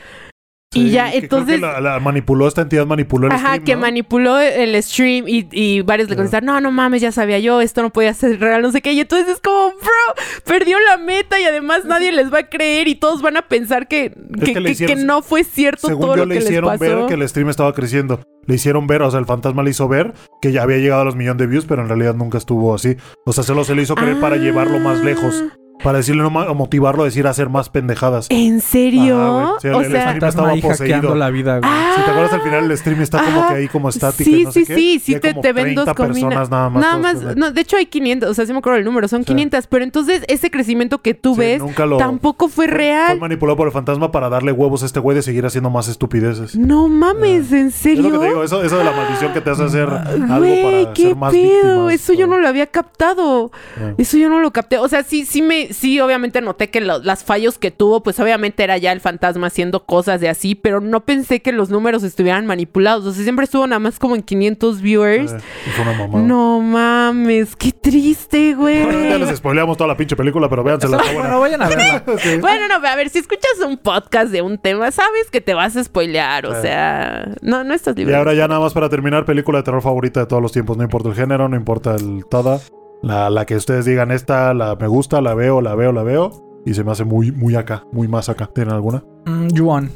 Y 0.71 0.91
ya, 0.91 1.05
que 1.05 1.11
creo 1.11 1.23
entonces... 1.23 1.55
que 1.55 1.61
la, 1.61 1.81
la 1.81 1.99
manipuló, 1.99 2.47
esta 2.47 2.61
entidad 2.61 2.85
manipuló 2.85 3.25
el 3.27 3.33
Ajá, 3.33 3.47
stream, 3.53 3.63
que 3.65 3.73
¿no? 3.75 3.81
manipuló 3.81 4.37
el 4.39 4.83
stream 4.83 5.27
y, 5.27 5.47
y 5.51 5.81
varios 5.81 6.09
le 6.09 6.15
contestaron, 6.15 6.45
no, 6.45 6.61
no 6.61 6.71
mames, 6.71 7.01
ya 7.01 7.11
sabía 7.11 7.39
yo, 7.39 7.59
esto 7.61 7.81
no 7.81 7.89
podía 7.89 8.13
ser 8.13 8.39
real, 8.39 8.61
no 8.61 8.71
sé 8.71 8.81
qué. 8.83 8.93
Y 8.93 8.99
entonces 8.99 9.27
es 9.35 9.41
como, 9.41 9.69
bro, 9.71 10.23
perdió 10.45 10.77
la 10.87 10.97
meta 10.97 11.39
y 11.39 11.43
además 11.45 11.85
nadie 11.85 12.11
les 12.11 12.31
va 12.31 12.39
a 12.39 12.49
creer 12.49 12.87
y 12.87 12.93
todos 12.95 13.23
van 13.23 13.37
a 13.37 13.43
pensar 13.47 13.87
que, 13.87 14.11
que, 14.11 14.53
que 14.53 14.61
que- 14.63 14.69
hicieron- 14.71 14.95
que 14.99 15.03
no 15.05 15.21
fue 15.23 15.43
cierto 15.43 15.87
Según 15.87 16.01
todo 16.05 16.15
yo 16.17 16.21
lo 16.23 16.25
le 16.27 16.35
que 16.35 16.39
les 16.41 16.49
hicieron 16.49 16.69
pasó. 16.69 16.79
ver 16.97 17.05
que 17.07 17.13
el 17.15 17.27
stream 17.27 17.49
estaba 17.49 17.73
creciendo. 17.73 18.21
Le 18.45 18.55
hicieron 18.55 18.85
ver, 18.87 19.01
o 19.01 19.09
sea, 19.11 19.19
el 19.19 19.25
fantasma 19.25 19.63
le 19.63 19.71
hizo 19.71 19.87
ver 19.87 20.13
que 20.41 20.51
ya 20.51 20.63
había 20.63 20.77
llegado 20.77 21.01
a 21.01 21.05
los 21.05 21.15
millones 21.15 21.37
de 21.39 21.47
views, 21.47 21.65
pero 21.67 21.81
en 21.81 21.87
realidad 21.87 22.13
nunca 22.15 22.37
estuvo 22.37 22.73
así. 22.75 22.95
O 23.25 23.33
sea, 23.33 23.43
solo 23.43 23.63
se 23.63 23.73
le 23.75 23.81
hizo 23.83 23.95
creer 23.95 24.19
para 24.19 24.37
llevarlo 24.37 24.79
más 24.79 25.03
lejos. 25.03 25.43
Ah, 25.79 25.83
Para 25.83 25.97
decirle, 25.99 26.21
no, 26.23 26.27
o 26.27 26.55
motivarlo 26.55 27.03
a 27.03 27.05
decir 27.05 27.25
a 27.25 27.29
hacer 27.29 27.49
más 27.49 27.69
pendejadas. 27.69 28.27
¿En 28.29 28.59
serio? 28.61 29.17
Ajá, 29.19 29.31
güey. 29.31 29.53
Sí, 29.61 29.67
el- 29.67 29.73
o 29.75 29.81
el 29.81 29.91
sea, 29.91 30.01
stream 30.11 30.29
estaba 30.29 30.55
poseído. 30.55 31.15
la 31.15 31.29
vida, 31.29 31.59
güey. 31.59 31.71
Ah, 31.73 31.93
Si 31.95 32.01
te 32.03 32.11
acuerdas 32.11 32.33
al 32.33 32.41
final 32.41 32.71
el 32.71 32.77
stream 32.77 33.01
está 33.01 33.23
como 33.23 33.47
que 33.47 33.53
ahí 33.53 33.67
como 33.69 33.89
estática 33.89 34.23
Sí, 34.23 34.41
y 34.41 34.43
no 34.43 34.51
sé 34.51 34.59
sí, 34.61 34.65
qué. 34.67 34.75
sí, 34.75 34.99
sí 34.99 35.19
te, 35.19 35.29
como 35.31 35.41
te 35.41 35.53
ven 35.53 35.75
dos 35.75 35.85
30 35.85 35.95
combina- 35.95 36.27
personas 36.29 36.49
nada 36.49 36.69
más. 36.69 36.81
Nada 36.81 36.97
más, 36.97 37.35
no, 37.37 37.51
de 37.51 37.61
hecho 37.61 37.77
hay 37.77 37.85
500, 37.85 38.29
o 38.29 38.33
sea, 38.33 38.45
sí 38.45 38.51
me 38.53 38.59
acuerdo 38.59 38.77
el 38.79 38.85
número, 38.85 39.07
son 39.07 39.21
Sí. 39.21 39.27
500, 39.27 39.67
pero 39.67 39.83
entonces 39.85 40.23
ese 40.27 40.51
crecimiento 40.51 41.01
que 41.01 41.13
tú 41.13 41.33
Sí, 41.35 41.39
ves 41.39 41.59
nunca 41.61 41.85
lo- 41.85 41.97
tampoco 41.97 42.47
fue 42.49 42.67
Fue 42.67 42.75
real. 42.75 43.19
manipulado 43.19 43.55
por 43.55 43.67
el 43.67 43.73
fantasma 43.73 44.11
para 44.11 44.27
darle 44.29 44.51
huevos 44.51 44.83
a 44.83 44.85
este 44.85 44.99
güey 44.99 45.15
de 45.15 45.21
seguir 45.21 45.45
haciendo 45.45 45.69
más 45.69 45.87
estupideces. 45.87 46.57
No 46.57 46.89
mames, 46.89 47.51
¿en 47.53 47.67
Es 47.67 47.75
serio? 47.75 48.03
lo 48.09 48.11
que 48.11 48.17
te 48.19 48.27
digo, 48.27 48.43
eso, 48.43 48.61
eso 48.63 48.77
de 48.77 48.83
la 48.83 48.91
maldición 48.91 49.31
que 49.33 49.39
te 49.41 49.49
hace 49.49 49.63
hacer 49.63 49.87
algo 49.89 50.37
Güey, 50.39 50.81
para 50.83 50.93
qué 50.93 51.01
ser 51.03 51.15
más 51.15 51.31
pedo. 51.31 51.43
víctimas. 51.85 51.93
Eso 51.93 52.13
yo 52.13 52.27
no 52.27 52.37
lo 52.37 52.47
había 52.47 52.67
captado. 52.67 53.51
Ah. 53.77 53.93
Eso 53.97 54.17
yo 54.17 54.29
no 54.29 54.39
lo 54.39 54.51
capté. 54.51 54.77
O 54.77 54.87
sea, 54.89 55.03
sí, 55.03 55.25
sí 55.25 55.41
me, 55.41 55.68
sí, 55.73 55.99
obviamente 55.99 56.41
noté 56.41 56.69
que 56.69 56.81
lo- 56.81 56.99
las 56.99 57.23
fallos 57.23 57.57
que 57.57 57.71
tuvo, 57.71 58.03
pues 58.03 58.19
obviamente 58.19 58.63
era 58.63 58.77
ya 58.77 58.91
el 58.91 58.99
fantasma 59.01 59.47
haciendo 59.47 59.85
cosas 59.85 60.21
de 60.21 60.29
así, 60.29 60.55
pero 60.55 60.81
no 60.81 61.05
pensé 61.05 61.41
que 61.41 61.51
los 61.51 61.69
números 61.69 62.03
estuvieran 62.03 62.45
manipulados. 62.45 63.05
O 63.05 63.11
sea, 63.13 63.23
siempre 63.23 63.45
estuvo 63.45 63.65
nada 63.67 63.79
más 63.79 63.99
como 63.99 64.15
en 64.15 64.21
500 64.23 64.81
viewers. 64.81 65.31
Eh, 65.33 65.37
y 65.67 65.69
fue 65.71 65.83
una 65.83 65.93
mamada. 65.97 66.23
No 66.25 66.59
mames, 66.61 67.55
qué 67.55 67.71
triste, 67.71 68.53
güey. 68.55 68.83
Bueno, 68.83 69.03
ya 69.09 69.17
les 69.17 69.37
spoileamos 69.37 69.77
toda 69.77 69.87
la 69.87 69.97
pinche 69.97 70.15
película, 70.15 70.49
pero 70.49 70.63
véansela. 70.63 70.97
está. 70.97 71.13
Bueno, 71.13 71.39
vayan 71.39 71.61
a 71.61 71.69
verla. 71.69 72.03
Sí. 72.19 72.37
Bueno, 72.39 72.67
no, 72.67 72.85
a 72.85 72.95
ver, 72.95 73.09
si 73.09 73.19
escuchas 73.19 73.51
un 73.65 73.77
podcast 73.77 74.31
de 74.31 74.41
un 74.41 74.57
tema, 74.57 74.91
sabes 74.91 75.29
que 75.31 75.41
te 75.41 75.53
vas 75.53 75.75
a 75.75 75.83
spoilear, 75.83 76.45
o 76.45 76.61
sea, 76.61 77.29
no, 77.41 77.63
no 77.63 77.73
estás 77.73 77.95
Y 77.95 77.99
libre. 77.99 78.15
ahora 78.15 78.33
ya 78.33 78.47
nada 78.47 78.59
más 78.59 78.73
para 78.73 78.89
terminar, 78.89 79.25
película 79.25 79.59
de 79.59 79.63
terror 79.63 79.81
favorita 79.81 80.19
de 80.21 80.25
todos 80.25 80.41
los 80.41 80.51
tiempos. 80.51 80.77
No 80.77 80.83
importa 80.83 81.09
el 81.09 81.15
género, 81.15 81.47
no 81.49 81.55
importa 81.55 81.95
el 81.95 82.23
toda. 82.29 82.59
La, 83.01 83.29
la 83.29 83.45
que 83.45 83.55
ustedes 83.55 83.85
digan, 83.85 84.11
esta 84.11 84.53
la 84.53 84.75
me 84.75 84.87
gusta, 84.87 85.21
la 85.21 85.33
veo, 85.33 85.61
la 85.61 85.75
veo, 85.75 85.91
la 85.91 86.03
veo. 86.03 86.31
Y 86.65 86.73
se 86.73 86.83
me 86.83 86.91
hace 86.91 87.05
muy, 87.05 87.31
muy 87.31 87.55
acá, 87.55 87.85
muy 87.93 88.07
más 88.07 88.27
acá. 88.29 88.49
¿Tienen 88.53 88.73
alguna? 88.73 89.03
Mm, 89.25 89.47
Yuan. 89.53 89.91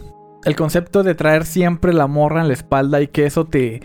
El 0.45 0.55
concepto 0.55 1.03
de 1.03 1.13
traer 1.15 1.45
siempre 1.45 1.93
la 1.93 2.07
morra 2.07 2.41
en 2.41 2.47
la 2.47 2.53
espalda 2.53 3.01
y 3.01 3.07
que 3.07 3.25
eso 3.25 3.45
te, 3.45 3.81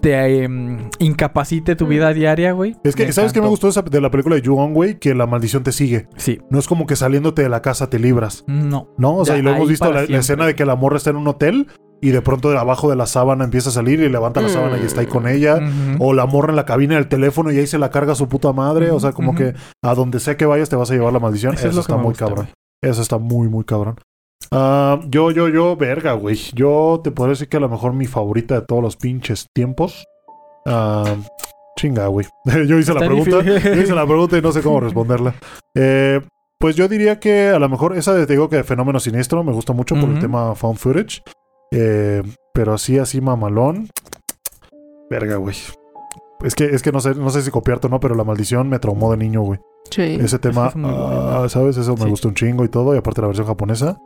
te 0.00 0.44
em, 0.44 0.88
incapacite 0.98 1.76
tu 1.76 1.86
vida 1.86 2.12
diaria, 2.12 2.52
güey. 2.52 2.76
Es 2.84 2.94
que, 2.94 3.10
¿sabes 3.12 3.32
qué 3.32 3.40
me 3.40 3.48
gustó 3.48 3.66
de 3.66 3.72
esa- 3.72 3.82
de 3.82 4.00
la 4.00 4.10
película 4.10 4.36
de 4.36 4.42
Ju-On, 4.42 4.72
güey? 4.74 4.98
Que 4.98 5.14
la 5.14 5.26
maldición 5.26 5.62
te 5.62 5.72
sigue. 5.72 6.08
Sí. 6.16 6.40
No 6.50 6.58
es 6.58 6.66
como 6.68 6.86
que 6.86 6.96
saliéndote 6.96 7.42
de 7.42 7.48
la 7.48 7.60
casa 7.62 7.88
te 7.90 7.98
libras. 7.98 8.44
No. 8.46 8.88
¿No? 8.98 9.16
O 9.16 9.24
sea, 9.24 9.34
Ya, 9.34 9.40
y 9.40 9.42
lo 9.42 9.50
hemos 9.52 9.68
visto 9.68 9.90
la, 9.92 10.02
escena 10.04 10.46
de 10.46 10.54
que 10.54 10.64
la 10.64 10.76
morra 10.76 10.96
está 10.98 11.10
en 11.10 11.16
un 11.16 11.28
hotel 11.28 11.68
y 12.02 12.10
de 12.10 12.22
pronto 12.22 12.50
de 12.50 12.58
abajo 12.58 12.88
de 12.88 12.96
la 12.96 13.06
sábana 13.06 13.44
empieza 13.44 13.68
a 13.70 13.72
salir 13.72 14.00
y 14.00 14.08
levanta 14.08 14.40
la 14.40 14.48
Mm. 14.48 14.52
sábana 14.52 14.78
y 14.78 14.86
está 14.86 15.00
ahí 15.00 15.06
con 15.06 15.28
ella. 15.28 15.58
O 15.98 16.12
la 16.12 16.26
morra 16.26 16.50
en 16.50 16.56
la 16.56 16.64
cabina 16.66 16.94
del 16.96 17.08
teléfono 17.08 17.50
y 17.52 17.58
ahí 17.58 17.66
se 17.66 17.78
la 17.78 17.90
carga 17.90 18.14
su 18.14 18.28
puta 18.28 18.52
madre. 18.52 18.90
O 18.90 19.00
sea, 19.00 19.12
como 19.12 19.34
que 19.34 19.54
a 19.82 19.94
donde 19.94 20.18
sea 20.20 20.36
que 20.36 20.46
vayas 20.46 20.68
te 20.68 20.76
vas 20.76 20.90
a 20.90 20.94
llevar 20.94 21.12
la 21.12 21.18
maldición. 21.20 21.54
Eso 21.54 21.68
es 21.68 21.76
está 21.76 21.96
muy 21.96 22.04
gusta, 22.06 22.26
cabrón. 22.26 22.44
güey. 22.46 22.90
Eso 22.92 23.02
está 23.02 23.18
muy, 23.18 23.48
muy 23.48 23.64
cabrón. 23.64 23.96
Ah, 24.50 24.98
yo, 25.08 25.30
yo, 25.30 25.48
yo, 25.48 25.76
verga, 25.76 26.12
güey. 26.14 26.36
Yo 26.54 27.00
te 27.04 27.10
podría 27.10 27.32
decir 27.32 27.48
que 27.48 27.58
a 27.58 27.60
lo 27.60 27.68
mejor 27.68 27.92
mi 27.92 28.06
favorita 28.06 28.54
de 28.54 28.62
todos 28.66 28.82
los 28.82 28.96
pinches 28.96 29.46
tiempos. 29.54 30.04
ah, 30.66 31.14
chinga, 31.78 32.06
güey. 32.08 32.26
yo 32.66 32.78
hice 32.78 32.94
la 32.94 33.00
pregunta. 33.00 33.42
difícil. 33.42 33.74
Yo 33.76 33.82
hice 33.82 33.94
la 33.94 34.06
pregunta 34.06 34.38
y 34.38 34.42
no 34.42 34.52
sé 34.52 34.62
cómo 34.62 34.80
responderla. 34.80 35.34
Eh, 35.74 36.20
pues 36.58 36.76
yo 36.76 36.88
diría 36.88 37.20
que 37.20 37.48
a 37.48 37.58
lo 37.58 37.68
mejor 37.68 37.96
esa 37.96 38.12
de, 38.14 38.26
te 38.26 38.34
digo 38.34 38.48
que 38.48 38.56
de 38.56 38.64
fenómeno 38.64 39.00
siniestro 39.00 39.42
me 39.44 39.52
gusta 39.52 39.72
mucho 39.72 39.94
por 39.94 40.08
el 40.10 40.18
tema 40.18 40.54
found 40.54 40.78
footage. 40.78 41.22
Eh, 41.70 42.22
pero 42.52 42.74
así, 42.74 42.98
así 42.98 43.20
mamalón. 43.20 43.88
Verga, 45.08 45.36
güey. 45.36 45.56
es 46.42 46.54
que, 46.54 46.64
es 46.64 46.82
que 46.82 46.92
no 46.92 47.00
sé, 47.00 47.14
no 47.14 47.30
sé 47.30 47.42
si 47.42 47.50
copiarte 47.50 47.86
o 47.86 47.90
no, 47.90 48.00
pero 48.00 48.14
la 48.14 48.24
maldición 48.24 48.68
me 48.68 48.78
traumó 48.78 49.10
de 49.10 49.16
niño, 49.18 49.42
güey. 49.42 49.60
Sí. 49.90 50.02
Ese 50.20 50.38
tema, 50.38 50.68
es 50.68 50.74
ah. 50.76 51.46
¿sabes? 51.48 51.76
Eso 51.76 51.94
me 51.96 52.04
Sí. 52.04 52.10
gustó 52.10 52.28
un 52.28 52.34
chingo 52.34 52.64
y 52.64 52.68
todo, 52.68 52.94
y 52.94 52.98
aparte 52.98 53.20
la 53.20 53.26
versión 53.28 53.46
japonesa. 53.46 53.98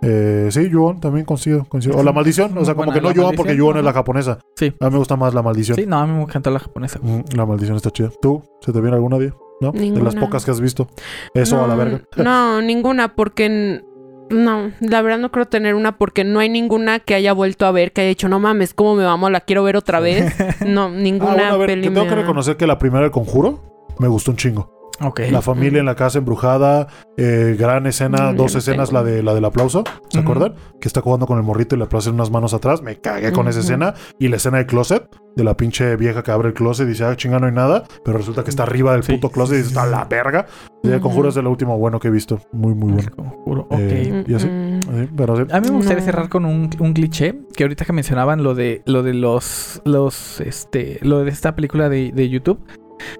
Eh, 0.00 0.48
sí, 0.52 0.68
Yuon 0.70 1.00
también 1.00 1.26
coincido, 1.26 1.64
coincido. 1.68 1.98
O 1.98 2.02
la 2.04 2.12
maldición, 2.12 2.56
o 2.56 2.64
sea, 2.64 2.74
como 2.76 2.92
que 2.92 3.00
no 3.00 3.10
Yuon 3.10 3.34
porque 3.34 3.56
Yuon 3.56 3.78
es 3.78 3.84
la 3.84 3.92
japonesa. 3.92 4.38
Sí. 4.54 4.72
A 4.80 4.86
mí 4.86 4.92
me 4.92 4.98
gusta 4.98 5.16
más 5.16 5.34
la 5.34 5.42
maldición. 5.42 5.76
Sí, 5.76 5.86
no, 5.86 5.98
a 5.98 6.06
mí 6.06 6.12
me 6.14 6.22
encantó 6.22 6.50
la 6.50 6.60
japonesa. 6.60 7.00
Mm, 7.02 7.36
La 7.36 7.44
maldición 7.46 7.76
está 7.76 7.90
chida. 7.90 8.10
¿Tú? 8.22 8.42
¿Se 8.60 8.72
te 8.72 8.80
viene 8.80 8.94
alguna 8.96 9.18
día? 9.18 9.34
¿No? 9.60 9.72
De 9.72 9.90
las 10.00 10.14
pocas 10.14 10.44
que 10.44 10.52
has 10.52 10.60
visto. 10.60 10.86
Eso 11.34 11.56
no, 11.56 11.64
a 11.64 11.66
la 11.68 11.74
verga. 11.74 12.02
No, 12.16 12.62
ninguna, 12.62 13.16
porque 13.16 13.82
no, 14.30 14.72
la 14.80 15.02
verdad 15.02 15.18
no 15.18 15.30
creo 15.30 15.46
tener 15.46 15.74
una 15.74 15.96
porque 15.98 16.24
no 16.24 16.40
hay 16.40 16.48
ninguna 16.48 17.00
que 17.00 17.14
haya 17.14 17.32
vuelto 17.32 17.66
a 17.66 17.72
ver 17.72 17.92
que 17.92 18.02
haya 18.02 18.08
dicho, 18.08 18.28
no 18.28 18.40
mames, 18.40 18.74
¿cómo 18.74 18.94
me 18.94 19.04
vamos? 19.04 19.30
La 19.30 19.40
quiero 19.40 19.62
ver 19.64 19.76
otra 19.76 20.00
vez. 20.00 20.34
No, 20.66 20.90
ninguna 20.90 21.32
Ah, 21.32 21.34
bueno, 21.34 21.54
a 21.54 21.56
ver, 21.58 21.66
peli 21.68 21.82
que 21.82 21.88
tengo 21.90 22.04
me 22.04 22.10
que 22.10 22.16
reconocer 22.16 22.56
que 22.56 22.66
la 22.66 22.78
primera 22.78 23.02
del 23.02 23.10
conjuro 23.10 23.94
me 23.98 24.08
gustó 24.08 24.30
un 24.30 24.36
chingo. 24.36 24.77
Ok. 25.00 25.20
La 25.30 25.42
familia 25.42 25.80
en 25.80 25.86
la 25.86 25.94
casa 25.94 26.18
embrujada, 26.18 26.88
eh, 27.16 27.54
gran 27.58 27.86
escena, 27.86 28.32
Mm, 28.32 28.36
dos 28.36 28.54
escenas, 28.56 28.88
tengo. 28.88 29.02
la 29.04 29.10
de 29.10 29.22
la 29.22 29.34
del 29.34 29.44
aplauso, 29.44 29.84
¿se 30.08 30.18
acuerdan? 30.18 30.54
Que 30.80 30.88
está 30.88 31.00
jugando 31.00 31.26
con 31.26 31.38
el 31.38 31.44
morrito 31.44 31.74
y 31.76 31.78
le 31.78 31.84
aplauden 31.84 32.14
unas 32.14 32.30
manos 32.30 32.52
atrás, 32.54 32.82
me 32.82 32.96
cagué 33.00 33.32
con 33.32 33.46
esa 33.48 33.60
escena. 33.60 33.94
Y 34.18 34.28
la 34.28 34.36
escena 34.36 34.58
de 34.58 34.66
closet, 34.66 35.08
de 35.36 35.44
la 35.44 35.56
pinche 35.56 35.94
vieja 35.96 36.22
que 36.24 36.30
abre 36.32 36.48
el 36.48 36.54
closet 36.54 36.86
y 36.86 36.90
dice, 36.90 37.04
ah, 37.04 37.14
chinga, 37.16 37.38
no 37.38 37.46
hay 37.46 37.52
nada, 37.52 37.84
pero 38.04 38.18
resulta 38.18 38.42
que 38.42 38.50
está 38.50 38.64
arriba 38.64 38.92
del 38.92 39.04
Sí, 39.04 39.12
puto 39.12 39.30
closet 39.30 39.54
y 39.54 39.58
dice, 39.58 39.68
está 39.68 39.86
la 39.86 40.04
verga. 40.04 40.46
Y 40.82 40.88
el 40.88 40.94
Ujú. 40.94 41.02
conjuro 41.04 41.28
es 41.28 41.34
de 41.36 41.42
lo 41.42 41.50
último 41.50 41.78
bueno 41.78 42.00
que 42.00 42.08
he 42.08 42.10
visto, 42.10 42.40
muy, 42.52 42.74
muy 42.74 42.92
bueno. 42.92 43.10
Conjuro, 43.14 43.60
ok. 43.70 43.78
Eh, 43.78 44.24
¿Y 44.26 44.34
así? 44.34 44.46
Mm, 44.48 44.68
Sí, 44.88 45.08
pero 45.16 45.36
sí. 45.36 45.42
A 45.52 45.60
mí 45.60 45.68
me 45.68 45.76
gustaría 45.76 46.00
No. 46.00 46.04
cerrar 46.06 46.28
con 46.28 46.44
un, 46.44 46.70
un 46.78 46.92
cliché 46.92 47.38
que 47.54 47.64
ahorita 47.64 47.84
que 47.84 47.92
mencionaban 47.92 48.42
lo 48.42 48.54
de 48.54 48.82
lo 48.86 49.02
de 49.02 49.12
los 49.12 49.82
los 49.84 50.40
este 50.40 50.98
lo 51.02 51.24
de 51.24 51.30
esta 51.30 51.54
película 51.54 51.88
de, 51.88 52.10
de 52.12 52.28
YouTube. 52.30 52.58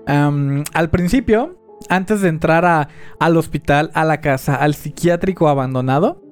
Al 0.07 0.91
principio, 0.91 1.58
antes 1.89 2.21
de 2.21 2.29
entrar 2.29 2.65
a, 2.65 2.89
al 3.19 3.37
hospital, 3.37 3.91
a 3.95 4.05
la 4.05 4.21
casa, 4.21 4.57
al 4.57 4.75
psiquiátrico 4.75 5.49
abandonado, 5.49 6.23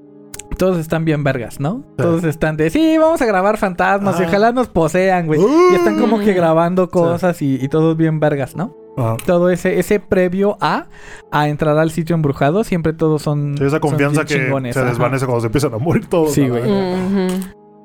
todos 0.58 0.78
están 0.78 1.04
bien 1.04 1.22
vergas, 1.22 1.60
¿no? 1.60 1.84
Todos 1.96 2.24
están 2.24 2.56
de 2.56 2.70
sí, 2.70 2.96
vamos 2.98 3.20
a 3.20 3.26
grabar 3.26 3.58
fantasmas 3.58 4.18
y 4.20 4.24
ojalá 4.24 4.52
nos 4.52 4.68
posean, 4.68 5.26
güey. 5.26 5.40
Y 5.72 5.74
están 5.74 6.00
como 6.00 6.18
que 6.18 6.32
grabando 6.32 6.88
cosas 6.88 7.42
y, 7.42 7.62
y 7.62 7.68
todos 7.68 7.96
bien 7.96 8.20
vergas, 8.20 8.56
¿no? 8.56 8.74
Ajá. 8.96 9.16
Todo 9.26 9.50
ese, 9.50 9.78
ese 9.78 10.00
previo 10.00 10.56
a, 10.62 10.86
a 11.30 11.48
entrar 11.48 11.76
al 11.76 11.90
sitio 11.90 12.14
embrujado, 12.14 12.64
siempre 12.64 12.94
todos 12.94 13.20
son. 13.20 13.54
Sí, 13.58 13.64
esa 13.64 13.80
confianza 13.80 14.24
que 14.24 14.34
chingones, 14.34 14.74
se 14.74 14.80
ajá. 14.80 14.88
desvanece 14.88 15.26
cuando 15.26 15.42
se 15.42 15.46
empiezan 15.48 15.74
a 15.74 15.78
morir 15.78 16.06
todos. 16.06 16.32
Sí, 16.32 16.48
güey. 16.48 16.62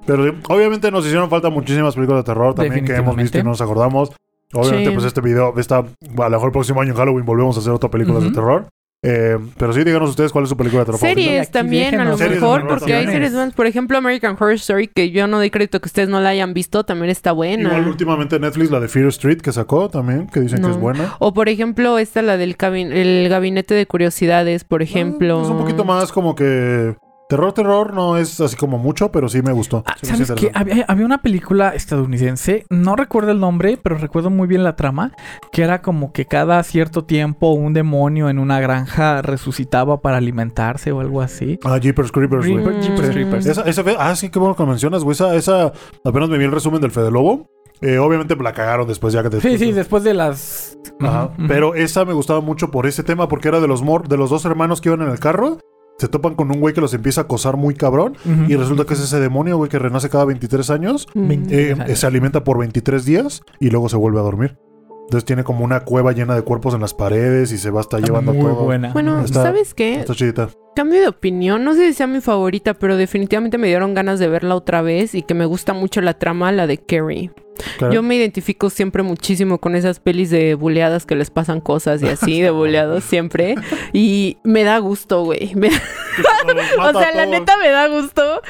Pero 0.06 0.34
obviamente 0.48 0.90
nos 0.92 1.06
hicieron 1.06 1.30
falta 1.30 1.50
muchísimas 1.50 1.96
películas 1.96 2.24
de 2.24 2.32
terror 2.32 2.56
también 2.56 2.86
que 2.86 2.96
hemos 2.96 3.16
visto 3.16 3.38
y 3.38 3.44
no 3.44 3.50
nos 3.50 3.62
acordamos. 3.62 4.14
Obviamente, 4.54 4.90
Sí. 4.90 4.94
pues 4.96 5.06
este 5.06 5.22
video 5.22 5.54
está. 5.58 5.78
A 5.78 5.84
lo 5.84 6.30
mejor 6.30 6.48
el 6.48 6.52
próximo 6.52 6.82
año 6.82 6.92
en 6.92 6.98
Halloween 6.98 7.26
volvemos 7.26 7.56
a 7.58 7.60
hacer 7.60 7.72
otra 7.72 7.90
película 7.90 8.20
de 8.20 8.32
terror. 8.32 8.68
Eh, 9.04 9.36
pero 9.58 9.74
sí, 9.74 9.84
díganos 9.84 10.12
ustedes 10.12 10.32
cuál 10.32 10.44
es 10.44 10.50
su 10.52 10.56
película 10.56 10.82
de 10.82 10.86
terror 10.86 11.00
Series 11.00 11.50
también, 11.50 12.00
a 12.00 12.06
lo 12.06 12.16
mejor, 12.16 12.68
porque 12.68 12.94
hay 12.94 13.08
series 13.08 13.34
más. 13.34 13.52
Por 13.54 13.66
ejemplo, 13.66 13.98
American 13.98 14.36
Horror 14.40 14.54
Story, 14.54 14.88
que 14.88 15.10
yo 15.10 15.26
no 15.26 15.38
doy 15.38 15.50
crédito 15.50 15.82
que 15.82 15.88
ustedes 15.88 16.08
no 16.08 16.22
la 16.22 16.30
hayan 16.30 16.54
visto, 16.54 16.84
también 16.84 17.10
está 17.10 17.32
buena. 17.32 17.70
Igual 17.70 17.88
últimamente 17.88 18.40
Netflix, 18.40 18.70
la 18.70 18.80
de 18.80 18.88
Fear 18.88 19.08
Street 19.08 19.40
que 19.42 19.52
sacó 19.52 19.90
también, 19.90 20.28
que 20.28 20.40
dicen 20.42 20.62
que 20.62 20.70
es 20.70 20.78
buena. 20.78 21.16
O 21.18 21.34
por 21.34 21.50
ejemplo, 21.50 21.98
esta, 21.98 22.22
la 22.22 22.38
del 22.38 22.56
el 22.62 23.28
gabinete 23.28 23.74
de 23.74 23.88
curiosidades, 23.88 24.66
por 24.66 24.84
ejemplo. 24.84 25.40
Ah, 25.40 25.44
Es 25.46 25.50
un 25.50 25.58
poquito 25.58 25.84
más 25.84 26.12
como 26.12 26.36
que. 26.36 26.96
Terror, 27.32 27.54
terror 27.54 27.94
no 27.94 28.18
es 28.18 28.42
así 28.42 28.58
como 28.58 28.78
mucho, 28.78 29.10
pero 29.10 29.30
sí 29.30 29.42
me 29.42 29.54
gustó. 29.54 29.86
Ah, 29.88 29.96
Sí 30.02 30.08
¿Sabes 30.08 30.34
qué? 30.34 30.52
Había, 30.54 30.84
había 30.90 31.06
una 31.06 31.22
película 31.22 31.70
estadounidense, 31.70 32.66
no 32.70 32.98
recuerdo 32.98 33.32
el 33.32 33.40
nombre, 33.40 33.80
pero 33.82 33.98
recuerdo 33.98 34.30
muy 34.30 34.50
bien 34.50 34.66
la 34.66 34.76
trama, 34.76 35.14
que 35.54 35.64
era 35.64 35.82
como 35.82 36.12
que 36.12 36.26
cada 36.26 36.62
cierto 36.64 37.06
tiempo 37.06 37.54
un 37.54 37.72
demonio 37.72 38.28
en 38.28 38.38
una 38.38 38.60
granja 38.60 39.22
resucitaba 39.22 40.02
para 40.02 40.18
alimentarse 40.18 40.92
o 40.92 41.00
algo 41.00 41.22
así. 41.22 41.58
Ah, 41.64 41.78
Jeepers 41.78 42.12
Creepers, 42.12 42.46
güey. 42.46 42.82
Jeepers. 42.82 43.10
Creepers. 43.12 43.46
Esa, 43.46 43.62
esa 43.62 43.82
ah, 43.98 44.14
sí, 44.18 44.28
qué 44.28 44.38
bueno 44.38 44.58
que 44.58 44.66
mencionas, 44.66 45.06
güey. 45.06 45.14
Esa, 45.14 45.34
esa, 45.36 45.72
apenas 46.04 46.28
me 46.28 46.38
vi 46.38 46.44
el 46.44 46.52
resumen 46.52 46.82
del 46.82 46.92
Fede 46.92 47.12
Lobo. 47.12 47.50
Eh, 47.80 47.98
obviamente 47.98 48.36
la 48.36 48.52
cagaron 48.52 48.88
después 48.90 49.14
ya 49.14 49.24
que 49.24 49.30
Sí, 49.30 49.36
después- 49.38 49.60
sí, 49.60 49.72
después 49.72 50.04
de 50.04 50.14
las... 50.14 50.78
Ajá. 51.00 51.32
Pero 51.48 51.76
esa 51.76 52.04
me 52.04 52.12
gustaba 52.12 52.42
mucho 52.42 52.72
por 52.72 52.88
ese 52.88 53.04
tema, 53.04 53.30
porque 53.30 53.48
era 53.48 53.62
de 53.62 53.70
los 53.70 53.82
mor 53.82 54.10
de 54.10 54.18
los 54.18 54.30
dos 54.30 54.44
hermanos 54.44 54.82
que 54.82 54.90
iban 54.90 55.02
en 55.02 55.10
el 55.10 55.20
carro. 55.20 55.60
Se 55.98 56.08
topan 56.08 56.34
con 56.36 56.50
un 56.52 56.60
güey 56.60 56.74
que 56.74 56.82
los 56.82 56.94
empieza 56.96 57.22
a 57.22 57.24
acosar 57.26 57.58
muy 57.58 57.76
cabrón. 57.76 58.16
Y 58.48 58.56
resulta 58.56 58.86
que 58.86 58.96
es 58.96 59.02
ese 59.02 59.20
demonio, 59.20 59.58
güey, 59.58 59.70
que 59.70 59.78
renace 59.80 60.10
cada 60.10 60.26
23 60.26 60.70
años. 60.72 61.08
Mm. 61.14 61.32
Eh, 61.50 61.76
Ajá. 61.80 61.96
se 61.96 62.08
alimenta 62.08 62.44
por 62.44 62.58
23 62.58 63.06
días 63.06 63.42
y 63.60 63.70
luego 63.70 63.88
se 63.88 63.98
vuelve 63.98 64.20
a 64.20 64.24
dormir. 64.24 64.58
Entonces 65.04 65.26
tiene 65.26 65.44
como 65.44 65.64
una 65.66 65.82
cueva 65.82 66.14
llena 66.14 66.36
de 66.36 66.42
cuerpos 66.42 66.74
en 66.74 66.82
las 66.82 66.94
paredes 66.94 67.52
y 67.52 67.58
se 67.58 67.70
va 67.70 67.80
a 67.80 67.82
estar 67.82 68.02
llevando 68.02 68.34
muy 68.34 68.44
todo. 68.52 68.64
buena. 68.64 68.94
Bueno, 68.94 69.20
Está- 69.24 69.44
¿sabes 69.44 69.74
qué? 69.74 70.00
Está 70.00 70.16
chidita. 70.16 70.50
Cambio 70.76 71.02
de 71.02 71.08
opinión, 71.10 71.64
no 71.66 71.74
sé 71.74 71.88
si 71.88 71.94
sea 71.94 72.08
mi 72.08 72.22
favorita, 72.22 72.74
pero 72.74 72.96
definitivamente 72.96 73.58
me 73.58 73.68
dieron 73.68 73.94
ganas 73.94 74.20
de 74.20 74.28
verla 74.30 74.56
otra 74.56 74.82
vez 74.82 75.14
y 75.16 75.22
que 75.22 75.34
me 75.34 75.46
gusta 75.46 75.74
mucho 75.74 76.00
la 76.02 76.14
trama, 76.14 76.52
la 76.54 76.66
de 76.66 76.78
Carrie. 76.78 77.30
Claro. 77.78 77.94
Yo 77.94 78.02
me 78.02 78.16
identifico 78.16 78.70
siempre 78.70 79.04
muchísimo 79.04 79.58
con 79.60 79.76
esas 79.76 80.00
pelis 80.00 80.30
de 80.32 80.56
buleadas 80.56 81.06
que 81.06 81.16
les 81.16 81.30
pasan 81.30 81.60
cosas 81.60 82.02
y 82.02 82.08
así, 82.08 82.42
de 82.42 82.50
buleados 82.52 83.04
siempre. 83.04 83.56
Y 83.92 84.38
me 84.44 84.64
da 84.64 84.78
gusto, 84.80 85.24
güey. 85.26 85.54
Me- 85.56 85.70
O 86.80 86.92
sea, 87.00 87.12
la 87.14 87.26
neta 87.26 87.58
me 87.58 87.70
da 87.70 87.88
gusto 87.88 88.42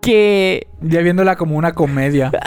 que, 0.00 0.68
Ya 0.82 1.00
viéndola 1.00 1.36
como 1.36 1.56
una 1.56 1.72
comedia. 1.74 2.30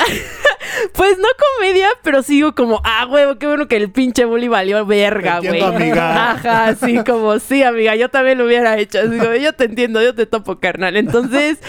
pues 0.94 1.18
no 1.18 1.28
comedia, 1.58 1.88
pero 2.04 2.22
sigo 2.22 2.54
como, 2.54 2.80
ah, 2.84 3.08
huevo, 3.10 3.38
qué 3.38 3.48
bueno 3.48 3.68
que 3.68 3.78
el 3.78 3.92
pinche 3.92 4.26
bully 4.26 4.48
valió 4.48 4.86
verga, 4.86 5.40
güey. 5.40 5.62
amiga. 5.62 6.32
Ajá, 6.32 6.68
así 6.68 7.04
como, 7.04 7.40
sí, 7.40 7.64
amiga, 7.64 7.96
yo 7.96 8.10
también 8.10 8.38
lo 8.38 8.46
hubiera 8.46 8.78
hecho. 8.78 9.00
Así 9.00 9.18
como, 9.18 9.34
yo 9.34 9.54
te 9.54 9.66
entiendo, 9.66 10.02
yo 10.02 10.14
te 10.14 10.26
topo, 10.26 10.60
carnal. 10.60 10.96
Entonces, 10.96 11.60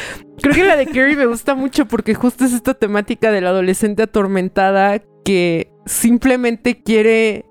creo 0.43 0.55
que 0.55 0.65
la 0.65 0.77
de 0.77 0.87
Carrie 0.87 1.17
me 1.17 1.27
gusta 1.27 1.55
mucho 1.55 1.87
porque 1.87 2.15
justo 2.15 2.45
es 2.45 2.53
esta 2.53 2.75
temática 2.75 3.31
de 3.33 3.41
la 3.41 3.51
adolescente 3.51 4.03
atormentada 4.03 5.01
que 5.25 5.73
simplemente 5.87 6.83
quiere 6.83 7.47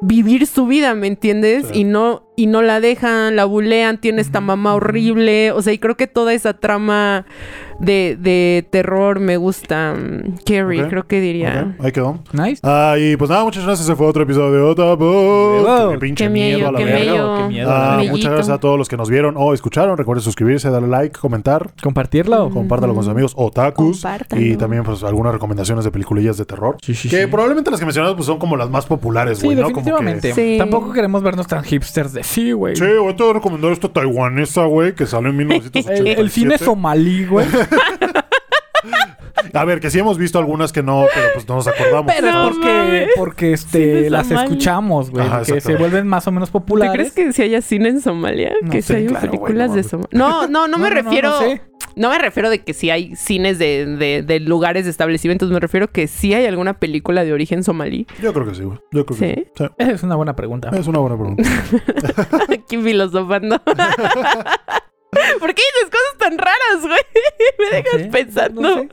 vivir 0.00 0.46
su 0.46 0.66
vida, 0.66 0.94
¿me 0.94 1.06
entiendes? 1.06 1.66
Sí. 1.72 1.80
Y 1.80 1.84
no 1.84 2.22
y 2.36 2.46
no 2.46 2.62
la 2.62 2.78
dejan, 2.78 3.34
la 3.34 3.46
bulean, 3.46 4.00
tiene 4.00 4.20
esta 4.20 4.40
mamá 4.40 4.74
horrible, 4.76 5.50
o 5.50 5.60
sea, 5.60 5.72
y 5.72 5.78
creo 5.80 5.96
que 5.96 6.06
toda 6.06 6.32
esa 6.34 6.54
trama 6.54 7.26
de, 7.80 8.16
de 8.16 8.64
terror 8.70 9.18
me 9.18 9.36
gusta. 9.36 9.94
mm, 9.98 10.36
Carrie, 10.46 10.86
creo 10.88 11.08
que 11.08 11.20
diría. 11.20 11.74
Ahí 11.80 11.90
quedó. 11.90 12.20
Nice. 12.32 12.60
Ah, 12.62 12.94
y 12.96 13.16
pues 13.16 13.28
nada, 13.28 13.42
muchas 13.42 13.64
gracias. 13.64 13.88
Ese 13.88 13.96
fue 13.96 14.06
otro 14.06 14.22
episodio 14.22 14.52
de 14.52 14.60
Otaku. 14.60 15.04
Huevo. 15.04 15.90
Qué 15.90 15.98
pinche 15.98 16.24
Qué 16.26 16.30
miedo 16.30 16.58
miedo, 16.58 16.68
a 16.68 16.72
la 16.72 16.78
qué 16.78 16.84
verga. 16.84 17.00
miedo. 17.10 17.36
Qué 17.38 17.48
miedo. 17.54 17.70
Ah, 17.72 18.02
muchas 18.08 18.30
gracias 18.32 18.54
a 18.54 18.60
todos 18.60 18.78
los 18.78 18.88
que 18.88 18.96
nos 18.96 19.10
vieron 19.10 19.34
o 19.36 19.52
escucharon. 19.52 19.98
Recuerden 19.98 20.22
suscribirse, 20.22 20.70
darle 20.70 20.86
like, 20.86 21.18
comentar, 21.18 21.72
Compartirlo. 21.82 22.50
Mm. 22.50 22.52
compártalo 22.54 22.94
con 22.94 23.02
sus 23.02 23.10
amigos 23.10 23.32
otakus. 23.36 24.00
Compártanlo. 24.00 24.44
Y 24.46 24.56
también 24.56 24.84
pues 24.84 25.02
algunas 25.02 25.32
recomendaciones 25.32 25.84
de 25.84 25.90
peliculillas 25.90 26.36
de 26.36 26.44
terror. 26.44 26.76
Sí, 26.82 26.94
sí, 26.94 27.08
Que 27.08 27.22
sí. 27.22 27.26
probablemente 27.26 27.68
las 27.72 27.80
que 27.80 27.86
mencionamos 27.86 28.14
pues 28.14 28.26
son 28.26 28.38
como 28.38 28.56
las 28.56 28.70
más 28.70 28.86
populares, 28.86 29.38
Sí, 29.38 29.46
güey, 29.46 29.56
¿no? 29.56 29.72
Como 29.72 29.87
que- 29.96 30.04
definitivamente. 30.04 30.34
Sí. 30.34 30.56
Tampoco 30.58 30.92
queremos 30.92 31.22
vernos 31.22 31.46
tan 31.46 31.64
hipsters 31.64 32.12
de 32.12 32.22
sí, 32.24 32.52
güey. 32.52 32.76
Sí, 32.76 32.84
güey, 32.84 33.16
te 33.16 33.22
voy 33.22 33.30
a 33.30 33.34
recomendar 33.34 33.72
esta 33.72 33.88
taiwanesa, 33.92 34.64
güey, 34.64 34.94
que 34.94 35.06
salió 35.06 35.30
en 35.30 35.40
El, 35.40 35.46
1987. 35.46 36.20
el 36.20 36.30
cine 36.30 36.58
somalí, 36.58 37.24
güey. 37.26 37.46
A 39.54 39.64
ver, 39.64 39.80
que 39.80 39.90
sí 39.90 39.98
hemos 39.98 40.18
visto 40.18 40.38
algunas 40.38 40.72
que 40.72 40.82
no, 40.82 41.06
pero 41.14 41.28
pues 41.34 41.48
no 41.48 41.56
nos 41.56 41.66
acordamos. 41.68 42.12
Pero 42.14 42.28
es 42.28 42.34
No 42.34 42.50
porque, 42.50 43.08
porque 43.16 43.52
este, 43.52 44.10
las 44.10 44.30
escuchamos, 44.30 45.10
güey. 45.10 45.26
Que 45.46 45.60
se 45.60 45.74
vuelven 45.76 46.06
más 46.06 46.26
o 46.26 46.32
menos 46.32 46.50
¿Tú 46.50 46.58
populares. 46.60 46.92
crees 46.94 47.12
que 47.12 47.32
si 47.32 47.42
haya 47.42 47.62
cine 47.62 47.88
en 47.88 48.00
Somalia? 48.00 48.52
No 48.62 48.70
que 48.70 48.82
sé, 48.82 48.94
si 48.94 49.00
hay 49.00 49.06
claro, 49.06 49.26
películas 49.26 49.70
no 49.70 49.76
de. 49.76 49.82
Somalia. 49.84 50.08
No, 50.12 50.46
no, 50.48 50.68
no 50.68 50.78
me 50.78 50.90
refiero. 50.90 51.30
No, 51.30 51.38
sé. 51.40 51.62
No 51.98 52.10
me 52.10 52.18
refiero 52.18 52.48
de 52.48 52.60
que 52.60 52.72
si 52.74 52.90
hay 52.90 53.14
cines 53.16 53.58
de, 53.58 53.84
de, 53.86 54.22
de 54.22 54.40
lugares, 54.40 54.84
de 54.84 54.90
establecimientos. 54.90 55.50
Me 55.50 55.60
refiero 55.60 55.88
que 55.88 56.06
sí 56.06 56.32
hay 56.32 56.46
alguna 56.46 56.78
película 56.78 57.24
de 57.24 57.32
origen 57.32 57.64
somalí. 57.64 58.06
Yo 58.22 58.32
creo 58.32 58.46
que 58.46 58.54
sí, 58.54 58.62
güey. 58.62 58.78
Yo 58.92 59.04
creo 59.04 59.18
que 59.18 59.50
¿Sí? 59.56 59.64
es 59.78 60.02
una 60.02 60.14
buena 60.14 60.36
pregunta. 60.36 60.70
Es 60.70 60.86
una 60.86 61.00
buena 61.00 61.16
pregunta. 61.16 61.42
Aquí 62.52 62.78
filosofando. 62.78 63.60
¿Por 65.40 65.54
qué 65.54 65.62
dices 65.62 65.90
cosas 65.90 66.18
tan 66.18 66.38
raras, 66.38 66.82
güey? 66.82 67.00
Me 67.58 67.76
dejas 67.76 67.92
No 67.94 67.98
sé, 68.00 68.10
pensando. 68.10 68.60
no 68.62 68.74
sé. 68.76 68.88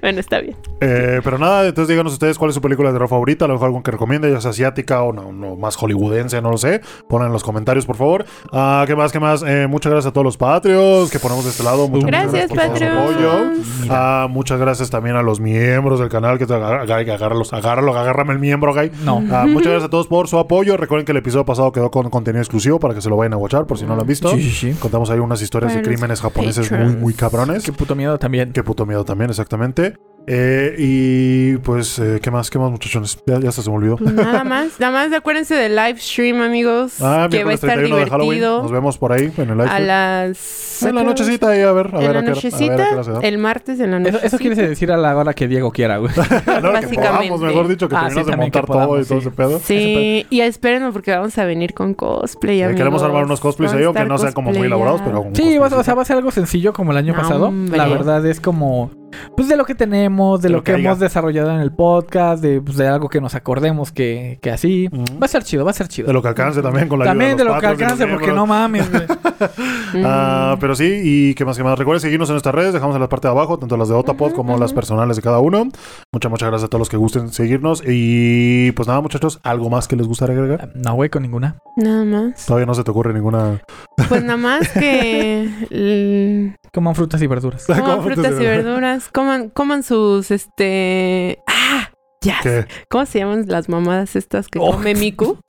Bueno, 0.00 0.20
está 0.20 0.40
bien. 0.40 0.56
Eh, 0.80 1.20
pero 1.22 1.38
nada, 1.38 1.66
entonces 1.66 1.88
díganos 1.88 2.12
ustedes 2.12 2.36
cuál 2.38 2.50
es 2.50 2.54
su 2.54 2.60
película 2.60 2.88
de 2.90 2.94
terror 2.94 3.08
favorita, 3.08 3.44
a 3.44 3.48
lo 3.48 3.54
mejor 3.54 3.66
algo 3.68 3.82
que 3.82 3.90
recomiende, 3.90 4.30
ya 4.30 4.40
sea 4.40 4.50
asiática 4.50 5.02
o 5.02 5.12
no, 5.12 5.32
no, 5.32 5.56
más 5.56 5.76
hollywoodense, 5.76 6.42
no 6.42 6.50
lo 6.50 6.58
sé. 6.58 6.80
Ponen 7.08 7.28
en 7.28 7.32
los 7.32 7.44
comentarios, 7.44 7.86
por 7.86 7.96
favor. 7.96 8.24
Ah, 8.52 8.84
¿Qué 8.86 8.96
más? 8.96 9.12
¿Qué 9.12 9.20
más? 9.20 9.42
Eh, 9.46 9.66
muchas 9.68 9.92
gracias 9.92 10.10
a 10.10 10.12
todos 10.12 10.24
los 10.24 10.36
patrios 10.36 11.10
que 11.10 11.18
ponemos 11.18 11.44
de 11.44 11.50
este 11.50 11.62
lado. 11.62 11.88
Muchas, 11.88 12.04
muchas 12.04 12.32
Gracias, 12.32 12.48
por 12.48 12.58
todo 12.58 12.66
su 12.66 12.72
Patreon. 12.72 12.98
apoyo. 12.98 13.62
Ah, 13.90 14.26
muchas 14.28 14.58
gracias 14.60 14.90
también 14.90 15.16
a 15.16 15.22
los 15.22 15.40
miembros 15.40 16.00
del 16.00 16.08
canal 16.08 16.38
que 16.38 16.46
te 16.46 16.54
agárralos, 16.54 17.52
agárralo, 17.52 17.96
agárrame 17.96 18.32
el 18.32 18.38
miembro, 18.40 18.74
gay. 18.74 18.90
No. 19.04 19.22
Ah, 19.30 19.46
muchas 19.48 19.70
gracias 19.70 19.84
a 19.84 19.90
todos 19.90 20.06
por 20.08 20.28
su 20.28 20.38
apoyo. 20.38 20.76
Recuerden 20.76 21.06
que 21.06 21.12
el 21.12 21.18
episodio 21.18 21.44
pasado 21.44 21.72
quedó 21.72 21.90
con 21.90 22.10
contenido 22.10 22.42
exclusivo 22.42 22.78
para 22.80 22.94
que 22.94 23.00
se 23.00 23.08
lo 23.08 23.16
vayan 23.16 23.34
a 23.34 23.36
watchar 23.36 23.66
por 23.66 23.78
si 23.78 23.86
no 23.86 23.94
lo 23.94 24.02
han 24.02 24.08
visto. 24.08 24.30
Sí, 24.30 24.42
sí, 24.42 24.72
sí. 24.72 24.78
Contamos 24.78 25.08
ahí 25.10 25.18
unas 25.18 25.40
historias 25.44 25.74
de 25.74 25.82
crímenes 25.82 26.20
japoneses 26.20 26.70
muy, 26.70 26.96
muy 26.96 27.14
cabrones. 27.14 27.62
Qué 27.62 27.72
puto 27.72 27.94
miedo 27.94 28.18
también. 28.18 28.52
Qué 28.52 28.62
puto 28.64 28.86
miedo 28.86 29.04
también, 29.04 29.30
exactamente. 29.30 29.96
Eh, 30.26 30.74
y 30.78 31.56
pues, 31.58 31.98
eh, 31.98 32.18
¿qué 32.22 32.30
más? 32.30 32.48
¿Qué 32.50 32.58
más, 32.58 32.70
muchachones? 32.70 33.18
Ya, 33.26 33.38
ya 33.40 33.50
hasta 33.50 33.60
se 33.62 33.68
me 33.70 33.76
olvidó. 33.76 33.96
Pues 33.96 34.12
nada 34.14 34.42
más, 34.44 34.80
nada 34.80 34.92
más 34.92 35.12
acuérdense 35.12 35.54
del 35.54 35.76
live 35.76 35.98
stream, 35.98 36.40
amigos. 36.40 36.94
Ah, 37.02 37.28
que 37.30 37.44
va 37.44 37.50
a 37.50 37.54
estar 37.54 37.70
31 37.74 37.96
de 38.04 38.10
Halloween. 38.10 38.30
divertido. 38.40 38.62
Nos 38.62 38.72
vemos 38.72 38.96
por 38.98 39.12
ahí 39.12 39.30
en 39.36 39.50
el 39.50 39.56
live. 39.58 39.62
A 39.64 39.72
stream. 39.72 39.86
las. 39.86 40.82
En 40.82 40.94
la 40.94 41.04
nochecita 41.04 41.50
ahí, 41.50 41.60
a 41.62 41.72
ver, 41.72 41.86
a 41.94 41.98
ver, 41.98 42.00
En 42.00 42.00
a 42.00 42.00
la 42.00 42.08
hora- 42.10 42.18
a 42.18 42.22
ver 42.22 42.26
a 42.30 42.34
nochecita, 42.34 43.04
se 43.20 43.28
el 43.28 43.38
martes 43.38 43.78
en 43.80 43.90
la 43.90 43.98
Eso, 43.98 44.10
noche. 44.12 44.26
eso 44.26 44.38
quiere 44.38 44.56
decir 44.68 44.90
a 44.92 44.96
la 44.96 45.16
hora 45.16 45.32
que 45.34 45.46
Diego 45.46 45.70
quiera, 45.70 45.98
güey. 45.98 46.10
A 46.12 46.14
básicamente. 46.60 46.96
podamos, 46.96 47.40
mejor 47.40 47.68
dicho, 47.68 47.88
que 47.88 47.94
Ah, 47.96 48.08
sí, 48.08 48.14
terminas 48.16 48.26
de 48.26 48.36
montar 48.36 48.66
todo 48.66 49.00
y 49.00 49.04
todo 49.04 49.20
sí. 49.20 49.26
ese 49.28 49.30
pedo. 49.30 49.60
Sí, 49.62 50.26
y 50.30 50.40
espérenme 50.40 50.90
porque 50.92 51.12
vamos 51.12 51.36
a 51.38 51.44
venir 51.44 51.74
con 51.74 51.94
cosplay. 51.94 52.60
Eh, 52.60 52.64
amigos. 52.64 52.78
queremos 52.78 53.02
armar 53.02 53.24
unos 53.24 53.40
cosplays 53.40 53.72
Vamos 53.72 53.78
ahí, 53.80 53.84
a 53.84 53.86
aunque 53.88 54.04
no 54.06 54.18
sean 54.18 54.32
como 54.32 54.52
muy 54.52 54.66
elaborados, 54.66 55.00
pero 55.04 55.24
Sí, 55.34 55.58
va, 55.58 55.66
o 55.66 55.82
sea, 55.84 55.94
va 55.94 56.02
a 56.02 56.04
ser 56.06 56.16
algo 56.16 56.30
sencillo 56.30 56.72
como 56.72 56.92
el 56.92 56.96
año 56.98 57.14
pasado. 57.14 57.52
La 57.70 57.86
verdad 57.86 58.24
es 58.26 58.40
como, 58.40 58.90
pues 59.36 59.48
de 59.48 59.56
lo 59.56 59.64
que 59.64 59.74
tenemos, 59.74 60.40
de, 60.40 60.48
De 60.48 60.52
lo, 60.52 60.58
lo 60.58 60.64
que, 60.64 60.74
que 60.74 60.80
hemos 60.80 60.98
desarrollado 60.98 61.50
en 61.50 61.60
el 61.60 61.72
podcast, 61.72 62.42
de, 62.42 62.60
pues, 62.60 62.76
de 62.76 62.88
algo 62.88 63.08
que 63.08 63.20
nos 63.20 63.34
acordemos 63.34 63.92
que, 63.92 64.38
que 64.42 64.50
así. 64.50 64.88
Va 64.88 65.26
a 65.26 65.28
ser 65.28 65.44
chido, 65.44 65.64
va 65.64 65.70
a 65.70 65.74
ser 65.74 65.88
chido. 65.88 66.06
De 66.06 66.12
lo 66.12 66.22
que 66.22 66.28
alcance 66.28 66.62
también 66.62 66.88
con 66.88 66.98
la 66.98 67.04
También 67.06 67.30
ayuda 67.30 67.44
de 67.44 67.48
de, 67.48 67.54
lo 67.54 67.60
que 67.60 67.66
alcance, 67.66 68.06
porque 68.06 68.32
no 68.32 68.46
mames, 68.46 68.90
güey. 68.90 69.04
Ah, 70.04 70.56
pero 70.58 70.74
sí, 70.74 71.00
y 71.04 71.34
qué 71.34 71.44
más 71.44 71.56
que 71.56 71.62
más. 71.62 71.78
Recuerden 71.78 72.00
seguirnos 72.00 72.28
en 72.28 72.34
nuestras 72.34 72.54
redes, 72.54 72.72
dejamos 72.72 72.96
en 72.96 73.02
la 73.02 73.08
parte 73.08 73.28
de 73.28 73.32
abajo, 73.32 73.58
tanto 73.58 73.76
las 73.76 73.88
de 73.88 73.94
Otapod 73.94 74.32
como 74.32 74.58
las 74.58 74.72
personales 74.72 75.16
de 75.16 75.22
cada 75.22 75.38
uno. 75.38 75.68
Muchas, 76.12 76.30
muchas 76.30 76.48
gracias 76.48 76.66
a 76.66 76.68
todos 76.68 76.80
los 76.80 76.88
que 76.88 76.96
gusten 76.96 77.28
seguirnos. 77.28 77.82
Y 77.86 78.72
pues 78.72 78.88
nada, 78.88 79.00
muchachos, 79.00 79.40
¿algo 79.44 79.70
más 79.70 79.86
que 79.86 79.94
les 79.96 80.06
gustaría 80.06 80.34
agregar? 80.34 80.72
No, 80.74 80.94
güey, 80.94 81.10
con 81.10 81.22
ninguna. 81.22 81.58
Nada 81.76 82.04
más. 82.04 82.46
Todavía 82.46 82.66
no 82.66 82.74
se 82.74 82.82
te 82.82 82.90
ocurre 82.90 83.14
ninguna. 83.14 83.60
Pues 84.08 84.22
nada 84.24 84.36
más 84.36 84.68
que 84.70 86.54
Coman 86.72 86.94
frutas 86.94 87.22
y 87.22 87.26
verduras. 87.28 87.66
coman 87.66 87.82
¿Cómo 87.82 88.02
frutas 88.02 88.32
y 88.32 88.44
verduras, 88.44 89.03
coman, 89.08 89.50
coman 89.50 89.82
sus 89.82 90.30
este 90.30 91.42
ah, 91.46 91.90
ya. 92.20 92.66
¿Cómo 92.88 93.06
se 93.06 93.18
llaman 93.20 93.44
las 93.48 93.68
mamadas 93.68 94.16
estas 94.16 94.48
que 94.48 94.58
Oh. 94.58 94.72
come 94.72 94.94
Miku? 94.94 95.38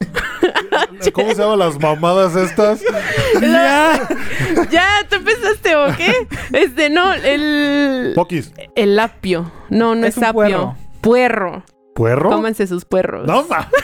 ¿Cómo 1.14 1.28
se 1.30 1.36
llaman 1.42 1.58
las 1.58 1.78
mamadas 1.80 2.36
estas? 2.36 2.80
ya. 3.40 4.08
ya, 4.70 4.86
¿tú 5.08 5.16
empezaste 5.16 5.74
o 5.76 5.86
qué? 5.96 6.12
Este, 6.52 6.90
no, 6.90 7.12
el 7.14 8.12
Pokis. 8.14 8.52
el 8.74 8.98
apio. 8.98 9.50
No, 9.70 9.94
no 9.94 10.06
es, 10.06 10.14
Es 10.14 10.18
un 10.18 10.24
apio. 10.24 10.32
puerro. 10.34 10.76
Puerro. 11.00 11.62
¿Puerro? 11.94 12.30
Cómanse 12.30 12.66
sus 12.66 12.84
puerros. 12.84 13.26
No, 13.26 13.44
ma. 13.48 13.70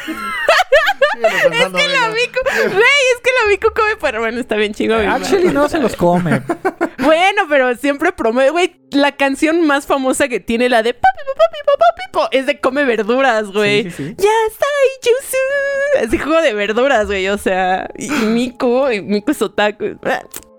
es 1.53 1.73
que 1.73 1.89
La 1.89 2.09
Miku, 2.09 2.41
güey, 2.45 2.93
es 3.15 3.21
que 3.23 3.31
la 3.43 3.49
Miku 3.49 3.69
come 3.75 3.97
puerro. 3.97 4.21
Bueno, 4.21 4.41
está 4.41 4.57
bien 4.57 4.73
madre. 4.89 5.07
Actually, 5.07 5.49
no 5.49 5.69
se 5.69 5.79
los 5.79 5.97
come. 5.97 6.43
Bueno, 6.99 7.47
pero 7.49 7.75
siempre 7.75 8.13
promueve, 8.13 8.51
güey, 8.51 8.81
la 8.93 9.11
canción 9.11 9.67
más 9.67 9.87
famosa 9.87 10.29
que 10.29 10.39
tiene, 10.39 10.69
la 10.69 10.85
de 10.85 10.95
papi, 10.95 11.05
papi, 11.27 11.59
papi, 11.67 12.13
papi, 12.13 12.37
es 12.39 12.47
de 12.47 12.61
come 12.61 12.85
verduras, 12.85 13.51
güey. 13.51 13.85
Sí, 13.85 13.91
sí, 13.91 13.97
sí. 14.09 14.15
Ya 14.19 14.31
está, 14.47 14.67
Yusu. 15.03 16.07
Así 16.07 16.19
juego 16.19 16.41
de 16.41 16.55
verduras, 16.55 17.07
güey. 17.07 17.29
O 17.29 17.39
sea, 17.39 17.91
y 17.97 18.09
Miku, 18.09 18.89
y 18.89 19.03
Miku 19.03 19.33
es 19.33 19.43
otaku. 19.43 19.99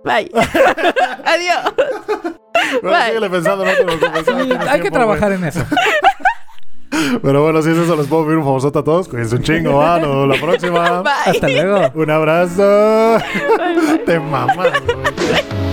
Bye. 0.03 0.29
Adiós. 1.23 1.73
Bueno, 2.81 2.97
Bye. 2.97 3.07
síguele 3.07 3.29
pensando, 3.29 3.65
no 3.65 3.71
te. 3.71 4.23
Sí, 4.25 4.53
hay 4.67 4.81
que 4.81 4.91
trabajar 4.91 5.31
en 5.31 5.45
eso. 5.45 5.65
Pero 7.21 7.43
bueno, 7.43 7.61
si 7.61 7.69
es 7.71 7.77
eso, 7.77 7.95
les 7.95 8.07
puedo 8.07 8.25
pedir 8.25 8.37
un 8.37 8.43
favorzote 8.43 8.79
a 8.79 8.83
todos. 8.83 9.07
Cuídense 9.07 9.35
un 9.35 9.43
chingo, 9.43 9.77
va. 9.77 9.99
Nos 9.99 10.09
vemos 10.09 10.27
la 10.27 10.41
próxima. 10.45 11.01
Bye. 11.03 11.11
Hasta 11.25 11.47
luego. 11.49 11.91
Un 11.95 12.09
abrazo. 12.09 13.17
Te 14.05 14.19
mamas, 14.19 14.71
güey. 14.83 15.72